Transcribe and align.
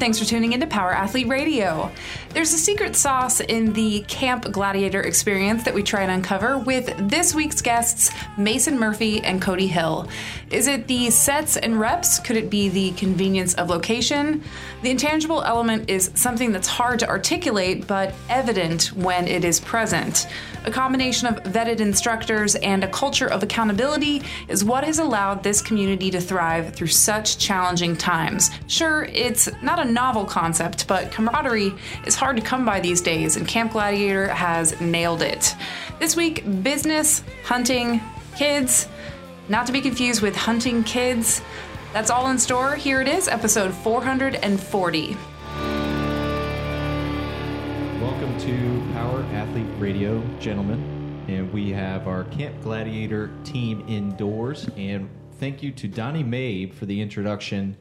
Thanks 0.00 0.18
for 0.18 0.24
tuning 0.24 0.54
into 0.54 0.66
Power 0.66 0.94
Athlete 0.94 1.28
Radio. 1.28 1.92
There's 2.32 2.54
a 2.54 2.58
secret 2.58 2.94
sauce 2.94 3.40
in 3.40 3.72
the 3.72 4.02
Camp 4.06 4.52
Gladiator 4.52 5.00
experience 5.00 5.64
that 5.64 5.74
we 5.74 5.82
try 5.82 6.02
and 6.02 6.12
uncover 6.12 6.58
with 6.58 6.94
this 7.10 7.34
week's 7.34 7.60
guests, 7.60 8.12
Mason 8.38 8.78
Murphy 8.78 9.20
and 9.20 9.42
Cody 9.42 9.66
Hill. 9.66 10.08
Is 10.48 10.68
it 10.68 10.86
the 10.86 11.10
sets 11.10 11.56
and 11.56 11.78
reps? 11.78 12.20
Could 12.20 12.36
it 12.36 12.48
be 12.48 12.68
the 12.68 12.92
convenience 12.92 13.54
of 13.54 13.68
location? 13.68 14.44
The 14.82 14.90
intangible 14.90 15.42
element 15.42 15.90
is 15.90 16.12
something 16.14 16.52
that's 16.52 16.68
hard 16.68 17.00
to 17.00 17.08
articulate 17.08 17.88
but 17.88 18.14
evident 18.28 18.92
when 18.94 19.26
it 19.26 19.44
is 19.44 19.58
present. 19.58 20.28
A 20.66 20.70
combination 20.70 21.26
of 21.26 21.42
vetted 21.44 21.80
instructors 21.80 22.54
and 22.54 22.84
a 22.84 22.88
culture 22.88 23.26
of 23.26 23.42
accountability 23.42 24.22
is 24.46 24.62
what 24.62 24.84
has 24.84 24.98
allowed 24.98 25.42
this 25.42 25.62
community 25.62 26.10
to 26.10 26.20
thrive 26.20 26.74
through 26.74 26.88
such 26.88 27.38
challenging 27.38 27.96
times. 27.96 28.50
Sure, 28.66 29.04
it's 29.04 29.48
not 29.62 29.78
a 29.78 29.84
novel 29.84 30.24
concept, 30.24 30.86
but 30.86 31.10
camaraderie 31.10 31.72
is 32.06 32.14
hard 32.20 32.36
to 32.36 32.42
come 32.42 32.66
by 32.66 32.78
these 32.80 33.00
days, 33.00 33.36
and 33.36 33.48
Camp 33.48 33.72
Gladiator 33.72 34.28
has 34.28 34.78
nailed 34.78 35.22
it. 35.22 35.54
This 36.00 36.14
week, 36.16 36.44
business, 36.62 37.24
hunting, 37.44 37.98
kids, 38.36 38.88
not 39.48 39.66
to 39.68 39.72
be 39.72 39.80
confused 39.80 40.20
with 40.20 40.36
hunting 40.36 40.84
kids. 40.84 41.40
That's 41.94 42.10
all 42.10 42.28
in 42.30 42.38
store. 42.38 42.74
Here 42.74 43.00
it 43.00 43.08
is, 43.08 43.26
episode 43.26 43.72
440. 43.72 45.16
Welcome 48.02 48.38
to 48.38 48.92
Power 48.92 49.22
Athlete 49.32 49.66
Radio, 49.78 50.22
gentlemen. 50.38 51.24
And 51.26 51.50
we 51.50 51.70
have 51.70 52.06
our 52.06 52.24
Camp 52.24 52.60
Gladiator 52.60 53.30
team 53.44 53.82
indoors. 53.88 54.68
And 54.76 55.08
thank 55.38 55.62
you 55.62 55.72
to 55.72 55.88
Donnie 55.88 56.22
Mabe 56.22 56.74
for 56.74 56.84
the 56.84 57.00
introduction 57.00 57.78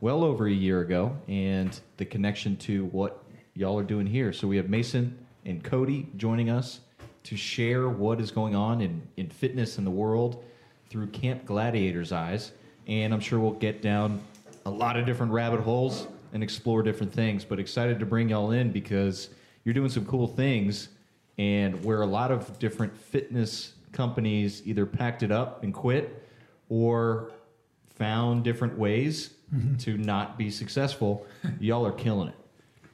well 0.00 0.24
over 0.24 0.46
a 0.46 0.52
year 0.52 0.80
ago 0.80 1.14
and 1.28 1.78
the 1.98 2.06
connection 2.06 2.56
to 2.56 2.86
what 2.86 3.21
y'all 3.54 3.78
are 3.78 3.84
doing 3.84 4.06
here. 4.06 4.32
So 4.32 4.48
we 4.48 4.56
have 4.56 4.68
Mason 4.68 5.18
and 5.44 5.62
Cody 5.62 6.08
joining 6.16 6.50
us 6.50 6.80
to 7.24 7.36
share 7.36 7.88
what 7.88 8.20
is 8.20 8.30
going 8.30 8.54
on 8.54 8.80
in, 8.80 9.02
in 9.16 9.28
fitness 9.28 9.78
in 9.78 9.84
the 9.84 9.90
world 9.90 10.42
through 10.88 11.08
Camp 11.08 11.44
Gladiator's 11.44 12.12
eyes. 12.12 12.52
And 12.86 13.12
I'm 13.12 13.20
sure 13.20 13.38
we'll 13.38 13.52
get 13.52 13.82
down 13.82 14.20
a 14.66 14.70
lot 14.70 14.96
of 14.96 15.06
different 15.06 15.32
rabbit 15.32 15.60
holes 15.60 16.06
and 16.32 16.42
explore 16.42 16.82
different 16.82 17.12
things. 17.12 17.44
But 17.44 17.60
excited 17.60 18.00
to 18.00 18.06
bring 18.06 18.30
y'all 18.30 18.52
in 18.52 18.72
because 18.72 19.30
you're 19.64 19.74
doing 19.74 19.90
some 19.90 20.06
cool 20.06 20.26
things 20.26 20.88
and 21.38 21.84
where 21.84 22.02
a 22.02 22.06
lot 22.06 22.30
of 22.30 22.58
different 22.58 22.96
fitness 22.96 23.74
companies 23.92 24.62
either 24.64 24.86
packed 24.86 25.22
it 25.22 25.30
up 25.30 25.62
and 25.62 25.72
quit 25.72 26.26
or 26.68 27.30
found 27.96 28.42
different 28.42 28.78
ways 28.78 29.34
mm-hmm. 29.54 29.76
to 29.76 29.98
not 29.98 30.38
be 30.38 30.50
successful 30.50 31.26
y'all 31.60 31.86
are 31.86 31.92
killing 31.92 32.28
it 32.28 32.34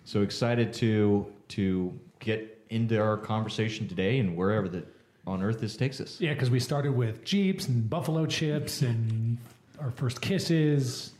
so 0.08 0.22
excited 0.22 0.72
to 0.72 1.26
to 1.48 1.92
get 2.18 2.58
into 2.70 2.98
our 2.98 3.16
conversation 3.18 3.86
today 3.86 4.18
and 4.20 4.34
wherever 4.34 4.66
that 4.66 4.86
on 5.26 5.42
earth 5.42 5.60
this 5.60 5.76
takes 5.76 6.00
us 6.00 6.18
Yeah, 6.18 6.32
because 6.32 6.48
we 6.50 6.60
started 6.60 6.92
with 6.96 7.22
Jeeps 7.24 7.68
and 7.68 7.88
Buffalo 7.90 8.24
chips 8.24 8.80
and 8.80 9.36
our 9.78 9.90
first 9.90 10.22
kisses. 10.22 11.12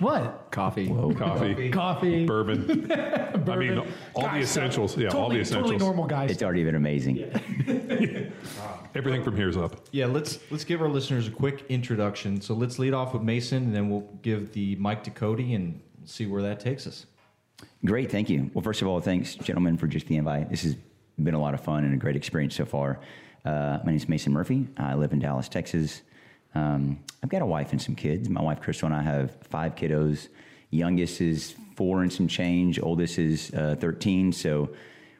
What? 0.00 0.48
Coffee. 0.50 0.88
Whoa. 0.88 1.12
coffee, 1.14 1.70
Coffee. 1.70 2.24
bourbon. 2.32 2.90
I 2.92 3.56
mean, 3.56 3.78
all 4.14 4.22
the 4.22 4.28
Guys, 4.28 4.44
essentials. 4.44 4.96
Yeah, 4.96 5.08
all 5.08 5.28
the 5.28 5.38
essentials. 5.40 5.70
Totally 5.72 5.78
normal 5.78 6.06
guys. 6.06 6.30
It's 6.32 6.42
already 6.42 6.64
been 6.64 6.74
amazing. 6.76 7.18
Everything 8.94 9.22
from 9.22 9.36
here 9.36 9.48
is 9.48 9.56
up. 9.56 9.86
yeah 9.92 10.06
let's 10.06 10.38
let's 10.50 10.64
give 10.64 10.82
our 10.82 10.88
listeners 10.88 11.28
a 11.28 11.30
quick 11.30 11.64
introduction 11.68 12.40
so 12.40 12.52
let's 12.54 12.78
lead 12.80 12.94
off 12.94 13.12
with 13.12 13.22
mason 13.22 13.58
and 13.64 13.74
then 13.76 13.88
we'll 13.88 14.08
give 14.22 14.52
the 14.52 14.74
mic 14.76 15.04
to 15.04 15.10
cody 15.10 15.54
and 15.54 15.80
see 16.04 16.26
where 16.26 16.42
that 16.42 16.58
takes 16.58 16.84
us 16.86 17.06
Great, 17.84 18.10
thank 18.10 18.28
you. 18.28 18.50
Well, 18.54 18.62
first 18.62 18.82
of 18.82 18.88
all, 18.88 19.00
thanks, 19.00 19.36
gentlemen, 19.36 19.76
for 19.76 19.86
just 19.86 20.06
the 20.06 20.16
invite. 20.16 20.50
This 20.50 20.62
has 20.62 20.76
been 21.22 21.34
a 21.34 21.40
lot 21.40 21.54
of 21.54 21.60
fun 21.60 21.84
and 21.84 21.94
a 21.94 21.96
great 21.96 22.16
experience 22.16 22.56
so 22.56 22.64
far. 22.64 23.00
Uh, 23.44 23.78
my 23.84 23.92
name 23.92 23.96
is 23.96 24.08
Mason 24.08 24.32
Murphy. 24.32 24.66
I 24.76 24.94
live 24.94 25.12
in 25.12 25.20
Dallas, 25.20 25.48
Texas. 25.48 26.02
Um, 26.54 26.98
I've 27.22 27.28
got 27.28 27.42
a 27.42 27.46
wife 27.46 27.72
and 27.72 27.80
some 27.80 27.94
kids. 27.94 28.28
My 28.28 28.42
wife, 28.42 28.60
Crystal, 28.60 28.86
and 28.86 28.94
I 28.94 29.02
have 29.02 29.36
five 29.42 29.76
kiddos. 29.76 30.28
Youngest 30.70 31.20
is 31.20 31.54
four 31.76 32.02
and 32.02 32.12
some 32.12 32.26
change. 32.26 32.80
Oldest 32.80 33.18
is 33.18 33.52
uh, 33.54 33.76
13. 33.78 34.32
So 34.32 34.70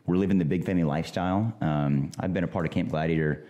we're 0.06 0.16
living 0.16 0.38
the 0.38 0.44
big 0.44 0.64
family 0.64 0.84
lifestyle. 0.84 1.52
Um, 1.60 2.10
I've 2.18 2.34
been 2.34 2.44
a 2.44 2.48
part 2.48 2.66
of 2.66 2.72
Camp 2.72 2.90
Gladiator 2.90 3.46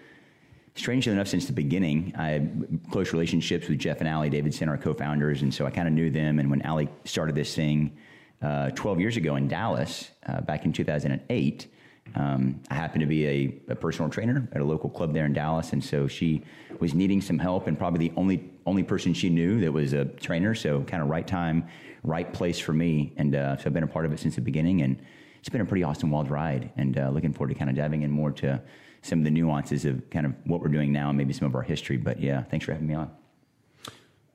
strangely 0.74 1.12
enough, 1.12 1.26
since 1.26 1.46
the 1.46 1.52
beginning, 1.52 2.12
I 2.16 2.28
had 2.28 2.80
close 2.92 3.12
relationships 3.12 3.68
with 3.68 3.78
Jeff 3.78 3.98
and 3.98 4.08
Allie 4.08 4.30
Davidson, 4.30 4.68
our 4.68 4.78
co-founders, 4.78 5.42
and 5.42 5.52
so 5.52 5.66
I 5.66 5.70
kind 5.70 5.88
of 5.88 5.94
knew 5.94 6.08
them. 6.08 6.38
And 6.38 6.48
when 6.48 6.62
Allie 6.62 6.88
started 7.04 7.34
this 7.34 7.52
thing 7.52 7.96
uh, 8.42 8.70
12 8.70 9.00
years 9.00 9.16
ago 9.16 9.36
in 9.36 9.48
Dallas, 9.48 10.10
uh, 10.26 10.40
back 10.40 10.64
in 10.64 10.72
2008, 10.72 11.66
um, 12.14 12.60
I 12.70 12.74
happened 12.74 13.00
to 13.00 13.06
be 13.06 13.26
a, 13.26 13.72
a 13.72 13.74
personal 13.74 14.10
trainer 14.10 14.48
at 14.52 14.60
a 14.60 14.64
local 14.64 14.88
club 14.88 15.12
there 15.12 15.26
in 15.26 15.32
Dallas, 15.32 15.72
and 15.72 15.82
so 15.82 16.06
she 16.08 16.42
was 16.80 16.94
needing 16.94 17.20
some 17.20 17.38
help, 17.38 17.66
and 17.66 17.78
probably 17.78 18.08
the 18.08 18.14
only 18.16 18.50
only 18.66 18.82
person 18.82 19.12
she 19.14 19.28
knew 19.28 19.60
that 19.60 19.72
was 19.72 19.92
a 19.92 20.04
trainer. 20.04 20.54
So 20.54 20.82
kind 20.82 21.02
of 21.02 21.08
right 21.08 21.26
time, 21.26 21.66
right 22.02 22.32
place 22.32 22.58
for 22.58 22.72
me, 22.72 23.12
and 23.16 23.34
uh, 23.34 23.56
so 23.56 23.64
I've 23.66 23.74
been 23.74 23.82
a 23.82 23.88
part 23.88 24.06
of 24.06 24.12
it 24.12 24.20
since 24.20 24.36
the 24.36 24.40
beginning, 24.40 24.82
and 24.82 25.00
it's 25.38 25.48
been 25.48 25.60
a 25.60 25.66
pretty 25.66 25.84
awesome 25.84 26.10
wild 26.10 26.30
ride, 26.30 26.70
and 26.76 26.98
uh, 26.98 27.10
looking 27.10 27.32
forward 27.32 27.52
to 27.52 27.58
kind 27.58 27.70
of 27.70 27.76
diving 27.76 28.02
in 28.02 28.10
more 28.10 28.30
to 28.32 28.60
some 29.02 29.20
of 29.20 29.24
the 29.24 29.30
nuances 29.30 29.84
of 29.84 30.08
kind 30.10 30.26
of 30.26 30.34
what 30.44 30.60
we're 30.60 30.68
doing 30.68 30.92
now 30.92 31.08
and 31.08 31.16
maybe 31.16 31.32
some 31.32 31.46
of 31.46 31.54
our 31.54 31.62
history. 31.62 31.96
But 31.96 32.20
yeah, 32.20 32.42
thanks 32.42 32.66
for 32.66 32.72
having 32.72 32.88
me 32.88 32.94
on. 32.94 33.10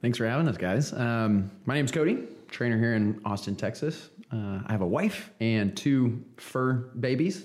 Thanks 0.02 0.18
for 0.18 0.26
having 0.26 0.48
us, 0.48 0.58
guys. 0.58 0.94
Um, 0.94 1.52
my 1.66 1.76
name's 1.76 1.92
Cody, 1.92 2.28
trainer 2.54 2.78
here 2.78 2.94
in 2.94 3.20
Austin, 3.26 3.56
Texas. 3.56 4.10
Uh, 4.32 4.62
I 4.66 4.72
have 4.72 4.82
a 4.82 4.88
wife 4.88 5.32
and 5.42 5.76
two 5.76 6.24
fur 6.38 6.74
babies, 7.00 7.44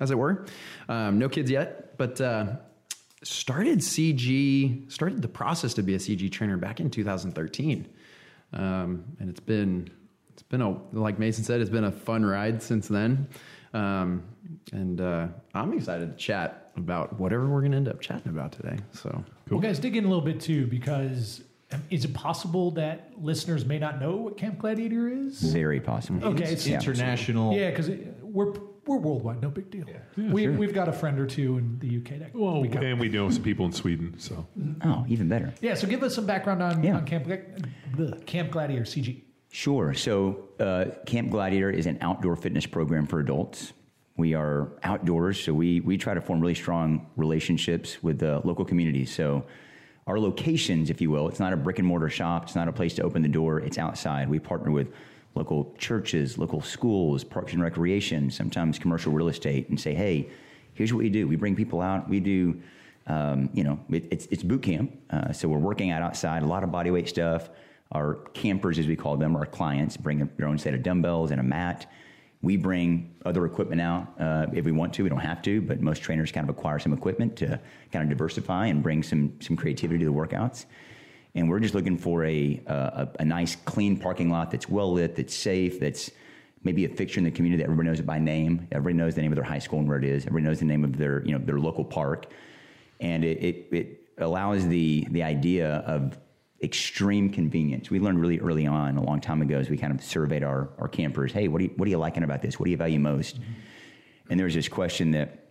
as 0.00 0.10
it 0.10 0.18
were. 0.18 0.46
Um, 0.88 1.18
no 1.18 1.28
kids 1.28 1.50
yet, 1.50 1.96
but 1.98 2.20
uh, 2.20 2.56
started 3.22 3.78
CG, 3.80 4.90
started 4.92 5.22
the 5.22 5.28
process 5.28 5.74
to 5.74 5.82
be 5.82 5.94
a 5.94 5.98
CG 5.98 6.30
trainer 6.30 6.56
back 6.56 6.80
in 6.80 6.90
2013, 6.90 7.88
um, 8.52 9.04
and 9.18 9.28
it's 9.28 9.40
been 9.40 9.90
it's 10.32 10.42
been 10.42 10.60
a 10.60 10.76
like 10.92 11.18
Mason 11.18 11.44
said, 11.44 11.60
it's 11.60 11.70
been 11.70 11.84
a 11.84 11.92
fun 11.92 12.24
ride 12.24 12.62
since 12.62 12.88
then. 12.88 13.28
Um, 13.72 14.22
and 14.72 15.00
uh, 15.00 15.26
I'm 15.52 15.72
excited 15.72 16.10
to 16.12 16.16
chat 16.16 16.70
about 16.76 17.18
whatever 17.18 17.48
we're 17.48 17.60
going 17.60 17.72
to 17.72 17.76
end 17.76 17.88
up 17.88 18.00
chatting 18.00 18.30
about 18.30 18.52
today. 18.52 18.78
So 18.92 19.24
Well, 19.50 19.60
guys, 19.60 19.78
dig 19.78 19.96
in 19.96 20.04
a 20.04 20.08
little 20.08 20.24
bit 20.24 20.40
too, 20.40 20.66
because 20.66 21.42
is 21.90 22.04
it 22.04 22.14
possible 22.14 22.70
that 22.72 23.10
listeners 23.16 23.64
may 23.64 23.78
not 23.78 24.00
know 24.00 24.16
what 24.16 24.36
Camp 24.36 24.58
Gladiator 24.58 25.08
is? 25.08 25.40
Very 25.42 25.80
possible. 25.80 26.24
Okay, 26.28 26.44
it's 26.44 26.66
it's- 26.66 26.86
international 26.86 27.54
Yeah, 27.54 27.70
because 27.70 27.90
we're 28.22 28.52
we're 28.86 28.98
worldwide, 28.98 29.40
no 29.40 29.48
big 29.48 29.70
deal. 29.70 29.86
we 30.16 30.46
we've 30.48 30.74
got 30.74 30.88
a 30.88 30.92
friend 30.92 31.18
or 31.18 31.26
two 31.26 31.56
in 31.56 31.78
the 31.78 31.96
UK 31.96 32.18
that 32.18 32.34
Well, 32.34 32.60
we 32.60 32.68
cover. 32.68 32.84
and 32.84 33.00
we 33.00 33.08
know 33.08 33.30
some 33.30 33.42
people 33.42 33.64
in 33.64 33.72
Sweden, 33.72 34.14
so 34.18 34.46
Oh, 34.84 35.06
even 35.08 35.26
better. 35.26 35.54
Yeah, 35.62 35.74
so 35.74 35.86
give 35.86 36.02
us 36.02 36.14
some 36.14 36.26
background 36.26 36.62
on, 36.62 36.84
Yeah. 36.84 36.96
on 36.96 37.06
Camp 37.06 37.24
Gla- 37.24 38.20
Camp 38.26 38.50
Gladiator 38.50 38.84
CG. 38.84 39.22
Sure. 39.50 39.94
So, 39.94 40.48
uh, 40.60 40.86
Camp 41.06 41.30
Gladiator 41.30 41.70
is 41.70 41.86
an 41.86 41.96
outdoor 42.02 42.36
fitness 42.36 42.66
program 42.66 43.06
for 43.06 43.20
adults. 43.20 43.72
We 44.18 44.34
are 44.34 44.72
outdoors, 44.82 45.40
so 45.40 45.54
we, 45.54 45.80
we 45.80 45.96
try 45.96 46.12
to 46.12 46.20
form 46.20 46.40
really 46.40 46.54
strong 46.54 47.06
relationships 47.16 48.02
with 48.02 48.18
the 48.18 48.42
local 48.44 48.64
communities. 48.66 49.10
So, 49.14 49.44
our 50.06 50.18
locations, 50.18 50.90
if 50.90 51.00
you 51.00 51.10
will, 51.10 51.28
it's 51.28 51.40
not 51.40 51.52
a 51.52 51.56
brick 51.56 51.78
and 51.78 51.88
mortar 51.88 52.10
shop, 52.10 52.44
it's 52.44 52.54
not 52.54 52.68
a 52.68 52.72
place 52.72 52.94
to 52.94 53.02
open 53.02 53.22
the 53.22 53.28
door, 53.28 53.60
it's 53.60 53.78
outside. 53.78 54.28
We 54.28 54.38
partner 54.38 54.70
with 54.70 54.92
local 55.34 55.74
churches, 55.78 56.38
local 56.38 56.60
schools, 56.60 57.24
parks 57.24 57.52
and 57.52 57.62
recreation, 57.62 58.30
sometimes 58.30 58.78
commercial 58.78 59.12
real 59.12 59.28
estate, 59.28 59.68
and 59.68 59.80
say, 59.80 59.94
hey, 59.94 60.28
here's 60.74 60.92
what 60.92 60.98
we 60.98 61.08
do. 61.08 61.26
We 61.26 61.36
bring 61.36 61.56
people 61.56 61.80
out, 61.80 62.08
we 62.08 62.20
do 62.20 62.60
um, 63.06 63.50
you 63.52 63.64
know, 63.64 63.78
it, 63.90 64.06
it's, 64.10 64.26
it's 64.30 64.42
boot 64.42 64.62
camp. 64.62 64.92
Uh, 65.10 65.32
so 65.32 65.48
we're 65.48 65.58
working 65.58 65.90
out 65.90 66.02
outside, 66.02 66.42
a 66.42 66.46
lot 66.46 66.64
of 66.64 66.72
body 66.72 66.90
weight 66.90 67.08
stuff. 67.08 67.50
Our 67.92 68.14
campers, 68.32 68.78
as 68.78 68.86
we 68.86 68.96
call 68.96 69.16
them, 69.16 69.36
our 69.36 69.46
clients 69.46 69.96
bring 69.96 70.28
their 70.36 70.48
own 70.48 70.58
set 70.58 70.74
of 70.74 70.82
dumbbells 70.82 71.30
and 71.30 71.40
a 71.40 71.44
mat. 71.44 71.90
We 72.44 72.56
bring 72.56 73.14
other 73.24 73.46
equipment 73.46 73.80
out 73.80 74.08
uh, 74.20 74.46
if 74.52 74.64
we 74.64 74.72
want 74.72 74.92
to. 74.94 75.02
We 75.02 75.08
don't 75.08 75.18
have 75.18 75.40
to, 75.42 75.62
but 75.62 75.80
most 75.80 76.02
trainers 76.02 76.30
kind 76.30 76.48
of 76.48 76.54
acquire 76.54 76.78
some 76.78 76.92
equipment 76.92 77.36
to 77.36 77.58
kind 77.90 78.02
of 78.02 78.08
diversify 78.10 78.66
and 78.66 78.82
bring 78.82 79.02
some 79.02 79.32
some 79.40 79.56
creativity 79.56 80.00
to 80.00 80.04
the 80.04 80.12
workouts. 80.12 80.66
And 81.34 81.48
we're 81.48 81.58
just 81.58 81.74
looking 81.74 81.96
for 81.98 82.24
a 82.24 82.62
a, 82.66 83.08
a 83.20 83.24
nice, 83.24 83.56
clean 83.56 83.98
parking 83.98 84.30
lot 84.30 84.50
that's 84.50 84.68
well 84.68 84.92
lit, 84.92 85.16
that's 85.16 85.34
safe, 85.34 85.80
that's 85.80 86.10
maybe 86.64 86.84
a 86.84 86.88
fixture 86.88 87.18
in 87.18 87.24
the 87.24 87.30
community 87.30 87.62
that 87.62 87.64
everybody 87.64 87.88
knows 87.88 88.00
it 88.00 88.06
by 88.06 88.18
name. 88.18 88.68
Everybody 88.72 88.94
knows 88.94 89.14
the 89.14 89.22
name 89.22 89.32
of 89.32 89.36
their 89.36 89.44
high 89.44 89.58
school 89.58 89.78
and 89.78 89.88
where 89.88 89.98
it 89.98 90.04
is. 90.04 90.26
Everybody 90.26 90.44
knows 90.44 90.58
the 90.58 90.66
name 90.66 90.84
of 90.84 90.96
their 90.96 91.24
you 91.24 91.32
know 91.32 91.44
their 91.44 91.58
local 91.58 91.84
park, 91.84 92.26
and 93.00 93.24
it 93.24 93.38
it, 93.42 93.68
it 93.72 94.08
allows 94.18 94.66
the 94.68 95.06
the 95.10 95.22
idea 95.22 95.76
of 95.86 96.18
extreme 96.64 97.30
convenience. 97.30 97.90
We 97.90 98.00
learned 98.00 98.20
really 98.20 98.40
early 98.40 98.66
on, 98.66 98.96
a 98.96 99.02
long 99.02 99.20
time 99.20 99.42
ago, 99.42 99.58
as 99.58 99.70
we 99.70 99.76
kind 99.76 99.92
of 99.92 100.02
surveyed 100.02 100.42
our, 100.42 100.68
our 100.78 100.88
campers. 100.88 101.32
Hey, 101.32 101.48
what 101.48 101.58
do 101.58 101.64
you 101.64 101.70
what 101.76 101.86
are 101.86 101.90
you 101.90 101.98
liking 101.98 102.22
about 102.24 102.42
this? 102.42 102.58
What 102.58 102.64
do 102.64 102.70
you 102.70 102.76
value 102.76 102.98
most? 102.98 103.38
And 104.30 104.40
there 104.40 104.44
was 104.46 104.54
this 104.54 104.68
question 104.68 105.12
that 105.12 105.44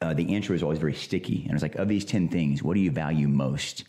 uh, 0.00 0.14
the 0.14 0.34
answer 0.34 0.52
was 0.52 0.62
always 0.62 0.78
very 0.78 0.94
sticky, 0.94 1.42
and 1.42 1.50
it 1.50 1.54
was 1.54 1.62
like, 1.62 1.74
of 1.76 1.88
these 1.88 2.04
ten 2.04 2.28
things, 2.28 2.62
what 2.62 2.74
do 2.74 2.80
you 2.80 2.90
value 2.90 3.28
most? 3.28 3.84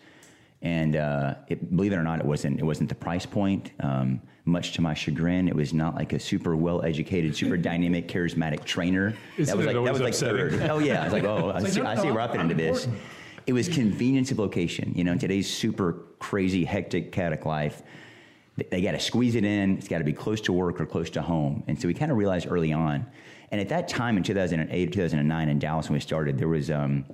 And 0.62 0.96
uh, 0.98 1.36
it, 1.48 1.74
believe 1.76 1.94
it 1.94 1.96
or 1.96 2.04
not, 2.04 2.20
it 2.20 2.26
wasn't 2.26 2.60
it 2.60 2.64
wasn't 2.64 2.90
the 2.90 2.96
price 2.96 3.26
point. 3.26 3.72
Um, 3.80 4.22
much 4.46 4.74
to 4.74 4.82
my 4.82 4.94
chagrin, 4.94 5.48
it 5.48 5.56
was 5.56 5.74
not 5.74 5.96
like 5.96 6.12
a 6.12 6.20
super 6.20 6.56
well 6.56 6.82
educated, 6.84 7.36
super 7.36 7.56
dynamic, 7.72 8.08
charismatic 8.08 8.66
trainer. 8.66 9.16
Isn't 9.38 9.46
that 9.52 9.58
was 9.58 9.66
like 9.66 9.76
that 9.86 9.92
was 9.94 10.02
like 10.02 10.14
upsetting? 10.14 10.60
third. 10.60 10.70
Oh 10.70 10.80
yeah, 10.80 11.02
I 11.02 11.04
was 11.06 11.14
like, 11.14 11.24
oh, 11.34 11.52
I 11.52 11.64
see, 11.64 11.82
I 11.82 11.96
see 11.96 12.12
where 12.12 12.20
I 12.22 12.26
I'm- 12.26 12.32
fit 12.32 12.42
into 12.42 12.56
this. 12.56 12.86
important. 12.86 13.04
It 13.48 13.54
was 13.54 13.68
convenience 13.68 14.32
of 14.32 14.40
location. 14.40 14.94
You 14.96 15.04
know, 15.04 15.18
today's 15.18 15.52
super 15.52 15.94
crazy, 16.20 16.66
hectic, 16.66 17.12
chaotic 17.12 17.46
life, 17.46 17.82
they 18.70 18.82
got 18.82 18.92
to 18.92 19.00
squeeze 19.00 19.36
it 19.36 19.46
in. 19.46 19.78
It's 19.78 19.88
got 19.88 20.00
to 20.00 20.04
be 20.04 20.14
close 20.14 20.42
to 20.42 20.54
work 20.54 20.80
or 20.82 20.86
close 20.86 21.10
to 21.12 21.22
home. 21.22 21.64
And 21.68 21.80
so 21.80 21.88
we 21.88 21.94
kind 21.94 22.12
of 22.12 22.18
realized 22.18 22.48
early 22.50 22.74
on. 22.74 23.06
And 23.52 23.60
at 23.60 23.70
that 23.70 23.88
time 23.88 24.18
in 24.18 24.24
2008, 24.24 24.92
2009 24.92 25.50
in 25.50 25.60
Dallas 25.60 25.88
when 25.88 25.96
we 25.96 26.00
started, 26.00 26.38
there 26.38 26.48
was, 26.48 26.70
um, 26.70 27.06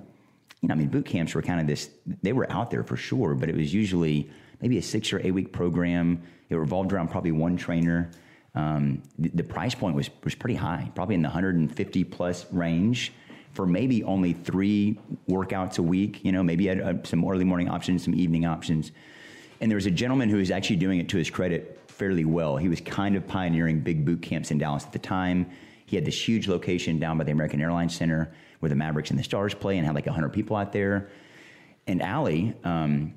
you 0.60 0.68
know, 0.68 0.74
I 0.74 0.76
mean, 0.76 0.88
boot 0.88 1.06
camps 1.06 1.34
were 1.34 1.42
kind 1.42 1.60
of 1.60 1.66
this, 1.66 1.90
they 2.22 2.32
were 2.32 2.50
out 2.50 2.70
there 2.70 2.82
for 2.82 2.96
sure, 2.96 3.34
but 3.34 3.48
it 3.48 3.56
was 3.56 3.72
usually 3.72 4.30
maybe 4.60 4.78
a 4.78 4.82
six 4.82 5.12
or 5.12 5.20
eight 5.20 5.30
week 5.30 5.52
program. 5.52 6.22
It 6.48 6.56
revolved 6.56 6.92
around 6.92 7.08
probably 7.08 7.32
one 7.32 7.56
trainer. 7.56 8.10
Um, 8.54 9.02
the, 9.18 9.30
the 9.30 9.44
price 9.44 9.74
point 9.74 9.94
was, 9.94 10.10
was 10.24 10.34
pretty 10.34 10.56
high, 10.56 10.90
probably 10.94 11.14
in 11.14 11.22
the 11.22 11.28
150 11.28 12.04
plus 12.04 12.46
range 12.52 13.12
for 13.56 13.66
maybe 13.66 14.04
only 14.04 14.34
three 14.34 15.00
workouts 15.28 15.78
a 15.78 15.82
week. 15.82 16.22
You 16.22 16.30
know, 16.30 16.42
maybe 16.42 16.66
had 16.66 16.80
uh, 16.80 16.94
some 17.04 17.24
early 17.24 17.44
morning 17.44 17.70
options, 17.70 18.04
some 18.04 18.14
evening 18.14 18.44
options. 18.44 18.92
And 19.62 19.70
there 19.70 19.76
was 19.76 19.86
a 19.86 19.90
gentleman 19.90 20.28
who 20.28 20.36
was 20.36 20.50
actually 20.50 20.76
doing 20.76 21.00
it 21.00 21.08
to 21.08 21.16
his 21.16 21.30
credit 21.30 21.80
fairly 21.88 22.26
well. 22.26 22.58
He 22.58 22.68
was 22.68 22.82
kind 22.82 23.16
of 23.16 23.26
pioneering 23.26 23.80
big 23.80 24.04
boot 24.04 24.20
camps 24.20 24.50
in 24.50 24.58
Dallas 24.58 24.84
at 24.84 24.92
the 24.92 24.98
time. 24.98 25.50
He 25.86 25.96
had 25.96 26.04
this 26.04 26.28
huge 26.28 26.48
location 26.48 26.98
down 26.98 27.16
by 27.16 27.24
the 27.24 27.32
American 27.32 27.62
Airlines 27.62 27.96
Center 27.96 28.30
where 28.60 28.68
the 28.68 28.74
Mavericks 28.74 29.08
and 29.08 29.18
the 29.18 29.24
Stars 29.24 29.54
play 29.54 29.78
and 29.78 29.86
had 29.86 29.94
like 29.94 30.04
100 30.04 30.28
people 30.34 30.54
out 30.54 30.72
there. 30.72 31.08
And 31.86 32.02
Allie, 32.02 32.54
um, 32.62 33.14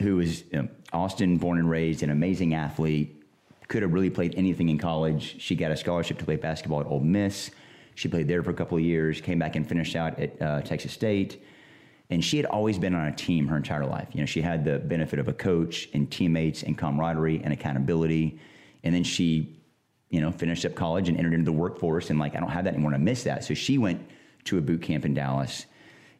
who 0.00 0.16
was 0.16 0.44
you 0.50 0.62
know, 0.62 0.68
Austin 0.94 1.36
born 1.36 1.58
and 1.58 1.68
raised, 1.68 2.02
an 2.02 2.08
amazing 2.08 2.54
athlete, 2.54 3.22
could 3.68 3.82
have 3.82 3.92
really 3.92 4.10
played 4.10 4.34
anything 4.36 4.70
in 4.70 4.78
college. 4.78 5.36
She 5.40 5.54
got 5.56 5.70
a 5.70 5.76
scholarship 5.76 6.18
to 6.18 6.24
play 6.24 6.36
basketball 6.36 6.80
at 6.80 6.86
Ole 6.86 7.00
Miss. 7.00 7.50
She 7.94 8.08
played 8.08 8.28
there 8.28 8.42
for 8.42 8.50
a 8.50 8.54
couple 8.54 8.76
of 8.76 8.84
years, 8.84 9.20
came 9.20 9.38
back 9.38 9.56
and 9.56 9.66
finished 9.66 9.96
out 9.96 10.18
at 10.18 10.42
uh, 10.42 10.60
Texas 10.62 10.92
State. 10.92 11.42
And 12.10 12.22
she 12.22 12.36
had 12.36 12.46
always 12.46 12.78
been 12.78 12.94
on 12.94 13.06
a 13.06 13.14
team 13.14 13.46
her 13.46 13.56
entire 13.56 13.86
life. 13.86 14.08
You 14.12 14.20
know, 14.20 14.26
she 14.26 14.42
had 14.42 14.64
the 14.64 14.78
benefit 14.78 15.18
of 15.18 15.28
a 15.28 15.32
coach 15.32 15.88
and 15.94 16.10
teammates 16.10 16.62
and 16.62 16.76
camaraderie 16.76 17.40
and 17.42 17.52
accountability. 17.52 18.38
And 18.82 18.94
then 18.94 19.04
she, 19.04 19.58
you 20.10 20.20
know, 20.20 20.30
finished 20.30 20.64
up 20.64 20.74
college 20.74 21.08
and 21.08 21.16
entered 21.16 21.32
into 21.32 21.46
the 21.46 21.52
workforce. 21.52 22.10
And 22.10 22.18
like, 22.18 22.36
I 22.36 22.40
don't 22.40 22.50
have 22.50 22.64
that 22.64 22.74
anymore. 22.74 22.92
And 22.92 23.00
I 23.00 23.04
miss 23.04 23.24
that. 23.24 23.44
So 23.44 23.54
she 23.54 23.78
went 23.78 24.06
to 24.44 24.58
a 24.58 24.60
boot 24.60 24.82
camp 24.82 25.04
in 25.04 25.14
Dallas 25.14 25.66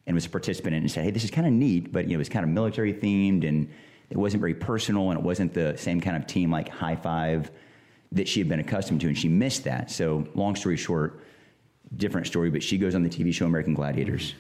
and 0.07 0.15
was 0.15 0.27
a 0.27 0.31
participant 0.31 0.75
and 0.75 0.91
said, 0.91 1.05
"Hey, 1.05 1.11
this 1.11 1.25
is 1.25 1.31
kind 1.31 1.47
of 1.47 1.53
neat, 1.53 1.93
but 1.93 2.05
you 2.05 2.11
know, 2.11 2.15
it 2.15 2.19
was 2.19 2.29
kind 2.29 2.45
of 2.45 2.51
military 2.51 2.93
themed 2.93 3.47
and 3.47 3.71
it 4.11 4.17
wasn't 4.17 4.41
very 4.41 4.55
personal 4.55 5.11
and 5.11 5.19
it 5.19 5.25
wasn't 5.25 5.55
the 5.55 5.77
same 5.77 6.01
kind 6.01 6.17
of 6.17 6.27
team 6.27 6.51
like 6.51 6.69
high 6.69 6.97
five 6.97 7.51
that 8.13 8.29
she 8.29 8.39
had 8.39 8.49
been 8.49 8.61
accustomed 8.61 9.01
to, 9.01 9.09
and 9.09 9.19
she 9.19 9.29
missed 9.29 9.65
that." 9.65 9.91
So, 9.91 10.27
long 10.35 10.57
story 10.57 10.77
short, 10.77 11.21
different 11.97 12.27
story, 12.27 12.51
but 12.51 12.63
she 12.63 12.79
goes 12.79 12.95
on 12.95 13.03
the 13.03 13.09
TV 13.09 13.33
show 13.33 13.47
American 13.47 13.75
Gladiators. 13.75 14.35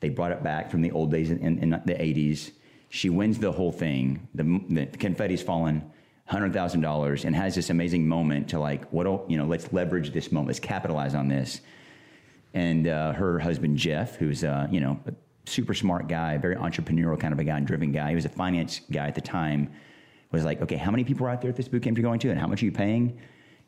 They 0.00 0.08
brought 0.08 0.32
it 0.32 0.42
back 0.42 0.70
from 0.70 0.82
the 0.82 0.90
old 0.90 1.10
days 1.10 1.30
in, 1.30 1.38
in, 1.38 1.58
in 1.58 1.70
the 1.70 1.94
'80s. 1.94 2.52
She 2.88 3.08
wins 3.10 3.38
the 3.38 3.52
whole 3.52 3.72
thing. 3.72 4.28
The, 4.34 4.42
the 4.68 4.86
confetti's 4.98 5.42
fallen. 5.42 5.90
Hundred 6.26 6.52
thousand 6.52 6.80
dollars, 6.80 7.24
and 7.24 7.34
has 7.34 7.54
this 7.54 7.68
amazing 7.68 8.08
moment 8.08 8.48
to 8.50 8.60
like, 8.60 8.90
what? 8.90 9.28
You 9.28 9.36
know, 9.36 9.44
let's 9.44 9.70
leverage 9.72 10.12
this 10.12 10.32
moment. 10.32 10.46
Let's 10.46 10.60
capitalize 10.60 11.14
on 11.14 11.28
this 11.28 11.60
and 12.54 12.86
uh, 12.86 13.12
her 13.12 13.38
husband 13.38 13.76
Jeff, 13.76 14.16
who's 14.16 14.44
uh, 14.44 14.66
you 14.70 14.80
know 14.80 14.98
a 15.06 15.12
super 15.48 15.74
smart 15.74 16.08
guy, 16.08 16.36
very 16.38 16.56
entrepreneurial 16.56 17.18
kind 17.18 17.32
of 17.32 17.38
a 17.38 17.44
guy, 17.44 17.56
and 17.56 17.66
driven 17.66 17.92
guy. 17.92 18.10
He 18.10 18.14
was 18.14 18.24
a 18.24 18.30
finance 18.30 18.80
guy 18.90 19.06
at 19.08 19.14
the 19.14 19.20
time. 19.20 19.70
Was 20.30 20.44
like, 20.44 20.62
okay, 20.62 20.76
how 20.76 20.90
many 20.90 21.04
people 21.04 21.26
are 21.26 21.30
out 21.30 21.42
there 21.42 21.50
at 21.50 21.56
this 21.56 21.68
boot 21.68 21.82
camp 21.82 21.98
you're 21.98 22.02
going 22.02 22.18
to, 22.20 22.30
and 22.30 22.40
how 22.40 22.46
much 22.46 22.62
are 22.62 22.64
you 22.64 22.72
paying? 22.72 23.18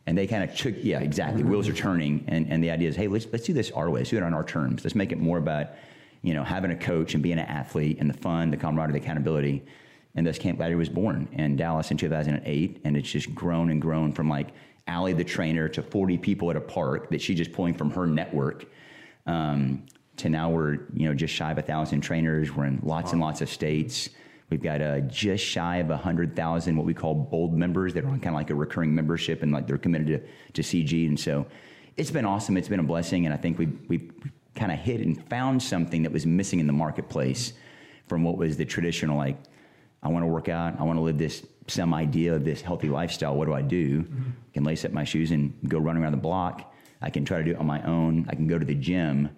And 0.06 0.19
they 0.19 0.27
kind 0.27 0.49
of 0.49 0.55
took, 0.55 0.75
yeah, 0.83 1.01
exactly. 1.01 1.43
Wheels 1.43 1.67
are 1.69 1.73
turning, 1.73 2.25
and, 2.29 2.47
and 2.51 2.62
the 2.62 2.71
idea 2.71 2.89
is, 2.89 2.97
hey, 2.97 3.09
let's 3.09 3.27
let's 3.33 3.45
do 3.45 3.55
this 3.55 3.71
our 3.71 3.89
way. 3.89 4.01
Let's 4.01 4.11
do 4.11 4.19
it 4.19 4.23
on 4.23 4.35
our 4.35 4.45
terms. 4.45 4.85
Let's 4.85 4.95
make 4.95 5.12
it 5.12 5.19
more 5.19 5.39
about, 5.39 5.69
you 6.23 6.35
know, 6.35 6.45
having 6.45 6.71
a 6.71 6.77
coach 6.77 7.15
and 7.15 7.23
being 7.23 7.39
an 7.39 7.47
athlete 7.47 7.99
and 8.01 8.11
the 8.11 8.15
fun, 8.15 8.51
the 8.51 8.56
camaraderie, 8.56 8.99
the 8.99 9.05
accountability. 9.05 9.65
And 10.15 10.27
thus, 10.27 10.39
Camp 10.39 10.59
Gladiator 10.59 10.77
was 10.77 10.91
born 10.91 11.29
in 11.33 11.56
Dallas 11.56 11.91
in 11.91 11.97
2008, 11.97 12.83
and 12.85 12.97
it's 12.97 13.11
just 13.11 13.35
grown 13.35 13.71
and 13.71 13.81
grown 13.81 14.12
from 14.12 14.29
like 14.29 14.49
Allie 14.87 15.15
the 15.15 15.25
trainer 15.25 15.69
to 15.71 15.83
40 15.83 16.19
people 16.19 16.51
at 16.51 16.56
a 16.56 16.61
park 16.61 17.11
that 17.11 17.21
she's 17.21 17.39
just 17.39 17.53
pulling 17.53 17.75
from 17.75 17.91
her 17.91 18.06
network 18.06 18.67
um, 19.27 19.85
to 20.17 20.29
now 20.29 20.51
we're 20.51 20.75
you 20.93 21.09
know 21.09 21.15
just 21.15 21.35
shy 21.35 21.51
of 21.51 21.59
a 21.59 21.62
thousand 21.62 22.03
trainers. 22.03 22.55
We're 22.55 22.67
in 22.67 22.81
lots 22.83 23.12
and 23.12 23.21
lots 23.21 23.41
of 23.41 23.49
states. 23.49 24.11
We've 24.55 24.62
got 24.62 24.81
uh, 24.81 25.01
just 25.01 25.45
shy 25.45 25.79
of 25.79 25.91
a 25.91 25.97
hundred 25.97 26.37
thousand 26.37 26.77
what 26.77 26.87
we 26.87 26.95
call 26.95 27.12
bold 27.12 27.55
members 27.55 27.93
that 27.95 28.05
are 28.05 28.09
on 28.09 28.21
kind 28.21 28.37
of 28.37 28.39
like 28.39 28.51
a 28.51 28.55
recurring 28.55 28.95
membership 28.95 29.43
and 29.43 29.51
like 29.51 29.67
they're 29.67 29.79
committed 29.79 30.06
to, 30.06 30.53
to 30.53 30.62
CG. 30.62 31.09
And 31.09 31.19
so 31.19 31.45
it's 31.97 32.12
been 32.12 32.25
awesome. 32.25 32.56
It's 32.56 32.69
been 32.69 32.79
a 32.79 32.85
blessing, 32.85 33.27
and 33.27 33.35
I 33.35 33.37
think 33.37 33.59
we 33.59 33.67
we 33.89 34.12
kind 34.55 34.71
of 34.71 34.79
hit 34.79 35.01
and 35.01 35.21
found 35.29 35.61
something 35.61 36.05
that 36.05 36.12
was 36.12 36.25
missing 36.25 36.61
in 36.61 36.69
the 36.69 36.73
marketplace 36.73 37.55
from 38.06 38.23
what 38.23 38.39
was 38.39 38.56
the 38.56 38.65
traditional 38.65 39.19
like. 39.19 39.37
I 40.05 40.09
want 40.09 40.23
to 40.23 40.29
work 40.29 40.49
out. 40.49 40.79
I 40.79 40.85
want 40.85 40.99
to 40.99 41.03
live 41.03 41.19
this 41.19 41.45
some 41.67 41.93
idea 41.93 42.33
of 42.33 42.45
this 42.45 42.61
healthy 42.61 42.89
lifestyle. 42.89 43.35
What 43.35 43.47
do 43.47 43.55
I 43.55 43.62
do? 43.62 44.05
I 44.09 44.53
can 44.53 44.62
lace 44.62 44.85
up 44.85 44.93
my 44.93 45.03
shoes 45.03 45.33
and 45.33 45.53
go 45.67 45.79
run 45.79 45.97
around 45.97 46.12
the 46.12 46.19
block. 46.19 46.73
I 47.03 47.11
can 47.11 47.25
try 47.25 47.39
to 47.39 47.45
do 47.45 47.51
it 47.51 47.56
on 47.56 47.67
my 47.67 47.83
own. 47.83 48.27
I 48.29 48.37
can 48.37 48.47
go 48.47 48.56
to 48.56 48.65
the 48.65 48.77
gym, 48.77 49.31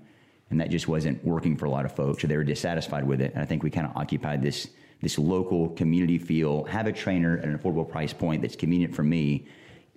and 0.51 0.61
that 0.61 0.69
just 0.69 0.89
wasn't 0.89 1.25
working 1.25 1.57
for 1.57 1.65
a 1.65 1.71
lot 1.71 1.87
of 1.87 1.93
folks. 1.97 2.21
So 2.21 2.29
they 2.29 2.37
were 2.37 2.45
dissatisfied 2.45 3.07
with 3.07 3.23
it. 3.23 3.33
And 3.33 3.43
I 3.43 3.47
think 3.47 3.63
we 3.63 3.71
kind 3.71 3.87
of 3.87 3.97
occupied 3.97 4.43
this 4.43 4.69
this 5.01 5.19
local 5.19 5.71
community 5.71 6.19
feel. 6.19 6.65
Have 6.65 6.87
a 6.87 6.93
trainer 6.93 7.39
at 7.39 7.45
an 7.45 7.59
affordable 7.59 7.89
price 7.89 8.13
point 8.13 8.43
that's 8.43 8.57
convenient 8.57 8.95
for 8.95 9.03
me, 9.03 9.47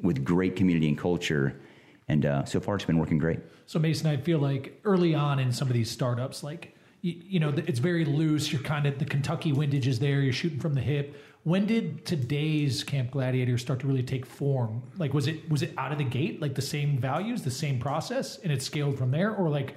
with 0.02 0.24
great 0.24 0.56
community 0.56 0.88
and 0.88 0.98
culture. 0.98 1.60
And 2.08 2.26
uh, 2.26 2.46
so 2.46 2.60
far, 2.60 2.76
it's 2.76 2.86
been 2.86 2.98
working 2.98 3.18
great. 3.18 3.40
So 3.66 3.80
Mason, 3.80 4.08
I 4.08 4.18
feel 4.18 4.40
like 4.40 4.80
early 4.84 5.14
on 5.14 5.40
in 5.40 5.52
some 5.52 5.68
of 5.68 5.74
these 5.74 5.92
startups, 5.92 6.44
like 6.44 6.76
you, 7.02 7.22
you 7.24 7.40
know, 7.40 7.54
it's 7.68 7.80
very 7.80 8.04
loose. 8.04 8.52
You're 8.52 8.62
kind 8.62 8.86
of 8.86 8.98
the 9.00 9.06
Kentucky 9.06 9.54
windage 9.54 9.88
is 9.88 10.00
there. 10.00 10.22
You're 10.22 10.34
shooting 10.34 10.60
from 10.60 10.74
the 10.74 10.82
hip. 10.82 11.16
When 11.44 11.66
did 11.66 12.06
today's 12.06 12.84
Camp 12.84 13.12
Gladiator 13.12 13.58
start 13.58 13.80
to 13.82 13.88
really 13.88 14.04
take 14.04 14.26
form? 14.26 14.84
Like, 14.98 15.14
was 15.14 15.28
it 15.28 15.50
was 15.50 15.62
it 15.62 15.74
out 15.78 15.92
of 15.92 15.98
the 15.98 16.04
gate 16.04 16.42
like 16.42 16.56
the 16.56 16.62
same 16.62 16.98
values, 16.98 17.44
the 17.44 17.52
same 17.52 17.80
process, 17.80 18.38
and 18.40 18.52
it 18.52 18.62
scaled 18.62 18.98
from 18.98 19.12
there, 19.12 19.34
or 19.34 19.50
like 19.50 19.76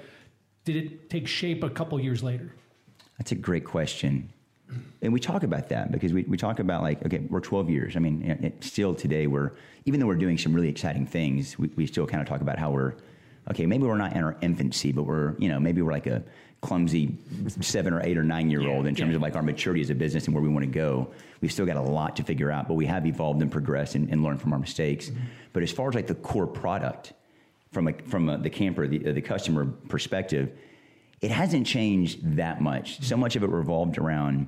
did 0.65 0.75
it 0.75 1.09
take 1.09 1.27
shape 1.27 1.63
a 1.63 1.69
couple 1.69 1.99
years 1.99 2.23
later? 2.23 2.53
That's 3.17 3.31
a 3.31 3.35
great 3.35 3.63
question. 3.63 4.29
And 5.01 5.11
we 5.11 5.19
talk 5.19 5.43
about 5.43 5.69
that 5.69 5.91
because 5.91 6.13
we, 6.13 6.23
we 6.23 6.37
talk 6.37 6.59
about 6.59 6.81
like, 6.81 7.05
okay, 7.05 7.19
we're 7.29 7.41
12 7.41 7.69
years. 7.69 7.95
I 7.95 7.99
mean, 7.99 8.23
it, 8.23 8.43
it- 8.43 8.63
still 8.63 8.95
today, 8.95 9.27
we're, 9.27 9.51
even 9.85 9.99
though 9.99 10.07
we're 10.07 10.15
doing 10.15 10.37
some 10.37 10.53
really 10.53 10.69
exciting 10.69 11.05
things, 11.05 11.59
we, 11.59 11.69
we 11.75 11.85
still 11.85 12.07
kind 12.07 12.21
of 12.21 12.27
talk 12.27 12.41
about 12.41 12.57
how 12.57 12.71
we're, 12.71 12.93
okay, 13.51 13.65
maybe 13.65 13.83
we're 13.83 13.97
not 13.97 14.15
in 14.15 14.23
our 14.23 14.37
infancy, 14.41 14.91
but 14.91 15.03
we're, 15.03 15.35
you 15.37 15.49
know, 15.49 15.59
maybe 15.59 15.81
we're 15.81 15.91
like 15.91 16.07
a 16.07 16.23
clumsy 16.61 17.17
seven 17.59 17.93
or 17.93 18.01
eight 18.01 18.17
or 18.17 18.23
nine 18.23 18.49
year 18.49 18.65
old 18.69 18.87
in 18.87 18.95
terms 18.95 19.13
of 19.13 19.21
like 19.21 19.35
our 19.35 19.43
maturity 19.43 19.81
as 19.81 19.89
a 19.89 19.95
business 19.95 20.25
and 20.25 20.33
where 20.33 20.41
we 20.41 20.47
want 20.47 20.63
to 20.63 20.71
go. 20.71 21.11
We've 21.41 21.51
still 21.51 21.65
got 21.65 21.75
a 21.75 21.81
lot 21.81 22.15
to 22.15 22.23
figure 22.23 22.49
out, 22.49 22.69
but 22.69 22.75
we 22.75 22.85
have 22.85 23.05
evolved 23.05 23.41
and 23.41 23.51
progressed 23.51 23.95
and, 23.95 24.09
and 24.09 24.23
learned 24.23 24.41
from 24.41 24.53
our 24.53 24.59
mistakes. 24.59 25.09
Mm-hmm. 25.09 25.25
But 25.51 25.63
as 25.63 25.71
far 25.73 25.89
as 25.89 25.95
like 25.95 26.07
the 26.07 26.15
core 26.15 26.47
product, 26.47 27.11
from 27.73 27.89
a, 27.89 27.93
from 28.05 28.29
a, 28.29 28.37
the 28.37 28.49
camper, 28.49 28.87
the, 28.87 28.99
the 28.99 29.21
customer 29.21 29.65
perspective, 29.89 30.57
it 31.23 31.31
hasn't 31.31 31.65
changed 31.65 32.35
that 32.37 32.61
much. 32.61 33.01
So 33.01 33.17
much 33.17 33.35
of 33.35 33.43
it 33.43 33.49
revolved 33.49 33.97
around, 33.97 34.47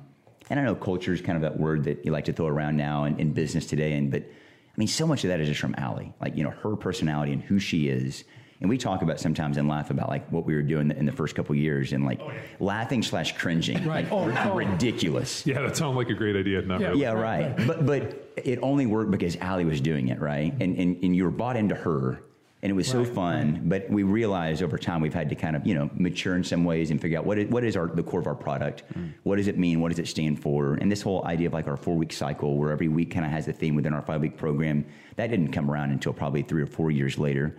and 0.50 0.60
I 0.60 0.62
know 0.62 0.74
culture 0.76 1.12
is 1.12 1.20
kind 1.20 1.36
of 1.36 1.42
that 1.42 1.58
word 1.58 1.84
that 1.84 2.04
you 2.04 2.12
like 2.12 2.26
to 2.26 2.32
throw 2.32 2.46
around 2.46 2.76
now 2.76 3.04
in, 3.04 3.18
in 3.18 3.32
business 3.32 3.66
today, 3.66 3.94
and 3.94 4.10
but 4.10 4.22
I 4.22 4.76
mean, 4.76 4.88
so 4.88 5.06
much 5.06 5.24
of 5.24 5.28
that 5.30 5.40
is 5.40 5.48
just 5.48 5.60
from 5.60 5.74
Allie, 5.78 6.12
like 6.20 6.36
you 6.36 6.44
know 6.44 6.50
her 6.50 6.76
personality 6.76 7.32
and 7.32 7.42
who 7.42 7.58
she 7.58 7.88
is. 7.88 8.24
And 8.58 8.70
we 8.70 8.78
talk 8.78 9.02
about 9.02 9.20
sometimes 9.20 9.58
and 9.58 9.68
laugh 9.68 9.90
about 9.90 10.08
like 10.08 10.32
what 10.32 10.46
we 10.46 10.54
were 10.54 10.62
doing 10.62 10.90
in 10.90 11.04
the 11.04 11.12
first 11.12 11.34
couple 11.34 11.52
of 11.54 11.58
years 11.58 11.92
and 11.92 12.06
like 12.06 12.20
oh, 12.22 12.32
laughing 12.58 13.02
slash 13.02 13.36
cringing, 13.36 13.84
Right. 13.86 14.04
like 14.04 14.12
Oh, 14.12 14.30
r- 14.30 14.48
oh. 14.50 14.54
ridiculous. 14.54 15.46
Yeah, 15.46 15.60
that 15.60 15.76
sounded 15.76 15.98
like 15.98 16.08
a 16.08 16.14
great 16.14 16.36
idea. 16.36 16.62
Not 16.62 16.80
Yeah. 16.80 16.88
really. 16.88 17.00
Yeah, 17.02 17.12
right. 17.12 17.54
But 17.66 17.84
but 17.84 18.32
it 18.42 18.58
only 18.62 18.86
worked 18.86 19.10
because 19.10 19.36
Allie 19.36 19.66
was 19.66 19.82
doing 19.82 20.08
it, 20.08 20.20
right? 20.20 20.54
And 20.58 20.74
and, 20.78 21.02
and 21.04 21.14
you 21.14 21.24
were 21.24 21.30
bought 21.30 21.56
into 21.56 21.74
her. 21.74 22.22
And 22.66 22.72
it 22.72 22.74
was 22.74 22.88
so 22.88 23.04
Right, 23.04 23.14
fun, 23.14 23.60
but 23.66 23.88
we 23.88 24.02
realized 24.02 24.60
over 24.60 24.76
time 24.76 25.00
we've 25.00 25.14
had 25.14 25.28
to 25.28 25.36
kind 25.36 25.54
of 25.54 25.64
you 25.64 25.72
know 25.72 25.88
mature 25.94 26.34
in 26.34 26.42
some 26.42 26.64
ways 26.64 26.90
and 26.90 27.00
figure 27.00 27.16
out 27.16 27.24
what 27.24 27.38
is, 27.38 27.48
what 27.48 27.62
is 27.62 27.76
our 27.76 27.86
the 27.86 28.02
core 28.02 28.18
of 28.18 28.26
our 28.26 28.34
product, 28.34 28.82
what 29.22 29.36
does 29.36 29.46
it 29.46 29.56
mean, 29.56 29.80
what 29.80 29.90
does 29.90 30.00
it 30.00 30.08
stand 30.08 30.42
for, 30.42 30.74
and 30.74 30.90
this 30.90 31.00
whole 31.00 31.24
idea 31.26 31.46
of 31.46 31.52
like 31.52 31.68
our 31.68 31.76
four 31.76 31.94
week 31.94 32.12
cycle 32.12 32.58
where 32.58 32.72
every 32.72 32.88
week 32.88 33.12
kind 33.12 33.24
of 33.24 33.30
has 33.30 33.46
a 33.46 33.52
theme 33.52 33.76
within 33.76 33.92
our 33.92 34.02
five 34.02 34.20
week 34.20 34.36
program 34.36 34.84
that 35.14 35.28
didn't 35.28 35.52
come 35.52 35.70
around 35.70 35.92
until 35.92 36.12
probably 36.12 36.42
three 36.42 36.60
or 36.60 36.66
four 36.66 36.90
years 36.90 37.18
later. 37.18 37.56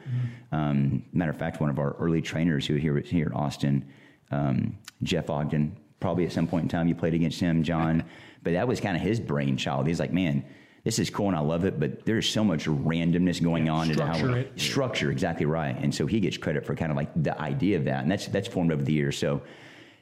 Um, 0.52 1.06
matter 1.14 1.32
of 1.32 1.40
fact, 1.40 1.62
one 1.62 1.70
of 1.70 1.80
our 1.80 1.96
early 2.00 2.22
trainers 2.22 2.68
who 2.68 2.76
here 2.76 2.98
here 3.00 3.28
at 3.28 3.34
Austin, 3.34 3.86
um, 4.32 4.78
Jeff 5.04 5.30
Ogden, 5.30 5.78
probably 6.02 6.26
at 6.26 6.34
some 6.34 6.48
point 6.48 6.64
in 6.64 6.70
time 6.70 6.86
you 6.90 6.96
played 6.96 7.14
against 7.14 7.40
him, 7.40 7.64
John, 7.64 8.04
but 8.44 8.52
that 8.52 8.68
was 8.68 8.82
kind 8.82 8.98
of 8.98 9.02
his 9.02 9.22
brainchild. 9.22 9.88
He's 9.88 10.02
like, 10.02 10.12
man. 10.12 10.44
This 10.88 11.00
is 11.00 11.10
cool 11.10 11.28
and 11.28 11.36
I 11.36 11.42
love 11.42 11.66
it, 11.66 11.82
but 11.82 12.06
there's 12.06 12.30
so 12.30 12.46
much 12.46 12.64
randomness 12.64 13.44
going 13.44 13.68
on 13.68 13.92
into 13.92 14.06
how 14.06 14.14
structure 14.14 14.34
we- 14.34 14.40
it. 14.40 14.60
structure 14.60 15.12
exactly 15.12 15.46
right 15.46 15.76
and 15.78 15.94
so 15.94 16.06
he 16.06 16.22
gets 16.22 16.38
credit 16.38 16.66
for 16.66 16.76
kind 16.76 16.92
of 16.92 16.96
like 16.96 17.10
the 17.22 17.38
idea 17.42 17.76
of 17.76 17.84
that 17.84 18.04
and 18.04 18.10
that's 18.10 18.28
that's 18.28 18.48
formed 18.48 18.72
over 18.72 18.82
the 18.82 18.94
years 18.94 19.18
so 19.18 19.42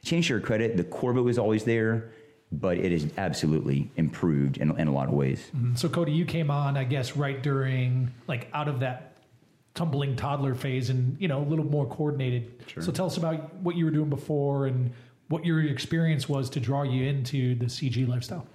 change 0.04 0.30
your 0.30 0.38
credit 0.38 0.76
the 0.76 0.84
it 0.84 1.20
was 1.22 1.38
always 1.38 1.64
there 1.64 2.12
but 2.52 2.76
it 2.76 2.92
is 2.92 3.10
absolutely 3.18 3.90
improved 3.96 4.58
in, 4.58 4.78
in 4.78 4.86
a 4.86 4.92
lot 4.92 5.08
of 5.08 5.14
ways. 5.14 5.50
Mm-hmm. 5.56 5.74
So 5.74 5.88
Cody, 5.88 6.12
you 6.12 6.24
came 6.24 6.52
on, 6.52 6.76
I 6.76 6.84
guess, 6.84 7.16
right 7.16 7.42
during 7.42 8.14
like 8.28 8.48
out 8.54 8.68
of 8.68 8.78
that 8.78 9.16
tumbling 9.74 10.14
toddler 10.14 10.54
phase, 10.54 10.88
and 10.88 11.20
you 11.20 11.26
know 11.26 11.40
a 11.40 11.48
little 11.48 11.64
more 11.64 11.86
coordinated. 11.86 12.64
So 12.80 12.92
tell 12.92 13.06
us 13.06 13.16
about 13.16 13.52
what 13.56 13.74
you 13.74 13.84
were 13.86 13.90
doing 13.90 14.08
before 14.08 14.66
and 14.66 14.92
what 15.28 15.44
your 15.44 15.64
experience 15.64 16.28
was 16.28 16.48
to 16.50 16.60
draw 16.60 16.84
you 16.84 17.06
into 17.06 17.56
the 17.56 17.66
CG 17.66 18.06
lifestyle. 18.06 18.46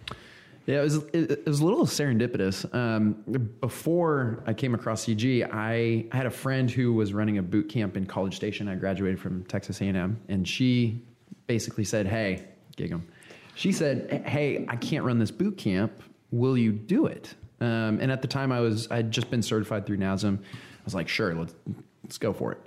Yeah, 0.68 0.80
it 0.80 0.84
was 0.84 0.96
it, 0.98 1.32
it 1.32 1.46
was 1.48 1.60
a 1.60 1.66
little 1.66 1.86
serendipitous. 1.86 2.72
Um, 2.74 3.14
before 3.60 4.44
I 4.46 4.54
came 4.54 4.76
across 4.76 5.06
CG, 5.06 5.48
I, 5.52 6.06
I 6.12 6.16
had 6.16 6.26
a 6.28 6.32
friend 6.32 6.70
who 6.70 6.94
was 6.94 7.14
running 7.14 7.40
a 7.40 7.44
boot 7.44 7.68
camp 7.70 7.98
in 7.98 8.06
College 8.06 8.36
Station. 8.36 8.68
I 8.68 8.76
graduated 8.76 9.20
from 9.20 9.44
Texas 9.46 9.82
A&M, 9.82 10.20
and 10.28 10.48
she 10.48 11.04
basically 11.48 11.84
said, 11.84 12.06
"Hey, 12.06 12.46
gig 12.76 12.92
'em." 12.92 13.08
She 13.56 13.72
said, 13.72 14.24
"Hey, 14.26 14.66
I 14.70 14.76
can't 14.76 15.04
run 15.04 15.18
this 15.18 15.32
boot 15.32 15.58
camp. 15.58 15.92
Will 16.30 16.58
you 16.58 16.72
do 16.72 17.08
it?" 17.08 17.34
Um, 17.60 18.00
and 18.00 18.12
at 18.12 18.22
the 18.22 18.28
time, 18.28 18.52
I 18.52 18.60
was 18.60 18.90
I 18.92 18.98
had 18.98 19.12
just 19.12 19.32
been 19.32 19.42
certified 19.42 19.86
through 19.88 19.98
NASM. 19.98 20.38
I 20.38 20.84
was 20.86 20.94
like, 20.94 21.08
"Sure, 21.08 21.34
let's 21.34 21.56
let's 22.04 22.18
go 22.20 22.34
for 22.34 22.52
it." 22.52 22.60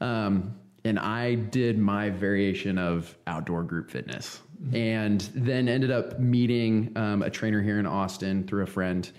Um, 0.00 0.54
and 0.84 0.98
I 0.98 1.34
did 1.34 1.78
my 1.78 2.10
variation 2.10 2.78
of 2.78 3.16
outdoor 3.26 3.62
group 3.62 3.90
fitness, 3.90 4.40
and 4.72 5.20
then 5.34 5.68
ended 5.68 5.90
up 5.90 6.18
meeting 6.18 6.92
um, 6.96 7.22
a 7.22 7.30
trainer 7.30 7.62
here 7.62 7.78
in 7.78 7.86
Austin 7.86 8.46
through 8.46 8.62
a 8.62 8.66
friend. 8.66 9.10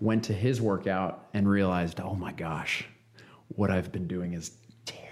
Went 0.00 0.24
to 0.24 0.32
his 0.32 0.60
workout 0.60 1.28
and 1.34 1.48
realized, 1.48 2.00
oh 2.00 2.14
my 2.14 2.32
gosh, 2.32 2.84
what 3.48 3.70
I've 3.70 3.92
been 3.92 4.06
doing 4.06 4.32
is 4.32 4.52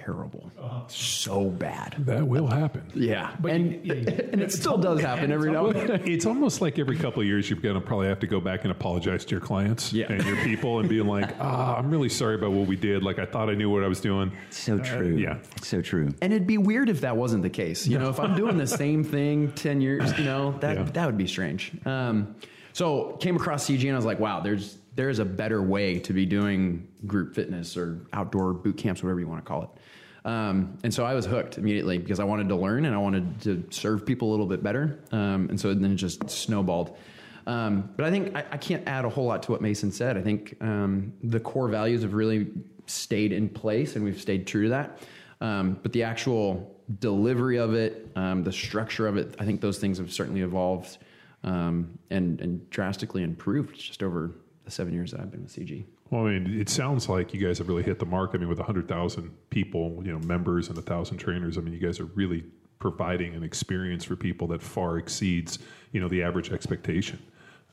terrible, 0.04 0.50
so 0.88 1.44
bad. 1.50 1.96
That 2.00 2.26
will 2.26 2.46
happen. 2.46 2.82
Yeah, 2.94 3.34
But 3.40 3.52
and 3.52 3.72
you- 3.72 3.80
yeah, 3.84 3.94
you- 3.94 4.28
and 4.32 4.40
it 4.40 4.52
still 4.52 4.78
does 4.78 5.00
happen 5.10 5.30
every 5.32 5.50
now 5.52 5.66
and 5.66 5.88
then. 5.88 6.02
It's 6.08 6.24
almost 6.26 6.60
like 6.60 6.78
every 6.78 6.96
couple 6.96 7.20
of 7.20 7.26
years 7.28 7.50
you're 7.50 7.58
going 7.60 7.74
to 7.74 7.80
probably 7.80 8.08
have 8.08 8.20
to 8.20 8.26
go 8.26 8.40
back 8.40 8.62
and 8.62 8.70
apologize 8.72 9.24
to 9.26 9.30
your 9.32 9.40
clients 9.40 9.92
Yeah. 9.92 10.06
and 10.10 10.24
your 10.24 10.36
people 10.44 10.78
and 10.78 10.88
being 10.88 11.06
like, 11.06 11.34
ah, 11.40 11.76
I'm 11.76 11.90
really 11.90 12.08
sorry 12.08 12.36
about 12.36 12.52
what 12.52 12.66
we 12.66 12.76
did. 12.76 13.02
Like 13.02 13.18
I 13.18 13.26
thought 13.26 13.50
I 13.50 13.54
knew 13.54 13.68
what 13.70 13.84
I 13.84 13.88
was 13.88 14.00
doing. 14.00 14.32
So 14.50 14.78
true. 14.78 15.16
yeah. 15.16 15.38
So 15.62 15.82
true. 15.82 16.08
And 16.22 16.32
it'd 16.32 16.46
be 16.46 16.58
weird 16.58 16.88
if 16.88 17.02
that 17.02 17.16
wasn't 17.16 17.42
the 17.42 17.50
case. 17.50 17.86
You 17.86 17.98
know, 17.98 18.08
if 18.08 18.18
I'm 18.18 18.34
doing 18.36 18.56
the 18.56 18.66
same 18.66 19.04
thing 19.04 19.52
10 19.52 19.80
years, 19.82 20.16
you 20.18 20.24
know, 20.24 20.52
that, 20.60 20.76
Yeah. 20.76 20.82
that 20.84 21.06
would 21.06 21.18
be 21.18 21.26
strange. 21.26 21.72
Um, 21.84 22.34
so 22.72 23.16
came 23.20 23.36
across 23.36 23.66
CG 23.68 23.82
and 23.82 23.92
I 23.92 23.96
was 23.96 24.04
like, 24.06 24.20
wow, 24.20 24.40
there's, 24.40 24.77
there's 24.98 25.20
a 25.20 25.24
better 25.24 25.62
way 25.62 26.00
to 26.00 26.12
be 26.12 26.26
doing 26.26 26.88
group 27.06 27.32
fitness 27.32 27.76
or 27.76 28.00
outdoor 28.12 28.52
boot 28.52 28.76
camps, 28.76 29.00
whatever 29.00 29.20
you 29.20 29.28
want 29.28 29.40
to 29.40 29.48
call 29.48 29.62
it. 29.62 30.28
Um, 30.28 30.76
and 30.82 30.92
so 30.92 31.04
I 31.04 31.14
was 31.14 31.24
hooked 31.24 31.56
immediately 31.56 31.98
because 31.98 32.18
I 32.18 32.24
wanted 32.24 32.48
to 32.48 32.56
learn 32.56 32.84
and 32.84 32.92
I 32.92 32.98
wanted 32.98 33.40
to 33.42 33.64
serve 33.70 34.04
people 34.04 34.28
a 34.28 34.32
little 34.32 34.44
bit 34.44 34.60
better. 34.60 34.98
Um, 35.12 35.50
and 35.50 35.60
so 35.60 35.72
then 35.72 35.92
it 35.92 35.94
just 35.94 36.28
snowballed. 36.28 36.96
Um, 37.46 37.90
but 37.96 38.06
I 38.06 38.10
think 38.10 38.36
I, 38.36 38.44
I 38.50 38.56
can't 38.56 38.88
add 38.88 39.04
a 39.04 39.08
whole 39.08 39.24
lot 39.24 39.44
to 39.44 39.52
what 39.52 39.62
Mason 39.62 39.92
said. 39.92 40.16
I 40.18 40.20
think 40.20 40.56
um, 40.60 41.12
the 41.22 41.38
core 41.38 41.68
values 41.68 42.02
have 42.02 42.14
really 42.14 42.48
stayed 42.86 43.30
in 43.30 43.48
place 43.48 43.94
and 43.94 44.04
we've 44.04 44.20
stayed 44.20 44.48
true 44.48 44.64
to 44.64 44.70
that. 44.70 44.98
Um, 45.40 45.78
but 45.80 45.92
the 45.92 46.02
actual 46.02 46.76
delivery 46.98 47.58
of 47.58 47.74
it, 47.74 48.10
um, 48.16 48.42
the 48.42 48.50
structure 48.50 49.06
of 49.06 49.16
it, 49.16 49.36
I 49.38 49.44
think 49.44 49.60
those 49.60 49.78
things 49.78 49.98
have 49.98 50.12
certainly 50.12 50.40
evolved 50.40 50.98
and, 51.44 51.96
and 52.10 52.68
drastically 52.70 53.22
improved 53.22 53.78
just 53.78 54.02
over 54.02 54.32
the 54.68 54.74
seven 54.74 54.92
years 54.92 55.12
that 55.12 55.20
I've 55.20 55.30
been 55.30 55.42
with 55.42 55.54
CG. 55.54 55.84
Well, 56.10 56.26
I 56.26 56.38
mean, 56.38 56.60
it 56.60 56.68
sounds 56.68 57.08
like 57.08 57.32
you 57.32 57.44
guys 57.44 57.56
have 57.58 57.68
really 57.68 57.82
hit 57.82 57.98
the 57.98 58.06
mark. 58.06 58.32
I 58.34 58.36
mean, 58.36 58.48
with 58.48 58.58
100,000 58.58 59.30
people, 59.48 60.02
you 60.04 60.12
know, 60.12 60.18
members 60.18 60.68
and 60.68 60.76
1,000 60.76 61.16
trainers, 61.16 61.56
I 61.56 61.62
mean, 61.62 61.72
you 61.72 61.80
guys 61.80 61.98
are 62.00 62.04
really 62.04 62.44
providing 62.78 63.34
an 63.34 63.42
experience 63.42 64.04
for 64.04 64.14
people 64.14 64.46
that 64.48 64.62
far 64.62 64.98
exceeds, 64.98 65.58
you 65.92 66.00
know, 66.00 66.08
the 66.08 66.22
average 66.22 66.52
expectation. 66.52 67.18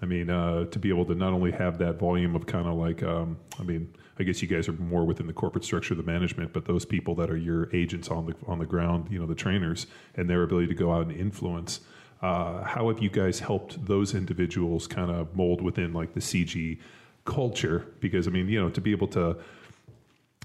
I 0.02 0.06
mean, 0.06 0.30
uh, 0.30 0.66
to 0.66 0.80
be 0.80 0.90
able 0.90 1.06
to 1.06 1.16
not 1.16 1.34
only 1.34 1.52
have 1.52 1.78
that 1.80 2.00
volume 2.00 2.36
of 2.36 2.46
kind 2.46 2.68
of 2.68 2.76
like, 2.76 3.04
um, 3.04 3.38
I 3.60 3.64
mean, 3.64 3.94
I 4.18 4.24
guess 4.24 4.42
you 4.42 4.48
guys 4.48 4.70
are 4.70 4.74
more 4.74 5.06
within 5.06 5.28
the 5.28 5.34
corporate 5.34 5.66
structure 5.66 5.96
the 5.96 6.04
management, 6.04 6.54
but 6.54 6.66
those 6.66 6.86
people 6.86 7.16
that 7.16 7.30
are 7.30 7.38
your 7.38 7.74
agents 7.76 8.10
on 8.10 8.26
the 8.26 8.36
on 8.48 8.60
the 8.60 8.66
ground, 8.66 9.08
you 9.10 9.20
know, 9.20 9.26
the 9.26 9.36
trainers, 9.36 9.88
and 10.16 10.30
their 10.30 10.44
ability 10.44 10.68
to 10.68 10.74
go 10.74 10.94
out 10.94 11.08
and 11.08 11.12
influence. 11.12 11.82
Uh, 12.26 12.64
how 12.64 12.88
have 12.88 13.04
you 13.04 13.10
guys 13.10 13.40
helped 13.40 13.86
those 13.86 14.16
individuals 14.16 14.88
kind 14.88 15.12
of 15.12 15.36
mold 15.36 15.62
within 15.62 15.94
like 15.94 16.16
the 16.16 16.20
CG 16.20 16.80
culture? 17.24 17.86
Because 18.00 18.28
I 18.28 18.32
mean, 18.32 18.50
you 18.50 18.60
know, 18.60 18.72
to 18.72 18.82
be 18.82 18.90
able 18.90 19.10
to 19.10 19.38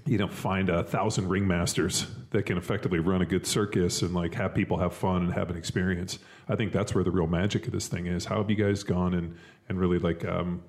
you 0.05 0.19
know 0.19 0.27
find 0.27 0.69
a 0.69 0.83
thousand 0.83 1.25
ringmasters 1.25 2.05
that 2.29 2.45
can 2.45 2.57
effectively 2.59 2.99
run 2.99 3.23
a 3.23 3.25
good 3.25 3.47
circus 3.47 4.03
and 4.03 4.13
like 4.13 4.35
have 4.35 4.53
people 4.53 4.77
have 4.77 4.93
fun 4.93 5.23
and 5.23 5.33
have 5.33 5.51
an 5.51 5.55
experience 5.55 6.17
i 6.49 6.55
think 6.55 6.71
that's 6.71 6.95
where 6.95 7.03
the 7.03 7.11
real 7.11 7.27
magic 7.27 7.67
of 7.67 7.71
this 7.71 7.87
thing 7.87 8.07
is. 8.07 8.25
How 8.25 8.37
have 8.37 8.49
you 8.49 8.55
guys 8.55 8.81
gone 8.81 9.13
and 9.13 9.37
and 9.69 9.79
really 9.79 9.99
like 9.99 10.25
um 10.25 10.63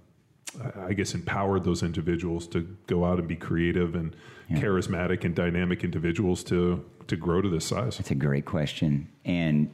i 0.77 0.93
guess 0.93 1.15
empowered 1.15 1.65
those 1.65 1.83
individuals 1.83 2.47
to 2.49 2.61
go 2.87 3.07
out 3.07 3.19
and 3.19 3.27
be 3.27 3.37
creative 3.37 3.95
and 3.95 4.15
charismatic 4.51 5.25
and 5.25 5.35
dynamic 5.35 5.83
individuals 5.83 6.45
to 6.45 6.85
to 7.07 7.17
grow 7.17 7.41
to 7.41 7.49
this 7.49 7.65
size? 7.65 7.97
That's 7.99 8.11
a 8.11 8.15
great 8.15 8.45
question, 8.45 9.09
and 9.25 9.71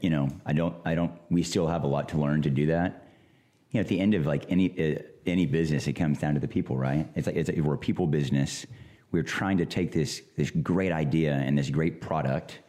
you 0.00 0.10
know, 0.10 0.28
I 0.44 0.52
don't, 0.52 0.74
I 0.84 0.94
don't. 0.94 1.12
We 1.30 1.42
still 1.42 1.66
have 1.66 1.84
a 1.84 1.86
lot 1.86 2.08
to 2.10 2.18
learn 2.18 2.42
to 2.42 2.50
do 2.50 2.66
that. 2.66 3.06
You 3.70 3.78
know, 3.78 3.80
at 3.82 3.88
the 3.88 4.00
end 4.00 4.14
of 4.14 4.26
like 4.26 4.50
any 4.50 4.96
uh, 4.96 5.02
any 5.26 5.46
business, 5.46 5.86
it 5.86 5.94
comes 5.94 6.18
down 6.18 6.34
to 6.34 6.40
the 6.40 6.48
people, 6.48 6.76
right? 6.76 7.08
It's 7.14 7.26
like 7.26 7.36
it's 7.36 7.50
we're 7.50 7.74
a 7.74 7.78
people 7.78 8.06
business. 8.06 8.66
We're 9.12 9.22
trying 9.22 9.58
to 9.58 9.66
take 9.66 9.92
this 9.92 10.22
this 10.36 10.50
great 10.50 10.92
idea 10.92 11.34
and 11.34 11.56
this 11.56 11.70
great 11.70 12.00
product 12.00 12.60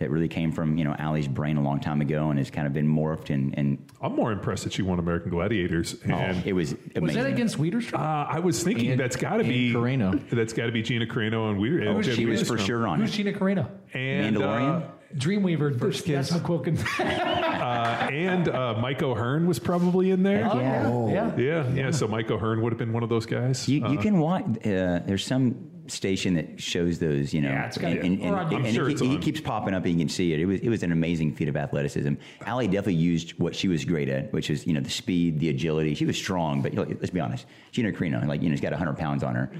that 0.00 0.10
really 0.10 0.26
came 0.26 0.50
from 0.50 0.76
you 0.76 0.84
know 0.84 0.94
Allie's 0.98 1.28
brain 1.28 1.56
a 1.56 1.62
long 1.62 1.78
time 1.78 2.00
ago 2.00 2.30
and 2.30 2.38
has 2.38 2.50
kind 2.50 2.66
of 2.66 2.72
been 2.72 2.88
morphed 2.88 3.30
and 3.32 3.56
and 3.56 3.78
i'm 4.00 4.12
more 4.16 4.32
impressed 4.32 4.64
that 4.64 4.72
she 4.72 4.82
won 4.82 4.98
american 4.98 5.30
gladiators 5.30 5.94
oh, 6.08 6.12
and 6.12 6.44
it 6.44 6.52
was 6.52 6.72
amazing. 6.72 7.02
Was 7.02 7.14
that 7.14 7.26
against 7.26 7.58
Weiderstrom? 7.58 8.00
uh, 8.00 8.26
I 8.28 8.40
was 8.40 8.60
thinking 8.64 8.90
And- 8.90 9.00
that's 9.00 9.14
got 9.14 9.36
to 9.36 9.44
be 9.44 9.72
Carano. 9.72 10.20
That's 10.30 10.52
got 10.52 10.66
to 10.66 10.72
be 10.72 10.82
Gina 10.82 11.06
Carano 11.06 11.48
and 11.48 11.60
we. 11.60 11.86
Oh, 11.86 12.02
she 12.02 12.26
was 12.26 12.42
for 12.46 12.58
sure 12.58 12.88
on 12.88 12.98
Who's 12.98 13.10
it. 13.10 13.18
Gina 13.22 13.32
Carano? 13.32 13.70
And, 13.94 14.36
Mandalorian? 14.36 14.82
uh, 14.82 14.86
Dreamweaver. 15.16 15.78
First 15.78 16.04
kiss. 16.04 16.30
That's 16.30 16.42
McQuilkin. 16.42 16.78
uh, 17.00 18.08
and 18.10 18.48
uh, 18.48 18.74
Mike 18.80 19.02
O'Hearn 19.02 19.46
was 19.46 19.58
probably 19.58 20.10
in 20.10 20.22
there. 20.22 20.48
Oh, 20.50 20.58
Yeah. 20.58 21.08
yeah. 21.08 21.36
Yeah, 21.36 21.72
yeah. 21.72 21.90
So 21.90 22.08
Mike 22.08 22.30
O'Hearn 22.30 22.60
would 22.62 22.72
have 22.72 22.78
been 22.78 22.92
one 22.92 23.02
of 23.02 23.08
those 23.08 23.26
guys. 23.26 23.68
You, 23.68 23.78
you 23.88 23.98
Uh, 23.98 24.02
can 24.02 24.18
watch. 24.18 24.44
Uh, 24.64 25.00
there's 25.06 25.24
some 25.24 25.70
station 25.86 26.34
that 26.34 26.60
shows 26.60 26.98
those. 26.98 27.32
You 27.34 27.42
know, 27.42 27.50
Yeah, 27.50 27.66
it's 27.66 27.78
gotta- 27.78 28.00
and, 28.00 28.20
and, 28.22 28.34
and, 28.52 28.52
and 28.66 28.74
sure 28.74 28.88
it, 28.88 28.92
it's 28.92 29.02
ke- 29.02 29.04
he 29.04 29.18
keeps 29.18 29.40
popping 29.40 29.74
up, 29.74 29.84
and 29.84 29.92
you 29.92 29.98
can 29.98 30.08
see 30.08 30.32
it. 30.32 30.40
It 30.40 30.46
was 30.46 30.60
it 30.60 30.68
was 30.68 30.82
an 30.82 30.92
amazing 30.92 31.34
feat 31.34 31.48
of 31.48 31.56
athleticism. 31.56 32.14
Allie 32.46 32.66
definitely 32.66 32.94
used 32.94 33.38
what 33.38 33.54
she 33.54 33.68
was 33.68 33.84
great 33.84 34.08
at, 34.08 34.32
which 34.32 34.48
is 34.50 34.66
you 34.66 34.72
know 34.72 34.80
the 34.80 34.90
speed, 34.90 35.40
the 35.40 35.50
agility. 35.50 35.94
She 35.94 36.06
was 36.06 36.16
strong, 36.16 36.62
but 36.62 36.72
you 36.72 36.78
know, 36.78 36.86
let's 36.88 37.10
be 37.10 37.20
honest, 37.20 37.46
Gina 37.72 37.92
Carano, 37.92 38.26
like 38.26 38.42
you 38.42 38.48
know, 38.48 38.54
she's 38.54 38.62
got 38.62 38.72
100 38.72 38.96
pounds 38.96 39.22
on 39.22 39.34
her. 39.34 39.50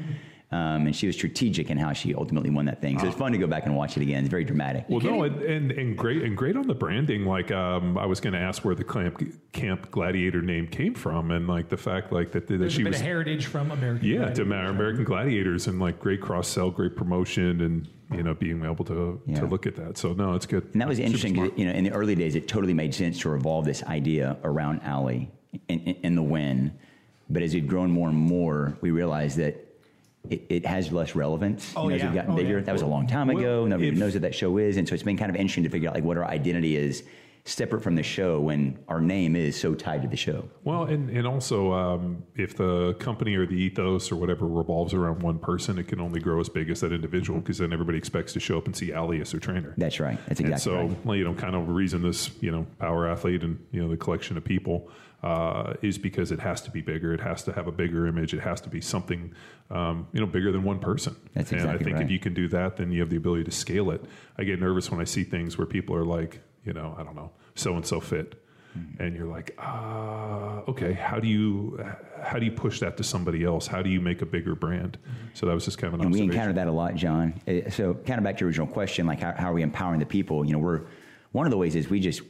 Um, 0.55 0.87
and 0.87 0.95
she 0.95 1.09
was 1.09 1.17
strategic 1.17 1.69
in 1.69 1.79
how 1.79 1.93
she 1.93 2.15
ultimately 2.15 2.49
won 2.51 2.67
that 2.67 2.81
thing. 2.81 2.97
So 3.01 3.09
it's 3.09 3.17
fun 3.17 3.33
to 3.33 3.39
go 3.39 3.49
back 3.49 3.67
and 3.67 3.75
watch 3.75 3.97
it 3.97 4.03
again. 4.03 4.21
It's 4.23 4.31
very 4.31 4.45
dramatic. 4.45 4.85
Well, 4.89 5.01
no, 5.01 5.25
and, 5.25 5.43
and 5.43 5.73
and 5.73 5.99
great 5.99 6.23
and 6.23 6.37
great 6.37 6.57
on 6.57 6.69
the 6.69 6.75
branding. 6.75 7.25
Like, 7.25 7.51
um, 7.51 7.99
I 7.99 8.07
was 8.07 8.21
going 8.21 8.35
to 8.35 8.39
ask 8.39 8.65
where 8.65 8.77
the 8.77 8.85
camp 8.85 9.21
Camp 9.53 9.91
Gladiator 9.91 10.43
name 10.43 10.69
came 10.69 10.95
from, 10.95 11.33
and 11.33 11.49
like 11.49 11.71
the 11.71 11.77
fact 11.77 12.13
like 12.13 12.31
that, 12.33 12.47
that 12.47 12.59
There's 12.59 12.73
a 12.75 12.77
she 12.77 12.85
was 12.85 13.01
heritage 13.01 13.47
from 13.47 13.73
American. 13.73 14.07
yeah 14.09 14.17
Gladiator. 14.19 14.45
to 14.45 14.71
American 14.71 15.05
Gladiators 15.05 15.67
and 15.67 15.81
like 15.81 15.99
great 15.99 16.21
cross 16.21 16.47
sell, 16.47 16.71
great 16.71 16.95
promotion, 16.95 17.61
and 17.63 17.89
you 18.17 18.23
know 18.23 18.35
being 18.35 18.65
able 18.65 18.85
to 18.85 19.21
Yeah. 19.27 19.41
to 19.41 19.47
look 19.47 19.67
at 19.67 19.75
that. 19.77 19.99
So 19.99 20.13
no, 20.13 20.35
it's 20.35 20.47
good. 20.47 20.69
And 20.73 20.81
that 20.81 20.87
was 20.87 20.99
Super 20.99 21.07
interesting. 21.07 21.35
'cause, 21.35 21.47
smart. 21.49 21.59
You 21.59 21.65
know, 21.67 21.73
in 21.73 21.83
the 21.83 21.93
early 21.93 22.15
days, 22.15 22.37
it 22.37 22.47
totally 22.47 22.75
made 22.75 22.95
sense 22.95 23.19
to 23.21 23.29
revolve 23.29 23.65
this 23.65 23.83
idea 23.85 24.37
around 24.45 24.83
Allie 24.85 25.31
and, 25.69 25.81
and, 25.85 25.97
and 26.05 26.17
the 26.17 26.23
win. 26.23 26.73
But 27.29 27.43
as 27.43 27.55
we've 27.55 27.67
grown 27.67 27.91
more 27.91 28.09
and 28.11 28.19
more, 28.19 28.77
we 28.83 28.91
realized 28.91 29.39
that 29.39 29.64
it, 30.31 30.43
it 30.49 30.67
has 30.67 30.91
less 30.93 31.15
relevance. 31.15 31.73
Oh, 31.77 31.85
you 31.85 31.91
know, 31.91 31.95
as 31.97 32.03
we've 32.05 32.15
gotten 32.15 32.33
Oh, 32.33 32.37
bigger. 32.37 32.59
yeah. 32.59 32.65
That 32.65 32.73
was 32.73 32.83
a 32.83 32.87
long 32.87 33.07
time 33.07 33.29
ago. 33.31 33.61
Well, 33.63 33.67
Nobody 33.67 33.89
if- 33.89 33.95
knows 33.97 34.15
what 34.15 34.23
that 34.23 34.35
show 34.35 34.57
is, 34.59 34.77
and 34.77 34.89
so 34.89 34.95
it's 34.95 35.03
been 35.03 35.17
kind 35.19 35.31
of 35.31 35.37
interesting 35.37 35.65
to 35.65 35.71
figure 35.71 35.89
out 35.89 35.95
like 35.95 36.05
what 36.05 36.17
our 36.17 36.25
identity 36.25 36.77
is 36.77 37.03
separate 37.47 37.83
from 37.83 37.95
the 37.95 38.03
show 38.03 38.41
when 38.41 38.79
our 38.89 39.03
name 39.03 39.37
is 39.37 39.59
so 39.59 39.75
tied 39.75 40.01
to 40.01 40.09
the 40.09 40.17
show. 40.17 40.49
Well, 40.63 40.85
and, 40.85 41.11
and 41.11 41.27
also, 41.27 41.73
um, 41.73 42.25
if 42.35 42.57
the 42.57 42.95
company 42.95 43.35
or 43.35 43.47
the 43.47 43.55
ethos 43.55 44.11
or 44.11 44.17
whatever 44.17 44.47
revolves 44.47 44.95
around 44.95 45.23
one 45.23 45.39
person, 45.39 45.79
it 45.79 45.87
can 45.87 46.01
only 46.01 46.21
grow 46.21 46.41
as 46.41 46.49
big 46.49 46.71
as 46.71 46.81
that 46.81 46.93
individual 46.93 47.41
because 47.41 47.59
then 47.59 47.73
everybody 47.73 47.99
expects 47.99 48.33
to 48.33 48.41
show 48.41 48.57
up 48.57 48.65
and 48.65 48.75
see 48.75 48.95
Allie 48.95 49.21
as 49.21 49.33
their 49.33 49.41
trainer. 49.41 49.75
That's 49.77 50.01
right. 50.01 50.19
That's 50.27 50.41
and 50.41 50.49
exactly 50.49 50.73
so, 50.73 50.87
right. 50.87 51.05
well, 51.05 51.17
you 51.17 51.25
know, 51.25 51.35
kind 51.35 51.55
of 51.55 51.67
the 51.67 51.73
reason 51.73 52.01
this, 52.03 52.31
you 52.41 52.51
know, 52.51 52.67
power 52.79 53.07
athlete 53.07 53.43
and, 53.43 53.63
you 53.73 53.83
know, 53.83 53.91
the 53.91 53.99
collection 53.99 54.39
of 54.39 54.45
people 54.45 54.91
uh, 55.23 55.75
is 55.83 55.99
because 55.99 56.33
it 56.33 56.41
has 56.41 56.63
to 56.63 56.71
be 56.71 56.81
bigger. 56.81 57.13
It 57.13 57.21
has 57.21 57.43
to 57.45 57.53
have 57.53 57.67
a 57.67 57.73
bigger 57.73 58.07
image. 58.07 58.33
It 58.33 58.41
has 58.41 58.63
to 58.63 58.71
be 58.71 58.81
something, 58.81 59.35
um, 59.71 60.09
you 60.13 60.21
know, 60.21 60.27
bigger 60.27 60.51
than 60.51 60.65
one 60.65 60.79
person. 60.79 61.15
That's 61.35 61.53
and 61.53 61.63
I 61.63 61.77
think 61.77 61.97
right. 61.97 62.03
if 62.03 62.11
you 62.11 62.19
can 62.19 62.33
do 62.33 62.49
that, 62.49 62.79
then 62.79 62.91
you 62.91 63.01
have 63.01 63.11
the 63.11 63.17
ability 63.17 63.45
to 63.45 63.51
scale 63.51 63.91
it. 63.91 64.03
I 64.39 64.45
get 64.45 64.61
nervous 64.61 64.91
when 64.91 65.01
I 65.01 65.05
see 65.05 65.25
things 65.25 65.59
where 65.59 65.67
people 65.67 65.95
are 65.95 66.05
like, 66.07 66.41
you 66.65 66.73
know, 66.73 66.95
I 66.99 67.03
don't 67.03 67.15
know, 67.15 67.31
so 67.55 67.75
and 67.77 67.85
so 67.87 68.01
fit. 68.01 68.41
Mm-hmm. 68.77 69.03
And 69.03 69.17
you're 69.17 69.29
like, 69.29 69.55
ah, 69.59 70.63
okay. 70.67 70.93
How 70.95 71.21
do 71.21 71.29
you 71.29 71.79
how 72.23 72.39
do 72.41 72.45
you 72.45 72.51
push 72.51 72.81
that 72.81 72.97
to 72.97 73.05
somebody 73.05 73.45
else? 73.45 73.69
How 73.69 73.83
do 73.83 73.91
you 73.91 74.01
make 74.01 74.21
a 74.21 74.27
bigger 74.27 74.57
brand? 74.57 74.99
So 75.35 75.47
that 75.47 75.55
was 75.55 75.65
just 75.65 75.79
kind 75.79 75.95
of 75.95 76.01
an 76.01 76.07
And 76.07 76.13
we 76.13 76.21
observation. 76.21 76.33
encounter 76.41 76.53
that 76.55 76.67
a 76.67 76.73
lot, 76.73 76.95
John. 76.97 77.41
Uh, 77.47 77.71
So, 77.71 77.95
kind 77.95 78.19
of 78.19 78.25
back 78.25 78.37
to 78.39 78.41
your 78.41 78.49
original 78.49 78.67
question, 78.67 79.07
like 79.07 79.21
how, 79.21 79.33
how 79.33 79.51
are 79.51 79.55
we 79.55 79.63
empowering 79.63 80.01
the 80.01 80.07
people? 80.07 80.45
You 80.45 80.53
know, 80.55 80.59
we're 80.59 80.83
one 81.31 81.47
of 81.47 81.53
the 81.53 81.57
ways 81.59 81.77
is 81.77 81.89
we 81.89 82.01
just 82.01 82.23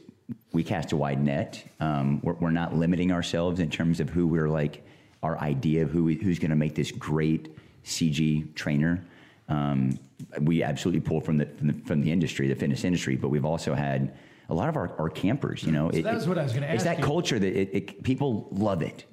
we 0.53 0.63
cast 0.63 0.91
a 0.91 0.97
wide 0.97 1.23
net. 1.23 1.63
Um, 1.79 2.19
we're, 2.21 2.33
we're 2.33 2.51
not 2.51 2.75
limiting 2.75 3.11
ourselves 3.11 3.59
in 3.59 3.69
terms 3.71 3.99
of 3.99 4.09
who 4.09 4.27
we're 4.27 4.49
like 4.49 4.85
our 5.23 5.39
idea 5.39 5.81
of 5.81 5.89
who 5.89 6.03
we, 6.03 6.15
who's 6.15 6.37
going 6.37 6.51
to 6.51 6.55
make 6.55 6.75
this 6.75 6.91
great 6.91 7.55
CG 7.83 8.53
trainer. 8.53 9.03
Um, 9.49 9.97
we 10.41 10.61
absolutely 10.63 11.01
pull 11.01 11.21
from 11.21 11.37
the, 11.37 11.45
from 11.47 11.67
the 11.67 11.73
from 11.85 12.01
the 12.01 12.11
industry, 12.11 12.47
the 12.47 12.55
fitness 12.55 12.83
industry, 12.83 13.15
but 13.15 13.29
we've 13.29 13.45
also 13.45 13.73
had 13.73 14.15
a 14.49 14.53
lot 14.53 14.69
of 14.69 14.75
our, 14.77 14.95
our 14.99 15.09
campers. 15.09 15.63
You 15.63 15.71
know, 15.71 15.91
So 15.91 16.01
that 16.01 16.13
was 16.13 16.27
what 16.27 16.37
I 16.37 16.43
was 16.43 16.53
gonna 16.53 16.67
It's 16.67 16.83
ask 16.83 16.85
that 16.85 16.97
you. 16.97 17.03
Mm-hmm. 17.03 17.11
culture 17.11 17.39
that 17.39 17.53
it, 17.61 17.69
it, 17.73 18.03
people 18.03 18.47
love 18.51 18.81
it, 18.81 19.05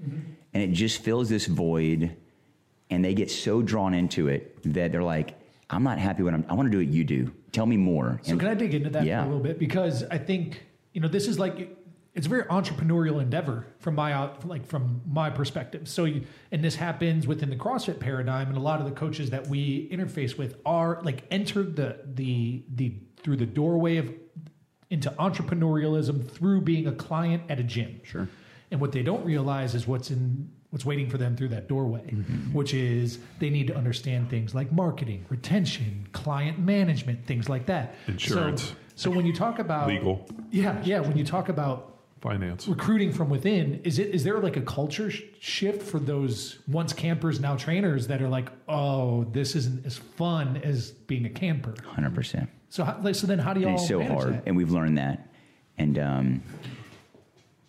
and 0.54 0.62
it 0.62 0.72
just 0.72 1.02
fills 1.02 1.28
this 1.28 1.46
void, 1.46 2.16
and 2.90 3.04
they 3.04 3.14
get 3.14 3.30
so 3.30 3.62
drawn 3.62 3.94
into 3.94 4.28
it 4.28 4.62
that 4.74 4.92
they're 4.92 5.02
like, 5.02 5.38
"I'm 5.70 5.82
not 5.82 5.98
happy 5.98 6.22
when 6.22 6.34
I'm. 6.34 6.44
I 6.48 6.54
want 6.54 6.66
to 6.66 6.70
do 6.70 6.78
what 6.78 6.92
you 6.92 7.04
do. 7.04 7.32
Tell 7.52 7.66
me 7.66 7.76
more." 7.76 8.20
So 8.22 8.36
can 8.36 8.48
I 8.48 8.54
dig 8.54 8.74
into 8.74 8.90
that 8.90 9.04
Yeah. 9.04 9.24
a 9.24 9.26
little 9.26 9.40
bit? 9.40 9.58
Because 9.58 10.04
I 10.10 10.18
think 10.18 10.62
you 10.92 11.00
know 11.00 11.08
this 11.08 11.26
is 11.28 11.38
like 11.38 11.76
it's 12.14 12.26
a 12.26 12.28
very 12.28 12.42
entrepreneurial 12.44 13.22
endeavor 13.22 13.66
from 13.78 13.94
my 13.94 14.12
out 14.12 14.46
like 14.46 14.66
from 14.66 15.00
my 15.06 15.30
perspective. 15.30 15.88
So 15.88 16.04
you, 16.04 16.24
and 16.50 16.62
this 16.62 16.74
happens 16.76 17.26
within 17.26 17.48
the 17.48 17.56
CrossFit 17.56 18.00
paradigm, 18.00 18.48
and 18.48 18.56
a 18.58 18.60
lot 18.60 18.80
of 18.80 18.84
the 18.86 18.92
coaches 18.92 19.30
that 19.30 19.46
we 19.46 19.88
interface 19.90 20.36
with 20.36 20.56
are 20.66 21.00
like 21.02 21.24
entered 21.30 21.76
the 21.76 22.00
the 22.14 22.62
the 22.74 22.92
through 23.16 23.36
the 23.36 23.46
doorway 23.46 23.96
of 23.96 24.12
into 24.92 25.08
entrepreneurialism 25.12 26.30
through 26.30 26.60
being 26.60 26.86
a 26.86 26.92
client 26.92 27.42
at 27.48 27.58
a 27.58 27.62
gym. 27.62 27.98
Sure. 28.04 28.28
And 28.70 28.78
what 28.78 28.92
they 28.92 29.02
don't 29.02 29.24
realize 29.24 29.74
is 29.74 29.86
what's 29.86 30.10
in 30.10 30.50
what's 30.68 30.84
waiting 30.84 31.08
for 31.08 31.18
them 31.18 31.34
through 31.34 31.48
that 31.48 31.66
doorway, 31.66 32.02
mm-hmm. 32.02 32.52
which 32.52 32.74
is 32.74 33.18
they 33.38 33.50
need 33.50 33.66
to 33.66 33.76
understand 33.76 34.28
things 34.30 34.54
like 34.54 34.70
marketing, 34.70 35.24
retention, 35.30 36.06
client 36.12 36.58
management, 36.58 37.26
things 37.26 37.48
like 37.48 37.66
that. 37.66 37.94
Insurance. 38.06 38.62
So, 38.64 38.74
so 38.94 39.10
when 39.10 39.26
you 39.26 39.34
talk 39.34 39.58
about 39.58 39.88
Legal. 39.88 40.26
yeah, 40.50 40.80
yeah, 40.84 41.00
when 41.00 41.16
you 41.16 41.24
talk 41.24 41.48
about 41.48 41.96
Finance. 42.20 42.68
recruiting 42.68 43.12
from 43.12 43.30
within, 43.30 43.80
is 43.84 43.98
it 43.98 44.14
is 44.14 44.24
there 44.24 44.40
like 44.40 44.58
a 44.58 44.62
culture 44.62 45.10
sh- 45.10 45.22
shift 45.40 45.82
for 45.82 45.98
those 45.98 46.58
once 46.68 46.92
campers 46.92 47.40
now 47.40 47.56
trainers 47.56 48.08
that 48.08 48.20
are 48.20 48.28
like, 48.28 48.50
oh, 48.68 49.24
this 49.24 49.56
isn't 49.56 49.86
as 49.86 49.96
fun 49.96 50.58
as 50.58 50.90
being 50.90 51.24
a 51.24 51.30
camper? 51.30 51.74
Hundred 51.86 52.14
percent. 52.14 52.50
So 52.72 52.84
how, 52.84 53.12
so 53.12 53.26
then 53.26 53.38
how 53.38 53.52
do 53.52 53.60
y'all 53.60 53.68
And 53.68 53.78
it's 53.78 53.86
so 53.86 54.02
hard, 54.02 54.32
that? 54.32 54.44
and 54.46 54.56
we've 54.56 54.70
learned 54.70 54.96
that. 54.96 55.28
And 55.76 55.98
um, 55.98 56.42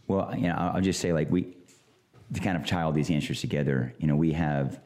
well, 0.07 0.33
you 0.33 0.47
know, 0.47 0.55
I'll 0.57 0.77
I'll 0.77 0.81
just 0.81 1.01
say 1.01 1.11
like 1.11 1.29
we 1.29 1.57
to 2.33 2.39
kind 2.39 2.55
of 2.55 2.65
tie 2.65 2.83
all 2.83 2.93
these 2.93 3.11
answers 3.11 3.41
together. 3.41 3.93
You 3.99 4.07
know, 4.07 4.15
we 4.15 4.31
have 4.31 4.79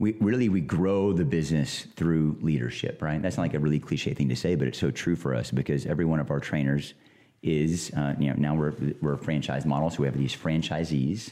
we 0.00 0.14
really 0.14 0.48
we 0.48 0.60
grow 0.60 1.12
the 1.12 1.24
business 1.24 1.86
through 1.94 2.38
leadership, 2.40 3.02
right? 3.02 3.22
That's 3.22 3.36
not 3.36 3.44
like 3.44 3.54
a 3.54 3.60
really 3.60 3.78
cliche 3.78 4.14
thing 4.14 4.30
to 4.30 4.36
say, 4.36 4.56
but 4.56 4.66
it's 4.66 4.78
so 4.78 4.90
true 4.90 5.14
for 5.14 5.32
us 5.32 5.52
because 5.52 5.86
every 5.86 6.04
one 6.04 6.18
of 6.18 6.32
our 6.32 6.40
trainers 6.40 6.94
is 7.44 7.92
uh, 7.96 8.16
you 8.18 8.30
know 8.30 8.34
now 8.36 8.56
we're 8.56 8.74
we're 9.00 9.14
a 9.14 9.18
franchise 9.18 9.64
model, 9.64 9.90
so 9.90 10.00
we 10.00 10.06
have 10.06 10.18
these 10.18 10.34
franchisees 10.34 11.30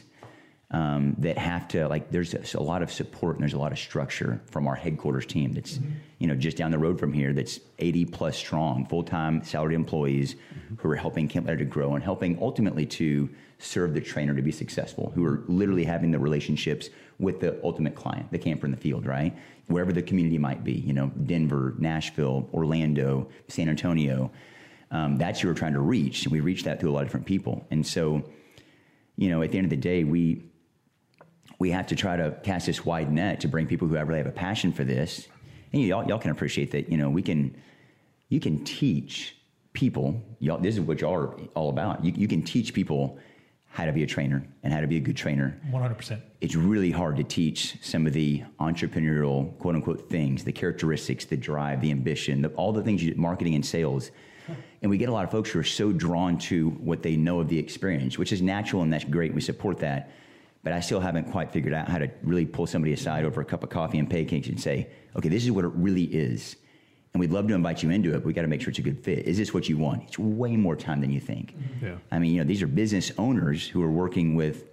um, 0.71 1.15
that 1.19 1.37
have 1.37 1.67
to 1.69 1.87
like 1.87 2.11
there's 2.11 2.33
a, 2.33 2.57
a 2.57 2.61
lot 2.61 2.81
of 2.81 2.91
support 2.91 3.35
and 3.35 3.43
there's 3.43 3.53
a 3.53 3.59
lot 3.59 3.71
of 3.71 3.79
structure 3.79 4.41
from 4.51 4.67
our 4.67 4.75
headquarters 4.75 5.25
team 5.25 5.53
that's 5.53 5.79
you 6.19 6.27
know 6.27 6.35
just 6.35 6.57
down 6.57 6.71
the 6.71 6.77
road 6.77 6.99
from 6.99 7.13
here 7.13 7.31
that's 7.31 7.61
80 7.79 8.05
plus 8.05 8.35
strong 8.35 8.85
full-time 8.85 9.43
salaried 9.45 9.75
employees 9.75 10.35
who 10.77 10.89
are 10.89 10.95
helping 10.95 11.29
camp 11.29 11.47
Letter 11.47 11.59
to 11.59 11.65
grow 11.65 11.95
and 11.95 12.03
helping 12.03 12.37
ultimately 12.41 12.85
to 12.85 13.29
serve 13.59 13.93
the 13.93 14.01
trainer 14.01 14.35
to 14.35 14.41
be 14.41 14.51
successful 14.51 15.11
who 15.15 15.25
are 15.25 15.41
literally 15.47 15.85
having 15.85 16.11
the 16.11 16.19
relationships 16.19 16.89
with 17.17 17.39
the 17.39 17.57
ultimate 17.63 17.95
client 17.95 18.29
the 18.31 18.37
camper 18.37 18.65
in 18.65 18.71
the 18.71 18.77
field 18.77 19.05
right? 19.05 19.37
Wherever 19.67 19.93
the 19.93 20.01
community 20.01 20.37
might 20.37 20.65
be 20.65 20.73
you 20.73 20.91
know 20.91 21.11
denver 21.25 21.75
nashville 21.77 22.49
orlando 22.53 23.29
san 23.47 23.69
antonio 23.69 24.31
um, 24.91 25.17
that's 25.17 25.41
who 25.41 25.49
we're 25.49 25.53
trying 25.53 25.73
to 25.73 25.81
reach. 25.81 26.23
And 26.23 26.31
we 26.31 26.39
reach 26.39 26.63
that 26.63 26.79
through 26.79 26.91
a 26.91 26.93
lot 26.93 27.01
of 27.01 27.07
different 27.07 27.25
people. 27.25 27.67
And 27.71 27.85
so 27.85 28.23
you 29.17 29.29
know 29.29 29.41
at 29.41 29.51
the 29.51 29.57
end 29.57 29.65
of 29.65 29.71
the 29.71 29.75
day 29.75 30.03
we 30.03 30.43
we 31.59 31.71
have 31.71 31.87
to 31.87 31.95
try 31.95 32.15
to 32.15 32.37
cast 32.43 32.65
this 32.65 32.85
wide 32.85 33.11
net 33.11 33.39
to 33.41 33.47
bring 33.47 33.67
people 33.67 33.87
who 33.87 33.95
have 33.95 34.07
really 34.07 34.19
have 34.19 34.27
a 34.27 34.31
passion 34.31 34.71
for 34.71 34.83
this. 34.83 35.27
And 35.73 35.81
y'all, 35.81 36.07
y'all 36.07 36.19
can 36.19 36.31
appreciate 36.31 36.71
that. 36.71 36.89
You 36.89 36.97
know, 36.97 37.09
we 37.09 37.21
can, 37.21 37.55
you 38.29 38.39
can 38.39 38.63
teach 38.63 39.35
people. 39.73 40.21
Y'all, 40.39 40.59
this 40.59 40.75
is 40.75 40.81
what 40.81 41.01
y'all 41.01 41.13
are 41.13 41.35
all 41.55 41.69
about. 41.69 42.03
You, 42.03 42.13
you 42.15 42.27
can 42.27 42.41
teach 42.41 42.73
people 42.73 43.19
how 43.69 43.85
to 43.85 43.91
be 43.91 44.01
a 44.01 44.07
trainer 44.07 44.47
and 44.63 44.73
how 44.73 44.81
to 44.81 44.87
be 44.87 44.97
a 44.97 44.99
good 44.99 45.17
trainer. 45.17 45.59
One 45.69 45.81
hundred 45.81 45.95
percent. 45.95 46.21
It's 46.41 46.55
really 46.55 46.89
hard 46.89 47.17
to 47.17 47.23
teach 47.23 47.77
some 47.83 48.07
of 48.07 48.13
the 48.13 48.43
entrepreneurial 48.59 49.57
quote 49.59 49.75
unquote 49.75 50.09
things, 50.09 50.43
the 50.43 50.51
characteristics, 50.51 51.25
the 51.25 51.37
drive, 51.37 51.81
the 51.81 51.91
ambition, 51.91 52.41
the, 52.41 52.49
all 52.49 52.71
the 52.71 52.81
things 52.81 53.03
you 53.03 53.13
marketing 53.15 53.55
and 53.55 53.65
sales. 53.65 54.11
And 54.81 54.89
we 54.89 54.97
get 54.97 55.09
a 55.09 55.11
lot 55.11 55.25
of 55.25 55.31
folks 55.31 55.49
who 55.49 55.59
are 55.59 55.63
so 55.63 55.91
drawn 55.91 56.37
to 56.37 56.69
what 56.69 57.03
they 57.03 57.17
know 57.17 57.41
of 57.41 57.49
the 57.49 57.59
experience, 57.59 58.17
which 58.17 58.31
is 58.31 58.41
natural 58.41 58.83
and 58.83 58.93
that's 58.93 59.03
great. 59.03 59.33
We 59.33 59.41
support 59.41 59.79
that 59.79 60.11
but 60.67 60.73
I 60.73 60.81
still 60.81 60.99
haven't 60.99 61.31
quite 61.31 61.49
figured 61.49 61.73
out 61.73 61.87
how 61.87 61.97
to 61.97 62.09
really 62.23 62.45
pull 62.45 62.67
somebody 62.67 62.91
aside 62.91 63.23
over 63.23 63.39
a 63.39 63.45
cup 63.45 63.63
of 63.63 63.69
coffee 63.69 63.99
and 63.99 64.09
pancakes 64.09 64.49
and 64.49 64.59
say, 64.59 64.89
okay, 65.15 65.29
this 65.29 65.45
is 65.45 65.49
what 65.49 65.63
it 65.63 65.71
really 65.75 66.03
is. 66.03 66.57
And 67.13 67.21
we'd 67.21 67.31
love 67.31 67.47
to 67.47 67.53
invite 67.53 67.83
you 67.83 67.89
into 67.89 68.09
it, 68.09 68.15
but 68.15 68.25
we 68.25 68.33
got 68.33 68.41
to 68.41 68.49
make 68.49 68.59
sure 68.59 68.71
it's 68.71 68.79
a 68.79 68.81
good 68.81 69.01
fit. 69.01 69.19
Is 69.19 69.37
this 69.37 69.53
what 69.53 69.69
you 69.69 69.77
want? 69.77 70.03
It's 70.03 70.19
way 70.19 70.57
more 70.57 70.75
time 70.75 70.99
than 70.99 71.09
you 71.09 71.21
think. 71.21 71.55
Yeah. 71.81 71.95
I 72.11 72.19
mean, 72.19 72.33
you 72.33 72.41
know, 72.41 72.43
these 72.45 72.61
are 72.61 72.67
business 72.67 73.13
owners 73.17 73.65
who 73.65 73.81
are 73.81 73.89
working 73.89 74.35
with, 74.35 74.65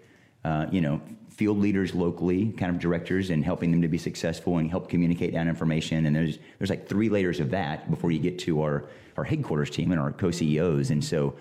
uh, 0.45 0.67
you 0.73 0.81
know, 0.81 1.01
field 1.31 1.59
leaders 1.59 1.95
locally, 1.95 2.51
kind 2.51 2.75
of 2.75 2.81
directors, 2.81 3.31
and 3.31 3.45
helping 3.45 3.71
them 3.71 3.81
to 3.83 3.89
be 3.89 3.99
successful 3.99 4.59
and 4.59 4.69
help 4.69 4.89
communicate 4.89 5.33
that 5.35 5.47
information. 5.47 6.07
And 6.07 6.17
there's 6.17 6.41
there's 6.59 6.71
like 6.71 6.89
three 6.89 7.09
layers 7.09 7.39
of 7.39 7.51
that 7.51 7.89
before 7.89 8.11
you 8.11 8.19
get 8.19 8.41
to 8.41 8.63
our 8.63 8.89
our 9.17 9.23
headquarters 9.23 9.71
team 9.71 9.93
and 9.93 10.01
our 10.01 10.11
co-CEOs. 10.11 10.91
And 10.91 11.05
so, 11.05 11.37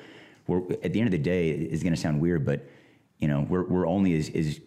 we're 0.46 0.62
at 0.84 0.94
the 0.94 1.00
end 1.00 1.08
of 1.08 1.12
the 1.12 1.18
day, 1.18 1.50
it's 1.50 1.82
going 1.82 1.96
to 1.96 2.00
sound 2.00 2.22
weird, 2.22 2.46
but 2.46 2.68
you 3.24 3.30
know, 3.30 3.48
we're 3.50 3.64
we're 3.64 3.88
only 3.88 4.18
as, 4.18 4.30
as 4.32 4.60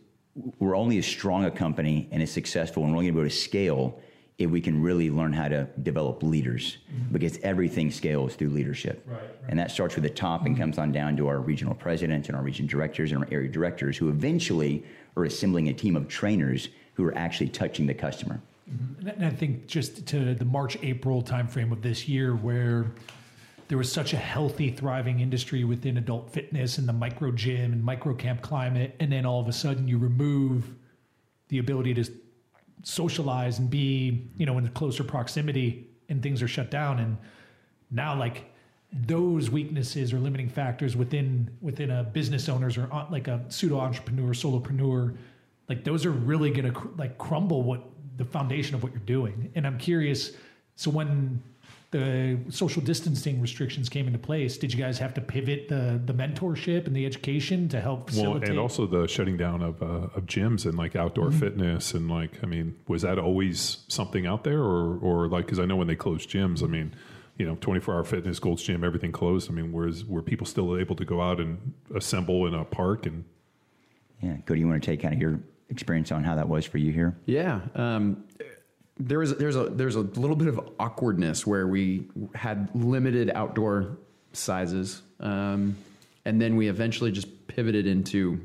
we're 0.58 0.74
only 0.74 0.96
as 0.96 1.04
strong 1.04 1.44
a 1.44 1.50
company 1.50 2.08
and 2.10 2.22
as 2.22 2.30
successful, 2.30 2.84
and 2.84 2.90
we're 2.90 2.96
only 2.96 3.10
going 3.10 3.16
to 3.16 3.20
be 3.20 3.26
able 3.26 3.30
to 3.30 3.36
scale 3.36 4.00
if 4.38 4.48
we 4.48 4.62
can 4.62 4.82
really 4.82 5.10
learn 5.10 5.34
how 5.34 5.48
to 5.48 5.64
develop 5.82 6.22
leaders, 6.22 6.78
mm-hmm. 6.90 7.12
because 7.12 7.38
everything 7.42 7.90
scales 7.90 8.34
through 8.34 8.48
leadership. 8.48 9.04
Right, 9.06 9.20
right. 9.20 9.30
And 9.48 9.58
that 9.58 9.70
starts 9.70 9.94
with 9.94 10.04
the 10.04 10.10
top 10.10 10.46
and 10.46 10.56
comes 10.56 10.78
on 10.78 10.90
down 10.90 11.18
to 11.18 11.28
our 11.28 11.40
regional 11.40 11.74
presidents 11.74 12.28
and 12.28 12.36
our 12.36 12.42
region 12.42 12.66
directors 12.66 13.12
and 13.12 13.22
our 13.22 13.28
area 13.30 13.50
directors, 13.50 13.98
who 13.98 14.08
eventually 14.08 14.82
are 15.18 15.24
assembling 15.24 15.68
a 15.68 15.74
team 15.74 15.94
of 15.94 16.08
trainers 16.08 16.70
who 16.94 17.04
are 17.04 17.16
actually 17.16 17.50
touching 17.50 17.86
the 17.86 17.94
customer. 17.94 18.40
Mm-hmm. 18.70 19.08
And 19.08 19.24
I 19.26 19.30
think 19.30 19.66
just 19.66 20.06
to 20.06 20.34
the 20.34 20.46
March 20.46 20.78
April 20.82 21.22
timeframe 21.22 21.72
of 21.72 21.82
this 21.82 22.08
year, 22.08 22.34
where 22.34 22.86
there 23.68 23.78
was 23.78 23.90
such 23.90 24.12
a 24.12 24.16
healthy, 24.16 24.70
thriving 24.70 25.20
industry 25.20 25.64
within 25.64 25.96
adult 25.96 26.30
fitness 26.30 26.78
and 26.78 26.88
the 26.88 26.92
micro 26.92 27.32
gym 27.32 27.72
and 27.72 27.82
micro 27.82 28.14
camp 28.14 28.42
climate, 28.42 28.94
and 29.00 29.10
then 29.10 29.26
all 29.26 29.40
of 29.40 29.48
a 29.48 29.52
sudden 29.52 29.88
you 29.88 29.98
remove 29.98 30.74
the 31.48 31.58
ability 31.58 31.94
to 31.94 32.04
socialize 32.82 33.58
and 33.58 33.68
be, 33.68 34.28
you 34.36 34.46
know, 34.46 34.58
in 34.58 34.68
closer 34.68 35.02
proximity, 35.02 35.88
and 36.08 36.22
things 36.22 36.42
are 36.42 36.48
shut 36.48 36.70
down, 36.70 37.00
and 37.00 37.16
now 37.90 38.16
like 38.16 38.44
those 38.92 39.50
weaknesses 39.50 40.12
or 40.12 40.18
limiting 40.20 40.48
factors 40.48 40.96
within 40.96 41.50
within 41.60 41.90
a 41.90 42.04
business 42.04 42.48
owners 42.48 42.78
or 42.78 42.88
uh, 42.92 43.06
like 43.10 43.28
a 43.28 43.44
pseudo 43.48 43.78
entrepreneur, 43.78 44.32
solopreneur, 44.32 45.16
like 45.68 45.84
those 45.84 46.06
are 46.06 46.12
really 46.12 46.50
going 46.50 46.64
to 46.64 46.72
cr- 46.72 46.88
like 46.96 47.18
crumble 47.18 47.62
what 47.62 47.82
the 48.16 48.24
foundation 48.24 48.74
of 48.74 48.82
what 48.82 48.92
you're 48.92 49.00
doing. 49.00 49.50
And 49.54 49.66
I'm 49.66 49.78
curious. 49.78 50.32
So 50.76 50.90
when 50.90 51.42
the 51.92 52.38
social 52.50 52.82
distancing 52.82 53.40
restrictions 53.40 53.88
came 53.88 54.06
into 54.06 54.18
place, 54.18 54.58
did 54.58 54.72
you 54.74 54.78
guys 54.78 54.98
have 54.98 55.14
to 55.14 55.20
pivot 55.20 55.68
the 55.68 56.00
the 56.04 56.12
mentorship 56.12 56.86
and 56.86 56.94
the 56.96 57.06
education 57.06 57.68
to 57.68 57.80
help 57.80 58.00
Well, 58.00 58.06
facilitate? 58.08 58.48
and 58.50 58.58
also 58.58 58.86
the 58.86 59.06
shutting 59.06 59.36
down 59.36 59.62
of 59.62 59.80
uh, 59.82 60.08
of 60.16 60.26
gyms 60.26 60.66
and 60.66 60.76
like 60.76 60.96
outdoor 60.96 61.28
Mm-hmm. 61.28 61.38
fitness 61.38 61.94
and 61.94 62.10
like 62.10 62.42
I 62.42 62.46
mean, 62.46 62.76
was 62.88 63.02
that 63.02 63.18
always 63.18 63.84
something 63.88 64.26
out 64.26 64.44
there 64.44 64.60
or 64.60 64.98
or 64.98 65.28
like 65.28 65.46
because 65.46 65.58
I 65.60 65.64
know 65.64 65.76
when 65.76 65.86
they 65.86 65.96
closed 65.96 66.28
gyms, 66.28 66.62
I 66.62 66.66
mean, 66.66 66.94
you 67.38 67.46
know, 67.46 67.56
twenty 67.60 67.80
four 67.80 67.94
hour 67.94 68.04
fitness, 68.04 68.38
Gold's 68.40 68.62
Gym, 68.64 68.82
everything 68.82 69.12
closed. 69.12 69.50
I 69.50 69.54
mean, 69.54 69.72
whereas 69.72 70.04
were 70.04 70.22
people 70.22 70.46
still 70.46 70.76
able 70.76 70.96
to 70.96 71.04
go 71.04 71.20
out 71.22 71.40
and 71.40 71.72
assemble 71.94 72.46
in 72.46 72.54
a 72.54 72.64
park 72.64 73.06
and 73.06 73.24
Yeah, 74.22 74.36
Cody, 74.44 74.60
you 74.60 74.66
want 74.68 74.82
to 74.82 74.86
take 74.90 75.00
kind 75.02 75.14
of 75.14 75.20
your 75.20 75.40
experience 75.68 76.10
on 76.12 76.24
how 76.24 76.34
that 76.34 76.48
was 76.48 76.64
for 76.64 76.78
you 76.78 76.92
here? 76.92 77.16
Yeah. 77.26 77.60
Um, 77.74 78.24
there 78.98 79.18
was 79.18 79.36
there's 79.36 79.56
a 79.56 79.64
there's 79.64 79.96
a 79.96 80.00
little 80.00 80.36
bit 80.36 80.48
of 80.48 80.60
awkwardness 80.78 81.46
where 81.46 81.66
we 81.66 82.06
had 82.34 82.68
limited 82.74 83.30
outdoor 83.34 83.98
sizes, 84.32 85.02
um, 85.20 85.76
and 86.24 86.40
then 86.40 86.56
we 86.56 86.68
eventually 86.68 87.12
just 87.12 87.46
pivoted 87.46 87.86
into 87.86 88.40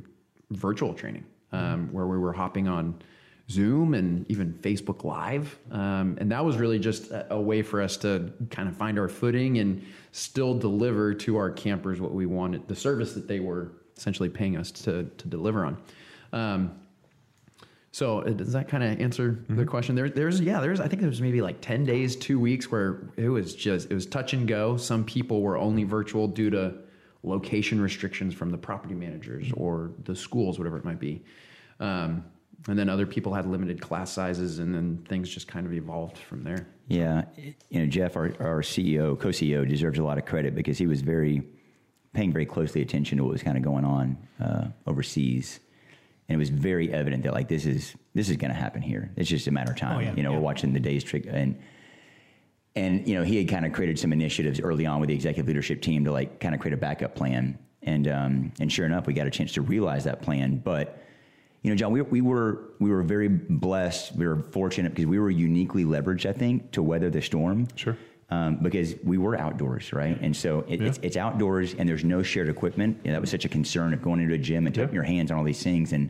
virtual 0.51 0.93
training, 0.93 1.25
um, 1.51 1.91
where 1.93 2.05
we 2.05 2.17
were 2.17 2.33
hopping 2.33 2.67
on 2.67 3.01
Zoom 3.49 3.93
and 3.93 4.29
even 4.29 4.53
Facebook 4.53 5.03
Live, 5.05 5.57
um, 5.71 6.17
and 6.19 6.31
that 6.31 6.43
was 6.43 6.57
really 6.57 6.79
just 6.79 7.11
a, 7.11 7.33
a 7.33 7.41
way 7.41 7.61
for 7.61 7.81
us 7.81 7.95
to 7.97 8.31
kind 8.49 8.67
of 8.67 8.75
find 8.75 8.99
our 8.99 9.07
footing 9.07 9.57
and 9.59 9.85
still 10.11 10.53
deliver 10.53 11.13
to 11.13 11.37
our 11.37 11.49
campers 11.49 12.01
what 12.01 12.13
we 12.13 12.25
wanted, 12.25 12.67
the 12.67 12.75
service 12.75 13.13
that 13.13 13.27
they 13.27 13.39
were 13.39 13.71
essentially 13.95 14.29
paying 14.29 14.57
us 14.57 14.69
to 14.71 15.03
to 15.17 15.27
deliver 15.29 15.65
on. 15.65 16.71
So 17.91 18.19
uh, 18.19 18.29
does 18.29 18.53
that 18.53 18.69
kind 18.69 18.83
of 18.83 18.99
answer 19.01 19.43
the 19.49 19.65
question? 19.65 19.95
There, 19.95 20.09
there's 20.09 20.39
yeah, 20.39 20.61
there's 20.61 20.79
I 20.79 20.87
think 20.87 21.01
there 21.01 21.09
was 21.09 21.21
maybe 21.21 21.41
like 21.41 21.59
ten 21.61 21.85
days, 21.85 22.15
two 22.15 22.39
weeks 22.39 22.71
where 22.71 23.09
it 23.17 23.29
was 23.29 23.53
just 23.53 23.91
it 23.91 23.93
was 23.93 24.05
touch 24.05 24.33
and 24.33 24.47
go. 24.47 24.77
Some 24.77 25.03
people 25.03 25.41
were 25.41 25.57
only 25.57 25.83
virtual 25.83 26.27
due 26.27 26.49
to 26.51 26.75
location 27.23 27.81
restrictions 27.81 28.33
from 28.33 28.49
the 28.49 28.57
property 28.57 28.95
managers 28.95 29.51
or 29.55 29.91
the 30.05 30.15
schools, 30.15 30.57
whatever 30.57 30.77
it 30.77 30.85
might 30.85 30.99
be. 30.99 31.23
Um, 31.79 32.23
and 32.67 32.77
then 32.77 32.89
other 32.89 33.05
people 33.05 33.33
had 33.33 33.45
limited 33.45 33.81
class 33.81 34.11
sizes, 34.11 34.59
and 34.59 34.73
then 34.73 35.03
things 35.09 35.29
just 35.29 35.47
kind 35.47 35.65
of 35.65 35.73
evolved 35.73 36.17
from 36.17 36.43
there. 36.43 36.67
Yeah, 36.87 37.23
you 37.69 37.79
know, 37.79 37.85
Jeff, 37.87 38.15
our, 38.15 38.33
our 38.39 38.61
CEO, 38.61 39.19
co-CEO, 39.19 39.67
deserves 39.67 39.97
a 39.97 40.03
lot 40.03 40.17
of 40.17 40.25
credit 40.25 40.53
because 40.53 40.77
he 40.77 40.85
was 40.85 41.01
very 41.01 41.41
paying 42.13 42.31
very 42.31 42.45
closely 42.45 42.81
attention 42.81 43.17
to 43.17 43.23
what 43.23 43.31
was 43.31 43.41
kind 43.41 43.57
of 43.57 43.63
going 43.63 43.85
on 43.85 44.17
uh, 44.39 44.67
overseas, 44.85 45.59
and 46.31 46.35
it 46.35 46.39
was 46.39 46.49
very 46.49 46.93
evident 46.93 47.23
that 47.23 47.33
like 47.33 47.49
this 47.49 47.65
is 47.65 47.93
this 48.13 48.29
is 48.29 48.37
going 48.37 48.51
to 48.51 48.57
happen 48.57 48.81
here. 48.81 49.11
It's 49.17 49.29
just 49.29 49.47
a 49.47 49.51
matter 49.51 49.73
of 49.73 49.77
time. 49.77 49.97
Oh, 49.97 49.99
yeah, 49.99 50.15
you 50.15 50.23
know, 50.23 50.31
yeah. 50.31 50.37
we're 50.37 50.43
watching 50.43 50.73
the 50.73 50.79
days 50.79 51.03
trick 51.03 51.25
and. 51.29 51.59
And 52.73 53.05
you 53.05 53.15
know 53.15 53.23
he 53.23 53.35
had 53.35 53.49
kind 53.49 53.65
of 53.65 53.73
created 53.73 53.99
some 53.99 54.13
initiatives 54.13 54.61
early 54.61 54.85
on 54.85 55.01
with 55.01 55.09
the 55.09 55.13
executive 55.13 55.45
leadership 55.45 55.81
team 55.81 56.05
to 56.05 56.11
like 56.13 56.39
kind 56.39 56.55
of 56.55 56.61
create 56.61 56.73
a 56.73 56.77
backup 56.77 57.15
plan, 57.15 57.59
and 57.81 58.07
um, 58.07 58.53
and 58.61 58.71
sure 58.71 58.85
enough, 58.85 59.07
we 59.07 59.13
got 59.13 59.27
a 59.27 59.29
chance 59.29 59.51
to 59.55 59.61
realize 59.61 60.05
that 60.05 60.21
plan. 60.21 60.55
But 60.55 61.03
you 61.63 61.69
know, 61.69 61.75
John, 61.75 61.91
we, 61.91 62.01
we 62.01 62.21
were 62.21 62.69
we 62.79 62.89
were 62.89 63.03
very 63.03 63.27
blessed. 63.27 64.15
We 64.15 64.25
were 64.25 64.41
fortunate 64.53 64.95
because 64.95 65.07
we 65.07 65.19
were 65.19 65.29
uniquely 65.29 65.83
leveraged, 65.83 66.25
I 66.25 66.31
think, 66.31 66.71
to 66.71 66.81
weather 66.81 67.09
the 67.09 67.21
storm. 67.21 67.67
Sure. 67.75 67.97
Um, 68.33 68.55
because 68.61 68.95
we 69.03 69.17
were 69.17 69.37
outdoors, 69.37 69.91
right? 69.91 70.17
And 70.21 70.33
so 70.33 70.59
it, 70.69 70.81
it's, 70.81 70.97
Yeah. 70.99 71.05
it's 71.05 71.17
outdoors, 71.17 71.73
and 71.77 71.87
there's 71.87 72.05
no 72.05 72.23
shared 72.23 72.47
equipment. 72.47 72.97
You 73.03 73.09
know, 73.09 73.15
that 73.15 73.19
was 73.21 73.29
such 73.29 73.43
a 73.43 73.49
concern 73.49 73.93
of 73.93 74.01
going 74.01 74.21
into 74.21 74.33
a 74.33 74.37
gym 74.37 74.65
and 74.67 74.73
putting 74.73 74.87
Yeah. 74.91 74.93
your 74.95 75.03
hands 75.03 75.31
on 75.31 75.37
all 75.37 75.43
these 75.43 75.61
things. 75.61 75.91
And 75.91 76.09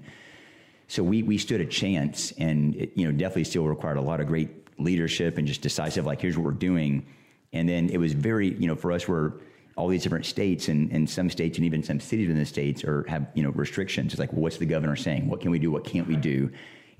so 0.87 1.01
we 1.01 1.23
we 1.23 1.39
stood 1.39 1.61
a 1.61 1.65
chance, 1.65 2.31
and 2.37 2.75
it, 2.75 2.91
you 2.95 3.07
know, 3.07 3.11
definitely 3.11 3.45
still 3.45 3.65
required 3.67 3.97
a 3.97 4.01
lot 4.01 4.19
of 4.21 4.27
great 4.27 4.49
leadership 4.77 5.39
and 5.39 5.47
just 5.47 5.61
decisive. 5.61 6.05
Like, 6.05 6.21
here's 6.21 6.37
what 6.37 6.45
we're 6.45 6.51
doing. 6.51 7.07
And 7.53 7.67
then 7.67 7.89
it 7.89 7.97
was 7.97 8.13
very, 8.13 8.53
you 8.53 8.67
know, 8.67 8.75
for 8.75 8.91
us, 8.91 9.07
we're 9.07 9.33
all 9.75 9.87
these 9.87 10.03
different 10.03 10.27
states 10.27 10.67
and, 10.67 10.91
and 10.91 11.09
some 11.09 11.27
states 11.27 11.57
and 11.57 11.65
even 11.65 11.81
some 11.81 11.99
cities 11.99 12.29
in 12.29 12.37
the 12.37 12.45
states 12.45 12.83
are 12.83 13.03
have 13.07 13.25
you 13.33 13.41
know 13.41 13.49
restrictions. 13.49 14.13
It's 14.13 14.19
like, 14.19 14.31
well, 14.31 14.43
what's 14.43 14.57
the 14.57 14.67
governor 14.67 14.95
saying? 14.95 15.27
What 15.27 15.41
can 15.41 15.49
we 15.49 15.57
do? 15.57 15.71
What 15.71 15.85
can't 15.85 16.07
we 16.07 16.17
do? 16.17 16.51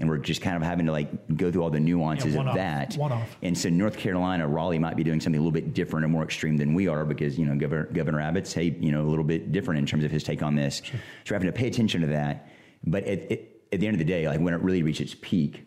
And 0.02 0.10
we're 0.10 0.18
just 0.18 0.42
kind 0.42 0.58
of 0.58 0.64
having 0.64 0.88
to 0.88 0.92
like 0.92 1.38
go 1.38 1.52
through 1.52 1.62
all 1.62 1.70
the 1.70 1.80
nuances 1.80 2.26
Yeah, 2.26 2.32
of 2.32 2.38
one-off, 2.38 2.56
that. 2.56 2.96
one-off. 2.96 3.38
And 3.44 3.58
so 3.58 3.70
North 3.70 3.98
Carolina, 3.98 4.48
Raleigh 4.48 4.80
might 4.80 4.98
be 4.98 5.04
doing 5.04 5.22
something 5.22 5.40
a 5.40 5.42
little 5.42 5.52
bit 5.52 5.74
different 5.74 6.04
and 6.04 6.12
more 6.12 6.24
extreme 6.24 6.58
than 6.58 6.74
we 6.74 6.88
are 6.88 7.06
because, 7.06 7.38
you 7.38 7.46
know, 7.46 7.56
Governor, 7.56 7.86
Governor 7.86 8.20
Abbott's, 8.20 8.52
hey, 8.52 8.76
you 8.80 8.92
know, 8.92 9.02
a 9.02 9.08
little 9.08 9.24
bit 9.24 9.52
different 9.52 9.78
in 9.80 9.86
terms 9.86 10.04
of 10.04 10.12
his 10.12 10.24
take 10.24 10.42
on 10.42 10.56
this. 10.56 10.82
Sure. 10.84 11.00
So 11.26 11.32
we're 11.32 11.36
having 11.36 11.52
to 11.52 11.58
pay 11.58 11.68
attention 11.68 12.02
to 12.02 12.08
that. 12.08 12.50
But 12.84 13.04
at, 13.04 13.32
at, 13.32 13.40
at 13.72 13.80
the 13.80 13.88
end 13.88 13.94
of 13.94 14.00
the 14.00 14.06
day, 14.06 14.28
like 14.28 14.40
when 14.40 14.54
it 14.54 14.62
really 14.62 14.82
reached 14.84 15.02
its 15.02 15.16
peak, 15.22 15.66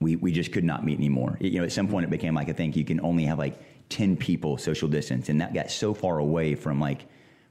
we, 0.00 0.14
we 0.16 0.30
just 0.30 0.52
could 0.52 0.64
not 0.64 0.84
meet 0.84 0.98
anymore. 0.98 1.36
You 1.40 1.58
know, 1.58 1.64
at 1.64 1.72
some 1.72 1.88
point 1.88 2.04
it 2.04 2.10
became 2.10 2.34
like, 2.34 2.48
I 2.48 2.52
think 2.52 2.76
you 2.76 2.84
can 2.84 3.00
only 3.00 3.24
have 3.24 3.38
like 3.38 3.58
10 3.88 4.16
people 4.16 4.56
social 4.56 4.88
distance. 4.88 5.28
And 5.28 5.40
that 5.40 5.52
got 5.52 5.70
so 5.70 5.94
far 5.94 6.18
away 6.18 6.54
from 6.54 6.80
like 6.80 7.06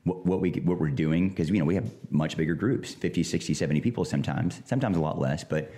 what, 0.06 0.26
what 0.26 0.40
we, 0.40 0.52
what 0.64 0.80
we're 0.80 0.90
doing. 0.90 1.34
Cause 1.36 1.50
you 1.50 1.60
know, 1.60 1.66
we 1.66 1.76
have 1.76 1.92
much 2.12 2.38
bigger 2.38 2.56
groups, 2.56 2.94
50, 2.94 3.24
60, 3.24 3.54
70 3.54 3.82
people 3.82 4.06
sometimes, 4.06 4.62
sometimes 4.66 4.96
a 4.98 5.02
lot 5.02 5.20
less, 5.20 5.44
but 5.44 5.72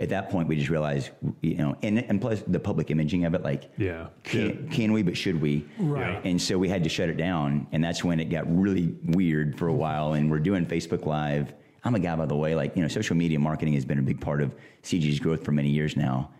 at 0.00 0.08
that 0.08 0.30
point 0.30 0.48
we 0.48 0.56
just 0.56 0.70
realized, 0.70 1.10
you 1.40 1.56
know, 1.56 1.76
and, 1.82 1.98
and 1.98 2.20
plus 2.20 2.42
the 2.46 2.58
public 2.58 2.90
imaging 2.90 3.24
of 3.24 3.34
it, 3.34 3.42
like, 3.42 3.70
Yeah. 3.76 4.06
can, 4.22 4.40
Yeah. 4.68 4.74
can 4.74 4.92
we, 4.92 5.02
but 5.02 5.16
should 5.16 5.40
we? 5.40 5.64
Right. 5.78 6.24
And 6.24 6.40
so 6.40 6.56
we 6.58 6.68
had 6.68 6.82
to 6.84 6.88
shut 6.88 7.08
it 7.08 7.16
down. 7.16 7.66
And 7.72 7.82
that's 7.82 8.02
when 8.02 8.18
it 8.20 8.26
got 8.26 8.44
really 8.56 8.94
weird 9.06 9.58
for 9.58 9.68
a 9.68 9.72
while. 9.74 10.14
And 10.14 10.30
we're 10.30 10.38
doing 10.40 10.66
Facebook 10.66 11.04
Live. 11.06 11.52
I'm 11.84 11.94
a 11.94 11.98
guy, 12.00 12.16
by 12.16 12.26
the 12.26 12.34
way, 12.36 12.54
like, 12.54 12.74
you 12.76 12.82
know, 12.82 12.88
social 12.88 13.14
media 13.14 13.38
marketing 13.38 13.74
has 13.74 13.84
been 13.84 13.98
a 13.98 14.02
big 14.02 14.20
part 14.20 14.40
of 14.40 14.54
CG's 14.82 15.20
growth 15.20 15.44
for 15.44 15.52
many 15.52 15.68
years 15.68 15.96
now. 15.96 16.30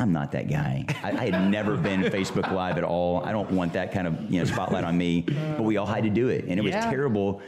I'm 0.00 0.12
not 0.12 0.32
that 0.32 0.48
guy. 0.48 0.86
I, 1.02 1.10
I 1.10 1.30
had 1.30 1.50
never 1.50 1.76
been 1.76 2.02
Facebook 2.04 2.50
Live 2.50 2.78
at 2.78 2.84
all. 2.84 3.22
I 3.24 3.32
don't 3.32 3.50
want 3.50 3.74
that 3.74 3.92
kind 3.92 4.06
of 4.06 4.30
you 4.30 4.40
know 4.40 4.44
spotlight 4.46 4.84
on 4.84 4.96
me. 4.96 5.22
But 5.22 5.62
we 5.62 5.76
all 5.76 5.86
had 5.86 6.04
to 6.04 6.10
do 6.10 6.28
it, 6.28 6.46
and 6.46 6.58
it 6.58 6.62
was 6.62 6.72
terrible. 6.72 7.42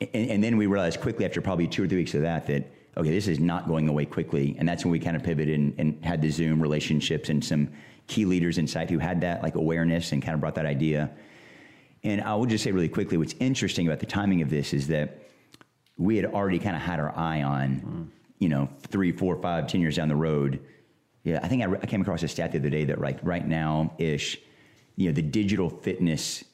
And, 0.00 0.30
and 0.30 0.44
then 0.44 0.56
we 0.56 0.66
realized 0.66 1.00
quickly 1.00 1.24
after 1.24 1.40
probably 1.40 1.68
two 1.68 1.84
or 1.84 1.86
three 1.86 1.98
weeks 1.98 2.14
of 2.14 2.22
that 2.22 2.46
that 2.48 2.70
okay, 2.96 3.10
this 3.10 3.28
is 3.28 3.40
not 3.40 3.66
going 3.66 3.88
away 3.88 4.04
quickly. 4.04 4.56
And 4.58 4.68
that's 4.68 4.84
when 4.84 4.92
we 4.92 4.98
kind 4.98 5.16
of 5.16 5.22
pivoted 5.22 5.58
and, 5.58 5.74
and 5.78 6.04
had 6.04 6.20
the 6.22 6.30
Zoom 6.30 6.60
relationships 6.60 7.28
and 7.28 7.44
some 7.44 7.68
key 8.06 8.24
leaders 8.24 8.58
inside 8.58 8.90
who 8.90 8.98
had 8.98 9.20
that 9.22 9.42
like 9.42 9.54
awareness 9.54 10.12
and 10.12 10.22
kind 10.22 10.34
of 10.34 10.40
brought 10.40 10.54
that 10.56 10.66
idea. 10.66 11.10
And 12.02 12.20
I 12.20 12.34
will 12.34 12.46
just 12.46 12.62
say 12.62 12.70
really 12.70 12.88
quickly, 12.88 13.16
what's 13.16 13.34
interesting 13.40 13.86
about 13.86 13.98
the 13.98 14.06
timing 14.06 14.42
of 14.42 14.50
this 14.50 14.72
is 14.72 14.88
that 14.88 15.22
we 15.96 16.16
had 16.16 16.26
already 16.26 16.58
kind 16.58 16.76
of 16.76 16.82
had 16.82 17.00
our 17.00 17.16
eye 17.16 17.42
on, 17.42 18.10
you 18.38 18.48
know, 18.48 18.68
three, 18.82 19.10
four, 19.10 19.36
five, 19.36 19.66
ten 19.66 19.80
years 19.80 19.96
down 19.96 20.08
the 20.08 20.16
road. 20.16 20.60
Yeah, 21.24 21.40
I 21.42 21.48
think 21.48 21.62
I, 21.62 21.66
re- 21.66 21.78
I 21.82 21.86
came 21.86 22.00
across 22.02 22.22
a 22.22 22.28
stat 22.28 22.52
the 22.52 22.58
other 22.58 22.70
day 22.70 22.84
that 22.84 23.00
like 23.00 23.18
right 23.22 23.46
now 23.46 23.92
ish, 23.98 24.38
you 24.96 25.08
know, 25.08 25.12
the 25.12 25.22
digital 25.22 25.68
fitness 25.70 26.44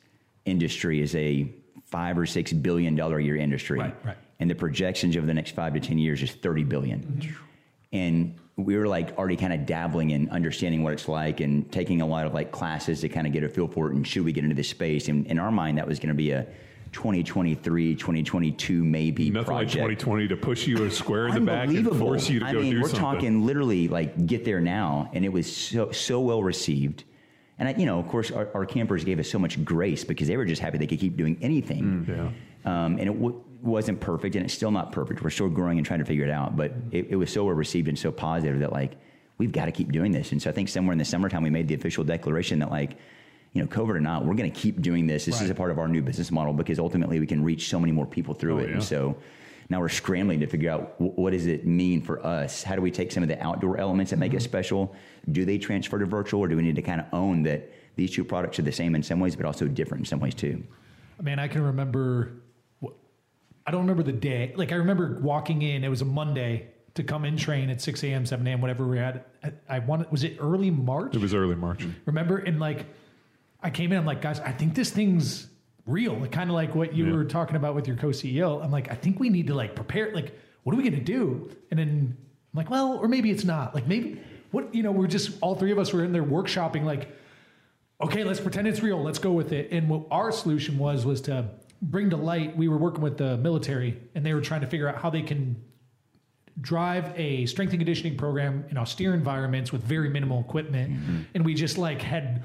industry 0.45 1.01
is 1.03 1.15
a 1.15 1.53
five 1.87 2.17
or 2.17 2.25
six 2.25 2.53
billion 2.53 2.95
dollar 2.95 3.19
a 3.19 3.23
year 3.23 3.37
industry, 3.37 3.81
Right, 3.81 3.97
right. 4.05 4.17
and 4.39 4.49
the 4.49 4.55
projections 4.55 5.17
over 5.17 5.27
the 5.27 5.35
next 5.35 5.53
five 5.57 5.75
to 5.75 5.81
ten 5.81 5.99
years 5.99 6.23
is 6.23 6.31
thirty 6.31 6.63
billion. 6.65 7.01
Mm-hmm. 7.01 7.45
And 7.93 8.37
we 8.57 8.77
were 8.77 8.87
like 8.87 9.19
already 9.19 9.37
kind 9.37 9.53
of 9.53 9.67
dabbling 9.67 10.11
in 10.11 10.29
understanding 10.31 10.85
what 10.85 10.93
it's 10.93 11.09
like 11.09 11.41
and 11.41 11.71
taking 11.73 12.01
a 12.01 12.07
lot 12.07 12.27
of 12.27 12.35
like 12.35 12.53
classes 12.53 13.01
to 13.01 13.09
kind 13.09 13.27
of 13.27 13.33
get 13.33 13.43
a 13.43 13.49
feel 13.49 13.67
for 13.67 13.89
it 13.91 13.95
and 13.95 14.07
should 14.07 14.25
we 14.25 14.33
get 14.33 14.45
into 14.45 14.55
this 14.55 14.69
space. 14.69 15.09
And 15.09 15.27
in 15.27 15.39
our 15.39 15.51
mind, 15.51 15.79
that 15.79 15.87
was 15.89 15.99
going 15.99 16.09
to 16.11 16.15
be 16.15 16.31
a 16.31 16.47
2023, 16.93 17.95
2022 17.95 18.85
maybe 18.85 19.31
Nothing 19.31 19.45
project. 19.47 19.77
like 19.89 19.99
2020 19.99 20.29
to 20.29 20.37
push 20.37 20.67
you 20.67 20.85
a 20.85 20.91
square 20.91 21.29
in 21.29 21.35
the 21.35 21.41
back 21.41 21.69
and 21.69 21.97
force 21.97 22.29
you 22.29 22.41
to 22.41 22.47
I 22.47 22.53
go 22.53 22.61
mean, 22.61 22.75
do 22.75 22.81
we're 22.83 22.89
something. 22.89 23.01
talking 23.01 23.47
literally 23.47 23.89
like 23.89 24.27
get 24.27 24.45
there 24.45 24.61
now, 24.61 25.11
and 25.13 25.25
it 25.25 25.29
was 25.33 25.55
so 25.55 25.93
so 25.93 26.21
well 26.21 26.43
received. 26.43 27.05
And 27.59 27.69
I, 27.69 27.73
you 27.75 27.85
know, 27.85 27.99
of 27.99 28.09
course, 28.09 28.31
our, 28.31 28.49
our 28.55 28.65
campers 28.65 29.05
gave 29.05 29.19
us 29.19 29.29
so 29.29 29.39
much 29.39 29.63
grace 29.65 30.03
because 30.03 30.29
they 30.29 30.37
were 30.39 30.47
just 30.47 30.63
happy 30.63 30.79
they 30.79 30.87
could 30.87 30.99
keep 30.99 31.17
doing 31.17 31.37
anything. 31.43 32.07
Yeah. 32.09 32.31
Um, 32.65 32.93
and 32.99 33.03
it 33.03 33.13
w- 33.13 33.45
wasn't 33.63 34.01
perfect, 34.01 34.35
and 34.35 34.45
it's 34.45 34.55
still 34.55 34.71
not 34.71 34.93
perfect. 34.93 35.23
We're 35.23 35.29
still 35.31 35.51
growing 35.51 35.77
and 35.77 35.87
trying 35.87 35.99
to 35.99 36.07
figure 36.07 36.25
it 36.25 36.31
out. 36.31 36.57
But 36.57 36.73
it, 36.91 37.09
it 37.11 37.17
was 37.17 37.31
so 37.31 37.45
well 37.45 37.55
received 37.55 37.89
and 37.89 37.99
so 37.99 38.11
positive 38.11 38.61
that 38.61 38.73
like 38.73 38.93
we've 39.37 39.53
got 39.53 39.67
to 39.67 39.73
keep 39.73 39.93
doing 39.93 40.11
this. 40.11 40.33
And 40.33 40.41
so 40.41 40.49
I 40.49 40.53
think 40.55 40.69
somewhere 40.71 40.93
in 40.93 40.99
the 40.99 41.05
summertime 41.05 41.43
we 41.43 41.51
made 41.51 41.69
the 41.69 41.75
official 41.75 42.03
declaration 42.05 42.59
that 42.61 42.71
like. 42.71 42.97
You 43.53 43.63
know, 43.63 43.69
COVID 43.69 43.97
or 43.97 44.01
not, 44.01 44.25
we're 44.25 44.35
going 44.35 44.51
to 44.51 44.57
keep 44.61 44.81
doing 44.81 45.07
this. 45.09 45.25
This 45.25 45.41
is 45.41 45.51
a 45.51 45.55
part 45.55 45.73
of 45.73 45.79
our 45.79 45.89
new 45.89 46.03
business 46.03 46.31
model 46.31 46.53
because 46.53 46.79
ultimately 46.79 47.19
we 47.19 47.27
can 47.27 47.43
reach 47.43 47.69
so 47.69 47.81
many 47.81 47.91
more 47.93 48.07
people 48.07 48.33
through 48.33 48.57
Oh, 48.57 48.59
it. 48.59 48.69
yeah. 48.69 48.75
And 48.75 48.83
so 48.85 49.17
now 49.69 49.81
we're 49.81 49.89
scrambling 49.89 50.39
to 50.41 50.47
figure 50.47 50.71
out 50.71 50.95
wh- 50.99 51.19
what 51.19 51.33
does 51.33 51.47
it 51.47 51.67
mean 51.67 52.01
for 52.01 52.25
us? 52.25 52.63
How 52.63 52.77
do 52.77 52.81
we 52.81 52.93
take 52.93 53.11
some 53.11 53.25
of 53.25 53.29
the 53.29 53.43
outdoor 53.43 53.79
elements 53.79 54.11
that 54.11 54.19
make 54.19 54.31
Mm-hmm. 54.31 54.37
it 54.39 54.43
special? 54.43 54.95
Do 55.33 55.45
they 55.45 55.59
transfer 55.59 55.99
to 55.99 56.07
virtual, 56.07 56.41
or 56.41 56.49
do 56.49 56.57
we 56.57 56.63
need 56.63 56.77
to 56.77 56.83
kind 56.83 57.01
of 57.01 57.09
own 57.13 57.43
that 57.43 57.73
these 57.97 58.13
two 58.13 58.23
products 58.25 58.59
are 58.61 58.63
the 58.63 58.71
same 58.73 58.95
in 58.95 59.03
some 59.03 59.19
ways, 59.19 59.35
but 59.35 59.45
also 59.45 59.67
different 59.67 60.03
in 60.03 60.05
some 60.07 60.21
ways 60.21 60.35
too? 60.35 60.63
I 61.19 61.23
mean, 61.23 61.41
I 61.41 61.49
can 61.49 61.63
remember. 61.63 62.33
I 63.67 63.71
don't 63.73 63.81
remember 63.83 64.03
the 64.05 64.13
day. 64.13 64.53
Like 64.57 64.71
I 64.73 64.77
remember 64.77 65.19
walking 65.21 65.63
in. 65.63 65.83
It 65.85 65.89
was 65.89 66.03
a 66.03 66.07
Monday 66.07 66.69
to 66.95 67.03
come 67.03 67.25
in 67.25 67.37
train 67.37 67.69
at 67.69 67.81
six 67.83 68.03
a.m., 68.05 68.27
seven 68.27 68.47
a.m., 68.47 68.61
whatever 68.61 68.87
we 68.87 68.99
had. 68.99 69.25
I, 69.45 69.53
I 69.69 69.79
wanted. 69.81 70.11
Was 70.13 70.23
it 70.25 70.37
early 70.41 70.71
March? 70.71 71.15
It 71.17 71.21
was 71.21 71.35
early 71.35 71.57
March. 71.57 71.85
Remember? 72.07 72.39
And 72.39 72.59
like, 72.59 72.87
I 73.63 73.71
came 73.71 73.93
in. 73.93 73.99
I'm 73.99 74.07
like, 74.07 74.23
guys, 74.23 74.41
I 74.41 74.53
think 74.53 74.75
this 74.75 74.91
thing's 74.91 75.47
real. 75.87 76.15
Like, 76.15 76.33
kind 76.33 76.49
of 76.51 76.55
like 76.55 76.75
what 76.75 76.95
you 76.95 77.07
Yeah. 77.07 77.13
were 77.13 77.25
talking 77.25 77.57
about 77.57 77.75
with 77.75 77.87
your 77.87 77.97
co-CEO. 77.97 78.63
I'm 78.63 78.71
like, 78.71 78.91
I 78.91 78.95
think 78.95 79.21
we 79.21 79.29
need 79.29 79.49
to 79.49 79.55
like 79.55 79.75
prepare. 79.75 80.13
Like, 80.15 80.39
what 80.63 80.73
are 80.75 80.77
we 80.77 80.83
going 80.83 80.95
to 80.95 81.01
do? 81.05 81.51
And 81.71 81.79
then 81.79 82.17
I'm 82.53 82.57
like, 82.57 82.71
well, 82.71 82.99
or 82.99 83.09
maybe 83.09 83.31
it's 83.31 83.45
not. 83.45 83.75
Like, 83.75 83.87
maybe 83.87 84.21
what 84.51 84.75
you 84.75 84.83
know, 84.83 84.93
we're 84.93 85.07
just 85.07 85.39
all 85.41 85.55
three 85.55 85.73
of 85.73 85.79
us 85.79 85.93
were 85.93 86.05
in 86.05 86.13
there 86.13 86.25
workshopping. 86.25 86.85
Like, 86.85 87.09
okay, 88.01 88.25
let's 88.25 88.41
pretend 88.41 88.67
it's 88.69 88.83
real. 88.83 89.03
Let's 89.03 89.19
go 89.19 89.33
with 89.33 89.53
it. 89.53 89.71
And 89.73 89.89
what 89.89 90.03
our 90.11 90.33
solution 90.33 90.79
was 90.79 91.05
was 91.05 91.21
to 91.23 91.51
bring 91.83 92.11
to 92.11 92.17
light. 92.17 92.57
We 92.57 92.69
were 92.69 92.79
working 92.79 93.03
with 93.03 93.17
the 93.19 93.37
military, 93.39 93.99
and 94.15 94.25
they 94.25 94.35
were 94.35 94.41
trying 94.41 94.61
to 94.63 94.67
figure 94.67 94.89
out 94.89 94.97
how 94.97 95.11
they 95.11 95.23
can 95.23 95.57
drive 96.61 97.13
a 97.19 97.47
strength 97.47 97.71
and 97.71 97.81
conditioning 97.81 98.17
program 98.17 98.65
in 98.71 98.77
austere 98.77 99.15
environments 99.15 99.73
with 99.73 99.83
very 99.83 100.11
minimal 100.11 100.41
equipment. 100.41 100.93
Mm-hmm. 100.93 101.19
And 101.35 101.45
we 101.45 101.55
just 101.55 101.79
like 101.79 102.03
had 102.03 102.43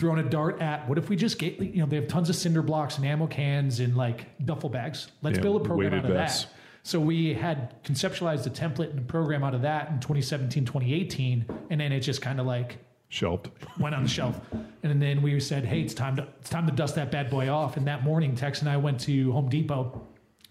thrown 0.00 0.18
a 0.18 0.22
dart 0.22 0.62
at 0.62 0.88
what 0.88 0.96
if 0.96 1.10
we 1.10 1.14
just 1.14 1.38
get 1.38 1.58
you 1.60 1.80
know 1.80 1.86
they 1.86 1.96
have 1.96 2.08
tons 2.08 2.30
of 2.30 2.34
cinder 2.34 2.62
blocks 2.62 2.96
and 2.96 3.06
ammo 3.06 3.26
cans 3.26 3.80
and 3.80 3.94
like 3.96 4.26
duffel 4.46 4.70
bags. 4.70 5.08
Let's 5.20 5.36
Yeah, 5.36 5.42
build 5.42 5.60
a 5.60 5.64
program 5.64 5.92
out 5.92 6.06
of 6.06 6.14
that. 6.14 6.46
So 6.82 6.98
we 6.98 7.34
had 7.34 7.84
conceptualized 7.84 8.46
a 8.46 8.50
template 8.50 8.90
and 8.90 8.98
a 9.00 9.02
program 9.02 9.44
out 9.44 9.54
of 9.54 9.60
that 9.62 9.90
in 9.90 10.00
2017, 10.00 10.64
2018, 10.64 11.44
and 11.68 11.78
then 11.78 11.92
it 11.92 12.00
just 12.00 12.22
kind 12.22 12.40
of 12.40 12.46
like 12.46 12.78
Shelved. 13.10 13.50
went 13.78 13.94
on 13.94 14.02
the 14.04 14.08
shelf. 14.08 14.40
And 14.82 15.02
then 15.02 15.20
we 15.20 15.38
said, 15.40 15.66
"Hey, 15.66 15.82
it's 15.82 15.92
time 15.92 16.16
to 16.16 16.26
it's 16.40 16.48
time 16.48 16.66
to 16.66 16.72
dust 16.72 16.94
that 16.94 17.10
bad 17.10 17.28
boy 17.28 17.50
off." 17.50 17.76
And 17.76 17.86
that 17.86 18.02
morning, 18.02 18.34
Tex 18.34 18.60
and 18.60 18.70
I 18.70 18.78
went 18.78 19.00
to 19.00 19.30
Home 19.32 19.50
Depot, 19.50 20.00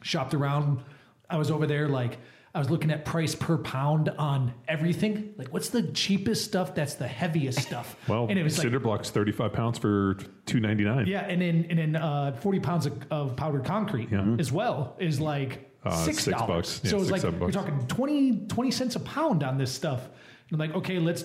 shopped 0.03 0.35
around. 0.35 0.83
I 1.27 1.37
was 1.37 1.49
over 1.49 1.65
there 1.65 1.87
like 1.89 2.19
I 2.53 2.59
was 2.59 2.69
looking 2.71 2.89
at 2.89 3.05
price 3.05 3.35
per 3.35 3.57
pound 3.59 4.09
on 4.17 4.53
everything. 4.67 5.33
Like, 5.37 5.49
what's 5.49 5.69
the 5.69 5.83
cheapest 5.83 6.45
stuff? 6.45 6.73
That's 6.73 6.95
the 6.95 7.07
heaviest 7.07 7.59
stuff. 7.61 7.95
Well, 8.07 8.25
and 8.27 8.39
it 8.39 8.43
was 8.43 8.55
cinder 8.55 8.77
like, 8.77 8.83
blocks 8.83 9.09
35 9.11 9.53
pounds 9.53 9.77
for 9.77 10.15
299. 10.47 11.05
yeah, 11.05 11.21
and 11.27 11.39
then 11.41 11.67
and 11.69 11.77
then 11.77 11.95
uh, 11.95 12.31
forty 12.33 12.59
pounds 12.59 12.87
of, 12.87 12.93
of 13.11 13.35
powdered 13.35 13.65
concrete 13.65 14.09
Yeah. 14.11 14.35
as 14.39 14.51
well 14.51 14.95
is 14.99 15.19
like 15.21 15.69
Uh, 15.83 15.91
six 15.91 16.25
dollars. 16.25 16.47
bucks. 16.47 16.81
Yeah, 16.83 16.89
so 16.91 17.01
it's 17.01 17.11
like 17.11 17.21
you're 17.23 17.51
talking 17.51 17.85
20, 17.87 18.47
20 18.47 18.71
cents 18.71 18.95
a 18.95 18.99
pound 19.01 19.43
on 19.43 19.57
this 19.57 19.71
stuff. 19.71 20.05
And 20.05 20.53
I'm 20.53 20.67
like, 20.67 20.75
okay, 20.77 20.97
let's 20.99 21.23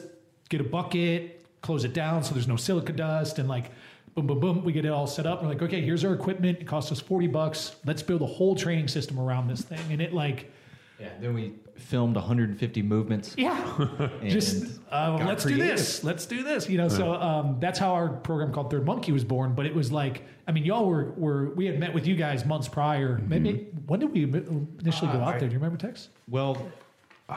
get 0.50 0.60
a 0.60 0.64
bucket, 0.64 1.46
close 1.62 1.84
it 1.84 1.94
down 1.94 2.22
so 2.22 2.34
there's 2.34 2.46
no 2.48 2.56
silica 2.56 2.92
dust, 2.92 3.38
and 3.38 3.48
like 3.48 3.70
boom, 4.14 4.26
boom, 4.28 4.38
boom, 4.40 4.64
we 4.64 4.72
get 4.72 4.84
it 4.84 4.90
all 4.92 5.06
set 5.08 5.26
up. 5.26 5.42
We're 5.42 5.48
like, 5.48 5.62
okay, 5.62 5.80
here's 5.80 6.04
our 6.04 6.12
equipment. 6.12 6.58
It 6.60 6.66
costs 6.66 6.92
us 6.92 7.00
forty 7.00 7.26
bucks. 7.28 7.76
Let's 7.86 8.02
build 8.02 8.20
a 8.20 8.26
whole 8.26 8.54
training 8.54 8.88
system 8.88 9.18
around 9.18 9.48
this 9.48 9.62
thing. 9.62 9.80
And 9.90 10.02
it 10.02 10.12
like, 10.12 10.52
Yeah. 11.00 11.08
Then 11.20 11.34
we 11.34 11.54
filmed 11.76 12.14
150 12.14 12.82
movements. 12.82 13.34
yeah, 13.36 13.88
just 14.24 14.78
uh, 14.92 15.18
let's 15.26 15.44
do 15.44 15.56
this. 15.56 16.04
Let's 16.04 16.24
do 16.24 16.42
this. 16.44 16.68
You 16.68 16.78
know, 16.78 16.88
so 16.88 17.14
um, 17.14 17.56
that's 17.58 17.78
how 17.78 17.92
our 17.94 18.08
program 18.08 18.52
called 18.52 18.70
Third 18.70 18.86
Monkey 18.86 19.10
was 19.12 19.24
born. 19.24 19.54
But 19.54 19.66
it 19.66 19.74
was 19.74 19.90
like, 19.90 20.22
I 20.46 20.52
mean, 20.52 20.64
y'all 20.64 20.86
were 20.86 21.10
were 21.16 21.50
we 21.50 21.66
had 21.66 21.80
met 21.80 21.92
with 21.92 22.06
you 22.06 22.14
guys 22.14 22.44
months 22.44 22.68
prior. 22.68 23.20
Maybe 23.26 23.66
when 23.86 24.00
did 24.00 24.12
we 24.12 24.22
initially 24.22 25.12
go 25.12 25.18
out 25.20 25.40
there? 25.40 25.48
Do 25.48 25.54
you 25.54 25.58
remember, 25.58 25.76
Tex? 25.76 26.10
Well, 26.28 26.70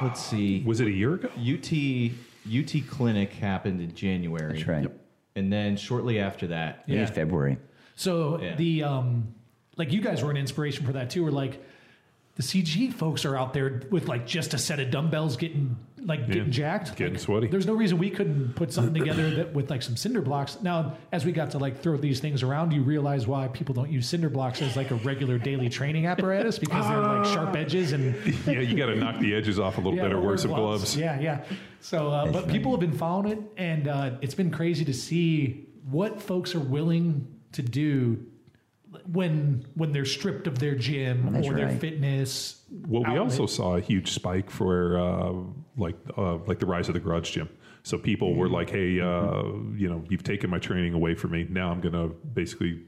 let's 0.03 0.23
see. 0.23 0.61
Was 0.65 0.79
it 0.79 0.87
a 0.87 0.91
year 0.91 1.15
ago? 1.15 1.29
UT 1.37 1.71
UT 2.47 2.87
clinic 2.89 3.33
happened 3.33 3.81
in 3.81 3.93
January. 3.95 4.53
That's 4.53 4.67
right. 4.67 4.91
And 5.35 5.51
then 5.51 5.77
shortly 5.77 6.19
after 6.19 6.47
that, 6.47 6.83
I 6.83 6.87
think 6.87 6.99
it's 6.99 7.09
Yeah. 7.09 7.15
February. 7.15 7.57
So 7.95 8.39
Yeah. 8.41 8.55
the 8.55 8.83
um, 8.83 9.33
like 9.77 9.91
you 9.91 10.01
guys 10.01 10.23
were 10.23 10.31
an 10.31 10.37
inspiration 10.37 10.85
for 10.85 10.93
that 10.93 11.09
too. 11.09 11.25
Or 11.25 11.31
like 11.31 11.61
the 12.38 12.43
CG 12.43 12.93
folks 12.93 13.26
are 13.26 13.36
out 13.36 13.54
there 13.54 13.82
with 13.89 14.08
like 14.08 14.28
just 14.28 14.54
a 14.54 14.60
set 14.60 14.80
of 14.80 14.91
dumbbells 14.91 15.38
getting 15.38 15.76
like 16.04 16.28
getting 16.28 16.52
jacked, 16.52 16.95
Getting 16.95 17.15
Like, 17.15 17.21
sweaty. 17.21 17.47
There's 17.47 17.65
no 17.65 17.73
reason 17.73 17.97
we 17.97 18.12
couldn't 18.12 18.56
put 18.56 18.71
something 18.71 18.93
together 18.93 19.30
that 19.32 19.54
with 19.54 19.69
like 19.69 19.82
some 19.82 19.97
cinder 19.97 20.21
blocks. 20.21 20.58
Now, 20.62 20.97
as 21.12 21.26
we 21.26 21.32
got 21.32 21.52
to 21.52 21.58
like 21.58 21.82
throw 21.82 21.97
these 21.97 22.19
things 22.19 22.43
around, 22.43 22.71
you 22.71 22.84
realize 22.84 23.28
why 23.28 23.47
people 23.50 23.73
don't 23.73 23.91
use 23.91 24.08
cinder 24.08 24.30
blocks 24.30 24.62
as 24.62 24.78
like 24.78 24.91
a 24.91 24.95
regular 24.95 25.38
daily 25.39 25.67
training 25.67 26.06
apparatus 26.06 26.60
because 26.60 26.88
they're 26.88 27.02
like 27.02 27.26
sharp 27.34 27.56
edges 27.56 27.91
and 27.91 28.15
yeah, 28.47 28.60
you 28.60 28.78
got 28.78 28.86
to 28.86 28.95
knock 28.95 29.19
the 29.19 29.34
edges 29.36 29.60
off 29.60 29.80
a 29.80 29.82
little 29.82 30.00
bit 30.00 30.13
or 30.13 30.21
wear 30.21 30.38
some 30.38 30.52
gloves. 30.52 30.95
yeah, 30.95 31.19
yeah. 31.19 31.43
So, 31.82 32.10
uh, 32.10 32.32
but 32.32 32.47
people 32.47 32.71
have 32.71 32.80
been 32.80 32.97
following 32.97 33.32
it, 33.32 33.39
and 33.58 33.88
uh, 33.88 34.12
it's 34.21 34.36
been 34.36 34.52
crazy 34.52 34.86
to 34.86 34.93
see 34.93 35.67
what 35.89 36.21
folks 36.21 36.54
are 36.54 36.60
willing 36.60 37.28
to 37.54 37.63
do 37.63 38.23
when 39.12 39.65
when 39.75 39.91
they're 39.91 40.05
stripped 40.05 40.47
of 40.47 40.60
their 40.60 40.75
gym 40.75 41.31
That's 41.31 41.47
or 41.47 41.53
their 41.53 41.67
right. 41.67 41.79
fitness. 41.79 42.62
Well, 42.88 43.03
we 43.12 43.17
also 43.17 43.45
saw 43.45 43.75
a 43.75 43.81
huge 43.81 44.12
spike 44.12 44.49
for 44.49 44.99
uh, 44.99 45.33
like 45.77 45.95
uh, 46.17 46.38
like 46.45 46.60
the 46.60 46.65
rise 46.65 46.88
of 46.88 46.93
the 46.93 46.99
garage 46.99 47.31
gym. 47.31 47.49
So 47.83 47.97
people 47.97 48.36
were 48.36 48.49
like, 48.49 48.69
"Hey, 48.69 48.99
uh, 48.99 49.43
you 49.75 49.88
know, 49.89 50.03
you've 50.10 50.23
taken 50.23 50.49
my 50.49 50.60
training 50.60 50.93
away 50.93 51.15
from 51.15 51.31
me. 51.31 51.47
Now 51.49 51.71
I'm 51.71 51.79
going 51.79 51.93
to 51.93 52.13
basically 52.33 52.81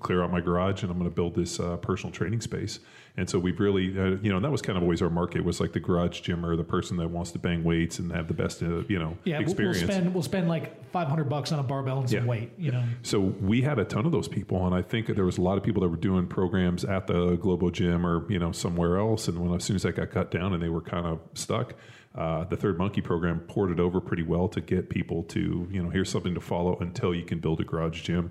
clear 0.00 0.22
out 0.22 0.32
my 0.32 0.40
garage 0.40 0.82
and 0.82 0.90
I'm 0.90 0.98
going 0.98 1.08
to 1.10 1.14
build 1.14 1.34
this 1.34 1.60
uh, 1.60 1.76
personal 1.76 2.12
training 2.12 2.40
space." 2.40 2.80
And 3.16 3.28
so 3.28 3.38
we've 3.38 3.58
really, 3.58 3.98
uh, 3.98 4.16
you 4.22 4.30
know, 4.30 4.36
and 4.36 4.44
that 4.44 4.50
was 4.52 4.62
kind 4.62 4.76
of 4.78 4.82
always 4.84 5.02
our 5.02 5.10
market 5.10 5.44
was 5.44 5.60
like 5.60 5.72
the 5.72 5.80
garage 5.80 6.20
gym 6.20 6.46
or 6.46 6.56
the 6.56 6.64
person 6.64 6.96
that 6.98 7.08
wants 7.08 7.32
to 7.32 7.38
bang 7.38 7.64
weights 7.64 7.98
and 7.98 8.10
have 8.12 8.28
the 8.28 8.34
best, 8.34 8.62
uh, 8.62 8.82
you 8.88 8.98
know, 8.98 9.16
yeah, 9.24 9.38
we'll, 9.38 9.46
we'll 9.46 9.50
experience. 9.70 9.80
spend 9.80 10.14
we'll 10.14 10.22
spend 10.22 10.48
like 10.48 10.90
five 10.92 11.08
hundred 11.08 11.28
bucks 11.28 11.50
on 11.52 11.58
a 11.58 11.62
barbell 11.62 11.98
and 12.00 12.08
some 12.08 12.20
Yeah. 12.20 12.26
weight. 12.26 12.52
You 12.56 12.72
know, 12.72 12.84
So 13.02 13.20
we 13.20 13.62
had 13.62 13.78
a 13.78 13.84
ton 13.84 14.06
of 14.06 14.12
those 14.12 14.28
people, 14.28 14.64
and 14.66 14.74
I 14.74 14.82
think 14.82 15.08
there 15.08 15.24
was 15.24 15.38
a 15.38 15.42
lot 15.42 15.58
of 15.58 15.64
people 15.64 15.82
that 15.82 15.88
were 15.88 15.96
doing 15.96 16.26
programs 16.28 16.84
at 16.84 17.06
the 17.08 17.36
Globo 17.36 17.70
Gym 17.70 18.06
or 18.06 18.30
you 18.30 18.38
know 18.38 18.52
somewhere 18.52 18.96
else. 18.98 19.28
And 19.28 19.38
when 19.38 19.54
as 19.54 19.64
soon 19.64 19.76
as 19.76 19.82
that 19.82 19.96
got 19.96 20.10
cut 20.10 20.30
down 20.30 20.52
and 20.54 20.62
they 20.62 20.68
were 20.68 20.80
kind 20.80 21.06
of 21.06 21.18
stuck, 21.34 21.74
uh, 22.14 22.44
the 22.44 22.56
Third 22.56 22.78
Monkey 22.78 23.00
program 23.02 23.40
poured 23.40 23.70
it 23.72 23.80
over 23.80 24.00
pretty 24.00 24.22
well 24.22 24.48
to 24.48 24.60
get 24.60 24.88
people 24.88 25.24
to 25.24 25.68
you 25.70 25.82
know 25.82 25.90
here's 25.90 26.10
something 26.10 26.34
to 26.34 26.40
follow 26.40 26.78
until 26.80 27.12
you 27.14 27.24
can 27.24 27.40
build 27.40 27.60
a 27.60 27.64
garage 27.64 28.02
gym. 28.02 28.30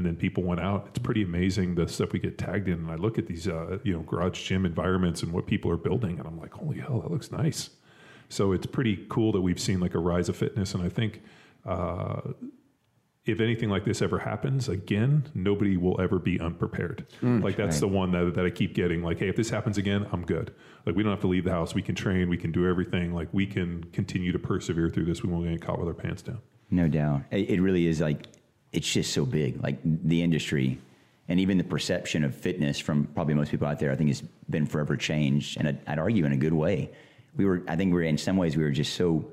And 0.00 0.06
then 0.06 0.16
people 0.16 0.42
went 0.42 0.62
out. 0.62 0.86
It's 0.88 0.98
pretty 0.98 1.22
amazing 1.22 1.74
the 1.74 1.86
stuff 1.86 2.12
we 2.12 2.20
get 2.20 2.38
tagged 2.38 2.68
in. 2.68 2.78
And 2.78 2.90
I 2.90 2.94
look 2.94 3.18
at 3.18 3.26
these 3.26 3.46
uh, 3.46 3.80
you 3.84 3.92
know 3.92 4.00
garage 4.00 4.42
gym 4.42 4.64
environments 4.64 5.22
and 5.22 5.30
what 5.30 5.46
people 5.46 5.70
are 5.70 5.76
building, 5.76 6.18
and 6.18 6.26
I'm 6.26 6.40
like, 6.40 6.54
holy 6.54 6.78
hell, 6.78 7.02
that 7.02 7.10
looks 7.10 7.30
nice. 7.30 7.68
So 8.30 8.52
it's 8.52 8.64
pretty 8.64 9.04
cool 9.10 9.30
that 9.32 9.42
we've 9.42 9.60
seen 9.60 9.78
like 9.78 9.94
a 9.94 9.98
rise 9.98 10.30
of 10.30 10.38
fitness, 10.38 10.72
and 10.72 10.82
I 10.82 10.88
think 10.88 11.20
uh, 11.66 12.32
if 13.26 13.40
anything 13.40 13.68
like 13.68 13.84
this 13.84 14.00
ever 14.00 14.18
happens 14.18 14.70
again, 14.70 15.28
nobody 15.34 15.76
will 15.76 16.00
ever 16.00 16.18
be 16.18 16.40
unprepared. 16.40 17.06
like 17.20 17.56
that's 17.56 17.78
the 17.80 17.88
one 17.88 18.10
that, 18.12 18.32
that 18.36 18.46
I 18.46 18.48
keep 18.48 18.72
getting. 18.74 19.02
Like, 19.02 19.18
hey, 19.18 19.28
if 19.28 19.36
this 19.36 19.50
happens 19.50 19.76
again, 19.76 20.06
I'm 20.12 20.24
good. 20.24 20.54
Like 20.86 20.96
we 20.96 21.02
don't 21.02 21.12
have 21.12 21.20
to 21.20 21.28
leave 21.28 21.44
the 21.44 21.50
house. 21.50 21.74
We 21.74 21.82
can 21.82 21.94
train. 21.94 22.30
We 22.30 22.38
can 22.38 22.52
do 22.52 22.66
everything. 22.66 23.12
Like 23.12 23.28
we 23.32 23.44
can 23.44 23.84
continue 23.92 24.32
to 24.32 24.38
persevere 24.38 24.88
through 24.88 25.04
this. 25.04 25.22
We 25.22 25.28
won't 25.28 25.44
get 25.46 25.60
caught 25.60 25.78
with 25.78 25.88
our 25.88 25.94
pants 25.94 26.22
down. 26.22 26.40
No 26.70 26.88
doubt. 26.88 27.24
It 27.30 27.60
really 27.60 27.86
is 27.86 28.00
like, 28.00 28.28
it's 28.72 28.90
just 28.90 29.12
so 29.12 29.24
big. 29.24 29.62
Like 29.62 29.78
the 29.84 30.22
industry 30.22 30.78
and 31.28 31.38
even 31.40 31.58
the 31.58 31.64
perception 31.64 32.24
of 32.24 32.34
fitness 32.34 32.78
from 32.78 33.04
probably 33.06 33.34
most 33.34 33.50
people 33.50 33.66
out 33.66 33.78
there, 33.78 33.92
I 33.92 33.96
think 33.96 34.10
has 34.10 34.22
been 34.48 34.66
forever 34.66 34.96
changed. 34.96 35.58
And 35.58 35.68
I'd, 35.68 35.78
I'd 35.86 35.98
argue 35.98 36.24
in 36.24 36.32
a 36.32 36.36
good 36.36 36.52
way. 36.52 36.90
We 37.36 37.44
were, 37.44 37.62
I 37.68 37.76
think 37.76 37.92
we 37.92 38.00
were, 38.00 38.02
in 38.02 38.18
some 38.18 38.36
ways, 38.36 38.56
we 38.56 38.64
were 38.64 38.70
just 38.70 38.94
so 38.94 39.24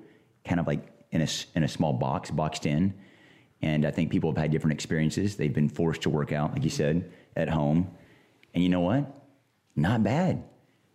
kind 0.46 0.60
of 0.60 0.68
like 0.68 0.88
in 1.12 1.22
a, 1.22 1.28
in 1.56 1.64
a 1.64 1.68
small 1.68 1.94
box, 1.94 2.30
boxed 2.30 2.66
in. 2.66 2.94
And 3.62 3.86
I 3.86 3.92
think 3.92 4.12
people 4.12 4.32
have 4.32 4.38
had 4.38 4.52
different 4.52 4.74
experiences. 4.74 5.36
They've 5.36 5.54
been 5.54 5.70
forced 5.70 6.04
to 6.04 6.10
work 6.10 6.32
out, 6.32 6.54
like 6.54 6.64
you 6.64 6.70
said, 6.70 7.12
at 7.36 7.50
home. 7.50 7.90
And 8.54 8.64
you 8.64 8.70
know 8.70 8.82
what? 8.82 9.12
Not 9.76 10.04
bad. 10.04 10.44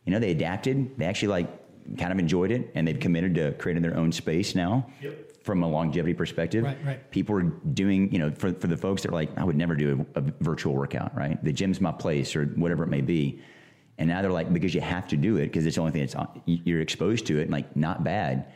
You 0.04 0.12
know, 0.12 0.20
they 0.20 0.30
adapted. 0.30 0.96
They 0.98 1.04
actually 1.04 1.28
like 1.28 1.96
kind 1.98 2.12
of 2.12 2.18
enjoyed 2.20 2.52
it 2.52 2.70
and 2.76 2.86
they've 2.86 3.00
committed 3.00 3.34
to 3.34 3.52
creating 3.52 3.82
their 3.82 3.96
own 3.96 4.12
space 4.12 4.54
now 4.54 4.86
from 5.44 5.62
a 5.62 5.68
longevity 5.68 6.14
perspective. 6.14 6.64
Right, 6.64 6.78
right. 6.84 7.10
People 7.10 7.36
are 7.36 7.42
doing, 7.42 8.12
you 8.12 8.18
know, 8.18 8.30
for, 8.30 8.52
for 8.52 8.66
the 8.66 8.76
folks 8.76 9.02
that 9.02 9.10
are 9.10 9.14
like, 9.14 9.36
I 9.36 9.44
would 9.44 9.56
never 9.56 9.74
do 9.74 10.06
a, 10.14 10.20
a 10.20 10.24
virtual 10.40 10.74
workout, 10.74 11.14
right? 11.16 11.42
The 11.44 11.52
gym's 11.52 11.80
my 11.80 11.92
place 11.92 12.36
or 12.36 12.44
whatever 12.46 12.84
it 12.84 12.88
may 12.88 13.00
be. 13.00 13.40
And 13.98 14.08
now 14.08 14.22
they're 14.22 14.32
like, 14.32 14.52
because 14.52 14.74
you 14.74 14.80
have 14.80 15.08
to 15.08 15.16
do 15.16 15.36
it 15.36 15.46
because 15.46 15.66
it's 15.66 15.76
the 15.76 15.80
only 15.80 15.92
thing 15.92 16.02
that's 16.02 16.14
on, 16.14 16.42
you're 16.46 16.80
exposed 16.80 17.26
to 17.26 17.38
it, 17.38 17.50
like 17.50 17.76
not 17.76 18.04
bad. 18.04 18.52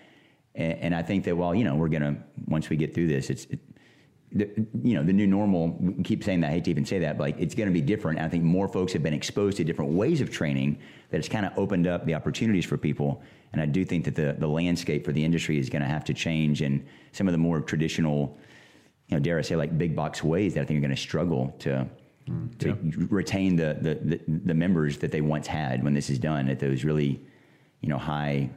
And, 0.54 0.78
and 0.78 0.94
I 0.94 1.02
think 1.02 1.24
that, 1.24 1.36
well, 1.36 1.54
you 1.54 1.64
know, 1.64 1.74
we're 1.74 1.88
going 1.88 2.02
to, 2.02 2.16
once 2.46 2.70
we 2.70 2.76
get 2.76 2.94
through 2.94 3.08
this, 3.08 3.30
it's, 3.30 3.44
it, 3.46 3.60
the, 4.32 4.50
you 4.82 4.94
know, 4.94 5.02
the 5.02 5.12
new 5.12 5.26
normal, 5.26 5.76
we 5.78 6.02
keep 6.02 6.24
saying 6.24 6.40
that, 6.40 6.48
I 6.48 6.52
hate 6.52 6.64
to 6.64 6.70
even 6.70 6.84
say 6.84 6.98
that, 7.00 7.16
but 7.16 7.24
like 7.24 7.36
it's 7.38 7.54
going 7.54 7.68
to 7.68 7.72
be 7.72 7.80
different. 7.80 8.18
And 8.18 8.26
I 8.26 8.28
think 8.28 8.44
more 8.44 8.68
folks 8.68 8.92
have 8.92 9.02
been 9.02 9.14
exposed 9.14 9.56
to 9.58 9.64
different 9.64 9.92
ways 9.92 10.20
of 10.20 10.30
training 10.30 10.78
that 11.10 11.18
it's 11.18 11.28
kind 11.28 11.46
of 11.46 11.52
opened 11.56 11.86
up 11.86 12.04
the 12.06 12.14
opportunities 12.14 12.64
for 12.64 12.76
people. 12.76 13.22
And 13.56 13.62
I 13.62 13.66
do 13.66 13.86
think 13.86 14.04
that 14.04 14.14
the, 14.14 14.36
the 14.38 14.46
landscape 14.46 15.02
for 15.06 15.12
the 15.12 15.24
industry 15.24 15.58
is 15.58 15.70
going 15.70 15.80
to 15.80 15.88
have 15.88 16.04
to 16.04 16.14
change 16.14 16.60
and 16.60 16.86
some 17.12 17.26
of 17.26 17.32
the 17.32 17.38
more 17.38 17.62
traditional, 17.62 18.36
you 19.08 19.16
know, 19.16 19.22
dare 19.22 19.38
I 19.38 19.40
say 19.40 19.56
like 19.56 19.78
big 19.78 19.96
box 19.96 20.22
ways 20.22 20.52
that 20.54 20.60
I 20.60 20.64
think 20.66 20.76
are 20.76 20.82
going 20.82 20.94
to 20.94 21.00
struggle 21.00 21.54
to, 21.60 21.88
mm-hmm. 22.28 22.90
to 22.90 23.06
retain 23.06 23.56
the, 23.56 23.78
the, 23.80 23.94
the, 23.94 24.20
the 24.26 24.52
members 24.52 24.98
that 24.98 25.10
they 25.10 25.22
once 25.22 25.46
had 25.46 25.82
when 25.82 25.94
this 25.94 26.10
is 26.10 26.18
done 26.18 26.50
at 26.50 26.58
those 26.58 26.84
really, 26.84 27.18
you 27.80 27.88
know, 27.88 27.96
high, 27.96 28.50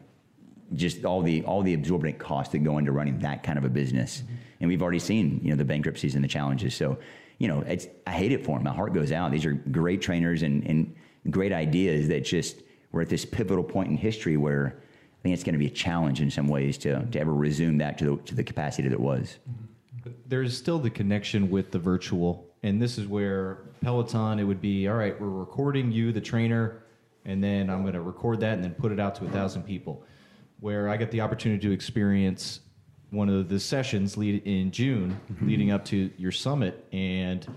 just 0.73 1.05
all 1.05 1.21
the 1.21 1.43
all 1.45 1.61
the 1.63 1.73
absorbent 1.73 2.19
costs 2.19 2.51
that 2.51 2.59
go 2.59 2.77
into 2.77 2.91
running 2.91 3.19
that 3.19 3.41
kind 3.41 3.57
of 3.57 3.63
a 3.63 3.69
business. 3.69 4.17
Mm-hmm. 4.17 4.35
And 4.59 4.69
we've 4.69 4.81
already 4.81 4.99
seen, 4.99 5.39
you 5.41 5.51
know, 5.51 5.55
the 5.55 5.63
bankruptcies 5.63 6.15
and 6.15 6.23
the 6.23 6.27
challenges. 6.27 6.75
So, 6.75 6.97
you 7.37 7.47
know, 7.47 7.61
it's 7.61 7.87
I 8.05 8.11
hate 8.11 8.33
it 8.33 8.45
for 8.45 8.57
them. 8.57 8.65
My 8.65 8.73
heart 8.73 8.93
goes 8.93 9.13
out. 9.13 9.31
These 9.31 9.45
are 9.45 9.53
great 9.53 10.01
trainers 10.01 10.43
and, 10.43 10.67
and 10.67 10.93
great 11.31 11.53
ideas 11.53 12.09
that 12.09 12.25
just 12.25 12.63
we're 12.91 13.01
at 13.01 13.09
this 13.09 13.23
pivotal 13.23 13.63
point 13.63 13.89
in 13.89 13.97
history 13.97 14.35
where 14.35 14.81
I 15.19 15.21
think 15.21 15.33
it's 15.33 15.43
going 15.43 15.53
to 15.53 15.59
be 15.59 15.67
a 15.67 15.71
challenge 15.71 16.21
in 16.21 16.31
some 16.31 16.47
ways 16.47 16.77
to, 16.79 17.05
to 17.05 17.19
ever 17.19 17.33
resume 17.33 17.77
that 17.79 17.97
to 17.97 18.05
the, 18.05 18.23
to 18.23 18.35
the 18.35 18.43
capacity 18.43 18.87
that 18.87 18.93
it 18.93 18.99
was. 18.99 19.37
there's 20.27 20.57
still 20.57 20.79
the 20.79 20.89
connection 20.89 21.49
with 21.49 21.71
the 21.71 21.79
virtual 21.79 22.49
and 22.63 22.81
this 22.81 22.97
is 22.97 23.07
where 23.07 23.59
peloton 23.81 24.39
it 24.39 24.43
would 24.43 24.61
be 24.61 24.87
all 24.87 24.95
right 24.95 25.19
we're 25.19 25.29
recording 25.29 25.91
you 25.91 26.11
the 26.11 26.21
trainer 26.21 26.83
and 27.25 27.43
then 27.43 27.69
i'm 27.69 27.81
going 27.81 27.93
to 27.93 28.01
record 28.01 28.39
that 28.39 28.53
and 28.53 28.63
then 28.63 28.73
put 28.73 28.91
it 28.91 28.99
out 28.99 29.15
to 29.15 29.25
a 29.25 29.29
thousand 29.29 29.63
people 29.63 30.03
where 30.59 30.89
i 30.89 30.97
get 30.97 31.11
the 31.11 31.21
opportunity 31.21 31.67
to 31.67 31.73
experience 31.73 32.61
one 33.11 33.29
of 33.29 33.49
the 33.49 33.59
sessions 33.59 34.17
lead 34.17 34.41
in 34.45 34.71
june 34.71 35.19
mm-hmm. 35.31 35.47
leading 35.47 35.71
up 35.71 35.85
to 35.85 36.09
your 36.17 36.31
summit 36.31 36.85
and 36.91 37.47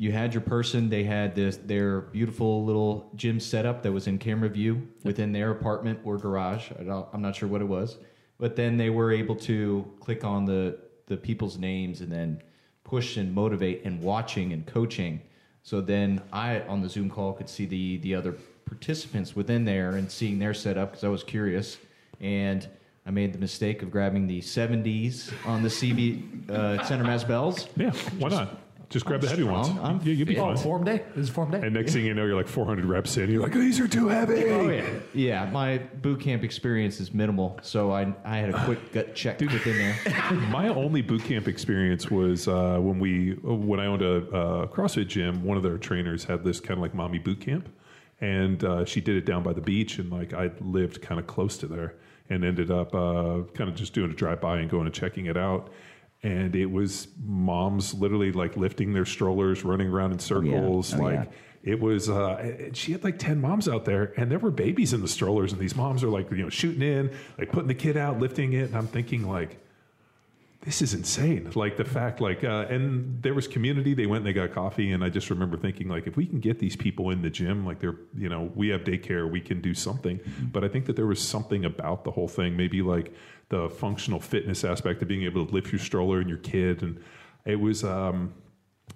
you 0.00 0.10
had 0.12 0.32
your 0.32 0.40
person 0.40 0.88
they 0.88 1.04
had 1.04 1.34
this 1.34 1.58
their 1.58 2.00
beautiful 2.00 2.64
little 2.64 3.10
gym 3.16 3.38
setup 3.38 3.82
that 3.82 3.92
was 3.92 4.06
in 4.06 4.16
camera 4.16 4.48
view 4.48 4.88
within 5.04 5.30
their 5.30 5.50
apartment 5.50 6.00
or 6.04 6.16
garage. 6.16 6.72
I 6.72 7.04
i'm 7.12 7.20
not 7.20 7.36
sure 7.36 7.50
what 7.50 7.60
it 7.60 7.68
was 7.68 7.98
but 8.38 8.56
then 8.56 8.78
they 8.78 8.88
were 8.88 9.12
able 9.12 9.36
to 9.36 9.86
click 10.00 10.24
on 10.24 10.46
the 10.46 10.78
the 11.06 11.18
people's 11.18 11.58
names 11.58 12.00
and 12.00 12.10
then 12.10 12.42
push 12.82 13.18
and 13.18 13.34
motivate 13.34 13.84
and 13.84 14.00
watching 14.00 14.54
and 14.54 14.66
coaching. 14.66 15.20
So 15.62 15.82
then 15.82 16.22
i 16.32 16.60
on 16.60 16.80
the 16.80 16.88
zoom 16.88 17.10
call 17.10 17.34
could 17.34 17.50
see 17.50 17.66
the 17.66 17.98
the 17.98 18.14
other 18.14 18.32
participants 18.64 19.36
within 19.36 19.66
there 19.66 19.90
and 19.96 20.10
seeing 20.10 20.38
their 20.38 20.54
setup 20.54 20.92
because 20.92 21.04
i 21.04 21.08
was 21.08 21.22
curious. 21.22 21.76
And 22.20 22.66
i 23.04 23.10
made 23.10 23.34
the 23.34 23.38
mistake 23.38 23.82
of 23.82 23.90
grabbing 23.90 24.26
the 24.26 24.40
70s 24.40 25.30
on 25.44 25.62
the 25.62 25.68
cb 25.68 26.48
uh, 26.48 26.82
center 26.84 27.04
mass 27.04 27.22
bells. 27.22 27.68
Yeah, 27.76 27.92
why 28.18 28.30
not? 28.30 28.69
Just 28.90 29.06
grab 29.06 29.20
the 29.20 29.28
heavy 29.28 29.44
strong. 29.44 29.76
ones. 29.76 29.78
I'm 29.80 30.00
yeah, 30.02 30.14
you'll 30.14 30.26
be 30.26 30.34
fit. 30.34 30.40
oh, 30.40 30.46
fine. 30.46 30.56
form 30.56 30.84
day. 30.84 31.04
This 31.14 31.28
is 31.28 31.30
form 31.30 31.52
day. 31.52 31.60
And 31.62 31.72
next 31.72 31.92
thing 31.92 32.04
you 32.04 32.12
know, 32.12 32.26
you're 32.26 32.34
like 32.34 32.48
400 32.48 32.84
reps 32.84 33.16
in. 33.16 33.30
You're 33.30 33.40
like, 33.40 33.52
these 33.52 33.78
are 33.78 33.86
too 33.86 34.08
heavy. 34.08 34.44
Oh 34.46 34.68
yeah, 34.68 34.88
yeah. 35.14 35.48
My 35.48 35.78
boot 35.78 36.20
camp 36.20 36.42
experience 36.42 36.98
is 36.98 37.14
minimal, 37.14 37.56
so 37.62 37.92
I 37.92 38.12
I 38.24 38.38
had 38.38 38.50
a 38.52 38.64
quick 38.64 38.92
gut 38.92 39.14
check 39.14 39.40
within 39.40 39.78
there. 39.78 39.96
My 40.50 40.66
only 40.68 41.02
boot 41.02 41.22
camp 41.22 41.46
experience 41.46 42.10
was 42.10 42.48
uh, 42.48 42.78
when 42.80 42.98
we 42.98 43.34
when 43.44 43.78
I 43.78 43.86
owned 43.86 44.02
a 44.02 44.16
uh, 44.16 44.66
CrossFit 44.66 45.06
gym. 45.06 45.44
One 45.44 45.56
of 45.56 45.62
their 45.62 45.78
trainers 45.78 46.24
had 46.24 46.42
this 46.42 46.58
kind 46.58 46.76
of 46.76 46.82
like 46.82 46.92
mommy 46.92 47.18
boot 47.18 47.40
camp, 47.40 47.68
and 48.20 48.64
uh, 48.64 48.84
she 48.84 49.00
did 49.00 49.14
it 49.14 49.24
down 49.24 49.44
by 49.44 49.52
the 49.52 49.60
beach, 49.60 49.98
and 50.00 50.10
like 50.10 50.34
I 50.34 50.50
lived 50.60 51.00
kind 51.00 51.20
of 51.20 51.28
close 51.28 51.56
to 51.58 51.68
there, 51.68 51.94
and 52.28 52.44
ended 52.44 52.72
up 52.72 52.92
uh, 52.92 53.42
kind 53.54 53.70
of 53.70 53.76
just 53.76 53.92
doing 53.92 54.10
a 54.10 54.14
drive 54.14 54.40
by 54.40 54.58
and 54.58 54.68
going 54.68 54.86
and 54.86 54.94
checking 54.94 55.26
it 55.26 55.36
out. 55.36 55.70
And 56.22 56.54
it 56.54 56.66
was 56.66 57.08
moms 57.24 57.94
literally 57.94 58.30
like 58.32 58.56
lifting 58.56 58.92
their 58.92 59.06
strollers, 59.06 59.64
running 59.64 59.88
around 59.88 60.12
in 60.12 60.18
circles, 60.18 60.92
Oh, 60.94 60.96
yeah. 60.98 61.02
like 61.20 61.30
it 61.62 61.80
was. 61.80 62.08
Uh, 62.10 62.70
she 62.74 62.92
had 62.92 63.02
like 63.04 63.18
ten 63.18 63.40
moms 63.40 63.68
out 63.68 63.84
there, 63.86 64.12
and 64.18 64.30
there 64.30 64.38
were 64.38 64.50
babies 64.50 64.92
in 64.92 65.00
the 65.00 65.08
strollers, 65.08 65.52
and 65.52 65.60
these 65.60 65.76
moms 65.76 66.04
are 66.04 66.08
like 66.08 66.30
you 66.30 66.38
know 66.38 66.50
shooting 66.50 66.82
in, 66.82 67.10
like 67.38 67.50
putting 67.52 67.68
the 67.68 67.74
kid 67.74 67.96
out, 67.96 68.18
lifting 68.18 68.52
it, 68.52 68.64
and 68.68 68.76
I'm 68.76 68.86
thinking 68.86 69.26
like 69.28 69.58
this 70.62 70.82
is 70.82 70.92
insane. 70.92 71.50
Like 71.54 71.76
the 71.78 71.84
fact, 71.84 72.20
like, 72.20 72.44
uh, 72.44 72.66
and 72.68 73.22
there 73.22 73.32
was 73.32 73.48
community. 73.48 73.94
They 73.94 74.04
went 74.06 74.18
and 74.18 74.26
they 74.26 74.32
got 74.34 74.52
coffee, 74.52 74.92
and 74.92 75.02
I 75.02 75.08
just 75.08 75.30
remember 75.30 75.56
thinking, 75.56 75.88
like, 75.88 76.06
if 76.06 76.16
we 76.16 76.26
can 76.26 76.38
get 76.38 76.58
these 76.58 76.76
people 76.76 77.10
in 77.10 77.22
the 77.22 77.30
gym, 77.30 77.64
like 77.64 77.80
they're, 77.80 77.96
you 78.14 78.28
know, 78.28 78.50
we 78.54 78.68
have 78.68 78.82
daycare, 78.82 79.30
we 79.30 79.40
can 79.40 79.60
do 79.62 79.72
something. 79.72 80.20
But 80.52 80.62
I 80.62 80.68
think 80.68 80.84
that 80.86 80.96
there 80.96 81.06
was 81.06 81.20
something 81.20 81.64
about 81.64 82.04
the 82.04 82.10
whole 82.10 82.28
thing, 82.28 82.56
maybe 82.56 82.82
like 82.82 83.14
the 83.48 83.70
functional 83.70 84.20
fitness 84.20 84.62
aspect 84.62 85.00
of 85.00 85.08
being 85.08 85.22
able 85.22 85.46
to 85.46 85.52
lift 85.52 85.72
your 85.72 85.78
stroller 85.78 86.20
and 86.20 86.28
your 86.28 86.38
kid, 86.38 86.82
and 86.82 87.02
it 87.44 87.56
was. 87.56 87.84
um 87.84 88.34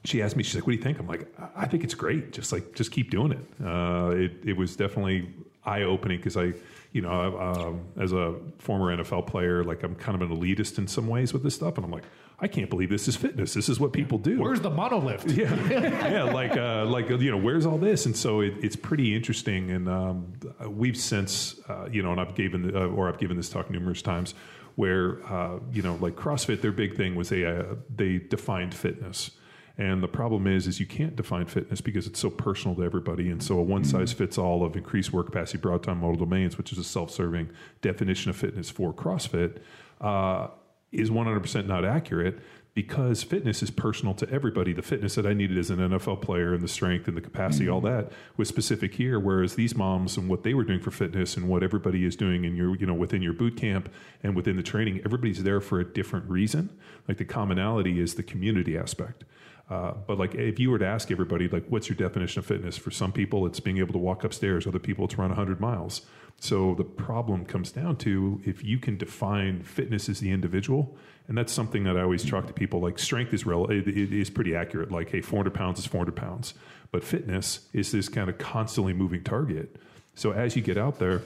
she 0.04 0.20
asked 0.20 0.36
me, 0.36 0.42
she's 0.42 0.56
like, 0.56 0.66
"What 0.66 0.72
do 0.72 0.76
you 0.76 0.82
think?" 0.82 0.98
I'm 0.98 1.06
like, 1.06 1.32
"I 1.38 1.62
I 1.62 1.66
think 1.66 1.82
it's 1.82 1.94
great. 1.94 2.32
Just 2.32 2.52
like, 2.52 2.74
just 2.74 2.90
keep 2.90 3.10
doing 3.10 3.32
it." 3.32 3.64
Uh, 3.64 4.10
it 4.10 4.32
it 4.44 4.56
was 4.56 4.76
definitely 4.76 5.32
eye 5.64 5.82
opening 5.82 6.18
because 6.18 6.36
I, 6.36 6.52
you 6.94 7.02
know, 7.02 7.10
um, 7.10 7.80
as 8.00 8.12
a 8.12 8.36
former 8.58 8.96
NFL 8.96 9.26
player, 9.26 9.64
like 9.64 9.82
I'm 9.82 9.96
kind 9.96 10.22
of 10.22 10.30
an 10.30 10.36
elitist 10.36 10.78
in 10.78 10.86
some 10.86 11.08
ways 11.08 11.32
with 11.32 11.42
this 11.42 11.52
stuff, 11.52 11.74
and 11.74 11.84
I'm 11.84 11.90
like, 11.90 12.04
I 12.38 12.46
can't 12.46 12.70
believe 12.70 12.88
this 12.88 13.08
is 13.08 13.16
fitness. 13.16 13.52
This 13.52 13.68
is 13.68 13.80
what 13.80 13.92
people 13.92 14.16
do. 14.16 14.40
Where's 14.40 14.60
the 14.60 14.70
monolift? 14.70 15.36
yeah, 15.36 16.08
yeah, 16.08 16.22
like 16.22 16.56
uh, 16.56 16.84
like 16.84 17.08
you 17.08 17.32
know, 17.32 17.36
where's 17.36 17.66
all 17.66 17.78
this? 17.78 18.06
And 18.06 18.16
so 18.16 18.40
it, 18.40 18.54
it's 18.62 18.76
pretty 18.76 19.12
interesting. 19.12 19.72
And 19.72 19.88
um, 19.88 20.34
we've 20.68 20.96
since 20.96 21.58
uh, 21.68 21.88
you 21.90 22.00
know, 22.00 22.12
and 22.12 22.20
I've 22.20 22.36
given 22.36 22.74
uh, 22.74 22.86
or 22.86 23.08
I've 23.08 23.18
given 23.18 23.36
this 23.36 23.48
talk 23.48 23.70
numerous 23.70 24.00
times, 24.00 24.34
where 24.76 25.20
uh, 25.26 25.58
you 25.72 25.82
know, 25.82 25.96
like 25.96 26.14
CrossFit, 26.14 26.60
their 26.60 26.70
big 26.70 26.96
thing 26.96 27.16
was 27.16 27.28
they 27.28 27.44
uh, 27.44 27.74
they 27.92 28.18
defined 28.18 28.72
fitness. 28.72 29.32
And 29.76 30.02
the 30.02 30.08
problem 30.08 30.46
is, 30.46 30.66
is 30.66 30.78
you 30.78 30.86
can't 30.86 31.16
define 31.16 31.46
fitness 31.46 31.80
because 31.80 32.06
it's 32.06 32.20
so 32.20 32.30
personal 32.30 32.76
to 32.76 32.82
everybody. 32.82 33.28
And 33.30 33.42
so 33.42 33.58
a 33.58 33.62
one 33.62 33.84
size 33.84 34.12
fits 34.12 34.38
all 34.38 34.64
of 34.64 34.76
increased 34.76 35.12
work 35.12 35.26
capacity, 35.26 35.58
broad 35.58 35.82
time 35.82 35.98
modal 35.98 36.16
domains, 36.16 36.56
which 36.56 36.70
is 36.70 36.78
a 36.78 36.84
self 36.84 37.10
serving 37.10 37.50
definition 37.82 38.30
of 38.30 38.36
fitness 38.36 38.70
for 38.70 38.92
CrossFit, 38.92 39.58
uh, 40.00 40.48
is 40.92 41.10
100% 41.10 41.66
not 41.66 41.84
accurate 41.84 42.38
because 42.74 43.22
fitness 43.22 43.62
is 43.62 43.70
personal 43.70 44.14
to 44.14 44.28
everybody. 44.30 44.72
The 44.72 44.82
fitness 44.82 45.14
that 45.14 45.26
I 45.26 45.32
needed 45.32 45.56
as 45.58 45.70
an 45.70 45.78
NFL 45.78 46.22
player 46.22 46.54
and 46.54 46.62
the 46.62 46.68
strength 46.68 47.06
and 47.06 47.16
the 47.16 47.20
capacity, 47.20 47.68
all 47.68 47.80
that 47.82 48.10
was 48.36 48.48
specific 48.48 48.94
here. 48.94 49.18
Whereas 49.18 49.54
these 49.54 49.76
moms 49.76 50.16
and 50.16 50.28
what 50.28 50.42
they 50.42 50.54
were 50.54 50.64
doing 50.64 50.80
for 50.80 50.90
fitness 50.90 51.36
and 51.36 51.48
what 51.48 51.62
everybody 51.62 52.04
is 52.04 52.16
doing 52.16 52.44
in 52.44 52.56
your, 52.56 52.76
you 52.76 52.86
know, 52.86 52.94
within 52.94 53.22
your 53.22 53.32
boot 53.32 53.56
camp 53.56 53.88
and 54.22 54.34
within 54.34 54.56
the 54.56 54.62
training, 54.62 55.00
everybody's 55.04 55.42
there 55.44 55.60
for 55.60 55.78
a 55.78 55.84
different 55.84 56.28
reason. 56.28 56.68
Like 57.06 57.18
the 57.18 57.24
commonality 57.24 58.00
is 58.00 58.14
the 58.14 58.24
community 58.24 58.76
aspect. 58.76 59.24
Uh, 59.70 59.92
but 60.06 60.18
like 60.18 60.34
if 60.34 60.58
you 60.58 60.70
were 60.70 60.78
to 60.78 60.86
ask 60.86 61.10
everybody 61.10 61.48
like 61.48 61.64
what's 61.68 61.88
your 61.88 61.96
definition 61.96 62.38
of 62.40 62.46
fitness? 62.46 62.76
For 62.76 62.90
some 62.90 63.12
people 63.12 63.46
it's 63.46 63.60
being 63.60 63.78
able 63.78 63.92
to 63.92 63.98
walk 63.98 64.24
upstairs. 64.24 64.66
Other 64.66 64.78
people 64.78 65.06
it's 65.06 65.16
run 65.16 65.30
100 65.30 65.60
miles. 65.60 66.02
So 66.38 66.74
the 66.74 66.84
problem 66.84 67.46
comes 67.46 67.72
down 67.72 67.96
to 67.98 68.40
if 68.44 68.62
you 68.62 68.78
can 68.78 68.98
define 68.98 69.62
fitness 69.62 70.08
as 70.08 70.20
the 70.20 70.30
individual 70.30 70.96
and 71.26 71.38
that's 71.38 71.52
something 71.52 71.84
that 71.84 71.96
i 71.96 72.02
always 72.02 72.28
talk 72.28 72.46
to 72.46 72.52
people 72.52 72.80
like 72.80 72.98
strength 72.98 73.32
is 73.32 73.46
rel- 73.46 73.70
it, 73.70 73.88
it 73.88 74.12
is 74.12 74.28
pretty 74.28 74.54
accurate. 74.54 74.90
Like 74.90 75.10
hey 75.10 75.22
400 75.22 75.54
pounds 75.54 75.78
is 75.78 75.86
400 75.86 76.14
pounds. 76.14 76.52
But 76.92 77.02
fitness 77.02 77.60
is 77.72 77.90
this 77.90 78.08
kind 78.08 78.28
of 78.28 78.36
constantly 78.36 78.92
moving 78.92 79.24
target. 79.24 79.76
So 80.14 80.32
as 80.32 80.56
you 80.56 80.62
get 80.62 80.76
out 80.76 80.98
there 80.98 81.22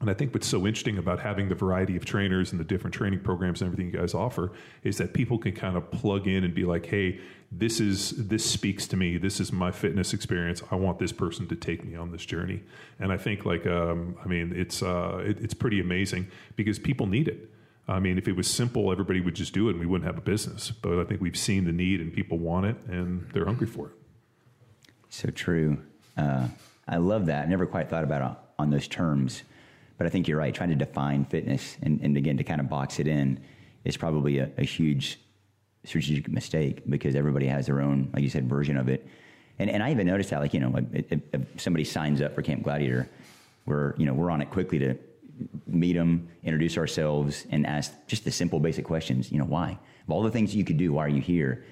and 0.00 0.10
I 0.10 0.14
think 0.14 0.34
what's 0.34 0.46
so 0.46 0.66
interesting 0.66 0.98
about 0.98 1.20
having 1.20 1.48
the 1.48 1.54
variety 1.54 1.96
of 1.96 2.04
trainers 2.04 2.52
and 2.52 2.60
the 2.60 2.64
different 2.64 2.94
training 2.94 3.20
programs 3.20 3.62
and 3.62 3.68
everything 3.72 3.92
you 3.92 3.98
guys 3.98 4.12
offer 4.14 4.52
is 4.82 4.98
that 4.98 5.14
people 5.14 5.38
can 5.38 5.52
kind 5.52 5.76
of 5.76 5.90
plug 5.90 6.26
in 6.26 6.44
and 6.44 6.54
be 6.54 6.64
like, 6.64 6.84
"Hey, 6.84 7.18
this 7.52 7.80
is 7.80 8.10
this 8.28 8.44
speaks 8.44 8.86
to 8.88 8.96
me. 8.96 9.18
This 9.18 9.40
is 9.40 9.52
my 9.52 9.70
fitness 9.70 10.12
experience. 10.12 10.62
I 10.70 10.76
want 10.76 10.98
this 10.98 11.12
person 11.12 11.46
to 11.48 11.56
take 11.56 11.84
me 11.84 11.96
on 11.96 12.10
this 12.12 12.24
journey." 12.24 12.62
And 12.98 13.12
I 13.12 13.16
think, 13.16 13.44
like, 13.44 13.66
um, 13.66 14.16
I 14.24 14.28
mean, 14.28 14.52
it's 14.54 14.82
uh, 14.82 15.22
it, 15.24 15.40
it's 15.40 15.54
pretty 15.54 15.80
amazing 15.80 16.28
because 16.56 16.78
people 16.78 17.06
need 17.06 17.28
it. 17.28 17.50
I 17.88 18.00
mean, 18.00 18.18
if 18.18 18.26
it 18.26 18.32
was 18.32 18.50
simple, 18.50 18.90
everybody 18.90 19.20
would 19.20 19.36
just 19.36 19.52
do 19.52 19.68
it, 19.68 19.72
and 19.72 19.80
we 19.80 19.86
wouldn't 19.86 20.06
have 20.06 20.18
a 20.18 20.24
business. 20.24 20.72
But 20.72 20.98
I 20.98 21.04
think 21.04 21.20
we've 21.20 21.36
seen 21.36 21.64
the 21.64 21.72
need, 21.72 22.00
and 22.00 22.12
people 22.12 22.38
want 22.38 22.66
it, 22.66 22.76
and 22.88 23.30
they're 23.32 23.44
hungry 23.44 23.68
for 23.68 23.88
it. 23.88 23.92
So 25.08 25.30
true. 25.30 25.78
Uh, 26.16 26.48
I 26.88 26.96
love 26.96 27.26
that. 27.26 27.46
I 27.46 27.48
never 27.48 27.66
quite 27.66 27.88
thought 27.88 28.04
about 28.04 28.30
it 28.30 28.38
on 28.58 28.70
those 28.70 28.88
terms, 28.88 29.42
but 29.98 30.06
I 30.06 30.10
think 30.10 30.26
you're 30.26 30.38
right. 30.38 30.54
Trying 30.54 30.70
to 30.70 30.74
define 30.76 31.24
fitness 31.24 31.76
and, 31.82 32.00
and 32.02 32.16
again 32.16 32.36
to 32.38 32.44
kind 32.44 32.60
of 32.60 32.68
box 32.68 32.98
it 32.98 33.06
in 33.06 33.40
is 33.84 33.96
probably 33.96 34.38
a, 34.38 34.50
a 34.58 34.64
huge 34.64 35.20
strategic 35.86 36.28
mistake 36.28 36.82
because 36.88 37.14
everybody 37.14 37.46
has 37.46 37.66
their 37.66 37.80
own, 37.80 38.10
like 38.12 38.22
you 38.22 38.30
said, 38.30 38.48
version 38.48 38.76
of 38.76 38.88
it. 38.88 39.06
And, 39.58 39.70
and 39.70 39.82
I 39.82 39.90
even 39.90 40.06
noticed 40.06 40.30
that, 40.30 40.40
like 40.40 40.52
you 40.52 40.60
know, 40.60 40.74
if, 40.92 41.12
if- 41.32 41.46
somebody 41.56 41.84
signs 41.84 42.20
up 42.20 42.34
for 42.34 42.42
Camp 42.42 42.62
Gladiator, 42.62 43.08
we're 43.64 43.94
you 43.96 44.06
know 44.06 44.14
we're 44.14 44.30
on 44.30 44.40
it 44.42 44.50
quickly 44.50 44.78
to 44.80 44.96
meet 45.66 45.94
them, 45.94 46.28
introduce 46.44 46.78
ourselves, 46.78 47.46
and 47.50 47.66
ask 47.66 47.92
just 48.06 48.24
the 48.24 48.30
simple, 48.30 48.60
basic 48.60 48.84
questions. 48.84 49.30
You 49.30 49.38
know, 49.38 49.44
why? 49.44 49.78
Of 50.06 50.10
all 50.10 50.22
the 50.22 50.30
things 50.30 50.54
you 50.54 50.64
could 50.64 50.76
do, 50.76 50.92
why 50.92 51.04
are 51.04 51.08
you 51.08 51.20
here? 51.20 51.64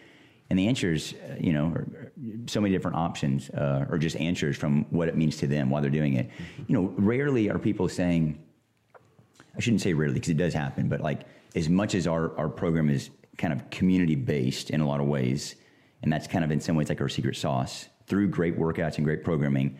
And 0.50 0.58
the 0.58 0.68
answers, 0.68 1.14
uh, 1.14 1.36
you 1.40 1.52
know, 1.52 1.68
are, 1.68 1.80
are 1.80 2.12
so 2.46 2.60
many 2.60 2.74
different 2.74 2.96
options, 2.96 3.48
uh, 3.50 3.86
or 3.88 3.98
just 3.98 4.16
answers 4.16 4.56
from 4.56 4.84
what 4.90 5.08
it 5.08 5.16
means 5.16 5.36
to 5.38 5.46
them, 5.46 5.70
why 5.70 5.80
they're 5.80 5.90
doing 5.90 6.14
it. 6.14 6.30
You 6.66 6.74
know, 6.74 6.94
rarely 6.96 7.50
are 7.50 7.58
people 7.58 7.88
saying, 7.88 8.38
I 9.56 9.60
shouldn't 9.60 9.82
say 9.82 9.94
rarely 9.94 10.14
because 10.14 10.30
it 10.30 10.36
does 10.36 10.52
happen, 10.52 10.88
but 10.88 11.00
like 11.00 11.22
as 11.54 11.68
much 11.68 11.94
as 11.94 12.06
our, 12.06 12.36
our 12.36 12.48
program 12.48 12.90
is 12.90 13.10
kind 13.38 13.52
of 13.52 13.68
community 13.70 14.14
based 14.14 14.70
in 14.70 14.80
a 14.80 14.86
lot 14.86 15.00
of 15.00 15.06
ways, 15.06 15.56
and 16.02 16.12
that's 16.12 16.26
kind 16.26 16.44
of 16.44 16.50
in 16.50 16.60
some 16.60 16.76
ways 16.76 16.88
like 16.88 17.00
our 17.00 17.08
secret 17.08 17.36
sauce 17.36 17.88
through 18.06 18.28
great 18.28 18.58
workouts 18.58 18.96
and 18.96 19.04
great 19.04 19.24
programming. 19.24 19.78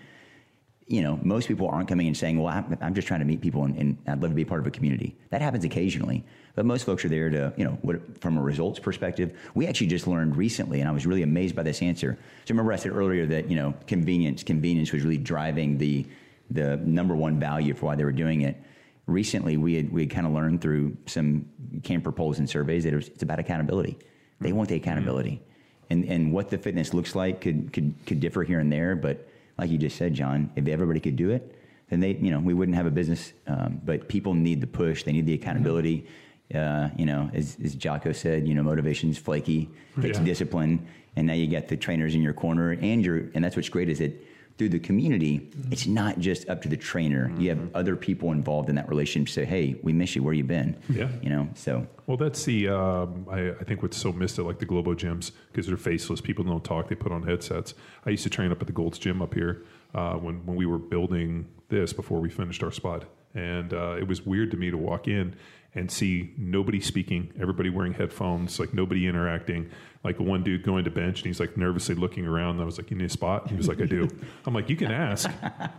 You 0.86 1.02
know, 1.02 1.18
most 1.22 1.48
people 1.48 1.68
aren't 1.68 1.88
coming 1.88 2.06
and 2.06 2.16
saying, 2.16 2.38
"Well, 2.38 2.52
I'm, 2.52 2.76
I'm 2.80 2.94
just 2.94 3.08
trying 3.08 3.20
to 3.20 3.26
meet 3.26 3.40
people 3.40 3.64
and, 3.64 3.76
and 3.76 3.98
I'd 4.06 4.20
love 4.20 4.30
to 4.30 4.34
be 4.34 4.44
part 4.44 4.60
of 4.60 4.66
a 4.66 4.70
community." 4.70 5.16
That 5.30 5.40
happens 5.40 5.64
occasionally, 5.64 6.24
but 6.54 6.66
most 6.66 6.84
folks 6.84 7.04
are 7.04 7.08
there 7.08 7.30
to, 7.30 7.54
you 7.56 7.64
know, 7.64 7.78
what, 7.82 8.20
from 8.20 8.36
a 8.36 8.42
results 8.42 8.78
perspective. 8.78 9.38
We 9.54 9.66
actually 9.66 9.86
just 9.86 10.06
learned 10.06 10.36
recently, 10.36 10.80
and 10.80 10.88
I 10.88 10.92
was 10.92 11.06
really 11.06 11.22
amazed 11.22 11.56
by 11.56 11.62
this 11.62 11.80
answer. 11.80 12.18
So 12.44 12.52
remember, 12.52 12.72
I 12.72 12.76
said 12.76 12.92
earlier 12.92 13.26
that 13.26 13.48
you 13.48 13.56
know, 13.56 13.74
convenience, 13.86 14.42
convenience 14.42 14.92
was 14.92 15.02
really 15.02 15.18
driving 15.18 15.78
the 15.78 16.06
the 16.50 16.76
number 16.78 17.16
one 17.16 17.40
value 17.40 17.72
for 17.72 17.86
why 17.86 17.94
they 17.94 18.04
were 18.04 18.12
doing 18.12 18.42
it 18.42 18.56
recently 19.06 19.56
we 19.56 19.74
had 19.74 19.92
we 19.92 20.02
had 20.02 20.10
kind 20.10 20.26
of 20.26 20.32
learned 20.32 20.60
through 20.60 20.96
some 21.06 21.46
camper 21.82 22.12
polls 22.12 22.38
and 22.38 22.48
surveys 22.48 22.84
that 22.84 22.92
it 22.92 22.96
was, 22.96 23.08
it's 23.08 23.22
about 23.22 23.38
accountability. 23.38 23.98
They 24.40 24.52
want 24.52 24.68
the 24.68 24.76
accountability, 24.76 25.42
and 25.90 26.04
and 26.04 26.32
what 26.32 26.50
the 26.50 26.58
fitness 26.58 26.92
looks 26.94 27.14
like 27.14 27.40
could 27.40 27.72
could 27.72 27.94
could 28.06 28.20
differ 28.20 28.42
here 28.42 28.60
and 28.60 28.70
there. 28.72 28.94
But 28.96 29.28
like 29.58 29.70
you 29.70 29.78
just 29.78 29.96
said, 29.96 30.14
John, 30.14 30.50
if 30.56 30.66
everybody 30.66 31.00
could 31.00 31.16
do 31.16 31.30
it, 31.30 31.54
then 31.88 32.00
they 32.00 32.12
you 32.14 32.30
know 32.30 32.40
we 32.40 32.54
wouldn't 32.54 32.76
have 32.76 32.86
a 32.86 32.90
business. 32.90 33.32
Um, 33.46 33.80
but 33.84 34.08
people 34.08 34.34
need 34.34 34.60
the 34.60 34.66
push. 34.66 35.04
They 35.04 35.12
need 35.12 35.26
the 35.26 35.34
accountability. 35.34 36.06
Uh, 36.54 36.90
you 36.96 37.06
know, 37.06 37.30
as, 37.32 37.56
as 37.64 37.74
Jocko 37.74 38.12
said, 38.12 38.46
you 38.46 38.54
know, 38.54 38.62
motivation's 38.62 39.16
flaky, 39.16 39.70
takes 40.02 40.18
Yeah. 40.18 40.24
discipline, 40.24 40.86
and 41.16 41.26
now 41.26 41.32
you 41.32 41.46
got 41.46 41.68
the 41.68 41.76
trainers 41.76 42.14
in 42.14 42.20
your 42.20 42.34
corner, 42.34 42.72
and 42.72 43.02
you're, 43.02 43.30
and 43.34 43.42
that's 43.42 43.56
what's 43.56 43.70
great 43.70 43.88
is 43.88 43.98
that 44.00 44.12
through 44.56 44.68
the 44.68 44.78
community, 44.78 45.50
it's 45.70 45.86
not 45.86 46.18
just 46.18 46.48
up 46.48 46.62
to 46.62 46.68
the 46.68 46.76
trainer. 46.76 47.32
You 47.38 47.48
have 47.50 47.74
other 47.74 47.96
people 47.96 48.30
involved 48.30 48.68
in 48.68 48.76
that 48.76 48.88
relationship. 48.88 49.34
Say, 49.34 49.44
hey, 49.44 49.76
we 49.82 49.92
miss 49.92 50.14
you. 50.14 50.22
Where 50.22 50.34
you 50.34 50.44
been? 50.44 50.76
Yeah. 50.88 51.08
you 51.22 51.28
know. 51.28 51.48
So 51.54 51.86
Well, 52.06 52.16
that's 52.16 52.44
the 52.44 52.68
um, 52.68 53.26
I, 53.30 53.50
I 53.50 53.64
think 53.64 53.82
what's 53.82 53.96
so 53.96 54.12
missed 54.12 54.38
at 54.38 54.44
like 54.44 54.60
the 54.60 54.66
Globo 54.66 54.94
gyms 54.94 55.32
because 55.50 55.66
they're 55.66 55.76
faceless. 55.76 56.20
People 56.20 56.44
don't 56.44 56.64
talk. 56.64 56.88
They 56.88 56.94
put 56.94 57.10
on 57.10 57.24
headsets. 57.24 57.74
I 58.06 58.10
used 58.10 58.22
to 58.24 58.30
train 58.30 58.52
up 58.52 58.60
at 58.60 58.66
the 58.66 58.72
Gold's 58.72 58.98
Gym 58.98 59.22
up 59.22 59.34
here 59.34 59.64
uh, 59.94 60.14
when 60.14 60.44
when 60.46 60.56
we 60.56 60.66
were 60.66 60.78
building 60.78 61.46
this 61.68 61.92
before 61.92 62.20
we 62.20 62.30
finished 62.30 62.62
our 62.62 62.72
spot, 62.72 63.04
and 63.34 63.72
uh, 63.72 63.96
it 63.98 64.06
was 64.06 64.24
weird 64.24 64.50
to 64.52 64.56
me 64.56 64.70
to 64.70 64.76
walk 64.76 65.08
in 65.08 65.34
and 65.74 65.90
see 65.90 66.32
nobody 66.38 66.80
speaking, 66.80 67.32
everybody 67.40 67.68
wearing 67.68 67.94
headphones, 67.94 68.60
like 68.60 68.72
nobody 68.72 69.06
interacting. 69.08 69.70
Like 70.04 70.20
one 70.20 70.42
dude 70.42 70.62
going 70.62 70.84
to 70.84 70.90
bench 70.90 71.20
and 71.20 71.26
he's 71.26 71.40
like 71.40 71.56
nervously 71.56 71.94
looking 71.94 72.26
around. 72.26 72.50
And 72.56 72.60
I 72.62 72.64
was 72.66 72.76
like, 72.78 72.90
"You 72.90 72.96
need 72.98 73.06
a 73.06 73.08
spot?" 73.08 73.48
He 73.48 73.56
was 73.56 73.66
like, 73.68 73.80
"I 73.80 73.86
do." 73.86 74.06
I'm 74.46 74.52
like, 74.52 74.68
"You 74.68 74.76
can 74.76 74.92
ask." 74.92 75.30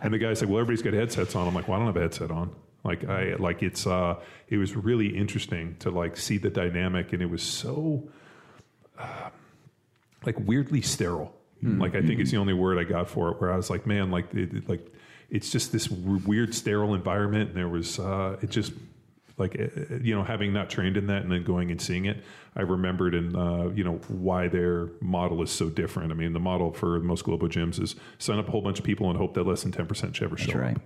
And 0.02 0.12
the 0.12 0.18
guy's 0.18 0.40
like, 0.42 0.50
"Well, 0.50 0.58
everybody's 0.60 0.82
got 0.82 0.94
headsets 0.94 1.36
on." 1.36 1.46
I'm 1.46 1.54
like, 1.54 1.68
"Well, 1.68 1.76
I 1.76 1.78
don't 1.78 1.86
have 1.86 1.96
a 1.96 2.00
headset 2.00 2.30
on." 2.32 2.50
Like 2.84 3.08
I 3.08 3.34
like 3.36 3.62
it's 3.62 3.86
uh 3.86 4.16
it 4.48 4.56
was 4.58 4.74
really 4.76 5.16
interesting 5.16 5.76
to 5.80 5.90
like 5.90 6.16
see 6.16 6.38
the 6.38 6.50
dynamic 6.50 7.12
and 7.12 7.22
it 7.22 7.30
was 7.30 7.42
so 7.42 8.08
uh, 8.98 9.30
like 10.24 10.36
weirdly 10.40 10.82
sterile. 10.82 11.32
Like 11.62 11.94
I 11.96 12.02
think 12.02 12.20
it's 12.20 12.30
the 12.30 12.36
only 12.36 12.52
word 12.52 12.78
I 12.78 12.84
got 12.84 13.08
for 13.08 13.30
it 13.30 13.40
where 13.40 13.52
I 13.52 13.56
was 13.56 13.70
like, 13.70 13.86
man, 13.86 14.10
like 14.10 14.32
it, 14.34 14.52
it- 14.54 14.68
like 14.68 14.92
it's 15.30 15.50
just 15.50 15.72
this 15.72 15.88
weird 15.90 16.54
sterile 16.54 16.94
environment 16.94 17.48
and 17.50 17.58
there 17.58 17.68
was 17.68 17.98
uh 17.98 18.36
it 18.42 18.50
just 18.50 18.72
Like 19.38 19.58
uh, 19.58 19.96
you 20.02 20.14
know, 20.14 20.22
having 20.22 20.52
not 20.52 20.70
trained 20.70 20.96
in 20.96 21.06
that 21.08 21.22
and 21.22 21.30
then 21.30 21.44
going 21.44 21.70
and 21.70 21.80
seeing 21.80 22.06
it, 22.06 22.24
I 22.54 22.62
remembered 22.62 23.14
and 23.14 23.36
uh, 23.36 23.68
you 23.74 23.84
know 23.84 24.00
why 24.08 24.48
their 24.48 24.88
model 25.00 25.42
is 25.42 25.50
so 25.50 25.68
different. 25.68 26.10
I 26.10 26.14
mean, 26.14 26.32
the 26.32 26.40
model 26.40 26.72
for 26.72 27.00
most 27.00 27.24
Globo 27.24 27.46
gyms 27.46 27.80
is 27.80 27.96
sign 28.18 28.38
up 28.38 28.48
a 28.48 28.50
whole 28.50 28.62
bunch 28.62 28.78
of 28.78 28.84
people 28.84 29.10
and 29.10 29.18
hope 29.18 29.34
that 29.34 29.46
less 29.46 29.62
than 29.62 29.72
ten 29.72 29.86
percent 29.86 30.20
ever 30.22 30.36
show 30.36 30.58
right. 30.58 30.76
up. 30.76 30.82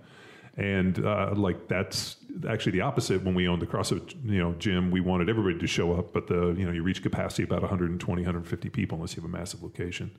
And 0.57 1.03
uh, 1.05 1.31
like 1.33 1.69
that's 1.69 2.17
actually 2.49 2.73
the 2.73 2.81
opposite. 2.81 3.23
When 3.23 3.35
we 3.35 3.47
owned 3.47 3.61
the 3.61 3.67
CrossFit, 3.67 4.15
you 4.25 4.39
know, 4.39 4.53
gym, 4.53 4.91
we 4.91 4.99
wanted 4.99 5.29
everybody 5.29 5.57
to 5.57 5.67
show 5.67 5.93
up, 5.93 6.11
but 6.11 6.27
the 6.27 6.53
you 6.57 6.65
know 6.65 6.71
you 6.71 6.83
reach 6.83 7.01
capacity 7.01 7.43
about 7.43 7.61
120, 7.61 8.21
150 8.21 8.69
people 8.69 8.97
unless 8.97 9.15
you 9.15 9.21
have 9.21 9.29
a 9.29 9.37
massive 9.37 9.63
location. 9.63 10.11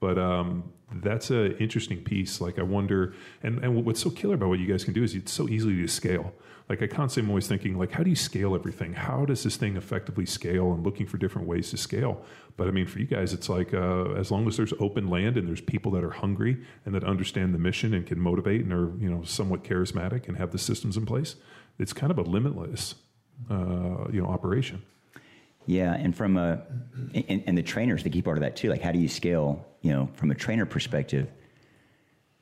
But 0.00 0.18
um, 0.18 0.72
that's 0.96 1.30
an 1.30 1.56
interesting 1.58 2.02
piece. 2.02 2.40
Like 2.40 2.58
I 2.58 2.62
wonder, 2.62 3.14
and 3.42 3.62
and 3.64 3.84
what's 3.84 4.00
so 4.00 4.10
killer 4.10 4.34
about 4.34 4.48
what 4.48 4.58
you 4.58 4.66
guys 4.66 4.84
can 4.84 4.92
do 4.92 5.04
is 5.04 5.14
it's 5.14 5.32
so 5.32 5.48
easily 5.48 5.76
to 5.76 5.88
scale. 5.88 6.34
Like 6.68 6.82
I 6.82 6.88
constantly 6.88 7.28
am 7.28 7.30
always 7.30 7.46
thinking, 7.46 7.78
like, 7.78 7.92
how 7.92 8.02
do 8.02 8.10
you 8.10 8.16
scale 8.16 8.54
everything? 8.54 8.92
How 8.92 9.24
does 9.24 9.44
this 9.44 9.56
thing 9.56 9.76
effectively 9.76 10.26
scale? 10.26 10.72
And 10.72 10.84
looking 10.84 11.06
for 11.06 11.16
different 11.16 11.46
ways 11.46 11.70
to 11.70 11.76
scale. 11.76 12.20
But 12.56 12.66
I 12.66 12.72
mean, 12.72 12.86
for 12.86 12.98
you 12.98 13.06
guys, 13.06 13.32
it's 13.32 13.48
like 13.48 13.72
uh, 13.72 14.14
as 14.14 14.32
long 14.32 14.48
as 14.48 14.56
there's 14.56 14.72
open 14.80 15.08
land 15.08 15.36
and 15.36 15.46
there's 15.46 15.60
people 15.60 15.92
that 15.92 16.02
are 16.02 16.10
hungry 16.10 16.56
and 16.84 16.94
that 16.94 17.04
understand 17.04 17.54
the 17.54 17.58
mission 17.58 17.94
and 17.94 18.04
can 18.04 18.18
motivate 18.18 18.62
and 18.62 18.72
are 18.72 18.90
you 18.98 19.08
know 19.08 19.22
somewhat 19.22 19.62
charismatic 19.62 20.26
and 20.26 20.38
have 20.38 20.50
the 20.50 20.58
systems 20.58 20.96
in 20.96 21.06
place, 21.06 21.36
it's 21.78 21.92
kind 21.92 22.10
of 22.10 22.18
a 22.18 22.22
limitless 22.22 22.96
uh, 23.48 24.08
you 24.10 24.20
know 24.20 24.26
operation. 24.26 24.82
Yeah, 25.66 25.94
and 25.94 26.16
from 26.16 26.36
a 26.36 26.62
and, 27.14 27.42
and 27.46 27.58
the 27.58 27.62
trainers, 27.62 28.02
the 28.02 28.10
key 28.10 28.22
part 28.22 28.38
of 28.38 28.42
that 28.42 28.56
too. 28.56 28.70
Like, 28.70 28.82
how 28.82 28.92
do 28.92 28.98
you 28.98 29.08
scale? 29.08 29.64
You 29.82 29.92
know, 29.92 30.08
from 30.14 30.30
a 30.30 30.34
trainer 30.34 30.66
perspective, 30.66 31.30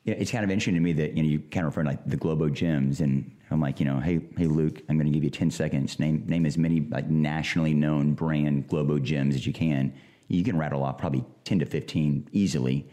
it's 0.04 0.30
kind 0.30 0.44
of 0.44 0.50
interesting 0.50 0.74
to 0.74 0.80
me 0.80 0.92
that 0.92 1.14
you 1.14 1.22
know 1.22 1.28
you 1.28 1.40
kind 1.40 1.66
of 1.66 1.72
refer 1.72 1.82
to 1.82 1.88
like 1.88 2.06
the 2.06 2.16
Globo 2.16 2.48
gyms, 2.48 3.00
and 3.00 3.34
I'm 3.54 3.60
like, 3.60 3.78
you 3.78 3.86
know, 3.86 4.00
hey, 4.00 4.20
hey, 4.36 4.46
Luke, 4.46 4.82
I'm 4.88 4.98
going 4.98 5.06
to 5.06 5.12
give 5.12 5.22
you 5.22 5.30
10 5.30 5.48
seconds. 5.50 6.00
Name 6.00 6.24
name 6.26 6.44
as 6.44 6.58
many 6.58 6.80
like 6.80 7.08
nationally 7.08 7.72
known 7.72 8.12
brand 8.12 8.66
Globo 8.66 8.98
gyms 8.98 9.34
as 9.34 9.46
you 9.46 9.52
can. 9.52 9.94
You 10.26 10.42
can 10.42 10.58
rattle 10.58 10.82
off 10.82 10.98
probably 10.98 11.24
10 11.44 11.60
to 11.60 11.66
15 11.66 12.28
easily. 12.32 12.90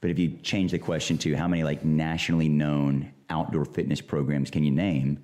But 0.00 0.10
if 0.10 0.18
you 0.18 0.38
change 0.42 0.72
the 0.72 0.78
question 0.78 1.18
to 1.18 1.36
how 1.36 1.46
many 1.46 1.62
like 1.62 1.84
nationally 1.84 2.48
known 2.48 3.12
outdoor 3.28 3.64
fitness 3.64 4.00
programs 4.00 4.50
can 4.50 4.64
you 4.64 4.72
name, 4.72 5.22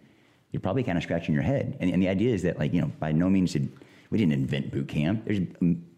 you're 0.53 0.61
probably 0.61 0.85
kind 0.85 0.97
of 0.97 1.03
scratching 1.03 1.35
your 1.35 1.43
head. 1.43 1.77
And, 1.81 1.91
and 1.91 2.01
the 2.01 2.09
idea 2.09 2.33
is 2.33 2.43
that 2.43 2.57
like 2.57 2.73
you 2.73 2.81
know, 2.81 2.93
by 3.01 3.11
no 3.11 3.29
means 3.29 3.53
did 3.53 3.73
we 4.11 4.19
didn't 4.19 4.35
invent 4.35 4.71
boot 4.71 4.87
camp. 4.87 5.25
There's 5.25 5.41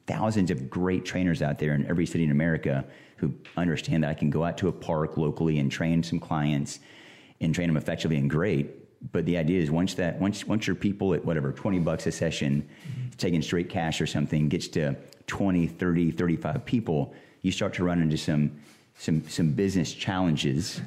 thousands 0.07 0.51
of 0.51 0.71
great 0.71 1.05
trainers 1.05 1.43
out 1.43 1.59
there 1.59 1.75
in 1.75 1.85
every 1.87 2.07
city 2.07 2.25
in 2.25 2.31
America 2.31 2.87
who 3.19 3.35
understand 3.59 4.05
that 4.05 4.09
I 4.09 4.15
can 4.15 4.31
go 4.31 4.43
out 4.43 4.57
to 4.59 4.69
a 4.69 4.73
park 4.73 5.19
locally 5.19 5.59
and 5.59 5.71
train 5.71 6.03
some 6.03 6.19
clients 6.19 6.81
and 7.41 7.55
train 7.55 7.69
them 7.69 7.77
effectively 7.77 8.17
and 8.17 8.29
great. 8.29 9.13
But 9.13 9.27
the 9.27 9.37
idea 9.37 9.63
is 9.63 9.71
once 9.71 9.95
that 9.95 10.21
once 10.21 10.47
once 10.47 10.67
your 10.67 10.77
people 10.77 11.15
at 11.15 11.25
whatever 11.25 11.53
20 11.53 11.79
bucks 11.81 12.07
a 12.07 12.13
session 12.13 12.63
mm-hmm. 12.63 13.09
taking 13.17 13.43
straight 13.43 13.69
cash 13.69 14.01
or 14.01 14.07
something 14.07 14.49
gets 14.49 14.69
to 14.69 14.97
20, 15.29 15.67
30, 15.67 16.11
35 16.11 16.65
people, 16.65 17.15
you 17.43 17.53
start 17.53 17.75
to 17.75 17.85
run 17.85 18.03
into 18.03 18.17
some 18.17 18.61
some 18.97 19.29
some 19.29 19.53
business 19.53 19.93
challenges 19.93 20.81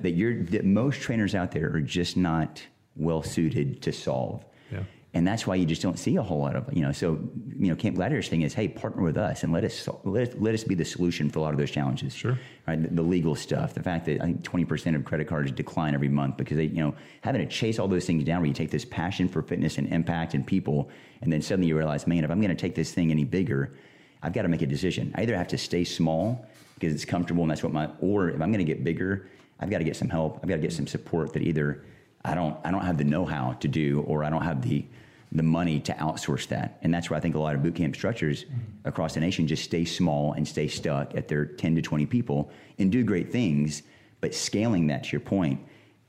that 0.00 0.12
you're 0.12 0.42
that 0.44 0.64
most 0.64 1.00
trainers 1.00 1.34
out 1.34 1.52
there 1.52 1.70
are 1.74 1.80
just 1.80 2.16
not 2.16 2.62
well 2.96 3.22
suited 3.22 3.82
to 3.82 3.92
solve. 3.92 4.44
Yeah. 4.72 4.84
And 5.18 5.26
that's 5.26 5.48
why 5.48 5.56
you 5.56 5.66
just 5.66 5.82
don't 5.82 5.98
see 5.98 6.14
a 6.14 6.22
whole 6.22 6.38
lot 6.38 6.54
of, 6.54 6.72
you 6.72 6.80
know, 6.80 6.92
so, 6.92 7.18
you 7.58 7.66
know, 7.66 7.74
Camp 7.74 7.96
Gladiator's 7.96 8.28
thing 8.28 8.42
is, 8.42 8.54
hey, 8.54 8.68
partner 8.68 9.02
with 9.02 9.16
us 9.16 9.42
and 9.42 9.52
let 9.52 9.64
us, 9.64 9.88
let 10.04 10.28
us, 10.28 10.34
let 10.38 10.54
us 10.54 10.62
be 10.62 10.76
the 10.76 10.84
solution 10.84 11.28
for 11.28 11.40
a 11.40 11.42
lot 11.42 11.52
of 11.52 11.58
those 11.58 11.72
challenges. 11.72 12.14
Sure. 12.14 12.38
Right? 12.68 12.80
The, 12.80 12.88
the 12.88 13.02
legal 13.02 13.34
stuff, 13.34 13.74
the 13.74 13.82
fact 13.82 14.06
that 14.06 14.20
I 14.20 14.26
think 14.26 14.42
20% 14.42 14.94
of 14.94 15.04
credit 15.04 15.26
cards 15.26 15.50
decline 15.50 15.94
every 15.94 16.08
month 16.08 16.36
because 16.36 16.56
they, 16.56 16.66
you 16.66 16.80
know, 16.80 16.94
having 17.22 17.40
to 17.40 17.52
chase 17.52 17.80
all 17.80 17.88
those 17.88 18.06
things 18.06 18.22
down 18.22 18.42
where 18.42 18.46
you 18.46 18.54
take 18.54 18.70
this 18.70 18.84
passion 18.84 19.28
for 19.28 19.42
fitness 19.42 19.76
and 19.76 19.92
impact 19.92 20.34
and 20.34 20.46
people, 20.46 20.88
and 21.20 21.32
then 21.32 21.42
suddenly 21.42 21.66
you 21.66 21.76
realize, 21.76 22.06
man, 22.06 22.22
if 22.22 22.30
I'm 22.30 22.40
going 22.40 22.56
to 22.56 22.60
take 22.60 22.76
this 22.76 22.92
thing 22.92 23.10
any 23.10 23.24
bigger, 23.24 23.74
I've 24.22 24.32
got 24.32 24.42
to 24.42 24.48
make 24.48 24.62
a 24.62 24.66
decision. 24.66 25.12
I 25.16 25.22
either 25.22 25.36
have 25.36 25.48
to 25.48 25.58
stay 25.58 25.82
small 25.82 26.46
because 26.74 26.94
it's 26.94 27.04
comfortable 27.04 27.42
and 27.42 27.50
that's 27.50 27.64
what 27.64 27.72
my, 27.72 27.90
or 27.98 28.28
if 28.28 28.40
I'm 28.40 28.52
going 28.52 28.64
to 28.64 28.72
get 28.72 28.84
bigger, 28.84 29.28
I've 29.58 29.68
got 29.68 29.78
to 29.78 29.84
get 29.84 29.96
some 29.96 30.10
help. 30.10 30.38
I've 30.44 30.48
got 30.48 30.56
to 30.56 30.62
get 30.62 30.72
some 30.72 30.86
support 30.86 31.32
that 31.32 31.42
either 31.42 31.82
I 32.24 32.36
don't, 32.36 32.56
I 32.64 32.70
don't 32.70 32.84
have 32.84 32.98
the 32.98 33.04
know-how 33.04 33.54
to 33.54 33.66
do, 33.66 34.04
or 34.06 34.22
I 34.22 34.30
don't 34.30 34.42
have 34.42 34.62
the, 34.62 34.84
the 35.30 35.42
money 35.42 35.78
to 35.80 35.92
outsource 35.94 36.48
that. 36.48 36.78
And 36.82 36.92
that's 36.92 37.10
where 37.10 37.16
I 37.16 37.20
think 37.20 37.34
a 37.34 37.38
lot 37.38 37.54
of 37.54 37.62
boot 37.62 37.74
camp 37.74 37.94
structures 37.94 38.46
across 38.84 39.14
the 39.14 39.20
nation 39.20 39.46
just 39.46 39.64
stay 39.64 39.84
small 39.84 40.32
and 40.32 40.48
stay 40.48 40.68
stuck 40.68 41.14
at 41.14 41.28
their 41.28 41.44
10 41.44 41.76
to 41.76 41.82
20 41.82 42.06
people 42.06 42.50
and 42.78 42.90
do 42.90 43.04
great 43.04 43.30
things. 43.30 43.82
But 44.20 44.34
scaling 44.34 44.86
that 44.86 45.04
to 45.04 45.12
your 45.12 45.20
point, 45.20 45.60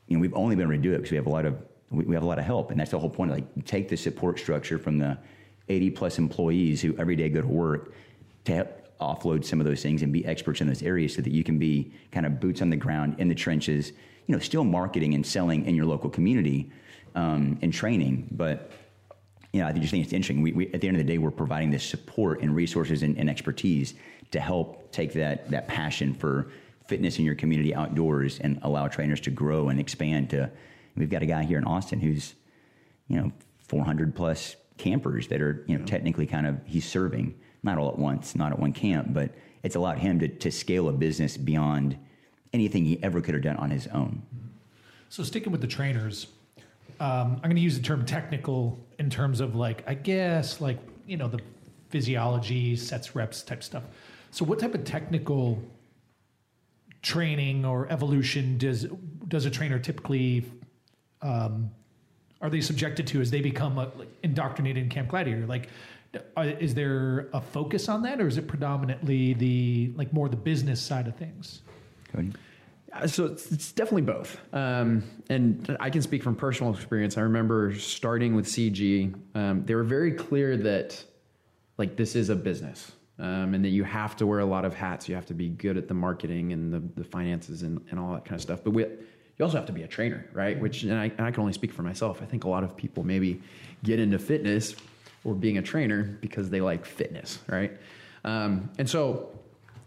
you 0.07 0.17
know, 0.17 0.21
we've 0.21 0.33
only 0.33 0.55
been 0.55 0.63
able 0.63 0.73
to 0.73 0.81
do 0.81 0.93
it 0.93 0.97
because 0.97 1.11
we 1.11 1.17
have 1.17 1.27
a 1.27 1.31
lot 1.31 1.45
of 1.45 1.61
we 1.91 2.13
have 2.13 2.23
a 2.23 2.27
lot 2.27 2.37
of 2.37 2.45
help, 2.45 2.69
and 2.69 2.79
that's 2.79 2.91
the 2.91 2.99
whole 2.99 3.09
point. 3.09 3.31
Like, 3.31 3.65
take 3.65 3.89
the 3.89 3.97
support 3.97 4.37
structure 4.37 4.77
from 4.77 4.99
the 4.99 5.17
80 5.69 5.89
plus 5.91 6.19
employees 6.19 6.81
who 6.83 6.95
every 6.97 7.15
day 7.15 7.29
go 7.29 7.41
to 7.41 7.47
work 7.47 7.93
to 8.45 8.67
offload 9.01 9.43
some 9.43 9.59
of 9.59 9.65
those 9.65 9.81
things 9.81 10.03
and 10.03 10.13
be 10.13 10.23
experts 10.25 10.61
in 10.61 10.67
those 10.67 10.83
areas, 10.83 11.15
so 11.15 11.21
that 11.23 11.31
you 11.31 11.43
can 11.43 11.57
be 11.57 11.91
kind 12.11 12.25
of 12.25 12.39
boots 12.39 12.61
on 12.61 12.69
the 12.69 12.75
ground 12.75 13.15
in 13.17 13.27
the 13.27 13.35
trenches. 13.35 13.91
You 14.27 14.35
know, 14.35 14.39
still 14.39 14.63
marketing 14.63 15.15
and 15.15 15.25
selling 15.25 15.65
in 15.65 15.73
your 15.73 15.87
local 15.87 16.11
community 16.11 16.71
um, 17.15 17.57
and 17.63 17.73
training, 17.73 18.27
but 18.31 18.71
you 19.53 19.61
know, 19.61 19.67
I 19.67 19.71
just 19.73 19.91
think 19.91 20.03
it's 20.03 20.13
interesting. 20.13 20.41
We, 20.41 20.51
we, 20.51 20.73
at 20.73 20.81
the 20.81 20.87
end 20.87 20.97
of 20.97 21.05
the 21.05 21.11
day, 21.11 21.17
we're 21.17 21.31
providing 21.31 21.71
this 21.71 21.83
support 21.83 22.41
and 22.41 22.55
resources 22.55 23.01
and, 23.01 23.17
and, 23.17 23.29
expertise 23.29 23.95
to 24.31 24.39
help 24.39 24.91
take 24.91 25.13
that 25.13 25.49
that 25.49 25.67
passion 25.67 26.13
for 26.13 26.51
fitness 26.87 27.17
in 27.17 27.25
your 27.25 27.35
community 27.35 27.73
outdoors 27.73 28.39
and 28.39 28.59
allow 28.61 28.87
trainers 28.87 29.19
to 29.21 29.31
grow 29.31 29.69
and 29.69 29.79
expand. 29.79 30.29
To 30.31 30.51
we've 30.95 31.09
got 31.09 31.23
a 31.23 31.25
guy 31.25 31.43
here 31.43 31.57
in 31.57 31.63
Austin 31.63 31.99
who's 31.99 32.35
you 33.07 33.17
know 33.17 33.31
400 33.67 34.15
plus 34.15 34.55
campers 34.77 35.27
that 35.29 35.41
are 35.41 35.63
you 35.67 35.75
know 35.75 35.81
yeah. 35.81 35.85
technically 35.85 36.27
kind 36.27 36.45
of 36.45 36.59
he's 36.65 36.85
serving 36.85 37.35
not 37.63 37.77
all 37.77 37.89
at 37.89 37.97
once, 37.97 38.35
not 38.35 38.51
at 38.51 38.59
one 38.59 38.73
camp, 38.73 39.13
but 39.13 39.31
it's 39.63 39.75
allowed 39.75 39.97
him 39.97 40.19
to, 40.19 40.27
to 40.27 40.51
scale 40.51 40.87
a 40.87 40.93
business 40.93 41.37
beyond 41.37 41.97
anything 42.53 42.85
he 42.85 43.01
ever 43.03 43.21
could 43.21 43.33
have 43.33 43.43
done 43.43 43.57
on 43.57 43.69
his 43.69 43.87
own. 43.87 44.21
So 45.09 45.23
sticking 45.23 45.51
with 45.51 45.61
the 45.61 45.67
trainers, 45.67 46.27
um, 46.99 47.35
I'm 47.35 47.43
going 47.43 47.55
to 47.55 47.61
use 47.61 47.77
the 47.77 47.83
term 47.83 48.05
technical 48.05 48.85
in 48.97 49.09
terms 49.09 49.39
of 49.39 49.55
like, 49.55 49.83
I 49.87 49.93
guess, 49.93 50.59
like, 50.59 50.79
you 51.07 51.17
know, 51.17 51.27
the 51.27 51.39
physiology, 51.89 52.75
sets, 52.75 53.15
reps 53.15 53.41
type 53.41 53.63
stuff. 53.63 53.83
So, 54.31 54.45
what 54.45 54.59
type 54.59 54.75
of 54.75 54.83
technical 54.83 55.61
training 57.01 57.65
or 57.65 57.89
evolution 57.89 58.57
does 58.57 58.85
does 59.27 59.45
a 59.45 59.49
trainer 59.49 59.79
typically 59.79 60.45
um, 61.21 61.71
are 62.41 62.49
they 62.49 62.61
subjected 62.61 63.07
to 63.07 63.21
as 63.21 63.31
they 63.31 63.41
become 63.41 63.77
a, 63.77 63.91
like, 63.97 64.09
indoctrinated 64.23 64.83
in 64.83 64.89
Camp 64.89 65.09
Gladiator? 65.09 65.45
Like, 65.45 65.69
are, 66.35 66.45
is 66.45 66.73
there 66.73 67.29
a 67.33 67.41
focus 67.41 67.89
on 67.89 68.01
that, 68.03 68.19
or 68.19 68.27
is 68.27 68.37
it 68.37 68.47
predominantly 68.47 69.33
the 69.33 69.93
like 69.95 70.11
more 70.13 70.27
the 70.29 70.37
business 70.37 70.81
side 70.81 71.07
of 71.07 71.15
things? 71.15 71.61
So 73.07 73.25
it's, 73.25 73.51
it's 73.51 73.71
definitely 73.71 74.01
both. 74.01 74.39
Um, 74.51 75.03
and 75.29 75.77
I 75.79 75.89
can 75.89 76.01
speak 76.01 76.23
from 76.23 76.35
personal 76.35 76.73
experience. 76.73 77.17
I 77.17 77.21
remember 77.21 77.75
starting 77.75 78.35
with 78.35 78.47
CG, 78.47 79.13
um, 79.35 79.63
they 79.65 79.75
were 79.75 79.83
very 79.83 80.11
clear 80.11 80.57
that 80.57 81.03
like 81.77 81.95
this 81.95 82.15
is 82.15 82.29
a 82.29 82.35
business 82.35 82.91
um, 83.19 83.53
and 83.53 83.63
that 83.63 83.69
you 83.69 83.83
have 83.83 84.15
to 84.17 84.27
wear 84.27 84.39
a 84.39 84.45
lot 84.45 84.65
of 84.65 84.73
hats. 84.73 85.07
You 85.07 85.15
have 85.15 85.27
to 85.27 85.33
be 85.33 85.49
good 85.49 85.77
at 85.77 85.87
the 85.87 85.93
marketing 85.93 86.51
and 86.51 86.73
the, 86.73 86.79
the 86.99 87.03
finances 87.03 87.61
and, 87.61 87.79
and 87.91 87.99
all 87.99 88.13
that 88.13 88.25
kind 88.25 88.35
of 88.35 88.41
stuff. 88.41 88.63
But 88.63 88.71
we, 88.71 88.83
you 88.83 89.45
also 89.45 89.57
have 89.57 89.67
to 89.67 89.73
be 89.73 89.83
a 89.83 89.87
trainer, 89.87 90.25
right? 90.33 90.59
Which, 90.59 90.83
and 90.83 90.93
I, 90.93 91.05
and 91.05 91.21
I 91.21 91.31
can 91.31 91.41
only 91.41 91.53
speak 91.53 91.71
for 91.71 91.83
myself. 91.83 92.21
I 92.21 92.25
think 92.25 92.43
a 92.43 92.49
lot 92.49 92.63
of 92.63 92.75
people 92.75 93.03
maybe 93.03 93.41
get 93.83 93.99
into 93.99 94.19
fitness 94.19 94.75
or 95.23 95.33
being 95.33 95.57
a 95.57 95.61
trainer 95.61 96.03
because 96.03 96.49
they 96.49 96.61
like 96.61 96.85
fitness, 96.85 97.39
right? 97.47 97.77
Um, 98.23 98.69
and 98.77 98.89
so 98.89 99.29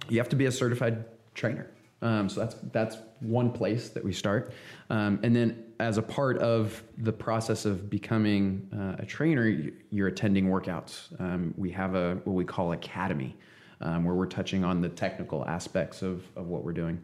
you 0.09 0.19
have 0.19 0.29
to 0.31 0.37
be 0.37 0.47
a 0.47 0.53
certified 0.53 1.05
trainer. 1.35 1.67
Um, 2.03 2.29
so 2.29 2.41
that's 2.41 2.57
that's 2.73 2.97
one 3.21 3.53
place 3.53 3.89
that 3.91 4.05
we 4.05 4.13
start, 4.13 4.53
um, 4.91 5.21
and 5.23 5.35
then 5.35 5.65
as 5.79 5.99
a 5.99 6.03
part 6.03 6.39
of 6.39 6.83
the 6.99 7.13
process 7.13 7.65
of 7.65 7.89
becoming 7.89 8.69
uh, 8.73 9.03
a 9.03 9.07
trainer, 9.07 9.49
you're 9.91 10.09
attending 10.09 10.47
workouts. 10.47 11.19
Um, 11.21 11.55
we 11.57 11.71
have 11.71 11.95
a 11.95 12.17
what 12.25 12.35
we 12.35 12.45
call 12.45 12.73
academy, 12.73 13.37
um, 13.81 14.05
where 14.05 14.15
we're 14.15 14.27
touching 14.27 14.65
on 14.65 14.81
the 14.81 14.89
technical 14.89 15.47
aspects 15.47 16.03
of 16.03 16.25
of 16.37 16.49
what 16.49 16.65
we're 16.65 16.73
doing. 16.73 17.01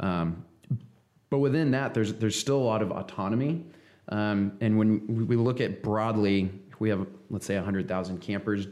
Um, 0.00 0.44
but 1.30 1.38
within 1.38 1.70
that, 1.70 1.94
there's 1.94 2.12
there's 2.14 2.38
still 2.38 2.58
a 2.58 2.66
lot 2.72 2.82
of 2.82 2.92
autonomy, 2.92 3.64
um, 4.10 4.52
and 4.60 4.78
when 4.78 5.26
we 5.26 5.36
look 5.36 5.62
at 5.62 5.82
broadly, 5.82 6.50
we 6.78 6.90
have 6.90 7.06
let's 7.30 7.46
say 7.46 7.56
100,000 7.56 8.18
campers, 8.20 8.66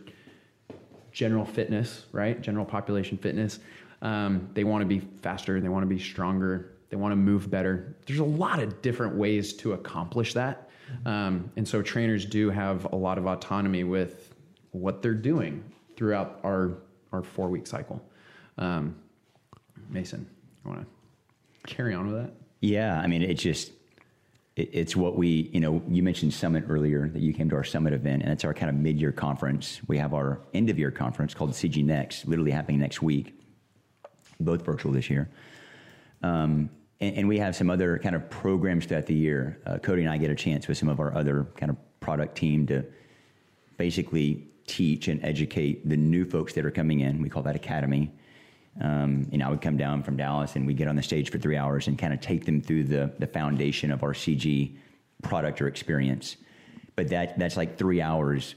general 1.11 1.47
fitness, 1.47 2.05
right? 2.13 2.41
General 2.43 2.67
population 2.67 3.17
fitness 3.17 3.61
um, 4.03 4.49
they 4.55 4.65
want 4.65 4.83
to 4.83 4.87
be 4.87 5.01
faster, 5.23 5.61
they 5.61 5.69
want 5.69 5.83
to 5.83 5.89
be 5.89 5.99
stronger, 5.99 6.73
they 6.89 6.97
want 6.97 7.13
to 7.13 7.17
move 7.17 7.51
better. 7.51 7.97
There's 8.07 8.19
a 8.19 8.25
lot 8.25 8.61
of 8.61 8.83
different 8.83 9.15
ways 9.15 9.53
to 9.55 9.73
accomplish 9.73 10.35
that. 10.35 10.69
Um, 11.07 11.51
and 11.57 11.67
so 11.67 11.83
trainers 11.83 12.27
do 12.27 12.51
have 12.51 12.93
a 12.93 12.97
lot 12.97 13.19
of 13.19 13.27
autonomy 13.27 13.85
with 13.85 14.35
what 14.73 15.03
they're 15.03 15.15
doing 15.15 15.63
throughout 15.97 16.41
our, 16.43 16.79
our 17.13 17.23
four 17.23 17.49
week 17.49 17.67
cycle. 17.67 18.03
Um, 18.59 18.97
Mason, 19.89 20.29
I 20.65 20.69
want 20.69 20.87
to 21.67 21.75
carry 21.75 21.95
on 21.95 22.13
with 22.13 22.23
that? 22.23 22.33
Yeah, 22.61 22.99
I 23.01 23.07
mean, 23.07 23.23
it 23.23 23.35
just, 23.35 23.73
it, 24.57 24.71
it's 24.73 24.97
what 24.97 25.17
we, 25.17 25.51
you 25.53 25.61
know, 25.61 25.83
you 25.89 26.03
mentioned 26.03 26.35
Summit 26.35 26.65
earlier 26.69 27.09
that 27.09 27.23
you 27.23 27.33
came 27.33 27.49
to 27.51 27.57
our 27.57 27.65
Summit 27.65 27.93
event, 27.93 28.23
and 28.23 28.33
it's 28.33 28.45
our 28.45 28.55
kind 28.55 28.69
of 28.69 28.77
mid 28.77 29.01
year 29.01 29.13
conference. 29.13 29.81
We 29.87 29.99
have 29.99 30.15
our 30.15 30.41
end 30.55 30.71
of 30.71 30.79
year 30.79 30.91
conference 30.91 31.35
called 31.35 31.53
CG 31.53 31.85
Next, 31.85 32.27
literally 32.27 32.51
happening 32.51 32.81
next 32.81 33.03
week, 33.03 33.40
both 34.41 34.65
virtual 34.65 34.93
this 34.93 35.11
year. 35.11 35.29
Um, 36.23 36.71
and, 37.01 37.17
and, 37.17 37.29
we 37.29 37.39
have 37.39 37.57
some 37.57 37.71
other 37.71 37.99
kind 37.99 38.15
of 38.15 38.29
programs 38.29 38.85
throughout 38.85 39.07
the 39.07 39.15
year. 39.15 39.59
Uh, 39.65 39.79
Cody 39.79 40.03
and 40.03 40.11
I 40.11 40.19
get 40.19 40.31
a 40.31 40.35
chance 40.35 40.69
with 40.69 40.77
some 40.77 40.89
of 40.89 41.01
our 41.01 41.15
other 41.15 41.47
kind 41.57 41.71
of 41.71 41.77
product 42.01 42.37
team 42.37 42.67
to 42.67 42.85
basically 43.79 44.47
teach 44.67 45.09
and 45.09 45.25
educate 45.25 45.89
the 45.89 45.97
new 45.97 46.25
folks 46.25 46.53
that 46.55 46.67
are 46.67 46.71
coming 46.71 47.01
in. 47.01 47.23
We 47.23 47.31
call 47.31 47.43
that 47.45 47.57
Academy. 47.57 48.13
Um, 48.81 49.29
and 49.33 49.43
I 49.43 49.49
would 49.49 49.61
come 49.61 49.77
down 49.77 50.03
from 50.03 50.17
Dallas 50.17 50.57
and 50.57 50.67
we 50.67 50.75
get 50.75 50.89
on 50.89 50.97
the 50.97 51.03
stage 51.03 51.31
for 51.31 51.39
three 51.39 51.57
hours 51.57 51.89
and 51.89 51.99
kind 51.99 52.13
of 52.13 52.21
take 52.21 52.45
them 52.45 52.61
through 52.61 52.85
the, 52.85 53.13
the 53.19 53.27
foundation 53.27 53.91
of 53.91 54.03
our 54.03 54.13
CG 54.13 54.77
product 55.23 55.61
or 55.61 55.67
experience. 55.67 56.37
But 56.97 57.09
that, 57.09 57.39
that's 57.39 57.57
like 57.57 57.79
three 57.79 58.01
hours 58.01 58.55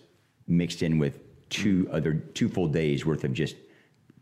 mixed 0.47 0.83
in 0.83 0.99
with 0.99 1.19
two 1.49 1.87
other 1.91 2.13
two 2.13 2.49
full 2.49 2.67
days 2.67 3.05
worth 3.05 3.23
of 3.23 3.33
just 3.33 3.55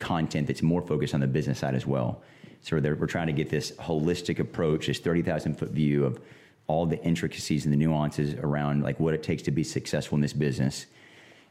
content 0.01 0.47
that's 0.47 0.61
more 0.61 0.81
focused 0.81 1.13
on 1.13 1.21
the 1.21 1.27
business 1.27 1.59
side 1.59 1.75
as 1.75 1.85
well. 1.85 2.21
So 2.61 2.77
we're, 2.77 3.07
trying 3.07 3.27
to 3.27 3.33
get 3.33 3.49
this 3.49 3.71
holistic 3.73 4.39
approach, 4.39 4.87
this 4.87 4.99
30,000 4.99 5.57
foot 5.57 5.69
view 5.69 6.05
of 6.05 6.19
all 6.67 6.85
the 6.85 7.01
intricacies 7.03 7.65
and 7.65 7.73
the 7.73 7.77
nuances 7.77 8.33
around 8.35 8.83
like 8.83 8.99
what 8.99 9.13
it 9.13 9.23
takes 9.23 9.41
to 9.43 9.51
be 9.51 9.63
successful 9.63 10.15
in 10.15 10.21
this 10.21 10.33
business. 10.33 10.85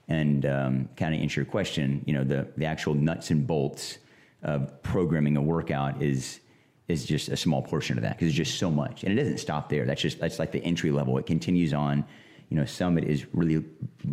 And 0.09 0.47
um, 0.47 0.89
kind 0.97 1.15
of 1.15 1.21
answer 1.21 1.41
your 1.41 1.51
question, 1.51 2.05
you 2.07 2.13
know, 2.13 2.25
the, 2.25 2.49
the 2.57 2.67
actual 2.67 2.95
nuts 2.95 3.31
and 3.31 3.47
bolts 3.47 3.99
of 4.43 4.83
programming 4.83 5.37
a 5.37 5.43
workout 5.43 6.03
is 6.03 6.41
is 6.89 7.05
just 7.05 7.29
a 7.29 7.37
small 7.37 7.63
portion 7.63 7.97
of 7.97 8.03
that 8.03 8.17
because 8.17 8.27
it's 8.29 8.37
just 8.37 8.59
so 8.59 8.69
much, 8.69 9.05
and 9.05 9.13
it 9.13 9.23
doesn't 9.23 9.39
stop 9.39 9.69
there. 9.69 9.85
That's 9.85 10.03
just 10.03 10.19
that's 10.19 10.41
like 10.41 10.51
the 10.51 10.65
entry 10.65 10.91
level. 10.91 11.19
It 11.19 11.27
continues 11.27 11.73
on. 11.73 12.05
You 12.49 12.57
know, 12.57 12.65
Summit 12.65 13.05
is 13.05 13.27
really 13.33 13.65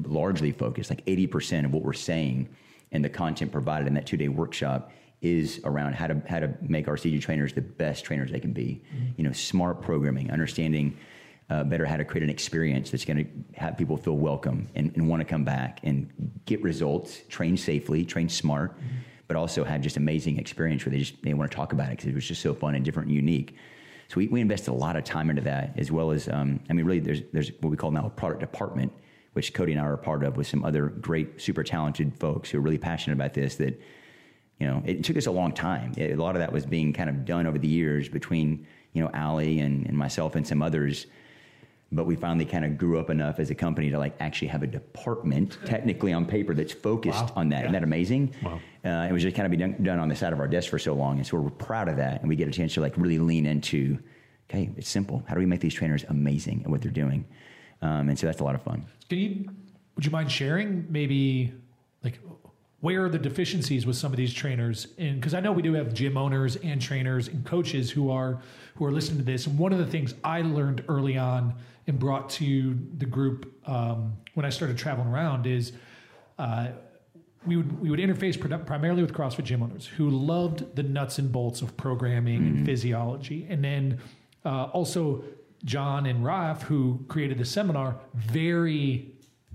largely 0.04 0.52
focused, 0.52 0.92
like 0.92 1.02
eighty 1.08 1.26
percent 1.26 1.66
of 1.66 1.74
what 1.74 1.82
we're 1.82 1.94
saying 1.94 2.50
and 2.92 3.04
the 3.04 3.10
content 3.10 3.52
provided 3.52 3.88
in 3.88 3.94
that 3.96 4.06
two 4.06 4.18
day 4.18 4.28
workshop 4.28 4.92
is 5.22 5.60
around 5.64 5.94
how 5.94 6.08
to 6.08 6.22
how 6.28 6.40
to 6.40 6.54
make 6.62 6.88
our 6.88 6.96
CG 6.96 7.22
trainers 7.22 7.54
the 7.54 7.62
best 7.62 8.06
trainers 8.06 8.32
they 8.32 8.40
can 8.40 8.54
be. 8.54 8.82
Mm-hmm. 8.94 9.06
You 9.18 9.24
know, 9.24 9.32
smart 9.32 9.82
programming, 9.82 10.32
understanding 10.32 10.98
uh, 11.50 11.64
better 11.64 11.86
how 11.86 11.98
to 11.98 12.06
create 12.06 12.24
an 12.24 12.30
experience 12.30 12.92
that's 12.92 13.06
going 13.06 13.18
to 13.18 13.60
have 13.60 13.78
people 13.78 13.96
feel 13.98 14.18
welcome 14.18 14.68
and, 14.76 14.92
and 14.96 15.08
want 15.08 15.22
to 15.22 15.26
come 15.26 15.46
back 15.46 15.80
and 15.84 16.12
get 16.46 16.62
results, 16.62 17.22
train 17.30 17.56
safely, 17.58 18.06
train 18.06 18.30
smart. 18.30 18.78
Mm-hmm 18.78 18.98
but 19.28 19.36
also 19.36 19.64
have 19.64 19.82
just 19.82 19.98
amazing 19.98 20.38
experience 20.38 20.86
where 20.86 20.92
they 20.92 21.00
just 21.00 21.22
they 21.22 21.34
want 21.34 21.52
to 21.52 21.56
talk 21.56 21.74
about 21.74 21.88
it 21.88 21.98
because 21.98 22.08
it 22.08 22.16
was 22.16 22.26
just 22.26 22.42
so 22.42 22.54
fun 22.54 22.76
and 22.76 22.84
different 22.84 23.08
and 23.08 23.16
unique. 23.16 23.56
So 24.08 24.18
we, 24.18 24.28
we 24.28 24.40
invested 24.40 24.72
a 24.72 24.74
lot 24.74 24.96
of 24.96 25.04
time 25.04 25.30
into 25.30 25.42
that, 25.44 25.78
as 25.78 25.92
well 25.92 26.12
as 26.12 26.30
um, 26.30 26.62
I 26.70 26.74
mean, 26.74 26.86
really, 26.86 27.00
there's 27.00 27.22
there's 27.34 27.52
what 27.60 27.70
we 27.70 27.78
call 27.78 27.92
now 27.92 28.06
a 28.06 28.10
product 28.10 28.40
department, 28.40 28.92
which 29.38 29.54
Cody 29.54 29.72
and 29.72 29.80
I 29.80 29.86
are 29.86 29.94
a 29.94 29.98
part 29.98 30.24
of, 30.24 30.36
with 30.36 30.48
some 30.48 30.66
other 30.66 30.88
great, 30.88 31.40
super 31.40 31.64
talented 31.64 32.14
folks 32.18 32.50
who 32.50 32.58
are 32.58 32.62
really 32.62 32.78
passionate 32.78 33.14
about 33.16 33.34
this. 33.34 33.56
That 33.56 33.80
you 34.60 34.68
know, 34.68 34.82
it 34.86 35.04
took 35.04 35.16
us 35.16 35.28
a 35.28 35.32
long 35.32 35.54
time. 35.54 35.94
It, 35.96 36.18
a 36.18 36.22
lot 36.22 36.36
of 36.36 36.40
that 36.40 36.52
was 36.52 36.66
being 36.66 36.92
kind 36.92 37.10
of 37.10 37.24
done 37.24 37.48
over 37.48 37.58
the 37.58 37.68
years 37.68 38.10
between 38.10 38.68
you 38.94 39.04
know 39.04 39.10
Allie 39.14 39.60
and, 39.60 39.86
and 39.86 39.98
myself 39.98 40.36
and 40.36 40.46
some 40.46 40.62
others 40.62 41.06
but 41.92 42.06
we 42.06 42.16
finally 42.16 42.46
kind 42.46 42.66
of 42.66 42.78
grew 42.78 43.00
up 43.00 43.10
enough 43.10 43.40
as 43.40 43.50
a 43.50 43.56
company 43.56 43.90
to 43.90 43.98
like 43.98 44.14
actually 44.20 44.50
have 44.50 44.62
a 44.62 44.68
department 44.68 45.58
technically 45.66 46.12
on 46.12 46.26
paper 46.26 46.54
that's 46.54 46.74
focused 46.74 47.26
wow. 47.28 47.34
on 47.38 47.50
that. 47.50 47.60
Yeah. 47.60 47.64
Isn't 47.64 47.74
that 47.74 47.84
amazing? 47.84 48.34
Wow. 48.44 48.60
Uh, 48.84 49.08
it 49.10 49.14
was 49.14 49.24
just 49.24 49.36
kind 49.36 49.46
of 49.46 49.52
be 49.52 49.58
done, 49.58 49.82
done, 49.82 50.00
on 50.00 50.10
the 50.10 50.16
side 50.16 50.34
of 50.34 50.40
our 50.40 50.48
desk 50.48 50.70
for 50.70 50.80
so 50.80 50.94
long. 50.94 51.18
And 51.18 51.26
so 51.26 51.38
we're 51.38 51.50
proud 51.50 51.88
of 51.88 51.98
that. 51.98 52.20
And 52.20 52.30
we 52.30 52.36
get 52.36 52.48
a 52.50 52.52
chance 52.52 52.74
to 52.74 52.82
like 52.82 52.98
really 52.98 53.20
lean 53.20 53.46
into, 53.46 54.00
okay, 54.50 54.70
it's 54.76 54.90
simple. 54.90 55.24
How 55.28 55.36
do 55.36 55.40
we 55.40 55.46
make 55.46 55.62
these 55.62 55.74
trainers 55.74 56.04
amazing 56.10 56.64
at 56.64 56.70
what 56.70 56.82
they're 56.82 56.92
doing? 56.92 57.26
Um, 57.82 58.10
and 58.10 58.18
so 58.18 58.28
that's 58.28 58.40
a 58.40 58.44
lot 58.44 58.56
of 58.56 58.62
fun. 58.62 58.86
Can 59.10 59.18
you, 59.18 59.50
would 59.96 60.06
you 60.06 60.12
mind 60.12 60.32
sharing 60.32 60.86
maybe 60.90 61.54
like 62.04 62.20
where 62.80 63.06
are 63.06 63.10
the 63.10 63.20
deficiencies 63.20 63.86
with 63.86 63.96
some 63.96 64.12
of 64.12 64.18
these 64.18 64.34
trainers? 64.34 64.88
And 64.98 65.20
because 65.20 65.34
I 65.34 65.40
know 65.40 65.52
we 65.52 65.62
do 65.62 65.74
have 65.74 65.94
gym 65.94 66.18
owners 66.18 66.56
and 66.58 66.82
trainers 66.82 67.28
and 67.28 67.46
coaches 67.46 67.90
who 67.92 68.12
are, 68.12 68.42
who 68.76 68.86
are 68.86 68.92
listening 68.92 69.20
to 69.20 69.24
this. 69.24 69.48
And 69.48 69.58
one 69.58 69.74
of 69.74 69.80
the 69.80 69.88
things 69.88 70.14
I 70.24 70.42
learned 70.42 70.84
early 70.88 71.18
on 71.18 71.56
and 71.88 71.98
brought 71.98 72.30
to 72.32 72.78
the 72.98 73.06
group 73.06 73.54
um, 73.68 74.14
when 74.34 74.46
I 74.46 74.50
started 74.50 74.78
traveling 74.78 75.08
around 75.08 75.48
is 75.48 75.74
uh, 76.38 76.68
we 77.46 77.56
would 77.56 77.80
we 77.80 77.90
would 77.90 78.00
interface 78.00 78.38
primarily 78.66 79.02
with 79.02 79.14
CrossFit 79.14 79.46
gym 79.46 79.64
owners 79.64 79.86
who 79.88 80.10
loved 80.10 80.76
the 80.76 80.84
nuts 80.84 81.18
and 81.18 81.32
bolts 81.32 81.62
of 81.62 81.76
programming 81.78 82.42
mm-hmm. 82.42 82.58
and 82.58 82.66
physiology, 82.66 83.48
and 83.50 83.64
then 83.64 84.00
uh, 84.46 84.66
also 84.66 85.24
John 85.66 86.06
and 86.06 86.24
Raf 86.24 86.64
who 86.64 87.04
created 87.08 87.38
the 87.38 87.46
seminar 87.46 88.00
very 88.14 89.12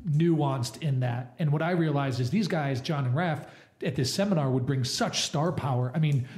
nuanced 0.09 0.83
in 0.83 1.01
that. 1.01 1.35
And 1.39 1.53
what 1.53 1.63
I 1.63 1.71
realized 1.71 2.21
is 2.21 2.31
these 2.31 2.49
guys, 2.49 2.81
John 2.81 3.07
and 3.07 3.15
Raf, 3.15 3.47
at 3.83 3.97
this 3.97 4.13
seminar 4.13 4.51
would 4.51 4.67
bring 4.67 4.85
such 4.85 5.23
star 5.23 5.53
power. 5.53 5.93
I 5.95 5.99
mean, 5.99 6.29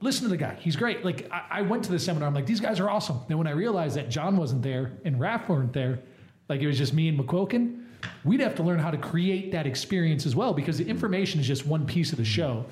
listen 0.00 0.22
to 0.24 0.28
the 0.28 0.36
guy. 0.36 0.56
He's 0.58 0.76
great. 0.76 1.04
Like 1.04 1.30
I, 1.30 1.46
I, 1.50 1.62
went 1.62 1.84
to 1.84 1.92
the 1.92 1.98
seminar. 1.98 2.28
I'm 2.28 2.34
like, 2.34 2.46
these 2.46 2.60
guys 2.60 2.80
are 2.80 2.90
awesome. 2.90 3.20
Then 3.28 3.38
when 3.38 3.46
I 3.46 3.52
realized 3.52 3.96
that 3.96 4.08
John 4.08 4.36
wasn't 4.36 4.62
there 4.62 4.92
and 5.04 5.20
Raf 5.20 5.48
weren't 5.48 5.72
there, 5.72 6.00
like 6.48 6.60
it 6.60 6.66
was 6.66 6.78
just 6.78 6.92
me 6.92 7.08
and 7.08 7.18
McQuilkin, 7.18 7.84
we'd 8.24 8.40
have 8.40 8.54
to 8.56 8.62
learn 8.62 8.78
how 8.78 8.90
to 8.90 8.98
create 8.98 9.52
that 9.52 9.66
experience 9.66 10.26
as 10.26 10.34
well 10.34 10.52
because 10.52 10.78
the 10.78 10.86
information 10.86 11.40
is 11.40 11.46
just 11.46 11.66
one 11.66 11.86
piece 11.86 12.12
of 12.12 12.18
the 12.18 12.24
show. 12.24 12.64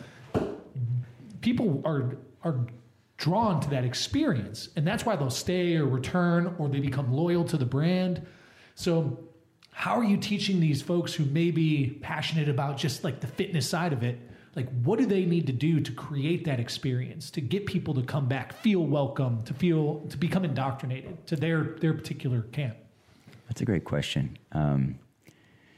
People 1.40 1.82
are 1.84 2.16
are 2.44 2.66
drawn 3.18 3.60
to 3.60 3.70
that 3.70 3.84
experience, 3.84 4.70
and 4.76 4.86
that's 4.86 5.04
why 5.04 5.14
they'll 5.16 5.28
stay 5.28 5.76
or 5.76 5.84
return 5.86 6.54
or 6.58 6.68
they 6.68 6.80
become 6.80 7.12
loyal 7.12 7.44
to 7.44 7.56
the 7.56 7.66
brand. 7.66 8.26
So. 8.74 9.24
How 9.70 9.96
are 9.96 10.02
you 10.02 10.16
teaching 10.16 10.58
these 10.58 10.82
folks 10.82 11.14
who 11.14 11.24
may 11.24 11.52
be 11.52 12.00
passionate 12.02 12.48
about 12.48 12.78
just 12.78 13.04
like 13.04 13.20
the 13.20 13.28
fitness 13.28 13.68
side 13.68 13.92
of 13.92 14.02
it 14.02 14.18
like 14.58 14.68
what 14.82 14.98
do 14.98 15.06
they 15.06 15.24
need 15.24 15.46
to 15.46 15.52
do 15.52 15.78
to 15.78 15.92
create 15.92 16.44
that 16.44 16.58
experience 16.58 17.30
to 17.30 17.40
get 17.40 17.64
people 17.64 17.94
to 17.94 18.02
come 18.02 18.26
back 18.26 18.52
feel 18.52 18.84
welcome 18.84 19.40
to 19.44 19.54
feel 19.54 20.00
to 20.08 20.16
become 20.16 20.44
indoctrinated 20.44 21.24
to 21.26 21.36
their 21.36 21.76
their 21.80 21.94
particular 21.94 22.42
camp 22.52 22.76
that's 23.46 23.60
a 23.60 23.64
great 23.64 23.84
question 23.84 24.36
um, 24.52 24.98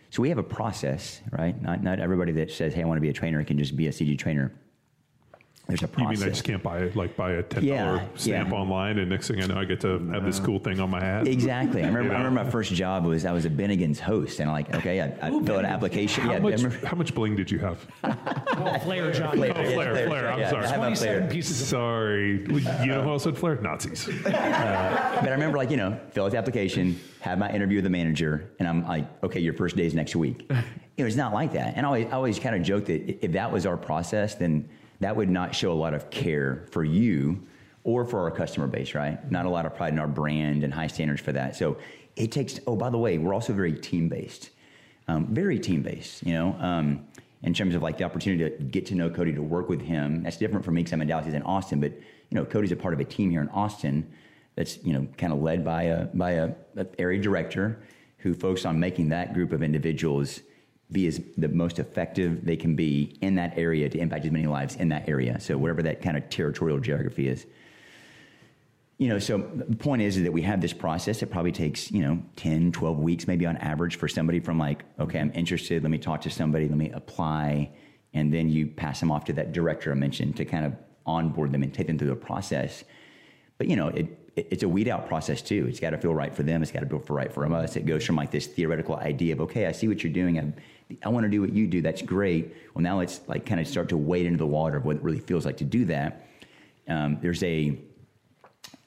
so 0.09 0.23
we 0.23 0.31
have 0.31 0.39
a 0.39 0.43
process 0.43 1.21
right 1.31 1.61
not, 1.61 1.83
not 1.83 2.01
everybody 2.01 2.33
that 2.33 2.51
says 2.51 2.73
hey 2.73 2.83
i 2.83 2.85
want 2.87 2.97
to 2.97 3.03
be 3.03 3.11
a 3.11 3.13
trainer 3.13 3.45
can 3.45 3.59
just 3.59 3.77
be 3.77 3.87
a 3.87 3.91
cg 3.91 4.19
trainer 4.19 4.51
there's 5.71 5.83
a 5.83 5.89
process. 5.89 6.19
You 6.19 6.25
mean 6.25 6.29
I 6.29 6.31
just 6.31 6.45
can't 6.45 6.63
buy 6.63 6.91
like 6.95 7.17
buy 7.17 7.33
a 7.33 7.43
ten 7.43 7.67
dollar 7.67 7.97
yeah, 7.97 8.07
stamp 8.17 8.51
yeah. 8.51 8.55
online, 8.55 8.99
and 8.99 9.09
next 9.09 9.29
thing 9.29 9.43
I 9.43 9.47
know, 9.47 9.57
I 9.57 9.65
get 9.65 9.81
to 9.83 9.99
have 10.11 10.25
this 10.25 10.41
cool 10.41 10.59
thing 10.59 10.81
on 10.81 10.91
my 10.91 11.01
hat? 11.01 11.27
Exactly. 11.27 11.83
I 11.83 11.87
remember. 11.87 12.03
you 12.03 12.09
know? 12.09 12.15
I 12.15 12.19
remember 12.19 12.45
my 12.45 12.51
first 12.51 12.73
job 12.73 13.05
was 13.05 13.25
I 13.25 13.33
was 13.33 13.45
a 13.45 13.51
Bennigan's 13.51 14.01
host, 14.01 14.41
and 14.41 14.51
I'm 14.51 14.55
like, 14.55 14.75
okay, 14.75 15.01
I, 15.01 15.27
I 15.27 15.31
Ooh, 15.31 15.45
fill 15.45 15.57
out 15.57 15.65
an 15.65 15.71
application. 15.71 16.25
How 16.25 16.33
yeah, 16.33 16.39
much? 16.39 16.75
How 16.83 16.97
much 16.97 17.15
bling 17.15 17.37
did 17.37 17.51
you 17.51 17.59
have? 17.61 17.87
well, 18.03 18.79
Flair, 18.81 19.13
John. 19.13 19.37
Flair, 19.37 19.53
oh, 19.53 19.55
Flair, 19.55 19.93
Flair, 19.93 20.07
Flair. 20.07 20.33
I'm 20.33 20.41
yeah, 20.41 20.51
sorry. 20.51 20.77
Twenty-seven 20.77 21.29
pieces. 21.29 21.63
Of 21.63 21.69
sorry. 21.69 22.45
You 22.49 22.87
know 22.87 23.03
who 23.03 23.11
else 23.11 23.25
said 23.25 23.39
Flair? 23.39 23.57
Nazis. 23.57 24.09
Uh, 24.41 25.21
but 25.21 25.29
I 25.29 25.33
remember, 25.33 25.59
like 25.59 25.71
you 25.71 25.77
know, 25.77 25.99
fill 26.13 26.25
out 26.25 26.33
the 26.33 26.39
application, 26.39 26.99
have 27.21 27.39
my 27.39 27.51
interview 27.53 27.79
with 27.79 27.85
the 27.85 27.91
manager, 27.91 28.51
and 28.59 28.69
I'm 28.69 28.87
like, 28.87 29.07
okay, 29.23 29.41
your 29.41 29.55
first 29.55 29.77
day 29.77 29.87
is 29.87 29.95
next 29.95 30.17
week. 30.17 30.51
It 30.97 31.05
was 31.05 31.17
not 31.17 31.33
like 31.33 31.53
that, 31.53 31.75
and 31.77 31.85
I 31.85 31.89
always, 31.89 32.07
I 32.07 32.11
always 32.11 32.39
kind 32.39 32.55
of 32.55 32.63
joked 32.63 32.87
that 32.87 33.25
if 33.25 33.33
that 33.33 33.51
was 33.51 33.67
our 33.67 33.77
process, 33.77 34.35
then 34.35 34.69
that 35.01 35.17
would 35.17 35.31
not 35.31 35.55
show 35.55 35.73
a 35.73 35.75
lot 35.75 35.95
of 35.95 36.11
care 36.11 36.67
for 36.71 36.85
you 36.85 37.43
or 37.85 38.05
for 38.05 38.21
our 38.21 38.31
customer 38.31 38.67
base, 38.67 38.95
right? 38.95 39.31
Not 39.31 39.47
a 39.47 39.51
lot 39.51 39.67
of 39.67 39.75
pride 39.75 39.93
in 39.93 39.99
our 39.99 40.07
brand 40.09 40.63
and 40.63 40.73
high 40.73 40.87
standards 40.87 41.21
for 41.21 41.33
that. 41.33 41.57
So 41.57 41.79
it 42.17 42.31
takes, 42.31 42.61
oh, 42.67 42.77
by 42.77 42.91
the 42.91 42.99
way, 42.99 43.19
we're 43.19 43.35
also 43.35 43.53
very 43.55 43.73
team 43.73 44.09
based, 44.09 44.51
um, 45.09 45.27
very 45.29 45.59
team 45.59 45.83
based, 45.83 46.23
you 46.25 46.35
know, 46.35 46.55
um, 46.61 47.07
in 47.43 47.55
terms 47.55 47.75
of 47.75 47.83
like 47.83 47.97
the 47.97 48.05
opportunity 48.05 48.45
to 48.45 48.63
get 48.65 48.85
to 48.87 48.95
know 48.95 49.09
Cody, 49.09 49.33
to 49.33 49.43
work 49.43 49.71
with 49.71 49.81
him. 49.81 50.23
That's 50.23 50.37
different 50.37 50.65
for 50.65 50.73
me 50.73 50.83
because 50.83 50.93
I'm 50.93 51.01
in 51.01 51.09
Dallas, 51.09 51.25
he's 51.25 51.35
in 51.35 51.43
Austin, 51.43 51.81
but, 51.81 51.93
you 51.93 52.35
know, 52.35 52.45
Cody's 52.45 52.73
a 52.73 52.77
part 52.77 52.93
of 52.93 53.01
a 53.01 53.05
team 53.05 53.31
here 53.31 53.41
in 53.41 53.49
Austin 53.49 54.13
that's, 54.57 54.85
you 54.85 54.93
know, 54.93 55.09
kind 55.17 55.33
of 55.33 55.41
led 55.41 55.65
by 55.65 55.85
a, 55.85 56.05
by 56.07 56.33
a, 56.33 56.51
a 56.77 56.87
area 56.99 57.21
director 57.21 57.81
who 58.19 58.35
focuses 58.35 58.67
on 58.67 58.79
making 58.79 59.09
that 59.09 59.33
group 59.33 59.53
of 59.53 59.63
individuals 59.63 60.41
be 60.93 61.07
as 61.07 61.21
the 61.37 61.49
most 61.49 61.79
effective 61.79 62.45
they 62.45 62.57
can 62.57 62.75
be 62.75 63.17
in 63.21 63.37
that 63.37 63.57
area 63.57 63.89
to 63.89 63.99
impact 63.99 64.25
as 64.25 64.31
many 64.31 64.47
lives 64.47 64.77
in 64.77 64.89
that 64.89 65.09
area. 65.09 65.39
So 65.41 65.57
whatever 65.57 65.83
that 65.83 66.03
kind 66.03 66.17
of 66.17 66.29
territorial 66.31 66.81
geography 66.81 67.29
is. 67.29 67.47
You 68.99 69.09
know, 69.09 69.19
so 69.19 69.39
the 69.39 69.77
point 69.77 70.03
is, 70.03 70.19
is 70.19 70.25
that 70.25 70.33
we 70.33 70.43
have 70.43 70.61
this 70.61 70.75
process. 70.75 71.23
It 71.23 71.31
probably 71.31 71.53
takes, 71.53 71.91
you 71.91 72.03
know, 72.03 72.23
10, 72.37 72.73
12 72.73 72.99
weeks 72.99 73.27
maybe 73.27 73.47
on 73.47 73.57
average 73.59 73.97
for 73.97 74.09
somebody 74.09 74.41
from 74.41 74.59
like, 74.59 74.85
okay, 74.99 75.19
I'm 75.19 75.33
interested, 75.35 75.83
let 75.83 75.91
me 75.91 75.99
talk 75.99 76.21
to 76.23 76.31
somebody, 76.31 76.69
let 76.69 76.77
me 76.77 76.91
apply, 76.91 77.71
and 78.13 78.33
then 78.33 78.51
you 78.51 78.67
pass 78.67 79.01
them 79.01 79.11
off 79.11 79.25
to 79.27 79.33
that 79.35 79.53
director 79.53 79.91
I 79.91 79.95
mentioned 79.95 80.37
to 80.37 80.45
kind 80.45 80.67
of 80.67 80.75
onboard 81.07 81.53
them 81.53 81.63
and 81.63 81.73
take 81.73 81.87
them 81.87 81.99
through 81.99 82.09
the 82.09 82.17
process. 82.17 82.85
But 83.57 83.69
you 83.69 83.77
know, 83.77 83.89
it 83.89 84.21
it's 84.37 84.63
a 84.63 84.69
weed 84.69 84.89
out 84.89 85.07
process 85.09 85.43
too. 85.43 85.67
It's 85.69 85.81
got 85.81 85.91
to 85.91 85.99
feel 85.99 86.15
right 86.15 86.35
for 86.35 86.43
them. 86.43 86.63
It's 86.63 86.71
got 86.71 86.81
to 86.81 86.87
feel 86.87 87.01
right 87.09 87.33
for 87.33 87.53
us. 87.53 87.77
It 87.77 87.87
goes 87.87 88.05
from 88.05 88.17
like 88.17 88.31
this 88.31 88.47
theoretical 88.47 88.97
idea 88.97 89.35
of 89.35 89.41
okay, 89.43 89.67
I 89.67 89.73
see 89.73 89.89
what 89.89 90.03
you're 90.03 90.13
doing. 90.13 90.39
I, 90.39 90.53
I 91.03 91.09
want 91.09 91.25
to 91.25 91.31
do 91.31 91.41
what 91.41 91.53
you 91.53 91.67
do. 91.67 91.83
That's 91.83 92.03
great. 92.03 92.55
Well, 92.75 92.83
now 92.83 92.99
let's 92.99 93.21
like 93.27 93.47
kind 93.47 93.61
of 93.61 93.69
start 93.69 93.89
to 93.91 93.97
wade 93.97 94.27
into 94.27 94.39
the 94.39 94.47
water 94.47 94.77
of 94.77 94.85
what 94.85 94.97
it 94.97 95.03
really 95.03 95.21
feels 95.21 95.45
like 95.45 95.59
to 95.59 95.65
do 95.65 95.85
that. 95.87 96.27
Um, 96.89 97.19
there's 97.21 97.43
a 97.43 97.79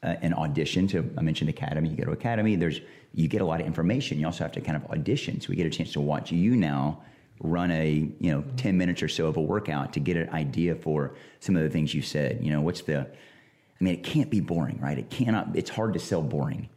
uh, 0.02 0.16
an 0.22 0.34
audition. 0.34 0.90
So 0.90 1.04
I 1.18 1.22
mentioned 1.22 1.50
academy. 1.50 1.90
You 1.90 1.98
go 1.98 2.06
to 2.06 2.12
academy. 2.12 2.56
There's 2.56 2.82
you 3.14 3.28
get 3.28 3.42
a 3.42 3.46
lot 3.46 3.62
of 3.62 3.68
information. 3.68 4.20
You 4.20 4.26
also 4.26 4.44
have 4.44 4.52
to 4.54 4.62
kind 4.62 4.76
of 4.76 4.90
audition. 4.92 5.40
So 5.40 5.50
we 5.50 5.56
get 5.56 5.68
a 5.68 5.70
chance 5.70 5.94
to 5.94 6.02
watch 6.02 6.32
you 6.32 6.56
now 6.56 7.02
run 7.40 7.72
a 7.72 8.10
you 8.20 8.32
know 8.32 8.44
10 8.58 8.78
minutes 8.78 9.04
or 9.04 9.08
so 9.08 9.28
of 9.28 9.38
a 9.38 9.42
workout 9.42 9.94
to 9.94 10.00
get 10.00 10.16
an 10.16 10.30
idea 10.30 10.76
for 10.76 11.16
some 11.40 11.56
of 11.56 11.64
the 11.64 11.70
things 11.70 11.94
you 11.94 12.02
said 12.02 12.40
you 12.42 12.52
know 12.52 12.62
what's 12.62 12.82
the 12.84 13.00
i 13.00 13.84
mean 13.84 13.94
it 13.94 14.04
can't 14.04 14.30
be 14.30 14.40
boring 14.40 14.80
right 14.80 14.98
it 14.98 15.10
cannot 15.10 15.50
it's 15.54 15.70
hard 15.70 15.94
to 15.94 16.00
sell 16.00 16.22
boring 16.22 16.70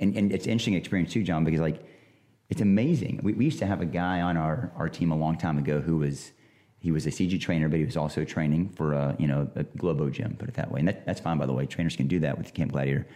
and, 0.00 0.16
and 0.16 0.32
it's 0.32 0.46
an 0.46 0.52
interesting 0.52 0.74
experience 0.74 1.12
too 1.12 1.22
john 1.22 1.44
because 1.44 1.60
like 1.60 1.84
it's 2.48 2.60
amazing. 2.60 3.20
We, 3.22 3.34
we 3.34 3.44
used 3.44 3.58
to 3.58 3.66
have 3.66 3.80
a 3.80 3.86
guy 3.86 4.20
on 4.20 4.36
our, 4.36 4.72
our 4.76 4.88
team 4.88 5.12
a 5.12 5.16
long 5.16 5.36
time 5.36 5.58
ago 5.58 5.80
who 5.80 5.98
was 5.98 6.32
he 6.80 6.92
was 6.92 7.06
a 7.06 7.10
cg 7.10 7.40
trainer 7.40 7.68
but 7.68 7.76
he 7.76 7.84
was 7.84 7.96
also 7.96 8.24
training 8.24 8.68
for 8.68 8.92
a 8.92 9.16
you 9.18 9.26
know 9.26 9.50
a 9.56 9.64
globo 9.64 10.08
gym 10.10 10.36
put 10.38 10.48
it 10.48 10.54
that 10.54 10.70
way. 10.70 10.78
And 10.78 10.88
that, 10.88 11.04
that's 11.04 11.20
fine 11.20 11.36
by 11.38 11.46
the 11.46 11.52
way. 11.52 11.66
Trainers 11.66 11.96
can 11.96 12.06
do 12.06 12.20
that 12.20 12.38
with 12.38 12.54
camp 12.54 12.72
gladiator. 12.72 13.06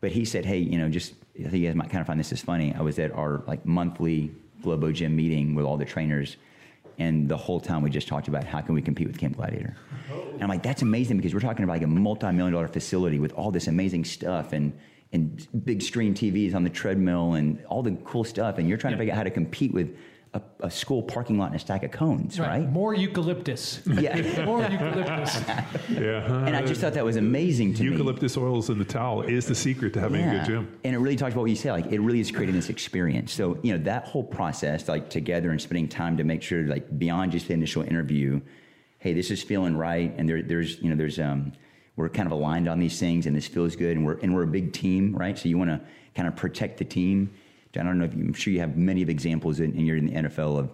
But 0.00 0.12
he 0.12 0.24
said 0.24 0.44
hey 0.46 0.58
you 0.58 0.78
know 0.78 0.88
just 0.88 1.14
i 1.40 1.42
think 1.42 1.54
you 1.54 1.66
guys 1.66 1.74
might 1.74 1.90
kind 1.90 2.00
of 2.00 2.06
find 2.06 2.20
this 2.20 2.32
is 2.32 2.40
funny. 2.40 2.72
I 2.74 2.82
was 2.82 2.98
at 2.98 3.10
our 3.12 3.42
like 3.46 3.66
monthly 3.66 4.32
Globo 4.64 4.90
Gym 4.90 5.14
meeting 5.14 5.54
with 5.54 5.64
all 5.64 5.76
the 5.76 5.84
trainers, 5.84 6.36
and 6.98 7.28
the 7.28 7.36
whole 7.36 7.60
time 7.60 7.82
we 7.82 7.90
just 7.90 8.08
talked 8.08 8.28
about 8.28 8.44
how 8.44 8.60
can 8.60 8.74
we 8.74 8.82
compete 8.82 9.06
with 9.06 9.18
Camp 9.18 9.36
Gladiator. 9.36 9.76
And 10.32 10.42
I'm 10.42 10.48
like, 10.48 10.62
that's 10.62 10.82
amazing 10.82 11.18
because 11.18 11.34
we're 11.34 11.40
talking 11.40 11.64
about 11.64 11.74
like 11.74 11.82
a 11.82 11.86
multi-million 11.86 12.52
dollar 12.52 12.68
facility 12.68 13.18
with 13.18 13.32
all 13.34 13.50
this 13.50 13.66
amazing 13.68 14.04
stuff. 14.04 14.52
And 14.52 14.72
and 15.14 15.64
big 15.64 15.80
screen 15.80 16.12
TVs 16.12 16.54
on 16.54 16.64
the 16.64 16.70
treadmill 16.70 17.34
and 17.34 17.64
all 17.66 17.82
the 17.82 17.92
cool 18.04 18.24
stuff, 18.24 18.58
and 18.58 18.68
you're 18.68 18.76
trying 18.76 18.92
to 18.92 18.98
figure 18.98 19.12
out 19.12 19.18
how 19.18 19.22
to 19.22 19.30
compete 19.30 19.72
with 19.72 19.96
a, 20.34 20.42
a 20.60 20.70
school 20.70 21.04
parking 21.04 21.38
lot 21.38 21.46
and 21.46 21.54
a 21.54 21.58
stack 21.60 21.84
of 21.84 21.92
cones, 21.92 22.40
right? 22.40 22.68
More 22.68 22.92
eucalyptus. 22.92 23.80
Yeah. 23.94 24.44
More 24.44 24.62
eucalyptus. 24.62 25.40
Yeah. 25.88 26.44
And 26.44 26.56
I 26.56 26.62
just 26.62 26.80
thought 26.80 26.94
that 26.94 27.04
was 27.04 27.14
amazing 27.14 27.74
to 27.74 27.84
me. 27.84 27.90
Eucalyptus 27.90 28.36
oils 28.36 28.70
in 28.70 28.78
the 28.78 28.84
towel 28.84 29.22
is 29.22 29.46
the 29.46 29.54
secret 29.54 29.92
to 29.92 30.00
having 30.00 30.24
a 30.24 30.38
good 30.38 30.44
gym. 30.46 30.78
And 30.82 30.96
it 30.96 30.98
really 30.98 31.14
talks 31.14 31.32
about 31.32 31.42
what 31.42 31.50
you 31.50 31.56
say. 31.56 31.70
Like 31.70 31.86
it 31.86 32.00
really 32.00 32.18
is 32.18 32.32
creating 32.32 32.56
this 32.56 32.68
experience. 32.68 33.32
So 33.32 33.56
you 33.62 33.72
know 33.72 33.84
that 33.84 34.08
whole 34.08 34.24
process, 34.24 34.88
like 34.88 35.10
together 35.10 35.50
and 35.50 35.62
spending 35.62 35.86
time 35.86 36.16
to 36.16 36.24
make 36.24 36.42
sure, 36.42 36.64
like 36.64 36.98
beyond 36.98 37.30
just 37.30 37.46
the 37.46 37.54
initial 37.54 37.84
interview, 37.84 38.40
hey, 38.98 39.14
this 39.14 39.30
is 39.30 39.44
feeling 39.44 39.76
right, 39.76 40.12
and 40.16 40.28
there, 40.28 40.42
there's 40.42 40.80
you 40.82 40.90
know 40.90 40.96
there's 40.96 41.20
um 41.20 41.52
we're 41.96 42.08
kind 42.08 42.26
of 42.26 42.32
aligned 42.32 42.68
on 42.68 42.78
these 42.78 42.98
things, 42.98 43.26
and 43.26 43.36
this 43.36 43.46
feels 43.46 43.76
good, 43.76 43.96
and 43.96 44.04
we're 44.04 44.18
and 44.18 44.34
we're 44.34 44.42
a 44.42 44.48
big 44.48 44.72
team, 44.72 45.14
right? 45.14 45.38
So 45.38 45.48
you 45.48 45.58
want 45.58 45.70
to 45.70 45.80
kind 46.14 46.26
of 46.26 46.36
protect 46.36 46.78
the 46.78 46.84
team. 46.84 47.32
I 47.76 47.82
don't 47.82 47.98
know 47.98 48.04
if 48.04 48.14
you, 48.14 48.24
I'm 48.24 48.32
sure 48.32 48.52
you 48.52 48.60
have 48.60 48.76
many 48.76 49.02
of 49.02 49.08
examples, 49.08 49.58
in, 49.60 49.72
and 49.72 49.86
you're 49.86 49.96
in 49.96 50.06
the 50.06 50.12
NFL 50.12 50.58
of 50.58 50.70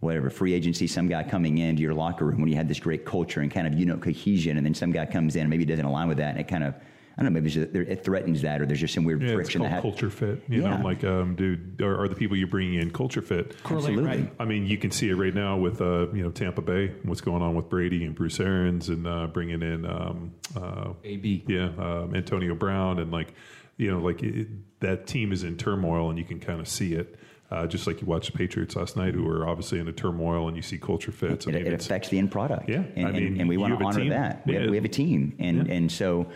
whatever 0.00 0.30
free 0.30 0.54
agency, 0.54 0.86
some 0.86 1.08
guy 1.08 1.22
coming 1.22 1.58
into 1.58 1.82
your 1.82 1.92
locker 1.92 2.24
room 2.24 2.40
when 2.40 2.48
you 2.48 2.56
had 2.56 2.68
this 2.68 2.80
great 2.80 3.04
culture 3.04 3.40
and 3.40 3.50
kind 3.50 3.66
of 3.66 3.74
you 3.74 3.86
know 3.86 3.96
cohesion, 3.96 4.56
and 4.56 4.64
then 4.64 4.74
some 4.74 4.92
guy 4.92 5.06
comes 5.06 5.36
in 5.36 5.42
and 5.42 5.50
maybe 5.50 5.64
doesn't 5.64 5.84
align 5.84 6.08
with 6.08 6.18
that, 6.18 6.30
and 6.30 6.40
it 6.40 6.48
kind 6.48 6.64
of 6.64 6.74
I 7.18 7.22
don't 7.22 7.32
know 7.32 7.40
maybe 7.40 7.50
just, 7.50 7.74
it 7.74 8.04
threatens 8.04 8.42
that, 8.42 8.60
or 8.60 8.66
there's 8.66 8.78
just 8.78 8.94
some 8.94 9.02
weird 9.02 9.20
Yeah, 9.20 9.34
friction 9.34 9.60
called 9.60 9.72
that 9.72 9.82
culture 9.82 10.08
fit. 10.08 10.40
You 10.48 10.62
Yeah. 10.62 10.76
know, 10.76 10.84
like, 10.84 11.02
um, 11.02 11.34
dude, 11.34 11.82
are, 11.82 12.00
are 12.02 12.06
the 12.08 12.14
people 12.14 12.36
you're 12.36 12.46
bringing 12.46 12.74
in 12.80 12.92
culture 12.92 13.20
fit? 13.22 13.60
Correlate, 13.64 13.90
Absolutely. 13.98 14.22
right? 14.22 14.32
I 14.38 14.44
mean, 14.44 14.66
you 14.66 14.78
can 14.78 14.92
see 14.92 15.08
it 15.10 15.16
right 15.16 15.34
now 15.34 15.56
with 15.56 15.80
uh, 15.80 16.06
you 16.12 16.22
know 16.22 16.30
Tampa 16.30 16.62
Bay, 16.62 16.92
what's 17.02 17.20
going 17.20 17.42
on 17.42 17.56
with 17.56 17.68
Brady 17.68 18.04
and 18.04 18.14
Bruce 18.14 18.38
Arians, 18.38 18.88
and 18.88 19.04
uh, 19.06 19.26
bringing 19.26 19.62
in 19.62 19.84
um, 19.84 20.32
uh, 20.56 20.92
AB. 21.02 21.42
yeah, 21.48 21.70
um, 21.78 22.14
Antonio 22.14 22.54
Brown, 22.54 23.00
and 23.00 23.10
like 23.10 23.34
you 23.78 23.90
know, 23.90 23.98
like 23.98 24.22
it, 24.22 24.46
that 24.80 25.08
team 25.08 25.32
is 25.32 25.42
in 25.42 25.56
turmoil, 25.56 26.10
and 26.10 26.18
you 26.20 26.24
can 26.24 26.38
kind 26.38 26.60
of 26.60 26.68
see 26.68 26.94
it. 26.94 27.16
Uh, 27.50 27.66
just 27.66 27.86
like 27.86 28.00
you 28.00 28.06
watched 28.06 28.30
the 28.30 28.36
Patriots 28.38 28.76
last 28.76 28.94
night, 28.96 29.14
who 29.14 29.26
are 29.26 29.48
obviously 29.48 29.80
in 29.80 29.88
a 29.88 29.92
turmoil, 29.92 30.46
and 30.48 30.56
you 30.56 30.62
see 30.62 30.76
culture 30.78 31.10
fits. 31.10 31.46
I 31.46 31.50
it, 31.50 31.54
mean, 31.54 31.66
it 31.66 31.72
affects 31.72 32.10
the 32.10 32.18
end 32.18 32.30
product. 32.30 32.68
Yeah, 32.68 32.82
and, 32.94 33.06
I 33.08 33.10
mean, 33.10 33.26
and, 33.26 33.40
and 33.40 33.48
we 33.48 33.56
want 33.56 33.76
to 33.76 33.84
honor 33.84 34.00
team. 34.00 34.10
that. 34.10 34.46
We, 34.46 34.52
Yeah. 34.52 34.60
have, 34.60 34.70
we 34.70 34.76
have 34.76 34.84
a 34.84 34.88
team, 34.88 35.34
and 35.40 35.66
and 35.68 35.90
so 35.90 36.28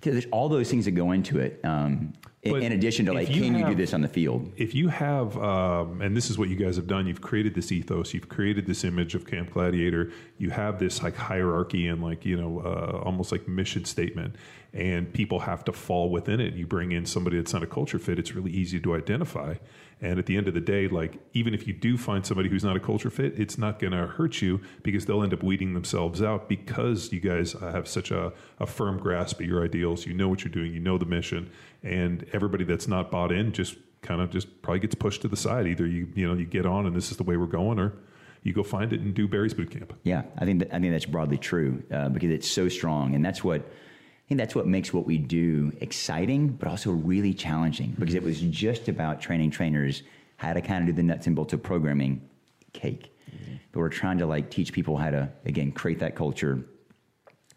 there's 0.00 0.26
all 0.30 0.48
those 0.48 0.70
things 0.70 0.84
that 0.86 0.92
go 0.92 1.12
into 1.12 1.38
it. 1.38 1.60
Um, 1.64 2.14
in, 2.42 2.56
in 2.56 2.72
addition 2.72 3.04
to 3.06 3.12
like, 3.12 3.28
you 3.28 3.42
can 3.42 3.54
you 3.54 3.66
do 3.66 3.74
this 3.74 3.92
on 3.92 4.00
the 4.00 4.08
field? 4.08 4.50
if 4.56 4.74
you 4.74 4.88
have, 4.88 5.36
um, 5.36 6.00
and 6.00 6.16
this 6.16 6.30
is 6.30 6.38
what 6.38 6.48
you 6.48 6.56
guys 6.56 6.76
have 6.76 6.86
done, 6.86 7.06
you've 7.06 7.20
created 7.20 7.54
this 7.54 7.70
ethos, 7.70 8.14
you've 8.14 8.30
created 8.30 8.64
this 8.64 8.82
image 8.82 9.14
of 9.14 9.26
Camp 9.26 9.52
Gladiator, 9.52 10.10
you 10.38 10.48
have 10.48 10.78
this 10.78 11.02
like 11.02 11.16
hierarchy 11.16 11.86
and 11.86 12.02
like, 12.02 12.24
you 12.24 12.40
know, 12.40 12.60
uh, 12.60 13.02
almost 13.04 13.30
like 13.30 13.46
mission 13.46 13.84
statement, 13.84 14.36
and 14.72 15.12
people 15.12 15.40
have 15.40 15.64
to 15.66 15.72
fall 15.72 16.10
within 16.10 16.40
it. 16.40 16.54
You 16.54 16.66
bring 16.66 16.92
in 16.92 17.04
somebody 17.04 17.36
that's 17.36 17.52
not 17.52 17.62
a 17.62 17.66
culture 17.66 17.98
fit, 17.98 18.18
it's 18.18 18.34
really 18.34 18.52
easy 18.52 18.80
to 18.80 18.94
identify. 18.94 19.56
And 20.02 20.18
at 20.18 20.26
the 20.26 20.36
end 20.36 20.48
of 20.48 20.54
the 20.54 20.60
day, 20.60 20.88
like, 20.88 21.18
even 21.34 21.52
if 21.52 21.66
you 21.66 21.74
do 21.74 21.98
find 21.98 22.24
somebody 22.24 22.48
who's 22.48 22.64
not 22.64 22.74
a 22.74 22.80
culture 22.80 23.10
fit, 23.10 23.38
it's 23.38 23.58
not 23.58 23.78
going 23.78 23.92
to 23.92 24.06
hurt 24.06 24.40
you 24.40 24.60
because 24.82 25.04
they'll 25.04 25.22
end 25.22 25.34
up 25.34 25.42
weeding 25.42 25.74
themselves 25.74 26.22
out 26.22 26.48
because 26.48 27.12
you 27.12 27.20
guys 27.20 27.54
uh, 27.54 27.70
have 27.70 27.86
such 27.86 28.10
a, 28.10 28.32
a 28.58 28.66
firm 28.66 28.98
grasp 28.98 29.40
of 29.40 29.46
your 29.46 29.62
ideals. 29.62 30.06
You 30.06 30.14
know 30.14 30.28
what 30.28 30.42
you're 30.42 30.52
doing, 30.52 30.72
you 30.72 30.80
know 30.80 30.96
the 30.96 31.04
mission, 31.04 31.50
and 31.82 32.24
everybody 32.32 32.64
that's 32.64 32.88
not 32.88 33.10
bought 33.10 33.30
in 33.30 33.52
just 33.52 33.76
kind 34.02 34.22
of 34.22 34.30
just 34.30 34.62
probably 34.62 34.80
gets 34.80 34.94
pushed 34.94 35.22
to 35.22 35.28
the 35.28 35.36
side. 35.36 35.66
Either 35.66 35.86
you 35.86 36.08
you 36.14 36.26
know 36.26 36.34
you 36.34 36.46
get 36.46 36.64
on 36.64 36.86
and 36.86 36.96
this 36.96 37.10
is 37.10 37.18
the 37.18 37.22
way 37.22 37.36
we're 37.36 37.46
going, 37.46 37.78
or 37.78 37.92
you 38.42 38.52
go 38.52 38.62
find 38.62 38.92
it 38.92 39.00
and 39.00 39.14
do 39.14 39.28
Barry's 39.28 39.54
boot 39.54 39.70
camp. 39.70 39.92
Yeah, 40.02 40.22
I 40.38 40.44
think 40.46 40.60
that, 40.60 40.74
I 40.74 40.80
think 40.80 40.92
that's 40.92 41.04
broadly 41.04 41.36
true 41.36 41.82
uh, 41.92 42.08
because 42.08 42.30
it's 42.30 42.50
so 42.50 42.68
strong, 42.68 43.14
and 43.14 43.24
that's 43.24 43.44
what 43.44 43.68
think 44.30 44.38
that's 44.38 44.54
what 44.54 44.68
makes 44.68 44.94
what 44.94 45.06
we 45.06 45.18
do 45.18 45.72
exciting, 45.80 46.50
but 46.50 46.68
also 46.68 46.92
really 46.92 47.34
challenging. 47.34 47.96
Because 47.98 48.14
it 48.14 48.22
was 48.22 48.40
just 48.40 48.88
about 48.88 49.20
training 49.20 49.50
trainers 49.50 50.04
how 50.36 50.52
to 50.52 50.60
kind 50.60 50.82
of 50.82 50.86
do 50.86 50.92
the 50.92 51.02
nuts 51.02 51.26
and 51.26 51.34
bolts 51.34 51.52
of 51.52 51.64
programming, 51.64 52.22
cake. 52.72 53.12
But 53.72 53.80
we're 53.80 53.88
trying 53.88 54.18
to 54.18 54.26
like 54.26 54.48
teach 54.48 54.72
people 54.72 54.96
how 54.96 55.10
to 55.10 55.28
again 55.46 55.72
create 55.72 55.98
that 55.98 56.14
culture, 56.14 56.60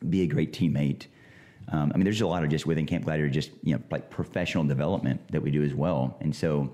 be 0.10 0.24
a 0.24 0.28
great 0.28 0.52
teammate. 0.52 1.06
Um, 1.72 1.92
I 1.94 1.98
mean, 1.98 2.06
there's 2.06 2.22
a 2.22 2.28
lot 2.28 2.44
of 2.44 2.50
just 2.50 2.66
within 2.66 2.88
Camp 2.88 3.06
Gladiator, 3.06 3.30
just 3.30 3.52
you 3.62 3.76
know, 3.76 3.82
like 3.92 4.10
professional 4.10 4.64
development 4.64 5.22
that 5.32 5.44
we 5.44 5.52
do 5.52 5.64
as 5.64 5.76
well, 5.76 6.18
and 6.22 6.36
so 6.36 6.74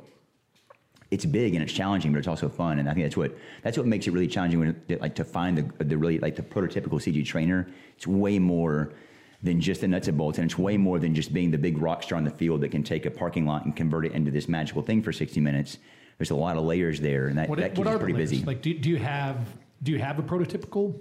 it's 1.11 1.25
big 1.25 1.55
and 1.55 1.63
it's 1.63 1.73
challenging, 1.73 2.13
but 2.13 2.19
it's 2.19 2.27
also 2.27 2.47
fun. 2.47 2.79
And 2.79 2.89
I 2.89 2.93
think 2.93 3.05
that's 3.05 3.17
what 3.17 3.37
that's 3.63 3.77
what 3.77 3.85
makes 3.85 4.07
it 4.07 4.11
really 4.11 4.27
challenging. 4.27 4.59
When 4.61 4.81
like 5.01 5.15
to 5.15 5.25
find 5.25 5.57
the 5.57 5.83
the 5.83 5.97
really 5.97 6.19
like 6.19 6.37
the 6.37 6.41
prototypical 6.41 7.01
CG 7.01 7.25
trainer, 7.25 7.67
it's 7.97 8.07
way 8.07 8.39
more 8.39 8.93
than 9.41 9.61
just 9.61 9.81
the 9.81 9.87
nuts 9.87 10.07
and 10.07 10.17
bolts, 10.17 10.37
and 10.37 10.45
it's 10.45 10.57
way 10.57 10.75
more 10.77 10.99
than 10.99 11.15
just 11.15 11.33
being 11.33 11.51
the 11.51 11.57
big 11.57 11.77
rock 11.77 12.03
star 12.03 12.17
on 12.17 12.23
the 12.25 12.29
field 12.31 12.61
that 12.61 12.69
can 12.69 12.83
take 12.83 13.05
a 13.05 13.11
parking 13.11 13.45
lot 13.45 13.65
and 13.65 13.75
convert 13.75 14.05
it 14.05 14.11
into 14.11 14.31
this 14.31 14.47
magical 14.49 14.81
thing 14.81 15.01
for 15.01 15.11
sixty 15.13 15.39
minutes. 15.39 15.77
There's 16.17 16.31
a 16.31 16.35
lot 16.35 16.57
of 16.57 16.63
layers 16.63 16.99
there, 16.99 17.27
and 17.27 17.37
that, 17.37 17.47
What, 17.47 17.59
that 17.59 17.69
keeps 17.69 17.77
what 17.77 17.87
are 17.87 17.93
the 17.93 17.99
pretty 17.99 18.13
layers? 18.13 18.31
busy. 18.31 18.43
Like, 18.45 18.61
do, 18.61 18.73
do 18.73 18.89
you 18.89 18.97
have 18.97 19.37
do 19.83 19.91
you 19.93 19.99
have 19.99 20.19
a 20.19 20.23
prototypical 20.23 20.93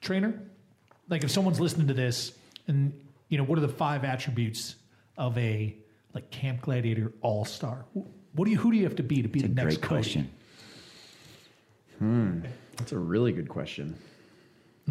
trainer? 0.00 0.32
Like, 1.10 1.24
if 1.24 1.30
someone's 1.30 1.60
listening 1.60 1.88
to 1.88 1.94
this, 1.94 2.32
and 2.68 2.92
you 3.28 3.36
know, 3.36 3.44
what 3.44 3.58
are 3.58 3.62
the 3.62 3.68
five 3.68 4.04
attributes 4.04 4.76
of 5.18 5.36
a 5.36 5.76
like 6.14 6.30
Camp 6.30 6.62
Gladiator 6.62 7.12
All 7.20 7.44
Star? 7.44 7.84
What 8.34 8.46
do 8.46 8.50
you 8.50 8.56
who 8.56 8.70
do 8.70 8.78
you 8.78 8.84
have 8.84 8.96
to 8.96 9.02
be 9.02 9.20
to 9.20 9.28
be 9.28 9.40
it's 9.40 9.44
a 9.46 9.48
the 9.48 9.54
next 9.54 9.76
great 9.76 9.82
Cody? 9.82 9.94
question. 10.02 10.30
Hmm. 11.98 12.40
That's 12.78 12.92
a 12.92 12.98
really 12.98 13.32
good 13.32 13.50
question. 13.50 13.94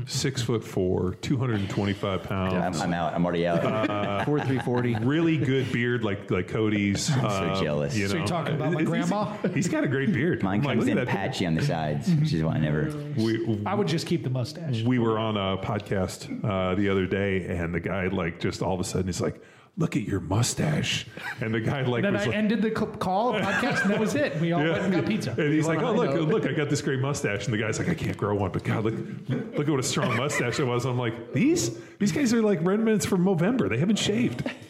Six 0.07 0.41
foot 0.41 0.63
four, 0.63 1.15
two 1.15 1.35
hundred 1.37 1.59
and 1.59 1.69
twenty 1.69 1.91
five 1.91 2.23
pounds. 2.23 2.53
I'm, 2.77 2.81
I'm 2.81 2.93
out. 2.93 3.13
I'm 3.13 3.25
already 3.25 3.45
out. 3.45 3.59
Uh, 3.65 4.23
Four 4.25 4.39
three 4.39 4.57
forty. 4.59 4.95
Really 4.95 5.35
good 5.37 5.69
beard, 5.73 6.05
like 6.05 6.31
like 6.31 6.47
Cody's. 6.47 7.01
so 7.13 7.59
jealous. 7.61 7.93
You 7.95 8.07
So 8.07 8.15
you're 8.17 8.25
talking 8.25 8.55
about 8.55 8.71
my 8.71 8.79
He's- 8.79 8.89
grandma? 8.89 9.35
he's 9.53 9.67
got 9.67 9.83
a 9.83 9.89
great 9.89 10.13
beard. 10.13 10.43
Mine 10.43 10.61
I'm 10.61 10.65
like, 10.65 10.77
comes 10.77 10.87
in 10.87 10.97
at 10.97 11.07
that. 11.07 11.11
patchy 11.13 11.45
on 11.45 11.55
the 11.55 11.61
sides, 11.65 12.09
which 12.09 12.31
is 12.33 12.41
why 12.41 12.53
I 12.53 12.59
never. 12.59 12.89
We, 13.17 13.61
I 13.65 13.75
would 13.75 13.87
just 13.87 14.07
keep 14.07 14.23
the 14.23 14.29
mustache. 14.29 14.81
we 14.83 14.97
were 14.97 15.19
on 15.19 15.35
a 15.35 15.57
podcast 15.61 16.41
uh, 16.45 16.73
the 16.75 16.87
other 16.87 17.05
day, 17.05 17.45
and 17.47 17.75
the 17.75 17.81
guy 17.81 18.07
like 18.07 18.39
just 18.39 18.61
all 18.61 18.73
of 18.73 18.79
a 18.79 18.85
sudden 18.85 19.07
he's 19.07 19.19
like, 19.19 19.41
"Look 19.77 19.95
at 19.95 20.03
your 20.03 20.19
mustache," 20.19 21.05
and 21.41 21.53
the 21.53 21.59
guy 21.59 21.81
like 21.83 22.03
then 22.03 22.13
was 22.13 22.23
I 22.23 22.25
like, 22.27 22.35
ended 22.35 22.61
the 22.61 22.71
call 22.71 23.33
podcast, 23.33 23.83
and 23.83 23.91
that 23.91 23.99
was 23.99 24.15
it. 24.15 24.39
We 24.39 24.51
all 24.51 24.63
went 24.63 24.77
and 24.77 24.93
got 24.93 25.05
pizza. 25.05 25.31
And 25.31 25.53
he's 25.53 25.67
like, 25.67 25.81
"Oh, 25.81 25.93
look, 25.93 26.13
note." 26.13 26.27
look! 26.29 26.45
I 26.45 26.53
got 26.53 26.69
this 26.69 26.81
great 26.81 26.99
mustache." 26.99 27.45
And 27.45 27.53
the 27.53 27.57
guy's 27.57 27.79
like, 27.79 27.89
"I 27.89 27.95
can't 27.95 28.17
grow 28.17 28.35
one, 28.35 28.51
but 28.51 28.63
God, 28.63 28.83
look, 28.83 28.95
look 29.29 29.67
at 29.67 29.69
what 29.69 29.79
a 29.79 29.83
strong 29.83 30.15
mustache 30.17 30.59
it 30.59 30.65
was." 30.65 30.85
I'm 30.85 30.97
like, 30.97 31.33
"These, 31.33 31.77
these 31.99 32.11
guys 32.11 32.33
are 32.33 32.41
like 32.41 32.59
remnants 32.63 33.05
from 33.05 33.23
November. 33.23 33.69
They 33.69 33.77
haven't 33.77 33.99
shaved." 33.99 34.49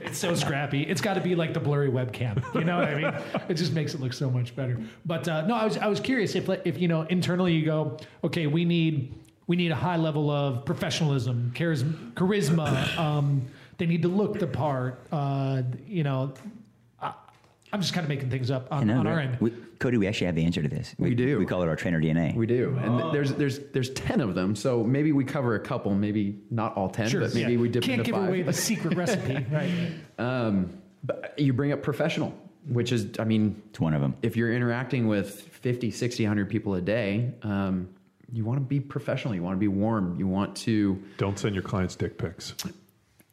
It's 0.00 0.18
so 0.18 0.34
scrappy. 0.34 0.82
It's 0.82 1.00
got 1.00 1.14
to 1.14 1.20
be 1.20 1.36
like 1.36 1.54
the 1.54 1.60
blurry 1.60 1.88
webcam. 1.88 2.42
You 2.52 2.64
know 2.64 2.78
what 2.78 2.88
I 2.88 2.94
mean? 2.96 3.14
It 3.48 3.54
just 3.54 3.72
makes 3.72 3.94
it 3.94 4.00
look 4.00 4.12
so 4.12 4.28
much 4.28 4.56
better. 4.56 4.76
But 5.06 5.28
uh, 5.28 5.46
no, 5.46 5.54
I 5.54 5.64
was 5.64 5.78
I 5.78 5.86
was 5.86 6.00
curious 6.00 6.34
if 6.34 6.48
if 6.66 6.78
you 6.80 6.88
know 6.88 7.02
internally 7.02 7.52
you 7.54 7.64
go, 7.64 7.96
okay, 8.24 8.48
we 8.48 8.64
need 8.64 9.14
we 9.46 9.54
need 9.54 9.70
a 9.70 9.76
high 9.76 9.98
level 9.98 10.30
of 10.32 10.64
professionalism, 10.64 11.52
charisma, 11.54 12.12
charisma. 12.14 12.98
Um, 12.98 13.46
they 13.82 13.86
need 13.86 14.02
to 14.02 14.08
look 14.08 14.38
the 14.38 14.46
part. 14.46 15.04
Uh, 15.10 15.62
you 15.88 16.04
know, 16.04 16.32
I, 17.00 17.14
I'm 17.72 17.80
just 17.80 17.92
kind 17.92 18.04
of 18.04 18.08
making 18.08 18.30
things 18.30 18.48
up 18.48 18.68
on, 18.70 18.86
know, 18.86 19.00
on 19.00 19.08
our 19.08 19.18
end. 19.18 19.38
We, 19.40 19.50
Cody, 19.80 19.96
we 19.96 20.06
actually 20.06 20.26
have 20.26 20.36
the 20.36 20.44
answer 20.44 20.62
to 20.62 20.68
this. 20.68 20.94
We 21.00 21.16
do. 21.16 21.36
We 21.36 21.46
call 21.46 21.64
it 21.64 21.68
our 21.68 21.74
trainer 21.74 22.00
DNA. 22.00 22.32
We 22.36 22.46
do, 22.46 22.78
and 22.80 23.00
th- 23.00 23.12
there's 23.12 23.32
there's 23.32 23.58
there's 23.72 23.90
ten 23.90 24.20
of 24.20 24.36
them. 24.36 24.54
So 24.54 24.84
maybe 24.84 25.10
we 25.10 25.24
cover 25.24 25.56
a 25.56 25.60
couple, 25.60 25.92
maybe 25.96 26.38
not 26.52 26.76
all 26.76 26.90
ten, 26.90 27.10
but 27.10 27.34
maybe 27.34 27.54
yeah. 27.54 27.58
we 27.58 27.68
dip 27.68 27.82
can't 27.82 27.98
into 27.98 28.12
give 28.12 28.20
five. 28.20 28.28
away 28.28 28.42
the 28.42 28.52
secret 28.52 28.96
recipe, 28.96 29.44
right? 29.50 29.72
Um, 30.16 30.80
but 31.02 31.34
you 31.36 31.52
bring 31.52 31.72
up 31.72 31.82
professional, 31.82 32.32
which 32.68 32.92
is, 32.92 33.08
I 33.18 33.24
mean, 33.24 33.60
it's 33.70 33.80
one 33.80 33.94
of 33.94 34.00
them. 34.00 34.14
if 34.22 34.36
you're 34.36 34.52
interacting 34.52 35.08
with 35.08 35.40
50, 35.40 35.90
60, 35.90 36.22
100 36.22 36.48
people 36.48 36.76
a 36.76 36.80
day, 36.80 37.32
um, 37.42 37.88
you 38.32 38.44
want 38.44 38.58
to 38.58 38.64
be 38.64 38.78
professional. 38.78 39.34
You 39.34 39.42
want 39.42 39.56
to 39.56 39.60
be 39.60 39.66
warm. 39.66 40.16
You 40.20 40.28
want 40.28 40.54
to. 40.58 41.02
Don't 41.16 41.36
send 41.36 41.56
your 41.56 41.64
clients 41.64 41.96
dick 41.96 42.16
pics. 42.16 42.54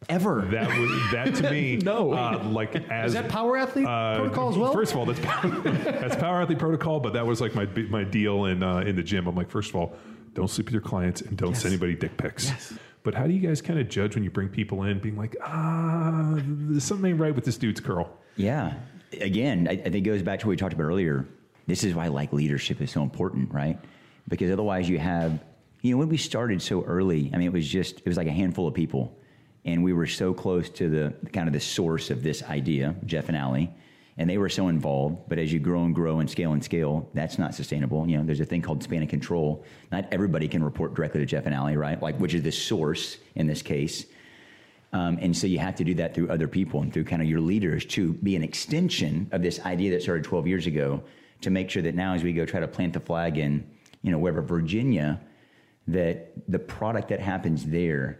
Ever. 0.08 0.47
That 0.52 0.68
was 0.68 1.12
that 1.12 1.36
to 1.36 1.52
me. 1.52 1.78
No. 1.84 2.14
uh, 2.14 2.43
like 2.50 2.76
as 2.89 3.08
Is 3.08 3.14
that 3.14 3.30
power 3.30 3.58
athlete 3.58 3.86
uh, 3.86 4.18
protocol 4.18 4.50
as 4.50 4.58
well? 4.58 4.74
First 4.74 4.91
of 4.93 5.00
all, 5.00 5.06
that's 5.06 5.20
power, 5.20 5.50
that's 5.62 6.16
power 6.16 6.41
athlete 6.41 6.60
protocol, 6.60 7.00
but 7.00 7.14
that 7.14 7.26
was 7.26 7.41
like 7.41 7.56
my 7.56 7.66
my 7.89 8.04
deal 8.04 8.45
in 8.45 8.64
uh, 8.64 8.80
in 8.80 8.95
the 8.95 9.04
gym. 9.04 9.28
I'm 9.28 9.36
like, 9.36 9.50
first 9.50 9.70
of 9.70 9.76
all, 9.76 9.95
don't 10.34 10.50
sleep 10.50 10.68
with 10.68 10.74
your 10.74 10.82
clients 10.82 11.22
and 11.22 11.38
don't 11.38 11.56
send 11.56 11.74
anybody 11.74 11.95
dick 11.95 12.16
pics. 12.18 12.74
But 13.04 13.16
how 13.16 13.28
do 13.28 13.34
you 13.34 13.39
guys 13.39 13.62
kind 13.62 13.80
of 13.80 13.88
judge 13.89 14.16
when 14.16 14.24
you 14.24 14.30
bring 14.30 14.50
people 14.50 14.84
in, 14.84 15.00
being 15.00 15.16
like, 15.18 15.36
ah, 15.43 16.36
there's 16.36 16.84
something 16.84 17.12
ain't 17.12 17.20
right 17.20 17.34
with 17.34 17.45
this 17.45 17.58
dude's 17.58 17.80
curl? 17.80 18.12
Yeah. 18.36 18.74
Again, 19.22 19.68
I, 19.70 19.74
I 19.74 19.76
think 19.84 19.95
it 19.95 20.02
goes 20.02 20.22
back 20.22 20.39
to 20.41 20.47
what 20.47 20.52
we 20.52 20.58
talked 20.58 20.74
about 20.74 20.84
earlier. 20.84 21.26
This 21.66 21.84
is 21.84 21.95
why 21.95 22.08
like 22.08 22.34
leadership 22.34 22.82
is 22.82 22.91
so 22.91 23.02
important, 23.02 23.52
right? 23.54 23.80
Because 24.28 24.52
otherwise 24.52 24.89
you 24.89 25.00
have, 25.00 25.39
you 25.82 25.91
know, 25.91 25.97
when 25.97 26.10
we 26.10 26.18
started 26.18 26.62
so 26.62 26.84
early, 26.84 27.32
I 27.34 27.38
mean, 27.38 27.47
it 27.47 27.54
was 27.54 27.68
just, 27.68 28.00
it 28.00 28.06
was 28.06 28.18
like 28.18 28.28
a 28.28 28.32
handful 28.32 28.68
of 28.68 28.74
people. 28.74 29.18
And 29.66 29.84
we 29.84 29.93
were 29.93 30.07
so 30.07 30.34
close 30.34 30.70
to 30.72 30.89
the 30.89 31.30
kind 31.32 31.47
of 31.47 31.53
the 31.53 31.60
source 31.60 32.10
of 32.10 32.24
this 32.24 32.43
idea, 32.43 32.95
Jeff 33.05 33.28
and 33.28 33.38
Allie, 33.38 33.72
and 34.18 34.30
they 34.30 34.38
were 34.38 34.49
so 34.49 34.68
involved. 34.68 35.30
But 35.30 35.39
as 35.39 35.51
you 35.51 35.60
grow 35.60 35.84
and 35.84 35.93
grow 35.93 36.20
and 36.20 36.30
scale 36.30 36.53
and 36.53 36.64
scale, 36.64 37.10
that's 37.14 37.38
not 37.38 37.53
sustainable. 37.55 38.07
You 38.07 38.18
know, 38.18 38.24
there's 38.24 38.39
a 38.39 38.45
thing 38.45 38.62
called 38.62 38.84
span 38.84 39.03
of 39.03 39.10
control. 39.10 39.64
Not 39.91 40.05
everybody 40.12 40.47
can 40.47 40.64
report 40.64 40.93
directly 40.93 41.22
to 41.22 41.26
Jeff 41.26 41.45
and 41.45 41.55
Allie, 41.55 41.78
right? 41.78 42.01
Like, 42.01 42.18
which 42.20 42.34
is 42.34 42.43
the 42.43 42.51
source 42.51 43.18
in 43.36 43.47
this 43.47 43.62
case. 43.62 44.05
Um, 44.91 45.20
and 45.22 45.38
so 45.38 45.45
you 45.47 45.60
have 45.60 45.76
to 45.76 45.84
do 45.84 45.93
that 45.95 46.16
through 46.16 46.30
other 46.30 46.47
people 46.47 46.82
and 46.82 46.91
through 46.91 47.03
kind 47.03 47.22
of 47.22 47.28
your 47.28 47.41
leaders 47.41 47.86
to 47.86 48.14
be 48.14 48.36
an 48.36 48.43
extension 48.43 49.30
of 49.32 49.41
this 49.41 49.60
idea 49.62 49.91
that 49.91 50.01
started 50.01 50.24
12 50.24 50.47
years 50.47 50.68
ago 50.68 51.03
to 51.41 51.49
make 51.49 51.70
sure 51.70 51.84
that 51.84 51.95
now 51.95 52.14
as 52.14 52.24
we 52.24 52.34
go 52.34 52.45
try 52.45 52.60
to 52.60 52.68
plant 52.68 52.93
the 52.93 52.99
flag 52.99 53.38
in, 53.38 53.70
you 54.01 54.12
know, 54.12 54.18
wherever 54.18 54.41
Virginia, 54.41 55.22
that 55.88 56.32
the 56.47 56.60
product 56.60 57.10
that 57.10 57.20
happens 57.20 57.66
there 57.66 58.20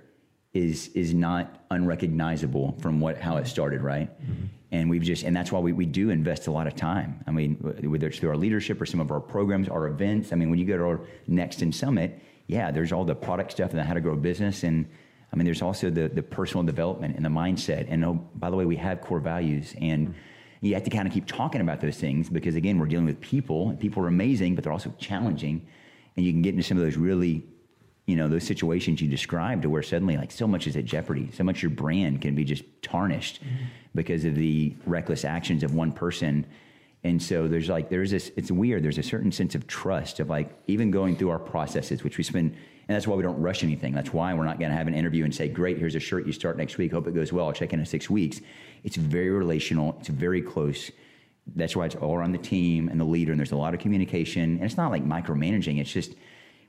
is 0.60 0.89
is 0.89 1.14
not 1.14 1.64
unrecognizable 1.72 2.78
from 2.80 2.99
what 2.99 3.18
how 3.18 3.38
it 3.38 3.47
started, 3.47 3.82
right? 3.82 4.10
Mm-hmm. 4.22 4.45
And 4.72 4.89
we've 4.89 5.01
just 5.01 5.24
and 5.24 5.36
that's 5.36 5.51
why 5.51 5.60
we, 5.60 5.74
we 5.74 5.86
do 5.86 6.10
invest 6.10 6.47
a 6.47 6.51
lot 6.51 6.68
of 6.68 6.76
time. 6.76 7.24
I 7.28 7.32
mean, 7.32 7.55
whether 7.55 8.07
it's 8.07 8.20
through 8.20 8.30
our 8.30 8.38
leadership 8.38 8.80
or 8.82 8.86
some 8.86 8.99
of 8.99 9.12
our 9.12 9.20
programs, 9.20 9.70
our 9.70 9.88
events. 9.88 10.32
I 10.32 10.36
mean, 10.36 10.49
when 10.49 10.60
you 10.60 10.66
go 10.66 10.78
to 10.78 10.84
our 10.84 11.01
Next 11.28 11.62
in 11.62 11.72
Summit, 11.72 12.20
yeah, 12.47 12.72
there's 12.72 12.91
all 12.91 13.05
the 13.05 13.16
product 13.16 13.51
stuff 13.51 13.72
and 13.72 13.82
how 13.82 13.93
to 13.93 14.01
grow 14.01 14.14
a 14.14 14.18
business 14.18 14.64
and 14.64 14.88
I 15.32 15.36
mean, 15.36 15.45
there's 15.45 15.62
also 15.62 15.89
the, 15.89 16.07
the 16.07 16.24
personal 16.24 16.64
development 16.64 17.16
and 17.16 17.24
the 17.24 17.30
mindset. 17.30 17.86
And 17.89 18.03
oh, 18.03 18.16
by 18.36 18.49
the 18.49 18.55
way, 18.55 18.66
we 18.66 18.76
have 18.78 19.01
core 19.01 19.20
values. 19.20 19.76
And 19.80 20.10
mm-hmm. 20.10 20.66
you 20.66 20.74
have 20.74 20.84
to 20.84 20.89
kind 20.89 21.07
of 21.07 21.14
keep 21.14 21.28
talking 21.28 21.62
about 21.62 21.82
those 21.82 21.97
things 21.97 22.30
because, 22.30 22.55
again, 22.55 22.80
we're 22.80 22.88
dealing 22.88 23.05
with 23.05 23.22
people. 23.22 23.70
And 23.70 23.80
people 23.80 24.03
are 24.03 24.07
amazing, 24.07 24.55
but 24.55 24.64
they're 24.64 24.74
also 24.74 24.93
challenging. 24.97 25.68
And 26.16 26.26
you 26.26 26.32
can 26.32 26.41
get 26.41 26.53
into 26.55 26.64
some 26.64 26.78
of 26.78 26.84
those 26.84 26.97
really, 26.97 27.43
you 28.10 28.16
know, 28.16 28.28
those 28.28 28.43
situations 28.43 29.01
you 29.01 29.07
described 29.07 29.62
to 29.62 29.70
where 29.70 29.84
suddenly, 29.84 30.18
like, 30.18 30.32
so 30.32 30.47
much 30.47 30.66
is 30.66 30.76
at 30.76 30.84
jeopardy. 30.84 31.30
So 31.32 31.43
much 31.43 31.62
your 31.62 31.70
brand 31.70 32.22
can 32.22 32.34
be 32.34 32.43
just 32.43 32.64
tarnished 32.82 33.39
mm-hmm. 33.39 33.66
because 33.93 34.26
of 34.26 34.34
the 34.34 34.76
reckless 34.88 35.24
actions 35.24 35.62
of 35.62 35.76
one 35.76 35.91
person. 35.91 36.47
And 37.03 37.22
so 37.22 37.47
there's 37.47 37.70
like, 37.70 37.89
there's 37.89 38.10
this, 38.10 38.32
it's 38.36 38.49
weird. 38.49 38.84
There's 38.84 38.97
a 38.97 39.03
certain 39.03 39.32
sense 39.32 39.53
of 39.53 39.68
trust 39.68 40.20
of 40.20 40.28
like, 40.28 40.49
even 40.66 40.89
going 40.89 41.18
through 41.18 41.30
our 41.30 41.38
processes, 41.38 42.03
which 42.03 42.18
we 42.18 42.24
spend, 42.24 42.55
and 42.88 42.95
that's 42.95 43.05
why 43.05 43.16
we 43.16 43.22
don't 43.22 43.39
rush 43.39 43.64
anything. 43.64 43.93
That's 43.93 44.12
why 44.12 44.34
we're 44.34 44.43
not 44.43 44.57
going 44.57 44.72
to 44.72 44.78
have 44.78 44.88
an 44.88 44.95
interview 44.95 45.24
and 45.24 45.34
say, 45.34 45.47
great, 45.47 45.78
here's 45.78 45.93
a 45.93 45.99
shirt 45.99 46.26
you 46.26 46.34
start 46.34 46.57
next 46.57 46.80
week. 46.80 46.91
Hope 46.91 47.07
it 47.07 47.14
goes 47.14 47.32
well. 47.32 47.45
I'll 47.45 47.53
check 47.53 47.74
in 47.74 47.80
in 47.80 47.86
six 47.86 48.10
weeks. 48.10 48.41
It's 48.84 48.95
very 48.95 49.30
relational. 49.30 49.95
It's 49.99 50.10
very 50.10 50.41
close. 50.41 50.89
That's 51.55 51.76
why 51.76 51.86
it's 51.86 51.95
all 51.95 52.16
around 52.16 52.32
the 52.32 52.39
team 52.39 52.89
and 52.89 52.99
the 52.99 53.05
leader. 53.05 53.34
And 53.34 53.39
there's 53.39 53.51
a 53.51 53.55
lot 53.55 53.76
of 53.76 53.80
communication. 53.80 54.55
And 54.55 54.64
it's 54.64 54.78
not 54.78 54.89
like 54.89 55.05
micromanaging. 55.05 55.80
It's 55.80 55.91
just, 55.91 56.16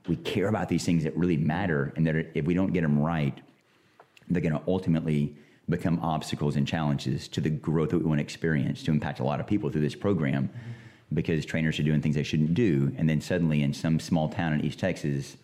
we 0.09 0.17
care 0.17 0.49
about 0.49 0.69
these 0.69 0.85
things 0.85 1.05
that 1.05 1.17
really 1.17 1.37
matter. 1.37 1.93
And 1.97 2.07
that 2.07 2.17
if 2.35 2.45
we 2.45 2.55
don't 2.55 2.73
get 2.73 2.83
them 2.83 2.99
right, 2.99 3.39
they're 4.29 4.43
going 4.43 4.55
to 4.55 4.63
ultimately 4.67 5.37
become 5.69 6.01
obstacles 6.01 6.57
and 6.57 6.67
challenges 6.67 7.29
to 7.29 7.41
the 7.41 7.51
growth 7.51 7.91
that 7.91 7.99
we 7.99 8.05
want 8.05 8.19
to 8.19 8.23
experience 8.23 8.83
to 8.85 8.91
impact 8.91 9.21
a 9.21 9.25
lot 9.25 9.41
of 9.41 9.47
people 9.47 9.71
through 9.71 9.83
this 9.83 9.95
program 9.95 10.51
because 11.13 11.45
trainers 11.45 11.79
are 11.79 11.83
doing 11.83 12.01
things 12.01 12.15
they 12.15 12.23
shouldn't 12.23 12.55
do. 12.55 12.93
And 12.97 13.09
then 13.09 13.21
suddenly 13.21 13.63
in 13.63 13.73
some 13.73 14.01
small 14.01 14.29
town 14.29 14.53
in 14.53 14.65
East 14.65 14.79
Texas, 14.79 15.37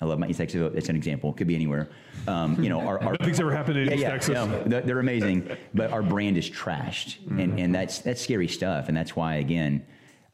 I 0.00 0.04
love 0.04 0.18
my 0.18 0.28
East 0.28 0.38
Texas. 0.38 0.70
That's 0.72 0.88
an 0.88 0.96
example. 0.96 1.32
Could 1.32 1.48
be 1.48 1.54
anywhere. 1.54 1.88
Um, 2.28 2.62
you 2.62 2.68
know, 2.68 2.80
our, 2.80 3.02
our 3.02 3.12
Nothing's 3.20 3.40
ever 3.40 3.52
happened 3.52 3.78
in 3.78 3.88
yeah, 3.88 3.94
East 3.94 4.02
yeah, 4.02 4.10
Texas. 4.10 4.66
no, 4.66 4.80
they're 4.80 5.00
amazing, 5.00 5.56
but 5.74 5.90
our 5.90 6.02
brand 6.02 6.36
is 6.36 6.48
trashed, 6.48 7.16
and, 7.28 7.58
and 7.58 7.74
that's 7.74 7.98
that's 7.98 8.20
scary 8.20 8.46
stuff. 8.46 8.86
And 8.86 8.96
that's 8.96 9.16
why, 9.16 9.36
again, 9.36 9.84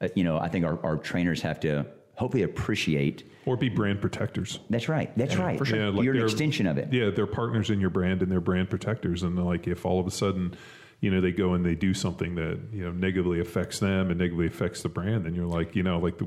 uh, 0.03 0.09
you 0.15 0.23
know, 0.23 0.39
I 0.39 0.49
think 0.49 0.67
our, 0.67 0.79
our 0.85 0.99
trainers 0.99 1.41
have 1.43 1.61
to 1.61 1.87
hopefully 2.17 2.43
appreciate. 2.43 3.31
Or 3.47 3.57
be 3.57 3.69
brand 3.69 4.01
protectors. 4.01 4.59
That's 4.71 4.89
right. 4.89 5.17
That's 5.19 5.37
right. 5.37 5.59
For 5.59 5.65
sure. 5.65 5.79
Yeah, 5.79 5.89
like 5.89 6.05
You're 6.05 6.15
an 6.15 6.23
extension 6.23 6.67
of 6.67 6.79
it. 6.79 6.93
Yeah, 6.93 7.11
they're 7.11 7.27
partners 7.27 7.69
in 7.71 7.79
your 7.79 7.91
brand 7.91 8.23
and 8.23 8.33
they're 8.33 8.41
brand 8.41 8.71
protectors. 8.71 9.23
And 9.23 9.43
like 9.45 9.69
if 9.69 9.85
all 9.85 10.01
of 10.01 10.07
a 10.07 10.11
sudden, 10.11 10.57
you 11.01 11.11
know, 11.11 11.21
they 11.21 11.33
go 11.33 11.53
and 11.53 11.65
they 11.65 11.75
do 11.75 11.93
something 11.93 12.37
that 12.37 12.59
you 12.73 12.85
know 12.85 12.91
negatively 12.93 13.41
affects 13.41 13.81
them 13.81 14.11
and 14.11 14.19
negatively 14.19 14.47
affects 14.47 14.83
the 14.83 14.89
brand, 14.89 15.27
then 15.27 15.35
you're 15.35 15.47
like, 15.47 15.77
you 15.77 15.83
know, 15.83 15.99
like 15.99 16.17
the 16.17 16.27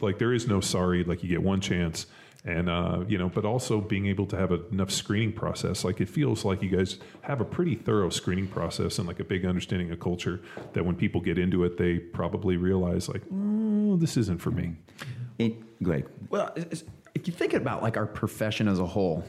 like 0.00 0.18
there 0.18 0.32
is 0.32 0.46
no 0.46 0.60
sorry. 0.60 1.02
Like 1.02 1.24
you 1.24 1.28
get 1.28 1.42
one 1.42 1.60
chance. 1.60 2.06
And 2.46 2.70
uh, 2.70 3.04
you 3.08 3.18
know, 3.18 3.28
but 3.28 3.44
also 3.44 3.80
being 3.80 4.06
able 4.06 4.24
to 4.26 4.36
have 4.36 4.52
enough 4.70 4.92
screening 4.92 5.32
process, 5.32 5.84
like 5.84 6.00
it 6.00 6.08
feels 6.08 6.44
like 6.44 6.62
you 6.62 6.68
guys 6.68 6.98
have 7.22 7.40
a 7.40 7.44
pretty 7.44 7.74
thorough 7.74 8.08
screening 8.08 8.46
process 8.46 8.98
and 8.98 9.08
like 9.08 9.18
a 9.18 9.24
big 9.24 9.44
understanding 9.44 9.90
of 9.90 9.98
culture. 9.98 10.40
That 10.72 10.84
when 10.86 10.94
people 10.94 11.20
get 11.20 11.38
into 11.38 11.64
it, 11.64 11.76
they 11.76 11.98
probably 11.98 12.56
realize 12.56 13.08
like, 13.08 13.22
oh, 13.34 13.96
this 13.96 14.16
isn't 14.16 14.38
for 14.40 14.52
me. 14.52 14.76
It, 15.38 15.82
go. 15.82 16.02
Well, 16.30 16.52
it's- 16.56 16.66
it's- 16.82 16.84
if 17.16 17.26
you 17.26 17.32
think 17.32 17.54
about 17.54 17.82
like 17.82 17.96
our 17.96 18.06
profession 18.06 18.68
as 18.68 18.78
a 18.78 18.86
whole, 18.86 19.24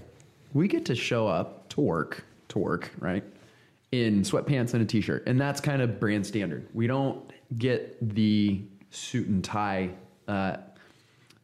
we 0.54 0.68
get 0.68 0.86
to 0.86 0.94
show 0.96 1.26
up 1.28 1.70
to 1.70 1.82
work, 1.82 2.24
to 2.50 2.60
work, 2.60 2.92
right? 3.00 3.24
In 3.94 4.22
sweatpants 4.24 4.74
and 4.74 4.84
a 4.84 4.86
t-shirt. 4.86 5.24
And 5.26 5.40
that's 5.40 5.60
kind 5.62 5.82
of 5.82 5.98
brand 6.00 6.26
standard. 6.28 6.68
We 6.74 6.86
don't 6.86 7.32
get 7.58 7.98
the 8.16 8.62
suit 8.92 9.28
and 9.28 9.42
tie 9.44 9.92
uh, 10.28 10.58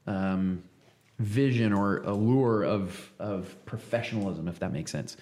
um, 0.05 0.61
vision 1.20 1.74
or 1.74 1.97
allure 2.03 2.64
of, 2.64 3.11
of 3.20 3.55
professionalism, 3.66 4.47
if 4.47 4.59
that 4.59 4.74
makes 4.74 4.91
sense. 4.91 5.18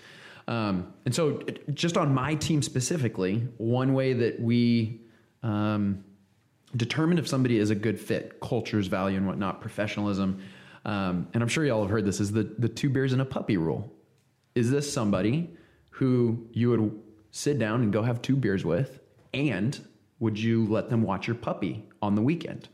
Um, 0.48 0.94
and 1.06 1.14
so, 1.14 1.42
just 1.74 1.98
on 1.98 2.14
my 2.14 2.36
team 2.36 2.62
specifically, 2.62 3.48
one 3.58 3.94
way 3.94 4.14
that 4.14 4.40
we 4.40 5.02
um, 5.44 6.04
determine 6.76 7.18
if 7.18 7.28
somebody 7.28 7.58
is 7.58 7.70
a 7.70 7.76
good 7.76 8.00
fit, 8.00 8.40
culture's 8.42 8.88
value 8.88 9.18
and 9.18 9.28
whatnot, 9.28 9.62
professionalism. 9.62 10.42
Um, 10.84 11.28
and 11.34 11.44
I'm 11.44 11.50
sure 11.50 11.64
y'all 11.64 11.82
have 11.82 11.92
heard 11.92 12.06
this 12.06 12.20
is 12.20 12.32
the, 12.32 12.44
the 12.58 12.70
two 12.70 12.90
beers 12.90 13.14
and 13.14 13.22
a 13.22 13.26
puppy 13.26 13.58
rule. 13.58 13.94
Is 14.56 14.72
this 14.72 14.92
somebody 14.92 15.50
who 15.90 16.48
you 16.52 16.70
would 16.72 17.02
sit 17.32 17.60
down 17.60 17.82
and 17.82 17.94
go 17.94 18.02
have 18.02 18.22
two 18.22 18.36
beers 18.36 18.66
with? 18.66 19.00
And 19.34 19.80
would 20.20 20.40
you 20.40 20.66
let 20.68 20.90
them 20.90 21.04
watch 21.04 21.28
your 21.28 21.36
puppy 21.36 21.86
on 22.02 22.16
the 22.16 22.22
weekend? 22.22 22.68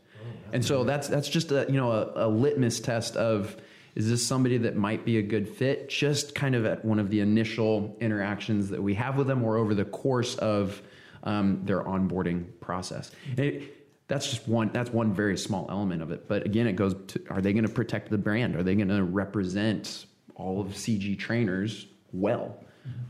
And 0.52 0.64
so 0.64 0.84
that's 0.84 1.08
that's 1.08 1.28
just 1.28 1.52
a 1.52 1.66
you 1.68 1.76
know 1.76 1.92
a, 1.92 2.26
a 2.26 2.28
litmus 2.28 2.80
test 2.80 3.16
of 3.16 3.56
is 3.94 4.08
this 4.08 4.24
somebody 4.24 4.58
that 4.58 4.76
might 4.76 5.04
be 5.04 5.18
a 5.18 5.22
good 5.22 5.48
fit? 5.48 5.88
Just 5.88 6.34
kind 6.34 6.54
of 6.54 6.64
at 6.64 6.84
one 6.84 7.00
of 7.00 7.10
the 7.10 7.18
initial 7.18 7.96
interactions 8.00 8.68
that 8.70 8.80
we 8.80 8.94
have 8.94 9.16
with 9.16 9.26
them 9.26 9.42
or 9.42 9.56
over 9.56 9.74
the 9.74 9.84
course 9.84 10.36
of 10.36 10.80
um, 11.24 11.62
their 11.64 11.82
onboarding 11.82 12.46
process. 12.60 13.10
It, 13.36 13.74
that's 14.06 14.30
just 14.30 14.46
one 14.46 14.70
that's 14.72 14.90
one 14.90 15.12
very 15.12 15.36
small 15.36 15.66
element 15.68 16.00
of 16.02 16.10
it. 16.12 16.28
But 16.28 16.46
again 16.46 16.66
it 16.66 16.76
goes 16.76 16.94
to 17.08 17.22
are 17.30 17.40
they 17.40 17.52
going 17.52 17.66
to 17.66 17.72
protect 17.72 18.08
the 18.10 18.18
brand? 18.18 18.56
Are 18.56 18.62
they 18.62 18.74
going 18.74 18.88
to 18.88 19.02
represent 19.02 20.06
all 20.34 20.60
of 20.60 20.68
cg 20.68 21.18
trainers 21.18 21.86
well? 22.12 22.56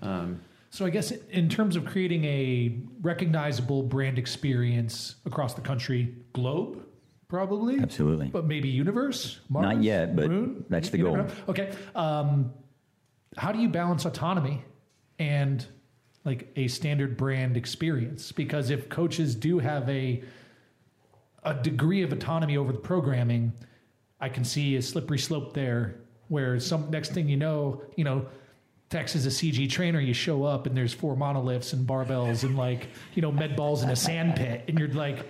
Um, 0.02 0.40
So 0.70 0.84
I 0.86 0.90
guess 0.90 1.10
in 1.10 1.48
terms 1.48 1.76
of 1.76 1.84
creating 1.84 2.24
a 2.24 2.76
recognizable 3.00 3.82
brand 3.82 4.18
experience 4.18 5.16
across 5.24 5.54
the 5.54 5.60
country, 5.60 6.14
globe, 6.32 6.84
probably, 7.28 7.78
Absolutely. 7.80 8.28
but 8.28 8.46
maybe 8.46 8.68
universe, 8.68 9.38
Mars, 9.48 9.64
Not 9.64 9.82
yet, 9.82 10.16
but 10.16 10.28
moon? 10.30 10.64
that's 10.68 10.90
the 10.90 10.98
You 10.98 11.04
goal. 11.04 11.26
Okay, 11.48 11.72
um, 11.94 12.52
how 13.36 13.52
do 13.52 13.58
you 13.60 13.68
balance 13.68 14.04
autonomy 14.04 14.64
and 15.18 15.64
like 16.24 16.50
a 16.56 16.68
standard 16.68 17.16
brand 17.16 17.56
experience? 17.56 18.32
Because 18.32 18.70
if 18.70 18.88
coaches 18.88 19.34
do 19.34 19.58
have 19.58 19.88
a 19.88 20.22
a 21.44 21.54
degree 21.54 22.02
of 22.02 22.12
autonomy 22.12 22.56
over 22.56 22.72
the 22.72 22.78
programming, 22.78 23.52
I 24.20 24.28
can 24.28 24.44
see 24.44 24.74
a 24.76 24.82
slippery 24.82 25.18
slope 25.18 25.54
there 25.54 26.00
where 26.26 26.58
some 26.58 26.90
next 26.90 27.12
thing 27.12 27.28
you 27.28 27.36
know, 27.36 27.82
you 27.96 28.04
know, 28.04 28.26
Tex 28.90 29.14
is 29.14 29.26
a 29.26 29.28
CG 29.30 29.70
trainer, 29.70 30.00
you 30.00 30.14
show 30.14 30.44
up 30.44 30.66
and 30.66 30.76
there's 30.76 30.92
four 30.94 31.14
monolifts 31.14 31.72
and 31.74 31.86
barbells 31.86 32.42
and 32.42 32.56
like, 32.56 32.88
you 33.14 33.20
know, 33.22 33.30
med 33.30 33.54
balls 33.54 33.82
in 33.82 33.90
a 33.90 33.96
sand 33.96 34.34
pit. 34.36 34.64
And 34.66 34.78
you're 34.78 34.88
like, 34.88 35.26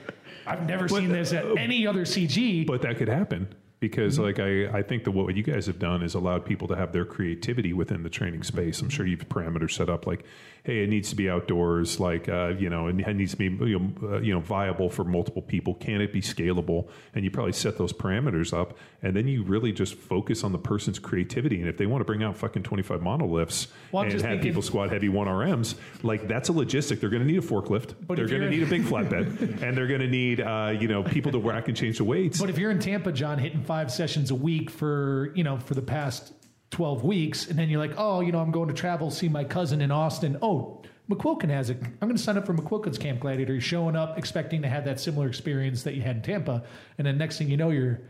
I've 0.49 0.66
never 0.66 0.88
seen 0.88 1.12
this 1.12 1.32
at 1.32 1.44
uh, 1.44 1.55
any 1.55 1.86
other 1.86 2.05
CG. 2.05 2.66
But 2.66 2.82
that 2.82 2.96
could 2.96 3.09
happen. 3.09 3.55
Because 3.81 4.18
like 4.18 4.41
I, 4.41 4.66
I 4.79 4.83
think 4.83 5.05
that 5.05 5.12
what 5.12 5.37
you 5.37 5.43
guys 5.45 5.66
have 5.66 5.79
done 5.79 6.03
is 6.03 6.14
allowed 6.14 6.45
people 6.45 6.66
to 6.68 6.76
have 6.76 6.93
their 6.93 7.05
creativity 7.05 7.72
within 7.72 8.03
the 8.03 8.11
training 8.11 8.43
space. 8.43 8.81
I'm 8.81 8.89
sure 8.89 9.07
you've 9.07 9.29
parameters 9.29 9.72
set 9.72 9.89
up 9.89 10.07
like 10.07 10.24
hey 10.64 10.83
it 10.83 10.89
needs 10.91 11.11
to 11.11 11.16
be 11.16 11.31
outdoors 11.31 12.01
like 12.01 12.29
uh, 12.29 12.49
you 12.59 12.68
know 12.68 12.89
and 12.89 13.01
it 13.01 13.14
needs 13.14 13.31
to 13.33 13.37
be 13.37 13.45
you 13.45 13.79
know, 13.79 13.93
uh, 14.14 14.20
you 14.20 14.35
know 14.35 14.41
viable 14.41 14.91
for 14.91 15.05
multiple 15.05 15.43
people. 15.43 15.74
Can 15.74 16.01
it 16.01 16.12
be 16.12 16.20
scalable? 16.20 16.89
And 17.14 17.24
you 17.24 17.31
probably 17.31 17.53
set 17.53 17.79
those 17.79 17.93
parameters 17.93 18.53
up 18.53 18.76
and 19.03 19.14
then 19.14 19.29
you 19.29 19.45
really 19.45 19.72
just 19.72 19.95
focus 19.95 20.43
on 20.43 20.51
the 20.51 20.59
person's 20.59 20.99
creativity. 20.99 21.61
And 21.61 21.68
if 21.68 21.76
they 21.76 21.87
want 21.87 22.01
to 22.01 22.05
bring 22.05 22.24
out 22.24 22.37
fucking 22.37 22.64
25 22.64 23.01
monolifts 23.01 23.68
Well, 23.93 24.03
and 24.03 24.12
have 24.12 24.22
thinking- 24.22 24.41
people 24.41 24.62
squat 24.62 24.91
heavy 24.91 25.09
1rms 25.09 25.76
like 26.03 26.26
that's 26.26 26.49
a 26.49 26.53
logistic. 26.53 26.99
They're 27.01 27.11
going 27.11 27.22
to 27.22 27.29
need 27.33 27.39
a 27.39 27.47
forklift. 27.47 27.95
But 28.07 28.16
they're 28.16 28.26
going 28.26 28.43
to 28.43 28.51
need 28.51 28.64
a 28.64 28.66
big 28.66 28.83
flatbed. 28.91 29.62
And 29.62 29.76
they're 29.76 29.87
going 29.87 30.01
to 30.01 30.09
need 30.09 30.41
uh, 30.41 30.74
you 30.79 30.89
know 30.89 31.05
people 31.05 31.31
to 31.33 31.39
rack 31.39 31.68
and 31.68 31.76
change 31.76 31.99
the 31.99 32.05
weights. 32.05 32.41
But 32.41 32.51
if 32.51 32.59
you're 32.59 32.70
in 32.72 32.81
Tampa, 32.81 33.12
John, 33.12 33.39
hitting 33.39 33.62
five 33.69 33.93
sessions 33.93 34.31
a 34.31 34.35
week 34.35 34.71
for 34.71 35.31
you 35.35 35.45
know 35.45 35.59
for 35.59 35.75
the 35.75 35.83
past 35.83 36.33
twelve 36.71 37.05
weeks, 37.05 37.47
and 37.47 37.59
then 37.59 37.69
you're 37.69 37.79
like, 37.79 37.95
oh, 37.99 38.21
you 38.21 38.33
know, 38.33 38.41
I'm 38.41 38.51
going 38.51 38.69
to 38.69 38.75
travel 38.75 39.11
see 39.11 39.29
my 39.29 39.45
cousin 39.45 39.83
in 39.83 39.91
Austin. 39.91 40.39
Oh, 40.41 40.83
McQuilkin 41.11 41.51
has 41.51 41.69
it. 41.69 41.77
I'm 41.83 42.09
going 42.09 42.16
to 42.16 42.23
sign 42.23 42.39
up 42.39 42.47
for 42.47 42.55
McQuilkin's 42.55 42.97
Camp 42.99 43.21
Gladiator. 43.21 43.53
You're 43.53 43.61
showing 43.61 43.95
up 43.95 44.19
expecting 44.19 44.62
to 44.62 44.69
have 44.69 44.87
that 44.87 44.99
similar 44.99 45.29
experience 45.29 45.83
that 45.83 45.95
you 45.95 46.03
had 46.03 46.16
in 46.16 46.23
Tampa, 46.23 46.64
and 46.97 47.07
then 47.07 47.19
next 47.19 47.37
thing 47.37 47.51
you 47.51 47.59
know, 47.59 47.69
you're 47.69 48.01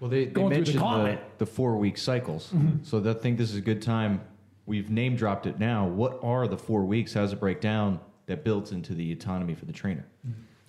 Well, 0.00 0.10
they, 0.10 0.26
they 0.26 0.30
Going 0.32 0.54
through 0.54 0.64
the 0.64 0.80
mentioned 0.80 1.18
the, 1.38 1.44
the, 1.44 1.46
four 1.46 1.76
week 1.78 1.96
cycles. 1.96 2.50
Mm-hmm. 2.54 2.84
So 2.84 3.02
I 3.10 3.14
think 3.14 3.38
this 3.38 3.50
is 3.50 3.56
a 3.56 3.62
good 3.62 3.80
time. 3.80 4.20
We've 4.66 4.90
name 4.90 5.16
dropped 5.16 5.46
it 5.46 5.58
now. 5.58 5.86
What 5.86 6.20
are 6.22 6.46
the 6.46 6.58
four 6.58 6.84
weeks? 6.84 7.14
How 7.14 7.22
does 7.22 7.32
it 7.32 7.40
break 7.40 7.62
down 7.62 8.00
that 8.26 8.44
builds 8.44 8.72
into 8.72 8.92
the 8.92 9.12
autonomy 9.12 9.54
for 9.54 9.64
the 9.64 9.72
trainer? 9.72 10.04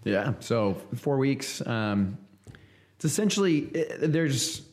Yeah. 0.05 0.33
So 0.39 0.77
four 0.95 1.17
weeks. 1.17 1.65
Um, 1.65 2.17
it's 2.97 3.05
essentially 3.05 3.71
eh, 3.73 4.07
there's 4.07 4.63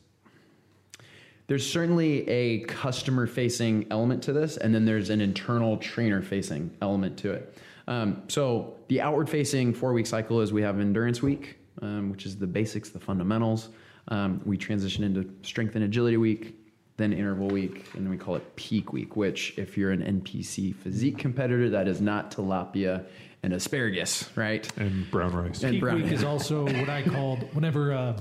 there's 1.47 1.71
certainly 1.71 2.27
a 2.29 2.61
customer 2.61 3.27
facing 3.27 3.87
element 3.91 4.23
to 4.25 4.33
this, 4.33 4.57
and 4.57 4.75
then 4.75 4.87
there's 4.87 5.11
an 5.11 5.21
internal 5.21 5.77
trainer 5.77 6.23
facing 6.23 6.75
element 6.81 7.19
to 7.19 7.33
it. 7.33 7.59
Um, 7.87 8.23
so 8.29 8.77
the 8.89 9.03
outward 9.03 9.29
facing 9.29 9.75
four 9.75 9.93
week 9.93 10.07
cycle 10.07 10.41
is 10.41 10.55
we 10.55 10.63
have 10.63 10.81
endurance 10.81 11.21
week, 11.21 11.59
um, 11.83 12.11
which 12.11 12.25
is 12.25 12.37
the 12.37 12.47
basics, 12.47 12.89
the 12.89 12.99
fundamentals. 12.99 13.69
Um, 14.09 14.41
we 14.47 14.57
transition 14.57 15.05
into 15.05 15.31
strength 15.43 15.75
and 15.75 15.85
agility 15.85 16.17
week, 16.17 16.57
then 16.97 17.13
interval 17.13 17.49
week, 17.49 17.85
and 17.93 18.05
then 18.05 18.11
we 18.11 18.17
call 18.17 18.37
it 18.37 18.57
peak 18.57 18.95
week. 18.95 19.15
Which, 19.15 19.53
if 19.59 19.77
you're 19.77 19.91
an 19.91 20.01
NPC 20.23 20.75
physique 20.75 21.19
competitor, 21.19 21.69
that 21.69 21.89
is 21.89 22.01
not 22.01 22.31
tilapia 22.31 23.05
and 23.45 23.53
asparagus, 23.53 24.29
right? 24.37 24.71
and 24.79 25.11
brown 25.11 25.33
rice 25.33 25.63
And 25.63 25.73
peak 25.75 25.81
brown- 25.81 26.03
week 26.03 26.11
is 26.13 26.25
also 26.25 26.65
what 26.65 26.89
I 26.89 27.03
called 27.03 27.55
whenever. 27.55 27.93
Uh, 27.93 28.19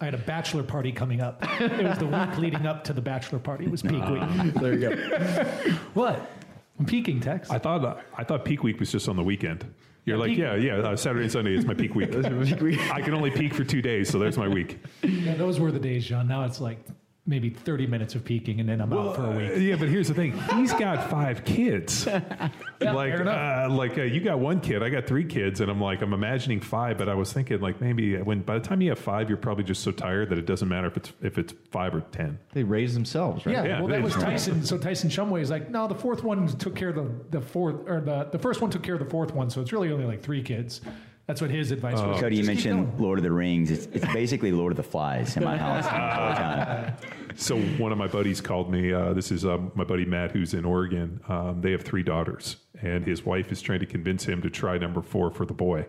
I 0.00 0.04
had 0.06 0.14
a 0.14 0.18
bachelor 0.18 0.62
party 0.64 0.90
coming 0.90 1.20
up. 1.20 1.44
It 1.60 1.84
was 1.84 1.98
the 1.98 2.06
week 2.06 2.36
leading 2.38 2.66
up 2.66 2.82
to 2.84 2.92
the 2.92 3.00
bachelor 3.00 3.38
party. 3.38 3.66
It 3.66 3.70
was 3.70 3.82
peak 3.82 4.04
week. 4.08 4.54
There 4.54 4.74
you 4.74 4.80
go. 4.80 5.44
What? 5.94 6.28
I'm 6.80 6.86
peaking, 6.86 7.20
Tex. 7.20 7.50
I 7.50 7.58
thought 7.58 8.02
I 8.16 8.24
thought 8.24 8.44
peak 8.44 8.62
week 8.64 8.80
was 8.80 8.90
just 8.90 9.08
on 9.08 9.14
the 9.16 9.22
weekend. 9.22 9.64
You're 10.04 10.16
Yeah, 10.16 10.20
like, 10.20 10.30
peak- 10.30 10.38
yeah, 10.38 10.54
yeah, 10.56 10.88
uh, 10.88 10.96
Saturday 10.96 11.22
and 11.24 11.30
Sunday 11.32 11.54
is 11.54 11.64
my 11.72 11.74
peak 11.74 11.94
week. 11.94 12.12
I 12.16 13.00
can 13.00 13.14
only 13.14 13.30
peak 13.30 13.54
for 13.54 13.62
two 13.62 13.80
days, 13.82 14.08
so 14.10 14.18
there's 14.18 14.36
my 14.38 14.48
week. 14.48 14.80
Yeah, 15.04 15.34
those 15.34 15.60
were 15.60 15.70
the 15.70 15.78
days, 15.78 16.04
John. 16.04 16.26
Now 16.26 16.44
it's 16.44 16.60
like 16.60 16.78
maybe 17.24 17.50
30 17.50 17.86
minutes 17.86 18.14
of 18.16 18.24
peaking, 18.24 18.58
and 18.60 18.68
then 18.68 18.80
I'm 18.80 18.92
out 18.92 19.14
for 19.16 19.22
a 19.26 19.30
Uh, 19.30 19.36
week. 19.36 19.52
yeah, 19.58 19.76
but 19.76 19.88
here's 19.88 20.08
the 20.08 20.14
thing: 20.14 20.32
he's 20.56 20.72
got 20.72 21.08
five 21.08 21.44
kids. 21.44 22.06
like, 22.80 23.14
uh, 23.20 23.68
like 23.70 23.96
uh, 23.98 24.02
you 24.02 24.20
got 24.20 24.40
one 24.40 24.60
kid, 24.60 24.82
I 24.82 24.88
got 24.90 25.06
three 25.06 25.24
kids, 25.24 25.60
and 25.60 25.70
I'm 25.70 25.80
like, 25.80 26.02
I'm 26.02 26.12
imagining 26.12 26.60
five, 26.60 26.98
but 26.98 27.08
I 27.08 27.14
was 27.14 27.32
thinking 27.32 27.60
like 27.60 27.80
maybe 27.80 28.16
when 28.18 28.40
by 28.40 28.54
the 28.58 28.64
time 28.64 28.80
you 28.80 28.88
have 28.90 28.98
five, 28.98 29.28
you're 29.28 29.38
probably 29.38 29.64
just 29.64 29.82
so 29.82 29.92
tired 29.92 30.30
that 30.30 30.38
it 30.38 30.46
doesn't 30.46 30.68
matter 30.68 30.88
if 30.88 30.96
it's 30.96 31.12
if 31.22 31.38
it's 31.38 31.54
five 31.70 31.94
or 31.94 32.00
ten. 32.12 32.38
They 32.52 32.64
raise 32.64 32.94
themselves, 32.94 33.46
right? 33.46 33.52
Yeah, 33.52 33.64
Yeah, 33.64 33.78
well, 33.80 33.88
that 33.88 34.02
was. 34.02 34.14
Tyson. 34.14 34.64
So 34.64 34.76
Tyson 34.78 35.08
Shumway 35.10 35.40
is 35.42 35.50
like, 35.50 35.70
no, 35.70 35.86
the 35.88 35.94
fourth 35.94 36.22
one 36.24 36.46
took 36.58 36.74
care 36.74 36.88
of 36.90 36.96
the, 36.96 37.38
the 37.38 37.40
fourth, 37.40 37.88
or 37.88 38.00
the, 38.00 38.24
the 38.30 38.38
first 38.38 38.60
one 38.60 38.70
took 38.70 38.82
care 38.82 38.94
of 38.94 39.00
the 39.00 39.08
fourth 39.10 39.32
one. 39.34 39.48
So 39.50 39.60
it's 39.60 39.72
really 39.72 39.90
only 39.92 40.06
like 40.06 40.22
three 40.22 40.42
kids. 40.42 40.80
That's 41.26 41.40
what 41.40 41.50
his 41.50 41.70
advice 41.70 42.00
was. 42.00 42.20
Cody, 42.20 42.36
you 42.36 42.42
Just 42.42 42.64
mentioned. 42.64 43.00
Lord 43.00 43.18
of 43.18 43.22
the 43.22 43.30
Rings. 43.30 43.70
It's, 43.70 43.86
it's 43.92 44.12
basically 44.12 44.50
Lord 44.52 44.72
of 44.72 44.76
the 44.76 44.82
Flies 44.82 45.36
in 45.36 45.44
my 45.44 45.56
house 45.56 45.84
all 45.86 46.30
the 46.30 46.34
time. 46.34 46.96
So 47.36 47.58
one 47.82 47.92
of 47.92 47.98
my 47.98 48.08
buddies 48.08 48.40
called 48.40 48.70
me. 48.70 48.92
Uh, 48.92 49.12
this 49.12 49.30
is 49.30 49.44
uh, 49.44 49.58
my 49.74 49.84
buddy 49.84 50.04
Matt, 50.04 50.32
who's 50.32 50.52
in 50.52 50.64
Oregon. 50.64 51.20
Um, 51.28 51.60
they 51.60 51.70
have 51.70 51.82
three 51.82 52.02
daughters, 52.02 52.56
and 52.82 53.04
his 53.04 53.24
wife 53.24 53.52
is 53.52 53.62
trying 53.62 53.80
to 53.80 53.86
convince 53.86 54.24
him 54.24 54.42
to 54.42 54.50
try 54.50 54.76
number 54.78 55.00
four 55.00 55.30
for 55.30 55.46
the 55.46 55.54
boy. 55.54 55.86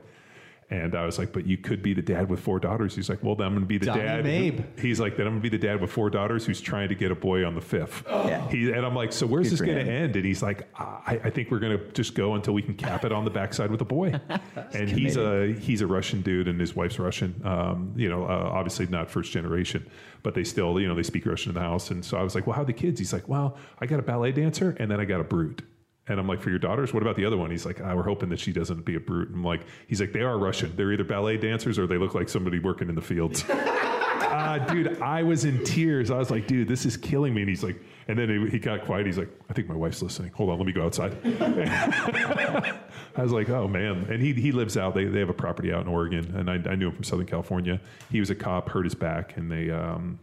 And 0.70 0.96
I 0.96 1.06
was 1.06 1.20
like, 1.20 1.34
"But 1.34 1.46
you 1.46 1.58
could 1.58 1.82
be 1.82 1.94
the 1.94 2.02
dad 2.02 2.30
with 2.30 2.40
four 2.40 2.60
daughters." 2.60 2.96
He's 2.96 3.10
like, 3.10 3.24
"Well, 3.24 3.36
then 3.36 3.48
I'm 3.48 3.54
going 3.54 3.64
to 3.64 3.68
be 3.68 3.78
the 3.78 3.88
Donnie 3.88 4.02
dad." 4.02 4.26
Mabe. 4.26 4.80
He's 4.80 5.00
like, 5.00 5.18
"Then 5.18 5.28
I'm 5.28 5.34
going 5.34 5.44
to 5.44 5.50
be 5.50 5.58
the 5.58 5.66
dad 5.66 5.82
with 5.82 5.92
four 5.92 6.10
daughters 6.10 6.46
who's 6.46 6.62
trying 6.62 6.90
to 6.90 6.96
get 6.96 7.12
a 7.12 7.16
boy 7.16 7.46
on 7.46 7.56
the 7.56 7.62
fifth. 7.62 8.04
Yeah. 8.08 8.48
He, 8.50 8.72
and 8.72 8.86
I'm 8.86 8.96
like, 8.96 9.14
"So 9.14 9.26
where's 9.26 9.50
Good 9.50 9.60
this 9.60 9.62
going 9.62 9.86
to 9.86 9.92
end?" 9.92 10.16
And 10.16 10.26
he's 10.26 10.42
like, 10.42 10.68
I, 10.80 11.20
"I 11.24 11.30
think 11.30 11.52
we're 11.52 11.60
going 11.60 11.78
to 11.78 11.86
just 11.92 12.16
go 12.16 12.36
until 12.36 12.54
we 12.54 12.62
can 12.62 12.76
cap 12.76 13.06
it 13.06 13.12
on 13.12 13.26
the 13.26 13.32
backside 13.32 13.72
with 13.72 13.82
a 13.82 13.86
boy." 13.86 14.20
and 14.74 14.90
he's 14.90 15.18
a 15.18 15.54
he's 15.54 15.82
a 15.82 15.88
Russian 15.88 16.22
dude, 16.22 16.48
and 16.48 16.60
his 16.60 16.76
wife's 16.76 17.00
Russian. 17.00 17.40
Um, 17.44 17.94
you 17.96 18.10
know, 18.10 18.24
uh, 18.24 18.50
obviously 18.54 18.88
not 18.88 19.10
first 19.10 19.32
generation, 19.32 19.88
but 20.24 20.34
they 20.34 20.44
still 20.44 20.80
you 20.80 20.88
know 20.88 20.96
they 20.96 21.04
speak 21.04 21.26
Russian 21.26 21.50
in 21.50 21.56
the 21.56 21.62
house. 21.62 21.92
And 21.92 22.04
so 22.04 22.18
I 22.18 22.24
was 22.24 22.36
like, 22.36 22.48
"Well, 22.48 22.56
how 22.56 22.64
are 22.64 22.66
the 22.66 22.74
kids?" 22.74 23.00
He's 23.00 23.14
like, 23.14 23.28
"Well, 23.28 23.58
I 23.80 23.86
got 23.86 24.00
a 24.00 24.04
ballet 24.04 24.32
dancer, 24.32 24.76
and 24.80 24.90
then 24.90 25.00
I 25.00 25.06
got 25.06 25.20
a 25.20 25.26
brute." 25.26 25.62
And 26.08 26.20
I'm 26.20 26.28
like, 26.28 26.42
for 26.42 26.50
your 26.50 26.60
daughters, 26.60 26.94
what 26.94 27.02
about 27.02 27.16
the 27.16 27.24
other 27.24 27.38
one? 27.38 27.50
He's 27.50 27.66
like, 27.66 27.80
ah, 27.82 27.96
we're 27.96 28.04
hoping 28.04 28.28
that 28.30 28.40
she 28.40 28.52
doesn't 28.52 28.84
be 28.84 28.96
a 28.96 29.00
brute. 29.00 29.30
I'm 29.30 29.44
like, 29.44 29.62
he's 29.88 30.02
like, 30.02 30.12
they 30.12 30.22
are 30.22 30.38
Russian. 30.38 30.76
They're 30.76 30.92
either 30.92 31.06
ballet 31.06 31.38
dancers 31.38 31.80
or 31.80 31.88
they 31.88 31.98
look 31.98 32.14
like 32.14 32.28
somebody 32.28 32.60
working 32.60 32.90
in 32.90 32.96
the 32.96 33.02
fields. 33.02 33.46
uh, 33.50 34.58
dude, 34.70 35.02
I 35.02 35.24
was 35.24 35.46
in 35.46 35.64
tears. 35.64 36.12
I 36.12 36.18
was 36.18 36.30
like, 36.30 36.46
dude, 36.46 36.68
this 36.68 36.86
is 36.86 36.98
killing 36.98 37.34
me. 37.34 37.44
And 37.44 37.50
he's 37.50 37.64
like, 37.64 37.82
and 38.10 38.20
then 38.20 38.30
he, 38.30 38.50
he 38.50 38.60
got 38.60 38.84
quiet. 38.84 39.06
He's 39.06 39.18
like, 39.18 39.30
I 39.50 39.54
think 39.54 39.70
my 39.70 39.76
wife's 39.76 40.02
listening. 40.02 40.32
Hold 40.34 40.50
on, 40.50 40.58
let 40.58 40.68
me 40.68 40.74
go 40.74 40.84
outside. 40.84 41.16
I 43.16 43.22
was 43.22 43.32
like, 43.32 43.50
oh 43.50 43.70
man. 43.70 44.06
And 44.10 44.22
he, 44.22 44.34
he 44.34 44.52
lives 44.52 44.76
out, 44.76 44.96
they, 44.96 45.06
they 45.06 45.20
have 45.20 45.30
a 45.30 45.34
property 45.34 45.72
out 45.72 45.84
in 45.84 45.88
Oregon. 45.88 46.36
And 46.36 46.50
I, 46.50 46.56
I 46.70 46.76
knew 46.76 46.90
him 46.90 46.96
from 46.96 47.06
Southern 47.06 47.28
California. 47.28 47.80
He 48.12 48.20
was 48.20 48.30
a 48.30 48.36
cop, 48.36 48.68
hurt 48.70 48.84
his 48.84 48.96
back, 48.96 49.38
and 49.38 49.50
they, 49.50 49.70
um, 49.70 50.20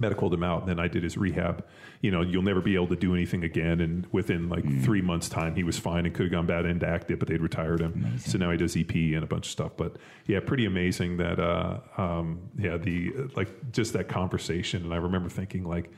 medicaled 0.00 0.32
him 0.32 0.42
out 0.42 0.60
and 0.60 0.68
then 0.68 0.80
I 0.80 0.88
did 0.88 1.02
his 1.02 1.16
rehab. 1.16 1.64
You 2.00 2.10
know, 2.10 2.22
you'll 2.22 2.42
never 2.42 2.60
be 2.60 2.74
able 2.74 2.88
to 2.88 2.96
do 2.96 3.14
anything 3.14 3.44
again. 3.44 3.80
And 3.80 4.06
within 4.12 4.48
like 4.48 4.64
three 4.82 5.02
months' 5.02 5.28
time, 5.28 5.54
he 5.54 5.62
was 5.62 5.78
fine 5.78 6.06
and 6.06 6.14
could 6.14 6.24
have 6.24 6.32
gone 6.32 6.46
bad 6.46 6.64
into 6.64 6.86
active, 6.86 7.18
but 7.18 7.28
they'd 7.28 7.42
retired 7.42 7.80
him. 7.80 8.18
So 8.18 8.38
now 8.38 8.50
he 8.50 8.56
does 8.56 8.76
EP 8.76 8.94
and 8.94 9.22
a 9.22 9.26
bunch 9.26 9.46
of 9.46 9.52
stuff. 9.52 9.72
But 9.76 9.96
yeah, 10.26 10.40
pretty 10.40 10.64
amazing 10.66 11.18
that, 11.18 11.38
uh, 11.38 11.80
um, 11.98 12.48
yeah, 12.58 12.76
the 12.76 13.12
like 13.36 13.72
just 13.72 13.92
that 13.92 14.08
conversation. 14.08 14.84
And 14.84 14.94
I 14.94 14.96
remember 14.96 15.28
thinking, 15.28 15.64
like, 15.64 15.90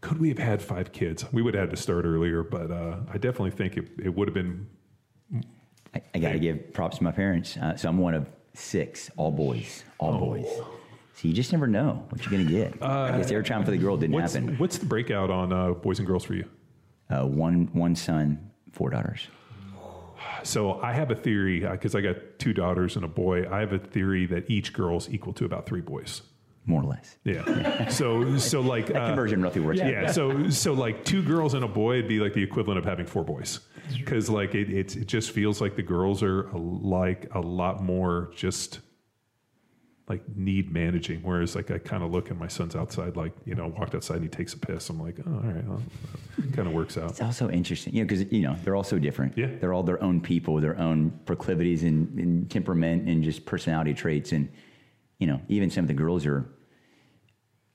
could 0.00 0.20
we 0.20 0.28
have 0.28 0.38
had 0.38 0.60
five 0.60 0.92
kids? 0.92 1.24
We 1.32 1.40
would 1.40 1.54
have 1.54 1.68
had 1.68 1.70
to 1.70 1.80
start 1.80 2.04
earlier, 2.04 2.42
but 2.42 2.70
uh, 2.70 2.96
I 3.08 3.18
definitely 3.18 3.52
think 3.52 3.76
it, 3.78 3.88
it 4.02 4.14
would 4.14 4.28
have 4.28 4.34
been. 4.34 4.66
I, 5.94 6.02
I 6.14 6.18
got 6.18 6.32
to 6.32 6.38
give 6.38 6.74
props 6.74 6.98
to 6.98 7.04
my 7.04 7.12
parents. 7.12 7.56
Uh, 7.56 7.76
so 7.76 7.88
I'm 7.88 7.98
one 7.98 8.14
of 8.14 8.26
six, 8.52 9.10
all 9.16 9.30
boys, 9.30 9.84
all 9.98 10.18
boys. 10.18 10.46
So 11.14 11.28
you 11.28 11.34
just 11.34 11.52
never 11.52 11.66
know 11.66 12.04
what 12.08 12.22
you're 12.24 12.30
going 12.32 12.46
to 12.46 12.52
get. 12.52 12.82
I 12.82 13.16
guess 13.16 13.30
every 13.30 13.44
time 13.44 13.64
for 13.64 13.70
the 13.70 13.76
girl 13.78 13.96
didn't 13.96 14.14
What's, 14.14 14.34
happen. 14.34 14.56
what's 14.58 14.78
the 14.78 14.86
breakout 14.86 15.30
on 15.30 15.52
uh, 15.52 15.70
boys 15.70 15.98
and 16.00 16.06
girls 16.08 16.24
for 16.24 16.34
you? 16.34 16.44
Uh, 17.08 17.24
one 17.26 17.68
one 17.72 17.94
son, 17.94 18.50
four 18.72 18.90
daughters. 18.90 19.28
So 20.42 20.80
I 20.82 20.92
have 20.92 21.10
a 21.10 21.14
theory 21.14 21.60
because 21.60 21.94
I 21.94 22.00
got 22.00 22.16
two 22.38 22.52
daughters 22.52 22.96
and 22.96 23.04
a 23.04 23.08
boy. 23.08 23.48
I 23.50 23.60
have 23.60 23.72
a 23.72 23.78
theory 23.78 24.26
that 24.26 24.50
each 24.50 24.72
girl's 24.72 25.08
equal 25.08 25.32
to 25.34 25.44
about 25.44 25.66
three 25.66 25.80
boys. 25.80 26.22
More 26.66 26.82
or 26.82 26.86
less. 26.86 27.16
Yeah. 27.24 27.88
so 27.88 28.38
so 28.38 28.60
like 28.60 28.86
That 28.86 28.96
uh, 29.02 29.06
conversion 29.08 29.42
roughly 29.42 29.60
works. 29.60 29.80
out. 29.80 29.90
yeah. 29.90 30.10
So 30.10 30.48
so 30.50 30.72
like 30.72 31.04
two 31.04 31.22
girls 31.22 31.54
and 31.54 31.62
a 31.62 31.68
boy 31.68 31.96
would 31.96 32.08
be 32.08 32.20
like 32.20 32.32
the 32.32 32.42
equivalent 32.42 32.78
of 32.78 32.84
having 32.84 33.06
four 33.06 33.22
boys 33.24 33.60
because 33.96 34.30
like 34.30 34.54
it, 34.54 34.70
it 34.70 34.96
it 34.96 35.04
just 35.06 35.30
feels 35.32 35.60
like 35.60 35.76
the 35.76 35.82
girls 35.82 36.22
are 36.22 36.48
like 36.54 37.28
a 37.34 37.40
lot 37.40 37.82
more 37.82 38.30
just 38.34 38.80
like 40.08 40.22
need 40.36 40.70
managing 40.70 41.20
whereas 41.22 41.56
like 41.56 41.70
i 41.70 41.78
kind 41.78 42.02
of 42.02 42.10
look 42.10 42.30
and 42.30 42.38
my 42.38 42.48
son's 42.48 42.76
outside 42.76 43.16
like 43.16 43.32
you 43.46 43.54
know 43.54 43.68
walked 43.68 43.94
outside 43.94 44.16
and 44.16 44.24
he 44.24 44.28
takes 44.28 44.52
a 44.52 44.58
piss 44.58 44.90
i'm 44.90 45.00
like 45.00 45.16
oh 45.26 45.32
all 45.32 45.40
right 45.40 45.66
well, 45.66 45.82
kind 46.52 46.68
of 46.68 46.74
works 46.74 46.96
out 46.96 47.10
It's 47.10 47.20
also 47.20 47.50
interesting, 47.50 47.94
you 47.94 48.02
know, 48.02 48.08
because 48.08 48.32
you 48.32 48.42
know 48.42 48.56
they're 48.64 48.76
all 48.76 48.84
so 48.84 48.98
different. 48.98 49.36
Yeah. 49.36 49.48
they're 49.60 49.72
all 49.72 49.82
their 49.82 50.02
own 50.02 50.20
people, 50.20 50.60
their 50.60 50.78
own 50.78 51.18
proclivities 51.26 51.82
and, 51.82 52.18
and 52.18 52.50
temperament 52.50 53.08
and 53.08 53.22
just 53.22 53.44
personality 53.44 53.94
traits, 53.94 54.32
and 54.32 54.48
you 55.18 55.26
know, 55.26 55.40
even 55.48 55.70
some 55.70 55.84
of 55.84 55.88
the 55.88 55.94
girls 55.94 56.26
are 56.26 56.46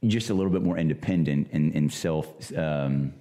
just 0.06 0.30
a 0.30 0.34
little 0.34 0.52
bit 0.52 0.62
more 0.62 0.78
independent 0.78 1.50
and, 1.52 1.74
and 1.74 1.92
self, 1.92 2.56
um, 2.58 3.14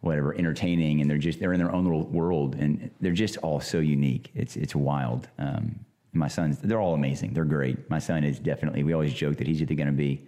whatever, 0.00 0.34
entertaining, 0.34 1.00
and 1.00 1.10
they're 1.10 1.18
just 1.18 1.40
they're 1.40 1.52
in 1.52 1.58
their 1.58 1.72
own 1.72 1.84
little 1.84 2.06
world, 2.06 2.54
and 2.54 2.90
they're 3.00 3.12
just 3.12 3.36
all 3.38 3.60
so 3.60 3.78
unique. 3.78 4.30
It's 4.34 4.56
it's 4.56 4.74
wild. 4.74 5.28
Um, 5.38 5.84
my 6.14 6.28
sons, 6.28 6.58
they're 6.58 6.80
all 6.80 6.94
amazing. 6.94 7.32
They're 7.34 7.44
great. 7.44 7.88
My 7.90 7.98
son 7.98 8.24
is 8.24 8.38
definitely. 8.38 8.82
We 8.84 8.92
always 8.92 9.12
joke 9.12 9.36
that 9.38 9.46
he's 9.46 9.60
either 9.60 9.74
going 9.74 9.88
to 9.88 9.92
be. 9.92 10.26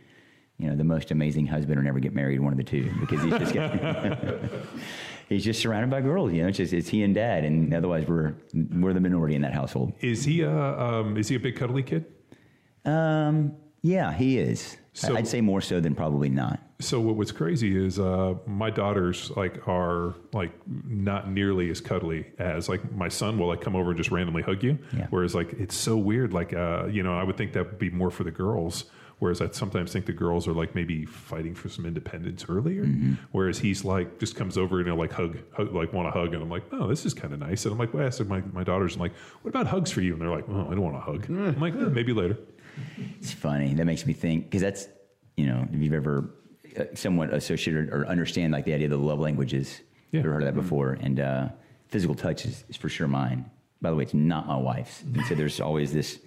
You 0.59 0.71
know, 0.71 0.77
the 0.77 0.85
most 0.85 1.11
amazing 1.11 1.47
husband 1.47 1.79
or 1.79 1.83
never 1.83 1.99
get 1.99 2.15
married, 2.15 2.41
one 2.41 2.51
of 2.51 2.57
the 2.57 2.65
two, 2.65 2.91
because 2.99 3.23
he's 3.23 3.35
just 3.35 3.53
got, 3.53 3.75
he's 5.29 5.45
just 5.45 5.61
surrounded 5.61 5.91
by 5.91 6.01
girls. 6.01 6.33
You 6.33 6.43
know, 6.43 6.49
it's 6.49 6.57
just 6.57 6.73
it's 6.73 6.89
he 6.89 7.03
and 7.03 7.15
dad, 7.15 7.45
and 7.45 7.75
otherwise 7.75 8.07
we're 8.09 8.35
we're 8.73 8.95
the 8.95 9.01
minority 9.01 9.35
in 9.35 9.43
that 9.43 9.53
household. 9.53 9.93
is 10.01 10.25
he 10.25 10.41
a 10.41 10.51
um, 10.51 11.19
is 11.19 11.29
he 11.29 11.35
a 11.37 11.39
big 11.41 11.57
cuddly 11.57 11.83
kid 11.83 12.07
Um, 12.87 13.53
Yeah, 13.83 14.15
he 14.15 14.39
is. 14.39 14.79
So- 14.97 15.15
I'd 15.17 15.29
say 15.29 15.41
more 15.41 15.61
so 15.61 15.79
than 15.81 15.95
probably 15.95 16.29
not. 16.31 16.59
So 16.79 17.01
what, 17.01 17.17
what's 17.17 17.33
crazy 17.33 17.75
is 17.77 17.99
uh, 17.99 18.35
my 18.47 18.69
daughters 18.71 19.31
like 19.37 19.67
are 19.67 20.15
like 20.35 20.53
not 20.87 21.31
nearly 21.31 21.71
as 21.71 21.81
cuddly 21.81 22.27
as 22.39 22.69
like 22.69 22.93
my 22.93 23.09
son 23.09 23.39
will 23.39 23.47
like 23.49 23.61
come 23.63 23.75
over 23.77 23.91
and 23.91 23.97
just 23.99 24.11
randomly 24.11 24.43
hug 24.43 24.63
you. 24.63 24.79
Yeah. 24.97 25.07
Whereas 25.11 25.35
like 25.35 25.53
it's 25.55 25.75
so 25.77 25.97
weird. 25.97 26.33
Like 26.35 26.53
uh, 26.53 26.87
you 26.91 27.03
know, 27.03 27.19
I 27.19 27.23
would 27.25 27.37
think 27.37 27.53
that 27.55 27.65
would 27.67 27.79
be 27.79 27.91
more 27.91 28.11
for 28.11 28.25
the 28.25 28.31
girls. 28.31 28.85
Whereas 29.19 29.41
I 29.41 29.49
sometimes 29.53 29.95
think 29.95 30.05
the 30.05 30.13
girls 30.13 30.47
are 30.47 30.53
like 30.53 30.75
maybe 30.75 31.07
fighting 31.07 31.55
for 31.55 31.71
some 31.71 31.87
independence 31.87 32.45
earlier. 32.51 32.85
Whereas 33.33 33.59
he's 33.59 33.83
like 33.83 34.19
just 34.21 34.37
comes 34.37 34.59
over 34.59 34.77
and 34.79 34.87
he'll 34.87 34.97
like 34.99 35.13
hug, 35.13 35.39
hug 35.53 35.73
like 35.75 35.95
want 35.95 36.07
to 36.07 36.11
hug, 36.11 36.35
and 36.35 36.43
I'm 36.43 36.51
like, 36.51 36.65
oh, 36.73 36.87
this 36.87 37.07
is 37.07 37.15
kind 37.15 37.33
of 37.33 37.41
nice. 37.41 37.65
And 37.65 37.73
I'm 37.73 37.79
like, 37.79 37.95
well, 37.95 38.03
I 38.03 38.07
asked 38.09 38.23
my 38.27 38.43
my 38.53 38.63
daughters, 38.63 38.97
I'm 38.97 39.01
like, 39.01 39.15
what 39.41 39.49
about 39.49 39.67
hugs 39.69 39.91
for 39.91 40.03
you? 40.03 40.13
And 40.13 40.21
they're 40.21 40.29
like, 40.29 40.45
oh, 40.51 40.67
I 40.71 40.75
don't 40.75 40.83
want 40.83 40.97
to 40.97 41.01
hug. 41.01 41.25
I'm 41.31 41.59
like, 41.61 41.73
"Eh, 41.75 41.89
maybe 41.91 42.13
later. 42.13 42.37
It's 43.19 43.33
funny. 43.33 43.75
That 43.75 43.85
makes 43.85 44.07
me 44.07 44.13
think 44.13 44.45
because 44.45 44.63
that's 44.63 44.89
you 45.37 45.47
know 45.47 45.67
if 45.73 45.81
you've 45.81 45.95
ever 45.95 46.31
uh, 46.79 46.85
somewhat 46.95 47.33
associated 47.33 47.91
or 47.91 48.07
understand 48.07 48.53
like 48.53 48.65
the 48.65 48.75
idea 48.75 48.87
of 48.87 48.91
the 48.91 48.99
love 48.99 49.19
languages. 49.19 49.81
Yeah. 50.13 50.21
Ever 50.21 50.33
heard 50.33 50.43
of 50.43 50.55
that 50.55 50.61
before? 50.61 50.93
And 51.01 51.19
uh, 51.21 51.49
physical 51.89 52.15
touch 52.15 52.45
is, 52.45 52.65
is 52.69 52.77
for 52.77 52.89
sure 52.89 53.09
mine. 53.09 53.51
By 53.81 53.91
the 53.91 53.97
way, 53.97 54.05
it's 54.05 54.15
not 54.15 54.47
my 54.47 54.57
wife's. 54.57 55.03
And 55.03 55.25
so 55.27 55.35
there's 55.35 55.61
always 55.61 55.93
this 55.93 56.21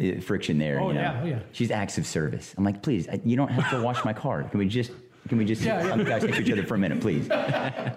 uh, 0.00 0.20
friction 0.20 0.58
there. 0.58 0.80
Oh, 0.80 0.88
you 0.88 0.94
know? 0.94 1.00
yeah, 1.00 1.20
oh, 1.22 1.26
yeah. 1.26 1.38
She's 1.52 1.70
acts 1.70 1.98
of 1.98 2.06
service. 2.06 2.54
I'm 2.56 2.64
like, 2.64 2.82
please, 2.82 3.08
I, 3.08 3.20
you 3.24 3.36
don't 3.36 3.50
have 3.50 3.70
to 3.70 3.82
wash 3.82 4.04
my 4.04 4.12
car. 4.12 4.44
Can 4.44 4.58
we 4.58 4.66
just 4.66 4.92
can 5.28 5.36
we 5.36 5.44
just 5.44 5.62
Yeah, 5.62 5.96
yeah. 5.96 6.02
guys 6.04 6.24
each 6.24 6.50
other 6.50 6.64
for 6.64 6.74
a 6.74 6.78
minute, 6.78 7.00
please? 7.00 7.28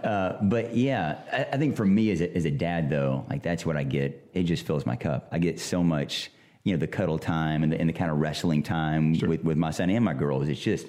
Uh, 0.02 0.38
but 0.42 0.76
yeah, 0.76 1.20
I, 1.32 1.56
I 1.56 1.58
think 1.58 1.78
for 1.78 1.86
me 1.86 2.12
as 2.12 2.22
a, 2.22 2.36
as 2.36 2.46
a 2.46 2.52
dad, 2.52 2.90
though, 2.90 3.26
like 3.30 3.44
that's 3.44 3.66
what 3.66 3.78
I 3.78 3.84
get. 3.84 4.30
It 4.34 4.44
just 4.44 4.66
fills 4.66 4.86
my 4.86 4.96
cup. 4.96 5.30
I 5.32 5.38
get 5.38 5.60
so 5.60 5.84
much, 5.84 6.32
you 6.64 6.74
know, 6.74 6.80
the 6.80 6.88
cuddle 6.88 7.18
time 7.18 7.64
and 7.64 7.72
the, 7.72 7.80
and 7.80 7.90
the 7.90 7.94
kind 7.94 8.12
of 8.12 8.18
wrestling 8.18 8.64
time 8.64 9.14
with, 9.20 9.44
with 9.44 9.58
my 9.58 9.72
son 9.72 9.90
and 9.90 10.06
my 10.06 10.14
girls. 10.14 10.48
It's 10.48 10.60
just 10.60 10.88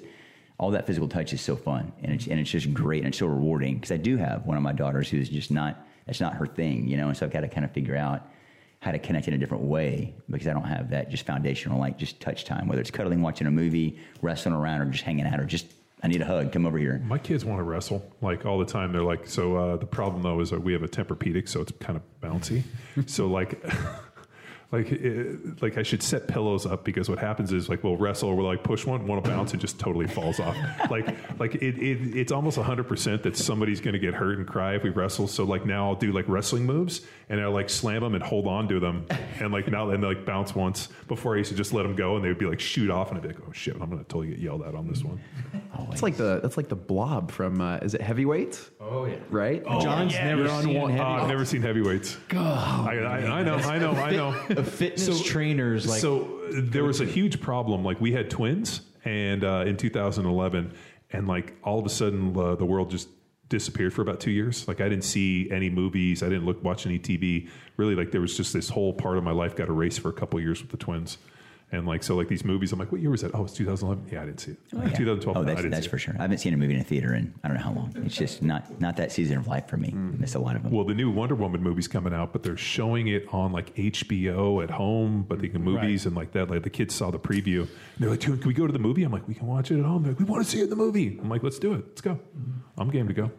all 0.59 0.71
that 0.71 0.85
physical 0.85 1.07
touch 1.07 1.33
is 1.33 1.41
so 1.41 1.55
fun 1.55 1.91
and 2.03 2.13
it's, 2.13 2.27
and 2.27 2.39
it's 2.39 2.49
just 2.49 2.73
great 2.73 2.99
and 2.99 3.07
it's 3.09 3.17
so 3.17 3.25
rewarding 3.25 3.75
because 3.75 3.91
I 3.91 3.97
do 3.97 4.17
have 4.17 4.45
one 4.45 4.55
of 4.55 4.63
my 4.63 4.71
daughters 4.71 5.09
who's 5.09 5.29
just 5.29 5.51
not, 5.51 5.85
that's 6.05 6.21
not 6.21 6.35
her 6.35 6.45
thing, 6.45 6.87
you 6.87 6.97
know, 6.97 7.07
and 7.07 7.17
so 7.17 7.25
I've 7.25 7.33
got 7.33 7.41
to 7.41 7.47
kind 7.47 7.65
of 7.65 7.71
figure 7.71 7.95
out 7.95 8.27
how 8.79 8.91
to 8.91 8.99
connect 8.99 9.27
in 9.27 9.33
a 9.33 9.37
different 9.37 9.63
way 9.63 10.13
because 10.29 10.47
I 10.47 10.53
don't 10.53 10.65
have 10.65 10.89
that 10.91 11.09
just 11.09 11.25
foundational, 11.25 11.79
like 11.79 11.97
just 11.97 12.19
touch 12.19 12.43
time, 12.43 12.67
whether 12.67 12.81
it's 12.81 12.91
cuddling, 12.91 13.21
watching 13.21 13.47
a 13.47 13.51
movie, 13.51 13.97
wrestling 14.21 14.53
around, 14.53 14.81
or 14.81 14.85
just 14.85 15.05
hanging 15.05 15.25
out, 15.25 15.39
or 15.39 15.45
just, 15.45 15.65
I 16.03 16.07
need 16.07 16.21
a 16.21 16.25
hug, 16.25 16.51
come 16.51 16.65
over 16.65 16.77
here. 16.77 17.01
My 17.05 17.17
kids 17.17 17.45
want 17.45 17.59
to 17.59 17.63
wrestle 17.63 18.05
like 18.21 18.45
all 18.45 18.59
the 18.59 18.65
time. 18.65 18.91
They're 18.91 19.01
like, 19.01 19.25
so 19.25 19.55
uh, 19.55 19.77
the 19.77 19.85
problem 19.85 20.21
though 20.21 20.41
is 20.41 20.49
that 20.49 20.61
we 20.61 20.73
have 20.73 20.83
a 20.83 20.87
Tempur-Pedic, 20.87 21.47
so 21.47 21.61
it's 21.61 21.71
kind 21.79 21.97
of 21.97 22.03
bouncy. 22.21 22.63
so 23.05 23.27
like, 23.27 23.63
like, 24.73 24.91
it, 24.91 25.61
like 25.61 25.77
I 25.77 25.83
should 25.83 26.03
set 26.03 26.27
pillows 26.27 26.65
up 26.65 26.83
because 26.83 27.07
what 27.07 27.19
happens 27.19 27.53
is 27.53 27.69
like 27.69 27.83
we'll 27.83 27.95
wrestle, 27.95 28.29
or 28.29 28.35
we'll 28.35 28.47
like 28.47 28.63
push 28.63 28.85
one, 28.85 29.07
one 29.07 29.21
will 29.21 29.29
bounce, 29.29 29.51
and 29.53 29.61
just 29.61 29.79
totally 29.79 30.07
falls 30.07 30.39
off. 30.39 30.57
like, 30.89 31.07
like 31.39 31.55
it, 31.55 31.77
it 31.77 32.17
it's 32.17 32.31
almost 32.31 32.57
hundred 32.57 32.87
percent 32.87 33.23
that 33.23 33.37
somebody's 33.37 33.79
going 33.79 33.93
to 33.93 33.99
get 33.99 34.13
hurt 34.13 34.37
and 34.39 34.47
cry 34.47 34.75
if 34.75 34.83
we 34.83 34.89
wrestle. 34.89 35.27
So 35.27 35.43
like 35.43 35.65
now 35.65 35.89
I'll 35.89 35.95
do 35.95 36.11
like 36.11 36.27
wrestling 36.27 36.65
moves 36.65 37.01
and 37.29 37.39
I'll 37.39 37.51
like 37.51 37.69
slam 37.69 38.01
them 38.01 38.15
and 38.15 38.23
hold 38.23 38.47
on 38.47 38.67
to 38.67 38.79
them, 38.79 39.05
and 39.39 39.53
like 39.53 39.67
now 39.69 39.89
and 39.91 40.03
they 40.03 40.07
like 40.07 40.25
bounce 40.25 40.55
once. 40.55 40.89
Before 41.07 41.35
I 41.35 41.37
used 41.37 41.51
to 41.51 41.55
just 41.55 41.71
let 41.73 41.83
them 41.83 41.95
go 41.95 42.15
and 42.15 42.25
they 42.25 42.29
would 42.29 42.39
be 42.39 42.45
like 42.45 42.59
shoot 42.59 42.89
off, 42.89 43.09
and 43.09 43.17
I'd 43.17 43.21
be 43.21 43.29
like, 43.29 43.39
oh 43.47 43.51
shit, 43.51 43.75
I'm 43.75 43.89
going 43.89 43.99
to 43.99 44.03
totally 44.05 44.29
get 44.29 44.39
yelled 44.39 44.63
at 44.63 44.73
on 44.75 44.87
this 44.87 45.03
one. 45.03 45.21
It's 45.91 46.01
like 46.03 46.17
the 46.17 46.39
that's 46.41 46.57
like 46.57 46.69
the 46.69 46.75
blob 46.75 47.31
from 47.31 47.61
uh, 47.61 47.77
is 47.77 47.93
it 47.93 48.01
heavyweights? 48.01 48.71
Oh 48.79 49.05
yeah. 49.05 49.15
Right? 49.29 49.63
John's 49.65 50.13
yeah. 50.13 50.25
never 50.29 50.43
You're 50.43 50.51
on 50.51 50.63
seen 50.63 50.81
one. 50.81 50.91
heavy- 50.91 51.03
Uh, 51.03 51.21
I've 51.21 51.27
never 51.27 51.45
seen 51.45 51.61
heavyweights. 51.61 52.17
I, 52.31 52.35
I, 52.35 53.39
I 53.39 53.43
know, 53.43 53.55
I 53.55 53.77
know, 53.77 53.91
I 53.91 54.11
know. 54.11 54.31
a 54.67 54.71
fitness 54.71 55.21
trainers 55.23 55.87
like 55.87 56.01
so 56.01 56.41
there 56.51 56.83
was 56.83 57.01
a 57.01 57.05
huge 57.05 57.41
problem. 57.41 57.83
Like 57.83 57.99
we 57.99 58.11
had 58.11 58.29
twins, 58.29 58.81
and 59.05 59.43
uh, 59.43 59.63
in 59.65 59.77
2011, 59.77 60.73
and 61.11 61.27
like 61.27 61.55
all 61.63 61.79
of 61.79 61.85
a 61.85 61.89
sudden 61.89 62.37
uh, 62.37 62.55
the 62.55 62.65
world 62.65 62.89
just 62.89 63.09
disappeared 63.49 63.93
for 63.93 64.01
about 64.01 64.19
two 64.19 64.31
years. 64.31 64.67
Like 64.67 64.81
I 64.81 64.89
didn't 64.89 65.03
see 65.03 65.49
any 65.51 65.69
movies, 65.69 66.23
I 66.23 66.29
didn't 66.29 66.45
look 66.45 66.63
watch 66.63 66.85
any 66.85 66.99
TV. 66.99 67.49
Really, 67.77 67.95
like 67.95 68.11
there 68.11 68.21
was 68.21 68.35
just 68.37 68.53
this 68.53 68.69
whole 68.69 68.93
part 68.93 69.17
of 69.17 69.23
my 69.23 69.31
life 69.31 69.55
got 69.55 69.67
erased 69.67 69.99
for 69.99 70.09
a 70.09 70.13
couple 70.13 70.39
years 70.39 70.61
with 70.61 70.71
the 70.71 70.77
twins. 70.77 71.17
And 71.73 71.87
like 71.87 72.03
so, 72.03 72.15
like 72.15 72.27
these 72.27 72.45
movies, 72.45 72.71
I'm 72.71 72.77
like, 72.77 72.91
what 72.91 73.01
year 73.01 73.09
was 73.09 73.21
that? 73.21 73.31
Oh, 73.33 73.45
it's 73.45 73.53
2011. 73.53 74.09
Yeah, 74.11 74.21
I 74.21 74.25
didn't 74.25 74.41
see 74.41 74.51
it. 74.51 74.57
Oh, 74.75 74.83
yeah. 74.83 74.89
2012. 74.89 75.35
Oh, 75.35 75.41
no, 75.41 75.43
I 75.43 75.43
that's, 75.43 75.57
didn't 75.57 75.71
that's 75.71 75.85
see 75.85 75.89
for 75.89 75.95
it. 75.95 75.99
sure. 75.99 76.15
I 76.19 76.21
haven't 76.21 76.37
seen 76.37 76.53
a 76.53 76.57
movie 76.57 76.75
in 76.75 76.79
a 76.79 76.83
theater 76.83 77.15
in 77.15 77.33
I 77.43 77.47
don't 77.47 77.57
know 77.57 77.63
how 77.63 77.71
long. 77.71 77.91
It's 78.05 78.15
just 78.15 78.43
not 78.43 78.79
not 78.79 78.97
that 78.97 79.11
season 79.11 79.39
of 79.39 79.47
life 79.47 79.67
for 79.67 79.77
me. 79.77 79.89
Mm. 79.89 80.13
I 80.13 80.17
missed 80.17 80.35
a 80.35 80.39
lot 80.39 80.55
of 80.55 80.61
them. 80.61 80.71
Well, 80.71 80.85
the 80.85 80.93
new 80.93 81.09
Wonder 81.09 81.33
Woman 81.33 81.63
movie's 81.63 81.87
coming 81.87 82.13
out, 82.13 82.31
but 82.31 82.43
they're 82.43 82.57
showing 82.57 83.07
it 83.07 83.25
on 83.33 83.51
like 83.51 83.73
HBO 83.75 84.63
at 84.63 84.69
home, 84.69 85.25
but 85.27 85.41
they 85.41 85.47
can 85.47 85.63
movies 85.63 86.05
and 86.05 86.15
like 86.15 86.33
that. 86.33 86.47
Like 86.51 86.61
the 86.61 86.69
kids 86.69 86.93
saw 86.93 87.09
the 87.09 87.17
preview. 87.17 87.61
And 87.61 87.69
they're 87.97 88.11
like, 88.11 88.19
"Dude, 88.19 88.39
can 88.39 88.47
we 88.47 88.53
go 88.53 88.67
to 88.67 88.73
the 88.73 88.77
movie? 88.77 89.03
I'm 89.03 89.11
like, 89.11 89.27
we 89.27 89.33
can 89.33 89.47
watch 89.47 89.71
it 89.71 89.79
at 89.79 89.85
home. 89.85 90.03
They're 90.03 90.11
like, 90.11 90.19
we 90.19 90.25
want 90.25 90.45
to 90.45 90.49
see 90.51 90.59
it 90.59 90.65
in 90.65 90.69
the 90.69 90.75
movie. 90.75 91.17
I'm 91.19 91.29
like, 91.29 91.41
let's 91.41 91.57
do 91.57 91.73
it. 91.73 91.85
Let's 91.87 92.01
go. 92.01 92.19
I'm 92.77 92.91
game 92.91 93.07
to 93.07 93.15
go. 93.15 93.31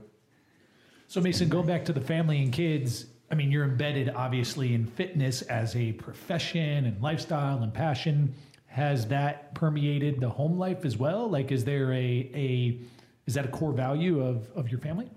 So, 1.06 1.20
Mason, 1.20 1.48
going 1.48 1.66
back 1.66 1.84
to 1.84 1.92
the 1.92 2.00
family 2.00 2.42
and 2.42 2.52
kids, 2.52 3.06
I 3.30 3.34
mean, 3.34 3.50
you're 3.50 3.64
embedded 3.64 4.10
obviously 4.10 4.74
in 4.74 4.86
fitness 4.86 5.42
as 5.42 5.74
a 5.76 5.92
profession 5.92 6.84
and 6.84 7.00
lifestyle 7.02 7.62
and 7.62 7.72
passion. 7.72 8.34
Has 8.66 9.06
that 9.08 9.54
permeated 9.54 10.20
the 10.20 10.28
home 10.28 10.58
life 10.58 10.84
as 10.84 10.96
well? 10.96 11.28
Like, 11.28 11.50
is 11.50 11.64
there 11.64 11.92
a, 11.92 12.30
a 12.34 12.78
is 13.26 13.34
that 13.34 13.44
a 13.44 13.48
core 13.48 13.72
value 13.72 14.20
of, 14.20 14.50
of 14.54 14.68
your 14.68 14.80
family? 14.80 15.10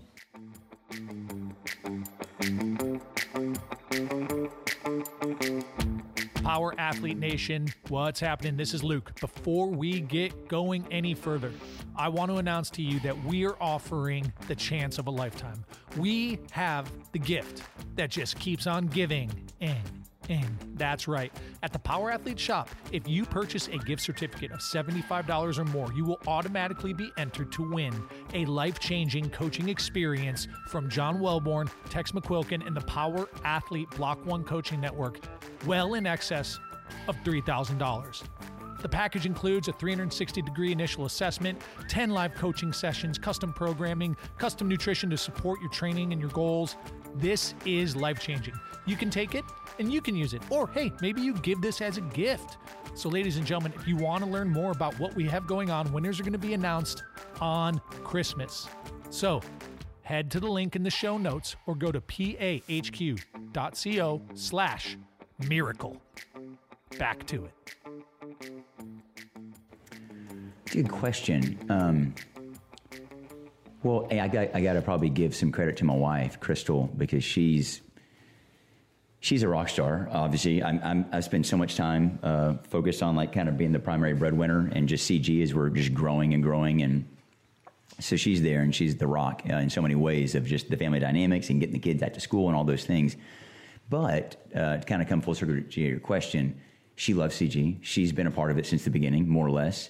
Power 6.47 6.73
Athlete 6.77 7.17
Nation, 7.17 7.67
what's 7.89 8.21
happening? 8.21 8.55
This 8.55 8.73
is 8.73 8.81
Luke. 8.81 9.11
Before 9.19 9.67
we 9.67 9.99
get 9.99 10.47
going 10.47 10.87
any 10.91 11.13
further, 11.13 11.51
I 11.93 12.07
want 12.07 12.31
to 12.31 12.37
announce 12.37 12.69
to 12.69 12.81
you 12.81 13.01
that 13.01 13.21
we 13.25 13.45
are 13.45 13.57
offering 13.59 14.31
the 14.47 14.55
chance 14.55 14.97
of 14.97 15.07
a 15.07 15.09
lifetime. 15.09 15.65
We 15.97 16.39
have 16.51 16.89
the 17.11 17.19
gift 17.19 17.63
that 17.97 18.11
just 18.11 18.39
keeps 18.39 18.65
on 18.65 18.87
giving 18.87 19.29
and 19.59 19.96
and 20.29 20.57
that's 20.75 21.07
right. 21.07 21.31
At 21.63 21.73
the 21.73 21.79
Power 21.79 22.11
Athlete 22.11 22.39
Shop, 22.39 22.69
if 22.91 23.07
you 23.07 23.25
purchase 23.25 23.67
a 23.67 23.77
gift 23.77 24.01
certificate 24.01 24.51
of 24.51 24.59
$75 24.59 25.57
or 25.57 25.65
more, 25.65 25.91
you 25.93 26.05
will 26.05 26.19
automatically 26.27 26.93
be 26.93 27.11
entered 27.17 27.51
to 27.53 27.69
win 27.69 27.93
a 28.33 28.45
life 28.45 28.79
changing 28.79 29.29
coaching 29.29 29.69
experience 29.69 30.47
from 30.67 30.89
John 30.89 31.19
Welbourn, 31.19 31.69
Tex 31.89 32.11
McQuilkin, 32.11 32.65
and 32.65 32.75
the 32.75 32.81
Power 32.81 33.27
Athlete 33.43 33.89
Block 33.91 34.25
One 34.25 34.43
Coaching 34.43 34.81
Network, 34.81 35.19
well 35.65 35.93
in 35.93 36.05
excess 36.05 36.59
of 37.07 37.15
$3,000. 37.23 38.23
The 38.81 38.89
package 38.89 39.25
includes 39.25 39.67
a 39.67 39.73
360 39.73 40.41
degree 40.41 40.71
initial 40.71 41.05
assessment, 41.05 41.59
10 41.87 42.11
live 42.11 42.35
coaching 42.35 42.71
sessions, 42.71 43.17
custom 43.17 43.51
programming, 43.51 44.15
custom 44.37 44.67
nutrition 44.67 45.09
to 45.09 45.17
support 45.17 45.59
your 45.61 45.71
training 45.71 46.11
and 46.11 46.21
your 46.21 46.29
goals. 46.29 46.75
This 47.17 47.53
is 47.65 47.95
life 47.95 48.19
changing. 48.19 48.53
You 48.85 48.95
can 48.95 49.09
take 49.09 49.35
it 49.35 49.43
and 49.79 49.91
you 49.91 50.01
can 50.01 50.15
use 50.15 50.33
it. 50.33 50.41
Or 50.49 50.67
hey, 50.67 50.91
maybe 51.01 51.21
you 51.21 51.33
give 51.33 51.61
this 51.61 51.81
as 51.81 51.97
a 51.97 52.01
gift. 52.01 52.57
So, 52.95 53.09
ladies 53.09 53.37
and 53.37 53.45
gentlemen, 53.45 53.73
if 53.75 53.87
you 53.87 53.95
want 53.95 54.23
to 54.23 54.29
learn 54.29 54.49
more 54.49 54.71
about 54.71 54.97
what 54.99 55.15
we 55.15 55.25
have 55.25 55.45
going 55.45 55.69
on, 55.69 55.91
winners 55.93 56.19
are 56.19 56.23
going 56.23 56.33
to 56.33 56.39
be 56.39 56.53
announced 56.53 57.03
on 57.39 57.79
Christmas. 58.03 58.67
So, 59.09 59.41
head 60.01 60.31
to 60.31 60.39
the 60.39 60.47
link 60.47 60.75
in 60.75 60.83
the 60.83 60.89
show 60.89 61.17
notes 61.17 61.55
or 61.65 61.75
go 61.75 61.91
to 61.91 62.01
pahq.co 62.01 63.11
slash 64.33 64.97
miracle. 65.47 66.01
Back 66.97 67.27
to 67.27 67.45
it. 67.45 67.53
Good 70.71 70.89
question. 70.89 71.57
Um, 71.69 72.15
well, 73.83 74.07
I 74.11 74.27
got 74.27 74.55
I 74.55 74.61
got 74.61 74.73
to 74.73 74.81
probably 74.81 75.09
give 75.09 75.35
some 75.35 75.51
credit 75.51 75.77
to 75.77 75.85
my 75.85 75.95
wife, 75.95 76.39
Crystal, 76.39 76.89
because 76.97 77.23
she's 77.23 77.81
she's 79.19 79.43
a 79.43 79.47
rock 79.47 79.69
star. 79.69 80.09
Obviously, 80.11 80.63
I'm, 80.63 80.81
I'm 80.83 81.05
I 81.11 81.19
spend 81.19 81.45
so 81.45 81.57
much 81.57 81.75
time 81.75 82.19
uh, 82.23 82.55
focused 82.69 83.03
on 83.03 83.15
like 83.15 83.33
kind 83.33 83.47
of 83.49 83.57
being 83.57 83.71
the 83.71 83.79
primary 83.79 84.13
breadwinner 84.13 84.69
and 84.73 84.87
just 84.87 85.09
CG 85.09 85.43
as 85.43 85.53
we're 85.53 85.69
just 85.69 85.93
growing 85.93 86.33
and 86.33 86.43
growing 86.43 86.81
and. 86.81 87.07
So 87.99 88.15
she's 88.15 88.43
there, 88.43 88.61
and 88.61 88.75
she's 88.75 88.95
the 88.95 89.07
rock 89.07 89.41
uh, 89.49 89.55
in 89.55 89.71
so 89.71 89.81
many 89.81 89.95
ways 89.95 90.35
of 90.35 90.45
just 90.45 90.69
the 90.69 90.77
family 90.77 90.99
dynamics 90.99 91.49
and 91.49 91.59
getting 91.59 91.73
the 91.73 91.79
kids 91.79 92.03
out 92.03 92.13
to 92.13 92.19
school 92.19 92.47
and 92.47 92.55
all 92.55 92.63
those 92.63 92.85
things. 92.85 93.15
But 93.89 94.35
uh, 94.53 94.77
to 94.77 94.85
kind 94.85 95.01
of 95.01 95.07
come 95.07 95.19
full 95.19 95.33
circle 95.33 95.59
to 95.63 95.81
your 95.81 95.99
question, 95.99 96.61
she 96.95 97.15
loves 97.15 97.35
CG. 97.35 97.79
She's 97.81 98.11
been 98.11 98.27
a 98.27 98.31
part 98.31 98.51
of 98.51 98.59
it 98.59 98.67
since 98.67 98.83
the 98.83 98.91
beginning, 98.91 99.27
more 99.27 99.47
or 99.47 99.49
less. 99.49 99.89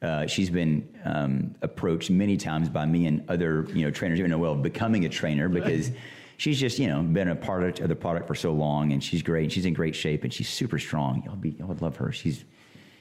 Uh, 0.00 0.26
she's 0.26 0.48
been 0.50 0.88
um, 1.04 1.54
approached 1.62 2.08
many 2.10 2.36
times 2.36 2.68
by 2.68 2.86
me 2.86 3.06
and 3.06 3.28
other 3.28 3.66
you 3.74 3.84
know 3.84 3.90
trainers, 3.90 4.18
even 4.18 4.30
though 4.30 4.38
well 4.38 4.54
becoming 4.54 5.04
a 5.04 5.08
trainer 5.08 5.48
because 5.48 5.90
she's 6.36 6.58
just 6.60 6.78
you 6.78 6.86
know 6.86 7.02
been 7.02 7.28
a 7.28 7.34
part 7.36 7.80
of 7.80 7.88
the 7.88 7.96
product 7.96 8.26
for 8.26 8.34
so 8.36 8.52
long, 8.52 8.92
and 8.92 9.02
she's 9.02 9.22
great. 9.22 9.50
She's 9.50 9.66
in 9.66 9.74
great 9.74 9.96
shape, 9.96 10.22
and 10.24 10.32
she's 10.32 10.48
super 10.48 10.78
strong. 10.78 11.22
Y'all 11.24 11.34
be 11.36 11.50
y'all 11.50 11.66
would 11.68 11.82
love 11.82 11.96
her. 11.96 12.12
She's 12.12 12.44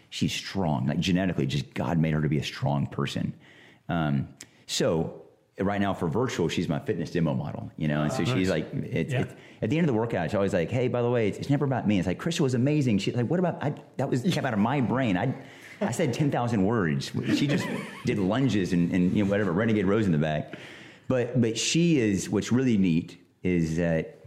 she's 0.10 0.34
strong, 0.34 0.88
like 0.88 1.00
genetically, 1.00 1.46
just 1.46 1.72
God 1.74 2.00
made 2.00 2.14
her 2.14 2.22
to 2.22 2.30
be 2.30 2.40
a 2.40 2.44
strong 2.44 2.88
person. 2.88 3.34
Um, 3.90 4.28
so 4.66 5.22
right 5.60 5.82
now 5.82 5.94
for 5.94 6.08
virtual, 6.08 6.48
she's 6.50 6.70
my 6.70 6.80
fitness 6.80 7.12
demo 7.12 7.34
model, 7.34 7.72
you 7.78 7.88
know, 7.88 8.04
and 8.04 8.12
so 8.12 8.24
she's 8.24 8.50
like, 8.50 8.68
it's, 8.74 9.12
Yeah. 9.12 9.22
it's, 9.22 9.34
at 9.62 9.70
the 9.70 9.78
end 9.78 9.90
of 9.90 9.94
the 9.94 10.00
workout, 10.00 10.30
she's 10.30 10.36
always 10.36 10.54
like, 10.54 10.70
hey, 10.70 10.88
by 10.88 11.02
the 11.02 11.10
way, 11.10 11.28
it's, 11.28 11.40
it's 11.40 11.50
never 11.50 11.66
about 11.66 11.88
me. 11.88 11.98
It's 11.98 12.08
like 12.08 12.20
Crystal 12.20 12.44
was 12.44 12.54
amazing. 12.54 13.00
She's 13.00 13.16
like, 13.16 13.26
what 13.28 13.40
about 13.40 13.64
I? 13.64 13.74
That 13.98 14.10
was 14.10 14.22
came 14.22 14.46
out 14.46 14.54
of 14.54 14.60
my 14.60 14.82
brain. 14.82 15.18
I 15.18 15.34
I 15.82 15.92
said 15.92 16.14
10,000 16.14 16.64
words. 16.64 17.12
She 17.36 17.48
just 17.48 17.68
did 18.06 18.20
lunges 18.20 18.74
and, 18.74 18.92
and 18.92 19.16
you 19.16 19.24
know, 19.24 19.30
whatever, 19.30 19.52
Renegade 19.52 19.86
Rows 19.86 20.06
in 20.06 20.12
the 20.12 20.18
back. 20.18 20.58
But, 21.08 21.40
but 21.40 21.58
she 21.58 22.00
is, 22.00 22.30
what's 22.30 22.52
really 22.52 22.78
neat 22.78 23.18
is 23.44 23.78
that, 23.78 24.26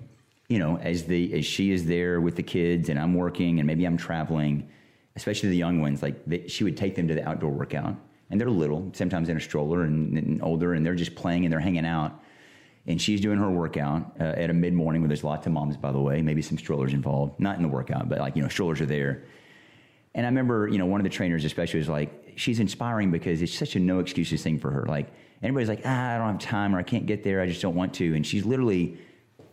you 0.48 0.58
know, 0.58 0.78
as, 0.78 1.04
the, 1.04 1.38
as 1.38 1.44
she 1.44 1.72
is 1.72 1.86
there 1.86 2.20
with 2.20 2.36
the 2.36 2.42
kids 2.42 2.88
and 2.88 2.98
I'm 2.98 3.14
working 3.14 3.58
and 3.58 3.66
maybe 3.66 3.84
I'm 3.84 3.96
traveling, 3.96 4.68
especially 5.16 5.50
the 5.50 5.56
young 5.56 5.80
ones, 5.80 6.02
like 6.02 6.24
they, 6.26 6.46
she 6.48 6.64
would 6.64 6.76
take 6.76 6.94
them 6.94 7.08
to 7.08 7.14
the 7.14 7.28
outdoor 7.28 7.50
workout. 7.50 7.96
And 8.30 8.40
they're 8.40 8.48
little, 8.48 8.90
sometimes 8.94 9.28
in 9.28 9.36
a 9.36 9.40
stroller 9.40 9.82
and, 9.82 10.16
and 10.16 10.42
older, 10.42 10.74
and 10.74 10.86
they're 10.86 10.94
just 10.94 11.16
playing 11.16 11.44
and 11.44 11.52
they're 11.52 11.60
hanging 11.60 11.84
out 11.84 12.22
and 12.86 13.00
she's 13.00 13.20
doing 13.20 13.38
her 13.38 13.50
workout 13.50 14.12
uh, 14.20 14.24
at 14.24 14.50
a 14.50 14.54
mid 14.54 14.72
morning 14.72 15.02
where 15.02 15.08
there's 15.08 15.24
lots 15.24 15.46
of 15.46 15.52
moms, 15.52 15.76
by 15.76 15.92
the 15.92 16.00
way, 16.00 16.22
maybe 16.22 16.42
some 16.42 16.58
strollers 16.58 16.92
involved, 16.92 17.38
not 17.38 17.56
in 17.56 17.62
the 17.62 17.68
workout, 17.68 18.08
but 18.08 18.18
like, 18.18 18.36
you 18.36 18.42
know, 18.42 18.48
strollers 18.48 18.80
are 18.80 18.86
there. 18.86 19.24
And 20.14 20.26
I 20.26 20.28
remember, 20.28 20.68
you 20.68 20.78
know, 20.78 20.86
one 20.86 21.00
of 21.00 21.04
the 21.04 21.10
trainers 21.10 21.44
especially 21.44 21.78
was 21.78 21.88
like, 21.88 22.32
she's 22.36 22.60
inspiring 22.60 23.10
because 23.10 23.42
it's 23.42 23.54
such 23.54 23.76
a 23.76 23.78
no 23.78 24.00
excuses 24.00 24.42
thing 24.42 24.58
for 24.58 24.70
her. 24.70 24.84
Like, 24.86 25.12
everybody's 25.42 25.68
like, 25.68 25.82
ah, 25.84 26.14
I 26.14 26.18
don't 26.18 26.26
have 26.28 26.38
time 26.38 26.74
or 26.74 26.78
I 26.78 26.82
can't 26.82 27.06
get 27.06 27.22
there. 27.22 27.40
I 27.40 27.46
just 27.46 27.62
don't 27.62 27.76
want 27.76 27.94
to. 27.94 28.14
And 28.14 28.26
she's 28.26 28.44
literally 28.44 28.98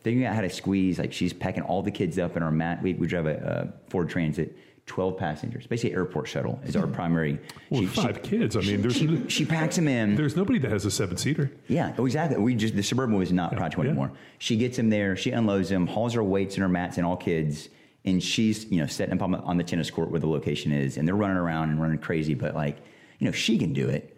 figuring 0.02 0.26
out 0.26 0.36
how 0.36 0.42
to 0.42 0.50
squeeze. 0.50 0.98
Like, 0.98 1.14
she's 1.14 1.34
packing 1.34 1.64
all 1.64 1.84
the 1.84 1.92
kids 1.92 2.18
up 2.18 2.38
in 2.38 2.44
our 2.44 2.52
mat. 2.52 2.82
We, 2.82 2.96
we 2.96 3.08
drive 3.08 3.28
a, 3.28 3.74
a 3.86 3.90
Ford 3.90 4.10
Transit 4.10 4.58
12 4.88 5.18
passengers. 5.18 5.68
Basically, 5.68 5.94
airport 5.96 6.28
shuttle 6.28 6.60
is 6.66 6.76
our 6.76 6.88
primary. 6.88 7.40
Well, 7.70 7.86
five 7.88 8.24
kids. 8.24 8.56
I 8.56 8.62
mean, 8.62 8.82
there's 8.82 8.96
she, 8.96 9.28
she 9.28 9.46
packs 9.46 9.76
them 9.76 9.88
in. 9.88 10.16
there's 10.16 10.36
nobody 10.36 10.60
that 10.60 10.72
has 10.72 10.86
a 10.86 10.92
seven 10.92 11.18
seater. 11.18 11.52
Yeah, 11.68 11.94
oh, 11.98 12.06
exactly. 12.06 12.38
We 12.38 12.56
just 12.56 12.74
the 12.74 12.82
suburban 12.82 13.18
was 13.18 13.32
not 13.34 13.56
practical 13.56 13.84
yeah. 13.84 13.92
anymore. 13.92 14.14
She 14.40 14.56
gets 14.56 14.78
them 14.78 14.90
there. 14.90 15.18
She 15.18 15.32
unloads 15.32 15.70
them, 15.70 15.88
hauls 15.88 16.14
her 16.14 16.24
weights 16.24 16.56
and 16.56 16.62
her 16.62 16.70
mats 16.70 16.98
and 16.98 17.06
all 17.06 17.18
kids, 17.18 17.68
and 18.08 18.24
she's 18.24 18.66
you 18.72 18.80
know 18.82 18.88
setting 18.88 19.14
up 19.14 19.22
on 19.22 19.32
the, 19.32 19.40
on 19.40 19.58
the 19.58 19.64
tennis 19.64 19.92
court 19.92 20.10
where 20.10 20.20
the 20.20 20.28
location 20.28 20.72
is, 20.72 20.98
and 20.98 21.08
they're 21.08 21.16
running 21.16 21.38
around 21.38 21.70
and 21.70 21.82
running 21.82 22.00
crazy. 22.00 22.34
But 22.34 22.56
like, 22.56 22.78
you 23.20 23.26
know, 23.26 23.32
she 23.32 23.58
can 23.58 23.74
do 23.74 23.88
it. 23.88 24.18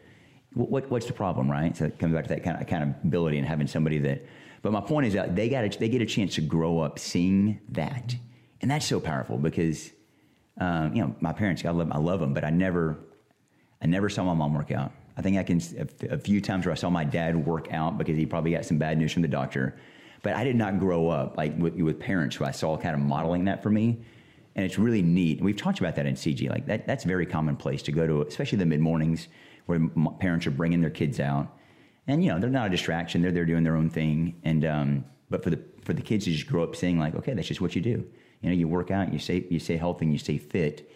What, 0.54 0.70
what 0.70 0.92
what's 0.92 1.08
the 1.08 1.14
problem, 1.14 1.50
right? 1.52 1.76
So 1.76 1.86
it 1.86 2.00
comes 2.00 2.14
back 2.14 2.24
to 2.24 2.30
that 2.30 2.44
kind 2.44 2.56
of 2.56 2.62
accountability 2.62 3.38
and 3.38 3.48
having 3.48 3.68
somebody 3.68 3.98
that. 4.00 4.26
But 4.62 4.72
my 4.72 4.82
point 4.82 5.08
is 5.08 5.14
that 5.14 5.36
they 5.36 5.50
got 5.50 5.64
a, 5.64 5.80
they 5.80 5.90
get 5.90 6.02
a 6.02 6.06
chance 6.06 6.36
to 6.36 6.42
grow 6.42 6.80
up 6.80 7.00
seeing 7.00 7.60
that, 7.70 8.16
and 8.62 8.72
that's 8.72 8.86
so 8.86 9.00
powerful 9.00 9.38
because 9.38 9.92
um, 10.60 10.94
you 10.94 11.02
know, 11.02 11.16
my 11.22 11.32
parents, 11.32 11.64
I 11.64 11.70
love, 11.70 11.90
I 11.92 11.98
love 11.98 12.20
them, 12.20 12.34
but 12.34 12.44
I 12.44 12.50
never, 12.50 13.00
I 13.82 13.88
never 13.88 14.10
saw 14.10 14.24
my 14.24 14.34
mom 14.34 14.54
work 14.54 14.72
out. 14.72 14.92
I 15.18 15.22
think 15.22 15.38
I 15.38 15.44
can 15.44 15.62
a, 15.78 16.16
a 16.16 16.18
few 16.18 16.42
times 16.42 16.66
where 16.66 16.72
I 16.74 16.76
saw 16.76 16.90
my 16.90 17.04
dad 17.04 17.46
work 17.46 17.74
out 17.74 17.98
because 17.98 18.18
he 18.18 18.26
probably 18.26 18.52
got 18.52 18.66
some 18.66 18.78
bad 18.78 18.98
news 18.98 19.14
from 19.14 19.22
the 19.22 19.28
doctor, 19.28 19.78
but 20.22 20.34
I 20.34 20.44
did 20.44 20.56
not 20.56 20.80
grow 20.80 21.10
up 21.10 21.38
like 21.38 21.58
with, 21.58 21.76
with 21.76 22.00
parents 22.00 22.36
who 22.36 22.46
I 22.46 22.52
saw 22.52 22.78
kind 22.78 22.96
of 22.96 23.02
modeling 23.02 23.46
that 23.46 23.64
for 23.64 23.70
me, 23.70 24.02
and 24.56 24.66
it's 24.66 24.78
really 24.78 25.02
neat. 25.02 25.42
We've 25.42 25.56
talked 25.56 25.80
about 25.80 25.96
that 25.96 26.06
in 26.06 26.16
CG, 26.16 26.50
like 26.50 26.66
that. 26.68 26.86
That's 26.86 27.04
very 27.04 27.26
commonplace 27.26 27.82
to 27.84 27.92
go 27.92 28.06
to, 28.08 28.22
especially 28.24 28.58
the 28.58 28.66
mid 28.66 28.80
mornings 28.80 29.28
where 29.66 29.80
parents 30.20 30.48
are 30.48 30.52
bringing 30.52 30.82
their 30.82 30.90
kids 30.90 31.20
out, 31.20 31.56
and 32.08 32.24
you 32.24 32.32
know 32.32 32.40
they're 32.40 32.50
not 32.50 32.68
a 32.68 32.70
distraction. 32.70 33.22
They're 33.22 33.32
there 33.32 33.46
doing 33.46 33.64
their 33.64 33.76
own 33.76 33.90
thing, 33.90 34.40
and 34.44 34.66
um, 34.66 35.06
but 35.30 35.44
for 35.44 35.50
the 35.50 35.60
for 35.84 35.94
the 35.94 36.02
kids 36.02 36.26
to 36.26 36.32
just 36.32 36.48
grow 36.48 36.64
up 36.64 36.76
saying 36.76 37.00
like, 37.00 37.16
okay, 37.16 37.34
that's 37.34 37.48
just 37.48 37.62
what 37.62 37.76
you 37.76 37.82
do. 37.82 38.06
You 38.42 38.50
know, 38.50 38.56
you 38.56 38.68
work 38.68 38.92
out, 38.92 39.12
you 39.12 39.20
stay, 39.20 39.46
you 39.50 39.60
stay 39.60 39.78
healthy, 39.78 40.06
and 40.06 40.14
you 40.14 40.20
stay 40.20 40.38
fit. 40.38 40.92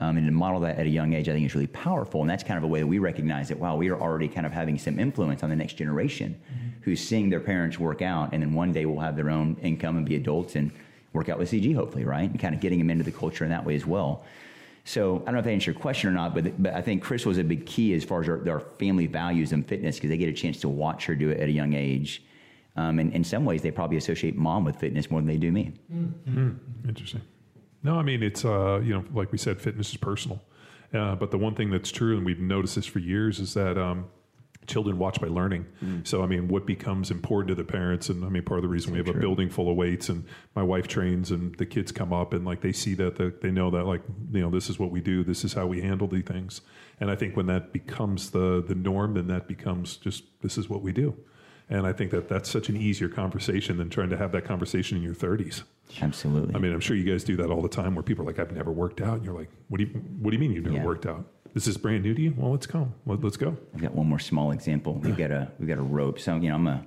Um, 0.00 0.16
and 0.16 0.26
to 0.26 0.32
model 0.32 0.60
that 0.60 0.78
at 0.78 0.86
a 0.86 0.88
young 0.88 1.12
age, 1.12 1.28
I 1.28 1.32
think 1.32 1.44
is 1.44 1.54
really 1.54 1.66
powerful. 1.66 2.20
And 2.20 2.30
that's 2.30 2.44
kind 2.44 2.56
of 2.56 2.62
a 2.62 2.68
way 2.68 2.80
that 2.80 2.86
we 2.86 3.00
recognize 3.00 3.48
that, 3.48 3.58
wow, 3.58 3.74
we 3.74 3.90
are 3.90 4.00
already 4.00 4.28
kind 4.28 4.46
of 4.46 4.52
having 4.52 4.78
some 4.78 4.98
influence 4.98 5.42
on 5.42 5.50
the 5.50 5.56
next 5.56 5.74
generation 5.74 6.40
mm-hmm. 6.40 6.67
Who's 6.88 7.00
seeing 7.00 7.30
their 7.30 7.40
parents 7.40 7.78
work 7.78 8.02
out. 8.02 8.32
And 8.32 8.42
then 8.42 8.52
one 8.52 8.72
day 8.72 8.86
will 8.86 9.00
have 9.00 9.16
their 9.16 9.30
own 9.30 9.56
income 9.62 9.96
and 9.96 10.06
be 10.06 10.16
adults 10.16 10.56
and 10.56 10.70
work 11.12 11.28
out 11.28 11.38
with 11.38 11.50
CG, 11.50 11.74
hopefully, 11.74 12.04
right? 12.04 12.28
And 12.28 12.38
kind 12.38 12.54
of 12.54 12.60
getting 12.60 12.78
them 12.78 12.90
into 12.90 13.04
the 13.04 13.12
culture 13.12 13.44
in 13.44 13.50
that 13.50 13.64
way 13.64 13.74
as 13.74 13.86
well. 13.86 14.24
So 14.84 15.16
I 15.16 15.24
don't 15.26 15.34
know 15.34 15.38
if 15.40 15.44
that 15.44 15.50
answers 15.50 15.66
your 15.66 15.74
question 15.74 16.08
or 16.08 16.12
not, 16.12 16.34
but, 16.34 16.62
but 16.62 16.74
I 16.74 16.80
think 16.80 17.02
Chris 17.02 17.26
was 17.26 17.36
a 17.38 17.44
big 17.44 17.66
key 17.66 17.92
as 17.92 18.04
far 18.04 18.22
as 18.22 18.28
our, 18.28 18.48
our 18.48 18.60
family 18.60 19.06
values 19.06 19.52
and 19.52 19.66
fitness 19.66 19.96
because 19.96 20.08
they 20.08 20.16
get 20.16 20.30
a 20.30 20.32
chance 20.32 20.60
to 20.60 20.68
watch 20.68 21.04
her 21.06 21.14
do 21.14 21.28
it 21.30 21.40
at 21.40 21.48
a 21.48 21.52
young 21.52 21.74
age. 21.74 22.22
Um, 22.76 22.98
and 22.98 23.12
in 23.12 23.24
some 23.24 23.44
ways, 23.44 23.60
they 23.60 23.70
probably 23.70 23.96
associate 23.96 24.36
mom 24.36 24.64
with 24.64 24.76
fitness 24.76 25.10
more 25.10 25.20
than 25.20 25.26
they 25.26 25.36
do 25.36 25.52
me. 25.52 25.74
Mm-hmm. 25.92 26.88
Interesting. 26.88 27.20
No, 27.82 27.96
I 27.96 28.02
mean 28.02 28.22
it's 28.22 28.44
uh, 28.44 28.80
you 28.82 28.94
know 28.94 29.04
like 29.12 29.32
we 29.32 29.38
said, 29.38 29.60
fitness 29.60 29.90
is 29.90 29.96
personal. 29.96 30.42
Uh, 30.92 31.14
but 31.14 31.30
the 31.30 31.38
one 31.38 31.54
thing 31.54 31.70
that's 31.70 31.90
true, 31.90 32.16
and 32.16 32.24
we've 32.24 32.40
noticed 32.40 32.76
this 32.76 32.86
for 32.86 32.98
years, 32.98 33.40
is 33.40 33.54
that 33.54 33.76
um, 33.76 34.06
children 34.68 34.98
watch 34.98 35.20
by 35.20 35.26
learning. 35.28 35.66
Mm. 35.82 36.06
So 36.06 36.22
I 36.22 36.26
mean, 36.26 36.48
what 36.48 36.66
becomes 36.66 37.10
important 37.10 37.48
to 37.48 37.54
the 37.54 37.64
parents, 37.64 38.08
and 38.08 38.24
I 38.24 38.28
mean, 38.28 38.42
part 38.44 38.58
of 38.58 38.62
the 38.62 38.68
reason 38.68 38.90
so 38.90 38.92
we 38.92 38.98
have 38.98 39.06
true. 39.06 39.16
a 39.16 39.20
building 39.20 39.48
full 39.48 39.70
of 39.70 39.76
weights, 39.76 40.08
and 40.08 40.24
my 40.54 40.62
wife 40.62 40.86
trains, 40.86 41.30
and 41.30 41.54
the 41.56 41.66
kids 41.66 41.90
come 41.90 42.12
up, 42.12 42.32
and 42.32 42.44
like 42.44 42.60
they 42.60 42.72
see 42.72 42.94
that, 42.94 43.16
the, 43.16 43.34
they 43.42 43.50
know 43.50 43.70
that 43.70 43.84
like 43.84 44.02
you 44.32 44.40
know 44.40 44.50
this 44.50 44.70
is 44.70 44.78
what 44.78 44.90
we 44.90 45.00
do, 45.00 45.24
this 45.24 45.44
is 45.44 45.54
how 45.54 45.66
we 45.66 45.80
handle 45.80 46.06
these 46.06 46.24
things. 46.24 46.60
And 47.00 47.10
I 47.10 47.16
think 47.16 47.36
when 47.36 47.46
that 47.46 47.72
becomes 47.72 48.30
the 48.30 48.62
the 48.62 48.74
norm, 48.74 49.14
then 49.14 49.26
that 49.28 49.48
becomes 49.48 49.96
just 49.96 50.24
this 50.42 50.58
is 50.58 50.68
what 50.68 50.82
we 50.82 50.92
do. 50.92 51.16
And 51.70 51.86
I 51.86 51.92
think 51.92 52.10
that 52.12 52.28
that's 52.28 52.50
such 52.50 52.68
an 52.70 52.76
easier 52.76 53.08
conversation 53.08 53.76
than 53.76 53.90
trying 53.90 54.08
to 54.10 54.16
have 54.16 54.32
that 54.32 54.44
conversation 54.44 54.96
in 54.96 55.02
your 55.02 55.14
30s. 55.14 55.64
Absolutely. 56.00 56.54
I 56.54 56.58
mean, 56.58 56.72
I'm 56.72 56.80
sure 56.80 56.96
you 56.96 57.10
guys 57.10 57.24
do 57.24 57.36
that 57.36 57.50
all 57.50 57.60
the 57.60 57.68
time 57.68 57.94
where 57.94 58.02
people 58.02 58.24
are 58.24 58.26
like, 58.26 58.38
I've 58.38 58.52
never 58.52 58.72
worked 58.72 59.00
out. 59.00 59.16
And 59.16 59.24
you're 59.24 59.34
like, 59.34 59.50
what 59.68 59.78
do 59.78 59.84
you, 59.84 59.90
what 60.20 60.30
do 60.30 60.36
you 60.36 60.40
mean 60.40 60.52
you've 60.52 60.64
never 60.64 60.78
yeah. 60.78 60.84
worked 60.84 61.04
out? 61.04 61.26
This 61.58 61.66
is 61.66 61.76
brand 61.76 62.04
new 62.04 62.14
to 62.14 62.22
you? 62.22 62.34
Well, 62.36 62.52
let's 62.52 62.68
go. 62.68 62.88
Let, 63.04 63.24
us 63.24 63.36
go. 63.36 63.56
I've 63.74 63.82
got 63.82 63.92
one 63.92 64.06
more 64.06 64.20
small 64.20 64.52
example. 64.52 64.94
We've 64.94 65.16
got 65.16 65.32
a, 65.32 65.50
we've 65.58 65.68
got 65.68 65.78
a 65.78 65.82
rope. 65.82 66.20
So, 66.20 66.36
you 66.36 66.50
know, 66.50 66.54
I'm 66.54 66.68
a, 66.68 66.86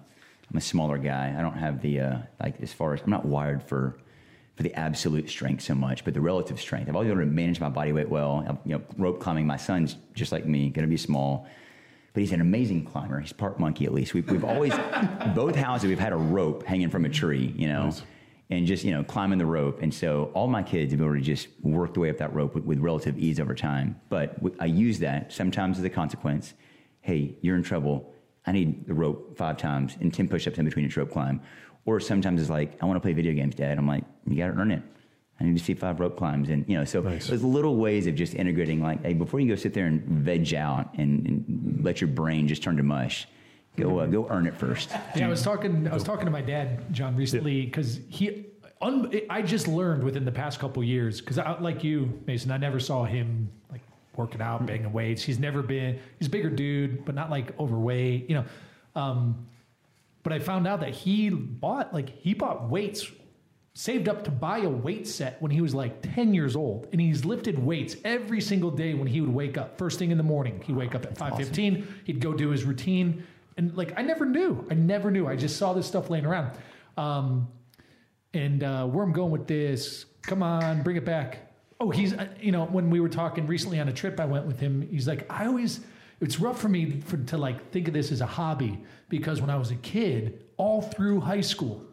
I'm 0.50 0.58
a 0.58 0.62
smaller 0.62 0.98
guy. 0.98 1.36
I 1.38 1.42
don't 1.42 1.58
have 1.58 1.82
the, 1.82 2.00
uh, 2.00 2.18
like, 2.42 2.62
as 2.62 2.72
far 2.72 2.94
as, 2.94 3.02
I'm 3.02 3.10
not 3.10 3.26
wired 3.26 3.62
for, 3.62 3.98
for 4.56 4.64
the 4.64 4.74
absolute 4.76 5.30
strength 5.30 5.64
so 5.64 5.76
much, 5.76 6.06
but 6.06 6.14
the 6.14 6.22
relative 6.22 6.58
strength. 6.58 6.88
I've 6.88 6.96
always 6.96 7.10
been 7.10 7.18
able 7.18 7.30
to 7.30 7.36
manage 7.36 7.60
my 7.60 7.68
body 7.68 7.92
weight 7.92 8.08
well. 8.08 8.46
I'm, 8.48 8.60
you 8.64 8.78
know, 8.78 8.82
rope 8.98 9.20
climbing, 9.20 9.46
my 9.46 9.58
son's 9.58 9.98
just 10.14 10.32
like 10.32 10.46
me, 10.46 10.70
going 10.70 10.88
to 10.88 10.90
be 10.90 10.96
small 10.96 11.50
but 12.14 12.20
he's 12.20 12.34
an 12.34 12.42
amazing 12.42 12.84
climber. 12.84 13.22
He's 13.22 13.32
part 13.32 13.58
monkey, 13.58 13.86
at 13.86 13.94
least. 13.94 14.14
We've, 14.14 14.30
we've 14.30 14.44
always, 14.44 14.74
both 15.36 15.56
houses, 15.56 15.88
we've 15.88 16.00
had 16.00 16.12
a 16.12 16.18
rope 16.18 16.66
hanging 16.66 16.90
from 16.90 17.06
a 17.06 17.10
tree, 17.10 17.54
you 17.58 17.70
know, 17.70 17.86
nice. 17.86 18.02
And 18.52 18.68
just, 18.68 18.84
you 18.84 18.91
know, 18.91 19.02
climbing 19.04 19.39
the 19.39 19.45
rope. 19.45 19.82
And 19.82 19.93
so 19.93 20.30
all 20.34 20.47
my 20.47 20.62
kids 20.62 20.91
have 20.91 20.99
been 20.99 21.08
able 21.08 21.16
to 21.16 21.22
just 21.22 21.47
work 21.62 21.93
their 21.93 22.02
way 22.02 22.10
up 22.10 22.18
that 22.18 22.36
rope 22.36 22.54
with, 22.54 22.66
with 22.66 22.80
relative 22.80 23.18
ease 23.18 23.39
over 23.39 23.56
time. 23.56 23.99
But 24.10 24.36
I 24.60 24.66
use 24.66 24.99
that 24.99 25.32
sometimes 25.32 25.80
as 25.80 25.86
a 25.86 25.89
consequence. 25.89 26.54
Hey, 26.99 27.38
you're 27.41 27.56
in 27.56 27.64
trouble. 27.64 28.14
I 28.45 28.52
need 28.52 28.86
the 28.88 28.93
rope 28.93 29.38
five 29.38 29.56
times 29.56 29.95
and 30.02 30.14
10 30.14 30.28
push 30.28 30.47
ups 30.47 30.58
in 30.58 30.66
between 30.66 30.86
each 30.86 30.97
rope 30.97 31.12
climb. 31.12 31.41
Or 31.86 32.02
sometimes 32.02 32.41
it's 32.41 32.49
like, 32.49 32.78
I 32.84 32.86
want 32.86 32.97
to 32.97 33.02
play 33.02 33.14
video 33.14 33.34
games, 33.34 33.56
Dad. 33.56 33.78
I'm 33.78 33.88
like, 33.88 34.04
you 34.28 34.36
got 34.36 34.47
to 34.47 34.60
earn 34.60 34.72
it. 34.72 34.84
I 35.39 35.45
need 35.45 35.58
to 35.58 35.64
see 35.64 35.74
five 35.74 35.99
rope 35.99 36.18
climbs, 36.18 36.49
and 36.49 36.64
you 36.68 36.78
know, 36.78 36.86
so 36.86 37.02
nice. 37.02 37.26
there's 37.26 37.43
little 37.43 37.78
ways 37.78 38.06
of 38.06 38.14
just 38.14 38.36
integrating. 38.36 38.80
Like, 38.80 39.04
hey, 39.04 39.16
before 39.16 39.39
you 39.39 39.47
go 39.47 39.56
sit 39.56 39.74
there 39.74 39.88
and 39.88 40.04
veg 40.04 40.54
out 40.54 40.93
and, 40.99 41.26
and 41.26 41.80
let 41.84 41.99
your 41.99 42.10
brain 42.10 42.47
just 42.47 42.62
turn 42.62 42.78
to 42.78 42.84
mush, 42.84 43.28
go 43.78 44.00
uh, 44.00 44.06
go 44.06 44.28
earn 44.30 44.48
it 44.48 44.56
first. 44.56 44.90
Yeah, 45.16 45.28
I 45.28 45.30
was 45.30 45.42
talking. 45.42 45.88
I 45.88 45.94
was 45.94 46.04
talking 46.04 46.26
to 46.26 46.32
my 46.32 46.42
dad, 46.42 46.94
John, 46.94 47.16
recently 47.16 47.66
because 47.66 48.00
he. 48.10 48.46
Un, 48.82 49.12
I 49.30 49.44
just 49.44 49.68
learned 49.68 50.04
within 50.04 50.26
the 50.26 50.32
past 50.32 50.60
couple 50.60 50.84
years 50.84 51.22
because, 51.22 51.38
like 51.60 51.84
you, 51.84 52.20
Mason, 52.26 52.50
I 52.50 52.58
never 52.58 52.80
saw 52.80 53.04
him 53.04 53.52
like 53.72 53.82
working 54.16 54.42
out, 54.42 54.66
banging 54.66 54.92
weights. 54.92 55.22
He's 55.22 55.38
never 55.38 55.62
been. 55.62 56.00
He's 56.18 56.28
a 56.28 56.32
bigger 56.32 56.50
dude, 56.50 57.06
but 57.06 57.14
not 57.14 57.30
like 57.30 57.58
overweight. 57.60 58.30
You 58.30 58.38
know. 58.38 58.46
Um, 58.96 59.48
but 60.24 60.34
I 60.34 60.40
found 60.40 60.68
out 60.68 60.82
that 60.82 60.94
he 60.94 61.30
bought 61.30 61.94
like 61.94 62.10
he 62.10 62.34
bought 62.34 62.70
weights 62.70 63.12
saved 63.74 64.10
up 64.10 64.24
to 64.26 64.32
buy 64.32 64.60
a 64.60 64.70
weight 64.70 65.08
set 65.08 65.42
when 65.42 65.50
he 65.50 65.62
was 65.62 65.74
like 65.74 66.02
10 66.14 66.34
years 66.34 66.58
old 66.58 66.88
and 66.92 67.00
he's 67.00 67.24
lifted 67.24 67.58
weights 67.58 67.96
every 68.04 68.42
single 68.42 68.70
day 68.70 68.94
when 68.94 69.08
he 69.08 69.22
would 69.22 69.34
wake 69.34 69.58
up 69.58 69.78
first 69.78 69.98
thing 69.98 70.12
in 70.12 70.18
the 70.18 70.24
morning 70.24 70.62
he'd 70.66 70.76
wake 70.76 70.94
up 70.94 71.06
at 71.06 71.16
5.15 71.16 71.32
awesome. 71.32 72.02
he'd 72.04 72.20
go 72.20 72.34
do 72.34 72.50
his 72.50 72.66
routine 72.66 73.26
and 73.58 73.76
like 73.76 73.94
i 73.98 74.02
never 74.02 74.26
knew. 74.26 74.66
I 74.70 74.74
never 74.74 75.12
knew. 75.12 75.28
I 75.28 75.36
just 75.36 75.58
saw 75.58 75.74
this 75.74 75.88
stuff 75.88 76.10
laying 76.10 76.26
around. 76.26 76.52
Um, 76.98 77.48
and 78.34 78.64
uh, 78.64 78.86
where 78.88 79.04
i'm 79.04 79.14
going 79.14 79.32
with 79.32 79.48
this 79.48 80.06
come 80.22 80.44
on 80.44 80.84
bring 80.84 80.98
it 80.98 81.06
back. 81.06 81.54
Oh 81.80 81.90
he's 81.90 82.14
uh, 82.14 82.28
you 82.40 82.52
know 82.52 82.66
when 82.66 82.90
we 82.90 83.00
were 83.00 83.10
talking 83.10 83.48
recently 83.48 83.80
on 83.80 83.88
a 83.88 83.94
trip 83.94 84.20
i 84.20 84.26
went 84.26 84.46
with 84.46 84.60
him 84.60 84.88
he's 84.92 85.08
like 85.08 85.26
i 85.32 85.48
always 85.48 85.82
it's 86.20 86.40
rough 86.40 86.62
for 86.62 86.70
me 86.70 87.02
for, 87.02 87.18
to 87.18 87.38
like 87.38 87.72
think 87.72 87.88
of 87.88 87.96
this 87.96 88.12
as 88.12 88.22
a 88.22 88.26
hobby 88.26 88.84
because 89.10 89.42
when 89.42 89.50
i 89.50 89.56
was 89.56 89.72
a 89.72 89.76
kid 89.76 90.44
all 90.58 90.82
through 90.82 91.20
high 91.20 91.42
school 91.42 91.84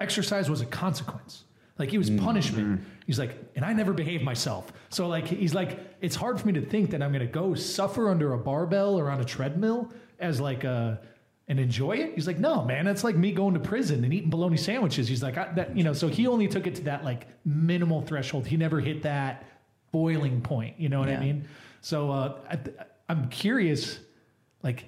exercise 0.00 0.50
was 0.50 0.60
a 0.60 0.66
consequence. 0.66 1.44
Like 1.78 1.90
he 1.90 1.98
was 1.98 2.10
mm-hmm. 2.10 2.24
punishment. 2.24 2.80
Mm-hmm. 2.80 2.88
He's 3.06 3.18
like, 3.18 3.36
and 3.56 3.64
I 3.64 3.72
never 3.72 3.92
behaved 3.92 4.22
myself. 4.22 4.72
So 4.90 5.08
like 5.08 5.26
he's 5.26 5.54
like, 5.54 5.78
it's 6.00 6.16
hard 6.16 6.40
for 6.40 6.46
me 6.46 6.52
to 6.54 6.64
think 6.64 6.90
that 6.90 7.02
I'm 7.02 7.12
gonna 7.12 7.26
go 7.26 7.54
suffer 7.54 8.08
under 8.08 8.32
a 8.32 8.38
barbell 8.38 8.98
or 8.98 9.10
on 9.10 9.20
a 9.20 9.24
treadmill 9.24 9.92
as 10.18 10.40
like 10.40 10.64
a 10.64 11.00
and 11.46 11.60
enjoy 11.60 11.92
it. 11.92 12.14
He's 12.14 12.26
like, 12.26 12.38
no, 12.38 12.64
man, 12.64 12.84
that's 12.84 13.04
like 13.04 13.16
me 13.16 13.32
going 13.32 13.54
to 13.54 13.60
prison 13.60 14.02
and 14.02 14.14
eating 14.14 14.30
bologna 14.30 14.56
sandwiches. 14.56 15.08
He's 15.08 15.22
like, 15.22 15.36
I, 15.36 15.52
that 15.54 15.76
you 15.76 15.84
know. 15.84 15.92
So 15.92 16.08
he 16.08 16.26
only 16.26 16.48
took 16.48 16.66
it 16.66 16.74
to 16.76 16.82
that 16.84 17.04
like 17.04 17.26
minimal 17.44 18.02
threshold. 18.02 18.46
He 18.46 18.56
never 18.56 18.80
hit 18.80 19.02
that 19.02 19.44
boiling 19.92 20.40
point. 20.40 20.78
You 20.78 20.88
know 20.88 21.00
what 21.00 21.08
yeah. 21.08 21.18
I 21.18 21.20
mean? 21.20 21.48
So 21.80 22.10
uh, 22.10 22.38
I, 22.50 22.58
I'm 23.08 23.28
curious, 23.28 23.98
like 24.62 24.86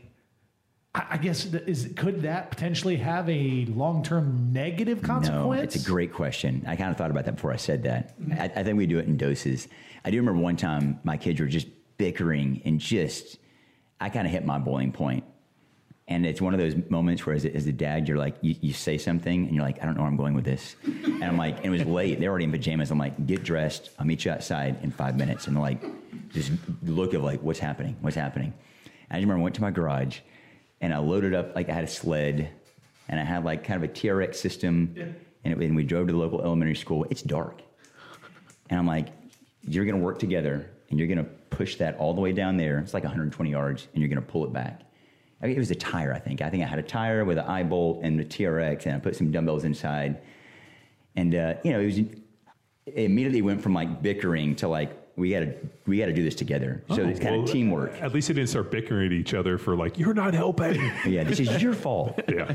I 0.96 1.18
guess 1.18 1.44
is 1.44 1.92
could 1.94 2.22
that 2.22 2.50
potentially 2.50 2.96
have 2.96 3.28
a 3.28 3.66
long 3.66 4.02
term 4.02 4.52
negative 4.52 5.02
consequence? 5.02 5.44
No, 5.44 5.52
it's 5.52 5.76
a 5.76 5.86
great 5.86 6.12
question. 6.12 6.64
I 6.66 6.76
kind 6.76 6.90
of 6.90 6.96
thought 6.96 7.10
about 7.10 7.26
that 7.26 7.34
before 7.34 7.52
I 7.52 7.56
said 7.56 7.82
that. 7.82 8.14
I, 8.32 8.44
I 8.44 8.62
think 8.62 8.78
we 8.78 8.86
do 8.86 8.98
it 8.98 9.06
in 9.06 9.16
doses. 9.16 9.68
I 10.04 10.10
do 10.10 10.16
remember 10.18 10.40
one 10.40 10.56
time 10.56 10.98
my 11.04 11.16
kids 11.16 11.38
were 11.40 11.46
just 11.46 11.66
bickering 11.98 12.62
and 12.64 12.80
just, 12.80 13.38
I 14.00 14.08
kind 14.08 14.26
of 14.26 14.32
hit 14.32 14.46
my 14.46 14.58
boiling 14.58 14.92
point. 14.92 15.24
And 16.08 16.24
it's 16.24 16.40
one 16.40 16.54
of 16.54 16.60
those 16.60 16.76
moments 16.88 17.26
where, 17.26 17.34
as 17.34 17.44
a, 17.44 17.54
as 17.54 17.66
a 17.66 17.72
dad, 17.72 18.06
you're 18.06 18.16
like, 18.16 18.36
you, 18.40 18.54
you 18.60 18.72
say 18.72 18.96
something 18.96 19.44
and 19.46 19.54
you're 19.54 19.64
like, 19.64 19.82
I 19.82 19.86
don't 19.86 19.96
know 19.96 20.02
where 20.02 20.10
I'm 20.10 20.16
going 20.16 20.34
with 20.34 20.44
this. 20.44 20.76
And 20.84 21.24
I'm 21.24 21.36
like, 21.36 21.56
and 21.56 21.66
it 21.66 21.70
was 21.70 21.84
late. 21.84 22.20
They're 22.20 22.30
already 22.30 22.44
in 22.44 22.52
pajamas. 22.52 22.92
I'm 22.92 22.98
like, 22.98 23.26
get 23.26 23.42
dressed. 23.42 23.90
I'll 23.98 24.06
meet 24.06 24.24
you 24.24 24.30
outside 24.30 24.76
in 24.84 24.92
five 24.92 25.16
minutes. 25.16 25.48
And 25.48 25.56
they're 25.56 25.62
like, 25.62 25.82
just 26.32 26.52
look 26.84 27.12
of 27.12 27.24
like, 27.24 27.42
what's 27.42 27.58
happening? 27.58 27.96
What's 28.02 28.14
happening? 28.14 28.54
And 28.84 28.92
I 29.10 29.14
just 29.16 29.24
remember 29.24 29.40
I 29.40 29.42
went 29.42 29.56
to 29.56 29.62
my 29.62 29.72
garage 29.72 30.20
and 30.80 30.92
I 30.92 30.98
loaded 30.98 31.34
up, 31.34 31.54
like, 31.54 31.68
I 31.68 31.72
had 31.72 31.84
a 31.84 31.88
sled 31.88 32.50
and 33.08 33.20
I 33.20 33.24
had 33.24 33.44
like 33.44 33.64
kind 33.64 33.82
of 33.82 33.88
a 33.88 33.92
TRX 33.92 34.36
system. 34.36 34.94
And, 35.44 35.52
it, 35.52 35.64
and 35.64 35.76
we 35.76 35.84
drove 35.84 36.08
to 36.08 36.12
the 36.12 36.18
local 36.18 36.42
elementary 36.42 36.74
school. 36.74 37.06
It's 37.10 37.22
dark. 37.22 37.62
And 38.68 38.78
I'm 38.78 38.86
like, 38.86 39.08
you're 39.62 39.84
going 39.84 39.96
to 39.96 40.02
work 40.02 40.18
together 40.18 40.70
and 40.90 40.98
you're 40.98 41.08
going 41.08 41.18
to 41.18 41.30
push 41.50 41.76
that 41.76 41.96
all 41.98 42.14
the 42.14 42.20
way 42.20 42.32
down 42.32 42.56
there. 42.56 42.78
It's 42.78 42.94
like 42.94 43.04
120 43.04 43.50
yards 43.50 43.86
and 43.92 44.02
you're 44.02 44.08
going 44.08 44.24
to 44.24 44.30
pull 44.30 44.44
it 44.44 44.52
back. 44.52 44.82
I 45.40 45.46
mean, 45.46 45.56
it 45.56 45.58
was 45.58 45.70
a 45.70 45.76
tire, 45.76 46.12
I 46.12 46.18
think. 46.18 46.40
I 46.40 46.50
think 46.50 46.62
I 46.62 46.66
had 46.66 46.78
a 46.78 46.82
tire 46.82 47.24
with 47.24 47.38
an 47.38 47.44
eye 47.44 47.62
bolt 47.62 48.00
and 48.02 48.18
the 48.18 48.24
TRX 48.24 48.86
and 48.86 48.96
I 48.96 48.98
put 48.98 49.14
some 49.14 49.30
dumbbells 49.30 49.64
inside. 49.64 50.20
And, 51.14 51.34
uh, 51.34 51.54
you 51.62 51.72
know, 51.72 51.80
it 51.80 51.86
was, 51.86 51.98
it 51.98 52.14
immediately 52.86 53.42
went 53.42 53.62
from 53.62 53.74
like 53.74 54.02
bickering 54.02 54.56
to 54.56 54.68
like, 54.68 54.90
we 55.16 55.30
got 55.30 55.40
to 55.40 55.54
we 55.86 55.98
got 55.98 56.06
to 56.06 56.12
do 56.12 56.22
this 56.22 56.34
together. 56.34 56.82
So 56.88 57.02
Oh, 57.02 57.08
it's 57.08 57.18
kind 57.20 57.36
well, 57.36 57.44
of 57.44 57.50
teamwork. 57.50 58.02
At 58.02 58.12
least 58.12 58.28
they 58.28 58.34
didn't 58.34 58.50
start 58.50 58.70
bickering 58.70 59.06
at 59.06 59.12
each 59.12 59.32
other 59.32 59.56
for 59.56 59.74
like, 59.74 59.98
you're 59.98 60.12
not 60.14 60.34
helping. 60.34 60.76
Yeah, 61.06 61.24
this 61.24 61.40
is 61.40 61.62
your 61.62 61.72
fault. 61.72 62.20
yeah. 62.28 62.52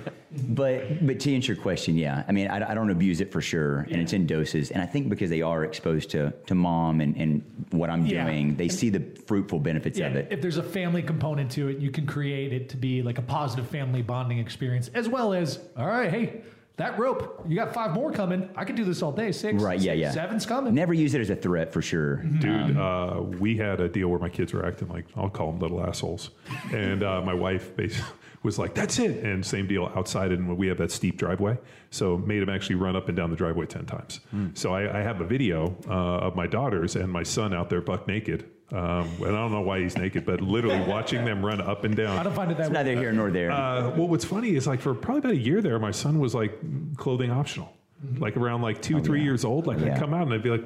But 0.49 1.05
but 1.05 1.19
to 1.21 1.33
answer 1.33 1.53
your 1.53 1.61
question, 1.61 1.97
yeah, 1.97 2.23
I 2.27 2.31
mean, 2.31 2.47
I, 2.49 2.71
I 2.71 2.73
don't 2.75 2.89
abuse 2.91 3.19
it 3.21 3.31
for 3.31 3.41
sure, 3.41 3.79
and 3.89 3.95
it's 4.01 4.13
in 4.13 4.27
doses. 4.27 4.69
And 4.71 4.81
I 4.81 4.85
think 4.85 5.09
because 5.09 5.29
they 5.29 5.41
are 5.41 5.63
exposed 5.63 6.11
to 6.11 6.31
to 6.47 6.53
mom 6.55 7.01
and, 7.01 7.15
and 7.17 7.65
what 7.71 7.89
I'm 7.89 8.05
Yeah. 8.05 8.25
doing, 8.25 8.55
they 8.55 8.67
see 8.67 8.89
the 8.89 9.01
fruitful 9.25 9.59
benefits 9.59 9.97
Yeah, 9.97 10.07
of 10.07 10.15
it. 10.17 10.27
if 10.29 10.41
there's 10.41 10.57
a 10.57 10.63
family 10.63 11.01
component 11.01 11.49
to 11.51 11.69
it, 11.69 11.79
you 11.79 11.89
can 11.89 12.05
create 12.05 12.53
it 12.53 12.69
to 12.69 12.77
be 12.77 13.01
like 13.01 13.17
a 13.17 13.21
positive 13.23 13.67
family 13.67 14.01
bonding 14.03 14.38
experience, 14.38 14.89
as 14.93 15.09
well 15.09 15.33
as, 15.33 15.59
all 15.77 15.88
right, 15.88 16.11
hey, 16.11 16.41
that 16.81 16.97
rope, 16.99 17.43
you 17.47 17.55
got 17.55 17.73
five 17.73 17.93
more 17.93 18.11
coming. 18.11 18.49
I 18.55 18.65
can 18.65 18.75
do 18.75 18.83
this 18.83 19.01
all 19.01 19.11
day. 19.11 19.31
Six, 19.31 19.61
Right? 19.61 19.79
Yeah, 19.79 19.93
yeah. 19.93 20.11
seven's 20.11 20.45
coming. 20.45 20.73
Never 20.73 20.93
use 20.93 21.13
it 21.13 21.21
as 21.21 21.29
a 21.29 21.35
threat 21.35 21.71
for 21.71 21.81
sure. 21.81 22.17
Dude, 22.17 22.75
uh, 22.77 23.21
we 23.39 23.55
had 23.55 23.79
a 23.79 23.87
deal 23.87 24.07
where 24.09 24.19
my 24.19 24.29
kids 24.29 24.51
were 24.53 24.65
acting 24.65 24.87
like 24.89 25.05
I'll 25.15 25.29
call 25.29 25.51
them 25.51 25.59
little 25.59 25.81
assholes, 25.85 26.31
and 26.73 27.03
uh, 27.03 27.21
my 27.21 27.33
wife 27.33 27.75
bas- 27.75 28.01
was 28.43 28.57
like, 28.57 28.73
"That's 28.73 28.97
it." 28.99 29.23
And 29.23 29.45
same 29.45 29.67
deal 29.67 29.91
outside, 29.95 30.31
and 30.31 30.57
we 30.57 30.67
have 30.67 30.77
that 30.79 30.91
steep 30.91 31.17
driveway, 31.17 31.57
so 31.91 32.17
made 32.17 32.41
him 32.41 32.49
actually 32.49 32.75
run 32.75 32.95
up 32.95 33.07
and 33.07 33.15
down 33.15 33.29
the 33.29 33.35
driveway 33.35 33.65
ten 33.67 33.85
times. 33.85 34.19
So 34.55 34.73
I, 34.73 34.99
I 34.99 35.01
have 35.03 35.21
a 35.21 35.25
video 35.25 35.75
uh, 35.87 36.27
of 36.27 36.35
my 36.35 36.47
daughters 36.47 36.95
and 36.95 37.09
my 37.11 37.23
son 37.23 37.53
out 37.53 37.69
there 37.69 37.81
buck 37.81 38.07
naked, 38.07 38.49
um, 38.72 39.07
and 39.19 39.27
I 39.27 39.39
don't 39.41 39.52
know 39.52 39.61
why 39.61 39.80
he's 39.81 39.98
naked, 39.98 40.26
but 40.26 40.41
literally 40.41 40.80
watching 40.81 41.26
them 41.26 41.45
run 41.45 41.60
up 41.61 41.84
and 41.84 41.95
down. 41.95 42.18
I 42.18 42.23
don't 42.23 42.34
find 42.35 42.52
it 42.52 42.57
that 42.57 42.68
It's 42.68 42.72
neither 42.72 42.95
here 42.95 43.11
nor 43.11 43.30
there. 43.31 43.52
Uh, 43.52 43.89
well, 43.91 44.07
what's 44.07 44.26
funny 44.26 44.56
is 44.56 44.68
like 44.68 44.80
for 44.80 44.93
probably 44.93 45.19
about 45.19 45.31
a 45.34 45.38
year 45.38 45.61
there, 45.61 45.77
my 45.80 45.91
son 45.91 46.19
was 46.19 46.34
like 46.34 46.57
clothing 46.98 47.31
optional. 47.31 47.73
Like 48.18 48.35
around 48.38 48.61
like 48.61 48.81
two, 48.81 48.99
three 49.02 49.19
yeah. 49.19 49.26
years 49.26 49.45
old, 49.45 49.68
like 49.68 49.80
Yeah. 49.80 49.93
I'd 49.93 49.99
come 49.99 50.14
out 50.14 50.23
and 50.23 50.34
I'd 50.34 50.41
be 50.41 50.49
like, 50.49 50.64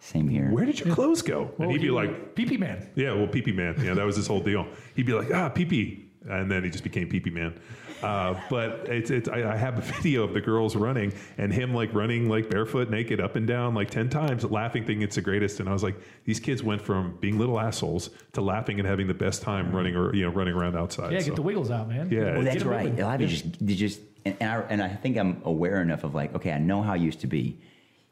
Same 0.00 0.28
here. 0.28 0.50
"Where 0.50 0.64
did 0.64 0.80
your 0.80 0.94
clothes 0.94 1.22
go?" 1.22 1.52
And 1.58 1.70
he'd 1.70 1.78
be 1.80 1.84
he- 1.84 1.90
like, 1.90 2.34
pee 2.34 2.44
pee 2.46 2.56
man. 2.56 2.88
yeah, 2.96 3.12
well, 3.12 3.28
Pee 3.28 3.42
Pee 3.42 3.52
Man. 3.52 3.76
Yeah, 3.84 3.94
that 3.94 4.04
was 4.04 4.16
his 4.16 4.26
whole 4.26 4.40
deal. 4.40 4.66
He'd 4.94 5.06
be 5.06 5.12
like, 5.12 5.32
ah, 5.32 5.48
Pee 5.48 5.64
Pee. 5.64 6.02
And 6.28 6.50
then 6.50 6.64
he 6.64 6.70
just 6.70 6.82
became 6.82 7.08
Pee 7.08 7.20
Pee 7.20 7.30
Man. 7.30 7.54
Uh, 8.02 8.38
but 8.50 8.88
it's, 8.88 9.10
it's, 9.10 9.28
I, 9.28 9.52
I 9.52 9.56
have 9.56 9.78
a 9.78 9.80
video 10.00 10.22
of 10.22 10.34
the 10.34 10.40
girls 10.40 10.76
running 10.76 11.12
and 11.38 11.52
him 11.52 11.74
like 11.74 11.92
running 11.94 12.28
like 12.28 12.50
barefoot, 12.50 12.90
naked, 12.90 13.20
up 13.20 13.36
and 13.36 13.46
down 13.46 13.74
like 13.74 13.90
10 13.90 14.08
times, 14.10 14.44
laughing, 14.44 14.84
thinking 14.84 15.02
it's 15.02 15.16
the 15.16 15.22
greatest. 15.22 15.60
And 15.60 15.68
I 15.68 15.72
was 15.72 15.82
like, 15.82 15.96
these 16.24 16.40
kids 16.40 16.62
went 16.62 16.82
from 16.82 17.16
being 17.20 17.38
little 17.38 17.58
assholes 17.58 18.10
to 18.32 18.40
laughing 18.40 18.78
and 18.78 18.86
having 18.88 19.06
the 19.06 19.14
best 19.14 19.42
time 19.42 19.72
running 19.74 19.96
or, 19.96 20.14
you 20.14 20.24
know, 20.24 20.30
running 20.30 20.54
around 20.54 20.76
outside. 20.76 21.12
Yeah, 21.12 21.20
So- 21.20 21.26
get 21.26 21.36
the 21.36 21.42
wiggles 21.42 21.70
out, 21.70 21.88
man. 21.88 22.10
Yeah, 22.10 22.34
Well, 22.34 22.42
that's 22.42 22.64
right. 22.64 22.84
moving. 22.86 23.00
A 23.00 23.06
lot 23.06 23.14
of 23.16 23.20
you 23.22 23.28
just, 23.28 23.60
you 23.60 23.74
just, 23.76 24.00
and, 24.24 24.36
and, 24.40 24.50
I, 24.50 24.60
and 24.70 24.82
I 24.82 24.88
think 24.88 25.16
I'm 25.16 25.40
aware 25.44 25.80
enough 25.80 26.04
of 26.04 26.14
like, 26.14 26.34
okay, 26.34 26.52
I 26.52 26.58
know 26.58 26.82
how 26.82 26.92
I 26.92 26.96
used 26.96 27.20
to 27.20 27.26
be. 27.26 27.58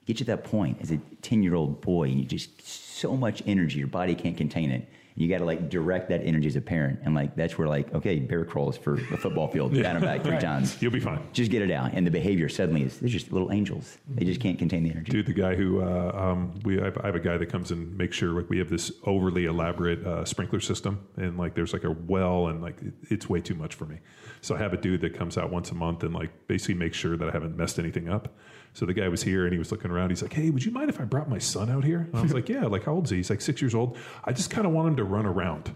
Get 0.06 0.20
you 0.20 0.26
to 0.26 0.36
that 0.36 0.44
point 0.44 0.78
as 0.82 0.90
a 0.90 0.98
10 1.22 1.42
year 1.42 1.54
old 1.54 1.80
boy, 1.80 2.04
and 2.10 2.18
you 2.20 2.26
just 2.26 2.66
so 2.68 3.16
much 3.16 3.42
energy, 3.46 3.78
your 3.78 3.88
body 3.88 4.14
can't 4.14 4.36
contain 4.36 4.70
it. 4.70 4.88
You 5.16 5.28
got 5.28 5.38
to 5.38 5.44
like 5.44 5.68
direct 5.68 6.08
that 6.08 6.22
energy 6.24 6.48
as 6.48 6.56
a 6.56 6.60
parent. 6.60 7.00
And 7.04 7.14
like, 7.14 7.36
that's 7.36 7.56
where 7.56 7.68
like, 7.68 7.94
okay, 7.94 8.18
bear 8.18 8.44
crawls 8.44 8.76
for 8.76 8.94
a 8.94 9.16
football 9.16 9.46
field, 9.46 9.72
down 9.72 9.96
and 9.96 10.04
back 10.04 10.22
three 10.22 10.38
times. 10.38 10.80
You'll 10.82 10.90
be 10.90 10.98
fine. 10.98 11.20
Just 11.32 11.50
get 11.50 11.62
it 11.62 11.70
out. 11.70 11.92
And 11.92 12.04
the 12.04 12.10
behavior 12.10 12.48
suddenly 12.48 12.82
is, 12.82 12.98
they're 12.98 13.08
just 13.08 13.32
little 13.32 13.52
angels. 13.52 13.98
They 14.08 14.24
just 14.24 14.40
can't 14.40 14.58
contain 14.58 14.82
the 14.82 14.90
energy. 14.90 15.12
Dude, 15.12 15.26
the 15.26 15.32
guy 15.32 15.54
who 15.54 15.82
uh, 15.82 16.10
um, 16.14 16.54
we 16.64 16.80
I 16.80 16.86
have, 16.86 16.98
I 16.98 17.06
have 17.06 17.14
a 17.14 17.20
guy 17.20 17.36
that 17.36 17.46
comes 17.46 17.70
and 17.70 17.96
makes 17.96 18.16
sure 18.16 18.30
like 18.30 18.50
we 18.50 18.58
have 18.58 18.68
this 18.68 18.90
overly 19.04 19.44
elaborate 19.44 20.04
uh, 20.04 20.24
sprinkler 20.24 20.60
system, 20.60 21.06
and 21.16 21.38
like 21.38 21.54
there's 21.54 21.72
like 21.72 21.84
a 21.84 21.92
well, 21.92 22.48
and 22.48 22.60
like 22.60 22.82
it, 22.82 22.94
it's 23.10 23.28
way 23.28 23.40
too 23.40 23.54
much 23.54 23.74
for 23.74 23.86
me. 23.86 23.98
So 24.40 24.54
I 24.54 24.58
have 24.58 24.72
a 24.72 24.76
dude 24.76 25.00
that 25.02 25.16
comes 25.16 25.38
out 25.38 25.50
once 25.50 25.70
a 25.70 25.74
month 25.74 26.02
and 26.02 26.12
like 26.12 26.48
basically 26.48 26.74
makes 26.74 26.96
sure 26.96 27.16
that 27.16 27.28
I 27.28 27.32
haven't 27.32 27.56
messed 27.56 27.78
anything 27.78 28.08
up. 28.08 28.36
So 28.74 28.84
the 28.84 28.92
guy 28.92 29.08
was 29.08 29.22
here 29.22 29.44
and 29.44 29.52
he 29.52 29.58
was 29.58 29.70
looking 29.72 29.90
around. 29.90 30.10
He's 30.10 30.20
like, 30.22 30.32
"Hey, 30.32 30.50
would 30.50 30.64
you 30.64 30.72
mind 30.72 30.90
if 30.90 31.00
I 31.00 31.04
brought 31.04 31.30
my 31.30 31.38
son 31.38 31.70
out 31.70 31.84
here?" 31.84 32.00
And 32.00 32.16
I 32.16 32.22
was 32.22 32.34
like, 32.34 32.48
"Yeah." 32.48 32.64
Like, 32.66 32.84
how 32.84 32.92
old 32.92 33.04
is 33.04 33.10
he? 33.10 33.16
He's 33.18 33.30
like 33.30 33.40
six 33.40 33.62
years 33.62 33.74
old. 33.74 33.96
I 34.24 34.32
just 34.32 34.50
kind 34.50 34.66
of 34.66 34.72
want 34.72 34.88
him 34.88 34.96
to 34.96 35.04
run 35.04 35.26
around. 35.26 35.74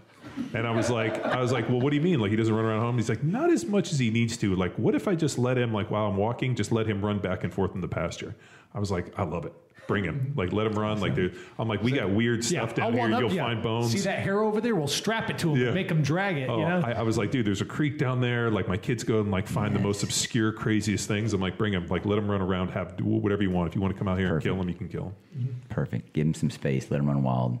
And 0.53 0.65
I 0.65 0.71
was 0.71 0.89
like, 0.89 1.23
I 1.25 1.41
was 1.41 1.51
like, 1.51 1.67
well, 1.69 1.81
what 1.81 1.89
do 1.89 1.97
you 1.97 2.01
mean? 2.01 2.19
Like 2.19 2.31
he 2.31 2.37
doesn't 2.37 2.53
run 2.53 2.63
around 2.63 2.79
home? 2.81 2.95
He's 2.97 3.09
like, 3.09 3.23
not 3.23 3.51
as 3.51 3.65
much 3.65 3.91
as 3.91 3.99
he 3.99 4.09
needs 4.09 4.37
to. 4.37 4.55
Like, 4.55 4.73
what 4.75 4.95
if 4.95 5.07
I 5.07 5.15
just 5.15 5.37
let 5.37 5.57
him, 5.57 5.73
like 5.73 5.91
while 5.91 6.07
I'm 6.07 6.17
walking, 6.17 6.55
just 6.55 6.71
let 6.71 6.87
him 6.87 7.03
run 7.03 7.19
back 7.19 7.43
and 7.43 7.53
forth 7.53 7.75
in 7.75 7.81
the 7.81 7.87
pasture? 7.87 8.35
I 8.73 8.79
was 8.79 8.91
like, 8.91 9.17
I 9.17 9.23
love 9.23 9.45
it. 9.45 9.53
Bring 9.89 10.03
him. 10.03 10.33
Like, 10.37 10.53
let 10.53 10.67
him 10.67 10.73
run. 10.77 10.99
Like, 11.01 11.15
dude, 11.15 11.35
I'm 11.57 11.67
like, 11.67 11.81
we 11.81 11.91
got 11.91 12.11
weird 12.11 12.43
Yeah, 12.43 12.61
stuff 12.61 12.75
down 12.75 12.93
here. 12.93 13.11
up 13.11 13.19
You'll 13.21 13.33
you. 13.33 13.39
find 13.39 13.63
bones. 13.63 13.91
See 13.91 13.99
that 14.01 14.19
hair 14.19 14.39
over 14.41 14.61
there? 14.61 14.75
We'll 14.75 14.87
strap 14.87 15.31
it 15.31 15.39
to 15.39 15.51
him 15.53 15.59
Yeah. 15.59 15.65
and 15.65 15.73
make 15.75 15.89
him 15.89 16.03
drag 16.03 16.37
it. 16.37 16.47
Oh, 16.47 16.59
you 16.59 16.65
know? 16.67 16.81
I, 16.85 16.91
I 16.91 17.01
was 17.01 17.17
like, 17.17 17.31
dude, 17.31 17.45
there's 17.47 17.61
a 17.61 17.65
creek 17.65 17.97
down 17.97 18.21
there. 18.21 18.51
Like, 18.51 18.67
my 18.67 18.77
kids 18.77 19.03
go 19.03 19.19
and 19.19 19.31
like 19.31 19.47
find 19.47 19.75
the 19.75 19.79
most 19.79 20.03
obscure, 20.03 20.51
craziest 20.51 21.07
things. 21.07 21.33
I'm 21.33 21.41
like, 21.41 21.57
bring 21.57 21.73
him. 21.73 21.87
Like, 21.87 22.05
let 22.05 22.19
him 22.19 22.29
run 22.29 22.39
around. 22.41 22.69
Have 22.69 22.95
do 22.97 23.03
whatever 23.03 23.41
you 23.41 23.49
want. 23.49 23.67
If 23.69 23.75
you 23.75 23.81
want 23.81 23.95
to 23.95 23.97
come 23.97 24.07
out 24.07 24.19
here 24.19 24.27
Perfect. 24.29 24.45
and 24.45 24.55
kill 24.55 24.61
him, 24.61 24.69
you 24.69 24.75
can 24.75 24.87
kill 24.89 25.13
him. 25.33 25.59
Perfect. 25.69 26.13
Give 26.13 26.25
them 26.27 26.33
some 26.35 26.51
space. 26.51 26.91
Let 26.91 26.97
them 26.99 27.07
run 27.07 27.23
wild. 27.23 27.57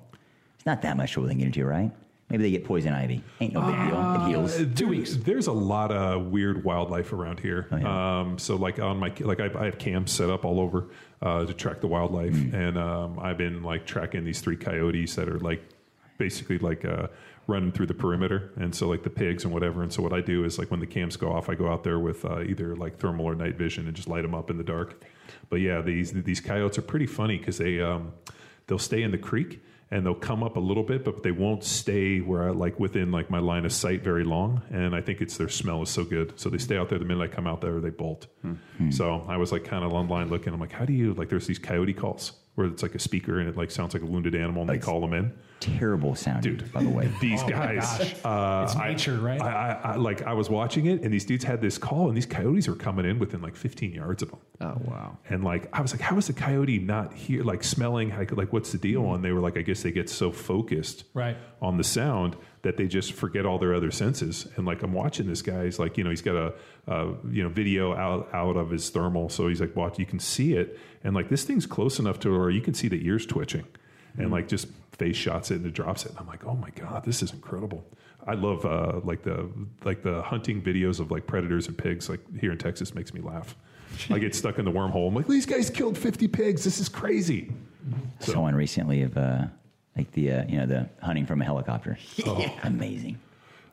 It's 0.55 0.65
not 0.67 0.83
that 0.83 0.97
much 0.97 1.13
trouble 1.13 1.27
they 1.29 1.33
can 1.33 1.39
get 1.39 1.47
into, 1.47 1.65
right? 1.65 1.91
Maybe 2.29 2.43
they 2.43 2.51
get 2.51 2.63
poison 2.63 2.93
ivy. 2.93 3.23
Ain't 3.41 3.53
no 3.53 3.61
big 3.61 3.73
deal. 3.75 4.13
It 4.13 4.27
heals. 4.27 4.59
Uh, 4.61 4.65
Two 4.75 4.87
weeks. 4.87 5.15
There's 5.15 5.47
a 5.47 5.51
lot 5.51 5.91
of 5.91 6.27
weird 6.27 6.63
wildlife 6.63 7.11
around 7.11 7.39
here. 7.39 7.67
Oh, 7.71 7.77
yeah. 7.77 8.19
um, 8.19 8.37
so 8.37 8.55
like 8.55 8.77
on 8.77 8.99
my 8.99 9.11
like 9.21 9.39
I, 9.39 9.49
I 9.59 9.65
have 9.65 9.79
camps 9.79 10.11
set 10.11 10.29
up 10.29 10.45
all 10.45 10.59
over 10.59 10.89
uh, 11.21 11.45
to 11.45 11.53
track 11.53 11.81
the 11.81 11.87
wildlife, 11.87 12.33
Mm. 12.33 12.53
and 12.53 12.77
um, 12.77 13.19
I've 13.19 13.37
been 13.37 13.61
like 13.63 13.85
tracking 13.85 14.23
these 14.23 14.39
three 14.41 14.55
coyotes 14.57 15.15
that 15.15 15.27
are 15.27 15.39
like 15.39 15.61
basically 16.17 16.57
like 16.59 16.85
uh, 16.85 17.07
running 17.47 17.71
through 17.71 17.87
the 17.87 17.93
perimeter, 17.93 18.51
and 18.57 18.73
so 18.73 18.87
like 18.87 19.03
the 19.03 19.09
pigs 19.09 19.43
and 19.43 19.53
whatever. 19.53 19.83
And 19.83 19.91
so 19.91 20.01
what 20.03 20.13
I 20.13 20.21
do 20.21 20.45
is 20.45 20.57
like 20.59 20.71
when 20.71 20.79
the 20.79 20.87
cams 20.87 21.17
go 21.17 21.31
off, 21.31 21.49
I 21.49 21.55
go 21.55 21.67
out 21.71 21.83
there 21.83 21.99
with 21.99 22.23
uh, 22.25 22.41
either 22.41 22.75
like 22.75 22.97
thermal 22.99 23.25
or 23.25 23.35
night 23.35 23.55
vision 23.55 23.87
and 23.87 23.95
just 23.95 24.07
light 24.07 24.21
them 24.21 24.35
up 24.35 24.49
in 24.49 24.57
the 24.57 24.63
dark. 24.63 25.01
But 25.49 25.57
yeah, 25.61 25.81
these 25.81 26.11
these 26.11 26.39
coyotes 26.41 26.77
are 26.77 26.81
pretty 26.83 27.07
funny 27.07 27.37
because 27.37 27.57
they 27.57 27.81
um, 27.81 28.13
they'll 28.67 28.79
stay 28.79 29.01
in 29.03 29.11
the 29.11 29.17
creek 29.17 29.61
and 29.91 30.05
they'll 30.05 30.13
come 30.13 30.43
up 30.43 30.55
a 30.55 30.59
little 30.59 30.83
bit, 30.83 31.03
but 31.03 31.23
they 31.23 31.31
won't 31.31 31.63
stay 31.63 32.19
where 32.19 32.47
I 32.47 32.51
like 32.51 32.79
within 32.79 33.11
like 33.11 33.29
my 33.29 33.39
line 33.39 33.65
of 33.65 33.73
sight 33.73 34.03
very 34.03 34.23
long. 34.23 34.61
And 34.69 34.95
I 34.95 35.01
think 35.01 35.21
it's 35.21 35.37
their 35.37 35.49
smell 35.49 35.81
is 35.81 35.89
so 35.89 36.03
good, 36.03 36.39
so 36.39 36.49
they 36.49 36.59
stay 36.59 36.77
out 36.77 36.89
there. 36.89 36.99
The 36.99 37.05
minute 37.05 37.31
I 37.31 37.33
come 37.33 37.47
out 37.47 37.61
there, 37.61 37.79
they 37.79 37.89
bolt. 37.89 38.27
Hmm. 38.41 38.91
So 38.91 39.25
I 39.27 39.37
was 39.37 39.51
like 39.51 39.63
kind 39.63 39.83
of 39.83 39.93
online 39.93 40.29
looking. 40.29 40.53
I'm 40.53 40.59
like, 40.59 40.71
how 40.71 40.85
do 40.85 40.93
you 40.93 41.13
like? 41.13 41.29
There's 41.29 41.47
these 41.47 41.59
coyote 41.59 41.93
calls 41.93 42.33
where 42.59 42.67
it's 42.67 42.83
like 42.83 42.93
a 42.93 42.99
speaker 42.99 43.39
and 43.39 43.49
it 43.49 43.57
like 43.57 43.71
sounds 43.71 43.93
like 43.93 44.03
a 44.03 44.05
wounded 44.05 44.35
animal, 44.35 44.61
and 44.61 44.69
they 44.69 44.77
call 44.77 45.01
them 45.01 45.13
in. 45.13 45.33
Terrible 45.61 46.15
sound, 46.15 46.43
Dude, 46.43 46.71
by 46.71 46.83
the 46.83 46.89
way. 46.89 47.09
these 47.21 47.41
Oh 47.43 47.49
guys, 47.49 48.01
uh, 48.23 48.65
It's 48.65 48.75
I- 48.75 48.89
nature, 48.91 49.17
right? 49.17 49.41
I, 49.41 49.79
I, 49.83 49.91
I 49.91 49.95
like 49.95 50.21
I 50.23 50.33
was 50.33 50.49
watching 50.49 50.85
it, 50.85 51.01
and 51.01 51.13
these 51.13 51.25
dudes 51.25 51.43
had 51.43 51.59
this 51.61 51.77
call, 51.77 52.07
and 52.09 52.15
these 52.15 52.25
coyotes 52.25 52.67
were 52.67 52.75
coming 52.75 53.05
in 53.05 53.17
within 53.19 53.41
like 53.41 53.55
15 53.55 53.91
yards 53.93 54.21
of 54.23 54.29
them. 54.31 54.39
Oh 54.61 54.77
wow. 54.85 55.17
And 55.29 55.43
like 55.43 55.67
I 55.73 55.81
was 55.81 55.91
like, 55.93 56.01
how 56.01 56.17
is 56.17 56.27
the 56.27 56.33
coyote 56.33 56.79
not 56.79 57.13
here? 57.13 57.43
Like 57.43 57.63
smelling, 57.63 58.09
like, 58.09 58.31
like 58.31 58.53
what's 58.53 58.71
the 58.71 58.77
deal? 58.77 59.13
And 59.13 59.23
they 59.23 59.31
were 59.31 59.39
like, 59.41 59.57
I 59.57 59.61
guess 59.61 59.81
they 59.83 59.91
get 59.91 60.09
so 60.09 60.31
focused 60.31 61.05
Right. 61.13 61.37
on 61.61 61.77
the 61.77 61.83
sound 61.83 62.35
that 62.61 62.77
they 62.77 62.87
just 62.87 63.13
forget 63.13 63.45
all 63.45 63.57
their 63.57 63.73
other 63.73 63.91
senses. 63.91 64.47
And 64.55 64.65
like 64.65 64.83
I'm 64.83 64.93
watching 64.93 65.27
this 65.27 65.41
guy, 65.41 65.65
he's 65.65 65.79
like, 65.79 65.97
you 65.97 66.03
know, 66.03 66.09
he's 66.09 66.21
got 66.21 66.35
a, 66.35 66.53
uh, 66.87 67.13
you 67.31 67.43
know 67.43 67.49
video 67.49 67.95
out 67.95 68.29
out 68.33 68.57
of 68.57 68.69
his 68.69 68.89
thermal, 68.89 69.29
so 69.29 69.47
he's 69.47 69.61
like, 69.61 69.75
watch, 69.75 69.99
you 69.99 70.05
can 70.05 70.19
see 70.19 70.53
it, 70.53 70.79
and 71.03 71.15
like 71.15 71.29
this 71.29 71.43
thing's 71.43 71.65
close 71.65 71.99
enough 71.99 72.19
to 72.21 72.37
where 72.37 72.49
you 72.49 72.61
can 72.61 72.73
see 72.73 72.87
the 72.87 73.05
ears 73.05 73.25
twitching, 73.25 73.65
and 74.17 74.31
like 74.31 74.47
just 74.47 74.67
face 74.91 75.15
shots 75.15 75.51
it 75.51 75.55
and 75.55 75.65
it 75.65 75.73
drops 75.73 76.05
it. 76.05 76.11
And 76.11 76.19
I'm 76.19 76.27
like, 76.27 76.45
oh 76.45 76.55
my 76.55 76.69
god, 76.71 77.05
this 77.05 77.23
is 77.23 77.31
incredible. 77.31 77.85
I 78.27 78.33
love 78.33 78.65
uh, 78.65 78.99
like 79.03 79.23
the 79.23 79.49
like 79.83 80.03
the 80.03 80.21
hunting 80.21 80.61
videos 80.61 80.99
of 80.99 81.09
like 81.11 81.25
predators 81.25 81.67
and 81.67 81.77
pigs. 81.77 82.09
Like 82.09 82.19
here 82.39 82.51
in 82.51 82.57
Texas, 82.57 82.93
makes 82.93 83.13
me 83.13 83.21
laugh. 83.21 83.55
I 84.09 84.19
get 84.19 84.35
stuck 84.35 84.59
in 84.59 84.65
the 84.65 84.71
wormhole. 84.71 85.07
I'm 85.07 85.15
like, 85.15 85.27
these 85.27 85.47
guys 85.47 85.69
killed 85.69 85.97
50 85.97 86.27
pigs. 86.27 86.63
This 86.63 86.79
is 86.79 86.87
crazy. 86.87 87.51
I 88.21 88.23
saw 88.23 88.41
one 88.41 88.55
recently 88.55 89.01
of 89.01 89.17
uh, 89.17 89.45
like 89.99 90.11
the 90.13 90.31
uh, 90.31 90.45
you 90.47 90.57
know 90.57 90.65
the 90.65 90.89
hunting 91.01 91.25
from 91.25 91.41
a 91.41 91.45
helicopter. 91.45 91.97
Oh. 92.25 92.45
Amazing. 92.63 93.19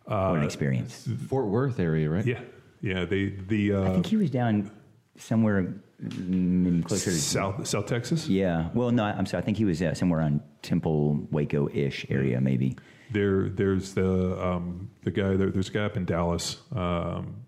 what 0.04 0.38
an 0.38 0.42
experience. 0.42 1.08
Fort 1.28 1.46
Worth 1.46 1.78
area, 1.78 2.08
right? 2.08 2.24
Yeah, 2.26 2.40
yeah. 2.80 3.04
They 3.04 3.26
the 3.26 3.74
I 3.74 3.76
uh, 3.76 3.92
think 3.94 4.06
he 4.06 4.16
was 4.16 4.30
down 4.30 4.70
somewhere 5.16 5.74
mm, 6.02 6.84
closer 6.84 7.10
to 7.10 7.16
South 7.16 7.66
South 7.66 7.86
Texas. 7.86 8.28
Yeah. 8.28 8.70
Well, 8.74 8.90
no, 8.90 9.04
I'm 9.04 9.26
sorry. 9.26 9.42
I 9.42 9.44
think 9.44 9.56
he 9.56 9.64
was 9.64 9.80
uh, 9.82 9.94
somewhere 9.94 10.20
on 10.20 10.42
Temple, 10.62 11.26
Waco 11.30 11.68
ish 11.72 12.06
area, 12.08 12.40
maybe. 12.40 12.76
There, 13.12 13.48
there's 13.48 13.94
the 13.94 14.44
um, 14.44 14.90
the 15.04 15.10
guy. 15.10 15.36
There, 15.36 15.50
there's 15.50 15.68
a 15.68 15.72
guy 15.72 15.84
up 15.84 15.96
in 15.96 16.04
Dallas. 16.06 16.62
Um, 16.74 17.46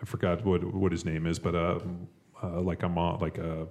I 0.00 0.04
forgot 0.04 0.44
what 0.44 0.62
what 0.74 0.92
his 0.92 1.04
name 1.04 1.26
is, 1.26 1.38
but 1.38 1.54
uh, 1.54 1.78
uh, 2.42 2.60
like 2.60 2.82
I'm 2.82 2.98
on 2.98 3.18
like 3.20 3.38
uh, 3.38 3.42
uh, 3.42 3.66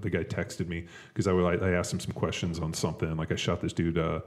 the 0.00 0.10
guy 0.10 0.24
texted 0.24 0.68
me 0.68 0.86
because 1.08 1.26
I, 1.26 1.32
would- 1.32 1.62
I 1.62 1.70
asked 1.72 1.92
him 1.92 2.00
some 2.00 2.12
questions 2.12 2.58
on 2.58 2.72
something. 2.72 3.16
Like 3.16 3.32
I 3.32 3.36
shot 3.36 3.60
this 3.60 3.72
dude. 3.72 3.98
Uh, 3.98 4.20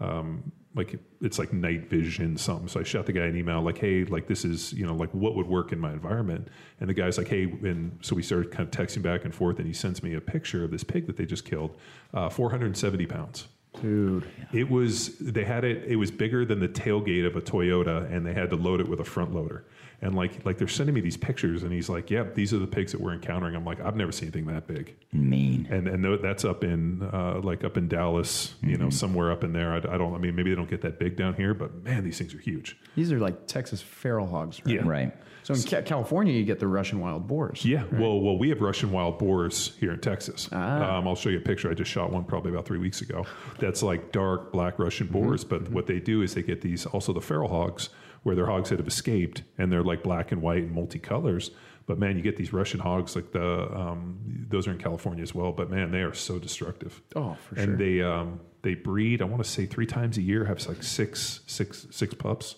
um, 0.00 0.50
like 0.74 0.98
it's 1.20 1.38
like 1.38 1.52
night 1.52 1.88
vision 1.88 2.36
something. 2.36 2.66
So 2.66 2.80
I 2.80 2.82
shot 2.82 3.06
the 3.06 3.12
guy 3.12 3.26
an 3.26 3.36
email 3.36 3.60
like, 3.60 3.78
hey, 3.78 4.04
like 4.04 4.26
this 4.26 4.44
is 4.44 4.72
you 4.72 4.86
know 4.86 4.94
like 4.94 5.10
what 5.12 5.36
would 5.36 5.46
work 5.46 5.70
in 5.70 5.78
my 5.78 5.92
environment. 5.92 6.48
And 6.80 6.88
the 6.88 6.94
guy's 6.94 7.18
like, 7.18 7.28
hey, 7.28 7.42
and 7.44 7.98
so 8.00 8.16
we 8.16 8.22
started 8.22 8.50
kind 8.50 8.66
of 8.66 8.70
texting 8.74 9.02
back 9.02 9.24
and 9.24 9.34
forth. 9.34 9.58
And 9.58 9.66
he 9.66 9.72
sends 9.74 10.02
me 10.02 10.14
a 10.14 10.20
picture 10.20 10.64
of 10.64 10.70
this 10.70 10.82
pig 10.82 11.06
that 11.06 11.16
they 11.16 11.26
just 11.26 11.44
killed, 11.44 11.76
uh, 12.14 12.28
470 12.30 13.06
pounds. 13.06 13.46
Dude. 13.82 14.28
It 14.52 14.70
was 14.70 15.18
they 15.18 15.44
had 15.44 15.64
it. 15.64 15.84
It 15.88 15.96
was 15.96 16.12
bigger 16.12 16.44
than 16.44 16.60
the 16.60 16.68
tailgate 16.68 17.26
of 17.26 17.34
a 17.34 17.40
Toyota, 17.40 18.10
and 18.10 18.24
they 18.24 18.32
had 18.32 18.48
to 18.50 18.56
load 18.56 18.80
it 18.80 18.88
with 18.88 19.00
a 19.00 19.04
front 19.04 19.34
loader. 19.34 19.64
And 20.00 20.14
like 20.14 20.46
like 20.46 20.56
they're 20.56 20.68
sending 20.68 20.94
me 20.94 21.00
these 21.00 21.16
pictures, 21.16 21.64
and 21.64 21.72
he's 21.72 21.88
like, 21.88 22.08
"Yep, 22.08 22.36
these 22.36 22.54
are 22.54 22.58
the 22.58 22.66
pigs 22.66 22.92
that 22.92 23.00
we're 23.00 23.12
encountering." 23.12 23.56
I'm 23.56 23.64
like, 23.64 23.80
"I've 23.80 23.96
never 23.96 24.12
seen 24.12 24.28
anything 24.28 24.46
that 24.46 24.68
big." 24.68 24.96
Mean. 25.12 25.66
And 25.68 25.88
and 25.88 26.22
that's 26.22 26.44
up 26.44 26.62
in 26.62 27.02
uh, 27.12 27.40
like 27.42 27.64
up 27.64 27.76
in 27.76 27.88
Dallas, 27.88 28.54
you 28.62 28.76
know, 28.76 28.90
somewhere 28.90 29.32
up 29.32 29.42
in 29.42 29.52
there. 29.52 29.72
I, 29.72 29.78
I 29.78 29.98
don't. 29.98 30.14
I 30.14 30.18
mean, 30.18 30.36
maybe 30.36 30.50
they 30.50 30.56
don't 30.56 30.70
get 30.70 30.82
that 30.82 31.00
big 31.00 31.16
down 31.16 31.34
here, 31.34 31.54
but 31.54 31.82
man, 31.82 32.04
these 32.04 32.18
things 32.18 32.34
are 32.34 32.40
huge. 32.40 32.76
These 32.94 33.10
are 33.10 33.18
like 33.18 33.48
Texas 33.48 33.82
feral 33.82 34.28
hogs, 34.28 34.60
right? 34.64 34.76
Yeah. 34.76 34.82
Right. 34.84 35.12
So 35.42 35.54
in 35.54 35.62
Ca- 35.62 35.82
California, 35.82 36.32
you 36.32 36.44
get 36.44 36.60
the 36.60 36.68
Russian 36.68 37.00
wild 37.00 37.26
boars. 37.26 37.64
Yeah. 37.64 37.84
Well, 37.92 38.20
well, 38.20 38.38
we 38.38 38.48
have 38.50 38.60
Russian 38.60 38.92
wild 38.92 39.18
boars 39.18 39.72
here 39.80 39.92
in 39.92 40.00
Texas. 40.00 40.48
Ah. 40.52 40.98
Um, 40.98 41.08
I'll 41.08 41.16
show 41.16 41.30
you 41.30 41.38
a 41.38 41.40
picture. 41.40 41.70
I 41.70 41.74
just 41.74 41.90
shot 41.90 42.12
one 42.12 42.24
probably 42.24 42.52
about 42.52 42.64
three 42.64 42.78
weeks 42.78 43.00
ago. 43.00 43.26
That's 43.58 43.82
like 43.82 44.12
dark 44.12 44.52
black 44.52 44.78
Russian 44.78 45.08
boars. 45.08 45.42
But 45.44 45.70
what 45.70 45.86
they 45.86 45.98
do 45.98 46.22
is 46.22 46.34
they 46.34 46.42
get 46.42 46.60
these 46.60 46.86
also 46.86 47.12
the 47.12 47.20
feral 47.20 47.48
hogs, 47.48 47.88
where 48.22 48.36
they're 48.36 48.46
hogs 48.46 48.70
that 48.70 48.78
have 48.78 48.86
escaped 48.86 49.42
and 49.58 49.72
they're 49.72 49.82
like 49.82 50.02
black 50.04 50.30
and 50.30 50.40
white 50.42 50.62
and 50.62 50.76
multicolors. 50.76 51.50
But 51.86 51.98
man, 51.98 52.16
you 52.16 52.22
get 52.22 52.36
these 52.36 52.52
Russian 52.52 52.78
hogs 52.78 53.16
like 53.16 53.32
the 53.32 53.76
um, 53.76 54.46
those 54.48 54.68
are 54.68 54.70
in 54.70 54.78
California 54.78 55.22
as 55.22 55.34
well. 55.34 55.50
But 55.50 55.70
man, 55.70 55.90
they 55.90 56.02
are 56.02 56.14
so 56.14 56.38
destructive. 56.38 57.02
Oh, 57.16 57.36
for 57.48 57.56
and 57.56 57.64
sure. 57.64 57.72
And 57.72 57.78
they 57.78 58.00
um, 58.02 58.40
they 58.62 58.74
breed. 58.74 59.20
I 59.20 59.24
want 59.24 59.42
to 59.42 59.50
say 59.50 59.66
three 59.66 59.86
times 59.86 60.16
a 60.18 60.22
year. 60.22 60.44
Have 60.44 60.64
like 60.68 60.84
six 60.84 61.40
six 61.46 61.88
six 61.90 62.14
pups, 62.14 62.54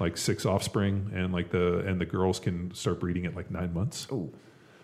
like 0.00 0.16
six 0.16 0.46
offspring, 0.46 1.10
and 1.14 1.32
like 1.32 1.50
the 1.50 1.80
and 1.80 2.00
the 2.00 2.06
girls 2.06 2.40
can 2.40 2.74
start 2.74 3.00
breeding 3.00 3.26
at 3.26 3.34
like 3.34 3.50
nine 3.50 3.72
months. 3.72 4.06
Oh. 4.10 4.30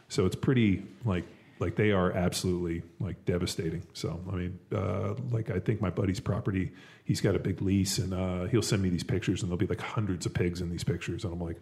So 0.08 0.26
it's 0.26 0.36
pretty 0.36 0.84
like 1.04 1.24
like 1.58 1.76
they 1.76 1.92
are 1.92 2.12
absolutely 2.12 2.82
like 3.00 3.24
devastating. 3.24 3.82
So 3.92 4.20
I 4.30 4.34
mean, 4.34 4.58
uh, 4.74 5.14
like 5.30 5.50
I 5.50 5.60
think 5.60 5.80
my 5.80 5.90
buddy's 5.90 6.20
property, 6.20 6.72
he's 7.04 7.20
got 7.20 7.34
a 7.34 7.38
big 7.38 7.62
lease, 7.62 7.98
and 7.98 8.12
uh, 8.12 8.44
he'll 8.44 8.62
send 8.62 8.82
me 8.82 8.88
these 8.90 9.04
pictures, 9.04 9.42
and 9.42 9.50
there'll 9.50 9.58
be 9.58 9.66
like 9.66 9.80
hundreds 9.80 10.26
of 10.26 10.34
pigs 10.34 10.60
in 10.60 10.70
these 10.70 10.84
pictures, 10.84 11.24
and 11.24 11.32
I'm 11.32 11.40
like, 11.40 11.60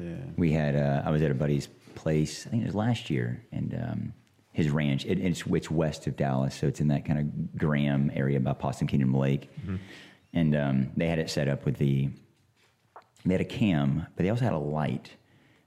Yeah. 0.00 0.16
We 0.36 0.52
had, 0.52 0.76
uh, 0.76 1.02
I 1.04 1.10
was 1.10 1.22
at 1.22 1.30
a 1.30 1.34
buddy's 1.34 1.68
place, 1.94 2.46
I 2.46 2.50
think 2.50 2.62
it 2.62 2.66
was 2.66 2.74
last 2.74 3.10
year, 3.10 3.44
and 3.52 3.74
um, 3.74 4.14
his 4.52 4.70
ranch, 4.70 5.04
it, 5.04 5.18
it's, 5.18 5.44
it's 5.46 5.70
west 5.70 6.06
of 6.06 6.16
Dallas, 6.16 6.54
so 6.54 6.66
it's 6.66 6.80
in 6.80 6.88
that 6.88 7.04
kind 7.04 7.18
of 7.18 7.58
Graham 7.58 8.10
area 8.14 8.40
by 8.40 8.52
Possum 8.52 8.86
Kingdom 8.86 9.14
Lake. 9.14 9.50
And 10.32 10.54
um, 10.54 10.90
they 10.96 11.06
had 11.06 11.18
it 11.18 11.30
set 11.30 11.48
up 11.48 11.64
with 11.64 11.76
the, 11.78 12.10
they 13.24 13.34
had 13.34 13.40
a 13.40 13.44
cam, 13.44 14.06
but 14.16 14.22
they 14.22 14.30
also 14.30 14.44
had 14.44 14.52
a 14.52 14.58
light 14.58 15.10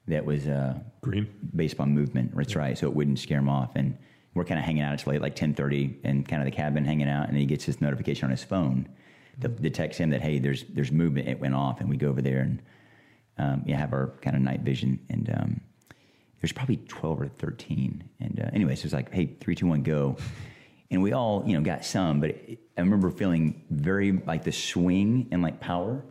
that 0.07 0.25
was 0.25 0.47
uh, 0.47 0.79
green. 1.01 1.27
based 1.55 1.79
on 1.79 1.91
movement. 1.91 2.35
That's 2.35 2.55
right. 2.55 2.77
So 2.77 2.87
it 2.87 2.95
wouldn't 2.95 3.19
scare 3.19 3.39
him 3.39 3.49
off. 3.49 3.71
And 3.75 3.97
we're 4.33 4.45
kind 4.45 4.59
of 4.59 4.65
hanging 4.65 4.83
out. 4.83 4.93
It's 4.93 5.05
late, 5.07 5.21
like 5.21 5.35
ten 5.35 5.53
thirty, 5.53 5.99
and 6.03 6.27
kind 6.27 6.41
of 6.41 6.45
the 6.45 6.55
cabin 6.55 6.85
hanging 6.85 7.09
out. 7.09 7.25
And 7.25 7.33
then 7.33 7.41
he 7.41 7.45
gets 7.45 7.65
this 7.65 7.81
notification 7.81 8.25
on 8.25 8.31
his 8.31 8.43
phone 8.43 8.87
that 9.39 9.61
detects 9.61 9.97
him 9.97 10.09
that 10.11 10.21
hey, 10.21 10.39
there's 10.39 10.63
there's 10.69 10.91
movement. 10.91 11.27
It 11.27 11.39
went 11.39 11.53
off, 11.53 11.81
and 11.81 11.89
we 11.89 11.97
go 11.97 12.07
over 12.07 12.21
there 12.21 12.39
and 12.39 12.61
um, 13.37 13.63
yeah, 13.65 13.77
have 13.77 13.93
our 13.93 14.13
kind 14.21 14.35
of 14.35 14.41
night 14.41 14.61
vision. 14.61 14.99
And 15.09 15.29
um, 15.29 15.61
there's 16.39 16.53
probably 16.53 16.77
twelve 16.77 17.19
or 17.19 17.27
thirteen. 17.27 18.09
And 18.19 18.39
uh, 18.39 18.49
anyway, 18.53 18.75
so 18.75 18.85
it's 18.85 18.93
like 18.93 19.13
hey, 19.13 19.35
three, 19.39 19.55
two, 19.55 19.67
one, 19.67 19.83
go. 19.83 20.17
And 20.89 21.01
we 21.01 21.13
all, 21.13 21.43
you 21.47 21.53
know, 21.53 21.61
got 21.61 21.85
some, 21.85 22.19
but 22.19 22.31
it, 22.31 22.59
I 22.77 22.81
remember 22.81 23.09
feeling 23.11 23.63
very 23.69 24.11
like 24.11 24.43
the 24.43 24.51
swing 24.51 25.29
and 25.31 25.41
like 25.41 25.61
power 25.61 26.03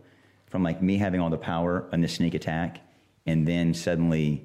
from 0.51 0.63
like 0.63 0.83
me 0.83 0.99
having 0.99 1.21
all 1.21 1.31
the 1.31 1.39
power 1.39 1.89
on 1.93 2.01
the 2.03 2.09
sneak 2.09 2.35
attack, 2.35 2.81
and 3.27 3.47
then 3.47 3.73
suddenly 3.73 4.45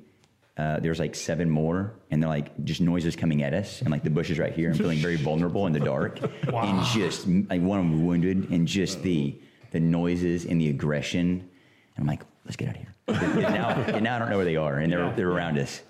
uh, 0.57 0.79
there's 0.79 0.99
like 0.99 1.15
seven 1.15 1.49
more, 1.49 1.93
and 2.11 2.21
they're 2.23 2.29
like 2.29 2.63
just 2.63 2.79
noises 2.79 3.15
coming 3.15 3.43
at 3.43 3.53
us, 3.53 3.81
and 3.81 3.89
like 3.91 4.03
the 4.03 4.09
bushes 4.09 4.39
right 4.39 4.53
here. 4.53 4.69
I'm 4.69 4.77
feeling 4.77 4.99
very 4.99 5.15
vulnerable 5.29 5.67
in 5.67 5.73
the 5.73 5.79
dark, 5.79 6.19
and 6.47 6.85
just 6.87 7.27
like 7.27 7.61
one 7.61 7.79
of 7.79 7.85
them 7.85 8.05
wounded, 8.05 8.49
and 8.51 8.67
just 8.67 9.01
the 9.03 9.35
the 9.71 9.79
noises 9.79 10.45
and 10.45 10.61
the 10.61 10.69
aggression. 10.69 11.49
And 11.97 12.03
I'm 12.03 12.07
like, 12.07 12.21
let's 12.45 12.55
get 12.55 12.69
out 12.69 12.75
of 12.75 12.81
here. 12.81 12.91
And 13.07 13.39
now, 13.53 13.69
and 13.69 14.03
now 14.03 14.15
I 14.15 14.19
don't 14.19 14.29
know 14.29 14.37
where 14.37 14.45
they 14.45 14.55
are, 14.55 14.75
and 14.77 14.91
they're 14.91 15.11
they're 15.15 15.29
around 15.31 15.57
us. 15.59 15.81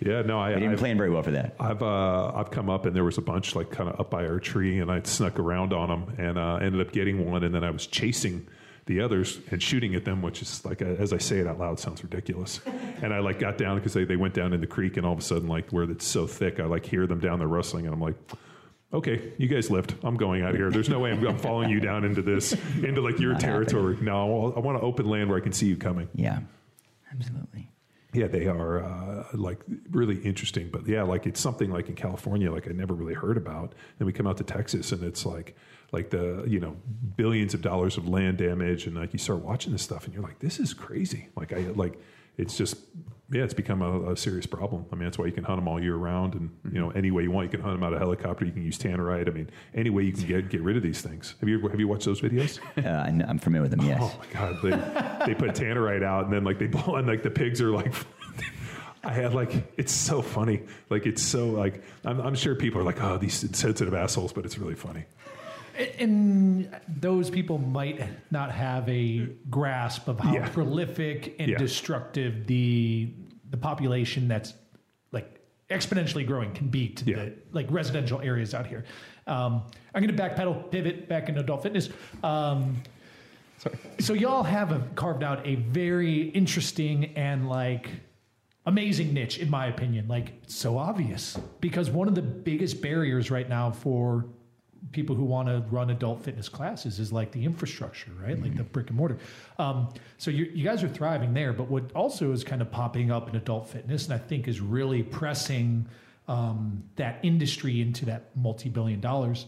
Yeah, 0.00 0.22
no, 0.22 0.38
I, 0.38 0.50
I 0.50 0.54
didn't 0.54 0.70
I've- 0.70 0.78
plan 0.78 0.96
very 0.96 1.10
well 1.10 1.22
for 1.22 1.32
that. 1.32 1.56
I've 1.58 1.82
uh, 1.82 2.32
I've 2.34 2.50
come 2.50 2.70
up 2.70 2.86
and 2.86 2.94
there 2.94 3.04
was 3.04 3.18
a 3.18 3.22
bunch 3.22 3.54
like 3.56 3.70
kind 3.70 3.88
of 3.90 3.98
up 3.98 4.10
by 4.10 4.26
our 4.26 4.38
tree 4.38 4.78
and 4.78 4.90
I 4.92 5.00
snuck 5.02 5.38
around 5.40 5.72
on 5.72 5.88
them 5.88 6.14
and 6.18 6.38
uh, 6.38 6.56
ended 6.56 6.80
up 6.80 6.92
getting 6.92 7.28
one 7.30 7.42
and 7.42 7.52
then 7.54 7.64
I 7.64 7.70
was 7.70 7.86
chasing 7.86 8.46
the 8.88 9.00
others 9.00 9.38
and 9.52 9.62
shooting 9.62 9.94
at 9.94 10.04
them, 10.04 10.20
which 10.20 10.42
is 10.42 10.64
like 10.64 10.82
as 10.82 11.12
I 11.12 11.18
say 11.18 11.38
it 11.38 11.46
out 11.46 11.60
loud 11.60 11.78
sounds 11.78 12.02
ridiculous. 12.02 12.60
And 13.00 13.14
I 13.14 13.20
like 13.20 13.38
got 13.38 13.56
down 13.58 13.76
because 13.76 13.92
they, 13.92 14.02
they 14.02 14.16
went 14.16 14.34
down 14.34 14.52
in 14.52 14.60
the 14.60 14.66
creek 14.66 14.96
and 14.96 15.06
all 15.06 15.12
of 15.12 15.20
a 15.20 15.22
sudden 15.22 15.46
like 15.46 15.70
where 15.70 15.84
it's 15.88 16.04
so 16.04 16.26
thick 16.26 16.58
I 16.58 16.64
like 16.64 16.84
hear 16.84 17.06
them 17.06 17.20
down 17.20 17.38
there 17.38 17.46
rustling 17.46 17.84
and 17.86 17.94
I'm 17.94 18.00
like. 18.00 18.16
Okay, 18.90 19.34
you 19.36 19.48
guys 19.48 19.70
lift. 19.70 19.94
I'm 20.02 20.16
going 20.16 20.40
out 20.40 20.52
of 20.52 20.56
here. 20.56 20.70
There's 20.70 20.88
no 20.88 20.98
way 20.98 21.10
I'm, 21.12 21.22
I'm 21.26 21.36
following 21.36 21.68
you 21.68 21.78
down 21.78 22.04
into 22.04 22.22
this, 22.22 22.54
into 22.82 23.02
like 23.02 23.18
your 23.20 23.34
Not 23.34 23.42
happening. 23.42 23.66
territory. 23.66 23.98
No, 24.00 24.50
I 24.56 24.60
want 24.60 24.78
to 24.78 24.82
open 24.82 25.04
land 25.06 25.28
where 25.28 25.36
I 25.36 25.42
can 25.42 25.52
see 25.52 25.66
you 25.66 25.76
coming. 25.76 26.08
Yeah, 26.14 26.38
absolutely. 27.12 27.70
Yeah, 28.14 28.28
they 28.28 28.46
are 28.46 28.82
uh, 28.82 29.24
like 29.34 29.60
really 29.90 30.16
interesting. 30.20 30.70
But 30.72 30.88
yeah, 30.88 31.02
like 31.02 31.26
it's 31.26 31.38
something 31.38 31.70
like 31.70 31.90
in 31.90 31.96
California, 31.96 32.50
like 32.50 32.66
I 32.66 32.70
never 32.72 32.94
really 32.94 33.12
heard 33.12 33.36
about. 33.36 33.74
Then 33.98 34.06
we 34.06 34.14
come 34.14 34.26
out 34.26 34.38
to 34.38 34.44
Texas, 34.44 34.90
and 34.90 35.02
it's 35.02 35.26
like 35.26 35.54
like 35.92 36.10
the 36.10 36.44
you 36.46 36.60
know 36.60 36.76
billions 37.16 37.54
of 37.54 37.62
dollars 37.62 37.96
of 37.96 38.08
land 38.08 38.38
damage, 38.38 38.86
and 38.86 38.96
like 38.96 39.12
you 39.12 39.18
start 39.18 39.40
watching 39.40 39.72
this 39.72 39.82
stuff, 39.82 40.04
and 40.04 40.14
you're 40.14 40.22
like, 40.22 40.38
this 40.38 40.58
is 40.58 40.74
crazy. 40.74 41.28
Like 41.36 41.52
I 41.52 41.58
like 41.74 41.98
it's 42.36 42.56
just 42.56 42.76
yeah, 43.30 43.42
it's 43.42 43.52
become 43.52 43.82
a, 43.82 44.12
a 44.12 44.16
serious 44.16 44.46
problem. 44.46 44.86
I 44.90 44.94
mean, 44.94 45.04
that's 45.04 45.18
why 45.18 45.26
you 45.26 45.32
can 45.32 45.44
hunt 45.44 45.58
them 45.58 45.68
all 45.68 45.82
year 45.82 45.96
round, 45.96 46.34
and 46.34 46.50
you 46.72 46.80
know 46.80 46.90
any 46.90 47.10
way 47.10 47.22
you 47.22 47.30
want, 47.30 47.46
you 47.46 47.50
can 47.50 47.60
hunt 47.60 47.74
them 47.74 47.82
out 47.82 47.92
of 47.92 47.96
a 47.96 48.00
helicopter. 48.00 48.44
You 48.44 48.52
can 48.52 48.64
use 48.64 48.78
tannerite. 48.78 49.28
I 49.28 49.32
mean, 49.32 49.50
any 49.74 49.90
way 49.90 50.04
you 50.04 50.12
can 50.12 50.26
get 50.26 50.48
get 50.48 50.62
rid 50.62 50.76
of 50.76 50.82
these 50.82 51.02
things. 51.02 51.34
Have 51.40 51.48
you 51.48 51.60
have 51.68 51.78
you 51.78 51.88
watched 51.88 52.06
those 52.06 52.20
videos? 52.20 52.58
Uh, 52.78 53.04
I'm 53.28 53.38
familiar 53.38 53.62
with 53.62 53.72
them. 53.72 53.86
Yes. 53.86 53.98
Oh 54.00 54.16
my 54.18 54.26
god, 54.32 54.56
they 54.62 55.26
they 55.26 55.34
put 55.34 55.50
tannerite 55.50 56.04
out 56.04 56.24
and 56.24 56.32
then 56.32 56.44
like 56.44 56.58
they 56.58 56.68
blow 56.68 56.94
and 56.94 57.08
like 57.08 57.22
the 57.22 57.30
pigs 57.30 57.60
are 57.60 57.70
like 57.70 57.92
I 59.04 59.12
had 59.12 59.34
like 59.34 59.72
it's 59.76 59.92
so 59.92 60.22
funny. 60.22 60.62
Like 60.90 61.06
it's 61.06 61.22
so 61.22 61.48
like 61.48 61.82
I'm, 62.04 62.20
I'm 62.20 62.34
sure 62.34 62.54
people 62.54 62.80
are 62.80 62.84
like, 62.84 63.02
oh, 63.02 63.18
these 63.18 63.34
sensitive 63.34 63.94
assholes, 63.94 64.32
but 64.32 64.44
it's 64.44 64.58
really 64.58 64.74
funny. 64.76 65.04
And 65.98 66.68
those 66.88 67.30
people 67.30 67.58
might 67.58 68.02
not 68.30 68.50
have 68.50 68.88
a 68.88 69.28
grasp 69.48 70.08
of 70.08 70.18
how 70.20 70.34
Yeah. 70.34 70.48
prolific 70.48 71.36
and 71.38 71.50
Yeah. 71.50 71.58
destructive 71.58 72.46
the 72.46 73.12
the 73.50 73.56
population 73.56 74.28
that's 74.28 74.52
like 75.12 75.40
exponentially 75.70 76.26
growing 76.26 76.52
can 76.52 76.68
be 76.68 76.88
to 76.88 77.04
Yeah. 77.04 77.16
the 77.16 77.32
like 77.52 77.66
residential 77.70 78.20
areas 78.20 78.52
out 78.54 78.66
here. 78.66 78.84
Um, 79.26 79.62
I'm 79.94 80.02
going 80.02 80.14
to 80.14 80.22
backpedal, 80.22 80.70
pivot 80.70 81.08
back 81.08 81.28
into 81.28 81.40
adult 81.40 81.62
fitness. 81.62 81.88
Um, 82.22 82.82
so 83.98 84.12
y'all 84.14 84.42
have 84.42 84.70
a, 84.72 84.80
carved 84.94 85.22
out 85.22 85.46
a 85.46 85.56
very 85.56 86.22
interesting 86.30 87.06
and 87.16 87.48
like 87.48 87.88
amazing 88.66 89.12
niche 89.14 89.38
in 89.38 89.48
my 89.50 89.66
opinion 89.66 90.06
like 90.08 90.34
so 90.46 90.76
obvious 90.76 91.38
because 91.60 91.88
one 91.90 92.06
of 92.06 92.14
the 92.14 92.20
biggest 92.22 92.82
barriers 92.82 93.30
right 93.30 93.48
now 93.48 93.70
for 93.70 94.26
people 94.92 95.14
who 95.14 95.24
want 95.24 95.48
to 95.48 95.64
run 95.70 95.90
adult 95.90 96.22
fitness 96.22 96.48
classes 96.48 96.98
is 96.98 97.12
like 97.12 97.32
the 97.32 97.44
infrastructure 97.44 98.10
right? 98.22 98.40
Like 98.40 98.56
the 98.56 98.62
brick 98.64 98.88
and 98.88 98.96
mortar. 98.96 99.18
Um, 99.58 99.88
so 100.16 100.30
you, 100.30 100.44
you 100.44 100.64
guys 100.64 100.82
are 100.82 100.88
thriving 100.88 101.34
there 101.34 101.52
but 101.52 101.68
what 101.68 101.92
also 101.92 102.32
is 102.32 102.44
kind 102.44 102.62
of 102.62 102.70
popping 102.70 103.10
up 103.10 103.28
in 103.28 103.36
adult 103.36 103.68
fitness 103.68 104.04
and 104.04 104.14
i 104.14 104.18
think 104.18 104.48
is 104.48 104.60
really 104.60 105.02
pressing 105.02 105.86
um, 106.28 106.82
that 106.96 107.18
industry 107.22 107.80
into 107.80 108.04
that 108.06 108.30
multi-billion 108.36 109.00
dollars 109.00 109.46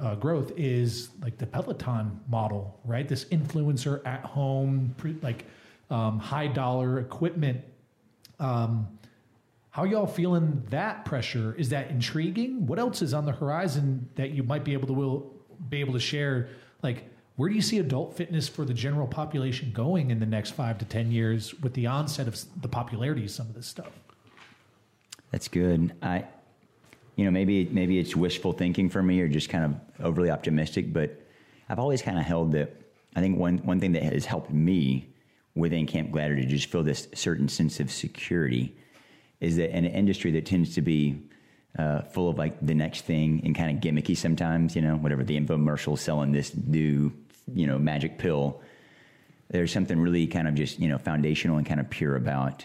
uh, 0.00 0.14
growth 0.16 0.52
is 0.56 1.10
like 1.22 1.38
the 1.38 1.46
peloton 1.46 2.20
model 2.28 2.78
right? 2.84 3.08
This 3.08 3.24
influencer 3.26 4.04
at 4.06 4.24
home 4.24 4.94
pre- 4.98 5.16
like 5.22 5.46
um, 5.90 6.18
high 6.18 6.46
dollar 6.46 6.98
equipment 6.98 7.62
um, 8.38 8.88
how 9.72 9.84
y'all 9.84 10.06
feeling 10.06 10.62
that 10.68 11.06
pressure? 11.06 11.54
Is 11.56 11.70
that 11.70 11.90
intriguing? 11.90 12.66
What 12.66 12.78
else 12.78 13.00
is 13.00 13.14
on 13.14 13.24
the 13.24 13.32
horizon 13.32 14.08
that 14.16 14.30
you 14.30 14.42
might 14.42 14.64
be 14.64 14.74
able 14.74 14.86
to 14.86 14.92
will 14.92 15.32
be 15.68 15.80
able 15.80 15.94
to 15.94 16.00
share? 16.00 16.50
Like, 16.82 17.10
Where 17.36 17.48
do 17.48 17.54
you 17.54 17.62
see 17.62 17.78
adult 17.78 18.14
fitness 18.14 18.48
for 18.48 18.66
the 18.66 18.74
general 18.74 19.06
population 19.06 19.72
going 19.72 20.10
in 20.10 20.20
the 20.20 20.26
next 20.26 20.50
five 20.50 20.76
to 20.78 20.84
10 20.84 21.10
years 21.10 21.54
with 21.60 21.72
the 21.72 21.86
onset 21.86 22.28
of 22.28 22.38
the 22.60 22.68
popularity 22.68 23.24
of 23.24 23.30
some 23.30 23.46
of 23.46 23.54
this 23.54 23.66
stuff? 23.66 23.90
That's 25.30 25.48
good. 25.48 25.94
I, 26.02 26.26
you 27.16 27.24
know, 27.24 27.30
maybe 27.30 27.64
maybe 27.64 27.98
it's 27.98 28.14
wishful 28.14 28.52
thinking 28.52 28.90
for 28.90 29.02
me, 29.02 29.22
or 29.22 29.28
just 29.28 29.48
kind 29.48 29.64
of 29.64 30.04
overly 30.04 30.30
optimistic. 30.30 30.92
But 30.92 31.18
I've 31.70 31.78
always 31.78 32.02
kind 32.02 32.18
of 32.18 32.24
held 32.24 32.52
that. 32.52 32.76
I 33.16 33.20
think 33.20 33.38
one 33.38 33.56
one 33.58 33.80
thing 33.80 33.92
that 33.92 34.02
has 34.02 34.26
helped 34.26 34.50
me 34.50 35.08
within 35.54 35.86
Camp 35.86 36.10
Gladiator 36.10 36.42
to 36.42 36.46
just 36.46 36.66
feel 36.66 36.82
this 36.82 37.08
certain 37.14 37.48
sense 37.48 37.80
of 37.80 37.90
security 37.90 38.76
is 39.42 39.56
that 39.56 39.76
in 39.76 39.84
an 39.84 39.92
industry 39.92 40.30
that 40.32 40.46
tends 40.46 40.74
to 40.74 40.82
be 40.82 41.20
uh, 41.78 42.02
full 42.02 42.30
of 42.30 42.38
like 42.38 42.64
the 42.64 42.74
next 42.74 43.02
thing 43.02 43.42
and 43.44 43.54
kind 43.54 43.76
of 43.76 43.82
gimmicky 43.82 44.16
sometimes, 44.16 44.76
you 44.76 44.82
know, 44.82 44.96
whatever 44.96 45.24
the 45.24 45.38
infomercial 45.38 45.98
selling 45.98 46.32
this 46.32 46.54
new, 46.54 47.12
you 47.52 47.66
know, 47.66 47.78
magic 47.78 48.18
pill 48.18 48.62
there's 49.52 49.70
something 49.70 50.00
really 50.00 50.26
kind 50.26 50.48
of 50.48 50.54
just 50.54 50.80
you 50.80 50.88
know 50.88 50.98
foundational 50.98 51.58
and 51.58 51.66
kind 51.66 51.78
of 51.78 51.88
pure 51.88 52.16
about 52.16 52.64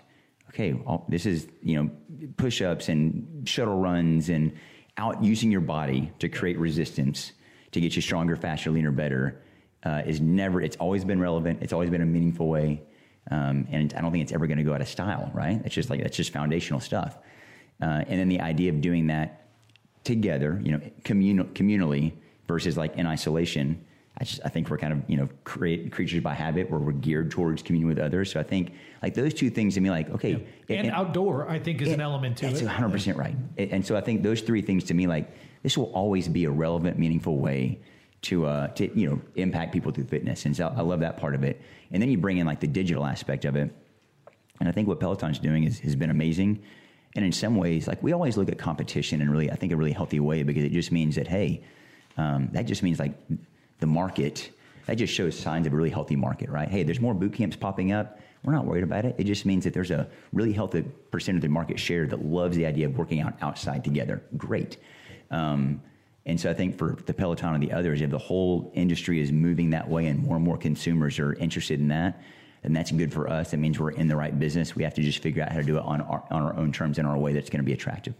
okay 0.49 0.74
all, 0.86 1.06
this 1.10 1.26
is 1.26 1.48
you 1.62 1.76
know 1.76 1.90
push-ups 2.38 2.90
and 2.90 3.48
shuttle 3.48 3.78
runs 3.78 4.30
and 4.30 4.54
out 4.98 5.22
using 5.24 5.52
your 5.52 5.62
body 5.62 6.12
to 6.20 6.30
create 6.30 6.58
resistance 6.58 7.34
to 7.72 7.82
get 7.82 7.95
you 7.95 8.02
stronger 8.02 8.36
faster 8.36 8.72
leaner 8.72 8.91
better 8.91 9.41
uh, 9.84 10.02
is 10.06 10.20
never 10.20 10.62
it's 10.62 10.78
always 10.78 11.06
been 11.06 11.20
relevant. 11.20 11.60
It's 11.62 11.74
always 11.74 11.90
been 11.90 12.02
a 12.02 12.06
meaningful 12.06 12.48
way 12.48 12.82
um, 13.32 13.68
and 13.72 13.94
i 13.95 14.02
don't 14.02 14.12
think 14.12 14.24
it's 14.24 14.32
ever 14.34 14.48
going 14.48 14.58
to 14.58 14.64
go 14.64 14.74
out 14.74 14.82
of 14.82 14.88
style 14.88 15.32
right 15.34 15.62
it's 15.66 15.76
just 15.76 15.90
like 15.90 16.02
that's 16.02 16.18
just 16.18 16.32
foundational 16.32 16.80
stuff 16.80 17.18
uh, 17.82 18.04
and 18.08 18.20
then 18.20 18.28
the 18.28 18.41
idea 18.41 18.72
of 18.72 18.82
doing 18.82 19.08
that 19.08 19.48
together, 20.08 20.60
you 20.64 20.72
know, 20.72 20.82
communal, 21.04 21.45
communally 21.48 22.14
versus 22.48 22.78
like 22.78 22.95
in 22.95 23.06
isolation. 23.06 23.84
I 24.20 24.24
just 24.24 24.41
I 24.44 24.49
think 24.49 24.70
we're 24.70 24.80
kind 24.80 24.94
of 24.94 25.04
you 25.08 25.16
know 25.16 25.30
create 25.44 25.91
creatures 25.91 26.24
by 26.24 26.34
habit 26.34 26.72
where 26.72 26.80
we're 26.80 26.94
geared 26.94 27.30
towards 27.30 27.62
communion 27.62 27.88
with 27.88 27.99
others. 27.99 28.32
So 28.32 28.40
I 28.40 28.44
think 28.44 28.72
like 29.04 29.14
those 29.14 29.34
two 29.34 29.52
things 29.52 29.76
to 29.76 29.82
me 29.82 29.91
like 29.91 30.10
okay 30.10 30.44
And, 30.70 30.90
outdoor, 30.90 31.48
I 31.48 31.60
think, 31.60 31.82
is 31.82 31.91
an 31.91 32.02
element 32.02 32.38
to 32.38 32.48
That's 32.48 32.62
it. 32.62 32.66
100 32.66 32.90
percent 32.90 33.18
right. 33.18 33.36
And 33.58 33.72
and 33.72 33.86
so 33.86 33.95
I 33.95 34.02
think 34.02 34.24
those 34.24 34.41
three 34.41 34.64
things 34.64 34.86
to 34.86 34.95
me, 34.95 35.06
like 35.06 35.30
this, 35.62 35.78
will 35.78 35.91
always 35.94 36.28
be 36.28 36.45
a 36.45 36.49
relevant, 36.49 36.98
meaningful 36.98 37.38
way 37.38 37.80
to 38.24 38.48
uh, 38.48 38.68
to 38.70 38.99
you 38.99 39.08
know 39.08 39.22
impact 39.36 39.72
people 39.72 39.91
through 39.91 40.06
fitness. 40.06 40.45
And 40.45 40.56
so 40.56 40.74
I 40.76 40.82
love 40.82 41.02
that 41.02 41.18
part 41.18 41.36
of 41.36 41.44
it. 41.44 41.62
And 41.92 42.02
then 42.02 42.10
you 42.10 42.18
bring 42.18 42.38
in 42.38 42.46
like 42.46 42.60
the 42.60 42.68
digital 42.68 43.06
aspect 43.06 43.46
of 43.46 43.56
it. 43.56 43.74
And 44.60 44.68
I 44.68 44.72
think 44.72 44.88
what 44.88 45.00
Peloton's 45.00 45.40
doing 45.40 45.64
is, 45.64 45.80
has 45.80 45.96
been 45.96 46.10
amazing. 46.10 46.64
And 47.16 47.26
in 47.26 47.32
some 47.32 47.56
ways, 47.56 47.88
like 47.88 48.02
we 48.04 48.14
always 48.14 48.38
look 48.38 48.50
at 48.50 48.58
competition 48.58 49.22
in 49.22 49.30
really, 49.30 49.52
I 49.52 49.56
think, 49.56 49.72
a 49.72 49.76
really 49.76 49.92
healthy 49.92 50.20
way 50.20 50.44
because 50.44 50.64
it 50.64 50.72
just 50.72 50.92
means 50.92 51.16
that 51.16 51.28
hey, 51.28 51.64
um, 52.18 52.50
that 52.52 52.66
just 52.66 52.84
means 52.84 53.00
like 53.00 53.14
the 53.80 53.88
market. 53.88 54.52
That 54.86 54.96
just 54.96 55.14
shows 55.14 55.38
signs 55.38 55.68
of 55.68 55.74
a 55.74 55.76
really 55.76 55.90
healthy 55.90 56.16
market, 56.16 56.50
right? 56.50 56.70
Hey, 56.70 56.84
there's 56.84 57.02
more 57.02 57.14
boot 57.14 57.34
camps 57.34 57.56
popping 57.56 57.92
up. 57.92 58.20
We're 58.44 58.54
not 58.54 58.66
worried 58.66 58.84
about 58.84 59.04
it. 59.04 59.16
It 59.18 59.26
just 59.26 59.46
means 59.46 59.66
that 59.66 59.74
there's 59.74 59.92
a 59.92 60.08
really 60.32 60.54
healthy 60.54 60.84
percent 61.12 61.38
of 61.38 61.42
the 61.42 61.50
market 61.50 61.80
share 61.80 62.08
that 62.08 62.24
loves 62.24 62.56
the 62.56 62.66
idea 62.66 62.86
of 62.86 62.98
working 62.98 63.20
out 63.20 63.34
outside 63.42 63.84
together. 63.84 64.24
Great. 64.38 64.78
Um, 65.30 65.82
and 66.28 66.40
so 66.40 66.52
I 66.52 66.54
think 66.54 66.78
for 66.78 66.98
the 67.06 67.14
Peloton 67.14 67.56
and 67.56 67.64
the 67.64 67.72
others, 67.72 68.02
if 68.02 68.12
the 68.12 68.18
whole 68.18 68.70
industry 68.76 69.22
is 69.22 69.32
moving 69.32 69.70
that 69.70 69.88
way 69.88 70.08
and 70.08 70.22
more 70.22 70.36
and 70.36 70.44
more 70.44 70.58
consumers 70.58 71.20
are 71.20 71.34
interested 71.36 71.80
in 71.80 71.88
that, 71.88 72.22
then 72.64 72.74
that's 72.74 72.91
good 72.91 73.14
for 73.14 73.30
us. 73.30 73.52
That 73.52 73.58
means 73.58 73.80
we're 73.80 73.91
in 73.91 74.10
the 74.10 74.16
right 74.18 74.38
business. 74.38 74.76
We 74.76 74.84
have 74.84 74.94
to 74.95 75.02
just 75.02 75.20
figure 75.20 75.41
out 75.41 75.54
how 75.54 75.60
to 75.60 75.64
do 75.64 75.78
it 75.78 75.84
on 75.84 76.02
our, 76.02 76.26
on 76.30 76.44
our 76.44 76.54
own 76.58 76.74
terms 76.74 76.99
in 76.99 77.06
our 77.06 77.18
way 77.18 77.32
that's 77.32 77.49
going 77.49 77.62
to 77.62 77.66
be 77.66 77.72
attractive. 77.72 78.14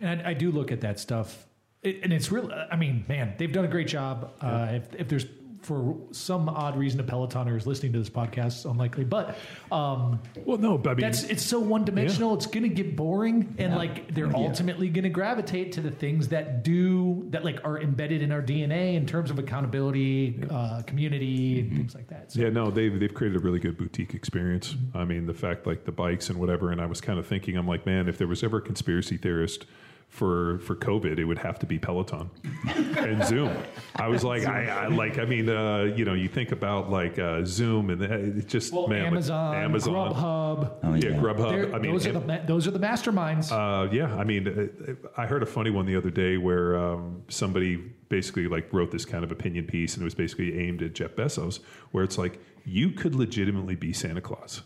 And 0.00 0.22
I, 0.22 0.30
I 0.30 0.34
do 0.34 0.50
look 0.50 0.72
at 0.72 0.80
that 0.80 0.98
stuff, 0.98 1.46
it, 1.82 2.00
and 2.02 2.14
it's 2.14 2.32
real. 2.32 2.50
I 2.72 2.76
mean, 2.76 3.04
man, 3.08 3.34
they've 3.36 3.52
done 3.52 3.66
a 3.66 3.68
great 3.68 3.88
job. 3.88 4.32
Uh, 4.40 4.68
if, 4.72 4.94
if 4.94 5.08
there's 5.08 5.26
for 5.68 5.94
some 6.12 6.48
odd 6.48 6.78
reason 6.78 6.98
a 6.98 7.02
Pelotoner 7.04 7.54
is 7.54 7.66
listening 7.66 7.92
to 7.92 7.98
this 7.98 8.08
podcast, 8.08 8.46
it's 8.46 8.64
unlikely, 8.64 9.04
but 9.04 9.36
um, 9.70 10.18
Well, 10.46 10.56
no, 10.56 10.78
but 10.78 10.90
I 10.90 10.94
mean, 10.94 11.02
that's 11.02 11.24
it's 11.24 11.44
so 11.44 11.60
one 11.60 11.84
dimensional. 11.84 12.32
It's 12.32 12.46
going 12.46 12.62
to 12.62 12.70
get 12.70 12.96
boring, 12.96 13.54
and 13.58 13.76
like 13.76 14.14
they're 14.14 14.34
ultimately 14.34 14.88
going 14.88 15.04
to 15.04 15.10
gravitate 15.10 15.72
to 15.72 15.82
the 15.82 15.90
things 15.90 16.28
that 16.28 16.64
do 16.64 17.26
that 17.30 17.44
like 17.44 17.62
are 17.64 17.78
embedded 17.78 18.22
in 18.22 18.32
our 18.32 18.40
DNA 18.40 18.94
in 18.94 19.04
terms 19.04 19.30
of 19.30 19.38
accountability, 19.38 20.40
uh, 20.50 20.80
community, 20.86 21.60
and 21.60 21.76
things 21.76 21.94
like 21.94 22.08
that. 22.08 22.32
So, 22.32 22.40
Yeah, 22.40 22.48
no, 22.48 22.70
they've 22.70 22.98
they've 22.98 23.12
created 23.12 23.36
a 23.36 23.44
really 23.44 23.60
good 23.60 23.76
boutique 23.76 24.14
experience. 24.14 24.74
I 24.94 25.04
mean, 25.04 25.26
the 25.26 25.34
fact 25.34 25.66
like 25.66 25.84
the 25.84 25.92
bikes 25.92 26.30
and 26.30 26.40
whatever, 26.40 26.72
and 26.72 26.80
I 26.80 26.86
was 26.86 27.02
kind 27.02 27.18
of 27.18 27.26
thinking, 27.26 27.58
I'm 27.58 27.68
like, 27.68 27.84
man, 27.84 28.08
if 28.08 28.16
there 28.16 28.26
was 28.26 28.42
ever 28.42 28.56
a 28.56 28.62
conspiracy 28.62 29.18
theorist 29.18 29.66
for 30.08 30.58
for 30.60 30.74
COVID, 30.74 31.18
it 31.18 31.24
would 31.24 31.38
have 31.38 31.58
to 31.60 31.66
be 31.66 31.78
Peloton 31.78 32.30
and 32.96 33.24
Zoom. 33.24 33.54
I 33.96 34.08
was 34.08 34.24
like, 34.24 34.46
I, 34.46 34.64
I 34.66 34.86
like, 34.88 35.18
I 35.18 35.24
mean, 35.24 35.48
uh, 35.48 35.82
you 35.96 36.04
know, 36.04 36.14
you 36.14 36.28
think 36.28 36.50
about 36.52 36.90
like 36.90 37.18
uh, 37.18 37.44
Zoom 37.44 37.90
and 37.90 38.02
uh, 38.02 38.06
it 38.38 38.48
just 38.48 38.72
well, 38.72 38.88
man, 38.88 39.02
like, 39.04 39.12
Amazon, 39.12 39.54
Amazon, 39.56 39.94
Grubhub. 39.94 40.70
Oh, 40.82 40.94
yeah, 40.94 41.10
yeah. 41.10 41.16
Grubhub. 41.20 41.50
they're- 41.50 41.74
I 41.74 41.78
mean, 41.78 41.92
those 41.92 42.06
are 42.06 42.10
and- 42.16 42.28
the 42.30 42.42
those 42.46 42.66
are 42.66 42.70
the 42.72 42.80
masterminds. 42.80 43.52
uh, 43.52 43.90
yeah, 43.92 44.14
I 44.16 44.24
mean, 44.24 44.48
uh, 44.48 44.94
I 45.20 45.26
heard 45.26 45.42
a 45.42 45.46
funny 45.46 45.70
one 45.70 45.86
the 45.86 45.96
other 45.96 46.10
day 46.10 46.36
where 46.36 46.76
um, 46.76 47.22
somebody 47.28 47.76
basically 48.08 48.48
like 48.48 48.72
wrote 48.72 48.90
this 48.90 49.04
kind 49.04 49.22
of 49.24 49.30
opinion 49.30 49.66
piece, 49.66 49.94
and 49.94 50.02
it 50.02 50.04
was 50.04 50.14
basically 50.14 50.58
aimed 50.58 50.82
at 50.82 50.94
Jeff 50.94 51.12
Bezos, 51.16 51.60
where 51.92 52.02
it's 52.02 52.18
like 52.18 52.40
you 52.64 52.90
could 52.90 53.14
legitimately 53.14 53.76
be 53.76 53.92
Santa 53.92 54.20
Claus. 54.22 54.62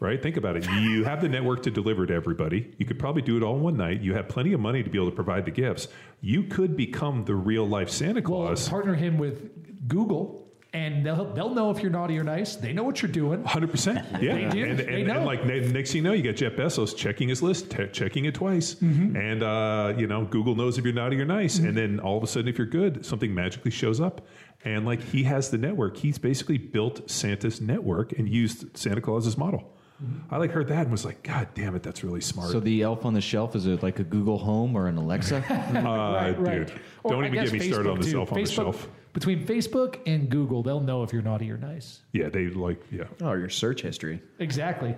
Right? 0.00 0.22
Think 0.22 0.36
about 0.36 0.56
it. 0.56 0.64
You 0.70 1.02
have 1.04 1.20
the 1.20 1.28
network 1.28 1.64
to 1.64 1.70
deliver 1.72 2.06
to 2.06 2.14
everybody. 2.14 2.72
You 2.78 2.86
could 2.86 2.98
probably 3.00 3.22
do 3.22 3.36
it 3.36 3.42
all 3.42 3.56
in 3.56 3.62
one 3.62 3.76
night. 3.76 4.00
You 4.00 4.14
have 4.14 4.28
plenty 4.28 4.52
of 4.52 4.60
money 4.60 4.82
to 4.84 4.88
be 4.90 4.96
able 4.96 5.10
to 5.10 5.14
provide 5.16 5.44
the 5.44 5.50
gifts. 5.50 5.88
You 6.20 6.44
could 6.44 6.76
become 6.76 7.24
the 7.24 7.34
real 7.34 7.66
life 7.66 7.90
Santa 7.90 8.20
Well, 8.20 8.46
Claus. 8.46 8.68
partner 8.68 8.94
him 8.94 9.18
with 9.18 9.88
Google, 9.88 10.46
and 10.72 11.04
they'll 11.04 11.32
they'll 11.32 11.52
know 11.54 11.70
if 11.72 11.80
you're 11.82 11.90
naughty 11.90 12.16
or 12.18 12.22
nice. 12.22 12.54
They 12.54 12.72
know 12.72 12.84
what 12.84 13.02
you're 13.02 13.10
doing. 13.10 13.42
Hundred 13.42 13.70
percent, 13.72 14.06
yeah. 14.22 14.34
They 14.34 14.48
do. 14.50 14.64
And, 14.66 14.78
They 14.78 15.02
know. 15.02 15.14
and 15.16 15.24
like 15.26 15.44
ne- 15.44 15.66
next 15.72 15.90
thing 15.92 16.04
you 16.04 16.08
know, 16.08 16.12
you 16.12 16.22
got 16.22 16.36
Jeff 16.36 16.52
Bezos 16.52 16.94
checking 16.96 17.28
his 17.28 17.42
list, 17.42 17.70
te- 17.70 17.88
checking 17.88 18.26
it 18.26 18.34
twice, 18.34 18.74
Mm-hmm. 18.76 19.16
and 19.16 19.42
uh, 19.42 19.94
you 19.96 20.06
know 20.06 20.26
Google 20.26 20.54
knows 20.54 20.78
if 20.78 20.84
you're 20.84 20.92
naughty 20.94 21.20
or 21.20 21.24
nice, 21.24 21.58
and 21.58 21.76
then 21.76 21.98
all 22.00 22.16
of 22.18 22.22
a 22.22 22.26
sudden, 22.28 22.48
if 22.48 22.56
you're 22.58 22.66
good, 22.68 23.04
something 23.04 23.34
magically 23.34 23.70
shows 23.72 24.00
up, 24.00 24.26
and 24.64 24.84
like 24.86 25.02
he 25.02 25.24
has 25.24 25.50
the 25.50 25.58
network. 25.58 25.96
He's 25.96 26.18
basically 26.18 26.58
built 26.58 27.10
Santa's 27.10 27.60
network 27.60 28.12
and 28.12 28.28
used 28.28 28.76
Santa 28.76 29.00
Claus's 29.00 29.36
model. 29.36 29.72
Mm-hmm. 30.02 30.32
I 30.34 30.36
like 30.38 30.52
heard 30.52 30.68
that 30.68 30.82
and 30.82 30.90
was 30.92 31.04
like, 31.04 31.22
God 31.24 31.48
damn 31.54 31.74
it, 31.74 31.82
that's 31.82 32.04
really 32.04 32.20
smart. 32.20 32.50
So 32.50 32.60
the 32.60 32.82
elf 32.82 33.04
on 33.04 33.14
the 33.14 33.20
shelf 33.20 33.56
is 33.56 33.66
it 33.66 33.82
like 33.82 33.98
a 33.98 34.04
Google 34.04 34.38
Home 34.38 34.76
or 34.76 34.86
an 34.86 34.96
Alexa? 34.96 35.38
uh, 35.48 36.32
dude, 36.32 36.72
Or 37.02 37.12
don't 37.12 37.24
I 37.24 37.26
even 37.28 37.44
get 37.44 37.52
me 37.52 37.58
started 37.70 37.90
on 37.90 37.98
this 38.00 38.12
too. 38.12 38.18
elf 38.20 38.32
on 38.32 38.40
the 38.42 38.46
shelf. 38.48 38.88
Between 39.12 39.44
Facebook 39.44 39.98
and 40.06 40.28
Google, 40.28 40.62
they'll 40.62 40.80
know 40.80 41.02
if 41.02 41.12
you're 41.12 41.22
naughty 41.22 41.50
or 41.50 41.56
nice. 41.56 42.00
Yeah, 42.12 42.28
they 42.28 42.46
like, 42.48 42.80
yeah. 42.92 43.04
Oh, 43.20 43.32
your 43.32 43.48
search 43.48 43.82
history. 43.82 44.22
Exactly. 44.38 44.94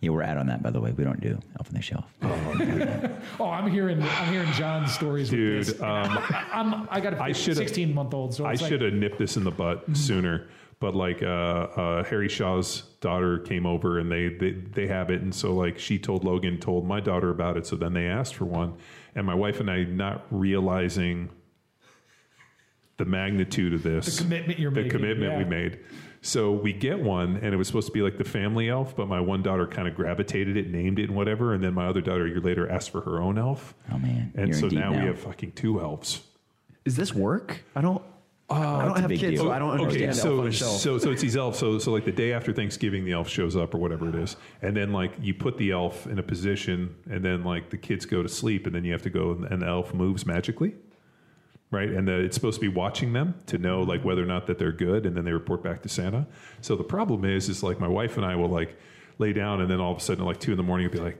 Yeah, 0.00 0.10
we're 0.10 0.22
out 0.22 0.36
on 0.38 0.46
that, 0.46 0.62
by 0.62 0.70
the 0.70 0.80
way. 0.80 0.92
We 0.92 1.02
don't 1.02 1.20
do 1.20 1.38
Elf 1.58 1.68
on 1.68 1.74
the 1.74 1.82
Shelf. 1.82 2.04
Oh, 2.22 3.44
I'm 3.50 3.70
hearing 3.70 4.02
I'm 4.02 4.32
hearing 4.32 4.52
John's 4.52 4.92
stories. 4.92 5.30
Dude, 5.30 5.58
with 5.58 5.66
this. 5.68 5.80
um, 5.80 5.88
I, 6.18 6.46
I'm 6.52 6.88
I 6.90 7.00
got 7.00 7.14
I 7.14 7.28
a 7.30 7.34
should've- 7.34 7.56
16 7.58 7.92
month 7.94 8.12
old, 8.14 8.34
so 8.34 8.44
I 8.44 8.54
should 8.54 8.80
have 8.82 8.92
nipped 8.92 9.18
this 9.18 9.36
in 9.36 9.44
the 9.44 9.50
butt 9.50 9.84
sooner. 9.96 10.48
But 10.80 10.94
like 10.94 11.22
uh, 11.22 11.26
uh, 11.26 12.04
Harry 12.04 12.28
Shaw's 12.28 12.82
daughter 13.04 13.38
came 13.38 13.66
over 13.66 13.98
and 13.98 14.10
they, 14.10 14.28
they 14.28 14.52
they 14.52 14.86
have 14.86 15.10
it, 15.10 15.20
and 15.20 15.34
so 15.34 15.54
like 15.54 15.78
she 15.78 15.98
told 15.98 16.24
Logan, 16.24 16.58
told 16.58 16.86
my 16.86 17.00
daughter 17.00 17.28
about 17.30 17.58
it. 17.58 17.66
So 17.66 17.76
then 17.76 17.92
they 17.92 18.06
asked 18.06 18.34
for 18.34 18.46
one, 18.46 18.78
and 19.14 19.26
my 19.26 19.34
wife 19.34 19.60
and 19.60 19.70
I, 19.70 19.84
not 19.84 20.26
realizing 20.30 21.28
the 22.96 23.04
magnitude 23.04 23.74
of 23.74 23.82
this, 23.82 24.16
The 24.16 24.22
commitment 24.22 24.58
you're 24.58 24.70
the 24.70 24.82
making, 24.82 24.90
commitment 24.90 25.36
we 25.36 25.44
made. 25.44 25.80
So 26.22 26.52
we 26.52 26.72
get 26.72 27.00
one, 27.00 27.36
and 27.36 27.52
it 27.52 27.56
was 27.58 27.66
supposed 27.66 27.88
to 27.88 27.92
be 27.92 28.00
like 28.00 28.16
the 28.16 28.24
family 28.24 28.70
elf, 28.70 28.96
but 28.96 29.08
my 29.08 29.20
one 29.20 29.42
daughter 29.42 29.66
kind 29.66 29.86
of 29.86 29.94
gravitated 29.94 30.56
it, 30.56 30.70
named 30.70 30.98
it, 30.98 31.04
and 31.04 31.14
whatever. 31.14 31.52
And 31.52 31.62
then 31.62 31.74
my 31.74 31.86
other 31.86 32.00
daughter 32.00 32.24
a 32.24 32.28
year 32.30 32.40
later 32.40 32.70
asked 32.70 32.90
for 32.90 33.02
her 33.02 33.20
own 33.20 33.36
elf. 33.36 33.74
Oh, 33.92 33.98
man. 33.98 34.32
And 34.34 34.48
You're 34.48 34.58
so 34.58 34.68
deep 34.70 34.78
now, 34.78 34.92
we 34.92 35.06
have 35.06 35.18
fucking 35.18 35.52
two 35.52 35.82
elves. 35.82 36.22
Is 36.86 36.96
this 36.96 37.12
work? 37.12 37.64
I 37.76 37.82
don't. 37.82 38.02
Oh, 38.50 38.56
I 38.56 38.84
don't 38.84 39.00
have 39.00 39.08
kids, 39.08 39.22
deal. 39.22 39.44
so 39.44 39.50
I 39.50 39.58
don't 39.58 39.70
okay, 39.80 39.84
understand. 39.84 40.16
so 40.16 40.42
Elf 40.42 40.54
shelf. 40.54 40.76
so 40.78 40.98
so 40.98 41.10
it's 41.10 41.22
these 41.22 41.36
elves. 41.36 41.58
So 41.58 41.78
so 41.78 41.92
like 41.92 42.04
the 42.04 42.12
day 42.12 42.34
after 42.34 42.52
Thanksgiving, 42.52 43.06
the 43.06 43.12
elf 43.12 43.26
shows 43.26 43.56
up 43.56 43.74
or 43.74 43.78
whatever 43.78 44.06
it 44.10 44.14
is, 44.14 44.36
and 44.60 44.76
then 44.76 44.92
like 44.92 45.14
you 45.18 45.32
put 45.32 45.56
the 45.56 45.70
elf 45.70 46.06
in 46.06 46.18
a 46.18 46.22
position, 46.22 46.94
and 47.10 47.24
then 47.24 47.42
like 47.42 47.70
the 47.70 47.78
kids 47.78 48.04
go 48.04 48.22
to 48.22 48.28
sleep, 48.28 48.66
and 48.66 48.74
then 48.74 48.84
you 48.84 48.92
have 48.92 49.02
to 49.02 49.10
go, 49.10 49.30
and 49.30 49.62
the 49.62 49.66
elf 49.66 49.94
moves 49.94 50.26
magically, 50.26 50.74
right? 51.70 51.88
And 51.88 52.06
the, 52.06 52.20
it's 52.20 52.34
supposed 52.34 52.60
to 52.60 52.60
be 52.60 52.68
watching 52.68 53.14
them 53.14 53.34
to 53.46 53.56
know 53.56 53.80
like 53.80 54.00
mm-hmm. 54.00 54.08
whether 54.08 54.22
or 54.22 54.26
not 54.26 54.46
that 54.48 54.58
they're 54.58 54.72
good, 54.72 55.06
and 55.06 55.16
then 55.16 55.24
they 55.24 55.32
report 55.32 55.62
back 55.62 55.80
to 55.82 55.88
Santa. 55.88 56.26
So 56.60 56.76
the 56.76 56.84
problem 56.84 57.24
is, 57.24 57.48
is 57.48 57.62
like 57.62 57.80
my 57.80 57.88
wife 57.88 58.18
and 58.18 58.26
I 58.26 58.36
will 58.36 58.50
like 58.50 58.76
lay 59.18 59.32
down, 59.32 59.62
and 59.62 59.70
then 59.70 59.80
all 59.80 59.92
of 59.92 59.96
a 59.96 60.00
sudden, 60.02 60.22
like 60.26 60.38
two 60.38 60.50
in 60.50 60.58
the 60.58 60.62
morning, 60.62 60.84
you'll 60.84 60.92
be 60.92 61.00
like. 61.00 61.18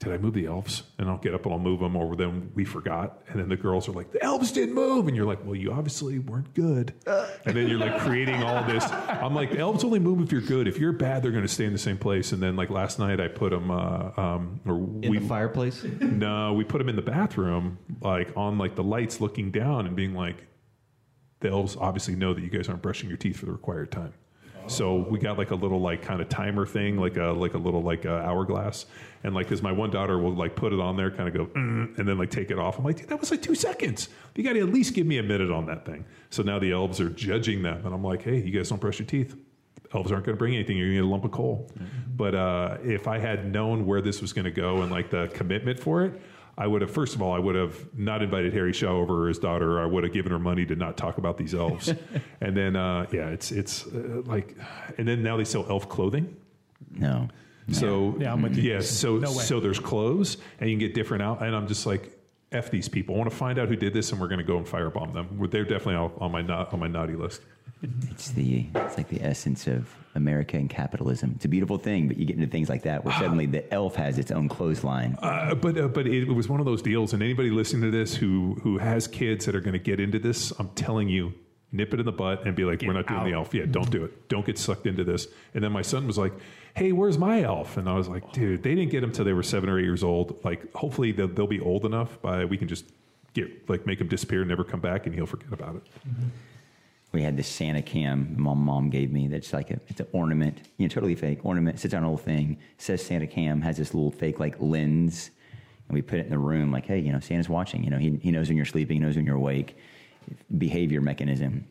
Did 0.00 0.14
I 0.14 0.16
move 0.16 0.32
the 0.32 0.46
elves? 0.46 0.84
And 0.98 1.10
I'll 1.10 1.18
get 1.18 1.34
up 1.34 1.44
and 1.44 1.52
I'll 1.52 1.58
move 1.58 1.80
them, 1.80 1.94
or 1.94 2.16
then 2.16 2.52
we 2.54 2.64
forgot. 2.64 3.22
And 3.28 3.38
then 3.38 3.50
the 3.50 3.56
girls 3.56 3.86
are 3.86 3.92
like, 3.92 4.12
the 4.12 4.22
elves 4.24 4.50
didn't 4.50 4.74
move. 4.74 5.06
And 5.08 5.14
you're 5.14 5.26
like, 5.26 5.44
well, 5.44 5.54
you 5.54 5.72
obviously 5.72 6.18
weren't 6.18 6.54
good. 6.54 6.94
And 7.06 7.54
then 7.54 7.68
you're 7.68 7.78
like 7.78 7.98
creating 8.00 8.42
all 8.42 8.64
this. 8.64 8.82
I'm 8.90 9.34
like, 9.34 9.50
the 9.50 9.58
elves 9.58 9.84
only 9.84 9.98
move 9.98 10.22
if 10.22 10.32
you're 10.32 10.40
good. 10.40 10.66
If 10.66 10.78
you're 10.78 10.92
bad, 10.92 11.22
they're 11.22 11.32
going 11.32 11.46
to 11.46 11.52
stay 11.52 11.66
in 11.66 11.74
the 11.74 11.78
same 11.78 11.98
place. 11.98 12.32
And 12.32 12.42
then 12.42 12.56
like 12.56 12.70
last 12.70 12.98
night, 12.98 13.20
I 13.20 13.28
put 13.28 13.50
them, 13.50 13.70
uh, 13.70 14.10
um, 14.16 14.60
or 14.64 14.76
In 14.76 15.10
we, 15.10 15.18
the 15.18 15.28
fireplace? 15.28 15.84
no, 16.00 16.54
we 16.54 16.64
put 16.64 16.78
them 16.78 16.88
in 16.88 16.96
the 16.96 17.02
bathroom, 17.02 17.78
like 18.00 18.34
on 18.36 18.56
like 18.56 18.76
the 18.76 18.84
lights 18.84 19.20
looking 19.20 19.50
down 19.50 19.86
and 19.86 19.94
being 19.94 20.14
like, 20.14 20.46
the 21.40 21.50
elves 21.50 21.76
obviously 21.78 22.14
know 22.14 22.32
that 22.32 22.40
you 22.42 22.48
guys 22.48 22.70
aren't 22.70 22.80
brushing 22.80 23.10
your 23.10 23.18
teeth 23.18 23.36
for 23.36 23.44
the 23.44 23.52
required 23.52 23.90
time. 23.92 24.14
So 24.70 24.96
we 24.96 25.18
got 25.18 25.36
like 25.36 25.50
a 25.50 25.54
little 25.54 25.80
like 25.80 26.02
kind 26.02 26.20
of 26.20 26.28
timer 26.28 26.64
thing, 26.64 26.96
like 26.96 27.16
a 27.16 27.26
like 27.26 27.54
a 27.54 27.58
little 27.58 27.82
like 27.82 28.06
uh, 28.06 28.10
hourglass, 28.10 28.86
and 29.24 29.34
like 29.34 29.46
because 29.46 29.62
my 29.62 29.72
one 29.72 29.90
daughter 29.90 30.18
will 30.18 30.34
like 30.34 30.54
put 30.56 30.72
it 30.72 30.80
on 30.80 30.96
there, 30.96 31.10
kind 31.10 31.28
of 31.28 31.34
go, 31.34 31.46
mm, 31.46 31.98
and 31.98 32.08
then 32.08 32.16
like 32.18 32.30
take 32.30 32.50
it 32.50 32.58
off. 32.58 32.78
I'm 32.78 32.84
like, 32.84 32.96
Dude, 32.96 33.08
that 33.08 33.18
was 33.20 33.30
like 33.30 33.42
two 33.42 33.54
seconds. 33.54 34.08
You 34.36 34.44
got 34.44 34.52
to 34.52 34.60
at 34.60 34.68
least 34.68 34.94
give 34.94 35.06
me 35.06 35.18
a 35.18 35.22
minute 35.22 35.50
on 35.50 35.66
that 35.66 35.84
thing. 35.84 36.04
So 36.30 36.42
now 36.42 36.58
the 36.58 36.72
elves 36.72 37.00
are 37.00 37.10
judging 37.10 37.62
them, 37.62 37.84
and 37.84 37.94
I'm 37.94 38.04
like, 38.04 38.22
hey, 38.22 38.38
you 38.40 38.50
guys 38.56 38.68
don't 38.68 38.80
brush 38.80 38.98
your 38.98 39.06
teeth. 39.06 39.36
Elves 39.92 40.12
aren't 40.12 40.24
going 40.24 40.36
to 40.36 40.38
bring 40.38 40.54
anything. 40.54 40.76
You're 40.76 40.86
going 40.86 40.98
to 40.98 41.02
get 41.02 41.08
a 41.08 41.10
lump 41.10 41.24
of 41.24 41.32
coal. 41.32 41.68
But 42.16 42.36
uh, 42.36 42.78
if 42.84 43.08
I 43.08 43.18
had 43.18 43.50
known 43.52 43.86
where 43.86 44.00
this 44.00 44.20
was 44.22 44.32
going 44.32 44.44
to 44.44 44.52
go 44.52 44.82
and 44.82 44.90
like 44.92 45.10
the 45.10 45.28
commitment 45.34 45.80
for 45.80 46.04
it, 46.04 46.20
I 46.60 46.66
would 46.66 46.82
have, 46.82 46.90
first 46.90 47.14
of 47.14 47.22
all, 47.22 47.32
I 47.34 47.38
would 47.38 47.54
have 47.54 47.74
not 47.96 48.22
invited 48.22 48.52
Harry 48.52 48.74
Shaw 48.74 48.90
over 48.90 49.24
or 49.24 49.28
his 49.28 49.38
daughter. 49.38 49.80
I 49.80 49.86
would 49.86 50.04
have 50.04 50.12
given 50.12 50.30
her 50.30 50.38
money 50.38 50.66
to 50.66 50.76
not 50.76 50.98
talk 50.98 51.16
about 51.16 51.38
these 51.38 51.54
elves. 51.54 51.88
and 52.42 52.54
then, 52.54 52.76
uh, 52.76 53.06
yeah, 53.10 53.28
it's 53.30 53.50
it's 53.50 53.86
uh, 53.86 54.20
like, 54.26 54.56
and 54.98 55.08
then 55.08 55.22
now 55.22 55.38
they 55.38 55.44
sell 55.44 55.64
elf 55.70 55.88
clothing. 55.88 56.36
No. 56.92 57.28
So 57.72 58.14
Yeah, 58.18 58.32
I'm 58.32 58.42
with 58.42 58.56
you. 58.56 58.72
yeah, 58.72 58.80
so 58.80 59.16
No 59.16 59.30
way. 59.30 59.42
so 59.44 59.58
there's 59.60 59.78
clothes, 59.78 60.36
and 60.60 60.68
you 60.68 60.76
can 60.76 60.86
get 60.86 60.94
different 60.94 61.22
out. 61.22 61.42
And 61.42 61.56
I'm 61.56 61.66
just 61.66 61.86
like, 61.86 62.18
f 62.52 62.70
these 62.70 62.88
people. 62.88 63.14
I 63.14 63.18
want 63.18 63.30
to 63.30 63.36
find 63.36 63.58
out 63.58 63.68
who 63.68 63.76
did 63.76 63.92
this, 63.92 64.12
and 64.12 64.20
we're 64.20 64.28
going 64.28 64.38
to 64.38 64.44
go 64.44 64.56
and 64.56 64.66
firebomb 64.66 65.14
them. 65.14 65.48
They're 65.50 65.64
definitely 65.64 65.96
on 65.96 66.12
on 66.18 66.32
my 66.32 66.42
not, 66.42 66.72
on 66.72 66.80
my 66.80 66.88
naughty 66.88 67.14
list. 67.14 67.42
It's 68.10 68.30
the 68.32 68.66
it's 68.74 68.96
like 68.96 69.08
the 69.08 69.22
essence 69.22 69.66
of 69.66 69.94
America 70.14 70.56
and 70.56 70.68
capitalism. 70.68 71.32
It's 71.36 71.44
a 71.44 71.48
beautiful 71.48 71.78
thing, 71.78 72.08
but 72.08 72.16
you 72.16 72.26
get 72.26 72.36
into 72.36 72.48
things 72.48 72.68
like 72.68 72.82
that 72.82 73.04
where 73.04 73.14
suddenly 73.14 73.46
the 73.46 73.72
elf 73.72 73.94
has 73.94 74.18
its 74.18 74.30
own 74.30 74.48
clothesline. 74.48 75.16
Uh, 75.22 75.54
but 75.54 75.78
uh, 75.78 75.88
but 75.88 76.06
it, 76.06 76.28
was 76.30 76.48
one 76.48 76.60
of 76.60 76.66
those 76.66 76.82
deals, 76.82 77.12
and 77.12 77.22
anybody 77.22 77.50
listening 77.50 77.90
to 77.90 77.96
this 77.96 78.14
who 78.14 78.56
who 78.62 78.78
has 78.78 79.06
kids 79.06 79.46
that 79.46 79.54
are 79.54 79.60
going 79.60 79.72
to 79.72 79.78
get 79.78 80.00
into 80.00 80.18
this, 80.18 80.52
I'm 80.58 80.68
telling 80.70 81.08
you, 81.08 81.32
nip 81.72 81.94
it 81.94 82.00
in 82.00 82.06
the 82.06 82.12
butt 82.12 82.46
and 82.46 82.56
be 82.56 82.64
like, 82.64 82.82
we're 82.82 82.92
not 82.92 83.06
doing 83.06 83.24
the 83.24 83.32
elf. 83.32 83.54
Yeah, 83.54 83.66
don't 83.70 83.90
do 83.90 84.04
it. 84.04 84.28
Don't 84.28 84.44
get 84.44 84.58
sucked 84.58 84.86
into 84.86 85.04
this. 85.04 85.28
And 85.54 85.62
then 85.62 85.72
my 85.72 85.82
son 85.82 86.06
was 86.06 86.18
like, 86.18 86.32
hey, 86.74 86.92
where's 86.92 87.18
my 87.18 87.42
elf? 87.42 87.76
And 87.76 87.88
I 87.88 87.94
was 87.94 88.08
like, 88.08 88.32
dude, 88.32 88.62
they 88.62 88.74
didn't 88.74 88.90
get 88.90 89.02
him 89.02 89.12
till 89.12 89.24
they 89.24 89.32
were 89.32 89.42
seven 89.42 89.68
or 89.68 89.78
eight 89.78 89.84
years 89.84 90.02
old. 90.02 90.44
Like, 90.44 90.72
hopefully 90.74 91.12
they'll, 91.12 91.28
they'll 91.28 91.46
be 91.46 91.60
old 91.60 91.84
enough 91.84 92.20
by 92.22 92.44
we 92.44 92.56
can 92.56 92.68
just 92.68 92.84
get 93.34 93.68
like 93.68 93.86
make 93.86 94.00
him 94.00 94.08
disappear, 94.08 94.44
never 94.44 94.64
come 94.64 94.80
back, 94.80 95.06
and 95.06 95.14
he'll 95.14 95.26
forget 95.26 95.52
about 95.52 95.76
it. 95.76 95.82
Mm-hmm. 96.08 96.28
we 97.12 97.22
had 97.22 97.36
this 97.36 97.48
Santa 97.48 97.82
cam 97.82 98.34
my 98.36 98.54
mom 98.54 98.90
gave 98.90 99.12
me 99.12 99.28
that's 99.28 99.52
like 99.52 99.70
a 99.70 99.80
it's 99.88 100.00
an 100.00 100.06
ornament, 100.12 100.68
you 100.76 100.86
know, 100.86 100.92
totally 100.92 101.14
fake 101.14 101.44
ornament. 101.44 101.78
Sits 101.78 101.94
on 101.94 102.02
a 102.02 102.06
little 102.06 102.18
thing, 102.18 102.58
says 102.78 103.04
Santa 103.04 103.26
cam, 103.26 103.60
has 103.62 103.76
this 103.76 103.94
little 103.94 104.10
fake 104.10 104.40
like 104.40 104.56
lens, 104.58 105.30
and 105.88 105.94
we 105.94 106.02
put 106.02 106.18
it 106.18 106.26
in 106.26 106.30
the 106.30 106.38
room 106.38 106.72
like, 106.72 106.86
hey, 106.86 106.98
you 106.98 107.12
know, 107.12 107.20
Santa's 107.20 107.48
watching. 107.48 107.84
You 107.84 107.90
know, 107.90 107.98
he 107.98 108.18
he 108.22 108.30
knows 108.30 108.48
when 108.48 108.56
you're 108.56 108.66
sleeping, 108.66 108.96
he 108.96 109.00
knows 109.00 109.16
when 109.16 109.26
you're 109.26 109.36
awake. 109.36 109.76
Behavior 110.56 111.00
mechanism, 111.00 111.66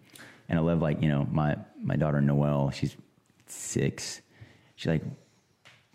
and 0.48 0.60
I 0.60 0.61
love 0.61 0.81
like 0.81 1.02
you 1.02 1.10
know 1.10 1.27
my 1.31 1.57
my 1.81 1.95
daughter 1.95 2.22
Noelle, 2.22 2.72
she's 2.72 2.95
six. 3.48 4.22
She's 4.76 4.88
like, 4.88 5.03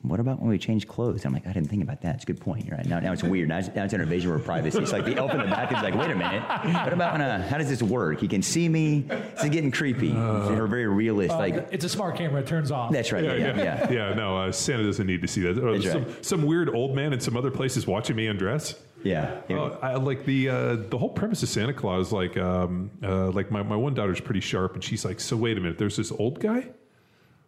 what 0.04 0.20
about 0.20 0.38
when 0.38 0.50
we 0.50 0.58
change 0.58 0.86
clothes? 0.86 1.24
I'm 1.24 1.32
like, 1.32 1.46
I 1.46 1.52
didn't 1.52 1.70
think 1.70 1.82
about 1.82 2.02
that. 2.02 2.16
It's 2.16 2.24
a 2.24 2.26
good 2.26 2.40
point. 2.40 2.66
You're 2.66 2.76
right. 2.76 2.84
Now, 2.84 3.00
now 3.00 3.12
it's 3.12 3.22
weird. 3.22 3.48
Now 3.48 3.58
it's, 3.58 3.68
now 3.74 3.84
it's 3.84 3.94
an 3.94 4.02
invasion 4.02 4.30
of 4.32 4.44
privacy. 4.44 4.78
It's 4.78 4.92
like 4.92 5.06
the 5.06 5.16
elf 5.16 5.32
in 5.32 5.38
the 5.38 5.44
back 5.44 5.72
is 5.72 5.82
like, 5.82 5.94
wait 5.94 6.10
a 6.10 6.14
minute. 6.14 6.42
What 6.42 6.92
about 6.92 7.12
when, 7.12 7.22
uh, 7.22 7.48
how 7.48 7.56
does 7.56 7.70
this 7.70 7.82
work? 7.82 8.20
He 8.20 8.28
can 8.28 8.42
see 8.42 8.68
me. 8.68 9.00
This 9.00 9.44
is 9.44 9.48
getting 9.48 9.70
creepy. 9.70 10.10
They're 10.10 10.66
very 10.66 10.88
realist. 10.88 11.32
Uh, 11.32 11.38
like, 11.38 11.68
it's 11.72 11.86
a 11.86 11.88
smart 11.88 12.16
camera. 12.16 12.42
It 12.42 12.46
turns 12.46 12.70
off. 12.70 12.92
that's 12.92 13.12
right. 13.12 13.24
Yeah, 13.24 13.34
yeah. 13.34 13.56
yeah. 13.56 13.90
yeah, 13.90 14.14
no, 14.14 14.36
uh, 14.36 14.52
Santa 14.52 14.84
doesn't 14.84 15.06
need 15.06 15.22
to 15.22 15.28
see 15.28 15.40
that. 15.40 15.56
Uh, 15.56 15.80
some, 15.80 16.04
right. 16.04 16.24
some 16.24 16.42
weird 16.42 16.74
old 16.74 16.94
man 16.94 17.14
in 17.14 17.20
some 17.20 17.34
other 17.34 17.50
places 17.50 17.86
watching 17.86 18.14
me 18.14 18.26
undress. 18.26 18.74
Yeah. 19.04 19.40
Uh, 19.50 19.78
I, 19.82 19.94
like 19.94 20.24
the 20.24 20.48
uh, 20.48 20.76
the 20.76 20.98
whole 20.98 21.10
premise 21.10 21.42
of 21.42 21.48
Santa 21.48 21.74
Claus, 21.74 22.10
like 22.12 22.36
um, 22.36 22.90
uh, 23.02 23.30
like 23.30 23.50
my, 23.50 23.62
my 23.62 23.76
one 23.76 23.94
daughter's 23.94 24.20
pretty 24.20 24.40
sharp, 24.40 24.74
and 24.74 24.82
she's 24.82 25.04
like, 25.04 25.20
so 25.20 25.36
wait 25.36 25.56
a 25.58 25.60
minute, 25.60 25.78
there's 25.78 25.96
this 25.96 26.10
old 26.10 26.40
guy 26.40 26.68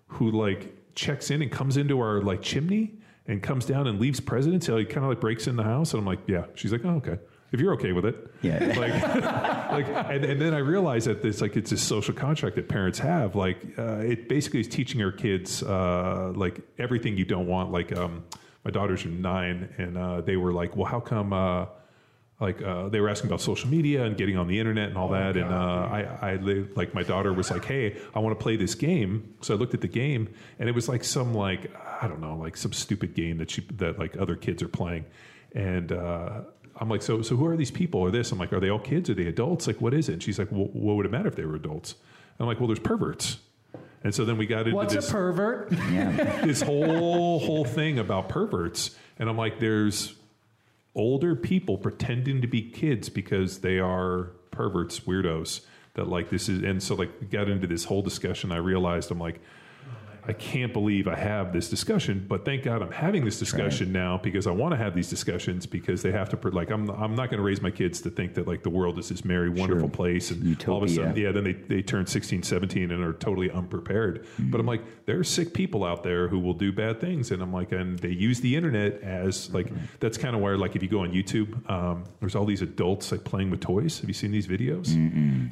who 0.09 0.31
like 0.31 0.75
checks 0.95 1.31
in 1.31 1.43
and 1.43 1.51
comes 1.51 1.77
into 1.77 2.01
our 2.01 2.21
like 2.21 2.43
chimney 2.43 2.95
and 3.27 3.43
comes 3.43 3.65
down 3.67 3.87
and 3.87 3.99
leaves 3.99 4.21
presents. 4.21 4.67
He 4.67 4.85
kind 4.85 4.99
of 5.05 5.09
like 5.09 5.21
breaks 5.21 5.47
in 5.47 5.57
the 5.57 5.65
house, 5.65 5.93
and 5.95 6.01
I'm 6.01 6.07
like, 6.07 6.21
yeah. 6.27 6.45
She's 6.55 6.73
like, 6.73 6.85
oh 6.85 6.97
okay, 6.97 7.19
if 7.53 7.61
you're 7.61 7.73
okay 7.75 7.93
with 7.93 8.05
it, 8.05 8.31
Yeah. 8.43 8.59
like, 8.77 9.03
like, 9.73 10.11
and, 10.11 10.25
and 10.25 10.41
then 10.41 10.53
I 10.55 10.59
realized 10.59 11.07
that 11.07 11.25
it's 11.25 11.41
like 11.41 11.57
it's 11.57 11.73
a 11.73 11.79
social 11.79 12.15
contract 12.15 12.57
that 12.57 12.69
parents 12.69 12.99
have. 12.99 13.35
Like, 13.35 13.59
uh, 13.79 13.99
it 13.99 14.29
basically 14.29 14.61
is 14.61 14.69
teaching 14.69 15.03
our 15.03 15.13
kids 15.13 15.63
uh, 15.63 16.33
like 16.35 16.61
everything 16.79 17.17
you 17.17 17.25
don't 17.25 17.47
want. 17.47 17.73
Like, 17.73 17.97
um, 17.97 18.25
my 18.67 18.73
daughters 18.73 19.07
are 19.07 19.11
nine, 19.11 19.73
and 19.79 19.97
uh, 19.97 20.21
they 20.23 20.37
were 20.37 20.53
like, 20.53 20.75
"Well, 20.75 20.87
how 20.87 20.99
come?" 20.99 21.33
Uh, 21.33 21.67
like 22.41 22.61
uh, 22.61 22.89
they 22.89 22.99
were 22.99 23.09
asking 23.09 23.29
about 23.29 23.41
social 23.41 23.71
media 23.71 24.03
and 24.03 24.17
getting 24.17 24.37
on 24.37 24.49
the 24.49 24.59
internet 24.59 24.89
and 24.89 24.99
all 24.99 25.11
that, 25.11 25.37
and 25.37 25.55
uh, 25.55 25.89
I, 25.89 26.33
I 26.33 26.35
li- 26.35 26.67
like 26.75 26.93
my 26.93 27.05
daughter 27.05 27.33
was 27.33 27.49
like, 27.49 27.65
"Hey, 27.65 27.97
I 28.13 28.19
want 28.19 28.37
to 28.37 28.43
play 28.43 28.57
this 28.57 28.75
game." 28.75 29.37
So 29.41 29.55
I 29.55 29.57
looked 29.57 29.75
at 29.75 29.83
the 29.83 29.89
game, 29.89 30.35
and 30.59 30.69
it 30.69 30.75
was 30.75 30.89
like 30.89 31.05
some 31.05 31.33
like 31.33 31.73
I 32.03 32.09
don't 32.09 32.21
know, 32.21 32.37
like 32.37 32.57
some 32.57 32.73
stupid 32.73 33.15
game 33.15 33.39
that 33.39 33.53
she 33.53 33.61
that 33.77 34.01
like 34.01 34.17
other 34.17 34.35
kids 34.35 34.65
are 34.65 34.69
playing, 34.69 35.05
and 35.55 35.93
uh, 35.93 36.41
I'm 36.75 36.89
like, 36.89 37.03
"So 37.03 37.23
so 37.23 37.37
who 37.37 37.47
are 37.47 37.57
these 37.57 37.71
people? 37.71 38.01
Or 38.01 38.11
this?" 38.11 38.33
I'm 38.33 38.39
like, 38.39 38.53
"Are 38.53 38.59
they 38.59 38.69
all 38.69 38.81
kids? 38.81 39.09
Are 39.11 39.15
they 39.15 39.29
adults? 39.29 39.69
Like, 39.69 39.81
what 39.81 39.95
is 39.95 40.09
it?" 40.09 40.15
And 40.15 40.23
she's 40.25 40.41
like, 40.41 40.51
well, 40.51 40.71
"What 40.73 40.97
would 40.97 41.07
it 41.07 41.13
matter 41.13 41.29
if 41.29 41.37
they 41.37 41.45
were 41.45 41.55
adults?" 41.55 41.93
And 41.93 42.41
I'm 42.41 42.49
like, 42.49 42.59
"Well, 42.59 42.67
there's 42.67 42.81
perverts." 42.81 43.39
And 44.07 44.15
so 44.15 44.25
then 44.25 44.39
we 44.39 44.47
got 44.47 44.69
into 44.69 44.77
What's 44.77 44.93
a 44.93 44.99
this 44.99 45.11
pervert? 45.11 45.69
this 45.71 46.63
whole 46.63 47.41
whole 47.41 47.65
thing 47.65 47.99
about 47.99 48.29
perverts, 48.29 48.95
and 49.19 49.29
I'm 49.29 49.37
like, 49.37 49.59
there's 49.59 50.15
older 50.95 51.35
people 51.35 51.77
pretending 51.77 52.41
to 52.43 52.47
be 52.47 52.63
kids 52.63 53.09
because 53.09 53.63
they 53.63 53.81
are 53.81 54.31
perverts, 54.53 55.01
weirdos. 55.01 55.63
That 55.95 56.07
like 56.07 56.31
this 56.31 56.49
is, 56.49 56.63
and 56.63 56.81
so 56.81 56.95
like 56.95 57.11
we 57.21 57.27
got 57.27 57.49
into 57.49 57.67
this 57.67 57.83
whole 57.83 58.01
discussion. 58.01 58.53
I 58.53 58.59
realized 58.59 59.11
I'm 59.11 59.19
like, 59.19 59.41
I 60.29 60.33
can't 60.33 60.73
believe 60.73 61.07
I 61.07 61.15
have 61.15 61.53
this 61.53 61.71
discussion, 61.71 62.25
but 62.29 62.45
thank 62.45 62.65
God 62.65 62.83
I'm 62.83 62.91
having 62.91 63.25
this 63.25 63.39
discussion 63.39 63.93
now 63.93 64.19
because 64.19 64.47
I 64.47 64.51
want 64.51 64.73
to 64.73 64.77
have 64.77 64.95
these 64.95 65.09
discussions 65.09 65.67
because 65.67 66.03
they 66.03 66.11
have 66.13 66.29
to 66.31 66.49
like 66.49 66.71
I'm 66.71 66.89
I'm 66.91 67.15
not 67.15 67.31
going 67.31 67.39
to 67.39 67.43
raise 67.45 67.61
my 67.61 67.71
kids 67.71 68.01
to 68.03 68.11
think 68.11 68.35
that 68.35 68.47
like 68.47 68.63
the 68.63 68.71
world 68.71 68.99
is 68.99 69.09
this 69.09 69.25
merry 69.25 69.49
wonderful 69.49 69.89
place 69.89 70.31
and 70.31 70.43
all 70.69 70.79
of 70.79 70.83
a 70.85 70.93
sudden 70.95 71.17
yeah 71.17 71.33
then 71.33 71.45
they 71.45 71.53
they 71.53 71.83
turn 71.83 72.07
16 72.07 72.43
17 72.43 72.91
and 72.91 73.05
are 73.05 73.13
totally 73.13 73.51
unprepared. 73.51 74.27
But 74.39 74.61
I'm 74.61 74.67
like 74.67 74.83
there 75.07 75.19
are 75.19 75.25
sick 75.25 75.55
people 75.55 75.85
out 75.85 76.03
there 76.03 76.29
who 76.29 76.39
will 76.41 76.55
do 76.55 76.73
bad 76.73 77.01
things 77.01 77.31
and 77.31 77.41
I'm 77.43 77.53
like 77.53 77.73
and 77.73 77.99
they 77.99 78.11
use 78.11 78.41
the 78.41 78.57
internet 78.57 79.03
as 79.03 79.53
like 79.55 79.69
that's 80.01 80.19
kind 80.19 80.35
of 80.35 80.43
where 80.43 80.57
like 80.59 80.75
if 80.77 80.83
you 80.83 80.89
go 80.89 81.01
on 81.01 81.13
YouTube 81.13 81.69
um, 81.71 82.05
there's 82.21 82.35
all 82.35 82.45
these 82.45 82.63
adults 82.63 83.13
like 83.13 83.23
playing 83.25 83.51
with 83.51 83.61
toys. 83.61 84.01
Have 84.01 84.09
you 84.09 84.15
seen 84.15 84.33
these 84.33 84.47
videos? 84.49 84.89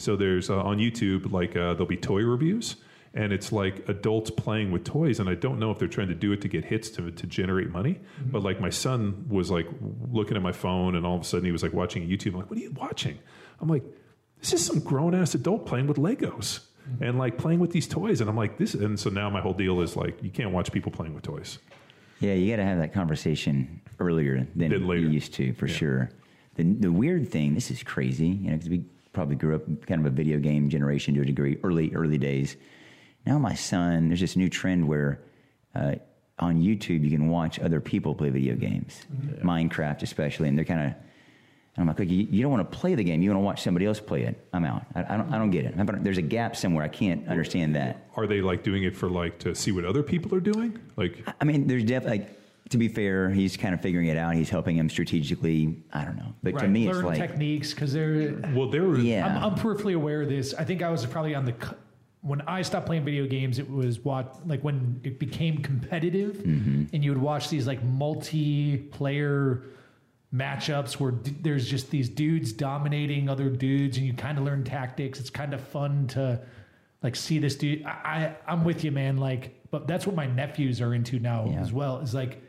So 0.00 0.16
there's 0.16 0.50
uh, 0.50 0.60
on 0.62 0.78
YouTube 0.78 1.30
like 1.32 1.50
uh, 1.56 1.74
there'll 1.74 1.86
be 1.86 1.96
toy 1.96 2.22
reviews 2.22 2.76
and 3.14 3.32
it's 3.32 3.52
like 3.52 3.88
adults 3.88 4.30
playing 4.30 4.72
with 4.72 4.84
toys 4.84 5.20
and 5.20 5.28
i 5.28 5.34
don't 5.34 5.58
know 5.58 5.70
if 5.70 5.78
they're 5.78 5.88
trying 5.88 6.08
to 6.08 6.14
do 6.14 6.32
it 6.32 6.40
to 6.40 6.48
get 6.48 6.64
hits 6.64 6.90
to, 6.90 7.10
to 7.10 7.26
generate 7.26 7.70
money 7.70 7.94
mm-hmm. 7.94 8.30
but 8.30 8.42
like 8.42 8.60
my 8.60 8.70
son 8.70 9.24
was 9.28 9.50
like 9.50 9.66
looking 10.10 10.36
at 10.36 10.42
my 10.42 10.52
phone 10.52 10.94
and 10.96 11.06
all 11.06 11.16
of 11.16 11.22
a 11.22 11.24
sudden 11.24 11.44
he 11.44 11.52
was 11.52 11.62
like 11.62 11.72
watching 11.72 12.08
youtube 12.08 12.32
I'm 12.32 12.40
like 12.40 12.50
what 12.50 12.58
are 12.58 12.62
you 12.62 12.72
watching 12.72 13.18
i'm 13.60 13.68
like 13.68 13.84
this 14.40 14.52
is 14.52 14.64
some 14.64 14.80
grown-ass 14.80 15.34
adult 15.34 15.66
playing 15.66 15.86
with 15.86 15.96
legos 15.96 16.60
mm-hmm. 16.88 17.02
and 17.02 17.18
like 17.18 17.38
playing 17.38 17.60
with 17.60 17.70
these 17.70 17.88
toys 17.88 18.20
and 18.20 18.28
i'm 18.28 18.36
like 18.36 18.58
this 18.58 18.74
and 18.74 18.98
so 18.98 19.10
now 19.10 19.30
my 19.30 19.40
whole 19.40 19.54
deal 19.54 19.80
is 19.80 19.96
like 19.96 20.22
you 20.22 20.30
can't 20.30 20.50
watch 20.50 20.70
people 20.72 20.92
playing 20.92 21.14
with 21.14 21.22
toys 21.22 21.58
Yeah, 22.20 22.34
you 22.34 22.50
got 22.50 22.56
to 22.56 22.64
have 22.64 22.78
that 22.78 22.92
conversation 22.92 23.80
earlier 23.98 24.46
than 24.54 24.70
Than 24.70 24.86
later. 24.86 25.02
you 25.02 25.08
used 25.10 25.34
to, 25.34 25.52
for 25.54 25.68
sure. 25.68 26.10
The, 26.54 26.62
the 26.62 26.92
weird 26.92 27.28
thing, 27.28 27.54
this 27.54 27.70
is 27.70 27.82
crazy, 27.82 28.28
you 28.28 28.50
know, 28.50 28.56
because 28.56 28.70
we 28.70 28.84
probably 29.12 29.36
grew 29.36 29.56
up 29.56 29.86
kind 29.86 30.00
of 30.00 30.06
a 30.06 30.14
video 30.14 30.38
game 30.38 30.68
generation 30.68 31.14
to 31.14 31.22
a 31.22 31.24
degree, 31.24 31.58
early, 31.64 31.92
early 31.94 32.18
days. 32.18 32.56
Now, 33.26 33.38
my 33.38 33.54
son, 33.54 34.08
there's 34.08 34.20
this 34.20 34.36
new 34.36 34.48
trend 34.48 34.86
where 34.86 35.20
uh, 35.74 35.94
on 36.38 36.60
YouTube 36.60 37.02
you 37.04 37.10
can 37.10 37.28
watch 37.28 37.58
other 37.58 37.80
people 37.80 38.14
play 38.14 38.30
video 38.30 38.54
games, 38.54 39.00
Minecraft 39.42 40.02
especially, 40.02 40.48
and 40.48 40.58
they're 40.58 40.64
kind 40.64 40.80
of. 40.80 40.94
And 41.76 41.90
I'm 41.90 41.96
like, 41.96 42.08
you, 42.08 42.28
you 42.30 42.40
don't 42.42 42.52
want 42.52 42.70
to 42.70 42.78
play 42.78 42.94
the 42.94 43.02
game. 43.02 43.20
You 43.20 43.30
want 43.30 43.40
to 43.40 43.44
watch 43.44 43.62
somebody 43.62 43.84
else 43.86 43.98
play 43.98 44.22
it. 44.22 44.46
I'm 44.52 44.64
out. 44.64 44.84
I, 44.94 45.14
I 45.14 45.16
don't. 45.16 45.32
I 45.32 45.38
don't 45.38 45.50
get 45.50 45.64
it. 45.64 45.74
I 45.76 45.82
don't- 45.82 46.04
There's 46.04 46.18
a 46.18 46.22
gap 46.22 46.54
somewhere. 46.54 46.84
I 46.84 46.88
can't 46.88 47.26
understand 47.28 47.74
that. 47.74 48.06
are 48.16 48.28
they 48.28 48.40
like 48.40 48.62
doing 48.62 48.84
it 48.84 48.94
for 48.94 49.08
like 49.10 49.38
to 49.40 49.54
see 49.56 49.72
what 49.72 49.84
other 49.84 50.02
people 50.04 50.32
are 50.36 50.40
doing 50.40 50.78
like 50.96 51.26
I 51.40 51.44
mean, 51.44 51.66
there's 51.66 51.82
definitely, 51.82 52.18
like, 52.20 52.40
to 52.70 52.78
be 52.78 52.86
fair, 52.88 53.28
he's 53.30 53.56
kind 53.56 53.74
of 53.74 53.80
figuring 53.80 54.06
it 54.06 54.16
out. 54.16 54.34
He's 54.36 54.48
helping 54.50 54.76
him 54.76 54.88
strategically. 54.88 55.82
I 55.92 56.04
don't 56.04 56.16
know. 56.16 56.32
But 56.44 56.58
to 56.60 56.68
me, 56.68 56.86
Learn 56.86 56.96
it's 56.96 57.04
like, 57.04 57.18
techniques 57.18 57.74
because 57.74 57.92
they're. 57.92 58.34
well 58.54 58.68
there 58.70 58.84
were 58.84 58.98
yeah. 58.98 59.26
I'm, 59.26 59.52
I'm 59.52 59.58
peripherally 59.58 59.96
aware 59.96 60.22
of 60.22 60.28
this. 60.28 60.54
I 60.54 60.62
think 60.64 60.80
I 60.82 60.90
was 60.90 61.04
probably 61.06 61.34
on 61.34 61.44
the. 61.44 61.54
When 62.24 62.40
I 62.42 62.62
stopped 62.62 62.86
playing 62.86 63.04
video 63.04 63.26
games, 63.26 63.58
it 63.58 63.68
was 63.70 64.00
what 64.00 64.48
like 64.48 64.64
when 64.64 65.00
it 65.04 65.18
became 65.18 65.58
competitive, 65.58 66.36
Mm-hmm. 66.38 66.84
and 66.94 67.04
you 67.04 67.10
would 67.12 67.20
watch 67.20 67.50
these 67.50 67.66
like 67.66 67.80
multiplayer 67.84 69.62
matchups 70.34 70.94
where 70.94 71.12
d- 71.12 71.34
there's 71.42 71.68
just 71.68 71.90
these 71.90 72.08
dudes 72.08 72.52
dominating 72.52 73.28
other 73.28 73.50
dudes, 73.50 73.96
and 73.98 74.06
you 74.06 74.14
kind 74.14 74.38
of 74.38 74.44
learn 74.44 74.64
tactics. 74.64 75.20
It's 75.20 75.30
kind 75.30 75.54
of 75.54 75.60
fun 75.60 76.06
to 76.08 76.40
like 77.02 77.14
see 77.16 77.38
this 77.38 77.56
dude. 77.56 77.84
I, 77.84 77.90
I 77.90 78.36
I'm 78.52 78.64
with 78.64 78.84
you, 78.84 78.90
man. 78.90 79.16
Like, 79.18 79.60
but 79.70 79.86
that's 79.86 80.06
what 80.06 80.16
my 80.16 80.26
nephews 80.26 80.80
are 80.80 80.94
into 80.94 81.18
now 81.18 81.46
Yeah. 81.50 81.60
as 81.60 81.72
well. 81.72 81.98
Is 81.98 82.14
like 82.14 82.42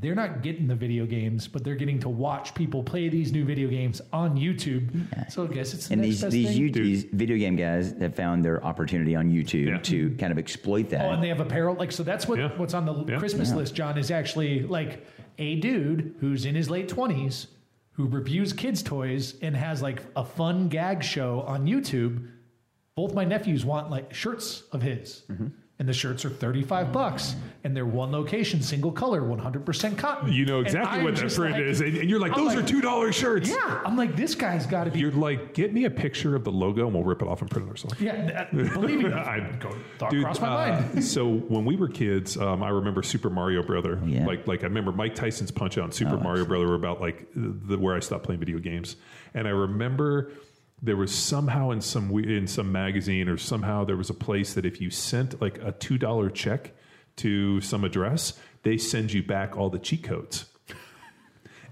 they're 0.00 0.14
not 0.14 0.40
getting 0.42 0.66
the 0.66 0.74
video 0.74 1.04
games, 1.04 1.46
but 1.46 1.62
they're 1.62 1.74
getting 1.76 1.98
to 2.00 2.08
watch 2.08 2.54
people 2.54 2.82
play 2.82 3.10
these 3.10 3.30
new 3.30 3.44
video 3.44 3.68
games 3.68 4.00
on 4.12 4.38
YouTube. 4.38 4.90
So 5.30 5.44
I 5.44 5.48
guess 5.48 5.74
it's 5.74 5.88
the 5.88 5.92
And 5.94 6.00
next 6.02 6.12
these 6.14 6.20
best 6.22 6.32
these, 6.32 6.48
thing. 6.48 6.56
you, 6.56 6.70
these 6.72 7.04
video 7.04 7.36
game 7.36 7.56
guys 7.56 7.92
have 8.00 8.14
found 8.14 8.42
their 8.42 8.64
opportunity 8.64 9.14
on 9.14 9.30
YouTube 9.30 9.66
Yeah. 9.66 9.78
to 9.78 10.10
kind 10.16 10.32
of 10.32 10.38
exploit 10.38 10.88
that. 10.90 11.04
Oh, 11.04 11.10
and 11.10 11.22
they 11.22 11.28
have 11.28 11.40
apparel. 11.40 11.74
Like, 11.74 11.92
so 11.92 12.02
that's 12.02 12.26
what 12.26 12.38
Yeah. 12.38 12.48
what's 12.56 12.72
on 12.72 12.86
the 12.86 13.04
Yeah. 13.04 13.18
Christmas 13.18 13.52
list, 13.52 13.74
John, 13.74 13.98
is 13.98 14.10
actually 14.10 14.62
like 14.62 15.06
a 15.38 15.56
dude 15.56 16.14
who's 16.20 16.46
in 16.46 16.54
his 16.54 16.70
late 16.70 16.88
20s 16.88 17.48
who 17.92 18.06
reviews 18.06 18.54
kids' 18.54 18.82
toys 18.82 19.34
and 19.42 19.54
has 19.54 19.82
like 19.82 20.02
a 20.16 20.24
fun 20.24 20.68
gag 20.68 21.02
show 21.04 21.42
on 21.42 21.66
YouTube. 21.66 22.28
Both 22.96 23.12
my 23.14 23.24
nephews 23.26 23.62
want 23.66 23.90
like 23.90 24.14
shirts 24.14 24.62
of 24.72 24.80
his. 24.80 25.24
Mm-hmm. 25.30 25.48
And 25.82 25.88
the 25.88 25.92
shirts 25.92 26.24
are 26.24 26.30
35 26.30 26.92
bucks. 26.92 27.34
And 27.64 27.76
they're 27.76 27.84
one 27.84 28.12
location, 28.12 28.62
single 28.62 28.92
color, 28.92 29.20
100% 29.20 29.98
cotton. 29.98 30.32
You 30.32 30.44
know 30.46 30.60
exactly 30.60 31.02
what 31.02 31.16
that 31.16 31.22
just 31.22 31.36
print 31.36 31.54
like- 31.56 31.62
is, 31.64 31.80
and, 31.80 31.96
and 31.96 32.08
you're 32.08 32.20
like, 32.20 32.30
I'm 32.32 32.44
those 32.44 32.54
like, 32.54 32.64
are 32.64 32.68
two 32.68 32.80
dollar 32.80 33.10
shirts. 33.10 33.48
Yeah. 33.50 33.82
I'm 33.84 33.96
like, 33.96 34.14
this 34.14 34.36
guy's 34.36 34.64
got 34.64 34.84
to 34.84 34.92
be. 34.92 35.00
You're 35.00 35.10
like, 35.10 35.54
get 35.54 35.72
me 35.72 35.84
a 35.86 35.90
picture 35.90 36.36
of 36.36 36.44
the 36.44 36.52
logo, 36.52 36.84
and 36.86 36.94
we'll 36.94 37.02
rip 37.02 37.20
it 37.20 37.26
off 37.26 37.40
and 37.40 37.50
print 37.50 37.66
it 37.66 37.70
ourselves. 37.72 38.00
yeah. 38.00 38.26
that- 38.26 38.52
believe 38.52 39.00
me, 39.02 39.12
I- 39.12 39.40
go, 39.58 39.76
thought 39.98 40.12
Dude, 40.12 40.22
crossed 40.22 40.40
my 40.40 40.70
uh, 40.70 40.80
mind. 40.82 41.04
so 41.16 41.28
when 41.28 41.64
we 41.64 41.74
were 41.74 41.88
kids, 41.88 42.36
um, 42.36 42.62
I 42.62 42.68
remember 42.68 43.02
Super 43.02 43.28
Mario 43.28 43.64
Brother. 43.64 44.00
yeah. 44.06 44.24
Like, 44.24 44.46
like 44.46 44.60
I 44.60 44.66
remember 44.66 44.92
Mike 44.92 45.16
Tyson's 45.16 45.50
Punch 45.50 45.78
Out 45.78 45.84
and 45.84 45.94
Super 45.94 46.16
Mario 46.16 46.44
Brother 46.44 46.68
were 46.68 46.76
about 46.76 47.00
like 47.00 47.26
the 47.34 47.76
where 47.76 47.96
I 47.96 47.98
stopped 47.98 48.22
playing 48.22 48.38
video 48.38 48.60
games, 48.60 48.94
and 49.34 49.48
I 49.48 49.50
remember 49.50 50.30
there 50.82 50.96
was 50.96 51.14
somehow 51.14 51.70
in 51.70 51.80
some 51.80 52.10
in 52.18 52.46
some 52.46 52.72
magazine 52.72 53.28
or 53.28 53.38
somehow 53.38 53.84
there 53.84 53.96
was 53.96 54.10
a 54.10 54.14
place 54.14 54.54
that 54.54 54.66
if 54.66 54.80
you 54.80 54.90
sent 54.90 55.40
like 55.40 55.58
a 55.62 55.72
two 55.72 55.96
dollar 55.96 56.28
check 56.28 56.72
to 57.16 57.60
some 57.60 57.84
address, 57.84 58.38
they 58.64 58.76
send 58.76 59.12
you 59.12 59.22
back 59.22 59.56
all 59.56 59.70
the 59.70 59.78
cheat 59.78 60.02
codes. 60.02 60.46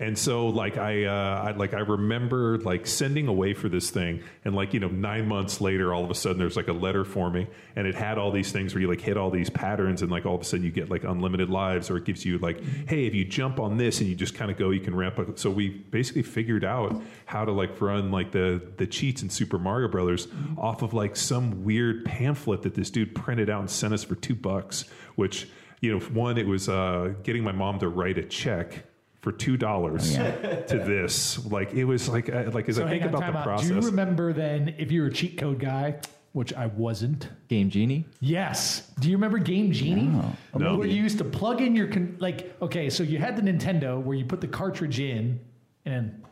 And 0.01 0.17
so, 0.17 0.47
like 0.47 0.79
I, 0.79 1.05
uh, 1.05 1.45
I, 1.49 1.51
like 1.51 1.75
I 1.75 1.81
remember 1.81 2.57
like 2.57 2.87
sending 2.87 3.29
away 3.29 3.53
for 3.53 3.69
this 3.69 3.91
thing, 3.91 4.23
and 4.47 4.57
like 4.57 4.73
you 4.73 4.81
know, 4.81 4.89
nine 4.89 5.29
months 5.29 5.61
later, 5.61 5.93
all 5.93 6.03
of 6.03 6.11
a 6.11 6.15
sudden, 6.15 6.39
there's 6.39 6.57
like 6.57 6.69
a 6.69 6.73
letter 6.73 7.05
for 7.05 7.29
me, 7.31 7.47
and 7.77 7.87
it 7.87 7.95
had 7.95 8.17
all 8.17 8.33
these 8.33 8.51
things 8.51 8.75
where 8.75 8.81
you 8.81 8.89
like 8.89 9.03
hit 9.03 9.19
all 9.19 9.31
these 9.31 9.51
patterns, 9.51 10.01
and 10.01 10.11
like 10.11 10.25
all 10.25 10.37
of 10.37 10.41
a 10.41 10.45
sudden, 10.45 10.65
you 10.65 10.73
get 10.73 10.89
like 10.89 11.05
unlimited 11.05 11.51
lives, 11.51 11.91
or 11.91 11.99
it 11.99 12.07
gives 12.07 12.25
you 12.25 12.39
like, 12.39 12.65
hey, 12.89 13.05
if 13.05 13.15
you 13.15 13.27
jump 13.27 13.61
on 13.61 13.77
this 13.77 14.01
and 14.01 14.09
you 14.09 14.15
just 14.15 14.35
kind 14.35 14.51
of 14.51 14.57
go, 14.57 14.71
you 14.71 14.81
can 14.81 14.95
ramp 14.95 15.19
up. 15.19 15.39
So 15.39 15.51
we 15.51 15.69
basically 15.69 16.23
figured 16.23 16.65
out 16.65 17.03
how 17.27 17.45
to 17.45 17.53
like 17.53 17.79
run 17.79 18.11
like 18.11 18.33
the 18.33 18.73
the 18.79 18.87
cheats 18.87 19.21
in 19.21 19.29
Super 19.29 19.59
Mario 19.59 19.89
Brothers 19.89 20.29
off 20.57 20.81
of 20.81 20.95
like 20.95 21.15
some 21.15 21.63
weird 21.63 22.07
pamphlet 22.07 22.63
that 22.63 22.75
this 22.75 22.89
dude 22.89 23.15
printed 23.15 23.51
out 23.51 23.61
and 23.61 23.71
sent 23.71 23.93
us 23.93 24.03
for 24.03 24.15
two 24.15 24.35
bucks. 24.35 24.87
Which 25.17 25.47
you 25.83 25.93
know, 25.93 26.01
one, 26.07 26.39
it 26.39 26.47
was 26.47 26.71
uh, 26.71 27.13
getting 27.23 27.45
my 27.45 27.53
mom 27.53 27.81
to 27.81 27.89
write 27.89 28.17
a 28.17 28.23
check 28.23 28.87
for 29.21 29.33
two 29.33 29.57
dollars 29.57 30.15
to 30.15 30.83
this. 30.85 31.45
Like 31.47 31.73
it 31.73 31.85
was 31.85 32.09
like 32.09 32.29
uh, 32.29 32.51
like 32.53 32.69
as 32.69 32.77
So 32.77 32.87
I 32.87 32.89
think 32.91 33.03
on, 33.03 33.09
about 33.11 33.33
the 33.33 33.39
out. 33.39 33.45
process. 33.45 33.69
Do 33.69 33.75
you 33.75 33.81
remember 33.83 34.33
then 34.33 34.75
if 34.79 34.91
you 34.91 35.03
were 35.03 35.09
a 35.09 35.13
cheat 35.13 35.39
code 35.39 35.59
guy, 35.59 36.01
which 36.33 36.55
I 36.55 36.67
wasn't? 36.67 37.29
Game 37.49 37.71
Genie. 37.71 38.07
Yes. 38.21 38.91
Do 39.01 39.09
you 39.11 39.17
remember 39.17 39.39
Game 39.39 39.73
Genie? 39.73 40.11
No. 40.57 40.77
Where 40.77 40.87
you 40.87 41.03
used 41.03 41.19
to 41.19 41.25
plug 41.25 41.61
in 41.61 41.77
your 41.77 41.89
con- 41.89 42.17
like 42.19 42.55
okay, 42.63 42.89
so 42.91 43.03
you 43.03 43.19
had 43.19 43.37
the 43.37 43.43
Nintendo 43.43 44.03
where 44.03 44.17
you 44.17 44.25
put 44.25 44.41
the 44.41 44.49
cartridge 44.49 45.01
in 45.01 45.41
and 45.85 46.23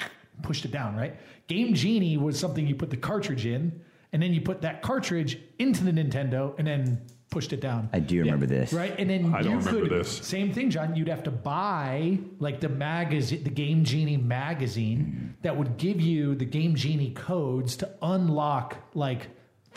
pushed 0.42 0.64
it 0.64 0.70
down, 0.70 0.96
right? 0.96 1.16
Game 1.48 1.74
Genie 1.74 2.16
was 2.16 2.38
something 2.38 2.66
you 2.66 2.74
put 2.74 2.90
the 2.90 2.96
cartridge 2.96 3.44
in 3.46 3.80
and 4.12 4.22
then 4.22 4.32
you 4.32 4.40
put 4.40 4.62
that 4.62 4.80
cartridge 4.82 5.38
into 5.58 5.84
the 5.84 5.90
Nintendo 5.90 6.54
and 6.58 6.66
then 6.66 7.00
pushed 7.30 7.52
it 7.52 7.60
down. 7.60 7.90
I 7.92 8.00
do 8.00 8.20
remember 8.20 8.46
this. 8.46 8.72
Right, 8.72 8.94
and 8.98 9.08
then 9.08 9.34
I 9.34 9.42
don't 9.42 9.52
you 9.52 9.58
remember 9.58 9.88
could 9.88 10.00
this. 10.00 10.26
same 10.26 10.52
thing, 10.52 10.70
John. 10.70 10.96
You'd 10.96 11.08
have 11.08 11.22
to 11.24 11.30
buy 11.30 12.18
like 12.38 12.60
the 12.60 12.68
magazine, 12.68 13.44
the 13.44 13.50
Game 13.50 13.84
Genie 13.84 14.16
magazine 14.16 14.98
mm-hmm. 14.98 15.26
that 15.42 15.56
would 15.56 15.76
give 15.76 16.00
you 16.00 16.34
the 16.34 16.44
Game 16.44 16.74
Genie 16.74 17.10
codes 17.10 17.76
to 17.76 17.90
unlock 18.02 18.76
like 18.94 19.28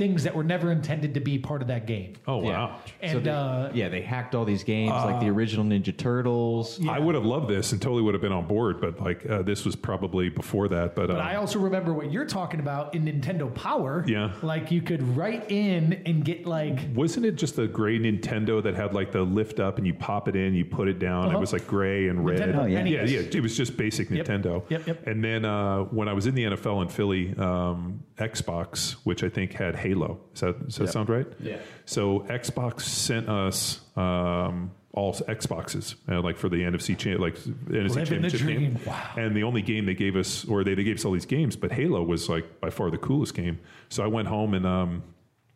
things 0.02 0.24
that 0.24 0.34
were 0.36 0.44
never 0.44 0.72
intended 0.72 1.14
to 1.14 1.20
be 1.20 1.38
part 1.38 1.62
of 1.62 1.68
that 1.68 1.86
game. 1.86 2.14
oh 2.28 2.38
wow. 2.38 2.80
And 3.02 3.24
they, 3.24 3.30
uh, 3.30 3.70
yeah, 3.72 3.88
they 3.88 4.02
hacked 4.02 4.34
all 4.34 4.46
these 4.46 4.64
games 4.64 4.90
like 4.92 5.20
the 5.20 5.30
original 5.30 5.64
Ninja 5.64 5.96
Turtles. 5.96 6.80
I 6.88 6.98
would 6.98 7.14
have 7.14 7.24
loved 7.26 7.48
this 7.48 7.72
and 7.72 7.80
totally 7.80 8.02
would 8.02 8.16
have 8.16 8.22
been 8.22 8.32
on 8.32 8.48
board, 8.48 8.82
but 8.82 9.00
like 9.00 9.30
uh, 9.30 9.44
this 9.44 9.64
was 9.64 9.76
probably 9.76 10.30
before 10.30 10.68
that. 10.70 10.96
But, 10.96 11.08
But 11.10 11.18
uh, 11.18 11.20
I 11.20 11.36
also 11.36 11.60
remember 11.60 11.94
what 11.94 12.12
you're 12.12 12.26
talking 12.26 12.60
about 12.60 12.96
in 12.96 13.06
Nintendo 13.06 13.54
Power. 13.54 14.04
Yeah. 14.08 14.34
Like 14.42 14.72
you 14.72 14.82
could 14.82 15.04
write 15.16 15.52
in 15.52 16.02
and 16.08 16.26
get 16.26 16.48
like 16.48 16.80
wasn't 16.96 17.28
it 17.28 17.36
just 17.36 17.56
the 17.56 17.68
gray 17.68 18.00
Nintendo 18.00 18.62
that 18.64 18.74
had 18.74 18.96
like 18.96 19.12
the 19.12 19.22
lift 19.22 19.60
up 19.60 19.78
and 19.78 19.86
you 19.86 19.94
pop 19.94 20.28
it 20.28 20.36
in, 20.36 20.56
you 20.56 20.66
put 20.66 20.88
it 20.88 20.98
down, 20.98 21.26
Uh-huh. 21.28 21.38
it 21.38 21.40
was 21.40 21.54
like 21.54 21.68
gray 21.68 22.08
and 22.08 22.26
red. 22.26 22.40
Nintendo 22.40 22.62
Oh, 22.64 22.66
yeah. 22.66 22.84
yeah, 22.86 23.02
NES. 23.04 23.12
yeah, 23.12 23.20
it 23.20 23.42
was 23.44 23.56
just 23.56 23.78
basic 23.78 24.10
Yep. 24.10 24.26
Nintendo. 24.26 24.64
Yep, 24.70 24.88
yep. 24.88 25.06
And 25.08 25.24
then 25.24 25.46
uh, 25.46 25.82
when 25.84 26.08
I 26.08 26.14
was 26.14 26.26
in 26.26 26.34
the 26.34 26.46
NFL 26.46 26.82
in 26.82 26.88
Philly, 26.88 27.36
um, 27.38 28.04
Xbox, 28.18 28.94
which 29.04 29.24
I 29.24 29.30
think 29.30 29.54
had 29.54 29.76
Halo. 29.92 30.20
Does 30.34 30.42
that, 30.42 30.66
does 30.66 30.76
that 30.78 30.90
sound 30.90 31.10
right? 31.10 31.28
Yeah. 31.40 31.58
So 31.86 32.22
Xbox 32.22 32.82
sent 32.82 33.30
us 33.30 33.82
um, 33.96 34.72
all 34.94 35.14
Xboxes, 35.14 35.96
uh, 36.10 36.22
like 36.22 36.38
for 36.38 36.50
the 36.50 36.58
NFC 36.58 36.98
cha- 36.98 37.22
like 37.22 37.36
NFC 37.36 37.70
Living 37.70 38.06
championship 38.06 38.48
game. 38.48 38.80
Wow. 38.86 39.10
And 39.18 39.36
the 39.36 39.44
only 39.44 39.62
game 39.62 39.86
they 39.86 39.94
gave 39.94 40.16
us, 40.16 40.46
or 40.46 40.64
they, 40.64 40.76
they 40.76 40.84
gave 40.84 40.98
us 40.98 41.06
all 41.06 41.12
these 41.12 41.26
games, 41.26 41.56
but 41.56 41.72
Halo 41.72 42.04
was 42.04 42.30
like 42.30 42.60
by 42.60 42.70
far 42.70 42.90
the 42.90 42.98
coolest 42.98 43.34
game. 43.34 43.60
So 43.90 44.04
I 44.04 44.08
went 44.08 44.28
home 44.28 44.54
and 44.54 44.66
um, 44.66 45.04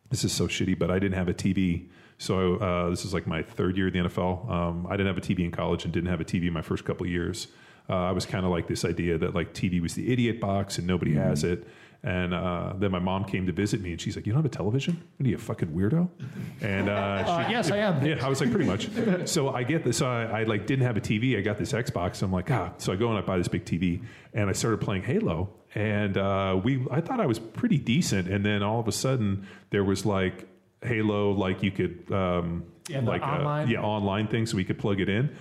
this 0.10 0.24
is 0.24 0.32
so 0.32 0.48
shitty, 0.48 0.78
but 0.78 0.92
I 0.92 1.00
didn't 1.00 1.18
have 1.18 1.30
a 1.30 1.34
TV. 1.34 1.88
So 2.18 2.56
uh, 2.56 2.90
this 2.90 3.04
is 3.04 3.14
like 3.14 3.28
my 3.28 3.44
third 3.44 3.78
year 3.78 3.88
in 3.88 3.94
the 3.94 4.10
NFL. 4.10 4.50
Um, 4.50 4.88
I 4.88 4.92
didn't 4.92 5.08
have 5.08 5.18
a 5.18 5.22
TV 5.22 5.40
in 5.40 5.52
college 5.52 5.84
and 5.84 5.94
didn't 5.94 6.10
have 6.10 6.22
a 6.22 6.26
TV 6.26 6.52
my 6.52 6.62
first 6.62 6.86
couple 6.86 7.06
of 7.06 7.12
years. 7.12 7.48
Uh, 7.90 7.94
I 7.94 8.12
was 8.12 8.26
kind 8.26 8.46
of 8.46 8.52
like 8.52 8.68
this 8.68 8.84
idea 8.84 9.18
that 9.18 9.36
like 9.36 9.54
TV 9.54 9.82
was 9.82 9.94
the 9.94 10.12
idiot 10.12 10.40
box 10.40 10.78
and 10.78 10.88
nobody 10.88 11.14
has 11.14 11.44
it. 11.44 11.68
And 12.08 12.36
uh, 12.36 12.74
then 12.78 12.92
my 12.92 13.00
mom 13.00 13.24
came 13.26 13.48
to 13.48 13.52
visit 13.52 13.82
me 13.82 13.92
and 13.92 14.00
she's 14.00 14.16
like, 14.16 14.28
"You 14.28 14.32
don't 14.34 14.44
have 14.44 14.52
a 14.52 14.56
television? 14.56 15.02
What 15.18 15.26
are 15.26 15.30
you 15.30 15.38
a 15.38 15.40
fucking 15.40 15.70
weirdo?" 15.70 16.08
And 16.62 16.88
uh, 16.88 16.94
Uh, 16.94 17.48
yes, 17.50 17.72
I 17.72 17.78
am. 17.78 18.06
yeah, 18.06 18.24
I 18.24 18.30
was 18.30 18.40
like 18.42 18.52
pretty 18.52 18.68
much. 18.68 18.90
So 19.28 19.50
I 19.50 19.64
get 19.64 19.84
this. 19.84 19.98
So 19.98 20.06
I, 20.06 20.42
I 20.42 20.44
like 20.44 20.68
didn't 20.68 20.86
have 20.86 20.98
a 20.98 21.02
TV. 21.02 21.36
I 21.36 21.42
got 21.42 21.58
this 21.58 21.72
Xbox. 21.74 22.22
I'm 22.22 22.32
like, 22.32 22.52
ah. 22.52 22.74
So 22.78 22.94
I 22.94 22.96
go 22.96 23.10
and 23.10 23.18
I 23.18 23.22
buy 23.22 23.38
this 23.40 23.48
big 23.48 23.66
TV, 23.66 24.04
and 24.36 24.50
I 24.52 24.54
started 24.54 24.82
playing 24.82 25.02
Halo. 25.02 25.50
And 25.74 26.16
uh, 26.18 26.62
we, 26.64 26.86
I 26.92 27.02
thought 27.02 27.20
I 27.20 27.26
was 27.26 27.40
pretty 27.40 27.80
decent. 27.80 28.28
And 28.30 28.46
then 28.46 28.62
all 28.62 28.80
of 28.80 28.88
a 28.88 28.92
sudden, 28.94 29.48
there 29.72 29.84
was 29.84 30.06
like 30.06 30.48
Halo, 30.84 31.32
like 31.32 31.64
you 31.64 31.72
could, 31.72 32.06
um, 32.12 32.66
Yeah, 32.88 33.02
the 33.02 33.08
like 33.08 33.24
uh, 33.24 33.26
online. 33.26 33.68
yeah, 33.70 33.82
online 33.82 34.28
thing, 34.28 34.46
so 34.46 34.56
we 34.58 34.64
could 34.64 34.78
plug 34.78 35.02
it 35.02 35.10
in. 35.10 35.36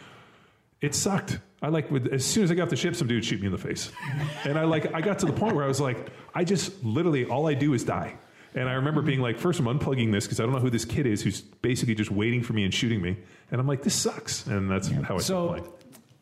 It 0.80 0.94
sucked. 0.94 1.38
I 1.62 1.68
like 1.68 1.90
with 1.90 2.12
as 2.12 2.24
soon 2.24 2.44
as 2.44 2.50
I 2.50 2.54
got 2.54 2.64
off 2.64 2.70
the 2.70 2.76
ship, 2.76 2.94
some 2.94 3.08
dude 3.08 3.24
shoot 3.24 3.40
me 3.40 3.46
in 3.46 3.52
the 3.52 3.58
face, 3.58 3.90
and 4.44 4.58
I 4.58 4.64
like 4.64 4.92
I 4.94 5.00
got 5.00 5.18
to 5.20 5.26
the 5.26 5.32
point 5.32 5.54
where 5.54 5.64
I 5.64 5.68
was 5.68 5.80
like, 5.80 6.10
I 6.34 6.44
just 6.44 6.84
literally 6.84 7.24
all 7.24 7.46
I 7.46 7.54
do 7.54 7.72
is 7.74 7.84
die. 7.84 8.16
And 8.56 8.68
I 8.68 8.74
remember 8.74 9.02
being 9.02 9.20
like, 9.20 9.38
first 9.38 9.58
I'm 9.58 9.66
unplugging 9.66 10.12
this 10.12 10.26
because 10.26 10.38
I 10.38 10.44
don't 10.44 10.52
know 10.52 10.60
who 10.60 10.70
this 10.70 10.84
kid 10.84 11.06
is 11.06 11.22
who's 11.22 11.40
basically 11.40 11.94
just 11.94 12.10
waiting 12.10 12.42
for 12.42 12.52
me 12.52 12.64
and 12.64 12.72
shooting 12.72 13.00
me, 13.00 13.16
and 13.50 13.60
I'm 13.60 13.66
like, 13.66 13.82
this 13.82 13.94
sucks, 13.94 14.46
and 14.46 14.70
that's 14.70 14.88
how 14.88 15.14
I 15.16 15.18
so 15.18 15.46
stopped 15.46 15.58
playing. 15.60 15.74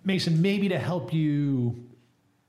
Mason, 0.05 0.43
maybe 0.43 0.69
to 0.69 0.79
help 0.79 1.13
you 1.13 1.89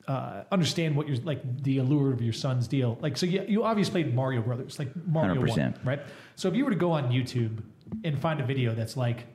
uh, 0.08 0.44
understand 0.52 0.96
what 0.96 1.08
you're 1.08 1.18
like 1.18 1.64
the 1.64 1.78
allure 1.80 2.12
of 2.12 2.22
your 2.22 2.34
son's 2.34 2.68
deal. 2.68 2.98
Like, 3.02 3.18
so 3.18 3.26
you, 3.26 3.46
you 3.48 3.64
obviously 3.64 4.04
played 4.04 4.14
Mario 4.16 4.42
Brothers, 4.42 4.78
like 4.80 4.90
Mario 5.08 5.40
1, 5.40 5.48
100%. 5.50 5.86
right? 5.86 6.02
So 6.36 6.48
if 6.48 6.56
you 6.56 6.66
were 6.66 6.72
to 6.72 6.78
go 6.78 6.92
on 6.92 7.10
YouTube 7.12 7.64
and 8.04 8.20
find 8.20 8.40
a 8.42 8.46
video 8.46 8.74
that's 8.74 8.98
like, 8.98 9.26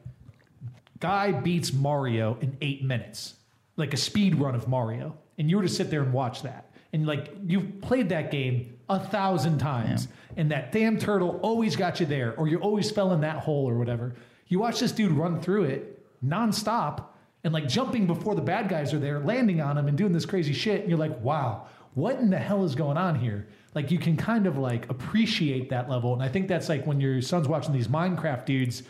guy 1.01 1.33
beats 1.33 1.73
Mario 1.73 2.37
in 2.41 2.57
eight 2.61 2.85
minutes, 2.85 3.35
like 3.77 3.95
a 3.95 3.97
speed 3.97 4.35
run 4.37 4.55
of 4.55 4.69
Mario, 4.69 5.17
and 5.39 5.49
you 5.49 5.57
were 5.57 5.63
to 5.63 5.69
sit 5.69 5.91
there 5.91 6.03
and 6.03 6.13
watch 6.13 6.43
that, 6.43 6.71
and 6.93 7.07
like 7.07 7.33
you've 7.47 7.81
played 7.81 8.09
that 8.09 8.31
game 8.31 8.79
a 8.89 8.99
thousand 8.99 9.59
times, 9.59 10.09
and 10.37 10.51
that 10.51 10.73
damn 10.73 10.99
turtle 10.99 11.39
always 11.43 11.77
got 11.77 12.01
you 12.01 12.07
there, 12.07 12.35
or 12.37 12.49
you 12.49 12.59
always 12.59 12.91
fell 12.91 13.13
in 13.13 13.21
that 13.21 13.39
hole 13.39 13.69
or 13.69 13.77
whatever. 13.77 14.15
You 14.49 14.59
watch 14.59 14.81
this 14.81 14.93
dude 14.93 15.13
run 15.13 15.41
through 15.41 15.65
it 15.65 15.95
nonstop 16.25 17.05
and 17.45 17.53
like 17.53 17.69
jumping 17.69 18.07
before 18.07 18.35
the 18.35 18.43
bad 18.43 18.69
guys 18.69 18.93
are 18.93 18.99
there, 18.99 19.21
landing 19.21 19.61
on 19.61 19.79
him 19.79 19.87
and 19.87 19.97
doing 19.97 20.13
this 20.13 20.27
crazy 20.27 20.53
shit, 20.53 20.81
and 20.81 20.89
you're 20.89 20.99
like, 20.99 21.21
wow, 21.21 21.67
what 21.95 22.19
in 22.19 22.31
the 22.31 22.39
hell 22.39 22.65
is 22.65 22.75
going 22.75 22.97
on 22.97 23.15
here? 23.15 23.47
Like 23.75 23.91
you 23.91 23.99
can 23.99 24.17
kind 24.17 24.47
of 24.47 24.59
like 24.59 24.89
appreciate 24.91 25.71
that 25.71 25.89
level, 25.89 26.15
and 26.15 26.23
I 26.23 26.29
think 26.29 26.49
that's 26.49 26.69
like 26.69 26.87
when 26.87 27.01
your 27.01 27.21
son's 27.23 27.47
watching 27.47 27.73
these 27.73 27.89
Minecraft 27.89 28.45
dudes 28.45 28.83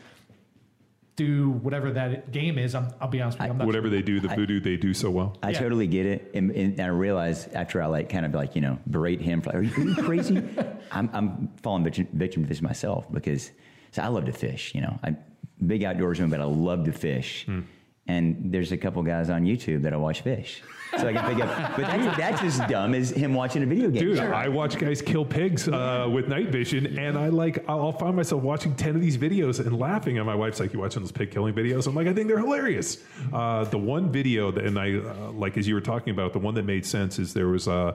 do 1.18 1.50
whatever 1.50 1.90
that 1.92 2.30
game 2.32 2.56
is. 2.58 2.74
I'm, 2.74 2.88
I'll 3.00 3.08
be 3.08 3.20
honest 3.20 3.38
with 3.38 3.46
you, 3.46 3.52
I'm 3.52 3.58
not 3.58 3.66
Whatever 3.66 3.88
they 3.90 4.00
do, 4.02 4.20
the 4.20 4.28
voodoo 4.28 4.60
they 4.60 4.76
do 4.76 4.94
so 4.94 5.10
well. 5.10 5.36
I 5.42 5.50
Yeah. 5.50 5.58
totally 5.58 5.86
get 5.86 6.06
it, 6.06 6.30
and, 6.32 6.50
and 6.52 6.80
I 6.80 6.86
realize 6.86 7.46
after 7.48 7.82
I 7.82 7.86
like 7.86 8.08
kind 8.08 8.24
of 8.24 8.32
like 8.32 8.54
you 8.54 8.62
know 8.62 8.78
berate 8.86 9.20
him 9.20 9.42
for 9.42 9.50
like, 9.50 9.56
are 9.58 9.62
you, 9.62 9.74
are 9.76 9.88
you 9.88 9.94
crazy? 10.02 10.42
I'm 10.92 11.10
I'm 11.12 11.50
falling 11.62 11.84
victim, 11.84 12.08
victim 12.12 12.42
to 12.44 12.48
this 12.48 12.62
myself 12.62 13.04
because 13.12 13.50
so 13.90 14.02
I 14.02 14.08
love 14.08 14.24
to 14.26 14.32
fish. 14.32 14.74
You 14.74 14.80
know, 14.82 14.98
I'm 15.02 15.18
a 15.60 15.64
big 15.64 15.82
outdoorsman, 15.82 16.30
but 16.30 16.40
I 16.40 16.44
love 16.44 16.84
to 16.84 16.92
fish. 16.92 17.44
Hmm. 17.46 17.60
And 18.08 18.36
there's 18.52 18.72
a 18.72 18.76
couple 18.76 19.02
guys 19.02 19.30
on 19.30 19.44
YouTube 19.44 19.82
that 19.82 19.92
I 19.92 19.96
watch 19.96 20.22
fish. 20.22 20.62
So 20.98 21.06
I 21.06 21.12
can 21.12 21.34
pick 21.34 21.44
up, 21.44 21.76
but 21.76 21.86
that's, 21.86 22.16
that's 22.16 22.42
as 22.42 22.58
dumb 22.66 22.94
as 22.94 23.10
him 23.10 23.34
watching 23.34 23.62
a 23.62 23.66
video 23.66 23.90
game. 23.90 24.00
Dude, 24.02 24.16
show. 24.16 24.32
I 24.32 24.48
watch 24.48 24.78
guys 24.78 25.02
kill 25.02 25.22
pigs 25.22 25.68
uh, 25.68 26.08
with 26.10 26.28
night 26.28 26.48
vision, 26.48 26.98
and 26.98 27.18
I 27.18 27.28
like 27.28 27.62
I'll 27.68 27.92
find 27.92 28.16
myself 28.16 28.42
watching 28.42 28.74
ten 28.74 28.94
of 28.94 29.02
these 29.02 29.18
videos 29.18 29.60
and 29.64 29.78
laughing. 29.78 30.16
And 30.16 30.26
my 30.26 30.34
wife's 30.34 30.60
like, 30.60 30.72
"You 30.72 30.80
watching 30.80 31.02
those 31.02 31.12
pig 31.12 31.30
killing 31.30 31.52
videos?" 31.52 31.86
I'm 31.86 31.94
like, 31.94 32.06
"I 32.06 32.14
think 32.14 32.26
they're 32.26 32.38
hilarious." 32.38 33.04
Uh, 33.30 33.64
the 33.64 33.76
one 33.76 34.10
video 34.10 34.50
that, 34.50 34.64
and 34.64 34.78
I 34.78 34.94
uh, 34.94 35.30
like 35.32 35.58
as 35.58 35.68
you 35.68 35.74
were 35.74 35.82
talking 35.82 36.10
about, 36.14 36.32
the 36.32 36.38
one 36.38 36.54
that 36.54 36.64
made 36.64 36.86
sense 36.86 37.18
is 37.18 37.34
there 37.34 37.48
was 37.48 37.68
a. 37.68 37.94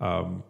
Um, 0.00 0.44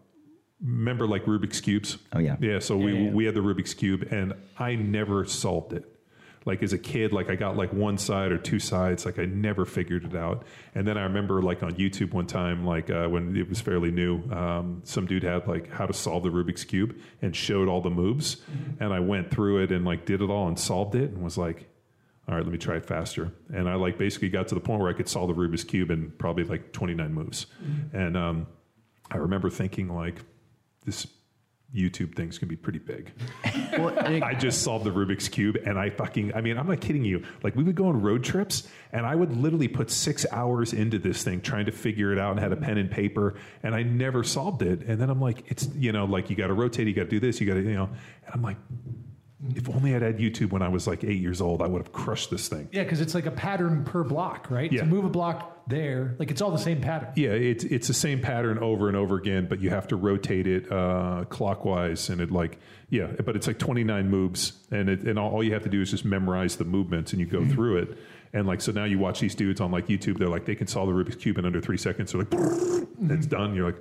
remember 0.61 1.07
like 1.07 1.27
Rubik's 1.27 1.61
cubes? 1.61 1.99
Oh, 2.13 2.19
yeah. 2.19 2.37
yeah. 2.41 2.59
So 2.59 2.77
we 2.77 2.93
Yeah, 2.93 2.99
yeah. 3.03 3.11
we 3.13 3.25
had 3.25 3.35
the 3.35 3.41
Rubik's 3.41 3.75
cube, 3.75 4.09
and 4.11 4.35
I 4.59 4.75
never 4.75 5.25
solved 5.27 5.75
it. 5.75 5.85
Like 6.47 6.63
as 6.63 6.73
a 6.73 6.79
kid, 6.79 7.13
like 7.13 7.31
I 7.31 7.37
got 7.37 7.57
like 7.57 7.73
one 7.73 7.97
side 7.97 8.31
or 8.31 8.39
two 8.39 8.59
sides, 8.59 9.07
like 9.07 9.19
I 9.19 9.25
never 9.25 9.65
figured 9.65 10.05
it 10.05 10.15
out. 10.15 10.45
And 10.75 10.87
then 10.87 10.99
I 10.99 11.03
remember 11.05 11.41
like 11.41 11.63
on 11.63 11.73
YouTube 11.73 12.13
one 12.13 12.27
time, 12.27 12.67
like 12.67 12.91
uh, 12.91 13.07
when 13.09 13.35
it 13.37 13.49
was 13.49 13.61
fairly 13.61 13.91
new, 13.91 14.23
um, 14.31 14.83
some 14.85 15.07
dude 15.07 15.23
had 15.23 15.49
like 15.49 15.71
how 15.71 15.87
to 15.87 15.95
solve 15.95 16.23
the 16.23 16.29
Rubik's 16.29 16.65
cube 16.65 16.97
and 17.23 17.35
showed 17.35 17.69
all 17.69 17.81
the 17.81 17.91
moves, 17.91 18.39
and 18.79 18.93
I 18.93 19.01
went 19.01 19.31
through 19.31 19.63
it 19.63 19.73
and 19.73 19.85
like 19.85 20.05
did 20.05 20.21
it 20.21 20.29
all 20.29 20.47
and 20.49 20.59
solved 20.59 20.95
it 20.95 21.11
and 21.11 21.23
was 21.25 21.39
like, 21.39 21.69
all 22.29 22.35
right, 22.35 22.45
let 22.45 22.53
me 22.53 22.59
try 22.59 22.77
it 22.77 22.87
faster. 22.87 23.33
And 23.53 23.69
I 23.69 23.75
like 23.75 23.99
basically 23.99 24.29
got 24.31 24.49
to 24.49 24.55
the 24.55 24.61
point 24.61 24.81
where 24.81 24.91
I 24.91 24.95
could 24.95 25.09
solve 25.09 25.29
the 25.29 25.35
Rubik's 25.35 25.65
cube 25.65 25.91
in 25.91 26.11
probably 26.13 26.45
like 26.45 26.73
29 26.73 27.13
moves. 27.13 27.47
And 27.93 28.17
um, 28.17 28.47
I 29.11 29.19
remember 29.19 29.51
thinking 29.51 29.95
like, 29.95 30.21
this 30.87 31.07
YouTube 31.75 32.15
thing's 32.15 32.39
gonna 32.39 32.49
be 32.49 32.57
pretty 32.57 32.79
big. 32.79 33.13
Well, 33.79 33.89
it- 33.89 34.23
I 34.23 34.35
just 34.35 34.63
solved 34.63 34.85
the 34.85 34.91
Rubik's 34.93 35.29
cube, 35.29 35.57
and 35.67 35.77
I 35.79 35.91
fucking. 35.91 36.33
I 36.35 36.41
mean, 36.41 36.57
I'm 36.57 36.69
not 36.69 36.81
kidding 36.81 37.05
you. 37.05 37.25
Like 37.43 37.57
we 37.57 37.65
would 37.65 37.75
go 37.75 37.87
on 37.89 38.01
road 38.01 38.23
trips, 38.23 38.69
and 38.93 39.05
I 39.05 39.17
would 39.17 39.37
literally 39.37 39.67
put 39.67 39.91
six 39.91 40.25
hours 40.31 40.73
into 40.73 40.99
this 41.01 41.25
thing 41.25 41.41
trying 41.41 41.67
to 41.67 41.73
figure 41.73 42.13
it 42.13 42.19
out, 42.19 42.31
and 42.33 42.41
had 42.41 42.53
a 42.53 42.57
pen 42.57 42.79
and 42.79 42.89
paper, 42.91 43.35
and 43.65 43.75
I 43.75 43.83
never 43.83 44.23
solved 44.23 44.63
it. 44.63 44.83
And 44.83 45.01
then 45.01 45.11
I'm 45.11 45.21
like, 45.21 45.51
it's 45.51 45.69
you 45.75 45.91
know, 45.91 46.05
like 46.05 46.31
you 46.31 46.37
got 46.37 46.47
to 46.49 46.55
rotate, 46.55 46.87
you 46.87 46.95
got 46.95 47.05
to 47.05 47.09
do 47.11 47.19
this, 47.21 47.41
you 47.41 47.47
got 47.49 47.55
to 47.55 47.63
you 47.63 47.75
know, 47.75 47.85
and 48.27 48.35
I'm 48.35 48.43
like. 48.43 48.57
Mm-hmm. 49.45 49.59
If 49.59 49.69
only 49.69 49.95
I'd 49.95 50.03
had 50.03 50.19
YouTube 50.19 50.53
when 50.53 50.63
I 50.63 50.69
was 50.69 50.87
like 50.87 51.05
eight 51.05 51.21
years 51.21 51.41
old, 51.41 51.61
I 51.61 51.67
would 51.67 51.83
have 51.83 51.93
crushed 51.93 52.31
this 52.31 52.49
thing. 52.49 52.69
Yeah, 52.73 52.83
because 52.85 53.01
it's 53.01 53.15
like 53.15 53.27
a 53.27 53.31
pattern 53.31 53.85
per 53.85 54.03
block, 54.03 54.51
right? 54.51 54.73
Yeah. 54.73 54.81
To 54.81 54.87
move 54.87 55.05
a 55.05 55.11
block 55.11 55.69
there, 55.69 56.15
like 56.19 56.31
it's 56.31 56.41
all 56.41 56.51
the 56.51 56.59
same 56.59 56.81
pattern. 56.81 57.11
Yeah, 57.17 57.31
it's 57.31 57.65
it's 57.65 57.87
the 57.89 57.95
same 57.95 58.21
pattern 58.21 58.59
over 58.59 58.89
and 58.89 58.97
over 58.97 59.17
again, 59.17 59.47
but 59.49 59.61
you 59.61 59.71
have 59.71 59.89
to 59.89 59.97
rotate 59.97 60.47
it 60.47 60.71
uh, 60.73 61.25
clockwise, 61.29 62.09
and 62.09 62.21
it 62.21 62.31
like 62.31 62.59
yeah, 62.89 63.09
but 63.25 63.37
it's 63.37 63.47
like 63.47 63.59
twenty 63.59 63.85
nine 63.85 64.09
moves, 64.09 64.55
and 64.71 64.89
it, 64.89 65.01
and 65.03 65.19
all, 65.19 65.33
all 65.33 65.45
you 65.45 65.53
have 65.53 65.65
to 65.65 65.71
do 65.71 65.83
is 65.83 65.91
just 65.91 66.05
memorize 66.05 66.57
the 66.57 66.65
movements, 66.65 67.13
and 67.13 67.21
you 67.21 67.27
go 67.27 67.41
mm-hmm. 67.41 67.53
through 67.53 67.79
it, 67.79 67.99
and 68.33 68.47
like 68.47 68.63
so 68.63 68.73
now 68.73 68.85
you 68.85 68.99
watch 68.99 69.21
these 69.21 69.35
dudes 69.35 69.61
on 69.61 69.71
like 69.71 69.89
YouTube, 69.89 70.19
they're 70.19 70.29
like 70.29 70.47
they 70.47 70.55
can 70.55 70.67
solve 70.67 70.89
the 70.89 70.95
Rubik's 70.95 71.17
cube 71.17 71.39
in 71.39 71.45
under 71.45 71.61
three 71.61 71.79
seconds, 71.79 72.13
they're 72.13 72.23
like 72.23 72.33
it's 72.33 72.41
mm-hmm. 72.41 73.21
done. 73.21 73.55
You're 73.55 73.67
like 73.67 73.79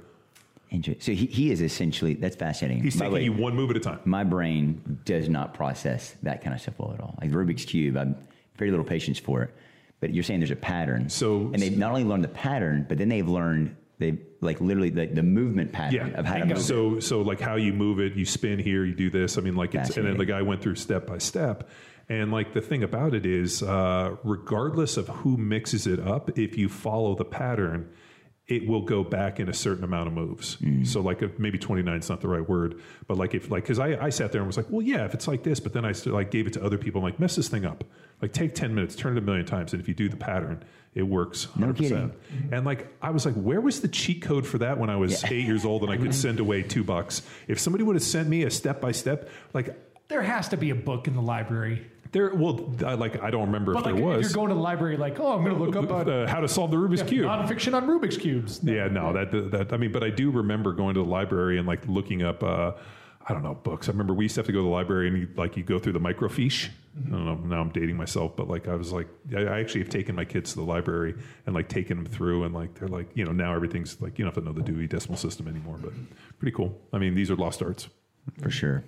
So 0.99 1.11
he, 1.11 1.25
he 1.27 1.51
is 1.51 1.61
essentially 1.61 2.15
that's 2.15 2.35
fascinating. 2.35 2.83
he's 2.83 2.95
By 2.95 3.05
taking 3.05 3.13
way, 3.13 3.23
you 3.25 3.33
one 3.33 3.55
move 3.55 3.69
at 3.69 3.77
a 3.77 3.79
time. 3.79 3.99
my 4.05 4.23
brain 4.23 4.99
does 5.05 5.29
not 5.29 5.53
process 5.53 6.15
that 6.23 6.41
kind 6.43 6.53
of 6.55 6.61
stuff 6.61 6.75
well 6.79 6.93
at 6.93 6.99
all. 6.99 7.15
Like 7.21 7.29
the 7.31 7.35
Rubik's 7.37 7.65
cube, 7.65 7.95
I've 7.97 8.15
very 8.57 8.71
little 8.71 8.85
patience 8.85 9.19
for 9.19 9.43
it. 9.43 9.53
But 9.99 10.13
you're 10.13 10.23
saying 10.23 10.39
there's 10.41 10.51
a 10.51 10.55
pattern. 10.55 11.09
So- 11.09 11.51
and 11.53 11.61
they've 11.61 11.77
not 11.77 11.89
only 11.91 12.03
learned 12.03 12.23
the 12.23 12.27
pattern, 12.29 12.85
but 12.89 12.97
then 12.97 13.09
they've 13.09 13.27
learned 13.27 13.75
they 13.99 14.17
like 14.41 14.59
literally 14.59 14.89
the, 14.89 15.05
the 15.05 15.23
movement 15.23 15.71
pattern 15.71 16.07
Yeah. 16.11 16.19
of 16.19 16.25
how 16.25 16.37
to 16.37 16.45
move. 16.45 16.57
it. 16.57 16.61
So 16.61 16.99
so 16.99 17.21
like 17.21 17.39
how 17.39 17.55
you 17.55 17.71
move 17.73 17.99
it, 17.99 18.15
you 18.15 18.25
spin 18.25 18.57
here, 18.59 18.83
you 18.83 18.95
do 18.95 19.09
this. 19.09 19.37
I 19.37 19.41
mean, 19.41 19.55
like 19.55 19.75
it's 19.75 19.95
and 19.95 20.05
then 20.07 20.17
the 20.17 20.25
guy 20.25 20.41
went 20.41 20.61
through 20.61 20.75
step 20.75 21.05
by 21.05 21.19
step. 21.19 21.69
And 22.09 22.31
like 22.33 22.53
the 22.53 22.59
thing 22.59 22.83
about 22.83 23.13
it 23.13 23.25
is, 23.25 23.63
uh, 23.63 24.17
regardless 24.23 24.97
of 24.97 25.07
who 25.07 25.37
mixes 25.37 25.87
it 25.87 25.99
up, 25.99 26.37
if 26.37 26.57
you 26.57 26.67
follow 26.67 27.15
the 27.15 27.23
pattern, 27.23 27.89
it 28.48 28.68
will 28.68 28.82
go 28.82 29.03
back 29.03 29.40
in 29.40 29.48
a 29.48 29.53
certain 29.53 29.84
amount 29.86 30.07
of 30.07 30.14
moves. 30.14 30.57
Mm. 30.57 30.86
So 30.86 30.99
like 30.99 31.22
if 31.22 31.40
maybe 31.40 31.57
29 31.57 31.98
is 31.98 32.10
not 32.10 32.20
the 32.20 32.28
right 32.28 32.48
word, 32.48 32.82
but 33.07 33.18
like 33.18 33.34
if 33.34 33.49
like 33.49 33.64
because 33.64 33.80
I, 33.80 33.98
I 34.06 34.10
sat 34.10 34.34
there 34.34 34.41
and 34.41 34.48
was 34.48 34.57
like, 34.57 34.70
well, 34.70 34.82
yeah, 34.82 35.06
if 35.06 35.14
it's 35.14 35.28
like 35.28 35.44
this, 35.44 35.61
but 35.61 35.72
then 35.72 35.86
I 35.86 35.94
still 35.94 36.14
like 36.14 36.30
gave 36.30 36.45
it 36.45 36.53
to 36.53 36.64
other 36.64 36.78
people. 36.78 36.99
I'm 36.99 37.06
like, 37.06 37.20
mess 37.20 37.38
this 37.38 37.48
thing 37.48 37.65
up. 37.65 37.86
Like 38.22 38.34
take 38.34 38.53
10 38.53 38.76
minutes, 38.76 38.95
turn 38.95 39.15
it 39.15 39.20
a 39.20 39.22
million 39.22 39.45
times, 39.45 39.72
and 39.74 39.82
if 39.82 39.88
you 39.88 39.94
do 39.94 40.10
the 40.10 40.18
pattern, 40.18 40.64
it 40.94 41.03
works 41.03 41.48
100%. 41.57 41.60
No 41.60 41.74
kidding. 41.74 42.14
And 42.52 42.65
like 42.65 42.94
I 43.02 43.11
was 43.11 43.26
like, 43.26 43.36
where 43.36 43.61
was 43.61 43.80
the 43.80 43.88
cheat 43.88 44.22
code 44.22 44.45
for 44.45 44.57
that 44.57 44.78
when 44.78 44.90
I 44.90 44.98
was 44.98 45.24
eight 45.26 45.45
years 45.45 45.64
old 45.64 45.84
and 45.84 45.91
I 45.91 45.98
could 45.98 46.14
send 46.26 46.41
away 46.41 46.64
two 46.64 46.84
bucks? 46.84 47.22
If 47.48 47.60
somebody 47.60 47.86
would 47.86 47.95
have 47.95 48.03
sent 48.03 48.28
me 48.28 48.44
a 48.44 48.52
step 48.52 48.82
by 48.82 48.91
step, 48.91 49.30
like 49.53 49.74
There 50.10 50.22
has 50.22 50.49
to 50.49 50.57
be 50.57 50.70
a 50.70 50.76
book 50.76 51.07
in 51.07 51.15
the 51.15 51.22
library. 51.22 51.90
There, 52.14 52.34
well, 52.34 52.73
I, 52.85 52.94
like 52.94 53.22
I 53.22 53.30
don't 53.31 53.48
remember 53.48 53.73
But 53.73 53.80
if 53.80 53.85
like, 53.88 53.95
there 53.95 54.03
if 54.11 54.18
was 54.18 54.26
you're 54.27 54.34
going 54.35 54.49
to 54.49 54.56
the 54.56 54.61
library, 54.61 54.98
like, 54.98 55.19
oh, 55.19 55.34
I'm 55.34 55.44
going 55.44 55.57
to 55.57 55.61
look 55.61 55.76
up 55.76 55.91
uh, 55.91 56.10
uh, 56.10 56.27
how 56.27 56.40
to 56.40 56.48
solve 56.48 56.72
the 56.72 56.77
Rubik's 56.77 57.03
cube. 57.03 57.26
nonfiction 57.26 57.73
on 57.73 57.88
Rubik's 57.88 58.18
cubes. 58.18 58.61
Yeah, 58.64 58.88
no, 58.88 59.11
that 59.14 59.31
that 59.52 59.73
I 59.73 59.77
mean, 59.77 59.91
but 59.91 60.03
I 60.03 60.11
do 60.11 60.31
remember 60.31 60.72
going 60.73 60.94
to 60.94 61.02
the 61.02 61.10
library 61.10 61.57
and 61.57 61.68
like 61.68 61.85
looking 61.88 62.23
up. 62.23 62.44
Uh, 62.44 62.73
I 63.26 63.34
don't 63.34 63.41
know 63.41 63.56
books. 63.56 63.88
I 63.88 63.91
remember 63.94 64.14
we 64.14 64.26
used 64.26 64.35
to 64.35 64.40
have 64.40 64.48
to 64.48 64.52
go 64.52 64.60
to 64.60 64.64
the 64.64 64.69
library 64.69 65.07
and 65.07 65.18
you, 65.18 65.30
like 65.38 65.56
you 65.56 65.64
go 65.64 65.80
through 65.80 65.94
the 65.94 65.99
microfiche. 65.99 66.69
I 67.07 67.10
don't 67.10 67.26
know. 67.26 67.35
Now 67.35 67.61
I'm 67.61 67.69
dating 67.69 67.95
myself, 67.95 68.35
but 68.35 68.49
like 68.49 68.68
I 68.68 68.76
was 68.76 68.91
like, 68.91 69.07
I 69.35 69.44
I 69.44 69.60
actually 69.61 69.81
have 69.81 69.90
taken 69.90 70.14
my 70.15 70.26
kids 70.26 70.52
to 70.52 70.57
the 70.57 70.65
library 70.65 71.15
and 71.45 71.56
like 71.56 71.69
taken 71.69 71.98
them 71.98 72.06
through, 72.06 72.44
and 72.44 72.53
like 72.53 72.76
they're 72.76 72.90
like, 72.90 73.10
you 73.15 73.23
know, 73.26 73.31
now 73.31 73.56
everything's 73.56 74.02
like 74.02 74.19
you 74.19 74.26
don't 74.26 74.35
have 74.35 74.44
to 74.44 74.48
know 74.48 74.53
the 74.53 74.61
Dewey 74.61 74.88
Decimal 74.88 75.18
System 75.18 75.48
anymore, 75.48 75.80
but 75.81 75.94
pretty 76.38 76.56
cool. 76.56 76.77
I 76.91 76.98
mean, 76.99 77.15
these 77.15 77.31
are 77.31 77.35
lost 77.35 77.64
arts. 77.64 77.88
for 78.41 78.52
sure. 78.52 78.84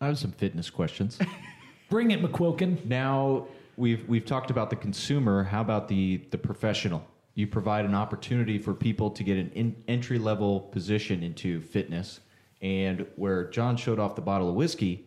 I 0.00 0.06
have 0.06 0.18
some 0.18 0.32
fitness 0.32 0.70
questions. 0.70 1.18
Bring 1.90 2.10
it, 2.10 2.22
McQuilkin. 2.22 2.84
now 2.86 3.46
we've 3.76 4.08
we've 4.08 4.24
talked 4.24 4.50
about 4.50 4.70
the 4.70 4.76
consumer. 4.76 5.44
How 5.44 5.60
about 5.60 5.88
the 5.88 6.22
the 6.30 6.38
professional? 6.38 7.04
You 7.34 7.46
provide 7.46 7.84
an 7.84 7.94
opportunity 7.94 8.58
for 8.58 8.74
people 8.74 9.10
to 9.10 9.22
get 9.22 9.36
an 9.36 9.50
in, 9.54 9.76
entry 9.88 10.18
level 10.18 10.60
position 10.60 11.22
into 11.22 11.60
fitness, 11.60 12.20
and 12.62 13.06
where 13.16 13.44
John 13.50 13.76
showed 13.76 13.98
off 13.98 14.14
the 14.14 14.22
bottle 14.22 14.48
of 14.48 14.54
whiskey, 14.54 15.06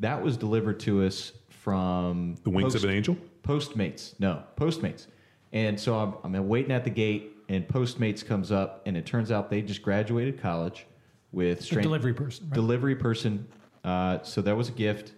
that 0.00 0.22
was 0.22 0.36
delivered 0.36 0.80
to 0.80 1.04
us 1.04 1.32
from 1.48 2.36
The 2.42 2.50
wings 2.50 2.74
of 2.74 2.84
an 2.84 2.90
angel? 2.90 3.16
Postmates, 3.42 4.14
no 4.18 4.42
Postmates, 4.56 5.06
and 5.52 5.78
so 5.78 5.98
I'm, 5.98 6.34
I'm 6.34 6.48
waiting 6.48 6.72
at 6.72 6.82
the 6.82 6.90
gate, 6.90 7.36
and 7.48 7.66
Postmates 7.68 8.26
comes 8.26 8.50
up, 8.50 8.82
and 8.86 8.96
it 8.96 9.06
turns 9.06 9.30
out 9.30 9.50
they 9.50 9.62
just 9.62 9.82
graduated 9.82 10.40
college 10.40 10.86
with 11.30 11.62
strength 11.62 11.84
delivery 11.84 12.14
person. 12.14 12.46
Right? 12.46 12.54
delivery 12.54 12.96
person. 12.96 13.46
Uh, 13.86 14.20
so 14.22 14.42
that 14.42 14.56
was 14.56 14.68
a 14.68 14.72
gift 14.72 15.12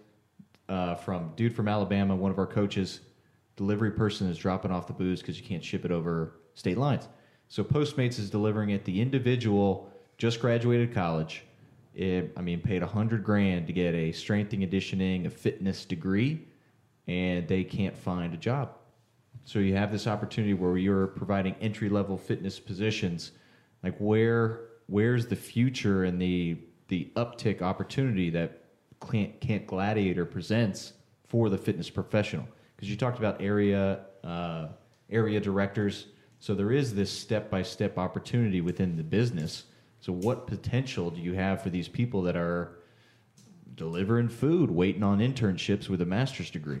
uh, 0.69 0.93
from 0.93 1.33
dude 1.35 1.55
from 1.55 1.67
Alabama, 1.67 2.15
one 2.15 2.29
of 2.29 2.37
our 2.37 2.45
coaches. 2.45 3.01
Delivery 3.55 3.91
person 3.91 4.29
is 4.29 4.37
dropping 4.37 4.71
off 4.71 4.85
the 4.85 4.93
booze 4.93 5.21
because 5.21 5.37
you 5.39 5.45
can't 5.45 5.63
ship 5.65 5.83
it 5.83 5.91
over 5.91 6.35
state 6.53 6.77
lines. 6.77 7.09
So 7.47 7.63
Postmates 7.63 8.19
is 8.19 8.29
delivering 8.29 8.69
it. 8.69 8.85
The 8.85 9.01
individual 9.01 9.91
just 10.19 10.39
graduated 10.39 10.93
college. 10.93 11.43
It, 11.95 12.31
I 12.37 12.41
mean, 12.41 12.61
paid 12.61 12.83
a 12.83 12.87
hundred 12.87 13.23
grand 13.23 13.65
to 13.67 13.73
get 13.73 13.95
a 13.95 14.11
strength 14.11 14.53
and 14.53 14.61
conditioning, 14.61 15.25
a 15.25 15.31
fitness 15.31 15.83
degree, 15.83 16.47
and 17.07 17.47
they 17.47 17.63
can't 17.63 17.97
find 17.97 18.35
a 18.35 18.37
job. 18.37 18.77
So 19.45 19.57
you 19.57 19.75
have 19.75 19.91
this 19.91 20.05
opportunity 20.05 20.53
where 20.53 20.77
you're 20.77 21.07
providing 21.07 21.55
entry 21.59 21.89
level 21.89 22.17
fitness 22.17 22.59
positions. 22.59 23.31
Like 23.83 23.97
where 23.97 24.61
where's 24.85 25.25
the 25.25 25.35
future 25.35 26.03
and 26.03 26.21
the 26.21 26.59
the 26.89 27.11
uptick 27.15 27.61
opportunity 27.61 28.29
that 28.31 28.58
Camp, 28.99 29.39
Camp 29.39 29.67
Gladiator 29.67 30.25
presents 30.25 30.93
for 31.27 31.49
the 31.49 31.57
fitness 31.57 31.89
professional? 31.89 32.47
Because 32.75 32.89
you 32.89 32.97
talked 32.97 33.19
about 33.19 33.41
area 33.41 34.01
uh, 34.23 34.67
area 35.09 35.39
directors. 35.39 36.07
So 36.39 36.53
there 36.53 36.71
is 36.71 36.93
this 36.95 37.11
step 37.11 37.49
by 37.49 37.63
step 37.63 37.97
opportunity 37.97 38.61
within 38.61 38.95
the 38.95 39.03
business. 39.03 39.63
So 39.99 40.13
what 40.13 40.47
potential 40.47 41.09
do 41.09 41.19
you 41.19 41.33
have 41.33 41.61
for 41.61 41.69
these 41.69 41.87
people 41.87 42.21
that 42.23 42.37
are 42.37 42.79
delivering 43.75 44.29
food, 44.29 44.71
waiting 44.71 45.03
on 45.03 45.19
internships 45.19 45.89
with 45.89 46.01
a 46.01 46.05
master's 46.05 46.49
degree? 46.49 46.79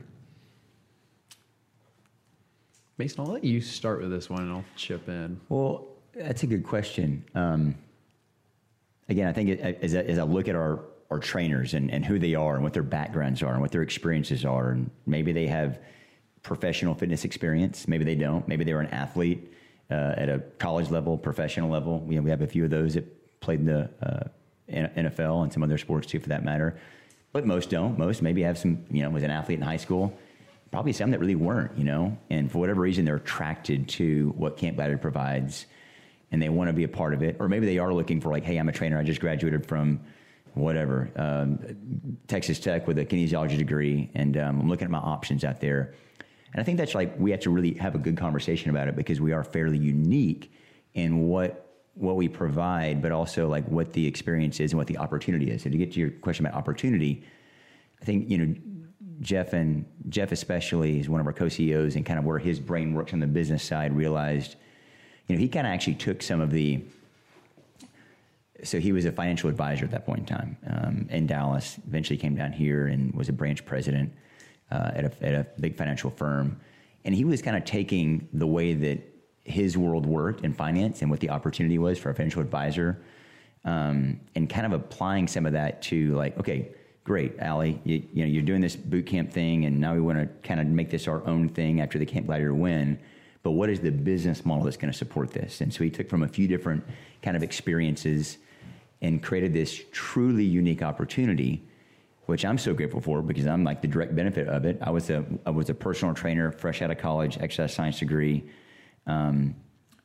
Mason, 2.97 3.21
I'll 3.21 3.31
let 3.31 3.43
you 3.43 3.61
start 3.61 4.01
with 4.01 4.11
this 4.11 4.29
one 4.29 4.41
and 4.43 4.51
I'll 4.51 4.65
chip 4.75 5.07
in. 5.07 5.39
Well, 5.49 5.87
that's 6.13 6.43
a 6.43 6.47
good 6.47 6.63
question. 6.63 7.23
Um, 7.33 7.75
again, 9.07 9.27
I 9.27 9.33
think 9.33 9.49
it, 9.49 9.59
as, 9.81 9.95
I, 9.95 9.99
as 9.99 10.19
I 10.19 10.23
look 10.23 10.47
at 10.47 10.55
our, 10.55 10.81
our 11.09 11.19
trainers 11.19 11.73
and, 11.73 11.91
and 11.91 12.05
who 12.05 12.19
they 12.19 12.35
are 12.35 12.55
and 12.55 12.63
what 12.63 12.73
their 12.73 12.83
backgrounds 12.83 13.41
are 13.41 13.51
and 13.53 13.61
what 13.61 13.71
their 13.71 13.81
experiences 13.81 14.45
are, 14.45 14.69
and 14.69 14.91
maybe 15.05 15.31
they 15.31 15.47
have 15.47 15.79
professional 16.43 16.93
fitness 16.93 17.25
experience, 17.25 17.87
maybe 17.87 18.03
they 18.03 18.15
don't, 18.15 18.47
maybe 18.47 18.63
they 18.63 18.73
were 18.73 18.81
an 18.81 18.87
athlete 18.87 19.51
uh, 19.89 20.13
at 20.17 20.29
a 20.29 20.39
college 20.59 20.89
level, 20.89 21.17
professional 21.17 21.69
level. 21.69 21.99
We, 21.99 22.19
we 22.19 22.29
have 22.29 22.41
a 22.41 22.47
few 22.47 22.63
of 22.63 22.69
those 22.69 22.93
that 22.93 23.39
played 23.39 23.59
in 23.59 23.65
the 23.65 23.89
uh, 24.01 24.29
NFL 24.71 25.43
and 25.43 25.51
some 25.51 25.63
other 25.63 25.77
sports 25.77 26.07
too, 26.07 26.19
for 26.19 26.29
that 26.29 26.43
matter. 26.43 26.79
But 27.31 27.45
most 27.45 27.69
don't. 27.69 27.97
Most 27.97 28.21
maybe 28.21 28.43
have 28.43 28.57
some, 28.57 28.85
you 28.89 29.03
know, 29.03 29.09
was 29.09 29.23
an 29.23 29.31
athlete 29.31 29.59
in 29.59 29.65
high 29.65 29.77
school. 29.77 30.17
Probably 30.71 30.93
some 30.93 31.11
that 31.11 31.19
really 31.19 31.35
weren't, 31.35 31.77
you 31.77 31.83
know, 31.83 32.17
and 32.29 32.51
for 32.51 32.59
whatever 32.59 32.81
reason 32.81 33.05
they're 33.05 33.15
attracted 33.15 33.89
to 33.89 34.33
what 34.37 34.57
Camp 34.57 34.75
Gladiator 34.75 34.99
provides 34.99 35.65
and 36.31 36.41
they 36.41 36.49
want 36.49 36.67
to 36.69 36.73
be 36.73 36.83
a 36.83 36.87
part 36.87 37.15
of 37.15 37.23
it. 37.23 37.37
Or 37.39 37.49
maybe 37.49 37.65
they 37.65 37.79
are 37.79 37.91
looking 37.91 38.21
for 38.21 38.29
like, 38.29 38.43
hey, 38.43 38.57
I'm 38.57 38.69
a 38.69 38.71
trainer. 38.71 38.99
I 38.99 39.03
just 39.03 39.19
graduated 39.19 39.65
from 39.65 40.01
whatever, 40.53 41.11
um, 41.15 42.17
Texas 42.27 42.59
Tech 42.59 42.87
with 42.87 42.97
a 42.99 43.05
kinesiology 43.05 43.57
degree, 43.57 44.09
and 44.13 44.37
um, 44.37 44.61
I'm 44.61 44.69
looking 44.69 44.85
at 44.85 44.91
my 44.91 44.99
options 44.99 45.43
out 45.43 45.59
there. 45.59 45.93
And 46.53 46.61
I 46.61 46.63
think 46.63 46.77
that's 46.77 46.95
like 46.95 47.13
we 47.19 47.31
have 47.31 47.41
to 47.41 47.49
really 47.49 47.73
have 47.75 47.95
a 47.95 47.99
good 47.99 48.17
conversation 48.17 48.69
about 48.69 48.87
it 48.87 48.95
because 48.95 49.21
we 49.21 49.33
are 49.33 49.43
fairly 49.43 49.77
unique 49.77 50.51
in 50.93 51.27
what 51.27 51.65
what 51.93 52.15
we 52.15 52.29
provide, 52.29 53.01
but 53.01 53.11
also 53.11 53.47
like 53.47 53.67
what 53.67 53.93
the 53.93 54.07
experience 54.07 54.59
is 54.59 54.71
and 54.71 54.77
what 54.77 54.87
the 54.87 54.97
opportunity 54.97 55.51
is. 55.51 55.65
And 55.65 55.73
to 55.73 55.77
get 55.77 55.91
to 55.93 55.99
your 55.99 56.11
question 56.11 56.45
about 56.45 56.57
opportunity, 56.57 57.23
I 58.01 58.05
think 58.05 58.29
you 58.29 58.37
know 58.37 58.55
Jeff 59.21 59.53
and 59.53 59.85
Jeff 60.07 60.31
especially 60.31 60.99
is 60.99 61.09
one 61.09 61.19
of 61.21 61.27
our 61.27 61.33
co-CEOs 61.33 61.95
and 61.95 62.05
kind 62.05 62.17
of 62.17 62.25
where 62.25 62.39
his 62.39 62.59
brain 62.59 62.93
works 62.93 63.13
on 63.13 63.19
the 63.19 63.27
business 63.27 63.63
side. 63.63 63.95
Realized, 63.95 64.55
you 65.27 65.35
know, 65.35 65.39
he 65.39 65.47
kind 65.47 65.67
of 65.67 65.73
actually 65.73 65.95
took 65.95 66.21
some 66.21 66.41
of 66.41 66.51
the. 66.51 66.83
So 68.63 68.79
he 68.79 68.91
was 68.91 69.05
a 69.05 69.11
financial 69.11 69.49
advisor 69.49 69.85
at 69.85 69.91
that 69.91 70.05
point 70.05 70.19
in 70.19 70.25
time 70.25 70.57
um, 70.67 71.07
in 71.09 71.27
Dallas. 71.27 71.77
Eventually 71.87 72.17
came 72.17 72.35
down 72.35 72.51
here 72.51 72.87
and 72.87 73.13
was 73.13 73.29
a 73.29 73.33
branch 73.33 73.65
president 73.65 74.13
uh, 74.71 74.91
at, 74.93 75.05
a, 75.05 75.25
at 75.25 75.33
a 75.33 75.47
big 75.59 75.75
financial 75.75 76.09
firm, 76.09 76.59
and 77.05 77.15
he 77.15 77.25
was 77.25 77.41
kind 77.41 77.57
of 77.57 77.65
taking 77.65 78.27
the 78.33 78.47
way 78.47 78.73
that 78.73 79.01
his 79.43 79.77
world 79.77 80.05
worked 80.05 80.43
in 80.43 80.53
finance 80.53 81.01
and 81.01 81.09
what 81.09 81.19
the 81.19 81.29
opportunity 81.29 81.79
was 81.79 81.97
for 81.97 82.09
a 82.11 82.13
financial 82.13 82.41
advisor, 82.41 83.01
um, 83.65 84.19
and 84.35 84.49
kind 84.49 84.65
of 84.65 84.73
applying 84.73 85.27
some 85.27 85.45
of 85.45 85.53
that 85.53 85.81
to 85.81 86.13
like, 86.15 86.37
okay, 86.37 86.69
great, 87.03 87.39
Allie, 87.39 87.81
you, 87.83 88.03
you, 88.13 88.23
know, 88.23 88.29
you're 88.29 88.43
doing 88.43 88.61
this 88.61 88.75
boot 88.75 89.07
camp 89.07 89.31
thing, 89.31 89.65
and 89.65 89.79
now 89.79 89.93
we 89.95 90.01
want 90.01 90.19
to 90.19 90.47
kind 90.47 90.59
of 90.59 90.67
make 90.67 90.91
this 90.91 91.07
our 91.07 91.25
own 91.25 91.49
thing 91.49 91.81
after 91.81 91.97
the 91.97 92.05
Camp 92.05 92.27
Gladiator 92.27 92.53
win. 92.53 92.99
But 93.41 93.51
what 93.51 93.69
is 93.69 93.79
the 93.79 93.91
business 93.91 94.45
model 94.45 94.65
that's 94.65 94.77
going 94.77 94.91
to 94.91 94.97
support 94.97 95.31
this? 95.31 95.61
And 95.61 95.73
so 95.73 95.83
he 95.83 95.89
took 95.89 96.09
from 96.09 96.23
a 96.23 96.27
few 96.27 96.47
different 96.47 96.83
kind 97.23 97.35
of 97.35 97.41
experiences 97.41 98.37
and 99.01 99.21
created 99.23 99.53
this 99.53 99.81
truly 99.91 100.43
unique 100.43 100.81
opportunity, 100.81 101.63
which 102.25 102.45
I'm 102.45 102.57
so 102.57 102.73
grateful 102.73 103.01
for 103.01 103.21
because 103.21 103.47
I'm 103.47 103.63
like 103.63 103.81
the 103.81 103.87
direct 103.87 104.15
benefit 104.15 104.47
of 104.47 104.65
it. 104.65 104.77
I 104.81 104.91
was 104.91 105.09
a 105.09 105.25
I 105.45 105.51
was 105.51 105.69
a 105.69 105.73
personal 105.73 106.13
trainer, 106.13 106.51
fresh 106.51 106.81
out 106.81 106.91
of 106.91 106.97
college, 106.97 107.37
exercise 107.39 107.73
science 107.73 107.99
degree, 107.99 108.49
um, 109.07 109.55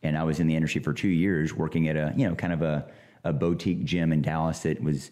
and 0.03 0.16
I 0.16 0.25
was 0.25 0.41
in 0.41 0.47
the 0.47 0.57
industry 0.57 0.83
for 0.83 0.93
two 0.93 1.09
years, 1.09 1.55
working 1.55 1.89
at 1.89 1.97
a 1.97 2.12
you 2.16 2.29
know 2.29 2.35
kind 2.35 2.53
of 2.53 2.62
a, 2.62 2.91
a 3.25 3.33
boutique 3.33 3.85
gym 3.85 4.12
in 4.12 4.23
Dallas 4.23 4.61
that 4.61 4.83
was 4.83 5.11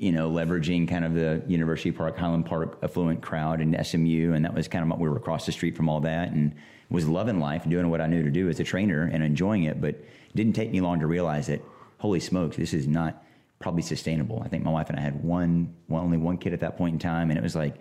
you 0.00 0.12
know, 0.12 0.30
leveraging 0.30 0.88
kind 0.88 1.04
of 1.04 1.12
the 1.12 1.42
University 1.46 1.92
Park, 1.92 2.16
Highland 2.16 2.46
Park 2.46 2.78
affluent 2.82 3.20
crowd 3.20 3.60
and 3.60 3.76
SMU. 3.86 4.32
And 4.32 4.46
that 4.46 4.54
was 4.54 4.66
kind 4.66 4.82
of, 4.82 4.88
what 4.88 4.98
we 4.98 5.06
were 5.06 5.18
across 5.18 5.44
the 5.44 5.52
street 5.52 5.76
from 5.76 5.90
all 5.90 6.00
that 6.00 6.30
and 6.30 6.54
was 6.88 7.06
loving 7.06 7.38
life, 7.38 7.68
doing 7.68 7.90
what 7.90 8.00
I 8.00 8.06
knew 8.06 8.22
to 8.22 8.30
do 8.30 8.48
as 8.48 8.58
a 8.60 8.64
trainer 8.64 9.10
and 9.12 9.22
enjoying 9.22 9.64
it. 9.64 9.78
But 9.78 9.90
it 9.90 10.34
didn't 10.34 10.54
take 10.54 10.70
me 10.70 10.80
long 10.80 11.00
to 11.00 11.06
realize 11.06 11.48
that, 11.48 11.60
holy 12.00 12.18
smokes, 12.18 12.56
this 12.56 12.74
is 12.74 12.88
not 12.88 13.22
probably 13.58 13.82
sustainable. 13.82 14.42
I 14.42 14.48
think 14.48 14.64
my 14.64 14.70
wife 14.70 14.88
and 14.88 14.98
I 14.98 15.02
had 15.02 15.22
one, 15.22 15.74
well, 15.86 16.02
only 16.02 16.16
one 16.16 16.38
kid 16.38 16.54
at 16.54 16.60
that 16.60 16.78
point 16.78 16.94
in 16.94 16.98
time. 16.98 17.30
And 17.30 17.38
it 17.38 17.42
was 17.42 17.54
like, 17.54 17.76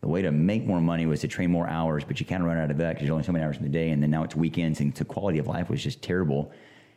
the 0.00 0.08
way 0.08 0.22
to 0.22 0.32
make 0.32 0.64
more 0.64 0.80
money 0.80 1.06
was 1.06 1.20
to 1.20 1.28
train 1.28 1.50
more 1.50 1.68
hours, 1.68 2.02
but 2.02 2.18
you 2.18 2.24
kind 2.24 2.42
of 2.42 2.48
run 2.48 2.56
out 2.56 2.70
of 2.70 2.78
that 2.78 2.90
because 2.90 3.02
there's 3.02 3.10
only 3.10 3.24
so 3.24 3.32
many 3.32 3.44
hours 3.44 3.58
in 3.58 3.62
the 3.62 3.68
day. 3.68 3.90
And 3.90 4.02
then 4.02 4.10
now 4.10 4.22
it's 4.22 4.34
weekends 4.34 4.80
and 4.80 4.94
the 4.94 5.04
quality 5.04 5.38
of 5.38 5.46
life 5.46 5.68
was 5.68 5.82
just 5.82 6.00
terrible. 6.02 6.50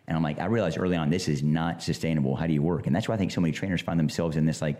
And 0.07 0.15
I'm 0.15 0.23
like, 0.23 0.39
I 0.39 0.45
realized 0.45 0.77
early 0.79 0.95
on, 0.95 1.09
this 1.09 1.27
is 1.27 1.43
not 1.43 1.83
sustainable. 1.83 2.35
How 2.35 2.47
do 2.47 2.53
you 2.53 2.61
work? 2.61 2.87
And 2.87 2.95
that's 2.95 3.09
why 3.09 3.15
I 3.15 3.17
think 3.17 3.31
so 3.31 3.41
many 3.41 3.51
trainers 3.51 3.81
find 3.81 3.99
themselves 3.99 4.37
in 4.37 4.45
this, 4.45 4.61
like, 4.61 4.79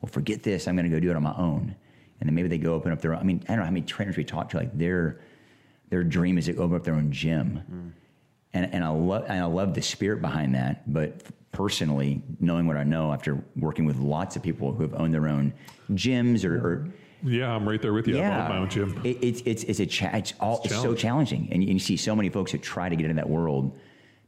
well, 0.00 0.10
forget 0.10 0.42
this. 0.42 0.66
I'm 0.66 0.76
going 0.76 0.90
to 0.90 0.94
go 0.94 0.98
do 0.98 1.10
it 1.10 1.16
on 1.16 1.22
my 1.22 1.34
own. 1.36 1.76
And 2.20 2.28
then 2.28 2.34
maybe 2.34 2.48
they 2.48 2.58
go 2.58 2.74
open 2.74 2.90
up 2.90 3.00
their 3.00 3.14
own. 3.14 3.20
I 3.20 3.22
mean, 3.22 3.42
I 3.44 3.52
don't 3.52 3.58
know 3.58 3.64
how 3.64 3.70
many 3.70 3.86
trainers 3.86 4.16
we 4.16 4.24
talk 4.24 4.48
to, 4.50 4.56
like, 4.56 4.76
their, 4.76 5.20
their 5.90 6.02
dream 6.02 6.36
is 6.36 6.46
to 6.46 6.56
open 6.56 6.74
up 6.74 6.84
their 6.84 6.94
own 6.94 7.12
gym. 7.12 7.62
Mm. 7.70 7.92
And, 8.58 8.74
and 8.74 8.84
I 8.84 8.88
love 8.88 9.24
and 9.28 9.40
I 9.40 9.44
love 9.44 9.74
the 9.74 9.82
spirit 9.82 10.20
behind 10.20 10.54
that. 10.54 10.92
But 10.92 11.22
personally, 11.52 12.22
knowing 12.40 12.66
what 12.66 12.76
I 12.76 12.84
know 12.84 13.12
after 13.12 13.42
working 13.56 13.84
with 13.84 13.96
lots 13.98 14.36
of 14.36 14.42
people 14.42 14.72
who 14.72 14.82
have 14.82 14.94
owned 14.94 15.14
their 15.14 15.28
own 15.28 15.52
gyms 15.92 16.44
or, 16.44 16.54
or 16.54 16.88
yeah, 17.22 17.54
I'm 17.54 17.68
right 17.68 17.80
there 17.80 17.92
with 17.92 18.08
you. 18.08 18.16
Yeah, 18.16 18.44
I 18.44 18.48
my 18.48 18.58
own 18.58 18.68
gym. 18.68 19.00
It, 19.04 19.18
it's 19.22 19.42
it's 19.44 19.64
it's 19.64 19.80
a 19.80 19.86
cha- 19.86 20.16
it's 20.16 20.34
all 20.40 20.60
it's, 20.64 20.72
it's 20.72 20.82
so 20.82 20.94
challenging, 20.94 21.48
and 21.52 21.62
you, 21.62 21.68
and 21.70 21.74
you 21.74 21.78
see 21.78 21.96
so 21.96 22.16
many 22.16 22.30
folks 22.30 22.52
that 22.52 22.62
try 22.62 22.88
to 22.88 22.96
get 22.96 23.04
into 23.04 23.16
that 23.16 23.28
world 23.28 23.78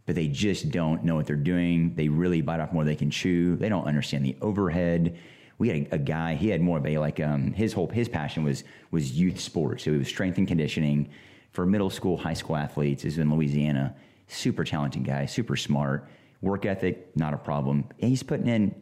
but 0.07 0.16
they 0.16 0.27
just 0.27 0.73
don't 0.73 1.05
know 1.05 1.15
what 1.15 1.24
they're 1.24 1.36
doing. 1.36 1.94
They 1.94 2.09
really 2.09 2.40
bite 2.40 2.59
off 2.59 2.73
more 2.73 2.82
than 2.82 2.93
they 2.93 2.98
can 2.98 3.12
chew. 3.12 3.55
They 3.55 3.69
don't 3.69 3.85
understand 3.85 4.24
the 4.24 4.36
overhead. 4.40 5.16
We 5.59 5.69
had 5.69 5.77
a, 5.77 5.94
a 5.94 5.98
guy. 5.98 6.35
He 6.35 6.48
had 6.48 6.61
more 6.61 6.78
of 6.78 6.86
a 6.86 6.98
like 6.98 7.20
um, 7.20 7.52
his 7.52 7.73
whole 7.73 7.86
his 7.86 8.09
passion 8.09 8.43
was 8.43 8.65
was 8.90 9.12
youth 9.12 9.39
sports. 9.39 9.85
So 9.85 9.93
it 9.93 9.98
was 9.98 10.09
strength 10.09 10.36
and 10.39 10.48
conditioning 10.48 11.11
for 11.52 11.65
middle 11.65 11.90
school, 11.90 12.16
high 12.16 12.35
school 12.35 12.57
athletes. 12.57 13.05
Is 13.05 13.19
in 13.19 13.32
Louisiana. 13.32 13.94
Super 14.32 14.65
talented 14.65 15.05
guy, 15.05 15.27
super 15.27 15.57
smart. 15.57 16.09
Work 16.40 16.65
ethic, 16.65 17.15
not 17.16 17.35
a 17.35 17.36
problem. 17.36 17.85
And 18.01 18.09
he's 18.09 18.23
putting 18.23 18.47
in, 18.47 18.74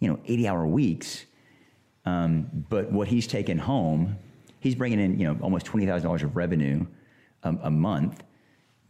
you 0.00 0.08
know, 0.08 0.18
eighty 0.26 0.46
hour 0.46 0.66
weeks. 0.66 1.24
Um, 2.04 2.66
but 2.68 2.92
what 2.92 3.08
he's 3.08 3.26
taken 3.26 3.58
home, 3.58 4.16
he's 4.58 4.74
bringing 4.74 5.00
in, 5.00 5.18
you 5.18 5.26
know, 5.26 5.38
almost 5.40 5.64
twenty 5.66 5.86
thousand 5.86 6.06
dollars 6.06 6.22
of 6.22 6.36
revenue 6.36 6.86
a, 7.42 7.54
a 7.62 7.70
month 7.70 8.22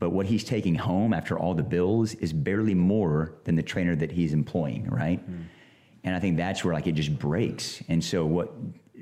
but 0.00 0.10
what 0.10 0.26
he's 0.26 0.42
taking 0.42 0.74
home 0.74 1.12
after 1.12 1.38
all 1.38 1.54
the 1.54 1.62
bills 1.62 2.14
is 2.14 2.32
barely 2.32 2.74
more 2.74 3.34
than 3.44 3.54
the 3.54 3.62
trainer 3.62 3.94
that 3.96 4.10
he's 4.10 4.32
employing, 4.32 4.88
right? 4.88 5.20
Mm. 5.30 5.44
And 6.02 6.16
I 6.16 6.18
think 6.18 6.38
that's 6.38 6.64
where 6.64 6.72
like 6.72 6.86
it 6.86 6.92
just 6.92 7.16
breaks. 7.18 7.84
And 7.86 8.02
so 8.02 8.24
what 8.24 8.50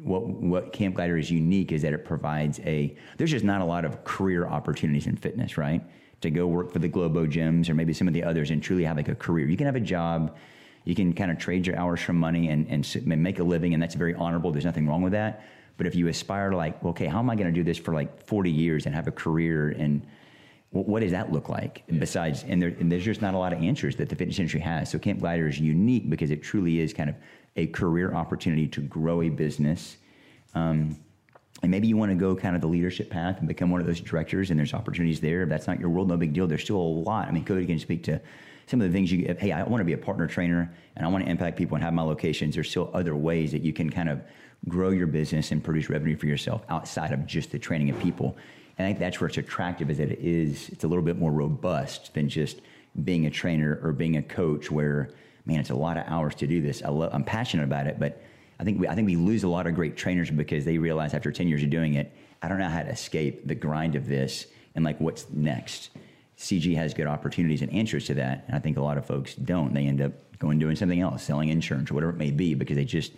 what 0.02 0.26
what 0.26 0.72
Camp 0.72 0.96
Gladiator 0.96 1.16
is 1.16 1.30
unique 1.30 1.70
is 1.70 1.82
that 1.82 1.92
it 1.92 2.04
provides 2.04 2.58
a 2.60 2.96
there's 3.16 3.30
just 3.30 3.44
not 3.44 3.60
a 3.60 3.64
lot 3.64 3.84
of 3.84 4.02
career 4.02 4.48
opportunities 4.48 5.06
in 5.06 5.16
fitness, 5.16 5.56
right? 5.56 5.82
To 6.22 6.30
go 6.30 6.46
work 6.46 6.72
for 6.72 6.80
the 6.80 6.88
Globo 6.88 7.26
gyms 7.26 7.68
or 7.68 7.74
maybe 7.74 7.92
some 7.92 8.08
of 8.08 8.14
the 8.14 8.24
others 8.24 8.50
and 8.50 8.60
truly 8.60 8.84
have 8.84 8.96
like 8.96 9.08
a 9.08 9.14
career. 9.14 9.46
You 9.46 9.56
can 9.56 9.66
have 9.66 9.76
a 9.76 9.80
job, 9.80 10.36
you 10.84 10.94
can 10.94 11.12
kind 11.12 11.30
of 11.30 11.38
trade 11.38 11.66
your 11.66 11.78
hours 11.78 12.00
for 12.00 12.12
money 12.12 12.48
and, 12.48 12.66
and 12.68 13.06
make 13.06 13.38
a 13.38 13.44
living, 13.44 13.72
and 13.74 13.82
that's 13.82 13.94
very 13.94 14.14
honorable. 14.14 14.50
There's 14.50 14.64
nothing 14.64 14.88
wrong 14.88 15.02
with 15.02 15.12
that. 15.12 15.44
But 15.76 15.86
if 15.86 15.94
you 15.94 16.08
aspire 16.08 16.50
to 16.50 16.56
like, 16.56 16.84
okay, 16.84 17.06
how 17.06 17.20
am 17.20 17.30
I 17.30 17.36
going 17.36 17.46
to 17.46 17.52
do 17.52 17.62
this 17.62 17.78
for 17.78 17.94
like 17.94 18.26
40 18.26 18.50
years 18.50 18.86
and 18.86 18.94
have 18.94 19.06
a 19.06 19.12
career 19.12 19.68
and 19.70 20.04
what 20.70 21.00
does 21.00 21.12
that 21.12 21.32
look 21.32 21.48
like 21.48 21.82
yeah. 21.88 21.98
besides 21.98 22.44
and, 22.46 22.60
there, 22.60 22.68
and, 22.68 22.92
there's 22.92 23.04
just 23.04 23.22
not 23.22 23.32
a 23.32 23.38
lot 23.38 23.54
of 23.54 23.62
answers 23.62 23.96
that 23.96 24.10
the 24.10 24.16
fitness 24.16 24.38
industry 24.38 24.60
has 24.60 24.90
so 24.90 24.98
Camp 24.98 25.20
Gladiator 25.20 25.48
is 25.48 25.58
unique 25.58 26.10
because 26.10 26.30
it 26.30 26.42
truly 26.42 26.80
is 26.80 26.92
kind 26.92 27.08
of 27.08 27.16
a 27.56 27.66
career 27.68 28.14
opportunity 28.14 28.68
to 28.68 28.82
grow 28.82 29.22
a 29.22 29.30
business 29.30 29.96
um, 30.54 30.98
and 31.62 31.70
maybe 31.70 31.88
you 31.88 31.96
want 31.96 32.10
to 32.10 32.16
go 32.16 32.36
kind 32.36 32.54
of 32.54 32.62
the 32.62 32.68
leadership 32.68 33.10
path 33.10 33.38
and 33.38 33.48
become 33.48 33.70
one 33.70 33.80
of 33.80 33.86
those 33.86 34.00
directors 34.00 34.50
and 34.50 34.58
there's 34.58 34.74
opportunities 34.74 35.20
there. 35.20 35.42
If 35.42 35.48
that's 35.48 35.66
not 35.66 35.80
your 35.80 35.90
world 35.90 36.08
no 36.08 36.16
big 36.16 36.32
deal. 36.32 36.46
There's 36.46 36.62
still 36.62 36.76
a 36.76 36.78
lot. 36.78 37.28
I 37.28 37.32
mean 37.32 37.44
cody 37.44 37.66
can 37.66 37.78
speak 37.78 38.04
to 38.04 38.20
some 38.66 38.80
of 38.80 38.86
the 38.86 38.92
things 38.92 39.10
you 39.10 39.34
hey 39.38 39.50
i 39.50 39.62
want 39.62 39.80
to 39.80 39.84
be 39.86 39.94
a 39.94 39.98
partner 39.98 40.26
trainer 40.26 40.70
and 40.94 41.06
i 41.06 41.08
want 41.08 41.24
to 41.24 41.30
impact 41.30 41.56
people 41.56 41.74
and 41.74 41.82
have 41.82 41.94
my 41.94 42.02
locations 42.02 42.54
there's 42.54 42.68
still 42.68 42.90
other 42.92 43.16
ways 43.16 43.50
that 43.50 43.62
you 43.62 43.72
can 43.72 43.88
kind 43.88 44.10
of 44.10 44.20
grow 44.66 44.90
your 44.90 45.06
business 45.06 45.52
and 45.52 45.62
produce 45.62 45.88
revenue 45.88 46.16
for 46.16 46.26
yourself 46.26 46.62
outside 46.68 47.12
of 47.12 47.26
just 47.26 47.52
the 47.52 47.58
training 47.58 47.90
of 47.90 48.00
people. 48.00 48.36
And 48.76 48.86
I 48.86 48.90
think 48.90 48.98
that's 48.98 49.20
where 49.20 49.28
it's 49.28 49.36
attractive 49.36 49.90
is 49.90 49.98
that 49.98 50.10
it 50.10 50.20
is, 50.20 50.68
it's 50.70 50.84
a 50.84 50.88
little 50.88 51.04
bit 51.04 51.18
more 51.18 51.30
robust 51.30 52.14
than 52.14 52.28
just 52.28 52.60
being 53.04 53.26
a 53.26 53.30
trainer 53.30 53.78
or 53.82 53.92
being 53.92 54.16
a 54.16 54.22
coach 54.22 54.70
where, 54.70 55.10
man, 55.44 55.60
it's 55.60 55.70
a 55.70 55.74
lot 55.74 55.96
of 55.96 56.04
hours 56.06 56.34
to 56.36 56.46
do 56.46 56.60
this. 56.60 56.82
I 56.82 56.88
love, 56.88 57.10
I'm 57.12 57.24
passionate 57.24 57.64
about 57.64 57.86
it, 57.86 57.98
but 58.00 58.22
I 58.58 58.64
think, 58.64 58.80
we, 58.80 58.88
I 58.88 58.94
think 58.94 59.06
we 59.06 59.16
lose 59.16 59.44
a 59.44 59.48
lot 59.48 59.66
of 59.66 59.74
great 59.74 59.96
trainers 59.96 60.30
because 60.30 60.64
they 60.64 60.78
realize 60.78 61.14
after 61.14 61.30
10 61.30 61.48
years 61.48 61.62
of 61.62 61.70
doing 61.70 61.94
it, 61.94 62.12
I 62.42 62.48
don't 62.48 62.58
know 62.58 62.68
how 62.68 62.82
to 62.82 62.90
escape 62.90 63.46
the 63.46 63.54
grind 63.54 63.94
of 63.94 64.08
this 64.08 64.46
and 64.74 64.84
like 64.84 65.00
what's 65.00 65.28
next. 65.30 65.90
CG 66.36 66.74
has 66.76 66.94
good 66.94 67.06
opportunities 67.06 67.62
and 67.62 67.72
answers 67.72 68.06
to 68.06 68.14
that. 68.14 68.44
And 68.46 68.56
I 68.56 68.58
think 68.58 68.76
a 68.76 68.80
lot 68.80 68.98
of 68.98 69.06
folks 69.06 69.34
don't. 69.34 69.74
They 69.74 69.86
end 69.86 70.00
up 70.00 70.12
going 70.38 70.58
doing 70.58 70.76
something 70.76 71.00
else, 71.00 71.22
selling 71.22 71.48
insurance 71.48 71.90
or 71.90 71.94
whatever 71.94 72.12
it 72.12 72.18
may 72.18 72.30
be, 72.30 72.54
because 72.54 72.76
they 72.76 72.84
just 72.84 73.12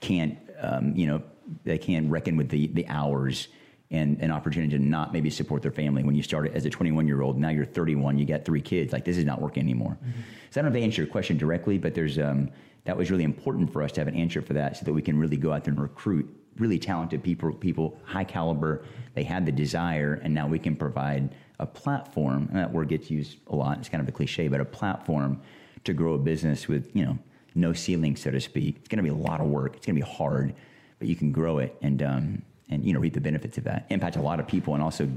can't, 0.00 0.38
um, 0.60 0.94
you 0.94 1.06
know, 1.06 1.22
they 1.64 1.78
can't 1.78 2.10
reckon 2.10 2.36
with 2.36 2.50
the, 2.50 2.66
the 2.68 2.86
hours 2.88 3.48
and 3.90 4.20
an 4.20 4.30
opportunity 4.30 4.76
to 4.76 4.82
not 4.82 5.12
maybe 5.12 5.30
support 5.30 5.62
their 5.62 5.70
family 5.72 6.04
when 6.04 6.14
you 6.14 6.22
started 6.22 6.54
as 6.54 6.66
a 6.66 6.70
21 6.70 7.06
year 7.06 7.22
old. 7.22 7.38
Now 7.38 7.48
you're 7.48 7.64
31, 7.64 8.18
you 8.18 8.26
got 8.26 8.44
three 8.44 8.60
kids. 8.60 8.92
Like 8.92 9.04
this 9.04 9.16
is 9.16 9.24
not 9.24 9.40
working 9.40 9.62
anymore. 9.62 9.96
Mm-hmm. 10.00 10.20
So 10.50 10.60
I 10.60 10.62
don't 10.62 10.72
know 10.72 10.78
if 10.78 10.82
I 10.82 10.84
answered 10.84 11.02
your 11.02 11.06
question 11.06 11.38
directly, 11.38 11.78
but 11.78 11.94
there's 11.94 12.18
um, 12.18 12.50
that 12.84 12.96
was 12.96 13.10
really 13.10 13.24
important 13.24 13.72
for 13.72 13.82
us 13.82 13.92
to 13.92 14.00
have 14.00 14.08
an 14.08 14.16
answer 14.16 14.42
for 14.42 14.54
that, 14.54 14.76
so 14.76 14.84
that 14.84 14.92
we 14.92 15.02
can 15.02 15.18
really 15.18 15.36
go 15.36 15.52
out 15.52 15.64
there 15.64 15.72
and 15.72 15.80
recruit 15.80 16.34
really 16.58 16.78
talented 16.78 17.22
people, 17.22 17.52
people 17.52 17.98
high 18.04 18.24
caliber. 18.24 18.84
They 19.14 19.22
had 19.22 19.46
the 19.46 19.52
desire, 19.52 20.20
and 20.22 20.34
now 20.34 20.48
we 20.48 20.58
can 20.58 20.74
provide 20.76 21.34
a 21.60 21.66
platform. 21.66 22.48
And 22.50 22.58
that 22.58 22.72
word 22.72 22.88
gets 22.88 23.10
used 23.10 23.38
a 23.48 23.56
lot. 23.56 23.78
It's 23.78 23.88
kind 23.88 24.02
of 24.02 24.08
a 24.08 24.12
cliche, 24.12 24.48
but 24.48 24.60
a 24.60 24.64
platform 24.64 25.40
to 25.84 25.92
grow 25.92 26.14
a 26.14 26.18
business 26.18 26.68
with 26.68 26.94
you 26.94 27.04
know 27.04 27.18
no 27.54 27.72
ceiling, 27.72 28.16
so 28.16 28.30
to 28.30 28.40
speak. 28.40 28.76
It's 28.78 28.88
going 28.88 28.98
to 28.98 29.02
be 29.02 29.08
a 29.08 29.14
lot 29.28 29.40
of 29.40 29.46
work. 29.46 29.76
It's 29.76 29.86
going 29.86 29.96
to 29.96 30.04
be 30.04 30.10
hard, 30.10 30.54
but 30.98 31.08
you 31.08 31.16
can 31.16 31.32
grow 31.32 31.58
it 31.58 31.74
and. 31.80 32.02
Um, 32.02 32.42
and 32.70 32.84
you 32.84 32.92
know 32.92 33.00
reap 33.00 33.14
the 33.14 33.20
benefits 33.20 33.58
of 33.58 33.64
that. 33.64 33.86
Impact 33.90 34.16
a 34.16 34.22
lot 34.22 34.40
of 34.40 34.46
people, 34.46 34.74
and 34.74 34.82
also, 34.82 35.08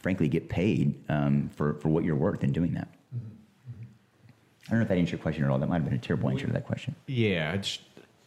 frankly, 0.00 0.28
get 0.28 0.48
paid 0.48 0.94
um, 1.08 1.50
for 1.54 1.74
for 1.74 1.88
what 1.88 2.04
you're 2.04 2.16
worth 2.16 2.44
in 2.44 2.52
doing 2.52 2.74
that. 2.74 2.88
I 4.68 4.72
don't 4.72 4.80
know 4.80 4.82
if 4.82 4.88
that 4.88 4.98
answered 4.98 5.12
your 5.12 5.22
question 5.22 5.44
at 5.44 5.50
all. 5.50 5.58
That 5.58 5.68
might 5.68 5.76
have 5.76 5.84
been 5.84 5.94
a 5.94 5.98
terrible 5.98 6.28
answer 6.28 6.46
to 6.46 6.52
that 6.52 6.66
question. 6.66 6.94
Yeah, 7.06 7.52
I 7.54 7.56
just, 7.56 7.80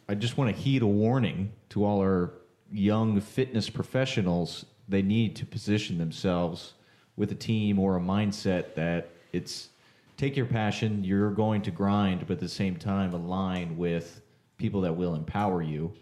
I 0.08 0.14
just 0.14 0.36
want 0.36 0.54
to 0.54 0.60
heed 0.60 0.82
a 0.82 0.86
warning 0.86 1.52
to 1.68 1.84
all 1.84 2.00
our 2.00 2.32
young 2.72 3.20
fitness 3.20 3.70
professionals. 3.70 4.64
They 4.88 5.02
need 5.02 5.36
to 5.36 5.46
position 5.46 5.98
themselves 5.98 6.74
with 7.16 7.30
a 7.30 7.36
team 7.36 7.78
or 7.78 7.96
a 7.96 8.00
mindset 8.00 8.74
that 8.74 9.10
it's 9.32 9.68
take 10.16 10.36
your 10.36 10.46
passion, 10.46 11.04
you're 11.04 11.30
going 11.30 11.62
to 11.62 11.70
grind, 11.70 12.26
but 12.26 12.34
at 12.34 12.40
the 12.40 12.48
same 12.48 12.76
time 12.76 13.14
align 13.14 13.76
with 13.76 14.20
people 14.56 14.80
that 14.80 14.96
will 14.96 15.14
empower 15.14 15.62
you 15.62 15.92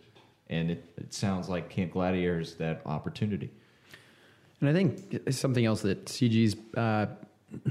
and 0.51 0.72
it, 0.72 0.85
it 0.98 1.14
sounds 1.14 1.48
like 1.48 1.70
Camp 1.70 1.93
Gladiator 1.93 2.40
is 2.40 2.56
that 2.56 2.82
opportunity. 2.85 3.51
And 4.60 4.68
I 4.68 4.72
think 4.74 5.32
something 5.32 5.64
else 5.64 5.81
that 5.82 6.05
CG's 6.05 6.56
uh, 6.77 7.06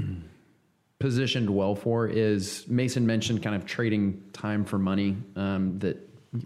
positioned 0.99 1.49
well 1.49 1.75
for 1.75 2.07
is 2.07 2.65
Mason 2.67 3.05
mentioned 3.05 3.43
kind 3.43 3.55
of 3.55 3.65
trading 3.65 4.23
time 4.33 4.65
for 4.65 4.79
money. 4.79 5.17
Um, 5.35 5.77
that 5.79 5.97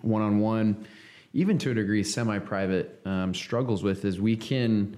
one 0.02 0.22
on 0.22 0.40
one, 0.40 0.86
even 1.34 1.58
to 1.60 1.72
a 1.72 1.74
degree, 1.74 2.04
semi 2.04 2.40
private 2.40 3.00
um, 3.06 3.34
struggles 3.34 3.84
with 3.84 4.04
is 4.04 4.20
we 4.20 4.36
can 4.36 4.98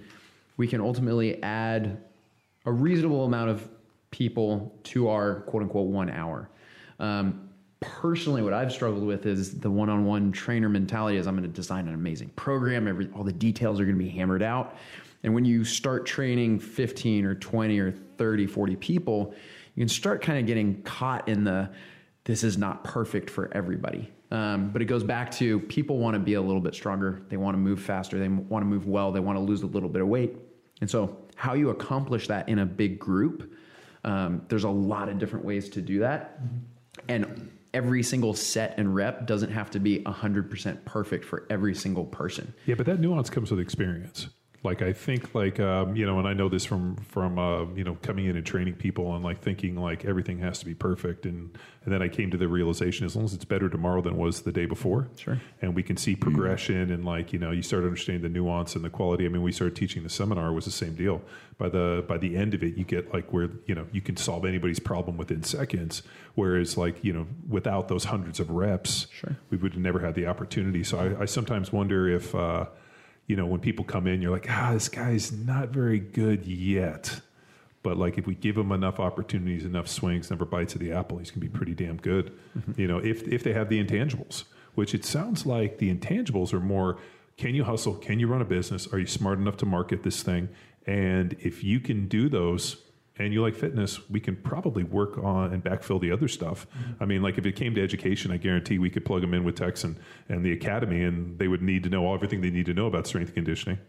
we 0.58 0.68
can 0.68 0.80
ultimately 0.80 1.42
add 1.44 2.02
a 2.66 2.72
reasonable 2.72 3.26
amount 3.26 3.50
of 3.50 3.68
people 4.10 4.74
to 4.84 5.10
our 5.10 5.42
quote 5.42 5.64
unquote 5.64 5.88
one 5.88 6.10
hour. 6.10 6.50
Um, 6.98 7.45
personally, 7.80 8.42
what 8.42 8.54
I've 8.54 8.72
struggled 8.72 9.04
with 9.04 9.26
is 9.26 9.60
the 9.60 9.70
one 9.70 9.90
on 9.90 10.06
one 10.06 10.32
trainer 10.32 10.70
mentality. 10.70 11.18
Is 11.18 11.28
I'm 11.28 11.36
going 11.36 11.50
to 11.50 11.56
design 11.56 11.88
an 11.88 11.94
amazing 11.94 12.30
program. 12.30 12.88
Every 12.88 13.10
all 13.16 13.24
the 13.24 13.34
details 13.34 13.80
are 13.80 13.86
going 13.86 13.98
to 13.98 14.04
be 14.04 14.10
hammered 14.10 14.44
out. 14.44 14.76
And 15.24 15.34
when 15.34 15.46
you 15.46 15.64
start 15.64 16.06
training 16.06 16.60
15 16.60 17.26
or 17.26 17.34
20 17.36 17.80
or 17.80 17.92
30, 17.92 18.46
40 18.46 18.76
people, 18.76 19.34
you 19.74 19.82
can 19.82 19.90
start 19.90 20.22
kind 20.22 20.40
of 20.40 20.46
getting 20.46 20.84
caught 20.84 21.28
in 21.28 21.44
the 21.44 21.72
this 22.26 22.44
is 22.44 22.58
not 22.58 22.84
perfect 22.84 23.30
for 23.30 23.50
everybody. 23.54 24.12
Um, 24.32 24.70
but 24.72 24.82
it 24.82 24.86
goes 24.86 25.04
back 25.04 25.32
to 25.32 25.60
people 25.62 26.00
want 26.00 26.16
to 26.16 26.20
be 26.20 26.34
a 26.34 26.42
little 26.42 26.62
bit 26.62 26.74
stronger. 26.74 27.22
They 27.30 27.38
want 27.38 27.54
to 27.56 27.60
move 27.60 27.80
faster. 27.80 28.20
They 28.20 28.28
want 28.28 28.64
to 28.64 28.68
move 28.68 28.88
well. 28.88 29.12
They 29.12 29.20
want 29.20 29.38
to 29.38 29.42
lose 29.42 29.62
a 29.62 29.68
little 29.68 29.90
bit 29.90 30.02
of 30.02 30.08
weight. 30.08 30.36
And 30.82 30.90
so, 30.90 31.18
how 31.36 31.54
you 31.54 31.70
accomplish 31.70 32.28
that 32.28 32.50
in 32.50 32.60
a 32.60 32.66
big 32.66 32.98
group, 32.98 33.54
um, 34.04 34.42
there's 34.48 34.64
a 34.64 34.70
lot 34.70 35.10
of 35.10 35.20
different 35.20 35.46
ways 35.46 35.70
to 35.70 35.82
do 35.82 36.00
that. 36.00 36.40
And 37.08 37.52
every 37.76 38.02
single 38.02 38.34
set 38.34 38.74
and 38.78 38.96
rep 38.96 39.28
doesn't 39.28 39.52
have 39.52 39.70
to 39.72 39.80
be 39.80 40.00
100% 40.00 40.86
perfect 40.86 41.26
for 41.26 41.46
every 41.50 41.76
single 41.76 42.06
person. 42.06 42.54
Yeah, 42.66 42.76
but 42.76 42.86
that 42.86 43.02
nuance 43.02 43.30
comes 43.30 43.52
with 43.52 43.60
experience. 43.60 44.30
Like 44.66 44.82
I 44.82 44.92
think, 44.92 45.34
like 45.34 45.60
um, 45.60 45.96
you 45.96 46.06
know, 46.06 46.20
and 46.20 46.28
I 46.28 46.34
know 46.34 46.50
this 46.50 46.66
from 46.66 46.98
from 46.98 47.40
uh, 47.40 47.66
you 47.76 47.84
know 47.84 47.96
coming 48.02 48.26
in 48.26 48.36
and 48.36 48.46
training 48.46 48.74
people 48.74 49.16
and 49.16 49.24
like 49.24 49.40
thinking 49.42 49.76
like 49.78 50.04
everything 50.04 50.40
has 50.40 50.60
to 50.60 50.66
be 50.66 50.74
perfect, 50.74 51.26
and 51.26 51.58
and 51.86 51.94
then 51.94 52.02
I 52.02 52.08
came 52.10 52.32
to 52.32 52.38
the 52.38 52.48
realization 52.48 53.06
as 53.06 53.16
long 53.16 53.26
as 53.26 53.34
it's 53.34 53.46
better 53.46 53.70
tomorrow 53.70 54.02
than 54.02 54.14
it 54.16 54.20
was 54.20 54.42
the 54.42 54.52
day 54.52 54.66
before, 54.66 55.08
Sure. 55.18 55.40
and 55.62 55.76
we 55.76 55.84
can 55.84 55.98
see 55.98 56.16
progression 56.16 56.92
and 56.92 57.06
like 57.06 57.32
you 57.32 57.40
know 57.40 57.52
you 57.52 57.62
start 57.62 57.84
understanding 57.84 58.24
the 58.24 58.30
nuance 58.30 58.76
and 58.76 58.84
the 58.84 58.90
quality. 58.90 59.26
I 59.26 59.30
mean, 59.30 59.44
we 59.44 59.52
started 59.52 59.76
teaching 59.76 60.04
the 60.04 60.10
seminar 60.10 60.52
was 60.52 60.66
the 60.66 60.72
same 60.72 60.96
deal. 60.96 61.22
By 61.58 61.70
the 61.70 62.04
by 62.08 62.18
the 62.18 62.36
end 62.36 62.54
of 62.54 62.64
it, 62.64 62.76
you 62.76 62.84
get 62.84 63.14
like 63.14 63.32
where 63.32 63.50
you 63.68 63.76
know 63.76 63.86
you 63.92 64.02
can 64.02 64.18
solve 64.18 64.46
anybody's 64.46 64.80
problem 64.80 65.16
within 65.16 65.44
seconds. 65.44 66.02
Whereas 66.34 66.76
like 66.76 67.04
you 67.04 67.14
know 67.14 67.28
without 67.48 67.88
those 67.88 68.06
hundreds 68.06 68.40
of 68.40 68.50
reps, 68.50 69.08
Sure. 69.14 69.38
we 69.52 69.58
would 69.58 69.74
have 69.74 69.82
never 69.82 70.00
had 70.00 70.16
the 70.16 70.26
opportunity. 70.26 70.84
So 70.84 70.98
I, 71.00 71.22
I 71.22 71.26
sometimes 71.26 71.72
wonder 71.72 72.10
if. 72.10 72.34
Uh, 72.34 72.66
you 73.28 73.36
know, 73.36 73.46
when 73.46 73.60
people 73.60 73.86
come 73.86 74.08
in, 74.08 74.22
you're 74.22 74.32
like, 74.32 74.48
ah, 74.50 74.72
this 74.74 74.90
guy's 74.90 75.32
not 75.32 75.70
very 75.70 76.00
good 76.00 76.46
yet. 76.46 77.22
But 77.84 77.98
like, 77.98 78.18
if 78.18 78.26
we 78.26 78.36
give 78.36 78.58
him 78.58 78.72
enough 78.72 79.00
opportunities, 79.00 79.64
enough 79.64 79.88
swings, 79.88 80.30
number 80.30 80.46
bites 80.46 80.74
of 80.74 80.82
the 80.82 80.92
apple, 80.92 81.20
he's 81.20 81.30
gonna 81.30 81.42
be 81.42 81.50
pretty 81.50 81.76
damn 81.76 81.98
good. 81.98 82.32
You 82.76 82.88
know, 82.88 82.98
if 82.98 83.28
if 83.28 83.44
they 83.44 83.54
have 83.54 83.70
the 83.70 83.84
intangibles, 83.84 84.46
which 84.74 84.94
it 84.96 85.06
sounds 85.06 85.46
like 85.46 85.78
the 85.78 85.94
intangibles 85.94 86.52
are 86.54 86.60
more: 86.60 86.98
can 87.38 87.54
you 87.54 87.64
hustle? 87.64 87.96
Can 87.96 88.20
you 88.20 88.28
run 88.28 88.42
a 88.42 88.46
business? 88.46 88.92
Are 88.92 88.98
you 88.98 89.06
smart 89.06 89.38
enough 89.38 89.58
to 89.58 89.66
market 89.66 90.04
this 90.04 90.24
thing? 90.24 90.50
And 90.88 91.36
if 91.40 91.64
you 91.64 91.80
can 91.80 92.08
do 92.08 92.30
those, 92.30 92.78
and 93.18 93.34
you 93.34 93.42
like 93.42 93.56
fitness, 93.56 94.10
we 94.10 94.20
can 94.20 94.36
probably 94.36 94.84
work 94.84 95.18
on 95.18 95.54
and 95.54 95.64
backfill 95.64 96.02
the 96.02 96.12
other 96.12 96.28
stuff. 96.28 96.68
I 97.00 97.06
mean, 97.06 97.22
like 97.22 97.38
if 97.38 97.46
it 97.46 97.54
came 97.56 97.74
to 97.76 97.82
education, 97.84 98.32
I 98.32 98.38
guarantee 98.38 98.78
we 98.78 98.90
could 98.90 99.06
plug 99.06 99.22
them 99.22 99.34
in 99.34 99.44
with 99.44 99.56
Tex 99.56 99.84
and, 99.84 99.96
and 100.28 100.44
the 100.46 100.52
academy, 100.52 101.04
and 101.04 101.38
they 101.40 101.48
would 101.48 101.62
need 101.62 101.84
to 101.84 101.90
know 101.90 102.14
everything 102.14 102.42
they 102.42 102.50
need 102.50 102.66
to 102.66 102.74
know 102.74 102.88
about 102.88 103.08
strength 103.08 103.28
and 103.30 103.36
conditioning. 103.36 103.80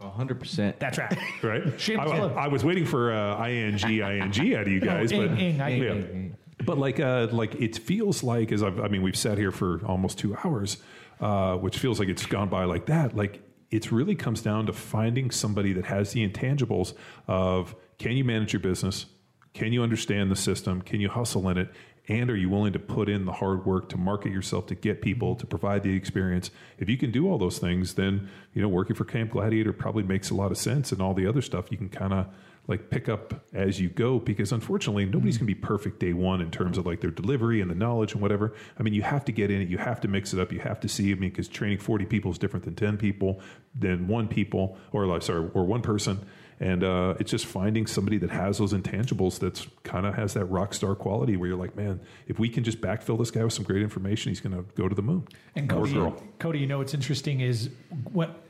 hundred 0.00 0.38
percent. 0.38 0.78
That's 0.78 0.98
right. 0.98 1.16
Right? 1.42 1.62
Shameless 1.80 2.12
I. 2.12 2.44
I 2.44 2.48
was 2.48 2.64
waiting 2.64 2.86
for 2.86 3.12
uh, 3.12 3.46
ing 3.48 3.78
ing 3.78 4.02
out 4.02 4.36
of 4.62 4.68
you 4.68 4.80
guys, 4.80 5.10
ing, 5.12 5.28
but 5.28 5.38
ing, 5.38 5.60
I- 5.60 5.68
yeah. 5.76 6.28
But 6.64 6.76
like, 6.78 6.98
uh, 6.98 7.28
like 7.30 7.54
it 7.54 7.78
feels 7.78 8.22
like 8.24 8.50
as 8.50 8.62
I've, 8.64 8.80
I 8.80 8.88
mean, 8.88 9.02
we've 9.02 9.16
sat 9.16 9.38
here 9.38 9.52
for 9.52 9.80
almost 9.86 10.18
two 10.18 10.36
hours, 10.44 10.78
uh, 11.20 11.56
which 11.56 11.78
feels 11.78 12.00
like 12.00 12.08
it's 12.08 12.26
gone 12.26 12.48
by 12.48 12.64
like 12.64 12.86
that. 12.86 13.16
Like 13.16 13.42
it 13.70 13.92
really 13.92 14.14
comes 14.16 14.42
down 14.42 14.66
to 14.66 14.72
finding 14.72 15.30
somebody 15.30 15.72
that 15.74 15.84
has 15.84 16.12
the 16.12 16.28
intangibles 16.28 16.94
of 17.28 17.76
can 17.98 18.16
you 18.16 18.24
manage 18.24 18.52
your 18.52 18.60
business, 18.60 19.06
can 19.54 19.72
you 19.72 19.82
understand 19.82 20.30
the 20.30 20.36
system, 20.36 20.82
can 20.82 21.00
you 21.00 21.08
hustle 21.08 21.48
in 21.48 21.58
it, 21.58 21.70
and 22.08 22.30
are 22.30 22.36
you 22.36 22.48
willing 22.48 22.72
to 22.72 22.78
put 22.78 23.08
in 23.08 23.26
the 23.26 23.32
hard 23.32 23.66
work 23.66 23.88
to 23.90 23.98
market 23.98 24.32
yourself 24.32 24.66
to 24.66 24.74
get 24.74 25.02
people 25.02 25.36
to 25.36 25.46
provide 25.46 25.82
the 25.82 25.94
experience? 25.94 26.50
If 26.78 26.88
you 26.88 26.96
can 26.96 27.10
do 27.10 27.28
all 27.28 27.38
those 27.38 27.58
things, 27.58 27.94
then 27.94 28.28
you 28.54 28.62
know 28.62 28.68
working 28.68 28.96
for 28.96 29.04
Camp 29.04 29.32
Gladiator 29.32 29.72
probably 29.72 30.04
makes 30.04 30.30
a 30.30 30.34
lot 30.34 30.50
of 30.50 30.58
sense, 30.58 30.90
and 30.90 31.02
all 31.02 31.14
the 31.14 31.26
other 31.26 31.42
stuff 31.42 31.70
you 31.70 31.76
can 31.76 31.88
kind 31.88 32.14
of 32.14 32.26
like 32.68 32.90
pick 32.90 33.08
up 33.08 33.46
as 33.54 33.80
you 33.80 33.88
go 33.88 34.18
because 34.18 34.52
unfortunately 34.52 35.06
nobody's 35.06 35.36
mm-hmm. 35.36 35.46
going 35.46 35.54
to 35.54 35.60
be 35.60 35.66
perfect 35.66 35.98
day 35.98 36.12
one 36.12 36.42
in 36.42 36.50
terms 36.50 36.76
of 36.76 36.84
like 36.84 37.00
their 37.00 37.10
delivery 37.10 37.62
and 37.62 37.70
the 37.70 37.74
knowledge 37.74 38.12
and 38.12 38.20
whatever. 38.20 38.54
I 38.78 38.82
mean 38.82 38.92
you 38.92 39.02
have 39.02 39.24
to 39.24 39.32
get 39.32 39.50
in 39.50 39.62
it. 39.62 39.68
You 39.68 39.78
have 39.78 40.02
to 40.02 40.08
mix 40.08 40.34
it 40.34 40.38
up. 40.38 40.52
You 40.52 40.60
have 40.60 40.78
to 40.80 40.88
see. 40.88 41.10
I 41.10 41.14
mean 41.14 41.30
because 41.30 41.48
training 41.48 41.78
40 41.78 42.04
people 42.04 42.30
is 42.30 42.38
different 42.38 42.66
than 42.66 42.74
10 42.74 42.98
people 42.98 43.40
than 43.74 44.06
one 44.06 44.28
people 44.28 44.76
or 44.92 45.06
like 45.06 45.22
sorry 45.22 45.48
or 45.54 45.64
one 45.64 45.80
person 45.80 46.24
and 46.60 46.82
uh, 46.82 47.14
it's 47.20 47.30
just 47.30 47.46
finding 47.46 47.86
somebody 47.86 48.18
that 48.18 48.30
has 48.30 48.58
those 48.58 48.72
intangibles 48.72 49.38
that's 49.38 49.66
kind 49.84 50.06
of 50.06 50.14
has 50.14 50.34
that 50.34 50.46
rock 50.46 50.74
star 50.74 50.94
quality 50.94 51.36
where 51.36 51.48
you're 51.48 51.58
like 51.58 51.76
man 51.76 52.00
if 52.26 52.38
we 52.38 52.48
can 52.48 52.64
just 52.64 52.80
backfill 52.80 53.18
this 53.18 53.30
guy 53.30 53.44
with 53.44 53.52
some 53.52 53.64
great 53.64 53.82
information 53.82 54.30
he's 54.30 54.40
going 54.40 54.56
to 54.56 54.64
go 54.74 54.88
to 54.88 54.94
the 54.94 55.02
moon 55.02 55.26
And 55.54 55.68
Cody, 55.68 55.92
girl. 55.92 56.22
Cody, 56.38 56.58
you 56.58 56.66
know 56.66 56.78
what's 56.78 56.94
interesting 56.94 57.40
is 57.40 57.70
what 58.12 58.42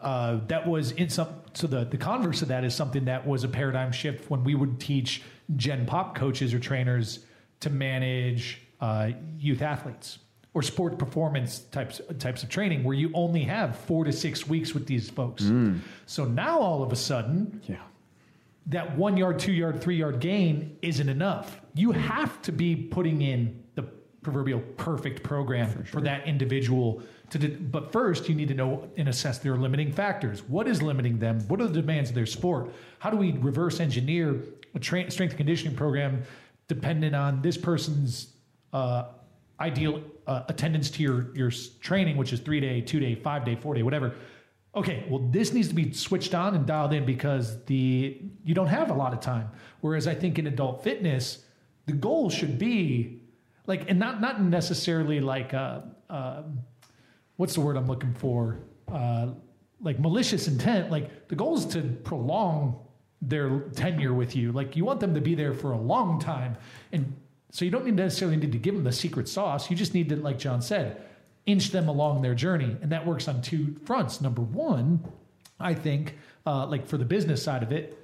uh, 0.00 0.40
that 0.46 0.66
was 0.66 0.92
in 0.92 1.10
some. 1.10 1.28
So 1.52 1.66
the 1.66 1.84
the 1.84 1.98
converse 1.98 2.42
of 2.42 2.48
that 2.48 2.64
is 2.64 2.74
something 2.74 3.04
that 3.04 3.26
was 3.26 3.44
a 3.44 3.48
paradigm 3.48 3.92
shift 3.92 4.30
when 4.30 4.44
we 4.44 4.54
would 4.54 4.80
teach 4.80 5.22
Gen 5.56 5.84
Pop 5.84 6.14
coaches 6.14 6.54
or 6.54 6.58
trainers 6.58 7.20
to 7.60 7.70
manage 7.70 8.62
uh, 8.80 9.10
youth 9.38 9.60
athletes 9.60 10.18
or 10.52 10.62
sport 10.62 10.98
performance 10.98 11.60
types 11.70 12.00
types 12.18 12.42
of 12.42 12.48
training, 12.48 12.82
where 12.82 12.94
you 12.96 13.10
only 13.14 13.42
have 13.44 13.76
four 13.76 14.04
to 14.04 14.12
six 14.12 14.46
weeks 14.48 14.74
with 14.74 14.86
these 14.86 15.08
folks. 15.08 15.50
So 16.06 16.24
now 16.24 16.58
all 16.58 16.82
of 16.82 16.92
a 16.92 16.96
sudden, 16.96 17.60
Yeah. 17.68 17.76
that 18.66 18.96
one 18.96 19.16
yard, 19.16 19.38
two 19.38 19.52
yard, 19.52 19.80
three 19.80 19.96
yard 19.96 20.20
gain 20.20 20.76
isn't 20.82 21.08
enough. 21.08 21.60
You 21.74 21.92
have 21.92 22.42
to 22.42 22.52
be 22.52 22.74
putting 22.74 23.22
in 23.22 23.62
the 23.76 23.82
proverbial 24.22 24.60
perfect 24.76 25.22
program 25.22 25.84
for, 25.84 26.00
that 26.02 26.26
individual 26.26 27.00
to. 27.30 27.38
De- 27.38 27.48
but 27.56 27.92
first, 27.92 28.28
you 28.28 28.34
need 28.34 28.48
to 28.48 28.54
know 28.54 28.88
and 28.96 29.08
assess 29.08 29.38
their 29.38 29.56
limiting 29.56 29.92
factors. 29.92 30.42
What 30.48 30.66
is 30.66 30.82
limiting 30.82 31.18
them? 31.20 31.40
What 31.48 31.60
are 31.60 31.68
the 31.68 31.80
demands 31.80 32.10
of 32.10 32.16
their 32.16 32.26
sport? 32.26 32.70
How 32.98 33.08
do 33.10 33.16
we 33.16 33.32
reverse 33.32 33.78
engineer 33.80 34.42
a 34.74 34.78
tra- 34.80 35.10
strength 35.10 35.30
and 35.32 35.38
conditioning 35.38 35.76
program 35.76 36.22
dependent 36.68 37.14
on 37.14 37.40
this 37.40 37.56
person's 37.56 38.34
uh, 38.72 39.04
ideal 39.60 40.02
uh, 40.30 40.44
attendance 40.48 40.90
to 40.90 41.02
your 41.02 41.34
your 41.34 41.50
training, 41.80 42.16
which 42.16 42.32
is 42.32 42.38
three 42.38 42.60
day, 42.60 42.80
two 42.80 43.00
day, 43.00 43.16
five 43.16 43.44
day, 43.44 43.56
four 43.56 43.74
day, 43.74 43.82
whatever. 43.82 44.14
Okay, 44.76 45.04
well, 45.10 45.18
this 45.18 45.52
needs 45.52 45.66
to 45.66 45.74
be 45.74 45.92
switched 45.92 46.32
on 46.36 46.54
and 46.54 46.64
dialed 46.64 46.92
in 46.92 47.04
because 47.04 47.64
the 47.64 48.22
you 48.44 48.54
don't 48.54 48.68
have 48.68 48.90
a 48.90 48.94
lot 48.94 49.12
of 49.12 49.18
time. 49.20 49.50
Whereas 49.80 50.06
I 50.06 50.14
think 50.14 50.38
in 50.38 50.46
adult 50.46 50.84
fitness, 50.84 51.44
the 51.86 51.92
goal 51.92 52.30
should 52.30 52.60
be 52.60 53.22
like, 53.66 53.90
and 53.90 53.98
not 53.98 54.20
not 54.20 54.40
necessarily 54.40 55.18
like 55.18 55.52
uh, 55.52 55.80
uh, 56.08 56.42
what's 57.36 57.54
the 57.54 57.60
word 57.60 57.76
I'm 57.76 57.88
looking 57.88 58.14
for? 58.14 58.60
Uh, 58.86 59.30
like 59.82 59.98
malicious 59.98 60.46
intent. 60.46 60.92
Like 60.92 61.26
the 61.26 61.34
goal 61.34 61.58
is 61.58 61.66
to 61.66 61.82
prolong 62.04 62.78
their 63.20 63.58
tenure 63.74 64.14
with 64.14 64.36
you. 64.36 64.52
Like 64.52 64.76
you 64.76 64.84
want 64.84 65.00
them 65.00 65.12
to 65.14 65.20
be 65.20 65.34
there 65.34 65.54
for 65.54 65.72
a 65.72 65.80
long 65.80 66.20
time, 66.20 66.56
and 66.92 67.19
so 67.50 67.64
you 67.64 67.70
don't 67.70 67.86
necessarily 67.86 68.36
need 68.36 68.52
to 68.52 68.58
give 68.58 68.74
them 68.74 68.84
the 68.84 68.92
secret 68.92 69.28
sauce. 69.28 69.70
You 69.70 69.76
just 69.76 69.94
need 69.94 70.08
to, 70.10 70.16
like 70.16 70.38
John 70.38 70.62
said, 70.62 71.02
inch 71.46 71.70
them 71.70 71.88
along 71.88 72.22
their 72.22 72.34
journey, 72.34 72.76
and 72.80 72.92
that 72.92 73.04
works 73.06 73.28
on 73.28 73.42
two 73.42 73.76
fronts. 73.84 74.20
Number 74.20 74.42
one, 74.42 75.04
I 75.58 75.74
think, 75.74 76.16
uh, 76.46 76.66
like 76.66 76.86
for 76.86 76.96
the 76.96 77.04
business 77.04 77.42
side 77.42 77.62
of 77.62 77.72
it, 77.72 77.96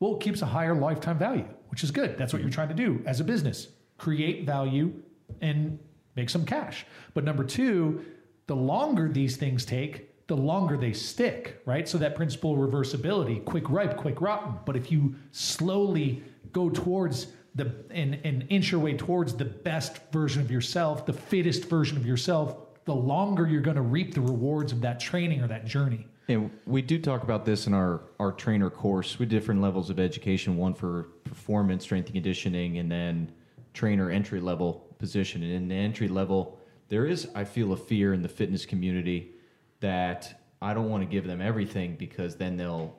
well, 0.00 0.16
it 0.16 0.20
keeps 0.20 0.42
a 0.42 0.46
higher 0.46 0.74
lifetime 0.74 1.18
value, 1.18 1.46
which 1.68 1.82
is 1.82 1.90
good. 1.90 2.18
That's 2.18 2.32
what 2.32 2.42
you're 2.42 2.50
trying 2.50 2.68
to 2.68 2.74
do 2.74 3.02
as 3.06 3.20
a 3.20 3.24
business 3.24 3.68
create 3.98 4.46
value 4.46 4.92
and 5.40 5.78
make 6.14 6.30
some 6.30 6.44
cash. 6.44 6.86
But 7.14 7.24
number 7.24 7.44
two, 7.44 8.04
the 8.46 8.54
longer 8.56 9.08
these 9.08 9.36
things 9.36 9.64
take, 9.64 10.26
the 10.28 10.36
longer 10.36 10.76
they 10.76 10.92
stick, 10.92 11.60
right? 11.66 11.88
So 11.88 11.98
that 11.98 12.14
principle 12.14 12.52
of 12.52 12.70
reversibility, 12.70 13.44
quick 13.44 13.68
ripe, 13.68 13.96
quick 13.96 14.20
rotten. 14.20 14.54
But 14.64 14.76
if 14.76 14.92
you 14.92 15.16
slowly 15.32 16.22
go 16.52 16.70
towards 16.70 17.28
the 17.54 17.72
and, 17.90 18.20
and 18.24 18.46
inch 18.48 18.70
your 18.70 18.80
way 18.80 18.94
towards 18.94 19.34
the 19.34 19.44
best 19.44 19.98
version 20.12 20.42
of 20.42 20.50
yourself, 20.50 21.06
the 21.06 21.12
fittest 21.12 21.64
version 21.64 21.96
of 21.96 22.06
yourself, 22.06 22.56
the 22.84 22.94
longer 22.94 23.46
you're 23.46 23.60
going 23.60 23.76
to 23.76 23.82
reap 23.82 24.14
the 24.14 24.20
rewards 24.20 24.72
of 24.72 24.80
that 24.82 25.00
training 25.00 25.42
or 25.42 25.48
that 25.48 25.64
journey. 25.64 26.06
And 26.28 26.50
we 26.66 26.82
do 26.82 26.98
talk 26.98 27.22
about 27.22 27.46
this 27.46 27.66
in 27.66 27.72
our, 27.72 28.02
our 28.20 28.32
trainer 28.32 28.68
course 28.68 29.18
with 29.18 29.30
different 29.30 29.62
levels 29.62 29.88
of 29.88 29.98
education 29.98 30.56
one 30.58 30.74
for 30.74 31.04
performance, 31.24 31.84
strength 31.84 32.06
and 32.06 32.14
conditioning, 32.14 32.78
and 32.78 32.90
then 32.90 33.32
trainer 33.72 34.10
entry 34.10 34.40
level 34.40 34.94
position. 34.98 35.42
And 35.42 35.52
in 35.52 35.68
the 35.68 35.74
entry 35.74 36.08
level, 36.08 36.60
there 36.88 37.06
is, 37.06 37.28
I 37.34 37.44
feel, 37.44 37.72
a 37.72 37.76
fear 37.76 38.12
in 38.12 38.22
the 38.22 38.28
fitness 38.28 38.66
community 38.66 39.32
that 39.80 40.42
I 40.60 40.74
don't 40.74 40.90
want 40.90 41.02
to 41.02 41.08
give 41.08 41.26
them 41.26 41.40
everything 41.40 41.96
because 41.96 42.36
then 42.36 42.56
they'll 42.56 42.96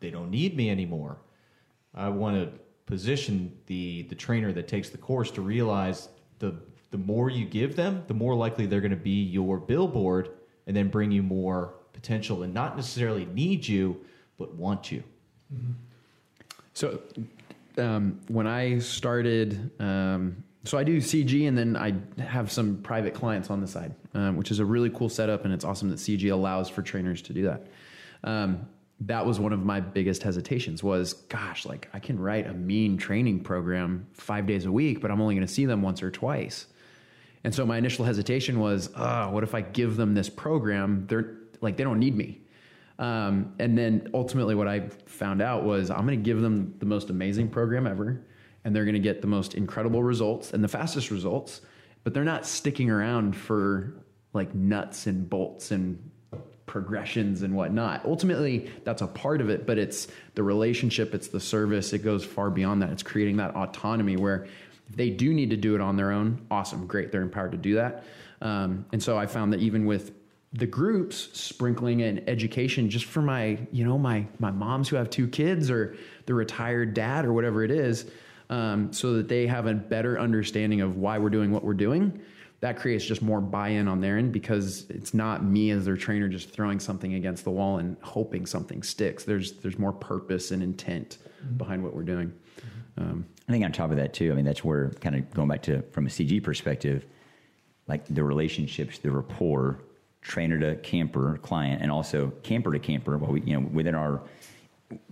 they 0.00 0.10
don't 0.10 0.30
need 0.30 0.56
me 0.56 0.70
anymore. 0.70 1.18
I 1.94 2.08
want 2.08 2.36
to 2.36 2.60
position 2.86 3.56
the 3.66 4.02
the 4.02 4.14
trainer 4.14 4.52
that 4.52 4.68
takes 4.68 4.90
the 4.90 4.98
course 4.98 5.30
to 5.32 5.40
realize 5.40 6.08
the 6.38 6.54
the 6.90 6.98
more 6.98 7.28
you 7.28 7.44
give 7.44 7.74
them, 7.74 8.04
the 8.06 8.14
more 8.14 8.36
likely 8.36 8.66
they're 8.66 8.80
going 8.80 8.90
to 8.92 8.96
be 8.96 9.22
your 9.24 9.58
billboard 9.58 10.30
and 10.68 10.76
then 10.76 10.88
bring 10.88 11.10
you 11.10 11.24
more 11.24 11.74
potential 11.92 12.44
and 12.44 12.54
not 12.54 12.76
necessarily 12.76 13.24
need 13.26 13.66
you, 13.66 14.00
but 14.38 14.54
want 14.54 14.92
you. 14.92 15.02
So 16.72 17.00
um, 17.78 18.20
when 18.28 18.46
I 18.46 18.78
started, 18.78 19.72
um, 19.80 20.44
so 20.64 20.78
I 20.78 20.84
do 20.84 20.98
CG 20.98 21.48
and 21.48 21.58
then 21.58 21.76
I 21.76 21.94
have 22.22 22.52
some 22.52 22.78
private 22.78 23.12
clients 23.12 23.50
on 23.50 23.60
the 23.60 23.66
side, 23.66 23.94
um, 24.14 24.36
which 24.36 24.50
is 24.50 24.60
a 24.60 24.64
really 24.64 24.90
cool 24.90 25.08
setup, 25.08 25.44
and 25.44 25.52
it's 25.52 25.64
awesome 25.64 25.90
that 25.90 25.98
CG 25.98 26.30
allows 26.30 26.68
for 26.68 26.82
trainers 26.82 27.22
to 27.22 27.32
do 27.32 27.42
that. 27.44 27.66
That 29.00 29.26
was 29.26 29.40
one 29.40 29.52
of 29.52 29.64
my 29.64 29.80
biggest 29.80 30.22
hesitations 30.22 30.82
was 30.82 31.14
gosh 31.14 31.66
like 31.66 31.88
i 31.92 31.98
can 31.98 32.18
write 32.18 32.46
a 32.46 32.52
mean 32.54 32.96
training 32.96 33.40
program 33.40 34.06
five 34.12 34.46
days 34.46 34.66
a 34.66 34.72
week 34.72 35.00
but 35.00 35.10
i'm 35.10 35.20
only 35.20 35.34
going 35.34 35.46
to 35.46 35.52
see 35.52 35.66
them 35.66 35.82
once 35.82 36.02
or 36.02 36.10
twice. 36.10 36.66
And 37.42 37.54
so 37.54 37.66
my 37.66 37.76
initial 37.76 38.06
hesitation 38.06 38.58
was 38.58 38.90
oh, 38.96 39.30
what 39.30 39.42
if 39.42 39.54
i 39.54 39.60
give 39.60 39.96
them 39.96 40.14
this 40.14 40.28
program? 40.28 41.06
They're 41.08 41.34
like 41.60 41.76
they 41.76 41.84
don't 41.84 41.98
need 41.98 42.16
me. 42.16 42.40
Um, 42.98 43.54
and 43.58 43.76
then 43.76 44.08
ultimately 44.14 44.54
what 44.54 44.68
i 44.68 44.88
found 45.06 45.42
out 45.42 45.64
was 45.64 45.90
i'm 45.90 46.06
going 46.06 46.18
to 46.18 46.24
give 46.24 46.40
them 46.40 46.74
the 46.78 46.86
most 46.86 47.10
amazing 47.10 47.48
program 47.48 47.88
ever 47.88 48.24
and 48.64 48.74
they're 48.74 48.84
going 48.84 48.94
to 48.94 49.00
get 49.00 49.20
the 49.20 49.26
most 49.26 49.54
incredible 49.54 50.02
results 50.02 50.52
and 50.52 50.62
the 50.62 50.68
fastest 50.68 51.10
results 51.10 51.60
but 52.04 52.14
they're 52.14 52.22
not 52.22 52.46
sticking 52.46 52.90
around 52.90 53.34
for 53.34 54.04
like 54.32 54.54
nuts 54.54 55.06
and 55.08 55.28
bolts 55.28 55.72
and 55.72 56.10
progressions 56.66 57.42
and 57.42 57.54
whatnot. 57.54 58.04
Ultimately, 58.04 58.70
that's 58.84 59.02
a 59.02 59.06
part 59.06 59.40
of 59.40 59.50
it, 59.50 59.66
but 59.66 59.78
it's 59.78 60.08
the 60.34 60.42
relationship, 60.42 61.14
it's 61.14 61.28
the 61.28 61.40
service, 61.40 61.92
it 61.92 61.98
goes 61.98 62.24
far 62.24 62.50
beyond 62.50 62.82
that. 62.82 62.90
It's 62.90 63.02
creating 63.02 63.36
that 63.36 63.54
autonomy 63.54 64.16
where 64.16 64.46
if 64.88 64.96
they 64.96 65.10
do 65.10 65.32
need 65.32 65.50
to 65.50 65.56
do 65.56 65.74
it 65.74 65.80
on 65.80 65.96
their 65.96 66.10
own, 66.10 66.46
awesome, 66.50 66.86
great, 66.86 67.12
they're 67.12 67.22
empowered 67.22 67.52
to 67.52 67.58
do 67.58 67.74
that. 67.74 68.04
Um, 68.40 68.86
and 68.92 69.02
so 69.02 69.16
I 69.16 69.26
found 69.26 69.52
that 69.52 69.60
even 69.60 69.86
with 69.86 70.12
the 70.54 70.66
groups 70.66 71.28
sprinkling 71.32 72.00
in 72.00 72.26
education 72.28 72.88
just 72.88 73.06
for 73.06 73.20
my 73.20 73.58
you 73.72 73.84
know 73.84 73.98
my 73.98 74.24
my 74.38 74.52
moms 74.52 74.88
who 74.88 74.94
have 74.94 75.10
two 75.10 75.26
kids 75.26 75.68
or 75.68 75.96
the 76.26 76.34
retired 76.34 76.94
dad 76.94 77.24
or 77.24 77.32
whatever 77.32 77.64
it 77.64 77.72
is 77.72 78.06
um, 78.50 78.92
so 78.92 79.14
that 79.14 79.26
they 79.26 79.48
have 79.48 79.66
a 79.66 79.74
better 79.74 80.18
understanding 80.18 80.80
of 80.80 80.96
why 80.96 81.18
we're 81.18 81.30
doing 81.30 81.50
what 81.50 81.64
we're 81.64 81.74
doing 81.74 82.20
that 82.64 82.78
creates 82.78 83.04
just 83.04 83.20
more 83.20 83.42
buy-in 83.42 83.86
on 83.88 84.00
their 84.00 84.16
end 84.16 84.32
because 84.32 84.88
it's 84.88 85.12
not 85.12 85.44
me 85.44 85.68
as 85.68 85.84
their 85.84 85.98
trainer 85.98 86.28
just 86.28 86.48
throwing 86.48 86.80
something 86.80 87.12
against 87.12 87.44
the 87.44 87.50
wall 87.50 87.76
and 87.76 87.94
hoping 88.00 88.46
something 88.46 88.82
sticks. 88.82 89.22
There's 89.22 89.52
there's 89.58 89.78
more 89.78 89.92
purpose 89.92 90.50
and 90.50 90.62
intent 90.62 91.18
mm-hmm. 91.44 91.58
behind 91.58 91.84
what 91.84 91.94
we're 91.94 92.04
doing. 92.04 92.32
Um, 92.96 93.26
I 93.46 93.52
think 93.52 93.66
on 93.66 93.72
top 93.72 93.90
of 93.90 93.98
that 93.98 94.14
too, 94.14 94.32
I 94.32 94.34
mean 94.34 94.46
that's 94.46 94.64
where 94.64 94.88
kind 95.02 95.14
of 95.14 95.30
going 95.34 95.46
back 95.46 95.60
to 95.64 95.82
from 95.92 96.06
a 96.06 96.08
CG 96.08 96.42
perspective, 96.42 97.04
like 97.86 98.06
the 98.06 98.24
relationships, 98.24 98.96
the 98.96 99.10
rapport, 99.10 99.80
trainer 100.22 100.58
to 100.58 100.76
camper 100.76 101.38
client, 101.42 101.82
and 101.82 101.92
also 101.92 102.32
camper 102.44 102.72
to 102.72 102.78
camper. 102.78 103.18
While 103.18 103.32
we 103.32 103.42
you 103.42 103.60
know 103.60 103.68
within 103.74 103.94
our 103.94 104.22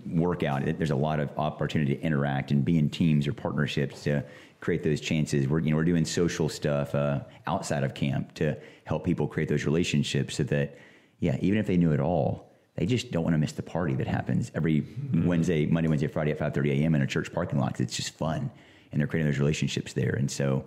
workout, 0.07 0.63
there's 0.65 0.89
a 0.89 0.95
lot 0.95 1.19
of 1.19 1.29
opportunity 1.37 1.93
to 1.95 2.01
interact 2.01 2.49
and 2.49 2.65
be 2.65 2.79
in 2.79 2.89
teams 2.89 3.27
or 3.27 3.33
partnerships 3.33 4.05
to 4.05 4.23
create 4.63 4.81
those 4.81 5.01
chances. 5.01 5.47
We're 5.47 5.59
you 5.59 5.71
know 5.71 5.75
we're 5.75 5.83
doing 5.83 6.05
social 6.05 6.47
stuff 6.47 6.95
uh, 6.95 7.19
outside 7.45 7.83
of 7.83 7.93
camp 7.93 8.33
to 8.35 8.57
help 8.85 9.03
people 9.03 9.27
create 9.27 9.49
those 9.49 9.65
relationships 9.65 10.35
so 10.37 10.43
that 10.43 10.77
yeah, 11.19 11.37
even 11.41 11.59
if 11.59 11.67
they 11.67 11.77
knew 11.77 11.91
it 11.91 11.99
all, 11.99 12.51
they 12.75 12.85
just 12.85 13.11
don't 13.11 13.23
want 13.23 13.33
to 13.33 13.37
miss 13.37 13.51
the 13.51 13.61
party 13.61 13.93
that 13.95 14.07
happens 14.07 14.51
every 14.55 14.81
mm-hmm. 14.81 15.27
Wednesday, 15.27 15.65
Monday, 15.65 15.89
Wednesday, 15.89 16.07
Friday 16.07 16.31
at 16.31 16.39
five 16.39 16.53
thirty 16.53 16.71
a.m. 16.71 16.95
in 16.95 17.01
a 17.01 17.07
church 17.07 17.31
parking 17.31 17.59
lot. 17.59 17.79
It's 17.81 17.95
just 17.95 18.13
fun, 18.15 18.49
and 18.91 18.99
they're 18.99 19.07
creating 19.07 19.29
those 19.29 19.39
relationships 19.39 19.93
there. 19.93 20.15
And 20.17 20.31
so, 20.31 20.63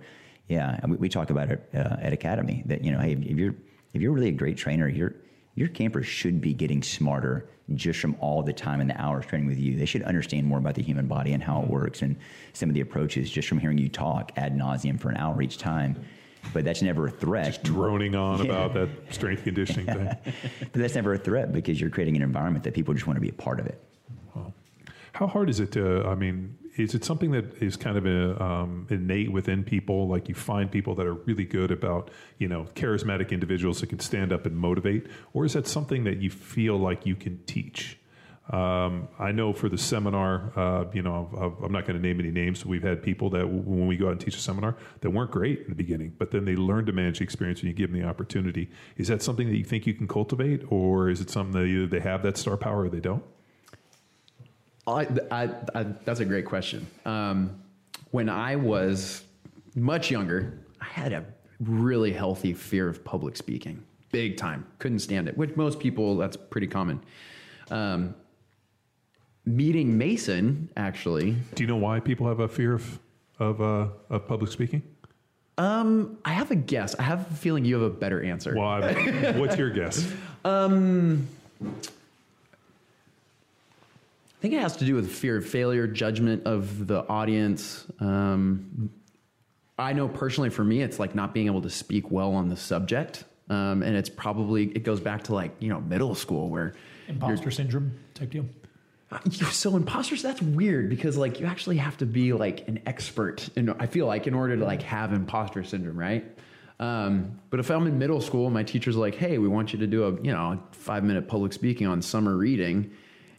yeah, 0.47 0.79
we, 0.85 0.97
we 0.97 1.09
talk 1.09 1.31
about 1.31 1.51
it 1.51 1.67
uh, 1.73 1.97
at 1.99 2.13
Academy 2.13 2.63
that 2.67 2.83
you 2.83 2.91
know, 2.91 2.99
hey, 2.99 3.13
if 3.13 3.37
you're 3.37 3.55
if 3.93 4.01
you're 4.01 4.11
really 4.11 4.29
a 4.29 4.39
great 4.43 4.57
trainer, 4.57 4.87
your 4.87 5.15
your 5.57 5.67
campers 5.67 6.05
should 6.05 6.39
be 6.39 6.53
getting 6.53 6.83
smarter 6.83 7.49
just 7.73 7.99
from 7.99 8.15
all 8.19 8.43
the 8.43 8.53
time 8.53 8.79
and 8.79 8.87
the 8.87 9.01
hours 9.01 9.25
training 9.25 9.47
with 9.47 9.57
you. 9.57 9.75
They 9.75 9.87
should 9.87 10.03
understand 10.03 10.45
more 10.45 10.59
about 10.59 10.75
the 10.75 10.83
human 10.83 11.07
body 11.07 11.33
and 11.33 11.41
how 11.41 11.63
it 11.63 11.67
works 11.67 12.03
and 12.03 12.15
some 12.53 12.69
of 12.69 12.75
the 12.75 12.81
approaches 12.81 13.31
just 13.31 13.47
from 13.47 13.57
hearing 13.57 13.79
you 13.79 13.89
talk 13.89 14.31
ad 14.37 14.55
nauseum 14.55 14.99
for 14.99 15.09
an 15.09 15.17
hour 15.17 15.41
each 15.41 15.57
time. 15.57 15.99
But 16.53 16.63
that's 16.63 16.83
never 16.83 17.07
a 17.07 17.11
threat. 17.11 17.47
Just 17.47 17.63
droning 17.63 18.13
on 18.13 18.45
yeah. 18.45 18.51
about 18.51 18.73
that 18.75 18.89
strength 19.11 19.43
conditioning 19.43 19.87
thing. 19.87 20.05
but 20.59 20.73
that's 20.73 20.93
never 20.93 21.15
a 21.15 21.17
threat 21.17 21.51
because 21.51 21.81
you're 21.81 21.89
creating 21.89 22.15
an 22.15 22.21
environment 22.21 22.63
that 22.63 22.75
people 22.75 22.93
just 22.93 23.07
want 23.07 23.17
to 23.17 23.21
be 23.21 23.29
a 23.29 23.33
part 23.33 23.59
of 23.59 23.65
it. 23.65 23.83
How 25.13 25.25
hard 25.25 25.49
is 25.49 25.59
it 25.59 25.71
to, 25.71 26.05
I 26.05 26.13
mean, 26.13 26.55
is 26.77 26.93
it 26.93 27.03
something 27.03 27.31
that 27.31 27.61
is 27.61 27.75
kind 27.75 27.97
of 27.97 28.05
a, 28.05 28.41
um, 28.41 28.87
innate 28.89 29.31
within 29.31 29.63
people? 29.63 30.07
Like 30.07 30.29
you 30.29 30.35
find 30.35 30.71
people 30.71 30.95
that 30.95 31.05
are 31.05 31.13
really 31.13 31.45
good 31.45 31.71
about, 31.71 32.11
you 32.37 32.47
know, 32.47 32.67
charismatic 32.75 33.31
individuals 33.31 33.81
that 33.81 33.87
can 33.87 33.99
stand 33.99 34.31
up 34.31 34.45
and 34.45 34.55
motivate, 34.55 35.07
or 35.33 35.45
is 35.45 35.53
that 35.53 35.67
something 35.67 36.03
that 36.03 36.17
you 36.17 36.29
feel 36.29 36.77
like 36.77 37.05
you 37.05 37.15
can 37.15 37.43
teach? 37.45 37.97
Um, 38.49 39.09
I 39.19 39.33
know 39.33 39.51
for 39.51 39.67
the 39.67 39.77
seminar, 39.77 40.53
uh, 40.55 40.85
you 40.93 41.01
know, 41.01 41.29
I'm 41.61 41.71
not 41.71 41.85
going 41.85 42.01
to 42.01 42.07
name 42.07 42.21
any 42.21 42.31
names. 42.31 42.65
We've 42.65 42.83
had 42.83 43.03
people 43.03 43.29
that 43.31 43.45
when 43.45 43.87
we 43.87 43.97
go 43.97 44.05
out 44.05 44.13
and 44.13 44.21
teach 44.21 44.37
a 44.37 44.39
seminar 44.39 44.77
that 45.01 45.09
weren't 45.09 45.31
great 45.31 45.61
in 45.61 45.69
the 45.69 45.75
beginning, 45.75 46.13
but 46.17 46.31
then 46.31 46.45
they 46.45 46.55
learn 46.55 46.85
to 46.85 46.93
manage 46.93 47.17
the 47.17 47.25
experience 47.25 47.59
and 47.59 47.67
you 47.67 47.73
give 47.73 47.91
them 47.91 47.99
the 47.99 48.07
opportunity. 48.07 48.69
Is 48.95 49.09
that 49.09 49.21
something 49.21 49.49
that 49.49 49.57
you 49.57 49.65
think 49.65 49.85
you 49.85 49.93
can 49.93 50.07
cultivate, 50.07 50.63
or 50.69 51.09
is 51.09 51.19
it 51.19 51.29
something 51.29 51.59
that 51.59 51.67
either 51.67 51.87
they 51.87 51.99
have 51.99 52.23
that 52.23 52.37
star 52.37 52.55
power 52.55 52.83
or 52.83 52.89
they 52.89 53.01
don't? 53.01 53.23
I, 54.87 55.07
I, 55.31 55.49
I, 55.75 55.83
that's 56.05 56.21
a 56.21 56.25
great 56.25 56.45
question. 56.45 56.87
Um, 57.05 57.61
when 58.11 58.29
I 58.29 58.55
was 58.55 59.23
much 59.75 60.09
younger, 60.09 60.59
I 60.81 60.85
had 60.85 61.13
a 61.13 61.25
really 61.59 62.11
healthy 62.13 62.53
fear 62.53 62.87
of 62.87 63.03
public 63.03 63.35
speaking, 63.35 63.83
big 64.11 64.37
time. 64.37 64.65
Couldn't 64.79 64.99
stand 64.99 65.27
it, 65.27 65.37
which 65.37 65.55
most 65.55 65.79
people, 65.79 66.15
that's 66.15 66.37
pretty 66.37 66.67
common. 66.67 67.01
Um, 67.69 68.15
meeting 69.45 69.97
Mason, 69.97 70.69
actually. 70.77 71.35
Do 71.55 71.63
you 71.63 71.67
know 71.67 71.75
why 71.77 71.99
people 71.99 72.27
have 72.27 72.39
a 72.39 72.47
fear 72.47 72.73
of, 72.73 72.99
of, 73.39 73.61
uh, 73.61 73.87
of 74.09 74.27
public 74.27 74.51
speaking? 74.51 74.81
Um, 75.57 76.19
I 76.23 76.33
have 76.33 76.51
a 76.51 76.55
guess. 76.55 76.95
I 76.95 77.03
have 77.03 77.31
a 77.31 77.33
feeling 77.33 77.65
you 77.65 77.75
have 77.75 77.83
a 77.83 77.93
better 77.93 78.23
answer. 78.23 78.55
Well, 78.55 78.81
what's 79.37 79.57
your 79.57 79.71
guess? 79.71 80.11
Um, 80.45 81.27
I 84.37 84.41
think 84.41 84.53
it 84.53 84.61
has 84.61 84.77
to 84.77 84.85
do 84.85 84.93
with 84.93 85.11
fear 85.11 85.37
of 85.37 85.47
failure, 85.47 85.87
judgment 85.87 86.45
of 86.45 86.85
the 86.85 87.07
audience. 87.07 87.85
Um, 87.99 88.91
I 89.79 89.93
know 89.93 90.07
personally 90.07 90.51
for 90.51 90.63
me, 90.63 90.81
it's 90.83 90.99
like 90.99 91.15
not 91.15 91.33
being 91.33 91.47
able 91.47 91.61
to 91.63 91.71
speak 91.71 92.11
well 92.11 92.33
on 92.33 92.47
the 92.49 92.55
subject. 92.55 93.23
Um, 93.49 93.81
and 93.81 93.95
it's 93.95 94.09
probably, 94.09 94.65
it 94.65 94.83
goes 94.83 94.99
back 94.99 95.23
to 95.25 95.33
like, 95.33 95.55
you 95.59 95.69
know, 95.69 95.79
middle 95.79 96.13
school 96.13 96.49
where 96.49 96.73
imposter 97.07 97.49
syndrome 97.49 97.97
type 98.13 98.29
deal. 98.29 98.45
Uh, 99.11 99.19
so 99.29 99.75
imposters, 99.75 100.21
that's 100.21 100.41
weird 100.41 100.89
because 100.89 101.17
like 101.17 101.39
you 101.39 101.45
actually 101.45 101.77
have 101.77 101.97
to 101.97 102.05
be 102.05 102.33
like 102.33 102.67
an 102.67 102.79
expert. 102.85 103.49
And 103.55 103.71
I 103.79 103.87
feel 103.87 104.05
like 104.05 104.27
in 104.27 104.33
order 104.33 104.57
to 104.57 104.65
like 104.65 104.83
have 104.83 105.13
imposter 105.13 105.63
syndrome, 105.63 105.97
right? 105.97 106.25
Um, 106.79 107.39
but 107.49 107.59
if 107.59 107.71
I'm 107.71 107.87
in 107.87 107.97
middle 107.97 108.21
school, 108.21 108.49
my 108.49 108.63
teacher's 108.63 108.95
like, 108.95 109.15
"Hey, 109.15 109.39
we 109.39 109.47
want 109.47 109.73
you 109.73 109.79
to 109.79 109.87
do 109.87 110.03
a 110.03 110.11
you 110.21 110.31
know 110.31 110.61
five 110.71 111.03
minute 111.03 111.27
public 111.27 111.53
speaking 111.53 111.87
on 111.87 112.03
summer 112.03 112.37
reading," 112.37 112.91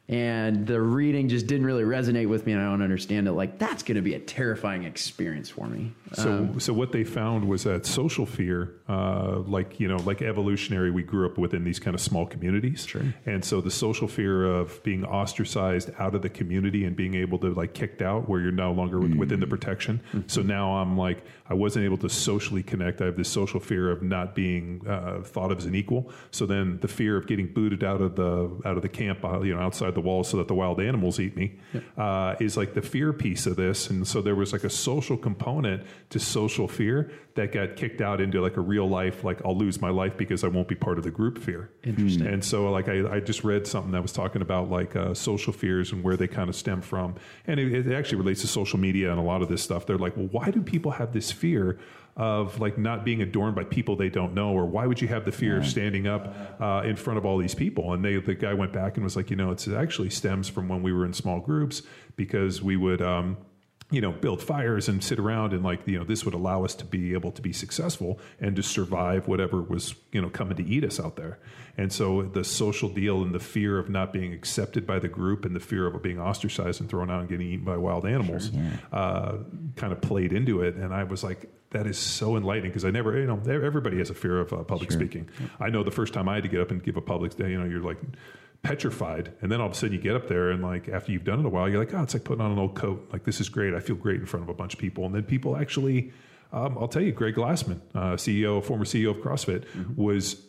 and 0.09 0.67
the 0.67 0.81
reading 0.81 1.29
just 1.29 1.47
didn't 1.47 1.67
really 1.67 1.83
resonate 1.83 2.29
with 2.29 2.47
me 2.47 2.53
and 2.53 2.63
I 2.63 2.65
don't 2.65 2.81
understand 2.81 3.29
it 3.29 3.33
like 3.33 3.59
that's 3.59 3.83
going 3.83 3.97
to 3.97 4.03
be 4.03 4.15
a 4.15 4.19
terrifying 4.19 4.85
experience 4.85 5.51
for 5.51 5.67
me. 5.67 5.93
So 6.15 6.31
um, 6.31 6.61
so 6.61 6.73
what 6.73 6.93
they 6.93 7.05
found 7.05 7.47
was 7.47 7.65
that 7.65 7.85
social 7.85 8.25
fear 8.25 8.75
uh, 8.89 9.41
like 9.41 9.79
you 9.79 9.87
know 9.87 9.97
like 9.99 10.23
evolutionary 10.23 10.91
we 10.91 11.03
grew 11.03 11.27
up 11.27 11.37
within 11.37 11.63
these 11.63 11.79
kind 11.79 11.95
of 11.95 12.01
small 12.01 12.25
communities. 12.25 12.87
Sure. 12.87 13.03
And 13.27 13.45
so 13.45 13.61
the 13.61 13.71
social 13.71 14.09
fear 14.09 14.47
of 14.47 14.83
being 14.83 15.05
ostracized 15.05 15.91
out 15.99 16.15
of 16.15 16.23
the 16.23 16.31
community 16.31 16.85
and 16.85 16.97
being 16.97 17.15
able 17.15 17.39
to 17.41 17.53
like 17.53 17.75
kicked 17.75 18.01
out 18.01 18.29
where 18.31 18.41
you're 18.41 18.51
no 18.51 18.73
longer 18.73 18.97
mm. 18.99 19.19
within 19.19 19.41
the 19.41 19.47
protection. 19.47 20.01
Mm-hmm. 20.09 20.29
So 20.29 20.41
now 20.41 20.77
I'm 20.77 20.97
like 20.97 21.23
I 21.51 21.55
wasn't 21.55 21.85
able 21.85 21.99
to 21.99 22.09
socially 22.09 22.63
connect. 22.63 23.03
I 23.03 23.07
have 23.07 23.17
this 23.17 23.29
social 23.29 23.61
fear 23.61 23.91
of 23.91 24.03
not 24.03 24.35
being 24.35 24.87
uh, 24.89 25.21
thought 25.23 25.53
of 25.53 25.59
as 25.59 25.67
an 25.67 25.75
equal. 25.75 26.11
So 26.31 26.47
then 26.47 26.79
the 26.81 26.89
fear 26.89 27.19
of 27.19 27.27
getting 27.27 27.53
booted 27.53 27.85
out 27.85 28.01
of 28.01 28.17
the 28.17 28.51
out 28.65 28.77
of 28.77 28.83
the 28.83 28.89
camp 28.89 29.23
uh, 29.23 29.43
you 29.43 29.55
know 29.55 29.61
outside 29.61 29.98
the 29.99 30.09
walls 30.09 30.29
so 30.29 30.37
that 30.37 30.49
the 30.49 30.55
wild 30.55 30.81
animals 30.81 31.19
eat 31.19 31.35
me 31.37 31.47
uh, 31.97 32.37
is 32.41 32.57
like 32.57 32.75
the 32.75 32.83
fear 32.83 33.13
piece 33.13 33.47
of 33.47 33.57
this. 33.57 33.91
And 33.91 34.07
so 34.07 34.23
there 34.23 34.35
was 34.35 34.53
like 34.53 34.65
a 34.65 34.71
social 34.71 35.17
component 35.17 35.83
to 36.11 36.19
social 36.21 36.69
fear 36.69 37.11
that 37.35 37.53
got 37.53 37.77
kicked 37.77 38.01
out 38.01 38.21
into 38.21 38.41
like 38.41 38.57
a 38.57 38.61
real 38.61 38.89
life, 38.89 39.25
like 39.25 39.41
I'll 39.45 39.57
lose 39.57 39.81
my 39.81 39.91
life 39.91 40.17
because 40.17 40.45
I 40.45 40.49
won't 40.49 40.69
be 40.69 40.75
part 40.75 40.99
of 40.99 41.05
the 41.05 41.11
group 41.11 41.39
fear. 41.39 41.71
Interesting. 41.85 42.27
And 42.27 42.45
so 42.45 42.71
like 42.71 42.89
I, 42.89 43.17
I 43.17 43.21
just 43.21 43.45
read 43.45 43.67
something 43.67 43.93
that 43.93 44.03
was 44.03 44.13
talking 44.13 44.43
about 44.43 44.71
like 44.71 44.97
uh, 44.97 45.15
social 45.15 45.53
fears 45.53 45.93
and 45.93 46.03
where 46.03 46.17
they 46.17 46.29
kind 46.29 46.49
of 46.49 46.57
stem 46.57 46.81
from. 46.81 47.17
And 47.47 47.59
it, 47.61 47.87
it 47.87 47.93
actually 47.93 48.19
relates 48.19 48.41
to 48.43 48.47
social 48.47 48.79
media 48.79 49.11
and 49.11 49.19
a 49.19 49.23
lot 49.23 49.43
of 49.43 49.49
this 49.49 49.63
stuff. 49.63 49.87
They're 49.87 49.99
like, 49.99 50.17
well, 50.17 50.29
why 50.31 50.51
do 50.51 50.63
people 50.63 50.93
have 50.93 51.13
this 51.13 51.33
fear 51.33 51.79
of 52.19 52.59
like 52.59 52.77
not 52.77 53.05
being 53.05 53.23
adorned 53.23 53.55
by 53.55 53.63
people 53.65 53.95
they 53.97 54.11
don't 54.11 54.35
know, 54.35 54.51
or 54.51 54.67
why 54.67 54.87
would 54.87 55.01
you 55.01 55.07
have 55.09 55.25
the 55.25 55.33
fear 55.33 55.57
of 55.57 55.67
standing 55.67 56.09
up 56.09 56.35
uh, 56.61 56.83
in 56.85 56.97
front 56.97 57.17
of 57.17 57.25
all 57.25 57.39
these 57.39 57.55
people? 57.55 57.95
And 57.95 58.05
they, 58.05 58.17
the 58.17 58.35
guy 58.35 58.53
went 58.55 58.73
back 58.73 58.97
and 58.97 59.05
was 59.05 59.15
like, 59.15 59.31
you 59.31 59.37
know, 59.37 59.53
it's, 59.53 59.69
it 59.69 59.75
actually 59.77 60.11
stems 60.11 60.49
from 60.49 60.69
when 60.69 60.83
we 60.83 60.93
were 60.93 61.07
in 61.07 61.15
small 61.15 61.41
groups 61.41 61.81
because 62.17 62.61
we 62.61 62.77
would. 62.77 63.01
Um, 63.01 63.39
you 63.91 64.03
know, 64.03 64.13
build 64.13 64.43
fires 64.43 64.87
and 64.87 65.03
sit 65.03 65.19
around 65.19 65.55
and 65.55 65.65
like, 65.65 65.81
you 65.87 65.99
know, 65.99 66.05
this 66.05 66.23
would 66.23 66.35
allow 66.35 66.63
us 66.63 66.75
to 66.75 66.85
be 66.85 67.15
able 67.15 67.33
to 67.33 67.41
be 67.41 67.55
successful 67.55 68.21
and 68.39 68.55
to 68.55 68.63
survive 68.63 69.27
whatever 69.27 69.63
was, 69.63 69.95
you 70.13 70.21
know, 70.21 70.29
coming 70.29 70.55
to 70.59 70.63
eat 70.63 70.85
us 70.85 71.01
out 71.01 71.17
there. 71.17 71.39
And 71.79 71.91
so 71.91 72.21
the 72.21 72.45
social 72.45 72.91
deal 72.91 73.23
and 73.23 73.35
the 73.35 73.41
fear 73.41 73.79
of 73.79 73.89
not 73.89 74.13
being 74.13 74.35
accepted 74.35 74.87
by 74.87 74.99
the 74.99 75.09
group 75.09 75.47
and 75.47 75.57
the 75.57 75.61
fear 75.61 75.87
of 75.87 76.03
being 76.03 76.21
ostracized 76.21 76.83
and 76.83 76.91
thrown 76.91 77.11
out 77.11 77.21
and 77.21 77.31
getting 77.31 77.47
eaten 77.47 77.65
by 77.65 77.79
wild 77.79 78.05
animals 78.05 78.51
uh, 78.93 79.39
kind 79.77 79.95
of 79.95 80.03
played 80.03 80.35
into 80.35 80.61
it. 80.61 80.75
And 80.75 80.93
I 80.93 81.05
was 81.05 81.25
like, 81.25 81.51
that 81.71 81.87
is 81.87 81.99
so 81.99 82.37
enlightening 82.37 82.71
because 82.71 82.85
I 82.85 82.91
never, 82.91 83.19
you 83.19 83.27
know, 83.27 83.41
everybody 83.47 83.99
has 83.99 84.11
a 84.11 84.15
fear 84.15 84.41
of 84.41 84.53
uh, 84.53 84.65
public 84.65 84.91
speaking. 84.91 85.29
I 85.61 85.69
know 85.69 85.83
the 85.83 85.91
first 85.91 86.15
time 86.15 86.29
I 86.29 86.35
had 86.35 86.45
to 86.45 86.49
get 86.49 86.61
up 86.61 86.71
and 86.71 86.83
give 86.83 86.97
a 86.97 87.03
public, 87.03 87.39
you 87.39 87.59
know, 87.59 87.67
you're 87.67 87.83
like, 87.83 87.99
petrified 88.63 89.33
and 89.41 89.53
then 89.53 89.61
all 89.61 89.67
of 89.67 89.73
a 89.73 89.75
sudden 89.77 89.95
you 89.95 90.03
get 90.03 90.17
up 90.17 90.27
there 90.27 90.51
and 90.51 90.63
like 90.63 90.89
after 90.89 91.13
you've 91.13 91.25
done 91.25 91.39
it 91.39 91.47
a 91.47 91.49
while 91.49 91.69
you're 91.69 91.79
like 91.79 91.95
oh 91.95 92.03
it's 92.03 92.13
like 92.13 92.25
putting 92.25 92.45
on 92.45 92.51
an 92.51 92.59
old 92.59 92.75
coat. 92.75 93.09
Like 93.13 93.25
this 93.25 93.41
is 93.41 93.49
great. 93.49 93.73
I 93.73 93.81
feel 93.81 93.97
great 93.97 94.19
in 94.19 94.27
front 94.27 94.43
of 94.43 94.49
a 94.49 94.55
bunch 94.55 94.75
of 94.75 94.81
people. 94.81 95.07
And 95.07 95.15
then 95.15 95.23
people 95.23 95.57
actually 95.57 96.13
um, 96.53 96.77
i'll 96.79 96.89
tell 96.89 97.03
you 97.03 97.13
greg 97.13 97.37
glassman 97.37 97.81
uh, 97.95 98.15
ceo 98.15 98.63
former 98.65 98.85
ceo 98.85 99.11
of 99.11 99.19
crossfit 99.19 99.65
was 99.97 100.43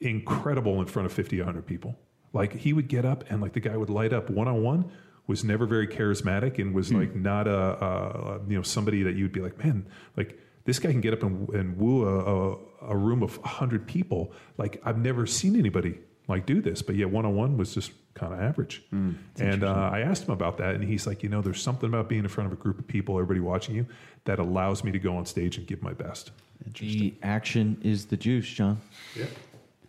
incredible 0.00 0.80
in 0.80 0.86
front 0.86 1.06
of 1.06 1.12
50 1.12 1.38
100 1.38 1.66
people. 1.66 1.98
Like 2.34 2.52
he 2.52 2.72
would 2.72 2.88
get 2.88 3.04
up 3.06 3.24
and 3.30 3.40
like 3.40 3.54
the 3.54 3.60
guy 3.60 3.76
would 3.76 3.90
light 3.90 4.12
up 4.12 4.28
one-on-one 4.28 4.90
was 5.26 5.42
never 5.42 5.64
very 5.64 5.88
charismatic 5.88 6.58
and 6.58 6.74
was 6.74 6.92
like 6.92 7.14
not 7.16 7.48
a, 7.48 7.84
a 7.84 8.40
you 8.46 8.56
know 8.56 8.62
somebody 8.62 9.04
that 9.04 9.14
you'd 9.14 9.32
be 9.32 9.40
like 9.40 9.56
man 9.64 9.86
like 10.18 10.38
this 10.64 10.78
guy 10.78 10.90
can 10.90 11.00
get 11.00 11.12
up 11.12 11.22
and, 11.22 11.48
and 11.50 11.76
woo 11.76 12.06
a, 12.08 12.54
a, 12.86 12.92
a 12.92 12.96
room 12.96 13.22
of 13.22 13.36
100 13.38 13.86
people 13.86 14.32
like 14.58 14.80
i've 14.84 14.98
never 14.98 15.26
seen 15.26 15.56
anybody 15.56 15.98
like 16.28 16.46
do 16.46 16.60
this 16.60 16.82
but 16.82 16.94
yet 16.96 17.10
one-on-one 17.10 17.56
was 17.56 17.74
just 17.74 17.92
kind 18.14 18.32
of 18.32 18.40
average 18.40 18.82
and 18.92 19.64
uh, 19.64 19.90
i 19.92 20.00
asked 20.00 20.24
him 20.24 20.30
about 20.32 20.56
that 20.58 20.74
and 20.74 20.84
he's 20.84 21.06
like 21.06 21.22
you 21.22 21.28
know 21.28 21.40
there's 21.42 21.60
something 21.60 21.88
about 21.88 22.08
being 22.08 22.22
in 22.22 22.28
front 22.28 22.46
of 22.46 22.52
a 22.58 22.60
group 22.62 22.78
of 22.78 22.86
people 22.86 23.16
everybody 23.16 23.40
watching 23.40 23.74
you 23.74 23.84
that 24.24 24.38
allows 24.38 24.84
me 24.84 24.92
to 24.92 24.98
go 24.98 25.16
on 25.16 25.26
stage 25.26 25.58
and 25.58 25.66
give 25.66 25.82
my 25.82 25.92
best 25.92 26.30
The 26.78 27.14
action 27.22 27.76
is 27.82 28.06
the 28.06 28.16
juice, 28.16 28.46
John. 28.48 28.80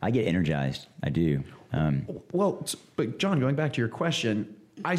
I 0.02 0.12
get 0.12 0.28
energized. 0.28 0.88
I 1.04 1.10
do. 1.10 1.44
Um, 1.72 2.06
Well, 2.34 2.66
but 2.98 3.18
John, 3.18 3.40
going 3.40 3.56
back 3.56 3.72
to 3.74 3.82
your 3.82 3.88
question, 3.88 4.56
I 4.84 4.98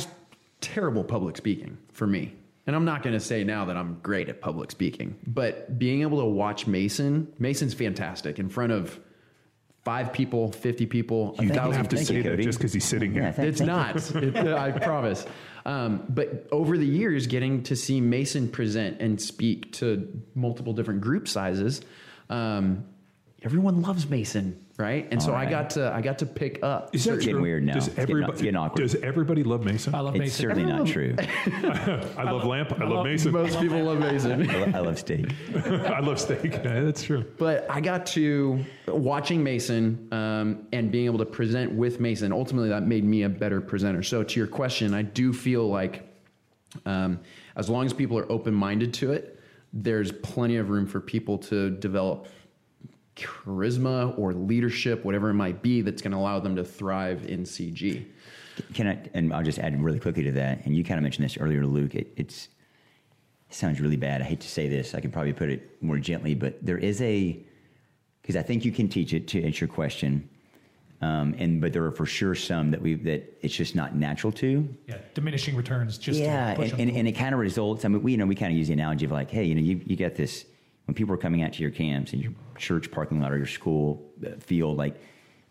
terrible 0.61 1.05
public 1.05 1.37
speaking 1.37 1.77
for 1.93 2.07
me. 2.07 2.33
And 2.67 2.75
I'm 2.75 2.85
not 2.85 3.03
going 3.03 3.13
to 3.15 3.21
say 3.21 3.45
now 3.45 3.67
that 3.67 3.77
I'm 3.77 4.01
great 4.03 4.29
at 4.29 4.41
public 4.41 4.71
speaking, 4.73 5.17
but 5.27 5.79
being 5.79 6.03
able 6.03 6.19
to 6.19 6.25
watch 6.27 6.67
Mason, 6.67 7.33
Mason's 7.39 7.75
fantastic 7.75 8.39
in 8.41 8.49
front 8.49 8.73
of 8.73 8.99
five 9.85 10.13
people, 10.13 10.51
50 10.51 10.87
people, 10.87 11.37
a 11.39 11.43
You 11.43 11.49
you 11.49 11.55
don't 11.55 11.73
have 11.73 11.89
to 11.91 11.97
Thank 11.97 12.09
you, 12.11 12.17
say 12.17 12.23
that 12.23 12.31
Cody. 12.31 12.43
just 12.45 12.59
because 12.59 12.73
he's 12.73 12.85
sitting 12.85 13.13
here 13.13 13.23
Yeah, 13.23 13.31
thank- 13.33 13.49
It's 13.51 13.59
thank 13.59 13.69
not. 13.69 14.15
It- 14.23 14.37
I 14.37 14.73
promise. 14.73 15.25
Um, 15.65 16.03
but 16.09 16.49
over 16.51 16.77
the 16.77 16.87
years, 16.87 17.29
getting 17.29 17.63
to 17.65 17.77
see 17.77 18.01
Mason 18.01 18.49
present 18.49 19.01
and 19.01 19.21
speak 19.21 19.73
to 19.75 20.21
multiple 20.35 20.73
different 20.73 21.03
group 21.03 21.29
sizes, 21.29 21.83
um, 22.31 22.85
everyone 23.47 23.81
loves 23.81 24.11
Mason, 24.11 24.59
right? 24.77 25.07
And 25.13 25.23
so 25.23 25.31
All 25.31 25.37
I 25.39 25.47
got 25.49 25.71
to 25.71 25.93
I 25.95 26.01
got 26.03 26.19
to 26.19 26.27
pick 26.27 26.59
up. 26.65 26.93
Is 26.95 27.05
that 27.05 27.15
It's 27.15 27.21
getting 27.25 27.35
true? 27.37 27.43
weird 27.43 27.63
now. 27.65 27.75
Does 27.75 27.87
It's 27.87 27.95
getting- 27.97 28.11
everybody, 28.17 28.39
getting 28.43 28.57
awkward. 28.57 28.83
Does 28.83 28.95
everybody 28.97 29.45
love 29.45 29.65
Mason? 29.65 29.95
I 29.95 30.01
love 30.01 30.15
Mason. 30.17 30.27
It's 30.27 30.39
Mason. 30.41 30.51
certainly 30.51 30.73
not 30.73 30.87
true. 30.89 31.15
I 32.19 32.31
love 32.31 32.45
lamp. 32.45 32.73
I, 32.73 32.79
love, 32.85 32.91
love- 32.91 33.05
Mason. 33.07 33.33
Most 33.33 33.61
people 33.61 33.85
love 33.85 34.01
Mason. 34.01 34.51
I 34.51 34.57
lo- 34.57 34.73
I 34.75 34.79
love 34.81 34.99
steak. 34.99 35.27
I 35.65 36.01
love 36.01 36.19
steak. 36.21 36.53
Yeah, 36.55 36.81
that's 36.81 37.05
true. 37.05 37.25
But 37.39 37.67
I 37.71 37.81
got 37.81 38.05
to 38.07 38.65
watching 38.89 39.45
Mason 39.45 40.09
um, 40.13 40.67
and 40.73 40.91
being 40.91 41.07
able 41.07 41.19
to 41.19 41.27
present 41.27 41.73
with 41.73 42.01
Mason. 42.01 42.33
Ultimately, 42.33 42.71
that 42.71 42.83
made 42.85 43.05
me 43.05 43.23
a 43.23 43.29
better 43.29 43.61
presenter. 43.61 44.03
So, 44.03 44.25
to 44.25 44.41
your 44.41 44.49
question, 44.49 44.93
I 44.93 45.03
do 45.03 45.33
feel 45.33 45.69
like 45.69 46.03
um, 46.85 47.21
as 47.55 47.71
long 47.71 47.87
as 47.87 47.93
people 47.93 48.19
are 48.19 48.31
open 48.31 48.53
minded 48.55 48.93
to 48.95 49.13
it, 49.13 49.39
there's 49.73 50.11
plenty 50.11 50.57
of 50.57 50.71
room 50.71 50.87
for 50.87 51.01
people 51.01 51.39
to 51.39 51.71
develop 51.71 52.27
charisma 53.17 54.17
or 54.19 54.33
leadership, 54.33 55.05
whatever 55.05 55.31
it 55.31 55.35
might 55.35 55.63
be, 55.63 55.81
that's 55.81 56.03
going 56.03 56.13
to 56.13 56.19
allow 56.19 56.39
them 56.39 56.57
to 56.57 56.65
thrive 56.65 57.25
in 57.27 57.45
CG. 57.45 58.07
Can 58.75 58.89
I? 58.89 58.99
And 59.15 59.33
I'll 59.33 59.43
just 59.43 59.59
add 59.59 59.79
really 59.83 59.99
quickly 59.99 60.23
to 60.25 60.33
that. 60.33 60.65
And 60.65 60.77
you 60.77 60.85
kind 60.85 60.99
of 60.99 61.03
mentioned 61.03 61.25
this 61.25 61.37
earlier, 61.39 61.67
Luke. 61.67 61.95
It, 61.95 62.13
it's 62.17 62.49
it 63.49 63.55
sounds 63.55 63.81
really 63.81 63.97
bad. 63.97 64.23
I 64.23 64.25
hate 64.25 64.41
to 64.41 64.49
say 64.49 64.69
this. 64.69 64.95
I 64.95 65.01
could 65.01 65.13
probably 65.13 65.33
put 65.33 65.51
it 65.51 65.83
more 65.83 65.99
gently, 65.99 66.35
but 66.35 66.65
there 66.65 66.79
is 66.79 67.01
a 67.03 67.39
because 68.23 68.37
I 68.37 68.43
think 68.43 68.65
you 68.65 68.73
can 68.73 68.89
teach 68.89 69.13
it 69.13 69.29
to 69.29 69.45
answer 69.45 69.67
your 69.67 69.75
question. 69.75 70.29
Um, 71.03 71.35
and 71.39 71.61
but 71.61 71.75
there 71.75 71.85
are 71.85 71.93
for 71.93 72.07
sure 72.07 72.35
some 72.35 72.71
that 72.71 72.81
we 72.81 72.95
that 72.95 73.39
it's 73.43 73.55
just 73.55 73.75
not 73.75 73.95
natural 73.95 74.33
to. 74.33 74.67
Yeah, 74.87 74.99
diminishing 75.13 75.55
returns. 75.55 75.99
Just 75.99 76.19
yeah, 76.19 76.55
to 76.55 76.57
push 76.57 76.73
and, 76.73 76.81
and, 76.81 76.91
and 76.91 77.09
it 77.09 77.13
kind 77.13 77.35
of 77.35 77.41
results. 77.41 77.85
I 77.85 77.89
mean, 77.89 78.03
we 78.03 78.13
you 78.13 78.19
know 78.19 78.27
we 78.27 78.35
kind 78.35 78.51
of 78.51 78.59
use 78.59 78.69
the 78.69 78.73
analogy 78.73 79.05
of 79.05 79.13
like, 79.13 79.31
hey, 79.31 79.45
you 79.45 79.55
know, 79.55 79.61
you 79.61 79.83
you 79.85 79.97
get 79.97 80.17
this 80.17 80.47
when 80.87 80.95
people 80.95 81.15
are 81.15 81.19
coming 81.19 81.43
out 81.43 81.53
to 81.53 81.63
your 81.63 81.71
camps 81.71 82.15
and 82.15 82.23
your 82.23 82.33
church 82.59 82.91
parking 82.91 83.21
lot 83.21 83.33
or 83.33 83.37
your 83.37 83.47
school 83.47 84.13
uh, 84.25 84.31
field, 84.39 84.77
like 84.77 85.01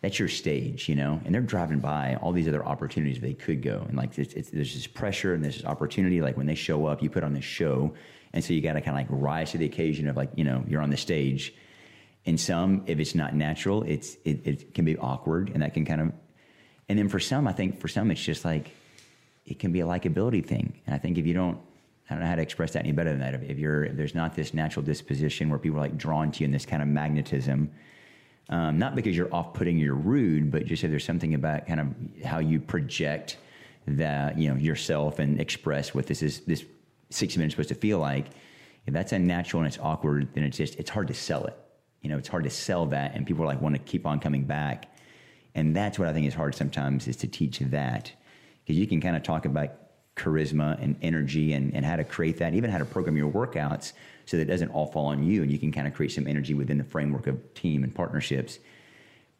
that's 0.01 0.19
your 0.19 0.27
stage, 0.27 0.87
you 0.87 0.95
know, 0.95 1.19
and 1.25 1.33
they're 1.33 1.41
driving 1.41 1.79
by 1.79 2.17
all 2.21 2.31
these 2.31 2.47
other 2.47 2.63
opportunities 2.65 3.19
they 3.19 3.33
could 3.33 3.61
go, 3.61 3.85
and 3.87 3.97
like 3.97 4.17
it's, 4.17 4.33
it's, 4.33 4.49
there's 4.49 4.73
this 4.73 4.87
pressure 4.87 5.33
and 5.33 5.43
there's 5.43 5.57
this 5.57 5.65
opportunity. 5.65 6.21
Like 6.21 6.37
when 6.37 6.45
they 6.45 6.55
show 6.55 6.85
up, 6.85 7.01
you 7.01 7.09
put 7.09 7.23
on 7.23 7.33
this 7.33 7.45
show, 7.45 7.93
and 8.33 8.43
so 8.43 8.53
you 8.53 8.61
got 8.61 8.73
to 8.73 8.81
kind 8.81 8.97
of 8.99 9.09
like 9.09 9.21
rise 9.21 9.51
to 9.51 9.57
the 9.57 9.65
occasion 9.65 10.07
of 10.07 10.15
like 10.15 10.29
you 10.35 10.43
know 10.43 10.63
you're 10.67 10.81
on 10.81 10.89
the 10.89 10.97
stage. 10.97 11.53
And 12.27 12.39
some, 12.39 12.83
if 12.87 12.99
it's 12.99 13.13
not 13.13 13.35
natural, 13.35 13.83
it's 13.83 14.17
it, 14.25 14.45
it 14.45 14.73
can 14.73 14.85
be 14.85 14.97
awkward, 14.97 15.51
and 15.53 15.61
that 15.61 15.73
can 15.73 15.85
kind 15.85 16.01
of, 16.01 16.11
and 16.89 16.97
then 16.99 17.07
for 17.07 17.19
some, 17.19 17.47
I 17.47 17.53
think 17.53 17.79
for 17.79 17.87
some, 17.87 18.11
it's 18.11 18.23
just 18.23 18.43
like 18.43 18.71
it 19.45 19.59
can 19.59 19.71
be 19.71 19.79
a 19.79 19.85
likability 19.85 20.45
thing. 20.45 20.81
And 20.85 20.95
I 20.95 20.97
think 20.97 21.17
if 21.17 21.25
you 21.25 21.33
don't, 21.33 21.59
I 22.09 22.13
don't 22.13 22.23
know 22.23 22.29
how 22.29 22.35
to 22.35 22.41
express 22.41 22.73
that 22.73 22.79
any 22.79 22.91
better 22.91 23.09
than 23.09 23.19
that. 23.19 23.33
If, 23.43 23.57
you're, 23.57 23.85
if 23.85 23.95
there's 23.95 24.13
not 24.13 24.35
this 24.35 24.53
natural 24.53 24.85
disposition 24.85 25.49
where 25.49 25.57
people 25.57 25.79
are 25.79 25.81
like 25.81 25.97
drawn 25.97 26.31
to 26.33 26.41
you 26.41 26.45
in 26.45 26.51
this 26.51 26.65
kind 26.65 26.81
of 26.81 26.87
magnetism, 26.87 27.71
um, 28.49 28.77
not 28.77 28.95
because 28.95 29.17
you're 29.17 29.33
off-putting, 29.33 29.79
you're 29.79 29.95
rude, 29.95 30.51
but 30.51 30.65
just 30.65 30.83
if 30.83 30.91
there's 30.91 31.03
something 31.03 31.33
about 31.33 31.65
kind 31.65 31.79
of 31.79 32.23
how 32.23 32.39
you 32.39 32.59
project 32.59 33.37
that 33.87 34.37
you 34.37 34.49
know 34.49 34.55
yourself 34.55 35.19
and 35.19 35.39
express 35.39 35.93
what 35.93 36.05
this 36.07 36.21
is, 36.21 36.41
this 36.41 36.63
60 37.09 37.39
minutes 37.39 37.53
is 37.53 37.55
supposed 37.55 37.69
to 37.69 37.75
feel 37.75 37.99
like. 37.99 38.27
If 38.85 38.93
that's 38.93 39.13
unnatural 39.13 39.61
and 39.63 39.67
it's 39.67 39.79
awkward, 39.79 40.29
then 40.33 40.43
it's 40.43 40.57
just 40.57 40.75
it's 40.75 40.91
hard 40.91 41.07
to 41.07 41.13
sell 41.15 41.45
it. 41.45 41.57
You 42.01 42.09
know, 42.09 42.19
it's 42.19 42.27
hard 42.27 42.43
to 42.43 42.51
sell 42.51 42.85
that, 42.87 43.15
and 43.15 43.25
people 43.25 43.43
are 43.43 43.47
like 43.47 43.61
want 43.61 43.73
to 43.73 43.81
keep 43.81 44.05
on 44.05 44.19
coming 44.19 44.43
back. 44.43 44.95
And 45.55 45.75
that's 45.75 45.97
what 45.97 46.07
I 46.07 46.13
think 46.13 46.27
is 46.27 46.35
hard 46.35 46.53
sometimes 46.53 47.07
is 47.07 47.15
to 47.17 47.27
teach 47.27 47.59
that 47.59 48.11
because 48.63 48.77
you 48.77 48.85
can 48.85 49.01
kind 49.01 49.15
of 49.15 49.23
talk 49.23 49.45
about 49.45 49.69
charisma 50.15 50.81
and 50.81 50.95
energy 51.01 51.53
and, 51.53 51.73
and 51.73 51.85
how 51.85 51.95
to 51.95 52.03
create 52.03 52.37
that, 52.37 52.53
even 52.53 52.69
how 52.69 52.77
to 52.77 52.85
program 52.85 53.17
your 53.17 53.31
workouts 53.31 53.93
so 54.25 54.37
that 54.37 54.43
it 54.43 54.51
doesn't 54.51 54.69
all 54.69 54.87
fall 54.87 55.07
on 55.07 55.23
you 55.23 55.43
and 55.43 55.51
you 55.51 55.59
can 55.59 55.71
kind 55.71 55.87
of 55.87 55.93
create 55.93 56.11
some 56.11 56.27
energy 56.27 56.53
within 56.53 56.77
the 56.77 56.83
framework 56.83 57.27
of 57.27 57.53
team 57.53 57.83
and 57.83 57.93
partnerships. 57.93 58.59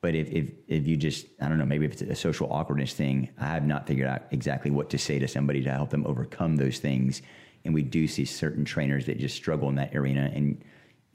But 0.01 0.15
if, 0.15 0.29
if, 0.29 0.51
if 0.67 0.85
you 0.85 0.97
just, 0.97 1.25
I 1.41 1.47
don't 1.47 1.57
know, 1.57 1.65
maybe 1.65 1.85
if 1.85 1.93
it's 1.93 2.01
a 2.01 2.15
social 2.15 2.51
awkwardness 2.51 2.93
thing, 2.93 3.29
I 3.39 3.47
have 3.47 3.65
not 3.65 3.87
figured 3.87 4.07
out 4.07 4.23
exactly 4.31 4.69
what 4.69 4.89
to 4.91 4.97
say 4.97 5.17
to 5.17 5.27
somebody 5.27 5.63
to 5.63 5.71
help 5.71 5.89
them 5.89 6.05
overcome 6.05 6.57
those 6.57 6.79
things. 6.79 7.21
And 7.63 7.73
we 7.73 7.81
do 7.81 8.07
see 8.07 8.25
certain 8.25 8.65
trainers 8.65 9.07
that 9.07 9.17
just 9.17 9.35
struggle 9.35 9.69
in 9.69 9.75
that 9.75 9.95
arena 9.95 10.31
and, 10.33 10.63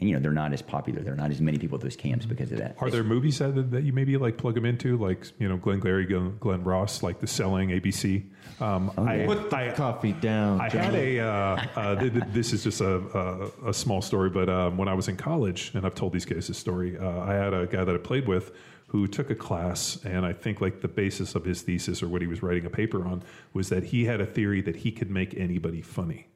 and 0.01 0.09
you 0.09 0.17
know, 0.17 0.21
they're 0.21 0.33
not 0.33 0.53
as 0.53 0.63
popular. 0.63 1.03
There 1.03 1.13
are 1.13 1.17
not 1.17 1.31
as 1.31 1.41
many 1.41 1.59
people 1.59 1.77
at 1.77 1.83
those 1.83 1.97
camps 1.97 2.25
because 2.25 2.51
of 2.53 2.59
that. 2.59 2.77
Are 2.81 2.91
there 2.91 3.05
movies 3.05 3.39
that, 3.39 3.71
that 3.71 3.83
you 3.85 3.93
maybe 3.93 4.17
like 4.17 4.39
plug 4.39 4.55
them 4.55 4.65
into, 4.65 4.97
like 4.97 5.27
you 5.39 5.49
know 5.49 5.59
Glenn 5.59 5.79
Glary, 5.79 6.07
Glenn, 6.07 6.37
Glenn 6.41 6.65
Ross, 6.65 7.03
like 7.03 7.21
The 7.21 7.27
Selling, 7.27 7.69
ABC? 7.69 8.25
Um, 8.61 8.91
I, 8.97 9.25
Put 9.27 9.51
the 9.51 9.57
I, 9.57 9.71
coffee 9.73 10.13
down. 10.13 10.61
I 10.61 10.71
John. 10.71 10.85
had 10.85 10.95
a. 10.95 11.19
Uh, 11.21 11.67
uh, 11.77 12.01
th- 12.01 12.13
th- 12.13 12.25
this 12.33 12.53
is 12.53 12.65
just 12.65 12.81
a, 12.81 12.97
a, 13.65 13.69
a 13.69 13.75
small 13.75 14.01
story, 14.01 14.31
but 14.31 14.49
um, 14.49 14.79
when 14.79 14.89
I 14.89 14.95
was 14.95 15.09
in 15.09 15.17
college, 15.17 15.73
and 15.75 15.85
I've 15.85 15.95
told 15.95 16.15
these 16.15 16.25
guys 16.25 16.49
this 16.49 16.59
story, 16.59 16.99
uh, 16.99 17.21
I 17.21 17.35
had 17.35 17.53
a 17.53 17.67
guy 17.67 17.85
that 17.85 17.95
I 17.95 17.99
played 17.99 18.27
with 18.27 18.53
who 18.87 19.07
took 19.07 19.31
a 19.31 19.35
class, 19.35 20.03
and 20.05 20.25
I 20.25 20.33
think 20.33 20.63
like 20.63 20.81
the 20.81 20.89
basis 20.89 21.35
of 21.35 21.45
his 21.45 21.63
thesis 21.63 22.03
or 22.03 22.09
what 22.09 22.23
he 22.23 22.27
was 22.27 22.43
writing 22.43 22.65
a 22.65 22.71
paper 22.71 23.07
on 23.07 23.23
was 23.53 23.69
that 23.69 23.85
he 23.85 24.07
had 24.07 24.21
a 24.21 24.27
theory 24.27 24.63
that 24.63 24.77
he 24.77 24.91
could 24.93 25.11
make 25.11 25.37
anybody 25.37 25.83
funny. 25.83 26.27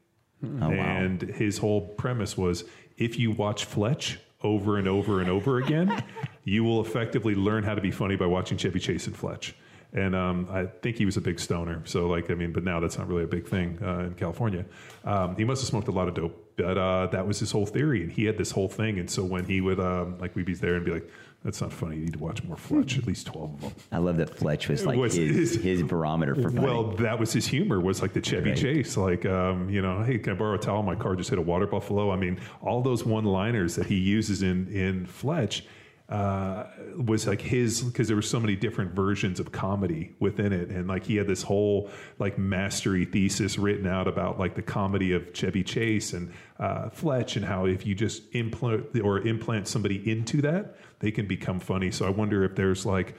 Oh, 0.43 0.69
wow. 0.69 0.75
And 0.75 1.21
his 1.21 1.57
whole 1.57 1.81
premise 1.81 2.37
was 2.37 2.65
if 2.97 3.19
you 3.19 3.31
watch 3.31 3.65
Fletch 3.65 4.19
over 4.41 4.77
and 4.77 4.87
over 4.87 5.21
and 5.21 5.29
over 5.29 5.57
again, 5.57 6.03
you 6.43 6.63
will 6.63 6.81
effectively 6.81 7.35
learn 7.35 7.63
how 7.63 7.75
to 7.75 7.81
be 7.81 7.91
funny 7.91 8.15
by 8.15 8.25
watching 8.25 8.57
Chevy 8.57 8.79
Chase 8.79 9.07
and 9.07 9.15
Fletch. 9.15 9.55
And 9.93 10.13
um, 10.13 10.47
I 10.51 10.65
think 10.65 10.97
he 10.97 11.05
was 11.05 11.15
a 11.15 11.21
big 11.21 11.39
stoner. 11.39 11.81
So, 11.85 12.07
like, 12.07 12.29
I 12.29 12.33
mean, 12.33 12.51
but 12.51 12.65
now 12.65 12.81
that's 12.81 12.97
not 12.97 13.07
really 13.07 13.23
a 13.23 13.27
big 13.27 13.47
thing 13.47 13.79
uh, 13.81 13.99
in 13.99 14.15
California. 14.15 14.65
Um, 15.05 15.37
he 15.37 15.45
must 15.45 15.61
have 15.61 15.69
smoked 15.69 15.87
a 15.87 15.91
lot 15.91 16.09
of 16.09 16.15
dope, 16.15 16.53
but 16.57 16.77
uh, 16.77 17.07
that 17.07 17.25
was 17.25 17.39
his 17.39 17.51
whole 17.51 17.65
theory. 17.65 18.03
And 18.03 18.11
he 18.11 18.25
had 18.25 18.37
this 18.37 18.51
whole 18.51 18.67
thing. 18.67 18.99
And 18.99 19.09
so 19.09 19.23
when 19.23 19.45
he 19.45 19.61
would, 19.61 19.79
um, 19.79 20.17
like, 20.19 20.35
we'd 20.35 20.45
be 20.45 20.53
there 20.53 20.75
and 20.75 20.83
be 20.83 20.91
like, 20.91 21.09
That's 21.45 21.61
not 21.61 21.71
funny. 21.71 21.95
You 21.97 22.01
need 22.05 22.13
to 22.13 22.19
watch 22.19 22.43
more 22.43 22.57
Fletch. 22.57 22.97
At 22.97 23.05
least 23.05 23.27
twelve 23.27 23.53
of 23.53 23.61
them. 23.61 23.71
I 23.91 23.99
love 23.99 24.17
that 24.17 24.35
Fletch 24.35 24.67
was 24.67 24.83
like 24.85 24.97
Was 24.97 25.13
his, 25.13 25.35
his- 25.53 25.63
his 25.63 25.83
barometer 25.83 26.33
for 26.35 26.49
funny. 26.49 26.59
Well, 26.65 26.83
that 26.97 27.19
was 27.19 27.31
his 27.31 27.45
humor. 27.45 27.79
Was 27.79 28.01
like 28.01 28.13
the 28.13 28.21
Chevy 28.21 28.49
Right. 28.49 28.57
Chase. 28.57 28.97
Like, 28.97 29.25
um, 29.27 29.69
you 29.69 29.81
know, 29.81 30.01
hey, 30.01 30.17
can 30.17 30.33
I 30.33 30.35
borrow 30.35 30.55
a 30.55 30.57
towel? 30.57 30.81
My 30.81 30.95
car 30.95 31.15
just 31.15 31.29
hit 31.29 31.37
a 31.37 31.43
water 31.43 31.67
buffalo. 31.67 32.11
I 32.11 32.15
mean, 32.15 32.39
all 32.61 32.81
those 32.81 33.05
one-liners 33.05 33.75
that 33.75 33.85
he 33.85 33.95
uses 33.95 34.41
in 34.41 34.67
in 34.69 35.05
Fletch 35.05 35.63
uh, 36.09 36.65
was 36.97 37.25
like 37.25 37.41
his 37.41 37.81
because 37.81 38.07
there 38.07 38.15
were 38.15 38.21
so 38.21 38.39
many 38.39 38.55
different 38.55 38.91
versions 38.93 39.39
of 39.39 39.51
comedy 39.51 40.15
within 40.19 40.53
it, 40.53 40.69
and 40.69 40.87
like 40.87 41.03
he 41.03 41.15
had 41.15 41.25
this 41.27 41.41
whole 41.41 41.89
like 42.19 42.37
mastery 42.37 43.05
thesis 43.05 43.57
written 43.57 43.87
out 43.87 44.07
about 44.07 44.37
like 44.39 44.53
the 44.55 44.61
comedy 44.61 45.13
of 45.13 45.33
Chevy 45.33 45.63
Chase 45.63 46.13
and 46.13 46.31
uh, 46.59 46.89
Fletch, 46.89 47.37
and 47.37 47.45
how 47.45 47.65
if 47.65 47.85
you 47.87 47.95
just 47.95 48.21
implant 48.35 48.99
or 49.03 49.19
implant 49.21 49.67
somebody 49.67 50.09
into 50.09 50.41
that, 50.43 50.75
they 50.99 51.11
can 51.11 51.27
become 51.27 51.59
funny. 51.59 51.91
So 51.91 52.05
I 52.05 52.09
wonder 52.09 52.43
if 52.43 52.55
there's 52.55 52.85
like 52.85 53.15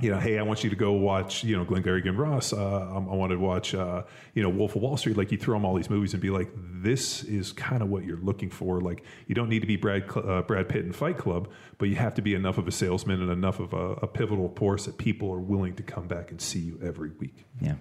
you 0.00 0.10
know, 0.10 0.18
hey, 0.18 0.38
I 0.38 0.42
want 0.42 0.62
you 0.62 0.68
to 0.68 0.76
go 0.76 0.92
watch, 0.92 1.42
you 1.42 1.56
know, 1.56 1.64
Glengarry 1.64 2.02
Glen 2.02 2.16
Ross. 2.18 2.52
Uh, 2.52 2.58
I, 2.58 2.96
I 2.96 2.98
want 2.98 3.30
to 3.30 3.36
watch, 3.36 3.74
uh, 3.74 4.02
you 4.34 4.42
know, 4.42 4.50
Wolf 4.50 4.76
of 4.76 4.82
Wall 4.82 4.96
Street. 4.98 5.16
Like 5.16 5.32
you 5.32 5.38
throw 5.38 5.56
them 5.56 5.64
all 5.64 5.74
these 5.74 5.88
movies 5.88 6.12
and 6.12 6.20
be 6.20 6.28
like, 6.28 6.50
this 6.54 7.22
is 7.24 7.52
kind 7.52 7.82
of 7.82 7.88
what 7.88 8.04
you're 8.04 8.20
looking 8.20 8.50
for. 8.50 8.80
Like 8.82 9.04
you 9.26 9.34
don't 9.34 9.48
need 9.48 9.60
to 9.60 9.66
be 9.66 9.76
Brad 9.76 10.04
uh, 10.14 10.42
Brad 10.42 10.68
Pitt 10.68 10.84
in 10.84 10.92
Fight 10.92 11.16
Club, 11.16 11.48
but 11.78 11.88
you 11.88 11.96
have 11.96 12.14
to 12.14 12.22
be 12.22 12.34
enough 12.34 12.58
of 12.58 12.68
a 12.68 12.72
salesman 12.72 13.22
and 13.22 13.30
enough 13.30 13.58
of 13.58 13.72
a, 13.72 13.92
a 14.02 14.06
pivotal 14.06 14.50
force 14.50 14.84
that 14.84 14.98
people 14.98 15.32
are 15.32 15.40
willing 15.40 15.74
to 15.76 15.82
come 15.82 16.06
back 16.06 16.30
and 16.30 16.42
see 16.42 16.60
you 16.60 16.78
every 16.84 17.10
week. 17.18 17.46
yeah, 17.62 17.76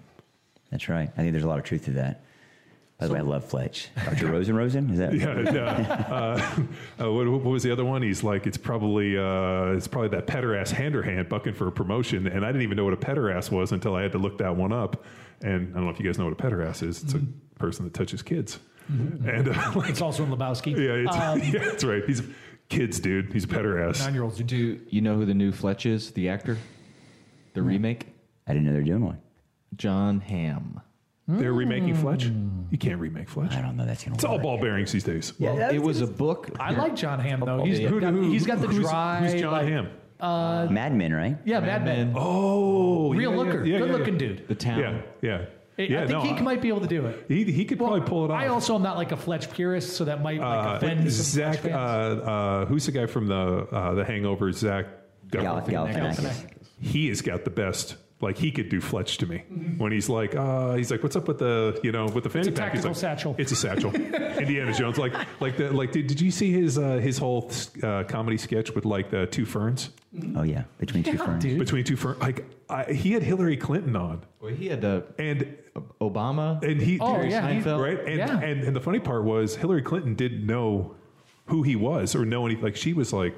that's 0.72 0.88
right. 0.88 1.12
I 1.18 1.22
think 1.22 1.34
there's 1.34 1.44
a 1.44 1.50
lot 1.50 1.60
of 1.60 1.66
truth 1.66 1.86
to 1.86 1.92
that. 1.92 2.24
By 2.97 3.07
the 3.07 3.13
way, 3.13 3.19
I 3.19 3.23
love 3.23 3.43
Fletch. 3.43 3.89
Dr. 4.05 4.27
Rosen 4.31 4.55
Rosen? 4.55 4.89
Is 4.89 4.99
that? 4.99 5.13
Yeah, 5.13 5.39
yeah. 5.51 6.05
Uh, 6.09 6.61
uh, 7.03 7.11
what, 7.11 7.27
what 7.27 7.43
was 7.43 7.63
the 7.63 7.72
other 7.72 7.84
one? 7.84 8.01
He's 8.01 8.23
like, 8.23 8.47
it's 8.47 8.57
probably 8.57 9.17
uh, 9.17 9.73
it's 9.76 9.88
probably 9.88 10.09
that 10.09 10.27
pederast 10.27 10.72
hander 10.72 11.03
hand 11.03 11.27
bucking 11.27 11.53
for 11.53 11.67
a 11.67 11.72
promotion, 11.72 12.26
and 12.27 12.45
I 12.45 12.49
didn't 12.49 12.61
even 12.61 12.77
know 12.77 12.85
what 12.85 12.93
a 12.93 12.97
pederast 12.97 13.51
was 13.51 13.72
until 13.73 13.95
I 13.95 14.01
had 14.03 14.13
to 14.13 14.17
look 14.17 14.38
that 14.38 14.55
one 14.55 14.72
up. 14.72 15.03
And 15.41 15.72
I 15.72 15.76
don't 15.76 15.85
know 15.85 15.89
if 15.91 15.99
you 15.99 16.05
guys 16.05 16.17
know 16.17 16.23
what 16.26 16.34
a 16.34 16.41
pederast 16.41 16.84
is. 16.84 17.03
It's 17.03 17.13
a 17.13 17.22
person 17.59 17.84
that 17.84 17.93
touches 17.93 18.22
kids, 18.22 18.59
and 18.88 19.49
uh, 19.49 19.72
like, 19.76 19.89
It's 19.89 20.01
also 20.01 20.23
in 20.23 20.30
Lebowski. 20.31 20.72
yeah, 20.72 20.93
it's, 21.05 21.15
Um, 21.17 21.39
yeah, 21.53 21.65
that's 21.69 21.84
right. 21.84 22.03
He's 22.07 22.22
kids, 22.69 23.01
dude. 23.01 23.34
He's 23.34 23.43
a 23.43 23.47
pederast. 23.47 23.99
Nine 23.99 24.13
year 24.13 24.23
olds 24.23 24.38
do. 24.38 24.43
Do 24.45 24.80
you 24.89 25.01
know 25.01 25.15
who 25.15 25.26
the 25.26 25.34
new 25.34 25.51
Fletch 25.51 25.85
is? 25.85 26.11
The 26.11 26.30
actor, 26.30 26.57
the 27.53 27.61
remake, 27.61 28.07
I 28.47 28.53
didn't 28.53 28.65
know 28.65 28.72
they 28.72 28.80
were 28.80 28.85
doing 28.85 29.03
one. 29.05 29.19
John 29.76 30.22
Hamm. 30.22 30.80
They're 31.27 31.53
remaking 31.53 31.95
Fletch. 31.95 32.26
You 32.26 32.77
can't 32.77 32.99
remake 32.99 33.30
Fletch. 33.30 33.53
I 33.53 33.61
don't 33.61 33.77
know. 33.77 33.85
That's 33.85 34.03
gonna 34.03 34.15
It's 34.15 34.23
all 34.23 34.35
work. 34.35 34.43
ball 34.43 34.57
bearings 34.60 34.91
these 34.91 35.03
days. 35.03 35.34
Yeah, 35.38 35.56
that 35.56 35.73
It 35.73 35.81
was 35.81 36.02
a 36.02 36.07
book. 36.07 36.49
I 36.60 36.72
like 36.72 36.95
John 36.95 37.19
Hamm 37.19 37.39
though. 37.39 37.64
He's, 37.64 37.80
yeah. 37.80 37.89
got, 37.89 38.14
he's 38.14 38.45
got 38.45 38.61
the 38.61 38.68
who's, 38.68 38.80
dry. 38.80 39.19
Who's 39.19 39.41
John 39.41 39.52
like, 39.52 39.68
Hamm? 39.68 40.73
Mad 40.73 40.95
Men, 40.95 41.14
right? 41.14 41.38
Yeah, 41.45 41.60
Mad 41.61 41.84
Men. 41.84 42.14
Oh, 42.15 43.14
Real 43.14 43.31
yeah, 43.31 43.38
looker, 43.38 43.64
yeah, 43.65 43.73
yeah, 43.73 43.80
good 43.80 43.91
looking 43.91 44.14
yeah. 44.14 44.19
dude. 44.19 44.47
the 44.47 44.56
town. 44.56 44.80
Yeah, 44.80 45.02
yeah. 45.22 45.45
Hey, 45.77 45.89
yeah, 45.89 46.03
I 46.03 46.07
think 46.07 46.23
no, 46.23 46.35
he 46.35 46.41
might 46.41 46.61
be 46.61 46.69
able 46.69 46.81
to 46.81 46.88
do 46.88 47.06
it. 47.06 47.26
He, 47.27 47.43
he 47.43 47.65
could 47.65 47.77
probably 47.77 47.99
pull 47.99 48.23
it 48.23 48.31
off. 48.31 48.39
I 48.39 48.47
also 48.47 48.76
am 48.76 48.81
not 48.81 48.95
like 48.95 49.11
a 49.11 49.18
Fletch 49.18 49.52
purist, 49.52 49.97
so 49.97 50.06
that 50.06 50.23
might 50.23 50.39
like 50.39 50.65
uh, 50.65 50.76
offend 50.77 51.11
some 51.11 51.23
Zach, 51.23 51.60
Fletch 51.60 51.73
uh, 51.73 52.10
fans. 52.15 52.22
uh, 52.22 52.65
who's 52.69 52.85
the 52.85 52.93
guy 52.93 53.07
from 53.07 53.27
the 53.27 53.35
uh, 53.35 53.93
the 53.93 54.06
Hangover? 54.06 54.52
Zach. 54.53 54.85
Gal- 55.30 55.61
Galifianakis. 55.61 56.15
Galifianakis. 56.15 56.45
He 56.80 57.10
has 57.10 57.22
got 57.22 57.43
the 57.43 57.49
best. 57.49 57.97
Like 58.22 58.38
he 58.38 58.50
could 58.50 58.70
do 58.70 58.80
Fletch 58.80 59.18
to 59.18 59.26
me 59.26 59.40
when 59.78 59.92
he's 59.92 60.08
like, 60.08 60.36
uh, 60.36 60.76
he's 60.76 60.90
like, 60.90 61.04
what's 61.04 61.18
up 61.18 61.28
with 61.28 61.38
the, 61.40 61.78
you 61.84 61.92
know, 61.92 62.06
with 62.06 62.24
the 62.24 62.30
fanny 62.30 62.48
a 62.48 62.52
pack? 62.52 62.72
He's 62.74 62.84
tactical 62.84 62.90
like, 62.92 62.98
satchel. 62.98 63.36
It's 63.38 63.52
a 63.52 63.56
satchel. 63.58 63.94
Indiana 63.96 64.74
Jones, 64.74 64.98
like, 64.98 65.14
like 65.42 65.58
the, 65.58 65.70
like, 65.74 65.92
did, 65.92 66.08
did 66.08 66.22
you 66.22 66.32
see 66.32 66.52
his 66.54 66.78
uh, 66.78 66.94
his 66.98 67.18
whole 67.18 67.52
uh, 67.84 68.04
comedy 68.08 68.38
sketch 68.38 68.74
with 68.74 68.86
like 68.86 69.10
the 69.12 69.26
two 69.28 69.46
ferns 69.46 69.90
Oh 70.38 70.44
yeah, 70.44 70.64
between 70.80 71.04
two 71.04 71.12
Yeah, 71.12 71.26
ferns. 71.26 71.44
dude. 71.44 71.60
between 71.60 71.84
two 71.84 71.98
ferns? 71.98 72.20
Like, 72.22 72.46
I, 72.70 72.94
he 72.94 73.12
had 73.12 73.22
Hillary 73.22 73.58
Clinton 73.58 73.98
on, 73.98 74.22
Well, 74.40 74.54
he 74.54 74.68
had 74.68 74.86
uh, 74.86 75.02
and 75.20 75.58
Obama. 76.00 76.64
and 76.64 76.82
he, 76.82 76.98
Oh, 77.02 77.22
yeah, 77.22 77.48
he- 77.52 77.60
Seinfeld. 77.62 77.82
right, 77.82 78.00
and, 78.00 78.18
Yeah. 78.18 78.40
and 78.40 78.64
and 78.64 78.74
the 78.76 78.80
funny 78.82 79.00
part 79.00 79.26
was 79.26 79.58
Hillary 79.58 79.82
Clinton 79.82 80.16
didn't 80.16 80.46
know 80.46 80.96
who 81.48 81.64
he 81.64 81.76
was 81.76 82.16
or 82.16 82.24
know 82.26 82.46
anything. 82.46 82.64
Like 82.64 82.78
she 82.78 82.94
was 82.94 83.12
like, 83.12 83.36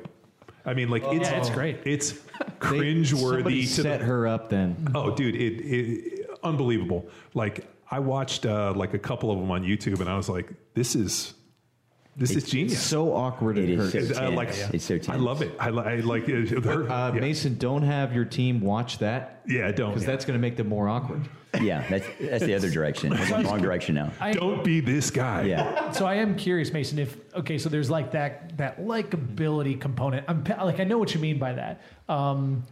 I 0.68 0.74
mean, 0.74 0.90
like 0.90 1.04
it's 1.06 1.30
Yeah, 1.30 1.40
it's 1.40 1.50
great. 1.50 1.80
It's 1.86 2.12
cringeworthy 2.60 3.62
to 3.62 3.68
set 3.68 4.00
the, 4.02 4.06
her 4.06 4.28
up 4.28 4.50
then. 4.50 4.92
Oh, 4.94 5.16
dude, 5.16 5.36
it, 5.36 5.62
it 5.66 6.30
unbelievable. 6.44 7.08
Like 7.34 7.66
I 7.90 8.00
watched 8.00 8.46
uh, 8.46 8.74
like 8.76 8.94
a 8.94 9.00
couple 9.00 9.32
of 9.32 9.40
them 9.40 9.50
on 9.50 9.64
YouTube, 9.64 10.02
and 10.02 10.10
I 10.10 10.18
was 10.18 10.28
like, 10.28 10.52
this 10.74 10.94
is 10.94 11.34
this 12.18 12.32
is 12.36 12.44
genius. 12.46 12.82
So 12.82 13.14
awkward. 13.14 13.58
It 13.58 13.70
It, 13.70 13.80
is 13.80 13.92
so 13.92 14.00
tense. 14.00 14.18
I 14.18 14.28
like 14.28 14.50
It's 14.74 14.84
so 14.86 14.98
tense. 14.98 15.10
I 15.10 15.16
love 15.18 15.42
it. 15.42 15.52
I, 15.60 15.70
I 15.70 15.96
like 15.98 16.28
it. 16.28 16.50
Her- 16.64 16.90
Uh, 16.92 17.14
yeah. 17.14 17.22
Mason, 17.22 17.58
don't 17.58 17.84
have 17.84 18.14
your 18.14 18.26
team 18.26 18.60
watch 18.62 18.98
that 19.00 19.42
Yeah, 19.46 19.72
don't. 19.72 19.90
because 19.92 20.06
that's 20.06 20.26
going 20.26 20.38
to 20.38 20.42
make 20.42 20.58
them 20.58 20.68
more 20.68 20.90
awkward. 20.90 21.28
Yeah, 21.62 21.84
that's 21.90 22.06
that's 22.20 22.44
the 22.44 22.54
other 22.56 22.70
direction. 22.70 23.10
That's 23.12 23.30
the 23.30 23.44
wrong 23.44 23.62
direction 23.62 23.96
now. 23.96 24.12
I, 24.20 24.32
don't 24.34 24.64
be 24.64 24.80
this 24.80 25.10
guy. 25.10 25.44
Yeah. 25.44 25.92
so 25.92 26.06
I 26.06 26.16
am 26.16 26.36
curious, 26.36 26.72
Mason. 26.74 27.00
If 27.00 27.18
okay, 27.36 27.58
so 27.58 27.70
there's 27.70 27.90
like 27.90 28.12
that 28.12 28.58
that 28.58 28.82
likability 28.82 29.80
component. 29.80 30.26
I'm 30.28 30.44
like 30.44 30.80
I 30.80 30.84
know 30.84 30.98
what 30.98 31.14
you 31.16 31.20
mean 31.22 31.40
by 31.40 31.54
that. 31.54 31.82
Um, 32.10 32.64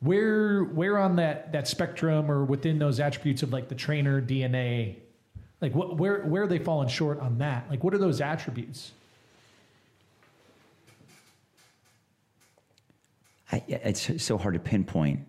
where 0.00 0.62
where 0.62 0.98
on 0.98 1.16
that 1.16 1.52
that 1.52 1.66
spectrum 1.66 2.30
or 2.30 2.44
within 2.44 2.78
those 2.78 3.00
attributes 3.00 3.42
of 3.42 3.52
like 3.52 3.68
the 3.68 3.74
trainer 3.74 4.20
DNA, 4.22 4.96
like 5.60 5.74
what 5.74 5.96
where 5.96 6.22
where 6.24 6.42
are 6.42 6.46
they 6.46 6.58
falling 6.58 6.88
short 6.88 7.20
on 7.20 7.38
that? 7.38 7.68
Like 7.68 7.82
what 7.82 7.94
are 7.94 7.98
those 7.98 8.20
attributes? 8.20 8.92
I, 13.50 13.62
it's 13.66 14.22
so 14.22 14.36
hard 14.36 14.54
to 14.54 14.60
pinpoint. 14.60 15.26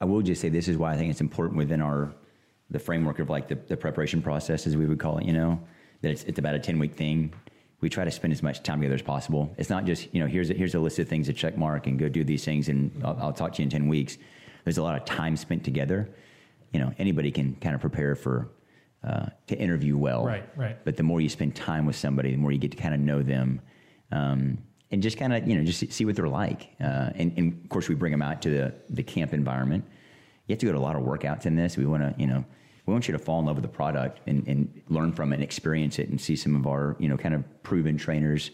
I 0.00 0.04
will 0.04 0.20
just 0.20 0.40
say 0.40 0.50
this 0.50 0.68
is 0.68 0.76
why 0.76 0.92
I 0.92 0.96
think 0.96 1.10
it's 1.10 1.20
important 1.20 1.56
within 1.56 1.80
our 1.80 2.12
the 2.70 2.78
framework 2.78 3.20
of 3.20 3.30
like 3.30 3.48
the, 3.48 3.54
the 3.54 3.76
preparation 3.76 4.20
process, 4.20 4.66
as 4.66 4.76
we 4.76 4.86
would 4.86 4.98
call 4.98 5.18
it. 5.18 5.24
You 5.24 5.32
know, 5.32 5.60
that 6.02 6.10
it's, 6.10 6.24
it's 6.24 6.38
about 6.38 6.54
a 6.54 6.58
ten 6.58 6.78
week 6.78 6.94
thing. 6.94 7.32
We 7.80 7.88
try 7.88 8.04
to 8.04 8.10
spend 8.10 8.32
as 8.32 8.42
much 8.42 8.62
time 8.62 8.80
together 8.80 8.94
as 8.94 9.02
possible. 9.02 9.54
It's 9.58 9.70
not 9.70 9.84
just 9.84 10.12
you 10.14 10.20
know 10.20 10.26
here's 10.26 10.50
a, 10.50 10.54
here's 10.54 10.74
a 10.74 10.80
list 10.80 10.98
of 10.98 11.08
things 11.08 11.26
to 11.26 11.32
check 11.32 11.56
mark 11.56 11.86
and 11.86 11.98
go 11.98 12.08
do 12.08 12.22
these 12.22 12.44
things, 12.44 12.68
and 12.68 12.92
I'll, 13.04 13.18
I'll 13.20 13.32
talk 13.32 13.54
to 13.54 13.62
you 13.62 13.64
in 13.64 13.70
ten 13.70 13.88
weeks. 13.88 14.18
There's 14.64 14.78
a 14.78 14.82
lot 14.82 14.96
of 14.96 15.04
time 15.04 15.36
spent 15.36 15.64
together. 15.64 16.08
You 16.72 16.80
know, 16.80 16.92
anybody 16.98 17.30
can 17.30 17.54
kind 17.56 17.74
of 17.74 17.80
prepare 17.80 18.14
for 18.14 18.48
uh, 19.04 19.26
to 19.46 19.56
interview 19.56 19.96
well, 19.96 20.24
Right, 20.24 20.48
right. 20.56 20.84
But 20.84 20.96
the 20.96 21.02
more 21.02 21.20
you 21.20 21.28
spend 21.28 21.54
time 21.54 21.86
with 21.86 21.96
somebody, 21.96 22.32
the 22.32 22.36
more 22.38 22.52
you 22.52 22.58
get 22.58 22.70
to 22.72 22.76
kind 22.76 22.94
of 22.94 23.00
know 23.00 23.22
them. 23.22 23.60
Um, 24.12 24.58
and 24.90 25.02
just 25.02 25.18
kind 25.18 25.32
of 25.32 25.46
you 25.46 25.56
know 25.56 25.64
just 25.64 25.92
see- 25.92 26.04
what 26.04 26.14
they're 26.16 26.28
like. 26.28 26.70
Uh, 26.80 27.10
and, 27.14 27.32
and 27.36 27.60
of 27.64 27.68
course, 27.68 27.88
we 27.88 27.94
bring 27.94 28.12
them 28.12 28.22
out 28.22 28.40
to 28.42 28.50
the 28.50 28.74
the 28.90 29.02
camp 29.02 29.32
environment. 29.32 29.84
You 30.46 30.52
have 30.52 30.60
to 30.60 30.66
go 30.66 30.72
to 30.72 30.78
a 30.78 30.80
lot 30.80 30.94
of 30.96 31.02
workouts 31.02 31.46
in 31.46 31.56
this. 31.56 31.76
We 31.76 31.86
want 31.86 32.02
to 32.02 32.20
you 32.20 32.26
know 32.28 32.44
we 32.86 32.92
want 32.92 33.08
you 33.08 33.12
to 33.12 33.18
fall 33.18 33.40
in 33.40 33.46
love 33.46 33.56
with 33.56 33.62
the 33.64 33.68
product 33.68 34.20
and, 34.28 34.46
and 34.46 34.82
learn 34.88 35.12
from 35.12 35.32
it 35.32 35.36
and 35.36 35.42
experience 35.44 35.98
it 35.98 36.08
and 36.08 36.20
see 36.20 36.36
some 36.36 36.54
of 36.54 36.66
our 36.68 36.96
you 37.00 37.08
know 37.08 37.16
kind 37.16 37.34
of 37.34 37.42
proven 37.62 37.96
trainers. 37.96 38.50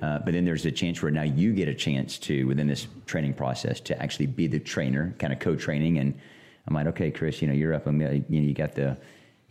Uh, 0.00 0.18
but 0.18 0.32
then 0.32 0.44
there's 0.44 0.66
a 0.66 0.72
chance 0.72 1.00
where 1.00 1.12
now 1.12 1.22
you 1.22 1.52
get 1.52 1.68
a 1.68 1.74
chance 1.74 2.18
to 2.18 2.44
within 2.48 2.66
this 2.66 2.88
training 3.06 3.32
process 3.34 3.78
to 3.78 4.02
actually 4.02 4.26
be 4.26 4.48
the 4.48 4.58
trainer, 4.58 5.14
kind 5.20 5.32
of 5.32 5.38
co-training. 5.38 5.98
And 5.98 6.18
I'm 6.66 6.74
like, 6.74 6.88
okay, 6.88 7.12
Chris, 7.12 7.40
you 7.40 7.46
know 7.46 7.54
you're 7.54 7.72
up. 7.72 7.86
I'm 7.86 8.00
you 8.00 8.08
know 8.08 8.24
you 8.28 8.52
got 8.52 8.74
the 8.74 8.98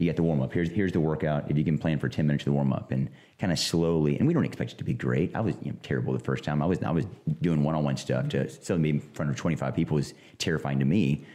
you 0.02 0.10
got 0.10 0.16
the 0.16 0.24
warm 0.24 0.42
up. 0.42 0.52
Here's 0.54 0.70
here's 0.70 0.92
the 0.92 1.00
workout. 1.00 1.50
If 1.50 1.58
you 1.58 1.64
can 1.64 1.78
plan 1.78 2.00
for 2.00 2.10
ten 2.10 2.28
minutes 2.28 2.44
of 2.44 2.46
the 2.46 2.52
warm 2.54 2.74
up 2.74 2.92
and 2.92 3.10
kind 3.40 3.52
of 3.52 3.60
slowly, 3.60 4.18
and 4.18 4.28
we 4.28 4.34
don't 4.34 4.46
expect 4.46 4.72
it 4.72 4.78
to 4.80 4.84
be 4.84 4.94
great. 4.94 5.36
I 5.36 5.42
was 5.42 5.56
you 5.62 5.72
know, 5.72 5.78
terrible 5.84 6.14
the 6.14 6.20
first 6.20 6.44
time. 6.44 6.62
I 6.62 6.66
was 6.66 6.82
I 6.84 6.92
was 6.92 7.06
doing 7.42 7.64
one 7.64 7.76
on 7.76 7.84
one 7.84 7.98
stuff 7.98 8.30
to 8.30 8.50
suddenly 8.50 8.92
be 8.92 8.98
in 8.98 9.02
front 9.14 9.32
of 9.32 9.38
twenty 9.38 9.56
five 9.56 9.76
people 9.76 9.96
was 9.96 10.14
terrifying 10.38 10.80
to 10.80 10.86
me. 10.86 11.26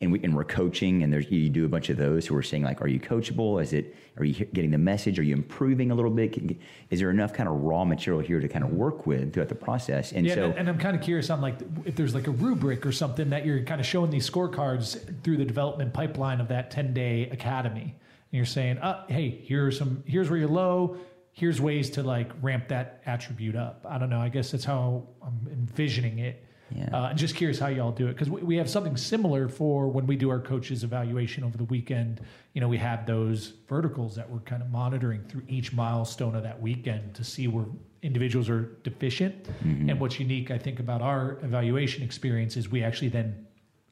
And 0.00 0.12
we 0.12 0.22
and 0.22 0.36
we're 0.36 0.44
coaching, 0.44 1.02
and 1.02 1.12
there's 1.12 1.30
you 1.30 1.48
do 1.48 1.64
a 1.64 1.68
bunch 1.68 1.88
of 1.88 1.96
those 1.96 2.26
who 2.26 2.36
are 2.36 2.42
saying 2.42 2.62
like, 2.62 2.82
are 2.82 2.86
you 2.86 3.00
coachable? 3.00 3.62
Is 3.62 3.72
it 3.72 3.96
are 4.18 4.24
you 4.24 4.46
getting 4.46 4.70
the 4.70 4.78
message? 4.78 5.18
Are 5.18 5.22
you 5.22 5.34
improving 5.34 5.90
a 5.90 5.94
little 5.94 6.10
bit? 6.10 6.58
Is 6.90 7.00
there 7.00 7.10
enough 7.10 7.34
kind 7.34 7.48
of 7.48 7.62
raw 7.62 7.84
material 7.84 8.22
here 8.22 8.40
to 8.40 8.48
kind 8.48 8.64
of 8.64 8.72
work 8.72 9.06
with 9.06 9.32
throughout 9.32 9.48
the 9.48 9.54
process? 9.54 10.12
And 10.12 10.26
Yeah, 10.26 10.34
so 10.34 10.44
and, 10.44 10.54
and 10.60 10.68
I'm 10.68 10.78
kind 10.78 10.96
of 10.96 11.02
curious 11.02 11.28
on 11.28 11.40
like 11.40 11.56
if 11.84 11.96
there's 11.96 12.14
like 12.14 12.26
a 12.26 12.30
rubric 12.30 12.86
or 12.86 12.92
something 12.92 13.30
that 13.30 13.44
you're 13.44 13.62
kind 13.62 13.80
of 13.80 13.86
showing 13.86 14.10
these 14.10 14.28
scorecards 14.28 15.22
through 15.22 15.36
the 15.36 15.44
development 15.44 15.92
pipeline 15.92 16.40
of 16.40 16.48
that 16.48 16.70
10 16.70 16.94
day 16.94 17.28
academy, 17.30 17.94
and 18.30 18.36
you're 18.36 18.44
saying, 18.44 18.78
uh, 18.78 19.06
hey, 19.06 19.42
here's 19.44 19.78
some, 19.78 20.02
here's 20.06 20.28
where 20.28 20.38
you're 20.38 20.48
low. 20.48 20.96
Here's 21.32 21.60
ways 21.60 21.90
to 21.90 22.02
like 22.02 22.30
ramp 22.40 22.68
that 22.68 23.02
attribute 23.06 23.56
up. 23.56 23.86
I 23.88 23.98
don't 23.98 24.10
know. 24.10 24.20
I 24.20 24.30
guess 24.30 24.50
that's 24.50 24.64
how 24.64 25.06
I'm 25.22 25.46
envisioning 25.52 26.18
it. 26.18 26.42
Yeah. 26.74 26.88
Uh, 26.92 26.96
I'm 27.02 27.16
just 27.16 27.36
curious 27.36 27.58
how 27.58 27.68
y'all 27.68 27.92
do 27.92 28.08
it 28.08 28.14
because 28.14 28.28
we, 28.28 28.42
we 28.42 28.56
have 28.56 28.68
something 28.68 28.96
similar 28.96 29.48
for 29.48 29.88
when 29.88 30.06
we 30.06 30.16
do 30.16 30.30
our 30.30 30.40
coaches 30.40 30.82
evaluation 30.82 31.44
over 31.44 31.56
the 31.56 31.64
weekend. 31.64 32.20
You 32.54 32.60
know, 32.60 32.68
we 32.68 32.78
have 32.78 33.06
those 33.06 33.52
verticals 33.68 34.16
that 34.16 34.28
we're 34.28 34.40
kind 34.40 34.62
of 34.62 34.70
monitoring 34.70 35.22
through 35.28 35.42
each 35.46 35.72
milestone 35.72 36.34
of 36.34 36.42
that 36.42 36.60
weekend 36.60 37.14
to 37.14 37.22
see 37.22 37.46
where 37.46 37.66
individuals 38.02 38.48
are 38.48 38.62
deficient. 38.82 39.46
And 39.90 40.00
what's 40.00 40.18
unique, 40.18 40.50
I 40.50 40.58
think, 40.58 40.80
about 40.80 41.02
our 41.02 41.38
evaluation 41.42 42.02
experience 42.02 42.56
is 42.56 42.68
we 42.68 42.82
actually 42.82 43.08
then 43.08 43.46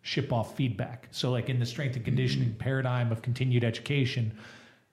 ship 0.05 0.33
off 0.33 0.57
feedback. 0.57 1.09
So, 1.11 1.33
like 1.33 1.51
in 1.51 1.59
the 1.59 1.67
strength 1.67 1.97
and 1.97 2.05
conditioning 2.05 2.55
paradigm 2.55 3.11
of 3.11 3.21
continued 3.21 3.65
education, 3.65 4.33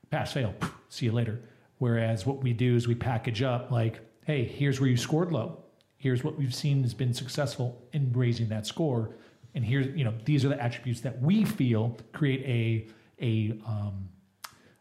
pass 0.09 0.33
fail, 0.33 0.55
see 0.89 1.05
you 1.05 1.11
later. 1.11 1.39
Whereas 1.77 2.25
what 2.25 2.41
we 2.41 2.53
do 2.53 2.75
is 2.75 2.88
we 2.88 2.95
package 2.95 3.43
up 3.43 3.69
like, 3.69 3.99
hey, 4.25 4.43
here's 4.43 4.79
where 4.79 4.89
you 4.89 4.97
scored 4.97 5.31
low 5.31 5.61
Here's 6.01 6.23
what 6.23 6.35
we've 6.35 6.53
seen 6.53 6.81
has 6.81 6.95
been 6.95 7.13
successful 7.13 7.79
in 7.93 8.11
raising 8.11 8.49
that 8.49 8.65
score, 8.65 9.11
and 9.53 9.63
here's 9.63 9.85
you 9.95 10.03
know 10.03 10.15
these 10.25 10.43
are 10.43 10.49
the 10.49 10.59
attributes 10.59 10.99
that 11.01 11.21
we 11.21 11.45
feel 11.45 11.95
create 12.11 12.41
a 12.41 13.23
a 13.23 13.59
um, 13.67 14.09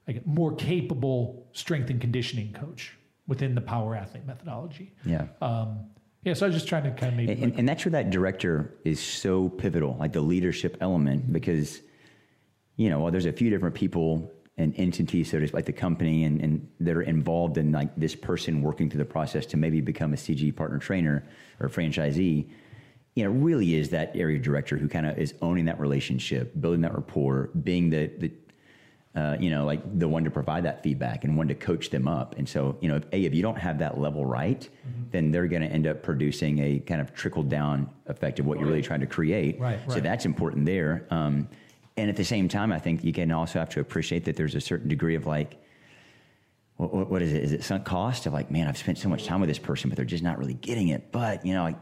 like 0.08 0.26
more 0.26 0.54
capable 0.54 1.46
strength 1.52 1.90
and 1.90 2.00
conditioning 2.00 2.54
coach 2.54 2.96
within 3.26 3.54
the 3.54 3.60
power 3.60 3.94
athlete 3.94 4.24
methodology. 4.26 4.94
Yeah. 5.04 5.26
Um, 5.42 5.90
yeah, 6.22 6.34
so 6.34 6.46
I 6.46 6.48
was 6.48 6.56
just 6.56 6.68
trying 6.68 6.84
to 6.84 6.90
kind 6.90 7.12
of 7.12 7.16
maybe 7.16 7.42
And, 7.42 7.58
and 7.58 7.68
that's 7.68 7.84
where 7.84 7.92
that 7.92 8.10
director 8.10 8.74
is 8.84 9.00
so 9.00 9.48
pivotal, 9.48 9.96
like 9.98 10.12
the 10.12 10.20
leadership 10.20 10.76
element, 10.80 11.32
because, 11.32 11.80
you 12.76 12.90
know, 12.90 13.00
well, 13.00 13.10
there's 13.10 13.26
a 13.26 13.32
few 13.32 13.48
different 13.48 13.74
people 13.74 14.30
and 14.58 14.74
entities, 14.76 15.30
so 15.30 15.40
to 15.40 15.46
speak, 15.46 15.54
like 15.54 15.64
the 15.64 15.72
company, 15.72 16.24
and, 16.24 16.40
and 16.42 16.68
that 16.80 16.94
are 16.94 17.02
involved 17.02 17.56
in 17.56 17.72
like 17.72 17.94
this 17.96 18.14
person 18.14 18.60
working 18.60 18.90
through 18.90 18.98
the 18.98 19.04
process 19.04 19.46
to 19.46 19.56
maybe 19.56 19.80
become 19.80 20.12
a 20.12 20.16
CG 20.16 20.54
partner 20.54 20.78
trainer 20.78 21.26
or 21.58 21.68
franchisee. 21.68 22.50
You 23.14 23.24
know, 23.24 23.30
really 23.30 23.74
is 23.74 23.88
that 23.90 24.12
area 24.14 24.38
director 24.38 24.76
who 24.76 24.88
kind 24.88 25.06
of 25.06 25.18
is 25.18 25.34
owning 25.40 25.64
that 25.64 25.80
relationship, 25.80 26.52
building 26.60 26.82
that 26.82 26.94
rapport, 26.94 27.50
being 27.62 27.88
the, 27.90 28.10
the 28.18 28.32
uh, 29.16 29.36
you 29.40 29.50
know, 29.50 29.64
like 29.64 29.98
the 29.98 30.06
one 30.08 30.22
to 30.22 30.30
provide 30.30 30.64
that 30.64 30.82
feedback 30.84 31.24
and 31.24 31.36
one 31.36 31.48
to 31.48 31.54
coach 31.54 31.90
them 31.90 32.06
up. 32.06 32.36
And 32.38 32.48
so, 32.48 32.76
you 32.80 32.88
know, 32.88 32.96
if, 32.96 33.04
A, 33.12 33.24
if 33.24 33.34
you 33.34 33.42
don't 33.42 33.58
have 33.58 33.78
that 33.78 33.98
level 33.98 34.24
right, 34.24 34.60
Mm-hmm. 34.60 35.02
then 35.10 35.30
they're 35.32 35.48
going 35.48 35.62
to 35.62 35.68
end 35.68 35.86
up 35.86 36.02
producing 36.02 36.58
a 36.60 36.78
kind 36.78 37.00
of 37.00 37.12
trickle 37.12 37.42
down 37.42 37.90
effect 38.06 38.38
of 38.38 38.46
what 38.46 38.58
you're 38.58 38.68
really 38.68 38.82
trying 38.82 39.00
to 39.00 39.06
create. 39.06 39.58
Right, 39.58 39.78
So 39.88 40.00
that's 40.00 40.24
important 40.24 40.64
there. 40.64 41.06
Um, 41.10 41.48
and 41.96 42.08
at 42.08 42.16
the 42.16 42.24
same 42.24 42.48
time, 42.48 42.70
I 42.72 42.78
think 42.78 43.02
you 43.02 43.12
can 43.12 43.30
also 43.32 43.58
have 43.58 43.68
to 43.70 43.80
appreciate 43.80 44.24
that 44.26 44.36
there's 44.36 44.54
a 44.54 44.60
certain 44.60 44.88
degree 44.88 45.16
of 45.16 45.26
like, 45.26 45.56
what, 46.76 46.94
what, 46.94 47.10
what 47.10 47.22
is 47.22 47.32
it? 47.32 47.42
Is 47.42 47.52
it 47.52 47.64
sunk 47.64 47.84
cost 47.84 48.26
of 48.26 48.32
like, 48.32 48.50
man, 48.50 48.68
I've 48.68 48.78
spent 48.78 48.96
so 48.96 49.08
much 49.08 49.24
time 49.26 49.40
with 49.40 49.48
this 49.48 49.58
person, 49.58 49.90
but 49.90 49.96
they're 49.96 50.04
just 50.06 50.22
not 50.22 50.38
really 50.38 50.54
getting 50.54 50.88
it. 50.88 51.10
But, 51.12 51.44
you 51.44 51.52
know, 51.52 51.64
like, 51.64 51.76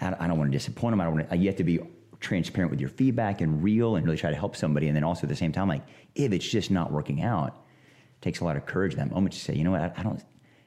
I, 0.00 0.14
I 0.20 0.26
don't 0.28 0.38
want 0.38 0.52
to 0.52 0.56
disappoint 0.56 0.92
them. 0.92 1.00
I 1.00 1.04
don't 1.04 1.14
want 1.14 1.30
to, 1.30 1.36
you 1.36 1.46
have 1.48 1.56
to 1.56 1.64
be 1.64 1.80
transparent 2.24 2.70
with 2.70 2.80
your 2.80 2.88
feedback 2.88 3.40
and 3.40 3.62
real 3.62 3.96
and 3.96 4.04
really 4.04 4.16
try 4.16 4.30
to 4.30 4.36
help 4.36 4.56
somebody. 4.56 4.88
And 4.88 4.96
then 4.96 5.04
also 5.04 5.22
at 5.22 5.28
the 5.28 5.36
same 5.36 5.52
time, 5.52 5.68
like, 5.68 5.82
if 6.14 6.32
it's 6.32 6.48
just 6.48 6.70
not 6.70 6.90
working 6.90 7.22
out, 7.22 7.48
it 7.48 8.22
takes 8.22 8.40
a 8.40 8.44
lot 8.44 8.56
of 8.56 8.66
courage 8.66 8.94
in 8.94 8.98
that 8.98 9.10
moment 9.10 9.34
to 9.34 9.40
say, 9.40 9.54
you 9.54 9.62
know 9.62 9.70
what, 9.70 9.82
I, 9.82 9.92
I 9.96 10.02
don't, 10.02 10.20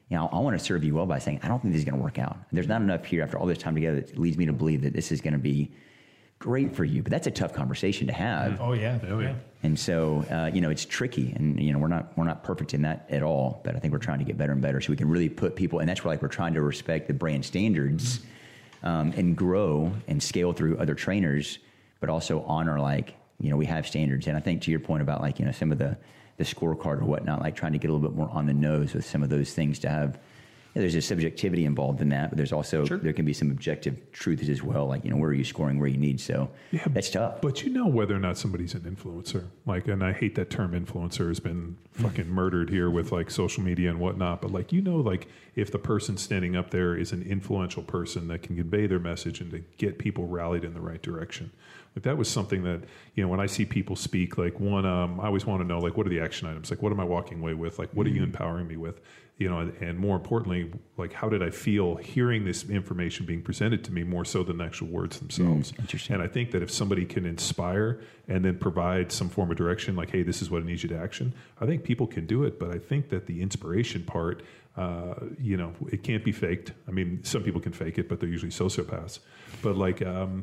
you 0.08 0.16
know, 0.16 0.28
I 0.32 0.38
want 0.38 0.58
to 0.58 0.64
serve 0.64 0.84
you 0.84 0.94
well 0.94 1.06
by 1.06 1.18
saying, 1.18 1.40
I 1.42 1.48
don't 1.48 1.60
think 1.60 1.74
this 1.74 1.80
is 1.80 1.84
going 1.84 1.98
to 1.98 2.02
work 2.02 2.18
out. 2.18 2.38
There's 2.52 2.68
not 2.68 2.80
enough 2.80 3.04
here 3.04 3.22
after 3.22 3.38
all 3.38 3.46
this 3.46 3.58
time 3.58 3.74
together 3.74 4.00
that 4.00 4.18
leads 4.18 4.38
me 4.38 4.46
to 4.46 4.52
believe 4.52 4.82
that 4.82 4.94
this 4.94 5.12
is 5.12 5.20
going 5.20 5.34
to 5.34 5.38
be 5.38 5.72
great 6.38 6.74
for 6.74 6.84
you. 6.84 7.02
But 7.02 7.10
that's 7.10 7.26
a 7.26 7.30
tough 7.30 7.52
conversation 7.52 8.06
to 8.06 8.12
have. 8.12 8.60
oh 8.60 8.72
yeah, 8.72 8.98
Oh, 9.08 9.18
yeah. 9.18 9.34
And 9.64 9.78
so, 9.78 10.24
uh, 10.30 10.50
you 10.54 10.60
know, 10.60 10.70
it's 10.70 10.84
tricky, 10.84 11.32
and 11.34 11.60
you 11.60 11.72
know, 11.72 11.80
we're 11.80 11.88
not 11.88 12.16
we're 12.16 12.24
not 12.24 12.44
perfect 12.44 12.74
in 12.74 12.82
that 12.82 13.06
at 13.10 13.24
all. 13.24 13.60
But 13.64 13.74
I 13.74 13.80
think 13.80 13.92
we're 13.92 13.98
trying 13.98 14.20
to 14.20 14.24
get 14.24 14.38
better 14.38 14.52
and 14.52 14.62
better, 14.62 14.80
so 14.80 14.90
we 14.90 14.96
can 14.96 15.08
really 15.08 15.28
put 15.28 15.56
people, 15.56 15.80
and 15.80 15.88
that's 15.88 16.04
where 16.04 16.14
like 16.14 16.22
we're 16.22 16.28
trying 16.28 16.54
to 16.54 16.62
respect 16.62 17.08
the 17.08 17.14
brand 17.14 17.44
standards, 17.44 18.20
um, 18.82 19.12
and 19.16 19.36
grow 19.36 19.92
and 20.06 20.22
scale 20.22 20.52
through 20.52 20.78
other 20.78 20.94
trainers, 20.94 21.58
but 22.00 22.08
also 22.08 22.42
honor 22.42 22.80
like 22.80 23.14
you 23.40 23.50
know 23.50 23.56
we 23.56 23.66
have 23.66 23.86
standards. 23.86 24.26
And 24.26 24.36
I 24.36 24.40
think 24.40 24.62
to 24.62 24.70
your 24.70 24.80
point 24.80 25.02
about 25.02 25.20
like 25.20 25.38
you 25.38 25.44
know 25.44 25.52
some 25.52 25.72
of 25.72 25.78
the 25.78 25.96
the 26.36 26.44
scorecard 26.44 27.00
or 27.00 27.04
whatnot, 27.04 27.40
like 27.40 27.56
trying 27.56 27.72
to 27.72 27.78
get 27.78 27.90
a 27.90 27.92
little 27.92 28.08
bit 28.08 28.16
more 28.16 28.30
on 28.30 28.46
the 28.46 28.54
nose 28.54 28.94
with 28.94 29.04
some 29.04 29.22
of 29.22 29.28
those 29.28 29.52
things 29.52 29.78
to 29.80 29.88
have. 29.88 30.18
Yeah, 30.74 30.82
there's 30.82 30.94
a 30.94 31.02
subjectivity 31.02 31.64
involved 31.64 32.00
in 32.00 32.10
that, 32.10 32.30
but 32.30 32.36
there's 32.36 32.52
also 32.52 32.84
there 32.84 33.12
can 33.12 33.24
be 33.24 33.32
some 33.32 33.50
objective 33.50 34.12
truths 34.12 34.48
as 34.48 34.62
well. 34.62 34.86
Like 34.86 35.04
you 35.04 35.10
know, 35.10 35.16
where 35.16 35.30
are 35.30 35.34
you 35.34 35.44
scoring, 35.44 35.78
where 35.78 35.88
you 35.88 35.96
need. 35.96 36.20
So 36.20 36.50
yeah, 36.70 36.84
that's 36.88 37.10
tough. 37.10 37.40
But 37.40 37.62
you 37.62 37.70
know 37.70 37.86
whether 37.86 38.14
or 38.14 38.18
not 38.18 38.36
somebody's 38.36 38.74
an 38.74 38.82
influencer. 38.82 39.46
Like, 39.66 39.88
and 39.88 40.04
I 40.04 40.12
hate 40.12 40.34
that 40.34 40.50
term 40.50 40.72
influencer 40.72 41.28
has 41.28 41.40
been 41.40 41.78
fucking 41.92 42.28
murdered 42.28 42.70
here 42.70 42.90
with 42.90 43.12
like 43.12 43.30
social 43.30 43.62
media 43.62 43.90
and 43.90 43.98
whatnot. 43.98 44.42
But 44.42 44.52
like, 44.52 44.72
you 44.72 44.82
know, 44.82 44.96
like 44.96 45.28
if 45.56 45.72
the 45.72 45.78
person 45.78 46.16
standing 46.16 46.54
up 46.54 46.70
there 46.70 46.96
is 46.96 47.12
an 47.12 47.22
influential 47.22 47.82
person 47.82 48.28
that 48.28 48.42
can 48.42 48.56
convey 48.56 48.86
their 48.86 49.00
message 49.00 49.40
and 49.40 49.50
to 49.50 49.64
get 49.78 49.98
people 49.98 50.26
rallied 50.26 50.64
in 50.64 50.74
the 50.74 50.80
right 50.80 51.02
direction. 51.02 51.50
Like 51.96 52.04
that 52.04 52.16
was 52.16 52.28
something 52.28 52.62
that 52.62 52.82
you 53.14 53.24
know 53.24 53.28
when 53.28 53.40
I 53.40 53.46
see 53.46 53.64
people 53.64 53.96
speak, 53.96 54.38
like 54.38 54.60
one, 54.60 54.86
um, 54.86 55.18
I 55.18 55.26
always 55.26 55.46
want 55.46 55.62
to 55.62 55.66
know 55.66 55.78
like 55.78 55.96
what 55.96 56.06
are 56.06 56.10
the 56.10 56.20
action 56.20 56.46
items? 56.46 56.70
Like 56.70 56.82
what 56.82 56.92
am 56.92 57.00
I 57.00 57.04
walking 57.04 57.40
away 57.40 57.54
with? 57.54 57.78
Like 57.78 57.90
what 57.92 58.06
are 58.06 58.10
you 58.10 58.22
empowering 58.22 58.68
me 58.68 58.76
with? 58.76 59.00
You 59.38 59.48
know, 59.48 59.60
and, 59.60 59.72
and 59.80 59.98
more 60.00 60.16
importantly, 60.16 60.72
like 60.96 61.12
how 61.12 61.28
did 61.28 61.44
I 61.44 61.50
feel 61.50 61.94
hearing 61.94 62.44
this 62.44 62.68
information 62.68 63.24
being 63.24 63.40
presented 63.40 63.84
to 63.84 63.92
me 63.92 64.02
more 64.02 64.24
so 64.24 64.42
than 64.42 64.58
the 64.58 64.64
actual 64.64 64.88
words 64.88 65.20
themselves? 65.20 65.72
interesting. 65.78 66.14
And 66.14 66.22
I 66.22 66.26
think 66.26 66.50
that 66.50 66.62
if 66.62 66.72
somebody 66.72 67.04
can 67.04 67.24
inspire 67.24 68.00
and 68.26 68.44
then 68.44 68.58
provide 68.58 69.12
some 69.12 69.28
form 69.28 69.52
of 69.52 69.56
direction, 69.56 69.94
like, 69.94 70.10
hey, 70.10 70.24
this 70.24 70.42
is 70.42 70.50
what 70.50 70.62
I 70.62 70.66
need 70.66 70.82
you 70.82 70.88
to 70.88 70.98
action, 70.98 71.34
I 71.60 71.66
think 71.66 71.84
people 71.84 72.08
can 72.08 72.26
do 72.26 72.42
it. 72.42 72.58
But 72.58 72.74
I 72.74 72.78
think 72.78 73.10
that 73.10 73.26
the 73.26 73.40
inspiration 73.40 74.02
part, 74.02 74.42
uh, 74.76 75.14
you 75.40 75.56
know, 75.56 75.72
it 75.92 76.02
can't 76.02 76.24
be 76.24 76.32
faked. 76.32 76.72
I 76.88 76.90
mean, 76.90 77.20
some 77.22 77.44
people 77.44 77.60
can 77.60 77.72
fake 77.72 77.96
it, 77.96 78.08
but 78.08 78.18
they're 78.18 78.28
usually 78.28 78.50
sociopaths. 78.50 79.20
But 79.62 79.76
like 79.76 80.02
um, 80.02 80.42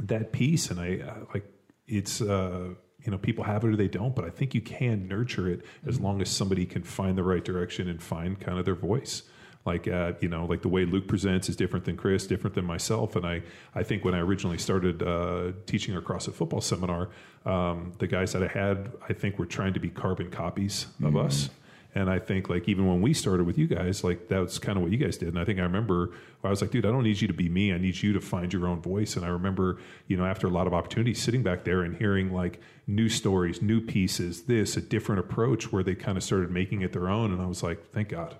that 0.00 0.32
piece, 0.32 0.70
and 0.70 0.78
I 0.78 0.98
uh, 0.98 1.24
like 1.32 1.50
it's. 1.86 2.20
Uh, 2.20 2.74
you 3.04 3.10
know, 3.12 3.18
people 3.18 3.44
have 3.44 3.64
it 3.64 3.68
or 3.68 3.76
they 3.76 3.88
don't, 3.88 4.14
but 4.14 4.24
I 4.24 4.30
think 4.30 4.54
you 4.54 4.60
can 4.60 5.06
nurture 5.06 5.48
it 5.48 5.64
as 5.86 6.00
long 6.00 6.20
as 6.20 6.28
somebody 6.28 6.66
can 6.66 6.82
find 6.82 7.16
the 7.16 7.22
right 7.22 7.44
direction 7.44 7.88
and 7.88 8.02
find 8.02 8.38
kind 8.38 8.58
of 8.58 8.64
their 8.64 8.74
voice. 8.74 9.22
Like 9.64 9.86
uh, 9.86 10.12
you 10.20 10.28
know 10.30 10.46
like 10.46 10.62
the 10.62 10.68
way 10.68 10.86
luke 10.86 11.06
presents 11.06 11.50
is 11.50 11.56
different 11.56 11.84
than 11.84 11.94
chris 11.94 12.26
different 12.26 12.54
than 12.54 12.64
myself 12.64 13.16
and 13.16 13.26
i 13.26 13.42
i 13.74 13.82
think 13.82 14.02
when 14.02 14.14
i 14.14 14.18
originally 14.18 14.56
started 14.56 15.02
uh, 15.02 15.52
teaching 15.66 15.94
crossfit 15.96 16.32
football 16.32 16.62
seminar 16.62 17.10
um, 17.44 17.92
the 17.98 18.06
guys 18.06 18.32
that 18.32 18.42
i 18.42 18.46
had 18.46 18.90
i 19.10 19.12
think 19.12 19.38
were 19.38 19.44
trying 19.44 19.74
to 19.74 19.80
be 19.80 19.90
carbon 19.90 20.30
copies 20.30 20.86
of 21.04 21.16
us 21.16 21.50
and 21.98 22.08
I 22.08 22.20
think 22.20 22.48
like 22.48 22.68
even 22.68 22.86
when 22.86 23.02
we 23.02 23.12
started 23.12 23.44
with 23.44 23.58
you 23.58 23.66
guys, 23.66 24.04
like 24.04 24.28
that's 24.28 24.60
kind 24.60 24.76
of 24.78 24.82
what 24.82 24.92
you 24.92 24.98
guys 24.98 25.16
did. 25.16 25.30
And 25.30 25.38
I 25.38 25.44
think 25.44 25.58
I 25.58 25.62
remember 25.62 26.12
I 26.44 26.48
was 26.48 26.60
like, 26.60 26.70
dude, 26.70 26.86
I 26.86 26.92
don't 26.92 27.02
need 27.02 27.20
you 27.20 27.26
to 27.26 27.34
be 27.34 27.48
me. 27.48 27.72
I 27.72 27.78
need 27.78 28.00
you 28.00 28.12
to 28.12 28.20
find 28.20 28.52
your 28.52 28.68
own 28.68 28.80
voice. 28.80 29.16
And 29.16 29.24
I 29.24 29.30
remember, 29.30 29.80
you 30.06 30.16
know, 30.16 30.24
after 30.24 30.46
a 30.46 30.50
lot 30.50 30.68
of 30.68 30.72
opportunities, 30.72 31.20
sitting 31.20 31.42
back 31.42 31.64
there 31.64 31.82
and 31.82 31.96
hearing 31.96 32.32
like 32.32 32.60
new 32.86 33.08
stories, 33.08 33.60
new 33.60 33.80
pieces, 33.80 34.42
this 34.44 34.76
a 34.76 34.80
different 34.80 35.18
approach 35.18 35.72
where 35.72 35.82
they 35.82 35.96
kind 35.96 36.16
of 36.16 36.22
started 36.22 36.52
making 36.52 36.82
it 36.82 36.92
their 36.92 37.08
own. 37.08 37.32
And 37.32 37.42
I 37.42 37.46
was 37.46 37.64
like, 37.64 37.90
thank 37.90 38.10
God. 38.10 38.36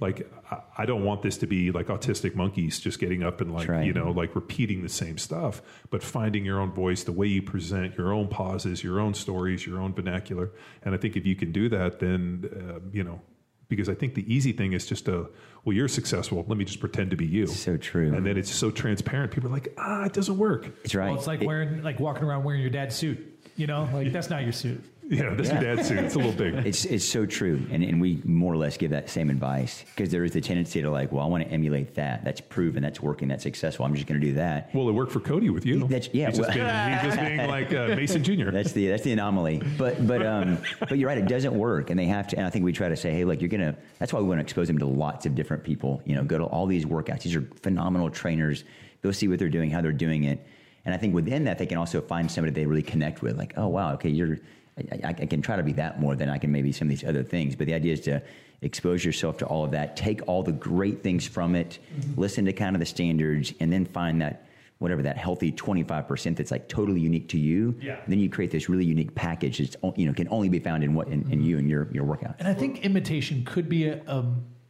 Like 0.00 0.30
I, 0.50 0.60
I 0.78 0.86
don't 0.86 1.04
want 1.04 1.22
this 1.22 1.38
to 1.38 1.46
be 1.46 1.70
like 1.70 1.88
autistic 1.88 2.34
monkeys 2.34 2.80
just 2.80 2.98
getting 2.98 3.22
up 3.22 3.40
and 3.40 3.52
like 3.52 3.68
right. 3.68 3.86
you 3.86 3.92
know 3.92 4.10
like 4.10 4.34
repeating 4.34 4.82
the 4.82 4.88
same 4.88 5.18
stuff, 5.18 5.62
but 5.90 6.02
finding 6.02 6.44
your 6.44 6.60
own 6.60 6.72
voice, 6.72 7.04
the 7.04 7.12
way 7.12 7.26
you 7.26 7.42
present, 7.42 7.96
your 7.96 8.12
own 8.12 8.28
pauses, 8.28 8.82
your 8.82 9.00
own 9.00 9.14
stories, 9.14 9.66
your 9.66 9.80
own 9.80 9.94
vernacular. 9.94 10.50
And 10.82 10.94
I 10.94 10.98
think 10.98 11.16
if 11.16 11.26
you 11.26 11.36
can 11.36 11.52
do 11.52 11.68
that, 11.68 12.00
then 12.00 12.50
uh, 12.54 12.80
you 12.92 13.04
know 13.04 13.20
because 13.68 13.88
I 13.88 13.94
think 13.94 14.14
the 14.14 14.32
easy 14.32 14.52
thing 14.52 14.72
is 14.72 14.86
just 14.86 15.06
to 15.06 15.28
well 15.64 15.74
you're 15.74 15.88
successful. 15.88 16.44
Let 16.46 16.58
me 16.58 16.64
just 16.64 16.80
pretend 16.80 17.10
to 17.10 17.16
be 17.16 17.26
you. 17.26 17.46
So 17.46 17.76
true. 17.76 18.14
And 18.14 18.26
then 18.26 18.36
it's 18.36 18.54
so 18.54 18.70
transparent. 18.70 19.32
People 19.32 19.50
are 19.50 19.52
like 19.52 19.74
ah 19.78 20.04
it 20.04 20.12
doesn't 20.12 20.38
work. 20.38 20.66
It's 20.84 20.94
right. 20.94 21.08
Well, 21.08 21.18
it's 21.18 21.26
like 21.26 21.42
It- 21.42 21.46
wearing 21.46 21.82
like 21.82 22.00
walking 22.00 22.24
around 22.24 22.44
wearing 22.44 22.60
your 22.60 22.70
dad's 22.70 22.94
suit. 22.94 23.30
You 23.56 23.66
know, 23.68 23.88
like 23.92 24.12
that's 24.12 24.30
not 24.30 24.42
your 24.42 24.52
suit. 24.52 24.82
Yeah, 25.10 25.34
that's 25.34 25.50
your 25.50 25.60
dad's 25.60 25.86
suit. 25.86 25.98
It's 25.98 26.14
a 26.14 26.18
little 26.18 26.32
big. 26.32 26.54
It's 26.66 26.86
it's 26.86 27.04
so 27.04 27.26
true, 27.26 27.62
and 27.70 27.84
and 27.84 28.00
we 28.00 28.22
more 28.24 28.52
or 28.52 28.56
less 28.56 28.78
give 28.78 28.90
that 28.92 29.10
same 29.10 29.28
advice 29.28 29.84
because 29.94 30.10
there 30.10 30.24
is 30.24 30.32
the 30.32 30.40
tendency 30.40 30.80
to 30.80 30.90
like, 30.90 31.12
well, 31.12 31.22
I 31.22 31.26
want 31.28 31.44
to 31.44 31.50
emulate 31.50 31.94
that. 31.96 32.24
That's 32.24 32.40
proven. 32.40 32.82
That's 32.82 33.02
working. 33.02 33.28
That's 33.28 33.42
successful. 33.42 33.84
I'm 33.84 33.94
just 33.94 34.06
going 34.06 34.18
to 34.18 34.26
do 34.26 34.32
that. 34.34 34.74
Well, 34.74 34.88
it 34.88 34.92
worked 34.92 35.12
for 35.12 35.20
Cody 35.20 35.50
with 35.50 35.66
you. 35.66 35.80
That's- 35.80 36.08
yeah, 36.14 36.28
He's 36.30 36.38
just, 36.38 36.54
being, 36.54 36.64
he's 36.66 37.02
just 37.02 37.20
being 37.20 37.46
like 37.48 37.72
uh, 37.74 37.88
Mason 37.88 38.24
Jr. 38.24 38.50
That's 38.50 38.72
the 38.72 38.88
that's 38.88 39.02
the 39.02 39.12
anomaly. 39.12 39.62
But 39.76 40.06
but 40.06 40.24
um 40.24 40.58
but 40.80 40.96
you're 40.96 41.08
right. 41.08 41.18
It 41.18 41.28
doesn't 41.28 41.54
work, 41.54 41.90
and 41.90 41.98
they 41.98 42.06
have 42.06 42.26
to. 42.28 42.38
And 42.38 42.46
I 42.46 42.50
think 42.50 42.64
we 42.64 42.72
try 42.72 42.88
to 42.88 42.96
say, 42.96 43.12
hey, 43.12 43.24
look, 43.26 43.42
you're 43.42 43.50
gonna. 43.50 43.76
That's 43.98 44.12
why 44.12 44.20
we 44.20 44.26
want 44.26 44.38
to 44.38 44.42
expose 44.42 44.68
them 44.68 44.78
to 44.78 44.86
lots 44.86 45.26
of 45.26 45.34
different 45.34 45.64
people. 45.64 46.00
You 46.06 46.14
know, 46.14 46.24
go 46.24 46.38
to 46.38 46.44
all 46.44 46.66
these 46.66 46.86
workouts. 46.86 47.22
These 47.22 47.36
are 47.36 47.46
phenomenal 47.62 48.08
trainers. 48.08 48.64
Go 49.02 49.10
see 49.10 49.28
what 49.28 49.38
they're 49.38 49.50
doing, 49.50 49.70
how 49.70 49.82
they're 49.82 49.92
doing 49.92 50.24
it, 50.24 50.44
and 50.86 50.94
I 50.94 50.98
think 50.98 51.14
within 51.14 51.44
that 51.44 51.58
they 51.58 51.66
can 51.66 51.76
also 51.76 52.00
find 52.00 52.30
somebody 52.30 52.54
they 52.54 52.64
really 52.66 52.82
connect 52.82 53.20
with. 53.20 53.36
Like, 53.36 53.52
oh 53.58 53.68
wow, 53.68 53.92
okay, 53.94 54.08
you're. 54.08 54.38
I, 54.78 54.96
I 55.04 55.08
I 55.08 55.26
can 55.26 55.42
try 55.42 55.56
to 55.56 55.62
be 55.62 55.72
that 55.74 56.00
more 56.00 56.16
than 56.16 56.28
I 56.28 56.38
can 56.38 56.50
maybe 56.50 56.72
some 56.72 56.86
of 56.86 56.90
these 56.90 57.04
other 57.04 57.22
things. 57.22 57.56
But 57.56 57.66
the 57.66 57.74
idea 57.74 57.92
is 57.92 58.00
to 58.02 58.22
expose 58.62 59.04
yourself 59.04 59.38
to 59.38 59.46
all 59.46 59.64
of 59.64 59.70
that, 59.72 59.96
take 59.96 60.26
all 60.26 60.42
the 60.42 60.52
great 60.52 61.02
things 61.02 61.26
from 61.26 61.54
it, 61.54 61.78
mm-hmm. 61.96 62.20
listen 62.20 62.44
to 62.46 62.52
kind 62.52 62.74
of 62.74 62.80
the 62.80 62.86
standards, 62.86 63.52
and 63.60 63.72
then 63.72 63.84
find 63.84 64.20
that 64.22 64.46
whatever 64.78 65.02
that 65.02 65.16
healthy 65.16 65.52
25% 65.52 66.36
that's 66.36 66.50
like 66.50 66.68
totally 66.68 67.00
unique 67.00 67.28
to 67.28 67.38
you. 67.38 67.74
Yeah. 67.80 68.00
Then 68.06 68.18
you 68.18 68.28
create 68.28 68.50
this 68.50 68.68
really 68.68 68.84
unique 68.84 69.14
package 69.14 69.58
that's 69.58 69.76
you 69.96 70.06
know 70.06 70.12
can 70.12 70.28
only 70.30 70.48
be 70.48 70.58
found 70.58 70.82
in 70.82 70.94
what 70.94 71.08
in, 71.08 71.12
in 71.12 71.20
mm-hmm. 71.24 71.40
you 71.40 71.58
and 71.58 71.68
your 71.68 71.88
your 71.92 72.04
workout. 72.04 72.36
And 72.38 72.48
I 72.48 72.54
think 72.54 72.84
imitation 72.84 73.44
could 73.44 73.68
be 73.68 73.88
a, 73.88 74.02
a, 74.06 74.24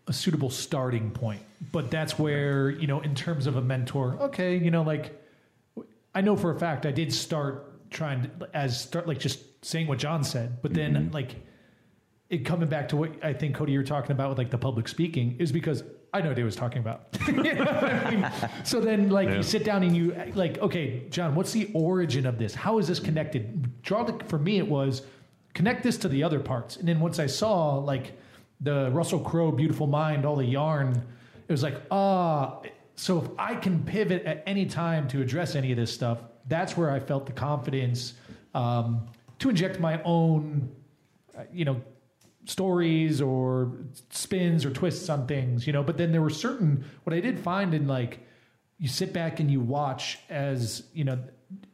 a 0.09 0.13
suitable 0.13 0.51
starting 0.51 1.11
point, 1.11 1.43
but 1.73 1.91
that's 1.91 2.19
where 2.19 2.71
you 2.71 2.87
know, 2.87 3.01
in 3.01 3.15
terms 3.15 3.47
of 3.47 3.57
a 3.57 3.63
mentor, 3.63 4.19
okay, 4.21 4.57
you 4.57 4.71
know, 4.71 4.83
like 4.83 5.21
I 6.15 6.21
know 6.21 6.37
for 6.37 6.55
a 6.55 6.59
fact 6.59 6.87
I 6.87 6.93
did 6.93 7.13
start 7.13 7.91
trying 7.91 8.23
to 8.23 8.49
as 8.55 8.81
start 8.81 9.09
like 9.09 9.19
just 9.19 9.54
saying 9.65 9.87
what 9.87 9.99
John 9.99 10.23
said, 10.25 10.61
but 10.63 10.75
then 10.75 11.11
like 11.13 11.37
it 12.31 12.39
coming 12.45 12.69
back 12.69 12.89
to 12.89 12.97
what 12.97 13.13
I 13.25 13.33
think 13.33 13.55
Cody 13.55 13.73
you 13.73 13.79
were 13.79 13.85
talking 13.85 14.13
about 14.13 14.29
with 14.31 14.39
like 14.39 14.51
the 14.51 14.59
public 14.59 14.89
speaking 14.89 15.37
is 15.39 15.53
because 15.53 15.83
I 16.13 16.21
know 16.21 16.29
what 16.29 16.39
he 16.39 16.45
was 16.45 16.57
talking 16.57 16.79
about. 16.79 17.17
You 17.27 17.33
know 17.55 17.65
I 17.65 18.11
mean? 18.11 18.31
So 18.65 18.81
then 18.81 19.09
like 19.11 19.29
Yeah. 19.29 19.37
you 19.37 19.43
sit 19.43 19.65
down 19.65 19.83
and 19.83 19.97
you 19.97 20.15
like, 20.35 20.59
okay, 20.59 21.05
John, 21.11 21.35
what's 21.35 21.53
the 21.53 21.71
origin 21.75 22.27
of 22.27 22.39
this? 22.39 22.55
How 22.55 22.79
is 22.79 22.87
this 22.89 23.01
connected? 23.01 23.83
Draw 23.83 24.05
the 24.05 24.25
for 24.27 24.39
me 24.39 24.59
it 24.59 24.69
was 24.69 25.03
connect 25.55 25.83
this 25.83 25.97
to 25.99 26.09
the 26.09 26.23
other 26.23 26.41
parts. 26.41 26.77
And 26.77 26.87
then 26.89 27.01
once 27.01 27.19
I 27.19 27.27
saw 27.27 27.77
like 27.77 28.13
the 28.61 28.91
Russell 28.93 29.21
Crowe 29.21 29.51
beautiful 29.53 29.87
mind, 29.87 30.25
all 30.27 30.37
the 30.37 30.45
yarn, 30.45 30.91
it 31.49 31.53
was 31.53 31.63
like, 31.63 31.81
ah, 31.91 32.61
so 32.97 33.19
if 33.23 33.29
I 33.39 33.55
can 33.55 33.83
pivot 33.85 34.25
at 34.25 34.43
any 34.47 34.67
time 34.67 35.09
to 35.09 35.21
address 35.23 35.55
any 35.57 35.71
of 35.73 35.77
this 35.77 35.93
stuff, 35.93 36.19
that's 36.49 36.77
where 36.77 36.91
I 36.91 37.01
felt 37.01 37.27
the 37.27 37.33
confidence 37.33 38.15
um, 38.55 39.07
to 39.45 39.51
inject 39.51 39.79
my 39.79 40.03
own, 40.05 40.75
uh, 41.37 41.43
you 41.53 41.67
know, 41.67 41.81
stories 42.47 43.21
or 43.21 43.73
spins 44.09 44.65
or 44.65 44.71
twists 44.71 45.11
on 45.11 45.27
things, 45.27 45.67
you 45.67 45.73
know. 45.73 45.83
But 45.83 45.99
then 45.99 46.13
there 46.13 46.23
were 46.23 46.31
certain 46.31 46.85
what 47.05 47.15
I 47.15 47.21
did 47.21 47.39
find 47.39 47.75
in 47.75 47.87
like 47.87 48.21
you 48.79 48.89
sit 48.89 49.13
back 49.13 49.41
and 49.41 49.51
you 49.51 49.61
watch 49.61 50.19
as 50.31 50.85
you 50.95 51.05
know 51.05 51.19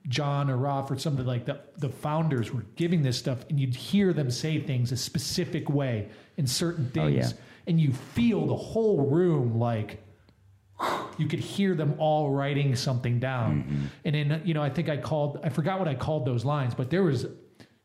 John 0.08 0.50
or 0.50 0.56
Roth 0.56 0.90
or 0.90 0.98
something 0.98 1.24
like 1.24 1.46
the 1.46 1.60
the 1.78 1.88
founders 1.88 2.52
were 2.52 2.64
giving 2.74 3.02
this 3.02 3.16
stuff, 3.16 3.44
and 3.48 3.60
you'd 3.60 3.76
hear 3.76 4.12
them 4.12 4.32
say 4.32 4.60
things 4.60 4.90
a 4.90 4.96
specific 4.96 5.70
way 5.70 6.08
in 6.36 6.48
certain 6.48 6.90
things, 6.90 7.32
yeah. 7.32 7.38
and 7.68 7.80
you 7.80 7.92
feel 7.92 8.46
the 8.46 8.56
whole 8.56 9.06
room 9.06 9.60
like 9.60 10.02
you 11.18 11.26
could 11.28 11.38
hear 11.38 11.76
them 11.76 11.94
all 11.98 12.30
writing 12.30 12.74
something 12.74 13.20
down. 13.20 13.90
And 14.04 14.14
then, 14.14 14.42
you 14.44 14.54
know, 14.54 14.62
I 14.62 14.70
think 14.70 14.88
I 14.88 14.96
called, 14.96 15.38
I 15.44 15.50
forgot 15.50 15.78
what 15.78 15.86
I 15.86 15.94
called 15.94 16.26
those 16.26 16.44
lines, 16.44 16.74
but 16.74 16.90
there 16.90 17.02
was, 17.02 17.26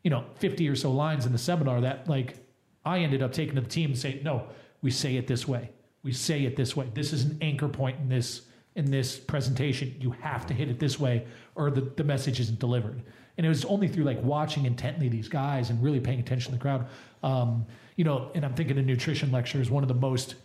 you 0.06 0.11
know, 0.11 0.23
50 0.36 0.69
or 0.69 0.76
so 0.76 0.91
lines 0.91 1.26
in 1.26 1.32
the 1.32 1.38
seminar 1.40 1.82
that 1.82 2.07
like 2.07 2.36
I 2.86 2.99
ended 2.99 3.23
up 3.23 3.34
taking 3.34 3.56
to 3.56 3.61
the 3.61 3.68
team 3.68 3.90
and 3.90 3.99
saying, 3.99 4.22
no, 4.23 4.48
we 4.84 4.91
say 4.91 5.15
it 5.15 5.26
this 5.26 5.48
way. 5.48 5.72
We 6.03 6.11
say 6.11 6.44
it 6.45 6.56
this 6.56 6.77
way. 6.77 6.91
This 6.94 7.11
is 7.11 7.23
an 7.23 7.40
anchor 7.41 7.68
point 7.68 7.99
in 7.99 8.07
this, 8.07 8.44
in 8.76 8.91
this 8.91 9.18
presentation. 9.18 9.95
You 9.99 10.11
have 10.11 10.45
to 10.45 10.53
hit 10.53 10.69
it 10.69 10.80
this 10.80 10.99
way 10.99 11.26
or 11.56 11.72
the, 11.72 11.82
the 11.82 12.03
message 12.03 12.40
isn't 12.40 12.60
delivered. 12.60 13.02
And 13.38 13.48
it 13.48 13.49
was 13.49 13.65
only 13.65 13.88
through 13.88 14.03
like 14.03 14.22
watching 14.22 14.68
intently 14.68 15.10
these 15.10 15.27
guys 15.27 15.72
and 15.72 15.82
really 15.82 15.99
paying 15.99 16.19
attention 16.19 16.52
to 16.52 16.57
the 16.60 16.61
crowd. 16.61 16.86
Um, 17.23 17.65
you 17.95 18.03
know, 18.03 18.30
and 18.36 18.45
I'm 18.45 18.53
thinking 18.53 18.77
a 18.77 18.84
nutrition 18.84 19.32
lecture 19.32 19.60
is 19.60 19.72
one 19.72 19.84
of 19.84 19.88
the 19.88 19.95
most 19.95 20.36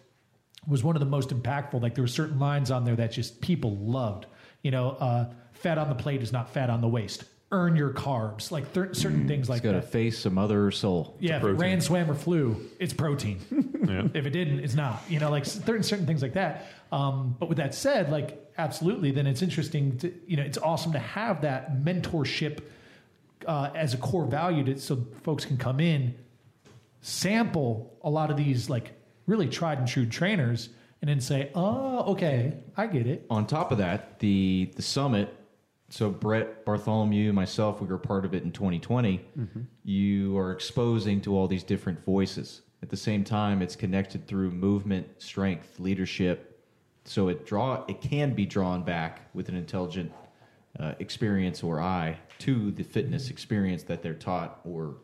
was 0.67 0.83
one 0.83 0.97
of 0.97 1.01
the 1.01 1.07
most 1.07 1.31
impactful. 1.31 1.83
Like 1.83 1.95
there 1.95 2.05
were 2.05 2.09
certain 2.09 2.39
lines 2.39 2.71
on 2.71 2.85
there 2.85 2.97
that 2.97 3.13
just 3.13 3.43
people 3.43 3.77
loved. 3.77 4.25
You 4.63 4.71
know, 4.71 4.91
uh, 4.93 5.31
fat 5.53 5.77
on 5.77 5.91
the 5.91 5.95
plate 5.95 6.23
is 6.23 6.33
not 6.33 6.53
fat 6.53 6.71
on 6.71 6.81
the 6.81 6.89
waist. 6.89 7.25
Earn 7.53 7.75
your 7.75 7.91
carbs. 7.91 8.53
Like 8.53 8.73
th- 8.73 8.95
certain 8.95 9.27
things 9.27 9.49
like 9.49 9.59
It's 9.59 9.65
got 9.65 9.73
to 9.73 9.83
face 9.83 10.21
some 10.21 10.39
other 10.39 10.71
soul. 10.71 11.17
Yeah, 11.19 11.33
if 11.33 11.39
it 11.39 11.41
protein. 11.43 11.61
ran, 11.61 11.81
swam, 11.81 12.11
or 12.11 12.15
flew, 12.15 12.57
it's 12.79 12.93
protein. 12.93 13.41
Yeah. 13.91 14.07
if 14.15 14.25
it 14.27 14.31
didn't, 14.31 14.61
it's 14.61 14.75
not. 14.77 15.03
You 15.09 15.19
know, 15.19 15.31
like 15.31 15.45
certain 15.47 15.83
certain 15.83 16.07
things 16.07 16.23
like 16.23 16.35
that. 16.35 16.67
Um, 16.93 17.35
but 17.41 17.49
with 17.49 17.59
that 17.59 17.75
said, 17.75 18.11
like 18.13 18.53
absolutely, 18.57 19.11
then 19.11 19.27
it's 19.27 19.43
interesting. 19.43 19.97
To, 19.99 20.13
you 20.29 20.37
know, 20.37 20.45
it's 20.45 20.59
awesome 20.59 20.93
to 20.93 20.99
have 21.01 21.41
that 21.41 21.83
mentorship 21.83 22.61
uh, 23.49 23.71
as 23.75 23.95
a 23.95 23.97
core 23.97 24.27
value, 24.27 24.63
to, 24.65 24.79
so 24.79 25.05
folks 25.25 25.45
can 25.45 25.57
come 25.57 25.81
in, 25.81 26.15
sample 27.01 27.99
a 28.03 28.11
lot 28.11 28.31
of 28.31 28.37
these 28.37 28.69
like 28.71 28.93
really 29.27 29.49
tried 29.49 29.79
and 29.79 29.89
true 29.89 30.07
trainers, 30.07 30.69
and 31.01 31.09
then 31.09 31.21
say, 31.21 31.51
"Oh, 31.55 32.13
okay, 32.13 32.55
I 32.77 32.87
get 32.87 33.07
it." 33.07 33.27
On 33.31 33.47
top 33.47 33.73
of 33.73 33.79
that, 33.79 34.19
the 34.21 34.71
the 34.77 34.83
summit. 34.83 35.35
So 35.91 36.09
Brett 36.09 36.65
Bartholomew, 36.65 37.33
myself, 37.33 37.81
we 37.81 37.89
were 37.89 37.99
part 37.99 38.25
of 38.25 38.33
it 38.33 38.45
in 38.45 38.53
2020. 38.53 39.21
You 39.85 40.39
are 40.39 40.53
exposing 40.53 41.21
to 41.23 41.37
all 41.37 41.49
these 41.49 41.65
different 41.65 42.05
voices. 42.05 42.63
At 42.83 42.89
the 42.89 42.97
same 42.97 43.25
time, 43.25 43.61
it's 43.61 43.77
connected 43.77 44.27
through 44.27 44.53
movement, 44.53 45.07
strength, 45.19 45.81
leadership. 45.81 46.65
So 47.05 47.29
it 47.29 47.45
draw 47.45 47.85
it 47.89 48.01
can 48.01 48.35
be 48.35 48.47
drawn 48.47 48.85
back 48.85 49.29
with 49.35 49.49
an 49.49 49.57
intelligent 49.57 50.13
uh, 50.79 50.95
experience 51.01 51.63
or 51.63 51.81
eye 51.81 52.19
to 52.39 52.71
the 52.71 52.85
fitness 52.85 53.29
experience 53.29 53.83
that 53.85 54.03
they're 54.03 54.15
taught 54.15 54.61
or 54.65 54.99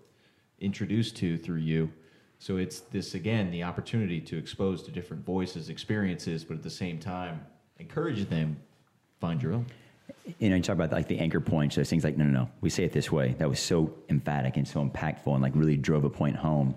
introduced 0.61 1.17
to 1.17 1.37
through 1.37 1.61
you. 1.61 1.91
So 2.39 2.59
it's 2.59 2.81
this 2.81 3.15
again 3.15 3.51
the 3.51 3.65
opportunity 3.65 4.21
to 4.21 4.39
expose 4.39 4.83
to 4.85 4.93
different 4.93 5.25
voices, 5.25 5.69
experiences, 5.69 6.45
but 6.45 6.55
at 6.55 6.63
the 6.63 6.71
same 6.71 6.99
time 7.01 7.45
encourage 7.79 8.29
them 8.29 8.57
find 9.21 9.43
your 9.43 9.53
own. 9.53 9.67
You 10.39 10.51
know, 10.51 10.57
you 10.57 10.63
talk 10.63 10.75
about 10.75 10.93
like 10.93 11.09
the 11.09 11.19
anchor 11.19 11.41
points, 11.41 11.77
those 11.77 11.89
things 11.89 12.05
like, 12.05 12.17
no, 12.17 12.25
no, 12.25 12.31
no, 12.31 12.51
we 12.61 12.71
say 12.71 12.85
it 12.85 12.93
this 12.93 13.13
way. 13.13 13.35
That 13.39 13.49
was 13.49 13.61
so 13.61 13.95
emphatic 14.09 14.57
and 14.57 14.67
so 14.67 14.85
impactful 14.85 15.33
and 15.33 15.43
like 15.43 15.53
really 15.55 15.77
drove 15.77 16.05
a 16.05 16.11
point 16.11 16.37
home. 16.37 16.75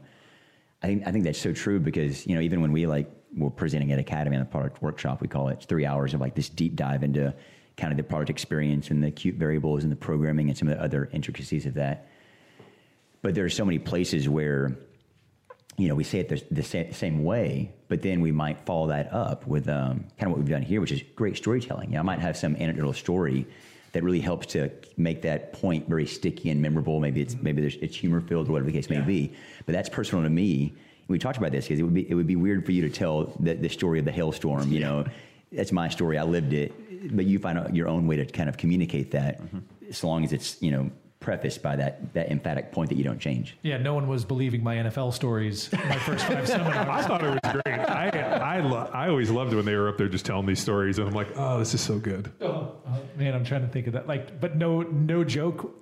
I 0.83 0.87
think, 0.87 1.07
I 1.07 1.11
think 1.11 1.23
that's 1.23 1.39
so 1.39 1.51
true 1.51 1.79
because, 1.79 2.25
you 2.27 2.35
know, 2.35 2.41
even 2.41 2.61
when 2.61 2.71
we 2.71 2.85
like 2.85 3.09
were 3.35 3.49
presenting 3.49 3.91
at 3.91 3.99
Academy 3.99 4.35
on 4.35 4.41
the 4.41 4.49
product 4.49 4.81
workshop, 4.81 5.21
we 5.21 5.27
call 5.27 5.49
it 5.49 5.63
three 5.67 5.85
hours 5.85 6.13
of 6.13 6.21
like 6.21 6.35
this 6.35 6.49
deep 6.49 6.75
dive 6.75 7.03
into 7.03 7.33
kind 7.75 7.91
of 7.91 7.97
the 7.97 8.03
product 8.03 8.29
experience 8.29 8.91
and 8.91 9.03
the 9.03 9.07
acute 9.07 9.35
variables 9.35 9.83
and 9.83 9.91
the 9.91 9.95
programming 9.95 10.49
and 10.49 10.57
some 10.57 10.67
of 10.67 10.77
the 10.77 10.83
other 10.83 11.09
intricacies 11.11 11.65
of 11.65 11.73
that. 11.73 12.07
But 13.21 13.35
there 13.35 13.45
are 13.45 13.49
so 13.49 13.65
many 13.65 13.79
places 13.79 14.29
where, 14.29 14.77
you 15.79 15.87
know, 15.87 15.95
we 15.95 16.03
say 16.03 16.19
it 16.19 16.27
the, 16.27 16.43
the 16.51 16.63
sa- 16.63 16.91
same 16.91 17.23
way, 17.23 17.71
but 17.87 18.01
then 18.01 18.19
we 18.19 18.33
might 18.33 18.59
follow 18.65 18.87
that 18.87 19.11
up 19.13 19.47
with 19.47 19.69
um, 19.69 20.05
kind 20.17 20.23
of 20.23 20.31
what 20.31 20.39
we've 20.39 20.49
done 20.49 20.61
here, 20.61 20.81
which 20.81 20.91
is 20.91 21.01
great 21.15 21.37
storytelling. 21.37 21.89
You 21.89 21.93
know, 21.95 22.01
I 22.01 22.03
might 22.03 22.19
have 22.19 22.35
some 22.35 22.55
anecdotal 22.57 22.93
story 22.93 23.47
that 23.93 24.03
really 24.03 24.19
helps 24.19 24.47
to 24.47 24.69
make 24.97 25.21
that 25.21 25.53
point 25.53 25.87
very 25.87 26.05
sticky 26.05 26.49
and 26.49 26.61
memorable. 26.61 26.99
Maybe 26.99 27.21
it's 27.21 27.35
maybe 27.41 27.61
there's, 27.61 27.75
it's 27.77 27.95
humor 27.95 28.19
filled 28.19 28.49
or 28.49 28.51
whatever 28.51 28.69
the 28.69 28.77
case 28.77 28.89
may 28.89 28.99
be, 29.01 29.33
but 29.65 29.73
that's 29.73 29.89
personal 29.89 30.23
to 30.23 30.29
me. 30.29 30.73
We 31.07 31.17
talked 31.17 31.37
about 31.37 31.51
this 31.51 31.65
because 31.65 31.79
it 31.79 31.83
would 31.83 31.93
be 31.93 32.09
it 32.09 32.13
would 32.13 32.27
be 32.27 32.35
weird 32.35 32.65
for 32.65 32.71
you 32.71 32.81
to 32.83 32.89
tell 32.89 33.33
the, 33.39 33.55
the 33.55 33.69
story 33.69 33.97
of 33.99 34.05
the 34.05 34.11
hailstorm. 34.11 34.71
You 34.71 34.81
know, 34.81 35.05
that's 35.51 35.71
my 35.71 35.89
story. 35.89 36.19
I 36.19 36.23
lived 36.23 36.53
it, 36.53 37.15
but 37.15 37.25
you 37.25 37.39
find 37.39 37.57
out 37.57 37.75
your 37.75 37.87
own 37.87 38.05
way 38.05 38.17
to 38.17 38.25
kind 38.25 38.49
of 38.49 38.57
communicate 38.57 39.11
that, 39.11 39.41
as 39.89 40.03
long 40.03 40.23
as 40.23 40.33
it's 40.33 40.61
you 40.61 40.71
know 40.71 40.91
prefaced 41.19 41.61
by 41.61 41.75
that 41.75 42.13
that 42.13 42.31
emphatic 42.31 42.71
point 42.71 42.89
that 42.89 42.95
you 42.97 43.03
don't 43.03 43.19
change. 43.19 43.57
Yeah, 43.61 43.77
no 43.77 43.93
one 43.93 44.07
was 44.07 44.23
believing 44.25 44.63
my 44.63 44.75
NFL 44.77 45.13
stories 45.13 45.69
my 45.73 45.97
first 45.99 46.25
five 46.25 46.49
I 46.49 47.01
thought 47.03 47.23
it 47.23 47.29
was 47.43 47.61
great. 47.65 47.79
I 47.79 48.09
I, 48.09 48.59
lo- 48.61 48.89
I 48.93 49.09
always 49.09 49.29
loved 49.29 49.51
it 49.53 49.55
when 49.57 49.65
they 49.65 49.75
were 49.75 49.89
up 49.89 49.97
there 49.97 50.07
just 50.07 50.25
telling 50.25 50.45
these 50.45 50.59
stories, 50.59 50.97
and 50.97 51.07
I'm 51.07 51.13
like, 51.13 51.29
oh, 51.35 51.59
this 51.59 51.73
is 51.73 51.81
so 51.81 51.99
good. 51.99 52.31
Oh, 52.41 52.75
man, 53.17 53.33
I'm 53.35 53.43
trying 53.43 53.61
to 53.61 53.67
think 53.67 53.87
of 53.87 53.93
that. 53.93 54.07
Like, 54.07 54.39
but 54.39 54.55
no, 54.55 54.81
no 54.81 55.23
joke 55.23 55.75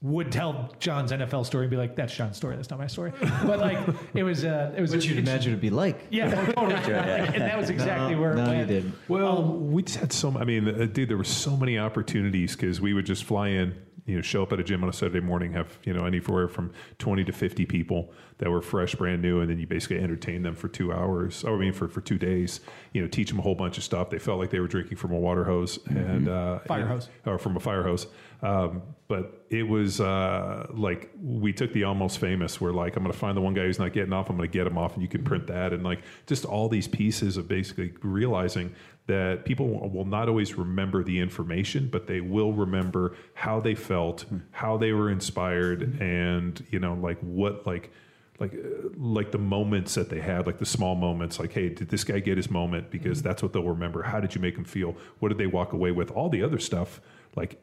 would 0.00 0.30
tell 0.30 0.72
John's 0.78 1.10
NFL 1.10 1.44
story 1.44 1.64
and 1.64 1.70
be 1.72 1.76
like, 1.76 1.96
"That's 1.96 2.14
John's 2.14 2.36
story. 2.36 2.54
That's 2.54 2.70
not 2.70 2.78
my 2.78 2.86
story." 2.86 3.12
But 3.20 3.58
like, 3.58 3.78
it 4.14 4.22
was, 4.22 4.44
uh, 4.44 4.72
it 4.76 4.80
was. 4.80 4.92
What 4.92 5.04
you'd 5.04 5.18
imagine 5.18 5.50
it'd 5.52 5.60
be 5.60 5.70
like. 5.70 6.06
Yeah, 6.10 6.28
no, 6.28 6.46
totally. 6.52 6.74
and 6.94 7.42
that 7.42 7.58
was 7.58 7.68
exactly 7.68 8.14
No, 8.14 8.20
where. 8.20 8.32
it 8.32 8.36
no, 8.36 8.52
you 8.52 8.64
didn't. 8.64 8.94
Well, 9.08 9.42
we 9.42 9.82
just 9.82 9.98
had 9.98 10.12
so. 10.12 10.38
I 10.38 10.44
mean, 10.44 10.68
uh, 10.68 10.86
dude, 10.86 11.08
there 11.08 11.16
were 11.16 11.24
so 11.24 11.56
many 11.56 11.78
opportunities 11.78 12.54
because 12.54 12.80
we 12.80 12.94
would 12.94 13.06
just 13.06 13.24
fly 13.24 13.48
in, 13.48 13.74
you 14.08 14.16
know, 14.16 14.22
show 14.22 14.42
up 14.42 14.52
at 14.52 14.58
a 14.58 14.64
gym 14.64 14.82
on 14.82 14.88
a 14.88 14.92
Saturday 14.92 15.20
morning, 15.20 15.52
have 15.52 15.78
you 15.84 15.92
know 15.92 16.04
anywhere 16.06 16.48
from 16.48 16.72
twenty 16.98 17.22
to 17.24 17.32
fifty 17.32 17.66
people 17.66 18.12
that 18.38 18.50
were 18.50 18.62
fresh, 18.62 18.94
brand 18.94 19.20
new, 19.20 19.40
and 19.40 19.50
then 19.50 19.58
you 19.58 19.66
basically 19.66 19.98
entertain 19.98 20.42
them 20.42 20.54
for 20.54 20.68
two 20.68 20.92
hours. 20.92 21.44
Or 21.44 21.54
I 21.56 21.58
mean, 21.58 21.72
for 21.72 21.88
for 21.88 22.00
two 22.00 22.18
days. 22.18 22.60
You 22.92 23.02
know, 23.02 23.08
teach 23.08 23.28
them 23.28 23.38
a 23.38 23.42
whole 23.42 23.54
bunch 23.54 23.76
of 23.78 23.84
stuff. 23.84 24.10
They 24.10 24.18
felt 24.18 24.38
like 24.40 24.50
they 24.50 24.60
were 24.60 24.66
drinking 24.66 24.96
from 24.96 25.12
a 25.12 25.18
water 25.18 25.44
hose 25.44 25.78
and 25.88 26.28
uh, 26.28 26.60
Fire 26.60 26.80
and- 26.80 26.88
hose. 26.88 27.08
or 27.26 27.38
from 27.38 27.56
a 27.56 27.60
fire 27.60 27.82
hose. 27.82 28.06
Um, 28.40 28.82
but 29.08 29.44
it 29.50 29.64
was 29.64 30.00
uh, 30.00 30.66
like 30.70 31.10
we 31.20 31.52
took 31.52 31.72
the 31.72 31.84
almost 31.84 32.18
famous. 32.18 32.60
Where 32.60 32.72
like 32.72 32.96
I'm 32.96 33.02
going 33.02 33.12
to 33.12 33.18
find 33.18 33.36
the 33.36 33.40
one 33.40 33.52
guy 33.54 33.62
who's 33.62 33.78
not 33.78 33.92
getting 33.92 34.12
off. 34.12 34.30
I'm 34.30 34.36
going 34.36 34.48
to 34.48 34.52
get 34.58 34.66
him 34.66 34.78
off, 34.78 34.94
and 34.94 35.02
you 35.02 35.08
can 35.08 35.24
print 35.24 35.46
that. 35.48 35.72
And 35.72 35.82
like 35.82 36.00
just 36.26 36.44
all 36.44 36.68
these 36.68 36.88
pieces 36.88 37.36
of 37.36 37.48
basically 37.48 37.92
realizing 38.02 38.74
that 39.08 39.46
people 39.46 39.88
will 39.88 40.04
not 40.04 40.28
always 40.28 40.56
remember 40.56 41.02
the 41.02 41.18
information, 41.18 41.88
but 41.90 42.06
they 42.06 42.20
will 42.20 42.52
remember 42.52 43.16
how 43.32 43.58
they 43.58 43.74
felt, 43.74 44.26
how 44.50 44.76
they 44.76 44.92
were 44.92 45.10
inspired, 45.10 46.00
and 46.00 46.64
you 46.70 46.78
know 46.78 46.94
like 46.94 47.18
what 47.20 47.66
like 47.66 47.90
like 48.38 48.52
uh, 48.52 48.88
like 48.96 49.32
the 49.32 49.38
moments 49.38 49.94
that 49.94 50.10
they 50.10 50.20
had 50.20 50.46
like 50.46 50.58
the 50.58 50.66
small 50.66 50.94
moments 50.94 51.40
like 51.40 51.52
hey 51.52 51.68
did 51.70 51.88
this 51.88 52.04
guy 52.04 52.20
get 52.20 52.36
his 52.36 52.50
moment? 52.50 52.90
Because 52.90 53.22
that's 53.22 53.42
what 53.42 53.54
they'll 53.54 53.62
remember. 53.62 54.02
How 54.02 54.20
did 54.20 54.34
you 54.34 54.42
make 54.42 54.56
him 54.56 54.64
feel? 54.64 54.94
What 55.20 55.30
did 55.30 55.38
they 55.38 55.46
walk 55.46 55.72
away 55.72 55.90
with? 55.90 56.10
All 56.10 56.28
the 56.28 56.42
other 56.42 56.58
stuff 56.58 57.00
like 57.34 57.58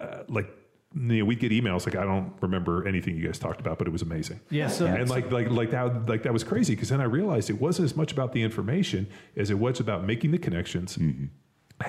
uh, 0.00 0.24
like 0.28 0.52
you 0.96 1.18
know, 1.18 1.24
we'd 1.26 1.40
get 1.40 1.52
emails 1.52 1.84
like 1.84 1.94
I 1.94 2.04
don't 2.04 2.32
remember 2.40 2.86
anything 2.88 3.16
you 3.16 3.26
guys 3.26 3.38
talked 3.38 3.60
about, 3.60 3.78
but 3.78 3.86
it 3.86 3.90
was 3.90 4.02
amazing. 4.02 4.40
Yeah, 4.48 4.68
so 4.68 4.86
and 4.86 5.10
like 5.10 5.30
like 5.30 5.50
like 5.50 5.70
that 5.70 6.08
like 6.08 6.22
that 6.22 6.32
was 6.32 6.42
crazy 6.42 6.74
because 6.74 6.88
then 6.88 7.02
I 7.02 7.04
realized 7.04 7.50
it 7.50 7.60
wasn't 7.60 7.84
as 7.84 7.96
much 7.96 8.12
about 8.12 8.32
the 8.32 8.42
information 8.42 9.06
as 9.36 9.50
it 9.50 9.58
was 9.58 9.78
about 9.78 10.04
making 10.04 10.30
the 10.30 10.38
connections, 10.38 10.98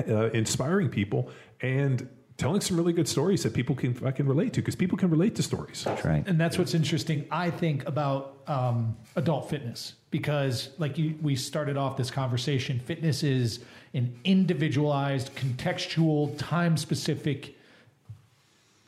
uh, 0.10 0.30
inspiring 0.32 0.90
people, 0.90 1.30
and 1.62 2.10
telling 2.36 2.62
some 2.62 2.76
really 2.78 2.94
good 2.94 3.08
stories 3.08 3.44
that 3.44 3.54
people 3.54 3.76
can 3.76 3.94
fucking 3.94 4.28
relate 4.28 4.54
to 4.54 4.62
because 4.62 4.76
people 4.76 4.98
can 4.98 5.10
relate 5.10 5.36
to 5.36 5.44
stories. 5.44 5.86
That's 5.86 6.04
right. 6.06 6.28
and 6.28 6.40
that's 6.40 6.58
what's 6.60 6.76
interesting 6.76 7.26
i 7.32 7.50
think 7.50 7.88
about 7.88 8.38
um, 8.48 8.96
adult 9.16 9.50
fitness 9.50 9.96
because 10.12 10.70
like 10.78 10.98
you, 10.98 11.16
we 11.22 11.36
started 11.36 11.78
off 11.78 11.98
this 11.98 12.12
conversation 12.12 12.80
fitness 12.80 13.24
is 13.24 13.60
an 13.94 14.20
individualized 14.24 15.34
contextual 15.36 16.38
time 16.38 16.78
specific 16.78 17.57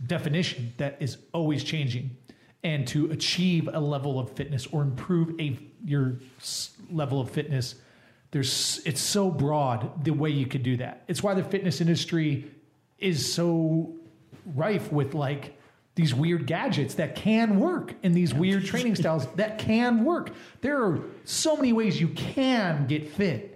definition 0.05 0.73
that 0.77 0.97
is 0.99 1.17
always 1.33 1.63
changing. 1.63 2.15
And 2.63 2.85
to 2.89 3.09
achieve 3.11 3.69
a 3.71 3.79
level 3.79 4.19
of 4.19 4.31
fitness 4.31 4.67
or 4.67 4.81
improve 4.81 5.39
a 5.39 5.57
your 5.85 6.19
level 6.91 7.21
of 7.21 7.31
fitness 7.31 7.75
there's 8.31 8.81
it's 8.85 9.01
so 9.01 9.31
broad 9.31 10.03
the 10.03 10.11
way 10.11 10.29
you 10.29 10.45
could 10.45 10.63
do 10.63 10.77
that. 10.77 11.03
It's 11.07 11.23
why 11.23 11.33
the 11.33 11.43
fitness 11.43 11.81
industry 11.81 12.51
is 12.99 13.33
so 13.33 13.95
rife 14.55 14.91
with 14.91 15.13
like 15.13 15.57
these 15.95 16.13
weird 16.13 16.45
gadgets 16.45 16.95
that 16.95 17.15
can 17.15 17.59
work 17.59 17.95
and 18.03 18.13
these 18.13 18.33
weird 18.33 18.65
training 18.65 18.95
styles 18.95 19.25
that 19.35 19.57
can 19.57 20.05
work. 20.05 20.31
There 20.61 20.81
are 20.83 20.99
so 21.25 21.55
many 21.55 21.73
ways 21.73 21.99
you 21.99 22.09
can 22.09 22.85
get 22.87 23.09
fit 23.09 23.48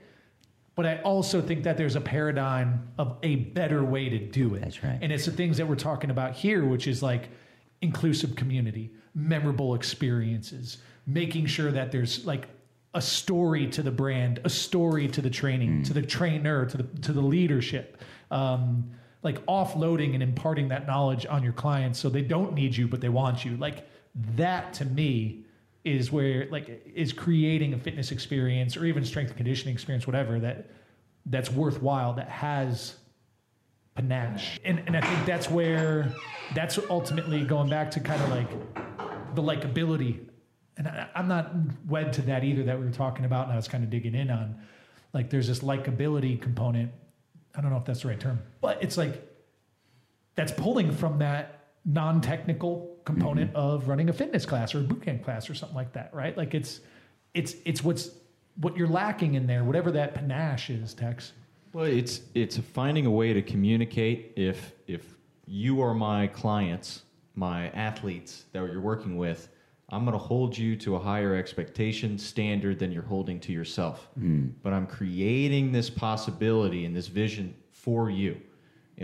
But 0.76 0.86
I 0.88 0.98
also 1.02 1.42
think 1.42 1.64
that 1.64 1.78
there's 1.78 1.96
a 1.96 2.02
paradigm 2.02 2.88
of 2.98 3.18
a 3.22 3.36
better 3.36 3.84
way 3.84 4.10
to 4.10 4.18
do 4.18 4.56
it. 4.56 4.62
That's 4.62 4.84
right. 4.84 4.98
And 5.02 5.12
it's 5.12 5.26
the 5.26 5.32
things 5.32 5.58
that 5.58 5.68
we're 5.68 5.76
talking 5.76 6.10
about 6.10 6.34
here, 6.34 6.66
which 6.66 6.88
is 6.88 7.04
like 7.04 7.30
inclusive 7.82 8.36
community, 8.36 8.92
memorable 9.14 9.76
experiences, 9.76 10.80
making 11.06 11.46
sure 11.46 11.72
that 11.72 11.92
there's 11.92 12.26
like 12.26 12.48
a 12.96 13.02
story 13.02 13.68
to 13.68 13.84
the 13.84 13.92
brand, 13.92 14.40
a 14.46 14.50
story 14.50 15.08
to 15.10 15.22
the 15.22 15.30
training, 15.30 15.84
to 15.84 15.94
the 15.94 16.02
trainer, 16.02 16.66
to 16.66 16.78
the 16.78 16.84
to 17.02 17.14
the 17.14 17.22
leadership. 17.22 18.02
Um, 18.32 18.92
like 19.22 19.44
offloading 19.46 20.14
and 20.14 20.22
imparting 20.22 20.68
that 20.68 20.86
knowledge 20.86 21.26
on 21.26 21.44
your 21.44 21.54
clients 21.54 21.98
so 21.98 22.10
they 22.10 22.22
don't 22.22 22.54
need 22.54 22.76
you 22.76 22.88
but 22.88 23.00
they 23.00 23.10
want 23.10 23.46
you. 23.46 23.56
Like 23.58 23.88
that 24.36 24.74
to 24.76 24.86
me 24.86 25.43
is 25.84 26.12
where 26.12 26.48
like 26.50 26.86
is 26.94 27.12
creating 27.14 27.74
a 27.74 27.78
fitness 27.78 28.12
experience 28.12 28.78
or 28.78 28.86
even 28.86 29.04
strength 29.04 29.30
and 29.30 29.38
conditioning 29.38 29.74
experience, 29.74 30.08
whatever 30.08 30.40
that 30.40 30.70
that's 31.26 31.52
worthwhile 31.52 32.14
that 32.14 32.30
has 32.30 32.96
panache. 33.96 34.60
And 34.64 34.84
and 34.88 34.96
I 34.96 35.02
think 35.02 35.26
that's 35.26 35.50
where 35.50 36.14
that's 36.56 36.80
ultimately 36.90 37.44
going 37.44 37.70
back 37.70 37.92
to 37.92 38.00
kind 38.00 38.22
of 38.22 38.30
like 38.30 38.50
the 39.36 39.42
likability. 39.42 40.20
And 40.78 40.88
I, 40.88 41.08
I'm 41.16 41.28
not 41.28 41.54
wed 41.88 42.14
to 42.14 42.22
that 42.24 42.44
either 42.44 42.64
that 42.64 42.80
we 42.80 42.86
were 42.86 42.92
talking 42.92 43.26
about, 43.26 43.46
and 43.46 43.54
I 43.54 43.56
was 43.56 43.68
kind 43.68 43.84
of 43.84 43.90
digging 43.90 44.16
in 44.16 44.32
on. 44.32 44.60
Like, 45.14 45.30
there's 45.30 45.48
this 45.48 45.60
likability 45.60 46.42
component. 46.42 46.92
I 47.54 47.62
don't 47.62 47.70
know 47.70 47.78
if 47.78 47.86
that's 47.86 48.02
the 48.02 48.08
right 48.08 48.20
term, 48.20 48.42
but 48.62 48.82
it's 48.82 48.98
like 48.98 49.22
that's 50.34 50.52
pulling 50.52 50.92
from 50.92 51.20
that 51.20 51.68
non-technical 51.86 52.93
component 53.06 53.52
mm-hmm. 53.52 53.60
of 53.60 53.88
running 53.88 54.10
a 54.10 54.14
fitness 54.14 54.46
class 54.46 54.74
or 54.74 54.80
a 54.80 54.84
boot 54.84 55.02
camp 55.02 55.24
class 55.24 55.50
or 55.50 55.56
something 55.56 55.76
like 55.76 55.94
that, 55.94 56.14
right? 56.14 56.38
Like 56.38 56.54
it's 56.54 56.82
it's 57.34 57.56
it's 57.66 57.84
what's 57.84 58.12
what 58.56 58.78
you're 58.78 58.88
lacking 58.88 59.34
in 59.34 59.48
there, 59.48 59.64
whatever 59.64 59.92
that 59.92 60.14
panache 60.14 60.70
is, 60.70 60.94
Tex. 60.94 61.34
Well, 61.74 61.86
it's 61.86 62.22
it's 62.36 62.58
finding 62.58 63.06
a 63.06 63.12
way 63.12 63.34
to 63.34 63.42
communicate. 63.42 64.34
If 64.36 64.74
if 64.88 65.18
you 65.48 65.82
are 65.82 65.94
my 65.94 66.28
clients, 66.28 67.04
my 67.36 67.70
athletes 67.70 68.46
that 68.54 68.64
you're 68.72 68.82
working 68.82 69.18
with, 69.18 69.50
I'm 69.90 70.06
going 70.06 70.14
to 70.14 70.24
hold 70.24 70.58
you 70.58 70.76
to 70.78 70.96
a 70.96 71.00
higher 71.00 71.36
expectation 71.36 72.18
standard 72.18 72.80
than 72.80 72.92
you're 72.92 73.04
holding 73.04 73.40
to 73.42 73.52
yourself. 73.52 74.08
Mm. 74.20 74.54
But 74.62 74.74
I'm 74.74 74.88
creating 74.88 75.72
this 75.72 75.90
possibility 75.90 76.86
and 76.86 76.96
this 76.96 77.08
vision 77.08 77.56
for 77.72 78.10
you. 78.10 78.40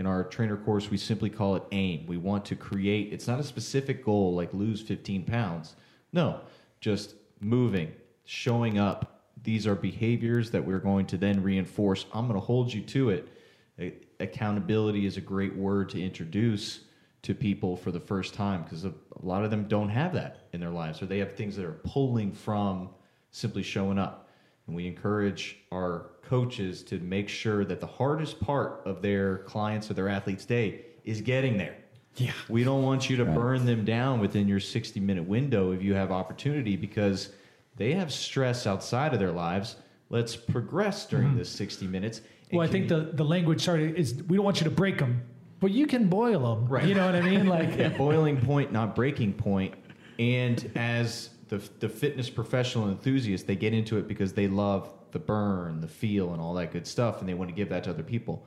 In 0.00 0.06
our 0.06 0.24
trainer 0.24 0.56
course, 0.56 0.90
we 0.90 0.96
simply 0.96 1.28
call 1.28 1.56
it 1.56 1.62
AIM. 1.72 2.06
We 2.06 2.16
want 2.16 2.46
to 2.46 2.56
create. 2.56 3.12
It's 3.12 3.28
not 3.28 3.38
a 3.38 3.44
specific 3.44 4.02
goal 4.02 4.34
like 4.34 4.54
lose 4.54 4.80
15 4.80 5.24
pounds. 5.24 5.76
No, 6.14 6.40
just 6.80 7.16
moving, 7.38 7.92
showing 8.24 8.78
up. 8.78 9.26
These 9.42 9.66
are 9.66 9.74
behaviors 9.74 10.52
that 10.52 10.64
we're 10.64 10.78
going 10.78 11.04
to 11.08 11.18
then 11.18 11.42
reinforce. 11.42 12.06
I'm 12.14 12.26
going 12.26 12.40
to 12.40 12.46
hold 12.46 12.72
you 12.72 12.80
to 12.80 13.10
it. 13.10 14.08
Accountability 14.20 15.04
is 15.04 15.18
a 15.18 15.20
great 15.20 15.54
word 15.54 15.90
to 15.90 16.02
introduce 16.02 16.80
to 17.20 17.34
people 17.34 17.76
for 17.76 17.90
the 17.90 18.00
first 18.00 18.32
time 18.32 18.62
because 18.62 18.86
a 18.86 18.94
lot 19.20 19.44
of 19.44 19.50
them 19.50 19.68
don't 19.68 19.90
have 19.90 20.14
that 20.14 20.46
in 20.54 20.60
their 20.60 20.70
lives 20.70 21.02
or 21.02 21.06
they 21.06 21.18
have 21.18 21.34
things 21.34 21.56
that 21.56 21.66
are 21.66 21.78
pulling 21.84 22.32
from 22.32 22.88
simply 23.32 23.62
showing 23.62 23.98
up. 23.98 24.29
And 24.70 24.76
we 24.76 24.86
encourage 24.86 25.58
our 25.72 26.12
coaches 26.22 26.84
to 26.84 27.00
make 27.00 27.28
sure 27.28 27.64
that 27.64 27.80
the 27.80 27.88
hardest 27.88 28.38
part 28.38 28.82
of 28.84 29.02
their 29.02 29.38
clients 29.38 29.90
or 29.90 29.94
their 29.94 30.08
athletes' 30.08 30.44
day 30.44 30.82
is 31.02 31.20
getting 31.20 31.58
there. 31.58 31.76
Yeah. 32.14 32.30
We 32.48 32.62
don't 32.62 32.84
want 32.84 33.10
you 33.10 33.16
to 33.16 33.24
burn 33.24 33.66
them 33.66 33.84
down 33.84 34.20
within 34.20 34.46
your 34.46 34.60
60 34.60 35.00
minute 35.00 35.26
window 35.26 35.72
if 35.72 35.82
you 35.82 35.92
have 35.94 36.12
opportunity 36.12 36.76
because 36.76 37.30
they 37.74 37.94
have 37.94 38.12
stress 38.12 38.64
outside 38.64 39.12
of 39.12 39.18
their 39.18 39.32
lives. 39.32 39.74
Let's 40.08 40.36
progress 40.36 41.04
during 41.04 41.30
mm-hmm. 41.30 41.38
this 41.38 41.50
60 41.50 41.88
minutes. 41.88 42.20
Well, 42.52 42.62
I 42.62 42.70
think 42.70 42.86
the, 42.86 43.10
the 43.14 43.24
language 43.24 43.64
sorry 43.64 43.92
is 43.98 44.22
we 44.28 44.36
don't 44.36 44.44
want 44.44 44.60
you 44.60 44.64
to 44.64 44.70
break 44.70 44.98
them, 44.98 45.20
but 45.58 45.72
you 45.72 45.88
can 45.88 46.06
boil 46.06 46.54
them. 46.54 46.68
Right. 46.68 46.86
You 46.86 46.94
know 46.94 47.06
what 47.06 47.16
I 47.16 47.22
mean? 47.22 47.48
Like 47.48 47.76
yeah, 47.76 47.88
boiling 47.88 48.40
point, 48.40 48.70
not 48.70 48.94
breaking 48.94 49.32
point. 49.32 49.74
And 50.20 50.70
as 50.76 51.30
the, 51.50 51.60
the 51.80 51.88
fitness 51.88 52.30
professional 52.30 52.88
enthusiast, 52.88 53.46
they 53.46 53.56
get 53.56 53.74
into 53.74 53.98
it 53.98 54.06
because 54.06 54.32
they 54.32 54.46
love 54.46 54.88
the 55.10 55.18
burn, 55.18 55.80
the 55.80 55.88
feel, 55.88 56.32
and 56.32 56.40
all 56.40 56.54
that 56.54 56.72
good 56.72 56.86
stuff, 56.86 57.20
and 57.20 57.28
they 57.28 57.34
want 57.34 57.50
to 57.50 57.54
give 57.54 57.68
that 57.68 57.84
to 57.84 57.90
other 57.90 58.04
people. 58.04 58.46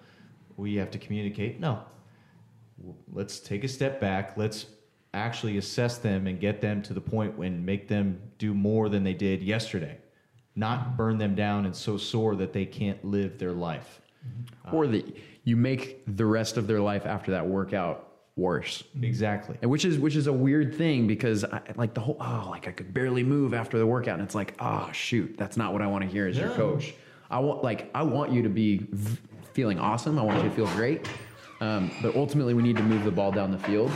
We 0.55 0.75
have 0.75 0.89
to 0.91 0.97
communicate. 0.97 1.59
No, 1.59 1.83
let's 3.11 3.39
take 3.41 3.65
a 3.65 3.67
step 3.67 3.99
back. 3.99 4.37
Let's 4.37 4.67
actually 5.13 5.57
assess 5.57 5.97
them 5.97 6.27
and 6.27 6.39
get 6.39 6.61
them 6.61 6.81
to 6.83 6.93
the 6.93 7.01
point 7.01 7.37
when 7.37 7.63
make 7.63 7.89
them 7.89 8.21
do 8.37 8.53
more 8.53 8.87
than 8.87 9.03
they 9.03 9.13
did 9.13 9.43
yesterday, 9.43 9.97
not 10.55 10.95
burn 10.95 11.17
them 11.17 11.35
down 11.35 11.65
and 11.65 11.75
so 11.75 11.97
sore 11.97 12.37
that 12.37 12.53
they 12.53 12.65
can't 12.65 13.03
live 13.03 13.37
their 13.37 13.51
life. 13.51 13.99
or 14.71 14.87
that 14.87 15.17
you 15.43 15.57
make 15.57 16.01
the 16.15 16.25
rest 16.25 16.55
of 16.55 16.67
their 16.67 16.79
life 16.79 17.05
after 17.05 17.31
that 17.31 17.45
workout 17.45 18.12
worse. 18.35 18.83
Exactly. 19.01 19.57
And 19.61 19.69
which 19.69 19.85
is 19.85 19.99
which 19.99 20.15
is 20.15 20.27
a 20.27 20.33
weird 20.33 20.75
thing 20.75 21.07
because 21.07 21.43
I, 21.43 21.61
like 21.75 21.93
the 21.93 22.01
whole 22.01 22.17
oh 22.19 22.47
like 22.49 22.67
I 22.67 22.71
could 22.71 22.93
barely 22.93 23.23
move 23.23 23.53
after 23.53 23.77
the 23.77 23.85
workout 23.85 24.15
and 24.19 24.23
it's 24.23 24.35
like 24.35 24.55
oh 24.59 24.89
shoot 24.91 25.35
that's 25.37 25.55
not 25.57 25.71
what 25.73 25.81
I 25.81 25.87
want 25.87 26.03
to 26.03 26.09
hear 26.09 26.27
as 26.27 26.37
your 26.37 26.49
coach. 26.49 26.93
I 27.29 27.39
want 27.39 27.63
like 27.63 27.89
I 27.93 28.03
want 28.03 28.31
you 28.31 28.41
to 28.43 28.49
be 28.49 28.87
v- 28.91 29.19
feeling 29.53 29.79
awesome. 29.79 30.17
I 30.17 30.23
want 30.23 30.43
you 30.43 30.49
to 30.49 30.55
feel 30.55 30.67
great. 30.75 31.07
Um, 31.61 31.91
but 32.01 32.15
ultimately 32.15 32.53
we 32.53 32.63
need 32.63 32.75
to 32.77 32.83
move 32.83 33.03
the 33.03 33.11
ball 33.11 33.31
down 33.31 33.51
the 33.51 33.59
field. 33.59 33.91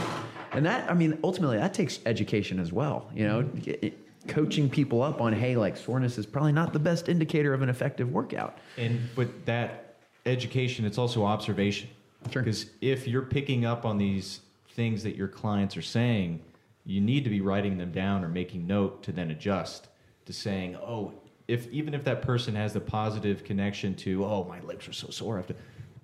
And 0.52 0.66
that 0.66 0.90
I 0.90 0.94
mean 0.94 1.18
ultimately 1.24 1.58
that 1.58 1.74
takes 1.74 2.00
education 2.06 2.60
as 2.60 2.72
well. 2.72 3.10
You 3.14 3.28
know, 3.28 3.50
It- 3.66 4.04
coaching 4.28 4.70
people 4.70 5.02
up 5.02 5.22
on 5.22 5.32
hey 5.32 5.56
like 5.56 5.78
soreness 5.78 6.18
is 6.18 6.26
probably 6.26 6.52
not 6.52 6.74
the 6.74 6.80
best 6.80 7.08
indicator 7.08 7.54
of 7.54 7.62
an 7.62 7.70
effective 7.70 8.12
workout. 8.12 8.58
And 8.78 9.00
but 9.16 9.46
that 9.46 9.96
education, 10.26 10.84
it's 10.86 10.98
also 10.98 11.24
observation. 11.24 11.90
Sure. 12.30 12.42
Because 12.42 12.68
if 12.82 13.08
you're 13.08 13.22
picking 13.22 13.66
up 13.66 13.86
on 13.86 13.98
these 13.98 14.42
things 14.72 15.04
that 15.04 15.16
your 15.16 15.28
clients 15.28 15.76
are 15.76 15.82
saying, 15.82 16.42
you 16.86 17.02
need 17.02 17.24
to 17.24 17.30
be 17.30 17.42
writing 17.42 17.78
them 17.78 17.92
down 17.92 18.24
or 18.24 18.30
making 18.30 18.66
note 18.66 19.04
to 19.04 19.12
then 19.12 19.32
adjust 19.32 19.88
to 20.26 20.34
saying, 20.34 20.76
oh, 20.78 21.14
if 21.48 21.70
even 21.72 21.94
if 21.94 22.04
that 22.04 22.22
person 22.22 22.56
has 22.56 22.74
the 22.74 22.80
positive 22.80 23.44
connection 23.44 23.96
to, 23.96 24.26
oh, 24.26 24.46
my 24.48 24.60
legs 24.62 24.88
are 24.88 24.94
so 24.94 25.10
sore 25.10 25.40
after, 25.40 25.56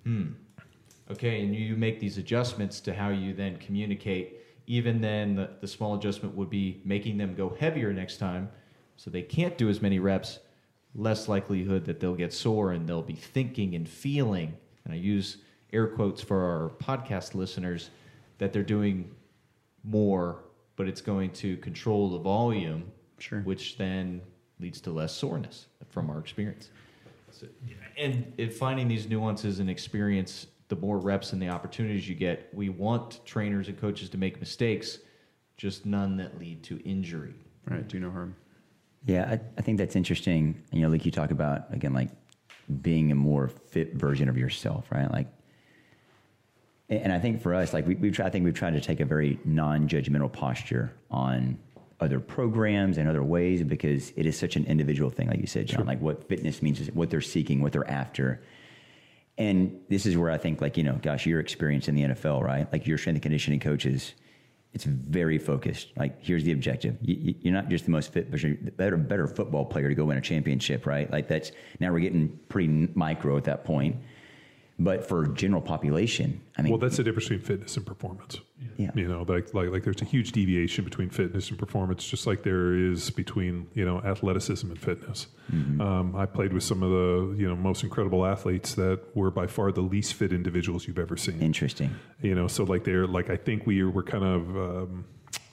hmm, 0.04 0.28
okay, 1.10 1.42
and 1.42 1.54
you 1.54 1.76
make 1.76 2.00
these 2.00 2.18
adjustments 2.18 2.80
to 2.80 2.94
how 2.94 3.10
you 3.10 3.32
then 3.34 3.56
communicate. 3.58 4.40
Even 4.66 5.00
then, 5.00 5.34
the, 5.36 5.50
the 5.60 5.68
small 5.68 5.94
adjustment 5.94 6.34
would 6.34 6.48
be 6.48 6.80
making 6.84 7.18
them 7.18 7.34
go 7.34 7.54
heavier 7.60 7.92
next 7.92 8.16
time, 8.16 8.48
so 8.96 9.10
they 9.10 9.22
can't 9.22 9.58
do 9.58 9.68
as 9.68 9.82
many 9.82 9.98
reps. 9.98 10.38
Less 10.94 11.28
likelihood 11.28 11.84
that 11.86 11.98
they'll 11.98 12.14
get 12.14 12.32
sore 12.32 12.72
and 12.72 12.88
they'll 12.88 13.02
be 13.02 13.14
thinking 13.16 13.74
and 13.74 13.88
feeling. 13.88 14.56
And 14.84 14.94
I 14.94 14.96
use 14.96 15.38
air 15.74 15.86
quotes 15.86 16.22
for 16.22 16.40
our 16.42 16.70
podcast 16.82 17.34
listeners 17.34 17.90
that 18.38 18.52
they're 18.52 18.62
doing 18.62 19.10
more, 19.82 20.44
but 20.76 20.88
it's 20.88 21.00
going 21.00 21.30
to 21.32 21.56
control 21.58 22.10
the 22.10 22.18
volume, 22.18 22.90
Sure. 23.18 23.40
which 23.40 23.76
then 23.76 24.20
leads 24.60 24.80
to 24.82 24.90
less 24.90 25.12
soreness 25.12 25.66
from 25.90 26.10
our 26.10 26.18
experience. 26.18 26.70
So, 27.30 27.46
and 27.98 28.32
in 28.38 28.50
finding 28.50 28.88
these 28.88 29.08
nuances 29.08 29.58
and 29.58 29.68
experience, 29.68 30.46
the 30.68 30.76
more 30.76 30.98
reps 30.98 31.32
and 31.32 31.42
the 31.42 31.48
opportunities 31.48 32.08
you 32.08 32.14
get, 32.14 32.48
we 32.54 32.68
want 32.68 33.24
trainers 33.26 33.68
and 33.68 33.78
coaches 33.78 34.08
to 34.10 34.18
make 34.18 34.40
mistakes, 34.40 34.98
just 35.56 35.84
none 35.84 36.16
that 36.16 36.38
lead 36.38 36.62
to 36.64 36.80
injury. 36.88 37.34
Right, 37.68 37.86
do 37.86 37.98
no 37.98 38.10
harm. 38.10 38.36
Yeah, 39.06 39.28
I, 39.28 39.40
I 39.58 39.62
think 39.62 39.78
that's 39.78 39.96
interesting. 39.96 40.62
You 40.72 40.82
know, 40.82 40.88
like 40.88 41.04
you 41.04 41.10
talk 41.10 41.30
about 41.30 41.72
again, 41.72 41.92
like 41.92 42.10
being 42.82 43.10
a 43.12 43.14
more 43.14 43.48
fit 43.48 43.94
version 43.94 44.28
of 44.28 44.36
yourself, 44.36 44.86
right? 44.90 45.10
Like, 45.10 45.28
and 46.88 47.12
I 47.12 47.18
think 47.18 47.40
for 47.40 47.54
us, 47.54 47.72
like 47.72 47.86
we, 47.86 47.94
we've 47.94 48.14
tried, 48.14 48.26
I 48.26 48.30
think 48.30 48.44
we've 48.44 48.54
tried 48.54 48.74
to 48.74 48.80
take 48.80 49.00
a 49.00 49.04
very 49.04 49.38
non-judgmental 49.44 50.32
posture 50.32 50.92
on 51.10 51.58
other 52.00 52.20
programs 52.20 52.98
and 52.98 53.08
other 53.08 53.22
ways 53.22 53.62
because 53.62 54.12
it 54.16 54.26
is 54.26 54.38
such 54.38 54.56
an 54.56 54.66
individual 54.66 55.10
thing, 55.10 55.28
like 55.28 55.40
you 55.40 55.46
said, 55.46 55.66
John. 55.66 55.86
Like 55.86 56.00
what 56.00 56.28
fitness 56.28 56.60
means 56.60 56.80
is 56.80 56.90
what 56.92 57.10
they're 57.10 57.20
seeking, 57.20 57.62
what 57.62 57.72
they're 57.72 57.88
after. 57.88 58.42
And 59.38 59.80
this 59.88 60.06
is 60.06 60.16
where 60.16 60.30
I 60.30 60.38
think, 60.38 60.60
like, 60.60 60.76
you 60.76 60.84
know, 60.84 60.98
gosh, 61.02 61.26
your 61.26 61.40
experience 61.40 61.88
in 61.88 61.94
the 61.94 62.02
NFL, 62.02 62.42
right? 62.42 62.70
Like 62.72 62.86
your 62.86 62.98
strength 62.98 63.16
and 63.16 63.22
conditioning 63.22 63.60
coaches, 63.60 64.14
it's 64.74 64.84
very 64.84 65.38
focused. 65.38 65.88
Like, 65.96 66.22
here's 66.22 66.44
the 66.44 66.52
objective. 66.52 66.98
You, 67.00 67.34
you're 67.40 67.54
not 67.54 67.68
just 67.68 67.84
the 67.84 67.90
most 67.90 68.12
fit, 68.12 68.30
but 68.30 68.42
you're 68.42 68.56
the 68.60 68.70
better, 68.70 68.96
better 68.96 69.26
football 69.26 69.64
player 69.64 69.88
to 69.88 69.94
go 69.94 70.04
win 70.04 70.18
a 70.18 70.20
championship, 70.20 70.86
right? 70.86 71.10
Like, 71.10 71.28
that's 71.28 71.52
now 71.80 71.92
we're 71.92 72.00
getting 72.00 72.38
pretty 72.48 72.88
micro 72.94 73.36
at 73.36 73.44
that 73.44 73.64
point. 73.64 73.96
But 74.76 75.06
for 75.08 75.28
general 75.28 75.62
population, 75.62 76.40
I 76.58 76.62
mean, 76.62 76.72
Well, 76.72 76.80
that's 76.80 76.96
the 76.96 77.04
difference 77.04 77.28
between 77.28 77.46
fitness 77.46 77.76
and 77.76 77.86
performance. 77.86 78.40
Yeah. 78.76 78.90
You 78.96 79.06
know, 79.06 79.24
like, 79.28 79.54
like 79.54 79.70
like 79.70 79.84
there's 79.84 80.02
a 80.02 80.04
huge 80.04 80.32
deviation 80.32 80.84
between 80.84 81.10
fitness 81.10 81.48
and 81.48 81.56
performance, 81.56 82.04
just 82.04 82.26
like 82.26 82.42
there 82.42 82.74
is 82.74 83.08
between 83.10 83.68
you 83.74 83.84
know 83.84 84.00
athleticism 84.00 84.68
and 84.68 84.78
fitness. 84.80 85.28
Mm-hmm. 85.52 85.80
Um, 85.80 86.16
I 86.16 86.26
played 86.26 86.52
with 86.52 86.64
some 86.64 86.82
of 86.82 86.90
the 86.90 87.36
you 87.38 87.48
know 87.48 87.54
most 87.54 87.84
incredible 87.84 88.26
athletes 88.26 88.74
that 88.74 89.00
were 89.14 89.30
by 89.30 89.46
far 89.46 89.70
the 89.70 89.80
least 89.80 90.14
fit 90.14 90.32
individuals 90.32 90.88
you've 90.88 90.98
ever 90.98 91.16
seen. 91.16 91.40
interesting. 91.40 91.94
you 92.20 92.34
know 92.34 92.48
so 92.48 92.64
like 92.64 92.84
they're 92.84 93.06
like 93.06 93.30
i 93.30 93.36
think 93.36 93.66
we 93.66 93.84
were 93.84 94.02
kind 94.02 94.24
of 94.24 94.56
um, 94.56 95.04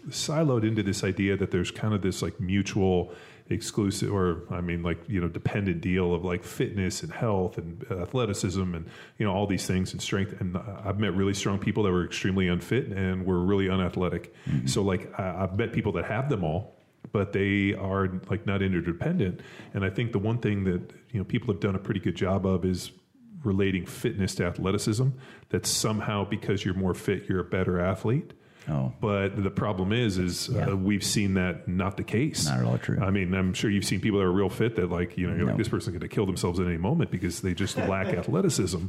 siloed 0.10 0.64
into 0.64 0.84
this 0.84 1.04
idea 1.04 1.38
that 1.38 1.52
there's 1.52 1.72
kind 1.72 1.94
of 1.94 2.02
this 2.02 2.22
like 2.22 2.40
mutual 2.40 3.14
exclusive 3.52 4.14
or 4.14 4.44
I 4.50 4.62
mean 4.62 4.82
like 4.82 4.98
you 5.08 5.22
know 5.22 5.28
dependent 5.28 5.82
deal 5.82 6.14
of 6.14 6.24
like 6.24 6.44
fitness 6.44 7.04
and 7.04 7.12
health 7.12 7.58
and 7.58 7.86
athleticism 7.92 8.74
and 8.74 8.86
you 9.18 9.26
know 9.26 9.34
all 9.34 9.46
these 9.46 9.68
things 9.68 9.92
and 9.92 10.02
strength 10.02 10.40
and 10.40 10.58
I've 10.58 11.00
met 11.00 11.14
really 11.16 11.34
strong 11.34 11.60
people 11.60 11.84
that 11.84 11.92
were 11.92 12.06
extremely 12.06 12.48
unfit 12.48 12.88
and 12.88 13.26
were 13.26 13.40
really 13.40 13.70
unathletic. 13.70 14.34
Mm-hmm. 14.46 14.68
So 14.68 14.82
like 14.82 15.20
I, 15.20 15.44
I've 15.44 15.58
met 15.58 15.74
people 15.74 15.92
that 15.94 16.06
have 16.06 16.30
them 16.30 16.44
all 16.44 16.76
but 17.12 17.34
they 17.34 17.74
are 17.74 18.10
like 18.30 18.46
not 18.46 18.62
interdependent. 18.62 19.42
And 19.74 19.84
I 19.84 19.90
think 19.90 20.12
the 20.12 20.20
one 20.20 20.38
thing 20.38 20.64
that 20.66 20.94
you 21.12 21.20
know 21.20 21.24
people 21.24 21.54
have 21.54 21.62
done 21.62 21.76
a 21.76 21.80
pretty 21.80 22.00
good 22.00 22.16
job 22.16 22.46
of 22.46 22.66
is 22.66 22.92
relating 23.44 23.86
fitness 23.86 24.36
to 24.36 24.46
athleticism. 24.46 25.08
That 25.50 25.66
somehow 25.66 26.26
because 26.26 26.64
you're 26.64 26.74
more 26.74 26.94
fit, 26.94 27.28
you're 27.28 27.42
a 27.42 27.46
better 27.46 27.80
athlete. 27.80 28.34
Oh. 28.70 28.94
But 29.02 29.42
the 29.42 29.50
problem 29.50 29.92
is, 29.92 30.18
is 30.18 30.50
uh, 30.50 30.54
yeah. 30.54 30.70
uh, 30.70 30.76
we've 30.76 31.04
seen 31.04 31.34
that 31.34 31.68
not 31.68 31.98
the 31.98 32.04
case. 32.04 32.46
Not 32.46 32.60
at 32.60 32.66
all 32.66 32.78
true. 32.78 33.00
I 33.02 33.10
mean, 33.10 33.34
I'm 33.34 33.54
sure 33.54 33.70
you've 33.70 33.86
seen 33.86 34.00
people 34.00 34.20
that 34.20 34.26
are 34.26 34.32
real 34.32 34.50
fit 34.50 34.76
that 34.76 34.90
like, 34.90 35.18
you 35.18 35.28
know, 35.28 35.36
you're 35.36 35.46
no. 35.46 35.52
like, 35.52 35.58
this 35.58 35.68
person's 35.68 35.98
going 35.98 36.08
to 36.08 36.14
kill 36.14 36.26
themselves 36.26 36.60
at 36.60 36.68
any 36.68 36.78
moment 36.78 37.12
because 37.12 37.42
they 37.42 37.54
just 37.54 37.78
lack 37.78 38.08
athleticism. 38.18 38.86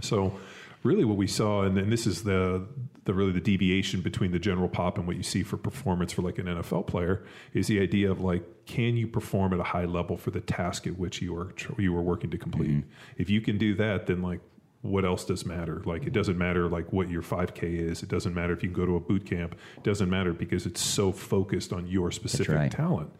So 0.00 0.38
really 0.82 1.04
what 1.04 1.16
we 1.16 1.26
saw, 1.26 1.62
and, 1.62 1.76
and 1.78 1.92
this 1.92 2.06
is 2.06 2.22
the 2.22 2.66
the 3.04 3.12
really 3.12 3.32
the 3.32 3.40
deviation 3.40 4.00
between 4.00 4.32
the 4.32 4.38
general 4.38 4.68
pop 4.68 4.96
and 4.96 5.06
what 5.06 5.16
you 5.16 5.22
see 5.22 5.42
for 5.42 5.58
performance 5.58 6.12
for 6.12 6.22
like 6.22 6.38
an 6.38 6.46
NFL 6.46 6.86
player 6.86 7.22
is 7.52 7.66
the 7.66 7.78
idea 7.80 8.10
of 8.10 8.20
like 8.20 8.42
can 8.64 8.96
you 8.96 9.06
perform 9.06 9.52
at 9.52 9.60
a 9.60 9.64
high 9.64 9.84
level 9.84 10.16
for 10.16 10.30
the 10.30 10.40
task 10.40 10.86
at 10.86 10.98
which 10.98 11.20
you 11.20 11.36
are 11.36 11.52
you 11.76 11.94
are 11.96 12.02
working 12.02 12.30
to 12.30 12.38
complete. 12.38 12.70
Mm-hmm. 12.70 12.88
If 13.18 13.28
you 13.28 13.40
can 13.40 13.58
do 13.58 13.74
that, 13.74 14.06
then 14.06 14.22
like 14.22 14.40
what 14.84 15.06
else 15.06 15.24
does 15.24 15.46
matter? 15.46 15.80
Like 15.86 16.06
it 16.06 16.12
doesn't 16.12 16.36
matter 16.36 16.68
like 16.68 16.92
what 16.92 17.08
your 17.08 17.22
5K 17.22 17.62
is. 17.62 18.02
It 18.02 18.10
doesn't 18.10 18.34
matter 18.34 18.52
if 18.52 18.62
you 18.62 18.68
can 18.68 18.76
go 18.76 18.84
to 18.84 18.96
a 18.96 19.00
boot 19.00 19.24
camp. 19.24 19.56
It 19.78 19.82
doesn't 19.82 20.10
matter 20.10 20.34
because 20.34 20.66
it's 20.66 20.82
so 20.82 21.10
focused 21.10 21.72
on 21.72 21.86
your 21.86 22.10
specific 22.10 22.54
right. 22.54 22.70
talent. 22.70 23.10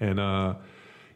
And 0.00 0.18
uh, 0.18 0.54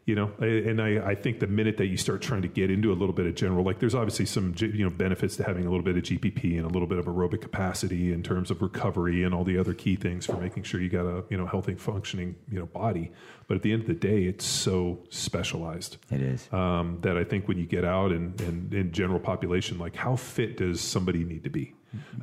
you 0.05 0.15
know 0.15 0.31
and 0.39 0.81
I, 0.81 1.09
I 1.11 1.15
think 1.15 1.39
the 1.39 1.47
minute 1.47 1.77
that 1.77 1.87
you 1.87 1.97
start 1.97 2.21
trying 2.21 2.43
to 2.43 2.47
get 2.47 2.69
into 2.69 2.91
a 2.91 2.95
little 2.95 3.13
bit 3.13 3.25
of 3.25 3.35
general 3.35 3.63
like 3.63 3.79
there's 3.79 3.95
obviously 3.95 4.25
some 4.25 4.53
you 4.59 4.83
know 4.83 4.89
benefits 4.89 5.35
to 5.37 5.43
having 5.43 5.65
a 5.65 5.69
little 5.69 5.83
bit 5.83 5.97
of 5.97 6.03
gpp 6.03 6.57
and 6.57 6.65
a 6.65 6.69
little 6.69 6.87
bit 6.87 6.97
of 6.97 7.05
aerobic 7.05 7.41
capacity 7.41 8.13
in 8.13 8.21
terms 8.21 8.51
of 8.51 8.61
recovery 8.61 9.23
and 9.23 9.33
all 9.33 9.43
the 9.43 9.57
other 9.57 9.73
key 9.73 9.95
things 9.95 10.25
for 10.25 10.37
making 10.37 10.63
sure 10.63 10.79
you 10.79 10.89
got 10.89 11.05
a 11.05 11.23
you 11.29 11.37
know 11.37 11.45
healthy 11.45 11.75
functioning 11.75 12.35
you 12.51 12.59
know 12.59 12.65
body. 12.67 13.11
But 13.47 13.57
at 13.57 13.61
the 13.61 13.73
end 13.73 13.83
of 13.83 13.87
the 13.87 13.93
day 13.93 14.23
it's 14.23 14.45
so 14.45 14.99
specialized. 15.09 15.97
It 16.11 16.21
is. 16.21 16.51
Um, 16.51 16.99
that 17.01 17.17
i 17.17 17.23
think 17.23 17.47
when 17.47 17.57
you 17.57 17.65
get 17.65 17.85
out 17.85 18.11
and, 18.11 18.39
and 18.41 18.73
in 18.73 18.91
general 18.91 19.19
population 19.19 19.77
like 19.77 19.95
how 19.95 20.15
fit 20.15 20.57
does 20.57 20.81
somebody 20.81 21.23
need 21.23 21.43
to 21.43 21.49
be 21.49 21.73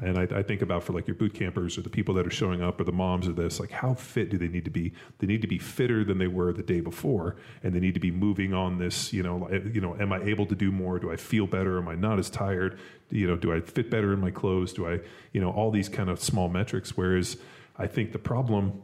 and 0.02 0.18
I, 0.18 0.22
I, 0.22 0.42
think 0.42 0.62
about 0.62 0.82
for 0.84 0.92
like 0.92 1.06
your 1.06 1.14
boot 1.14 1.34
campers 1.34 1.78
or 1.78 1.82
the 1.82 1.90
people 1.90 2.14
that 2.14 2.26
are 2.26 2.30
showing 2.30 2.62
up 2.62 2.80
or 2.80 2.84
the 2.84 2.92
moms 2.92 3.28
or 3.28 3.32
this, 3.32 3.60
like 3.60 3.70
how 3.70 3.94
fit 3.94 4.30
do 4.30 4.38
they 4.38 4.48
need 4.48 4.64
to 4.64 4.70
be? 4.70 4.92
They 5.18 5.26
need 5.26 5.42
to 5.42 5.48
be 5.48 5.58
fitter 5.58 6.04
than 6.04 6.18
they 6.18 6.26
were 6.26 6.52
the 6.52 6.62
day 6.62 6.80
before, 6.80 7.36
and 7.62 7.74
they 7.74 7.80
need 7.80 7.94
to 7.94 8.00
be 8.00 8.10
moving 8.10 8.54
on 8.54 8.78
this. 8.78 9.12
You 9.12 9.22
know, 9.22 9.48
you 9.50 9.80
know, 9.80 9.96
am 9.98 10.12
I 10.12 10.22
able 10.22 10.46
to 10.46 10.54
do 10.54 10.72
more? 10.72 10.98
Do 10.98 11.12
I 11.12 11.16
feel 11.16 11.46
better? 11.46 11.78
Am 11.78 11.88
I 11.88 11.94
not 11.94 12.18
as 12.18 12.30
tired? 12.30 12.78
You 13.10 13.26
know, 13.26 13.36
do 13.36 13.52
I 13.52 13.60
fit 13.60 13.90
better 13.90 14.12
in 14.12 14.20
my 14.20 14.30
clothes? 14.30 14.72
Do 14.72 14.88
I, 14.88 15.00
you 15.32 15.40
know, 15.40 15.50
all 15.50 15.70
these 15.70 15.88
kind 15.88 16.08
of 16.08 16.20
small 16.20 16.48
metrics. 16.48 16.96
Whereas 16.96 17.36
I 17.76 17.86
think 17.86 18.12
the 18.12 18.18
problem 18.18 18.80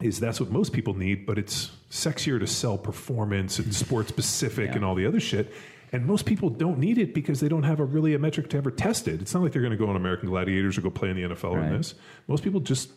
is 0.00 0.20
that's 0.20 0.40
what 0.40 0.50
most 0.50 0.72
people 0.72 0.94
need, 0.94 1.26
but 1.26 1.38
it's 1.38 1.70
sexier 1.90 2.38
to 2.38 2.46
sell 2.46 2.78
performance 2.78 3.58
and 3.58 3.74
sports 3.84 4.08
specific 4.08 4.70
yeah. 4.70 4.76
and 4.76 4.84
all 4.84 4.94
the 4.94 5.06
other 5.06 5.20
shit. 5.20 5.52
And 5.92 6.06
most 6.06 6.26
people 6.26 6.50
don't 6.50 6.78
need 6.78 6.98
it 6.98 7.14
because 7.14 7.40
they 7.40 7.48
don't 7.48 7.62
have 7.62 7.80
a 7.80 7.84
really 7.84 8.14
a 8.14 8.18
metric 8.18 8.50
to 8.50 8.56
ever 8.56 8.70
test 8.70 9.08
it. 9.08 9.20
It's 9.20 9.32
not 9.34 9.42
like 9.42 9.52
they're 9.52 9.62
going 9.62 9.72
to 9.72 9.78
go 9.78 9.88
on 9.88 9.96
American 9.96 10.28
Gladiators 10.28 10.76
or 10.76 10.82
go 10.82 10.90
play 10.90 11.10
in 11.10 11.16
the 11.16 11.34
NFL 11.34 11.56
right. 11.56 11.66
in 11.66 11.76
this. 11.78 11.94
Most 12.26 12.44
people 12.44 12.60
just 12.60 12.90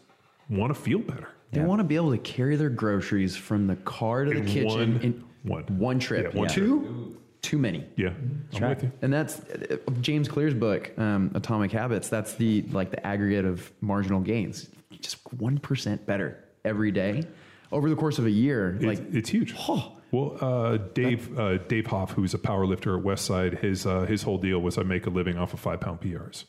want 0.50 0.74
to 0.74 0.80
feel 0.80 1.00
better. 1.00 1.30
They 1.52 1.62
yeah. 1.62 1.66
want 1.66 1.80
to 1.80 1.84
be 1.84 1.96
able 1.96 2.12
to 2.12 2.18
carry 2.18 2.56
their 2.56 2.70
groceries 2.70 3.36
from 3.36 3.68
the 3.68 3.76
car 3.78 4.26
to 4.26 4.32
in 4.32 4.46
the 4.46 4.52
kitchen 4.52 4.94
one, 4.94 5.02
in 5.02 5.24
one, 5.44 5.64
one 5.78 6.00
trip. 6.00 6.34
Yeah, 6.34 6.40
one 6.40 6.50
Two, 6.50 7.18
too 7.42 7.58
many. 7.58 7.86
Yeah, 7.96 8.14
I'm 8.54 8.70
with 8.70 8.84
you. 8.84 8.92
And 9.02 9.12
that's 9.12 9.40
uh, 9.40 9.78
James 10.00 10.28
Clear's 10.28 10.54
book, 10.54 10.92
um, 10.98 11.32
Atomic 11.34 11.72
Habits. 11.72 12.10
That's 12.10 12.36
the 12.36 12.64
like 12.72 12.92
the 12.92 13.06
aggregate 13.06 13.46
of 13.46 13.72
marginal 13.82 14.22
gains. 14.22 14.70
Just 15.02 15.18
one 15.34 15.58
percent 15.58 16.06
better 16.06 16.44
every 16.64 16.92
day 16.92 17.24
over 17.72 17.90
the 17.90 17.96
course 17.96 18.20
of 18.20 18.26
a 18.26 18.32
year. 18.32 18.76
It's, 18.76 18.86
like 18.86 19.14
it's 19.14 19.30
huge. 19.30 19.56
Oh, 19.58 19.98
well, 20.12 20.38
uh, 20.42 20.78
Dave 20.94 21.38
uh, 21.40 21.58
Dave 21.58 21.88
Hoff, 21.88 22.12
who's 22.12 22.34
a 22.34 22.40
power 22.40 22.66
lifter 22.66 22.98
at 22.98 23.04
Westside, 23.04 23.60
his 23.60 23.86
uh, 23.86 24.02
his 24.02 24.24
whole 24.24 24.38
deal 24.38 24.60
was 24.60 24.78
I 24.78 24.84
make 24.84 25.06
a 25.06 25.10
living 25.10 25.38
off 25.38 25.54
of 25.54 25.60
five 25.60 25.80
pound 25.80 26.02
PRs. 26.02 26.46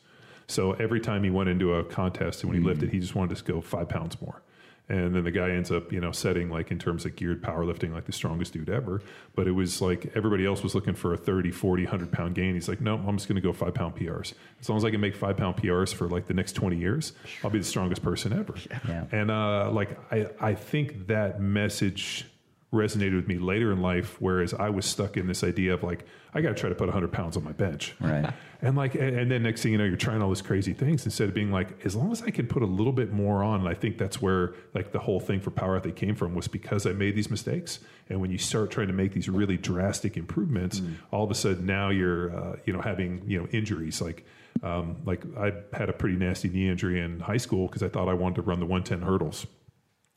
So 0.47 0.73
every 0.73 0.99
time 0.99 1.23
he 1.23 1.29
went 1.29 1.49
into 1.49 1.73
a 1.73 1.83
contest 1.83 2.43
and 2.43 2.51
when 2.51 2.59
he 2.59 2.63
mm. 2.63 2.67
lifted, 2.67 2.91
he 2.91 2.99
just 2.99 3.15
wanted 3.15 3.37
to 3.37 3.43
go 3.43 3.61
five 3.61 3.87
pounds 3.87 4.19
more. 4.21 4.41
And 4.89 5.15
then 5.15 5.23
the 5.23 5.31
guy 5.31 5.51
ends 5.51 5.71
up, 5.71 5.93
you 5.93 6.01
know, 6.01 6.11
setting 6.11 6.49
like 6.49 6.69
in 6.69 6.77
terms 6.77 7.05
of 7.05 7.15
geared 7.15 7.41
powerlifting, 7.41 7.93
like 7.93 8.03
the 8.03 8.11
strongest 8.11 8.51
dude 8.51 8.69
ever. 8.69 9.01
But 9.33 9.47
it 9.47 9.51
was 9.51 9.81
like 9.81 10.11
everybody 10.13 10.45
else 10.45 10.61
was 10.61 10.75
looking 10.75 10.93
for 10.93 11.13
a 11.13 11.17
30, 11.17 11.51
40, 11.51 11.83
100 11.83 12.11
pound 12.11 12.35
gain. 12.35 12.53
He's 12.53 12.67
like, 12.67 12.81
no, 12.81 12.95
I'm 12.95 13.15
just 13.15 13.29
going 13.29 13.37
to 13.37 13.41
go 13.41 13.53
five 13.53 13.73
pound 13.73 13.95
PRs. 13.95 14.33
As 14.59 14.67
long 14.67 14.77
as 14.77 14.83
I 14.83 14.91
can 14.91 14.99
make 14.99 15.15
five 15.15 15.37
pound 15.37 15.55
PRs 15.55 15.93
for 15.93 16.09
like 16.09 16.27
the 16.27 16.33
next 16.33 16.53
20 16.53 16.75
years, 16.77 17.13
I'll 17.43 17.49
be 17.49 17.59
the 17.59 17.65
strongest 17.65 18.03
person 18.03 18.33
ever. 18.33 18.55
Yeah. 18.85 19.05
And 19.13 19.31
uh, 19.31 19.71
like, 19.71 19.97
I, 20.11 20.27
I 20.41 20.53
think 20.53 21.07
that 21.07 21.39
message 21.39 22.25
resonated 22.73 23.15
with 23.15 23.27
me 23.27 23.37
later 23.37 23.71
in 23.71 23.81
life, 23.81 24.17
whereas 24.19 24.53
I 24.53 24.69
was 24.69 24.85
stuck 24.85 25.15
in 25.15 25.27
this 25.27 25.43
idea 25.43 25.73
of 25.73 25.83
like, 25.83 26.05
I 26.33 26.41
got 26.41 26.49
to 26.49 26.55
try 26.55 26.69
to 26.69 26.75
put 26.75 26.87
100 26.87 27.11
pounds 27.11 27.37
on 27.37 27.43
my 27.43 27.53
bench. 27.53 27.95
Right. 27.99 28.33
And 28.63 28.77
like, 28.77 28.95
and 28.95 29.29
then 29.29 29.43
next 29.43 29.61
thing 29.61 29.73
you 29.73 29.77
know, 29.77 29.83
you're 29.83 29.97
trying 29.97 30.21
all 30.21 30.29
these 30.29 30.41
crazy 30.41 30.71
things 30.71 31.03
instead 31.03 31.27
of 31.27 31.35
being 31.35 31.51
like, 31.51 31.85
as 31.85 31.97
long 31.97 32.13
as 32.13 32.21
I 32.21 32.29
can 32.29 32.47
put 32.47 32.63
a 32.63 32.65
little 32.65 32.93
bit 32.93 33.11
more 33.11 33.43
on. 33.43 33.59
And 33.59 33.67
I 33.67 33.73
think 33.73 33.97
that's 33.97 34.21
where 34.21 34.53
like 34.73 34.93
the 34.93 34.99
whole 34.99 35.19
thing 35.19 35.41
for 35.41 35.51
Power 35.51 35.75
Athlete 35.75 35.97
came 35.97 36.15
from 36.15 36.33
was 36.33 36.47
because 36.47 36.85
I 36.85 36.93
made 36.93 37.13
these 37.13 37.29
mistakes. 37.29 37.79
And 38.07 38.21
when 38.21 38.31
you 38.31 38.37
start 38.37 38.71
trying 38.71 38.87
to 38.87 38.93
make 38.93 39.11
these 39.11 39.27
really 39.27 39.57
drastic 39.57 40.15
improvements, 40.15 40.79
mm. 40.79 40.95
all 41.11 41.25
of 41.25 41.31
a 41.31 41.35
sudden 41.35 41.65
now 41.65 41.89
you're, 41.89 42.33
uh, 42.33 42.55
you 42.63 42.71
know, 42.71 42.79
having, 42.79 43.23
you 43.27 43.37
know, 43.37 43.47
injuries 43.51 44.01
like, 44.01 44.25
um, 44.63 44.95
like 45.03 45.25
I 45.37 45.51
had 45.73 45.89
a 45.89 45.93
pretty 45.93 46.15
nasty 46.15 46.47
knee 46.47 46.69
injury 46.69 47.01
in 47.01 47.19
high 47.19 47.35
school 47.35 47.67
because 47.67 47.83
I 47.83 47.89
thought 47.89 48.07
I 48.07 48.13
wanted 48.13 48.35
to 48.35 48.41
run 48.43 48.61
the 48.61 48.65
110 48.65 49.05
hurdles 49.05 49.45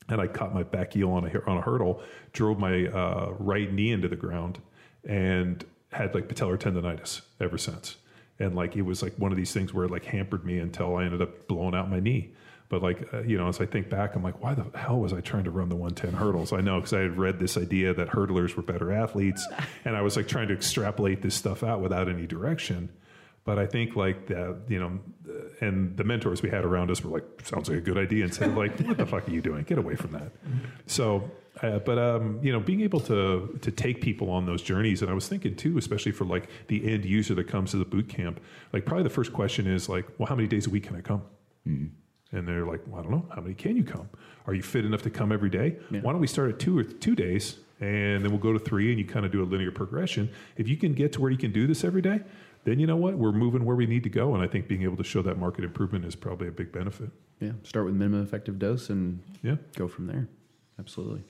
and 0.09 0.21
I 0.21 0.27
caught 0.27 0.53
my 0.53 0.63
back 0.63 0.93
heel 0.93 1.11
on 1.11 1.25
a 1.25 1.49
on 1.49 1.57
a 1.57 1.61
hurdle, 1.61 2.01
drove 2.33 2.59
my 2.59 2.87
uh, 2.87 3.33
right 3.39 3.71
knee 3.71 3.91
into 3.91 4.07
the 4.07 4.15
ground, 4.15 4.59
and 5.03 5.63
had 5.91 6.13
like 6.13 6.27
patellar 6.27 6.57
tendonitis 6.57 7.21
ever 7.39 7.57
since. 7.57 7.97
And 8.39 8.55
like 8.55 8.75
it 8.75 8.83
was 8.83 9.01
like 9.01 9.15
one 9.17 9.31
of 9.31 9.37
these 9.37 9.51
things 9.51 9.73
where 9.73 9.85
it 9.85 9.91
like 9.91 10.05
hampered 10.05 10.45
me 10.45 10.59
until 10.59 10.95
I 10.95 11.05
ended 11.05 11.21
up 11.21 11.47
blowing 11.47 11.75
out 11.75 11.89
my 11.89 11.99
knee. 11.99 12.33
But 12.69 12.83
like 12.83 13.13
uh, 13.13 13.21
you 13.21 13.37
know, 13.37 13.47
as 13.47 13.59
I 13.61 13.65
think 13.65 13.89
back, 13.89 14.15
I'm 14.15 14.23
like, 14.23 14.41
why 14.43 14.53
the 14.53 14.65
hell 14.77 14.99
was 14.99 15.13
I 15.13 15.21
trying 15.21 15.45
to 15.45 15.51
run 15.51 15.69
the 15.69 15.75
110 15.75 16.19
hurdles? 16.19 16.53
I 16.53 16.61
know 16.61 16.79
because 16.79 16.93
I 16.93 16.99
had 16.99 17.17
read 17.17 17.39
this 17.39 17.57
idea 17.57 17.93
that 17.93 18.09
hurdlers 18.09 18.55
were 18.55 18.63
better 18.63 18.91
athletes, 18.91 19.45
and 19.85 19.95
I 19.95 20.01
was 20.01 20.15
like 20.15 20.27
trying 20.27 20.49
to 20.49 20.53
extrapolate 20.53 21.21
this 21.21 21.35
stuff 21.35 21.63
out 21.63 21.81
without 21.81 22.09
any 22.09 22.27
direction. 22.27 22.89
But 23.47 23.57
I 23.57 23.65
think 23.65 23.95
like 23.95 24.27
that, 24.27 24.57
you 24.67 24.77
know, 24.77 24.99
and 25.61 25.95
the 25.95 26.03
mentors 26.03 26.41
we 26.41 26.49
had 26.49 26.65
around 26.65 26.91
us 26.91 27.01
were 27.01 27.11
like, 27.17 27.23
sounds 27.45 27.69
like 27.69 27.77
a 27.77 27.81
good 27.81 27.97
idea. 27.97 28.25
Instead 28.25 28.49
of 28.49 28.57
like, 28.57 28.77
what 28.81 28.97
the 28.97 29.05
fuck 29.05 29.25
are 29.25 29.31
you 29.31 29.41
doing? 29.41 29.63
Get 29.63 29.77
away 29.77 29.95
from 29.95 30.11
that. 30.11 30.33
So, 30.85 31.31
uh, 31.63 31.79
but 31.79 31.97
um, 31.97 32.41
you 32.43 32.51
know, 32.51 32.59
being 32.59 32.81
able 32.81 32.99
to 33.11 33.57
to 33.61 33.71
take 33.71 34.01
people 34.01 34.29
on 34.29 34.45
those 34.45 34.61
journeys, 34.61 35.01
and 35.01 35.09
I 35.09 35.13
was 35.13 35.29
thinking 35.29 35.55
too, 35.55 35.77
especially 35.77 36.11
for 36.11 36.25
like 36.25 36.49
the 36.67 36.91
end 36.91 37.05
user 37.05 37.33
that 37.35 37.47
comes 37.47 37.71
to 37.71 37.77
the 37.77 37.85
boot 37.85 38.09
camp, 38.09 38.41
like 38.73 38.85
probably 38.85 39.03
the 39.03 39.15
first 39.19 39.31
question 39.31 39.65
is 39.65 39.87
like, 39.87 40.05
well, 40.17 40.27
how 40.27 40.35
many 40.35 40.49
days 40.49 40.67
a 40.67 40.69
week 40.69 40.83
can 40.83 40.97
I 40.97 41.01
come? 41.01 41.21
Mm-hmm. 41.65 42.35
And 42.35 42.45
they're 42.45 42.65
like, 42.65 42.81
well, 42.87 42.99
I 42.99 43.03
don't 43.03 43.11
know. 43.11 43.25
How 43.33 43.41
many 43.41 43.55
can 43.55 43.77
you 43.77 43.85
come? 43.85 44.09
Are 44.45 44.53
you 44.53 44.61
fit 44.61 44.83
enough 44.83 45.03
to 45.03 45.09
come 45.09 45.31
every 45.31 45.49
day? 45.49 45.77
Yeah. 45.89 46.01
Why 46.01 46.11
don't 46.11 46.19
we 46.19 46.27
start 46.27 46.49
at 46.49 46.59
two 46.59 46.77
or 46.77 46.83
two 46.83 47.15
days, 47.15 47.59
and 47.79 48.23
then 48.23 48.29
we'll 48.31 48.45
go 48.49 48.51
to 48.51 48.59
three, 48.59 48.89
and 48.91 48.99
you 48.99 49.05
kind 49.05 49.25
of 49.25 49.31
do 49.31 49.41
a 49.41 49.47
linear 49.47 49.71
progression. 49.71 50.29
If 50.57 50.67
you 50.67 50.75
can 50.75 50.93
get 50.93 51.13
to 51.13 51.21
where 51.21 51.31
you 51.31 51.37
can 51.37 51.53
do 51.53 51.65
this 51.65 51.85
every 51.85 52.01
day, 52.01 52.19
then 52.67 52.79
you 52.79 52.85
know 52.85 52.97
what? 52.97 53.17
We're 53.17 53.31
moving 53.31 53.63
where 53.63 53.77
we 53.77 53.85
need 53.85 54.03
to 54.03 54.09
go. 54.09 54.35
And 54.35 54.43
I 54.43 54.47
think 54.47 54.67
being 54.67 54.83
able 54.83 54.97
to 54.97 55.03
show 55.03 55.21
that 55.21 55.39
market 55.39 55.63
improvement 55.63 56.03
is 56.03 56.17
probably 56.17 56.49
a 56.49 56.51
big 56.51 56.73
benefit. 56.73 57.09
Yeah. 57.39 57.53
Start 57.63 57.85
with 57.85 57.95
minimum 57.95 58.21
effective 58.21 58.59
dose 58.59 58.89
and 58.89 59.23
yeah. 59.41 59.55
go 59.77 59.87
from 59.87 60.07
there. 60.07 60.27
Absolutely. 60.77 61.23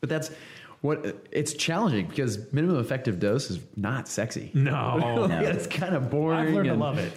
But 0.00 0.08
that's 0.08 0.30
what 0.80 1.22
it's 1.30 1.52
challenging 1.52 2.06
because 2.06 2.50
minimum 2.54 2.78
effective 2.78 3.20
dose 3.20 3.50
is 3.50 3.58
not 3.76 4.08
sexy. 4.08 4.50
No, 4.54 5.26
no. 5.26 5.38
it's 5.40 5.66
kind 5.66 5.94
of 5.94 6.08
boring. 6.08 6.48
I've 6.48 6.54
learned 6.54 6.68
to 6.70 6.74
love 6.76 6.98
it. 6.98 7.12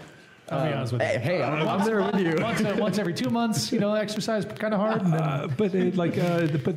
I'll 0.50 0.68
be 0.68 0.74
honest 0.74 0.92
with 0.92 1.02
you. 1.02 1.08
Hey, 1.08 1.18
hey 1.20 1.44
I'm, 1.44 1.66
I'm 1.66 1.86
there 1.86 2.04
with 2.04 2.20
you. 2.20 2.36
Once, 2.44 2.62
once, 2.78 2.98
every 2.98 3.14
two 3.14 3.30
months, 3.30 3.72
you 3.72 3.80
know, 3.80 3.94
exercise 3.94 4.44
kind 4.44 4.74
of 4.74 4.82
hard. 4.82 5.04
Uh, 5.06 5.48
but 5.56 5.74
it, 5.74 5.96
like, 5.96 6.18
uh, 6.18 6.48
but 6.66 6.76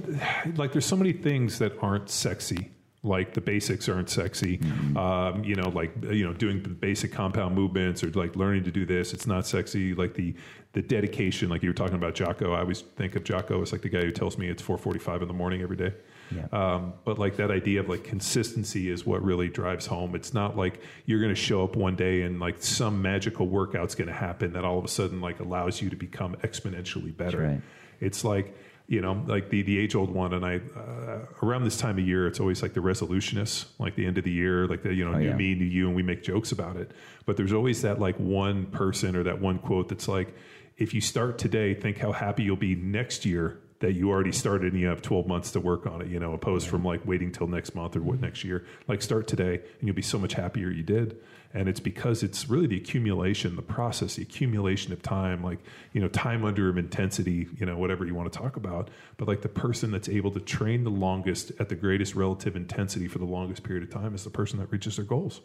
like, 0.56 0.70
there's 0.70 0.86
so 0.86 0.94
many 0.94 1.12
things 1.12 1.58
that 1.58 1.72
aren't 1.82 2.08
sexy 2.08 2.70
like 3.06 3.34
the 3.34 3.40
basics 3.40 3.88
aren't 3.88 4.10
sexy. 4.10 4.58
Mm-hmm. 4.58 4.96
Um, 4.96 5.44
you 5.44 5.54
know, 5.54 5.68
like 5.68 5.92
you 6.02 6.24
know, 6.24 6.32
doing 6.32 6.62
the 6.62 6.68
basic 6.68 7.12
compound 7.12 7.54
movements 7.54 8.02
or 8.02 8.10
like 8.10 8.36
learning 8.36 8.64
to 8.64 8.70
do 8.70 8.84
this, 8.84 9.12
it's 9.12 9.26
not 9.26 9.46
sexy. 9.46 9.94
Like 9.94 10.14
the 10.14 10.34
the 10.72 10.82
dedication, 10.82 11.48
like 11.48 11.62
you 11.62 11.70
were 11.70 11.74
talking 11.74 11.94
about 11.94 12.14
Jocko. 12.14 12.52
I 12.52 12.60
always 12.60 12.82
think 12.82 13.16
of 13.16 13.24
Jocko 13.24 13.62
as 13.62 13.72
like 13.72 13.82
the 13.82 13.88
guy 13.88 14.02
who 14.02 14.10
tells 14.10 14.36
me 14.36 14.48
it's 14.48 14.62
4:45 14.62 15.22
in 15.22 15.28
the 15.28 15.34
morning 15.34 15.62
every 15.62 15.76
day. 15.76 15.92
Yeah. 16.34 16.46
Um, 16.52 16.94
but 17.04 17.18
like 17.18 17.36
that 17.36 17.50
idea 17.50 17.80
of 17.80 17.88
like 17.88 18.04
consistency 18.04 18.90
is 18.90 19.06
what 19.06 19.22
really 19.22 19.48
drives 19.48 19.86
home. 19.86 20.14
It's 20.14 20.34
not 20.34 20.56
like 20.56 20.80
you're 21.04 21.20
going 21.20 21.34
to 21.34 21.40
show 21.40 21.62
up 21.62 21.76
one 21.76 21.96
day 21.96 22.22
and 22.22 22.40
like 22.40 22.62
some 22.62 23.00
magical 23.00 23.46
workout's 23.46 23.94
going 23.94 24.08
to 24.08 24.14
happen 24.14 24.52
that 24.54 24.64
all 24.64 24.78
of 24.78 24.84
a 24.84 24.88
sudden 24.88 25.20
like 25.20 25.40
allows 25.40 25.80
you 25.80 25.88
to 25.90 25.96
become 25.96 26.34
exponentially 26.36 27.16
better. 27.16 27.42
Right. 27.42 27.60
It's 28.00 28.24
like 28.24 28.54
you 28.88 29.00
know, 29.00 29.24
like 29.26 29.50
the 29.50 29.62
the 29.62 29.78
age 29.78 29.94
old 29.94 30.10
one. 30.10 30.32
And 30.32 30.44
I 30.44 30.60
uh, 30.78 31.26
around 31.42 31.64
this 31.64 31.76
time 31.76 31.98
of 31.98 32.06
year, 32.06 32.26
it's 32.26 32.38
always 32.40 32.62
like 32.62 32.74
the 32.74 32.80
resolutionists, 32.80 33.66
like 33.78 33.96
the 33.96 34.06
end 34.06 34.18
of 34.18 34.24
the 34.24 34.30
year, 34.30 34.66
like 34.66 34.82
the 34.82 34.94
you 34.94 35.04
know 35.04 35.14
Oh, 35.14 35.18
new 35.18 35.28
yeah. 35.30 35.36
me, 35.36 35.54
new 35.54 35.64
you, 35.64 35.86
and 35.86 35.96
we 35.96 36.02
make 36.02 36.22
jokes 36.22 36.52
about 36.52 36.76
it. 36.76 36.90
But 37.24 37.36
there's 37.36 37.52
always 37.52 37.82
that 37.82 37.98
like 38.00 38.16
one 38.18 38.66
person 38.66 39.16
or 39.16 39.22
that 39.24 39.40
one 39.40 39.58
quote 39.58 39.88
that's 39.88 40.06
like, 40.08 40.34
if 40.76 40.94
you 40.94 41.00
start 41.00 41.38
today, 41.38 41.74
think 41.74 41.98
how 41.98 42.12
happy 42.12 42.44
you'll 42.44 42.56
be 42.56 42.74
next 42.76 43.24
year 43.24 43.58
that 43.80 43.92
you 43.92 44.08
already 44.10 44.32
started 44.32 44.72
and 44.72 44.80
you 44.80 44.86
have 44.88 45.02
12 45.02 45.26
months 45.26 45.50
to 45.52 45.60
work 45.60 45.86
on 45.86 46.00
it, 46.00 46.08
you 46.08 46.18
know, 46.18 46.32
opposed 46.32 46.66
from 46.66 46.82
like 46.82 47.04
waiting 47.06 47.30
till 47.30 47.46
next 47.46 47.74
month 47.74 47.94
or 47.94 48.00
what 48.00 48.18
next 48.20 48.42
year. 48.42 48.64
Like 48.88 49.02
start 49.02 49.26
today 49.28 49.56
and 49.80 49.86
you'll 49.88 49.94
be 49.96 50.00
so 50.02 50.18
much 50.18 50.32
happier 50.32 50.70
you 50.70 50.82
did. 50.82 51.18
And 51.54 51.68
it's 51.68 51.80
because 51.80 52.22
it's 52.22 52.48
really 52.48 52.66
the 52.66 52.76
accumulation, 52.76 53.56
the 53.56 53.62
process, 53.62 54.16
the 54.16 54.22
accumulation 54.22 54.92
of 54.92 55.02
time, 55.02 55.42
like, 55.42 55.58
you 55.92 56.00
know, 56.00 56.08
time 56.08 56.44
under 56.44 56.76
intensity, 56.78 57.48
you 57.56 57.64
know, 57.64 57.76
whatever 57.78 58.04
you 58.04 58.14
want 58.14 58.32
to 58.32 58.38
talk 58.38 58.56
about. 58.56 58.90
But 59.16 59.28
like 59.28 59.42
the 59.42 59.48
person 59.48 59.90
that's 59.90 60.08
able 60.08 60.30
to 60.32 60.40
train 60.40 60.84
the 60.84 60.90
longest 60.90 61.52
at 61.58 61.68
the 61.68 61.74
greatest 61.74 62.14
relative 62.14 62.56
intensity 62.56 63.08
for 63.08 63.18
the 63.18 63.24
longest 63.24 63.62
period 63.62 63.84
of 63.84 63.90
time 63.90 64.14
is 64.14 64.24
the 64.24 64.30
person 64.30 64.58
that 64.58 64.70
reaches 64.70 64.96
their 64.96 65.04
goals. 65.04 65.40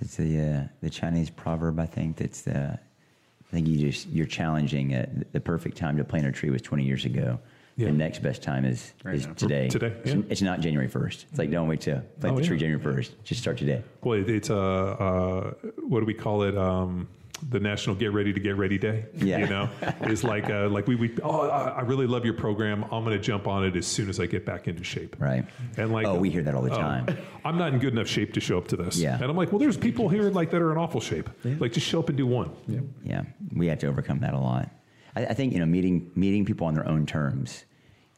It's 0.00 0.16
the 0.16 0.40
uh, 0.40 0.68
the 0.80 0.90
Chinese 0.90 1.30
proverb. 1.30 1.78
I 1.78 1.86
think 1.86 2.16
that's 2.16 2.42
the. 2.42 2.78
I 2.78 3.54
think 3.54 3.66
you 3.68 3.90
just 3.90 4.08
you're 4.08 4.24
challenging 4.26 4.94
uh, 4.94 5.06
the 5.32 5.40
perfect 5.40 5.76
time 5.76 5.98
to 5.98 6.04
plant 6.04 6.26
a 6.26 6.32
tree 6.32 6.48
was 6.48 6.62
20 6.62 6.84
years 6.84 7.04
ago. 7.04 7.38
Yeah. 7.76 7.86
The 7.86 7.92
next 7.92 8.22
best 8.22 8.42
time 8.42 8.64
is 8.64 8.92
Right 9.04 9.14
is 9.14 9.26
now. 9.26 9.32
today. 9.34 9.68
Today, 9.68 9.94
It's, 10.04 10.14
yeah. 10.14 10.22
it's 10.28 10.42
not 10.42 10.60
January 10.60 10.88
1st. 10.88 11.24
It's 11.30 11.38
like 11.38 11.50
don't 11.50 11.68
wait 11.68 11.80
to 11.82 12.02
plant 12.20 12.36
Oh, 12.36 12.40
the 12.40 12.46
tree 12.46 12.56
yeah. 12.56 12.68
January 12.68 12.82
1st. 13.02 13.10
Just 13.24 13.40
start 13.40 13.56
today. 13.58 13.82
Boy, 14.02 14.20
it's 14.20 14.50
a, 14.50 14.56
uh, 14.56 15.50
what 15.88 16.00
do 16.00 16.06
we 16.06 16.14
call 16.14 16.42
it? 16.42 16.56
Um, 16.56 17.08
the 17.50 17.58
National 17.58 17.96
Get 17.96 18.12
Ready 18.12 18.32
to 18.32 18.38
Get 18.38 18.56
Ready 18.56 18.78
Day. 18.78 19.06
Yeah. 19.16 19.38
You 19.38 19.46
know, 19.48 19.68
is 20.02 20.22
like, 20.22 20.48
uh, 20.48 20.68
like 20.68 20.86
we, 20.86 20.94
we, 20.94 21.12
oh, 21.24 21.48
I 21.48 21.80
really 21.80 22.06
love 22.06 22.24
your 22.24 22.34
program. 22.34 22.84
I'm 22.84 23.02
going 23.04 23.16
to 23.16 23.18
jump 23.18 23.48
on 23.48 23.64
it 23.64 23.74
as 23.74 23.84
soon 23.84 24.08
as 24.08 24.20
I 24.20 24.26
get 24.26 24.46
back 24.46 24.68
into 24.68 24.84
shape. 24.84 25.16
Right. 25.18 25.44
And 25.76 25.90
like, 25.92 26.06
Oh, 26.06 26.14
we 26.20 26.30
hear 26.30 26.42
that 26.44 26.54
all 26.54 26.62
the 26.62 26.72
oh, 26.72 26.78
time. 26.78 27.06
I'm 27.44 27.58
not 27.58 27.72
in 27.72 27.80
good 27.80 27.94
enough 27.94 28.06
shape 28.06 28.32
to 28.34 28.40
show 28.40 28.58
up 28.58 28.68
to 28.68 28.76
this. 28.76 28.96
Yeah. 28.98 29.14
And 29.14 29.24
I'm 29.24 29.36
like, 29.36 29.50
well, 29.50 29.58
there's 29.58 29.76
people 29.76 30.08
here 30.08 30.30
like 30.30 30.50
that 30.52 30.62
are 30.62 30.70
in 30.70 30.78
awful 30.78 31.00
shape. 31.00 31.28
Like, 31.44 31.72
just 31.72 31.86
show 31.86 31.98
up 31.98 32.08
and 32.10 32.16
do 32.18 32.26
one. 32.28 32.52
Yeah. 32.68 32.80
Yeah, 33.02 33.22
we 33.56 33.66
have 33.68 33.80
to 33.80 33.88
overcome 33.88 34.20
that 34.20 34.34
a 34.34 34.38
lot. 34.38 34.70
I, 35.16 35.26
I 35.26 35.34
think 35.34 35.52
you 35.52 35.58
know 35.58 35.66
meeting 35.66 36.10
meeting 36.14 36.44
people 36.44 36.66
on 36.66 36.74
their 36.74 36.86
own 36.88 37.06
terms 37.06 37.64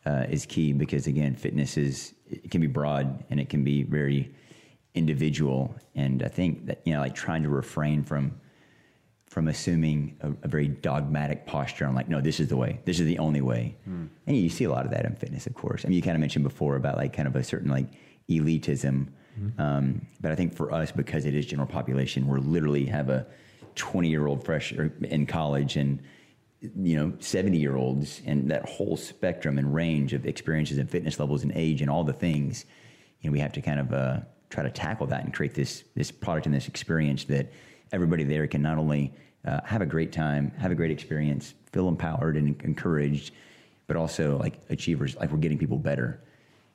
uh, 0.06 0.26
is 0.28 0.46
key 0.46 0.72
because 0.72 1.06
again, 1.06 1.34
fitness 1.34 1.76
is 1.76 2.14
it 2.28 2.50
can 2.50 2.60
be 2.60 2.66
broad 2.66 3.24
and 3.30 3.40
it 3.40 3.48
can 3.48 3.64
be 3.64 3.82
very 3.82 4.34
individual, 4.94 5.74
and 5.94 6.22
I 6.22 6.28
think 6.28 6.66
that 6.66 6.80
you 6.84 6.92
know 6.92 7.00
like 7.00 7.14
trying 7.14 7.42
to 7.42 7.48
refrain 7.48 8.04
from 8.04 8.40
from 9.26 9.48
assuming 9.48 10.16
a, 10.20 10.30
a 10.44 10.48
very 10.48 10.68
dogmatic 10.68 11.44
posture 11.46 11.86
on 11.86 11.94
like 11.94 12.08
no 12.08 12.20
this 12.20 12.40
is 12.40 12.48
the 12.48 12.56
way. 12.56 12.80
This 12.84 13.00
is 13.00 13.06
the 13.06 13.18
only 13.18 13.40
way. 13.40 13.76
And 14.26 14.36
you 14.36 14.48
see 14.48 14.64
a 14.64 14.70
lot 14.70 14.84
of 14.84 14.92
that 14.92 15.04
in 15.04 15.14
fitness 15.16 15.46
of 15.46 15.54
course. 15.54 15.84
I 15.84 15.88
mean 15.88 15.96
you 15.96 16.02
kind 16.02 16.14
of 16.14 16.20
mentioned 16.20 16.44
before 16.44 16.76
about 16.76 16.96
like 16.96 17.12
kind 17.12 17.26
of 17.26 17.34
a 17.36 17.42
certain 17.42 17.70
like 17.70 17.88
elitism. 18.30 19.08
Um, 19.58 20.06
but 20.20 20.30
i 20.30 20.36
think 20.36 20.54
for 20.54 20.70
us 20.72 20.92
because 20.92 21.24
it 21.24 21.34
is 21.34 21.44
general 21.44 21.66
population 21.66 22.28
we're 22.28 22.38
literally 22.38 22.84
have 22.86 23.08
a 23.10 23.26
20 23.74 24.08
year 24.08 24.28
old 24.28 24.44
fresh 24.44 24.70
in 24.70 25.26
college 25.26 25.76
and 25.76 26.00
you 26.76 26.96
know 26.96 27.12
70 27.18 27.58
year 27.58 27.76
olds 27.76 28.22
and 28.26 28.50
that 28.50 28.68
whole 28.68 28.96
spectrum 28.96 29.58
and 29.58 29.74
range 29.74 30.12
of 30.12 30.26
experiences 30.26 30.78
and 30.78 30.90
fitness 30.90 31.18
levels 31.18 31.42
and 31.42 31.52
age 31.54 31.80
and 31.80 31.90
all 31.90 32.04
the 32.04 32.12
things 32.12 32.64
you 33.20 33.30
know 33.30 33.32
we 33.32 33.40
have 33.40 33.52
to 33.52 33.60
kind 33.60 33.80
of 33.80 33.92
uh, 33.92 34.20
try 34.50 34.62
to 34.62 34.70
tackle 34.70 35.06
that 35.06 35.24
and 35.24 35.34
create 35.34 35.54
this 35.54 35.84
this 35.94 36.10
product 36.10 36.46
and 36.46 36.54
this 36.54 36.68
experience 36.68 37.24
that 37.24 37.52
everybody 37.92 38.24
there 38.24 38.46
can 38.46 38.62
not 38.62 38.78
only 38.78 39.12
uh, 39.46 39.60
have 39.64 39.82
a 39.82 39.86
great 39.86 40.12
time 40.12 40.52
have 40.58 40.70
a 40.70 40.74
great 40.74 40.90
experience 40.90 41.54
feel 41.72 41.88
empowered 41.88 42.36
and 42.36 42.60
encouraged 42.62 43.32
but 43.86 43.96
also 43.96 44.38
like 44.38 44.60
achievers 44.70 45.16
like 45.16 45.30
we're 45.30 45.38
getting 45.38 45.58
people 45.58 45.78
better. 45.78 46.20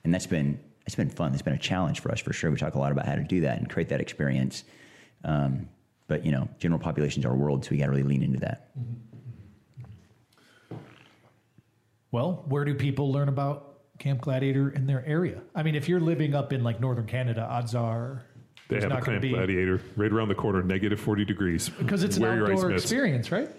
And 0.04 0.14
that's 0.14 0.28
been 0.28 0.60
it's 0.86 0.96
been 0.96 1.10
fun. 1.10 1.34
It's 1.34 1.42
been 1.42 1.54
a 1.54 1.58
challenge 1.58 2.00
for 2.00 2.12
us 2.12 2.20
for 2.20 2.34
sure. 2.34 2.50
We 2.50 2.58
talk 2.58 2.76
a 2.76 2.80
lot 2.80 2.92
about 2.92 3.06
how 3.06 3.16
to 3.16 3.24
do 3.24 3.42
that 3.42 3.60
and 3.60 3.70
create 3.70 3.90
that 3.90 4.02
experience. 4.02 4.64
Um, 5.24 5.70
but 6.08 6.26
you 6.26 6.32
know 6.32 6.50
general 6.58 6.80
population's 6.80 7.26
are 7.26 7.30
our 7.30 7.36
world 7.36 7.64
so 7.64 7.72
we 7.72 7.78
got 7.78 7.86
to 7.86 7.92
really 7.92 8.04
lean 8.04 8.24
into 8.24 8.40
that 8.40 8.72
Well, 12.12 12.44
where 12.48 12.66
do 12.66 12.74
people 12.74 13.12
learn 13.12 13.30
about 13.30 13.80
Camp 14.00 14.22
Gladiator 14.22 14.70
in 14.70 14.88
their 14.88 15.06
area? 15.06 15.42
I 15.54 15.64
mean, 15.64 15.76
if 15.76 15.88
you're 15.88 16.00
living 16.00 16.34
up 16.34 16.54
in 16.54 16.64
like 16.64 16.80
northern 16.80 17.06
Canada, 17.06 17.48
odds 17.50 17.76
are 17.76 18.24
They 18.68 18.76
have 18.76 18.86
a 18.86 18.88
not 18.88 18.96
going 19.06 19.20
Clamp 19.20 19.22
to 19.22 19.28
be 19.28 19.34
Gladiator 19.34 19.82
right 19.96 20.12
around 20.12 20.30
the 20.30 20.36
corner, 20.36 20.64
negative 20.64 21.00
40 21.00 21.26
degrees. 21.26 21.70
because 21.70 22.04
it's 22.04 22.18
an 22.18 22.24
Wear 22.24 22.36
your 22.36 22.52
ice 22.52 22.58
outdoor 22.58 22.72
experience, 22.72 23.32
right? 23.32 23.50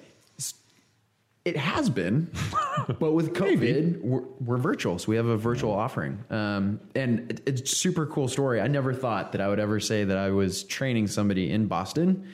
It 1.42 1.56
has 1.56 1.88
been, 1.88 2.30
but 2.98 3.12
with 3.12 3.32
COVID, 3.32 4.02
we're, 4.02 4.20
we're 4.40 4.58
virtual, 4.58 4.98
so 4.98 5.08
we 5.08 5.16
have 5.16 5.24
a 5.24 5.38
virtual 5.38 5.72
offering, 5.72 6.22
um, 6.28 6.80
and 6.94 7.30
it, 7.30 7.40
it's 7.46 7.72
a 7.72 7.74
super 7.76 8.04
cool 8.04 8.28
story. 8.28 8.60
I 8.60 8.66
never 8.66 8.92
thought 8.92 9.32
that 9.32 9.40
I 9.40 9.48
would 9.48 9.58
ever 9.58 9.80
say 9.80 10.04
that 10.04 10.18
I 10.18 10.30
was 10.30 10.64
training 10.64 11.06
somebody 11.06 11.50
in 11.50 11.66
Boston 11.66 12.28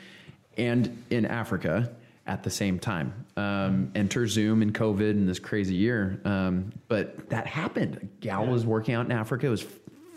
and 0.56 1.04
in 1.10 1.24
Africa 1.24 1.94
at 2.26 2.42
the 2.42 2.50
same 2.50 2.78
time. 2.78 3.26
Um, 3.36 3.92
enter 3.94 4.26
Zoom 4.26 4.62
and 4.62 4.74
COVID 4.74 5.10
and 5.10 5.28
this 5.28 5.38
crazy 5.38 5.74
year, 5.74 6.20
um, 6.24 6.72
but 6.88 7.30
that 7.30 7.46
happened. 7.46 7.98
A 8.02 8.06
gal 8.20 8.46
was 8.46 8.66
working 8.66 8.94
out 8.94 9.06
in 9.06 9.12
Africa. 9.12 9.46
It 9.46 9.50
was 9.50 9.66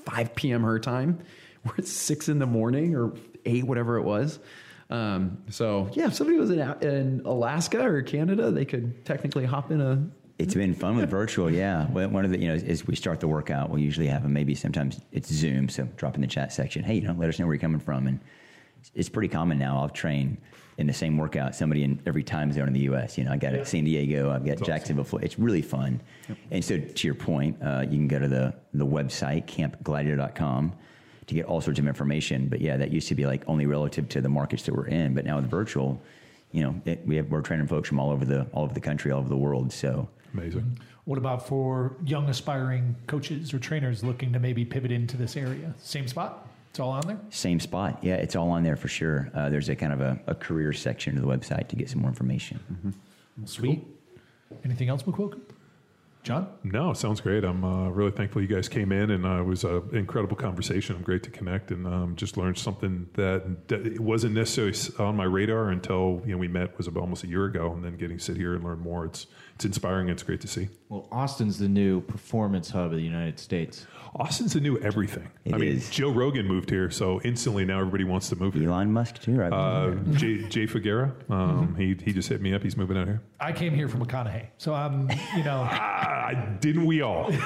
5 0.06 0.36
p.m. 0.36 0.64
her 0.64 0.80
time. 0.80 1.20
We're 1.66 1.76
at 1.80 1.88
six 1.88 2.30
in 2.30 2.40
the 2.40 2.46
morning 2.46 2.96
or 2.96 3.14
eight, 3.46 3.66
whatever 3.66 3.98
it 3.98 4.04
was. 4.04 4.40
Um, 4.90 5.44
so 5.50 5.90
yeah, 5.94 6.08
if 6.08 6.16
somebody 6.16 6.40
was 6.40 6.50
in, 6.50 6.60
in 6.82 7.22
Alaska 7.26 7.86
or 7.86 8.02
Canada, 8.02 8.50
they 8.50 8.66
could 8.66 9.06
technically 9.06 9.46
hop 9.46 9.72
in 9.72 9.82
a. 9.82 10.04
It's 10.40 10.54
been 10.54 10.74
fun 10.74 10.96
with 10.96 11.10
virtual, 11.10 11.52
yeah. 11.52 11.86
One 11.88 12.24
of 12.24 12.32
the, 12.32 12.40
you 12.40 12.48
know, 12.48 12.54
as 12.54 12.88
we 12.88 12.96
start 12.96 13.20
the 13.20 13.28
workout, 13.28 13.70
we'll 13.70 13.80
usually 13.80 14.08
have 14.08 14.24
them. 14.24 14.32
Maybe 14.32 14.56
sometimes 14.56 15.02
it's 15.12 15.30
Zoom, 15.30 15.68
so 15.68 15.84
drop 15.98 16.16
in 16.16 16.22
the 16.22 16.28
chat 16.28 16.54
section. 16.54 16.82
Hey, 16.82 16.96
you 16.96 17.02
know, 17.02 17.14
let 17.14 17.28
us 17.28 17.40
know 17.40 17.46
where 17.46 17.56
you're 17.56 17.60
coming 17.60 17.82
from, 17.82 18.08
and 18.08 18.22
it's 18.96 19.10
pretty 19.10 19.28
common 19.28 19.60
now. 19.60 19.78
I'll 19.78 19.90
train 19.90 20.38
in 20.80 20.88
the 20.88 20.94
same 20.94 21.18
workout 21.18 21.54
somebody 21.54 21.84
in 21.84 22.02
every 22.06 22.24
time 22.24 22.52
zone 22.52 22.68
in 22.68 22.74
the 22.74 22.80
U.S. 22.82 23.18
You 23.18 23.26
know, 23.26 23.34
I 23.34 23.38
got 23.38 23.54
it 23.54 23.68
San 23.68 23.84
Diego, 23.84 24.32
I've 24.32 24.46
got 24.46 24.62
Jacksonville. 24.64 25.04
Florida. 25.04 25.26
It's 25.26 25.38
really 25.38 25.62
fun, 25.62 26.02
and 26.52 26.64
so 26.64 26.80
to 26.80 27.08
your 27.08 27.16
point, 27.16 27.58
uh, 27.62 27.82
you 27.82 27.98
can 27.98 28.08
go 28.08 28.18
to 28.18 28.28
the 28.28 28.56
the 28.74 28.86
website 28.86 29.46
campgladiator.com 29.46 30.74
to 31.28 31.36
get 31.36 31.46
all 31.46 31.62
sorts 31.62 31.80
of 31.80 31.88
information. 31.88 32.48
But 32.48 32.62
yeah, 32.62 32.78
that 32.78 32.92
used 32.92 33.10
to 33.10 33.16
be 33.16 33.26
like 33.26 33.44
only 33.48 33.66
relative 33.66 34.10
to 34.10 34.22
the 34.22 34.30
markets 34.30 34.64
that 34.64 34.74
we're 34.74 34.88
in, 34.88 35.14
but 35.14 35.26
now 35.26 35.36
with 35.36 35.50
virtual, 35.50 36.02
you 36.52 36.64
know, 36.64 36.82
it, 36.86 37.06
we 37.06 37.18
have 37.18 37.30
we're 37.30 37.42
training 37.42 37.68
folks 37.68 37.90
from 37.90 38.00
all 38.00 38.10
over 38.10 38.26
the 38.26 38.48
all 38.54 38.64
over 38.64 38.74
the 38.74 38.82
country, 38.82 39.12
all 39.12 39.20
over 39.20 39.30
the 39.30 39.38
world. 39.38 39.72
So 39.74 40.08
Amazing. 40.34 40.80
What 41.06 41.18
about 41.18 41.48
for 41.48 41.96
young 42.06 42.30
aspiring 42.30 42.96
coaches 43.08 43.54
or 43.54 43.60
trainers 43.60 44.04
looking 44.04 44.32
to 44.34 44.40
maybe 44.40 44.64
pivot 44.64 44.92
into 44.92 45.18
this 45.18 45.36
area? 45.36 45.74
Same 45.80 46.08
spot? 46.08 46.48
It's 46.80 46.86
all 46.86 46.92
on 46.92 47.02
there? 47.08 47.20
Same 47.30 47.60
spot. 47.60 48.00
Yeah, 48.02 48.14
it's 48.14 48.38
all 48.38 48.52
on 48.52 48.64
there 48.64 48.78
for 48.78 48.88
sure. 48.88 49.30
Uh, 49.36 49.50
there's 49.50 49.68
a 49.68 49.76
kind 49.76 49.92
of 49.92 50.00
a, 50.00 50.18
a 50.28 50.34
career 50.34 50.72
section 50.72 51.18
of 51.18 51.22
the 51.22 51.28
website 51.28 51.68
to 51.68 51.76
get 51.76 51.90
some 51.90 52.00
more 52.00 52.08
information. 52.08 52.96
Sweet. 53.44 53.86
Anything 54.64 54.88
else, 54.88 55.04
McQuilkin? 55.04 55.42
John? 56.24 56.48
No, 56.64 56.94
sounds 56.94 57.20
great. 57.20 57.44
I'm 57.44 57.66
uh, 57.66 57.90
really 57.90 58.12
thankful 58.12 58.42
you 58.42 58.48
guys 58.48 58.70
came 58.70 58.94
in, 58.94 59.12
and 59.12 59.26
uh, 59.26 59.42
it 59.42 59.46
was 59.46 59.66
an 59.66 59.90
incredible 59.92 60.38
conversation. 60.38 60.96
I'm 60.96 61.02
great 61.02 61.24
to 61.24 61.30
connect 61.30 61.72
and 61.72 61.86
um, 61.86 62.16
just 62.16 62.38
learned 62.38 62.58
something 62.58 63.10
that, 63.14 63.68
that 63.68 63.86
it 63.86 64.00
wasn't 64.00 64.36
necessarily 64.36 64.78
on 65.00 65.18
my 65.18 65.26
radar 65.26 65.72
until 65.72 66.22
you 66.26 66.32
know 66.32 66.38
we 66.38 66.48
met 66.48 66.78
was 66.78 66.88
about 66.88 67.02
almost 67.02 67.26
a 67.26 67.28
year 67.28 67.44
ago, 67.44 67.74
and 67.74 67.84
then 67.84 67.98
getting 67.98 68.20
to 68.20 68.24
sit 68.24 68.38
here 68.38 68.56
and 68.56 68.64
learn 68.64 68.80
more. 68.80 69.04
It's 69.04 69.28
it's 69.60 69.66
inspiring. 69.66 70.08
It's 70.08 70.24
great 70.24 70.40
to 70.40 70.48
see. 70.48 70.70
Well, 70.88 71.10
Austin's 71.12 71.60
the 71.60 71.68
new 71.68 72.00
performance 72.00 72.70
hub 72.70 72.86
of 72.86 72.92
the 72.94 73.02
United 73.02 73.38
States. 73.38 73.86
Austin's 74.16 74.54
the 74.54 74.62
new 74.62 74.78
everything. 74.80 75.28
It 75.44 75.54
I 75.54 75.58
mean, 75.58 75.74
is. 75.74 75.90
Joe 75.90 76.12
Rogan 76.12 76.48
moved 76.48 76.70
here, 76.70 76.90
so 76.90 77.20
instantly 77.26 77.66
now 77.66 77.80
everybody 77.80 78.06
wants 78.06 78.30
to 78.30 78.38
move 78.38 78.54
here. 78.54 78.70
Elon 78.70 78.90
Musk 78.94 79.22
too, 79.22 79.36
right? 79.36 79.52
Uh, 79.52 79.96
Jay, 80.14 80.44
Jay 80.48 80.66
Figuera, 80.66 81.12
um, 81.30 81.76
he 81.76 81.94
he 82.02 82.14
just 82.14 82.30
hit 82.30 82.42
me 82.42 82.54
up. 82.54 82.64
He's 82.64 82.78
moving 82.78 82.96
out 82.98 83.06
here. 83.08 83.22
I 83.42 83.52
came 83.52 83.74
here 83.74 83.90
from 83.90 84.06
McConaughey. 84.06 84.48
So 84.58 84.74
I'm, 84.74 85.10
you 85.36 85.44
know, 85.44 85.68
Ah, 85.70 86.32
didn't 86.62 86.86
we 86.86 87.02
all? 87.02 87.26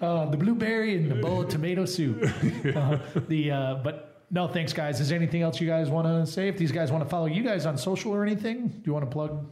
uh, 0.00 0.26
the 0.30 0.36
blueberry 0.36 0.96
and 0.96 1.08
the 1.08 1.14
bowl 1.14 1.42
of 1.42 1.48
tomato 1.48 1.84
soup. 1.84 2.28
Uh, 2.74 2.98
the 3.28 3.52
uh, 3.52 3.74
But 3.84 4.24
no, 4.32 4.48
thanks, 4.48 4.72
guys. 4.72 4.98
Is 5.00 5.10
there 5.10 5.16
anything 5.16 5.42
else 5.42 5.60
you 5.60 5.68
guys 5.68 5.90
want 5.90 6.08
to 6.08 6.26
say? 6.30 6.48
If 6.48 6.58
these 6.58 6.72
guys 6.72 6.90
want 6.90 7.04
to 7.04 7.08
follow 7.08 7.26
you 7.26 7.44
guys 7.44 7.66
on 7.66 7.78
social 7.78 8.10
or 8.12 8.24
anything, 8.24 8.66
do 8.66 8.82
you 8.84 8.92
want 8.92 9.04
to 9.04 9.10
plug? 9.10 9.46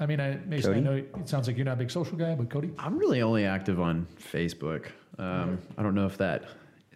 I 0.00 0.06
mean, 0.06 0.18
I, 0.18 0.36
Mason, 0.46 0.74
I 0.74 0.80
know 0.80 0.94
it 0.94 1.28
sounds 1.28 1.46
like 1.46 1.56
you're 1.56 1.66
not 1.66 1.74
a 1.74 1.76
big 1.76 1.90
social 1.90 2.16
guy, 2.16 2.34
but 2.34 2.48
Cody? 2.50 2.70
I'm 2.78 2.98
really 2.98 3.20
only 3.22 3.44
active 3.44 3.78
on 3.80 4.06
Facebook. 4.32 4.86
Um, 5.18 5.58
I 5.76 5.82
don't 5.82 5.94
know 5.94 6.06
if 6.06 6.16
that 6.18 6.44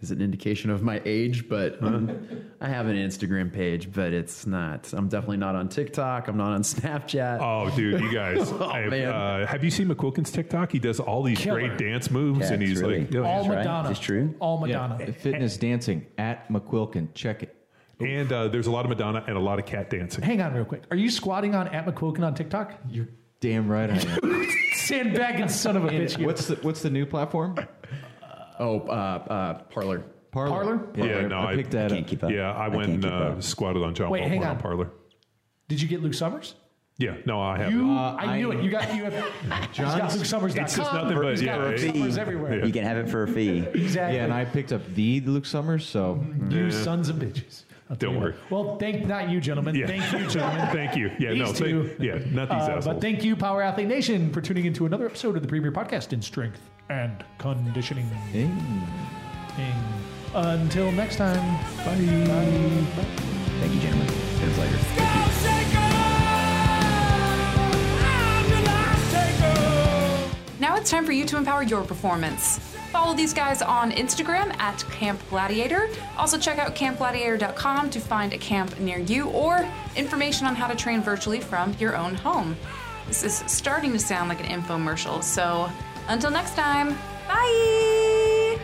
is 0.00 0.10
an 0.10 0.22
indication 0.22 0.70
of 0.70 0.82
my 0.82 1.00
age, 1.04 1.46
but 1.48 1.82
um, 1.82 2.26
I 2.62 2.68
have 2.68 2.86
an 2.86 2.96
Instagram 2.96 3.52
page, 3.52 3.92
but 3.92 4.14
it's 4.14 4.46
not. 4.46 4.90
I'm 4.94 5.08
definitely 5.08 5.36
not 5.36 5.54
on 5.54 5.68
TikTok. 5.68 6.28
I'm 6.28 6.38
not 6.38 6.52
on 6.52 6.62
Snapchat. 6.62 7.40
Oh, 7.42 7.74
dude, 7.76 8.00
you 8.00 8.10
guys! 8.12 8.50
I- 8.60 8.86
man. 8.86 9.08
uh, 9.10 9.46
have 9.46 9.62
you 9.62 9.70
seen 9.70 9.88
McQuilkin's 9.88 10.30
TikTok? 10.32 10.72
He 10.72 10.78
does 10.78 10.98
all 10.98 11.22
these 11.22 11.38
Killer. 11.38 11.60
great 11.60 11.76
dance 11.78 12.10
moves, 12.10 12.40
Yeah, 12.40 12.54
and 12.54 12.62
he's 12.62 12.80
really- 12.80 13.00
like, 13.04 13.14
all 13.16 13.24
All 13.26 13.48
right. 13.50 13.58
Madonna. 13.58 13.90
Is 13.90 13.98
this 13.98 14.04
true? 14.06 14.34
All 14.40 14.56
Madonna. 14.58 14.96
Yeah, 14.98 15.10
fitness 15.12 15.58
dancing 15.58 16.06
at 16.16 16.48
McQuilkin. 16.48 17.08
Check 17.12 17.42
it. 17.42 17.54
And 18.00 18.32
uh, 18.32 18.48
there's 18.48 18.66
a 18.66 18.70
lot 18.70 18.84
of 18.84 18.88
Madonna 18.88 19.24
and 19.26 19.36
a 19.36 19.40
lot 19.40 19.58
of 19.58 19.66
cat 19.66 19.90
dancing. 19.90 20.22
Hang 20.24 20.40
on 20.40 20.52
real 20.54 20.64
quick. 20.64 20.82
Are 20.90 20.96
you 20.96 21.10
squatting 21.10 21.54
on 21.54 21.68
at 21.68 21.86
McQuilkin 21.86 22.24
on 22.24 22.34
TikTok? 22.34 22.74
You're 22.88 23.08
damn 23.40 23.68
right 23.68 23.90
I 23.90 23.94
am. 23.96 24.50
Sandbagging 24.74 25.48
son 25.48 25.76
of 25.76 25.84
a 25.84 25.88
bitch. 25.88 26.18
you. 26.18 26.26
What's 26.26 26.46
the 26.46 26.56
what's 26.56 26.82
the 26.82 26.90
new 26.90 27.06
platform? 27.06 27.56
Oh, 28.58 28.80
uh, 28.80 28.90
uh, 28.92 29.54
Parler. 29.64 30.04
Parler. 30.30 30.50
Parler? 30.50 30.88
Yeah, 30.96 31.26
no, 31.28 31.38
I 31.38 31.52
I- 31.52 31.56
picked 31.56 31.70
that 31.72 31.90
Can't 31.90 32.02
up. 32.04 32.08
keep 32.08 32.24
up. 32.24 32.30
Yeah, 32.30 32.52
I, 32.52 32.68
went 32.68 32.82
can't 32.82 32.92
and 32.94 33.02
keep 33.04 33.12
uh, 33.12 33.16
up. 33.16 33.42
squatted 33.42 33.82
on 33.82 33.94
John 33.94 34.10
Wait, 34.10 34.20
Paul 34.20 34.28
hang 34.28 34.38
Moore 34.40 34.48
on. 34.50 34.56
on 34.56 34.62
Parler. 34.62 34.90
Did 35.68 35.80
you 35.80 35.88
get 35.88 36.02
Luke 36.02 36.14
Summers? 36.14 36.54
Yeah, 36.98 37.16
no, 37.26 37.40
I 37.40 37.56
haven't. 37.58 37.76
You, 37.78 37.90
Uh, 37.92 38.16
I 38.18 38.36
knew 38.36 38.52
I- 38.52 38.56
it. 38.56 38.64
You 38.64 38.70
got 38.70 38.94
you 38.94 39.04
have. 39.04 39.12
He's 39.72 39.78
got 39.84 40.10
LukeSummers.com. 40.10 40.64
It's 40.64 40.76
just 40.76 40.92
nothing 40.92 41.16
but 41.16 41.30
He's 41.30 41.42
got 41.42 41.58
yeah, 41.60 41.64
Luke 41.66 41.80
it- 41.80 41.92
Summers 41.94 42.18
everywhere. 42.18 42.58
Yeah. 42.58 42.64
You 42.66 42.72
can 42.72 42.82
have 42.84 42.96
it 42.98 43.08
for 43.08 43.22
a 43.24 43.28
fee. 43.28 43.58
Exactly. 43.74 44.16
Yeah, 44.16 44.24
and 44.24 44.32
I 44.32 44.44
picked 44.44 44.72
up 44.72 44.82
the 44.94 45.20
Luke 45.22 45.46
Summers. 45.46 45.86
So 45.86 46.24
You 46.50 46.70
sons 46.70 47.08
of 47.08 47.16
bitches. 47.16 47.64
I'll 47.90 47.96
Don't 47.96 48.18
worry. 48.18 48.32
what. 48.48 48.50
Well, 48.66 48.78
thank 48.78 49.06
not 49.06 49.28
you, 49.28 49.40
gentlemen. 49.40 49.74
Yeah. 49.74 49.86
Thank 49.86 50.10
you, 50.12 50.26
gentlemen. 50.28 50.68
Thank 50.72 50.96
you. 50.96 51.10
Yeah, 51.18 51.34
no, 51.34 51.48
These 51.52 51.58
thank, 51.58 51.70
two. 51.70 51.96
yeah, 52.00 52.14
not 52.32 52.48
these 52.48 52.68
Uh, 52.68 52.72
assholes. 52.76 52.84
but 52.86 53.00
thank 53.02 53.22
you, 53.22 53.36
Power 53.36 53.60
Athlete 53.62 53.88
Nation, 53.88 54.32
for 54.32 54.40
tuning 54.40 54.64
into 54.64 54.86
another 54.86 55.04
episode 55.06 55.36
of 55.36 55.42
the 55.42 55.48
Premier 55.48 55.70
Podcast 55.70 56.12
in 56.14 56.22
Strength 56.22 56.60
and 56.88 57.24
Conditioning. 57.38 58.06
hey. 58.32 58.50
Until 60.34 60.90
next 60.92 61.16
time, 61.16 61.36
bye. 61.84 61.94
bye. 61.94 63.04
Thank 63.60 63.74
you, 63.74 63.80
gentlemen. 63.80 64.08
See 64.08 64.44
you 64.44 64.60
later. 64.60 65.84
Now 70.60 70.76
it's 70.76 70.90
time 70.90 71.04
for 71.04 71.12
you 71.12 71.24
to 71.26 71.36
empower 71.36 71.62
your 71.62 71.82
performance. 71.84 72.73
Follow 72.94 73.12
these 73.12 73.34
guys 73.34 73.60
on 73.60 73.90
Instagram 73.90 74.56
at 74.60 74.78
Camp 74.92 75.20
Gladiator. 75.28 75.90
Also, 76.16 76.38
check 76.38 76.60
out 76.60 76.76
campgladiator.com 76.76 77.90
to 77.90 77.98
find 77.98 78.32
a 78.32 78.38
camp 78.38 78.78
near 78.78 78.98
you 78.98 79.30
or 79.30 79.68
information 79.96 80.46
on 80.46 80.54
how 80.54 80.68
to 80.68 80.76
train 80.76 81.02
virtually 81.02 81.40
from 81.40 81.74
your 81.80 81.96
own 81.96 82.14
home. 82.14 82.56
This 83.08 83.24
is 83.24 83.42
starting 83.48 83.90
to 83.94 83.98
sound 83.98 84.28
like 84.28 84.38
an 84.38 84.46
infomercial, 84.46 85.24
so 85.24 85.68
until 86.06 86.30
next 86.30 86.54
time, 86.54 86.96
bye! 87.26 88.60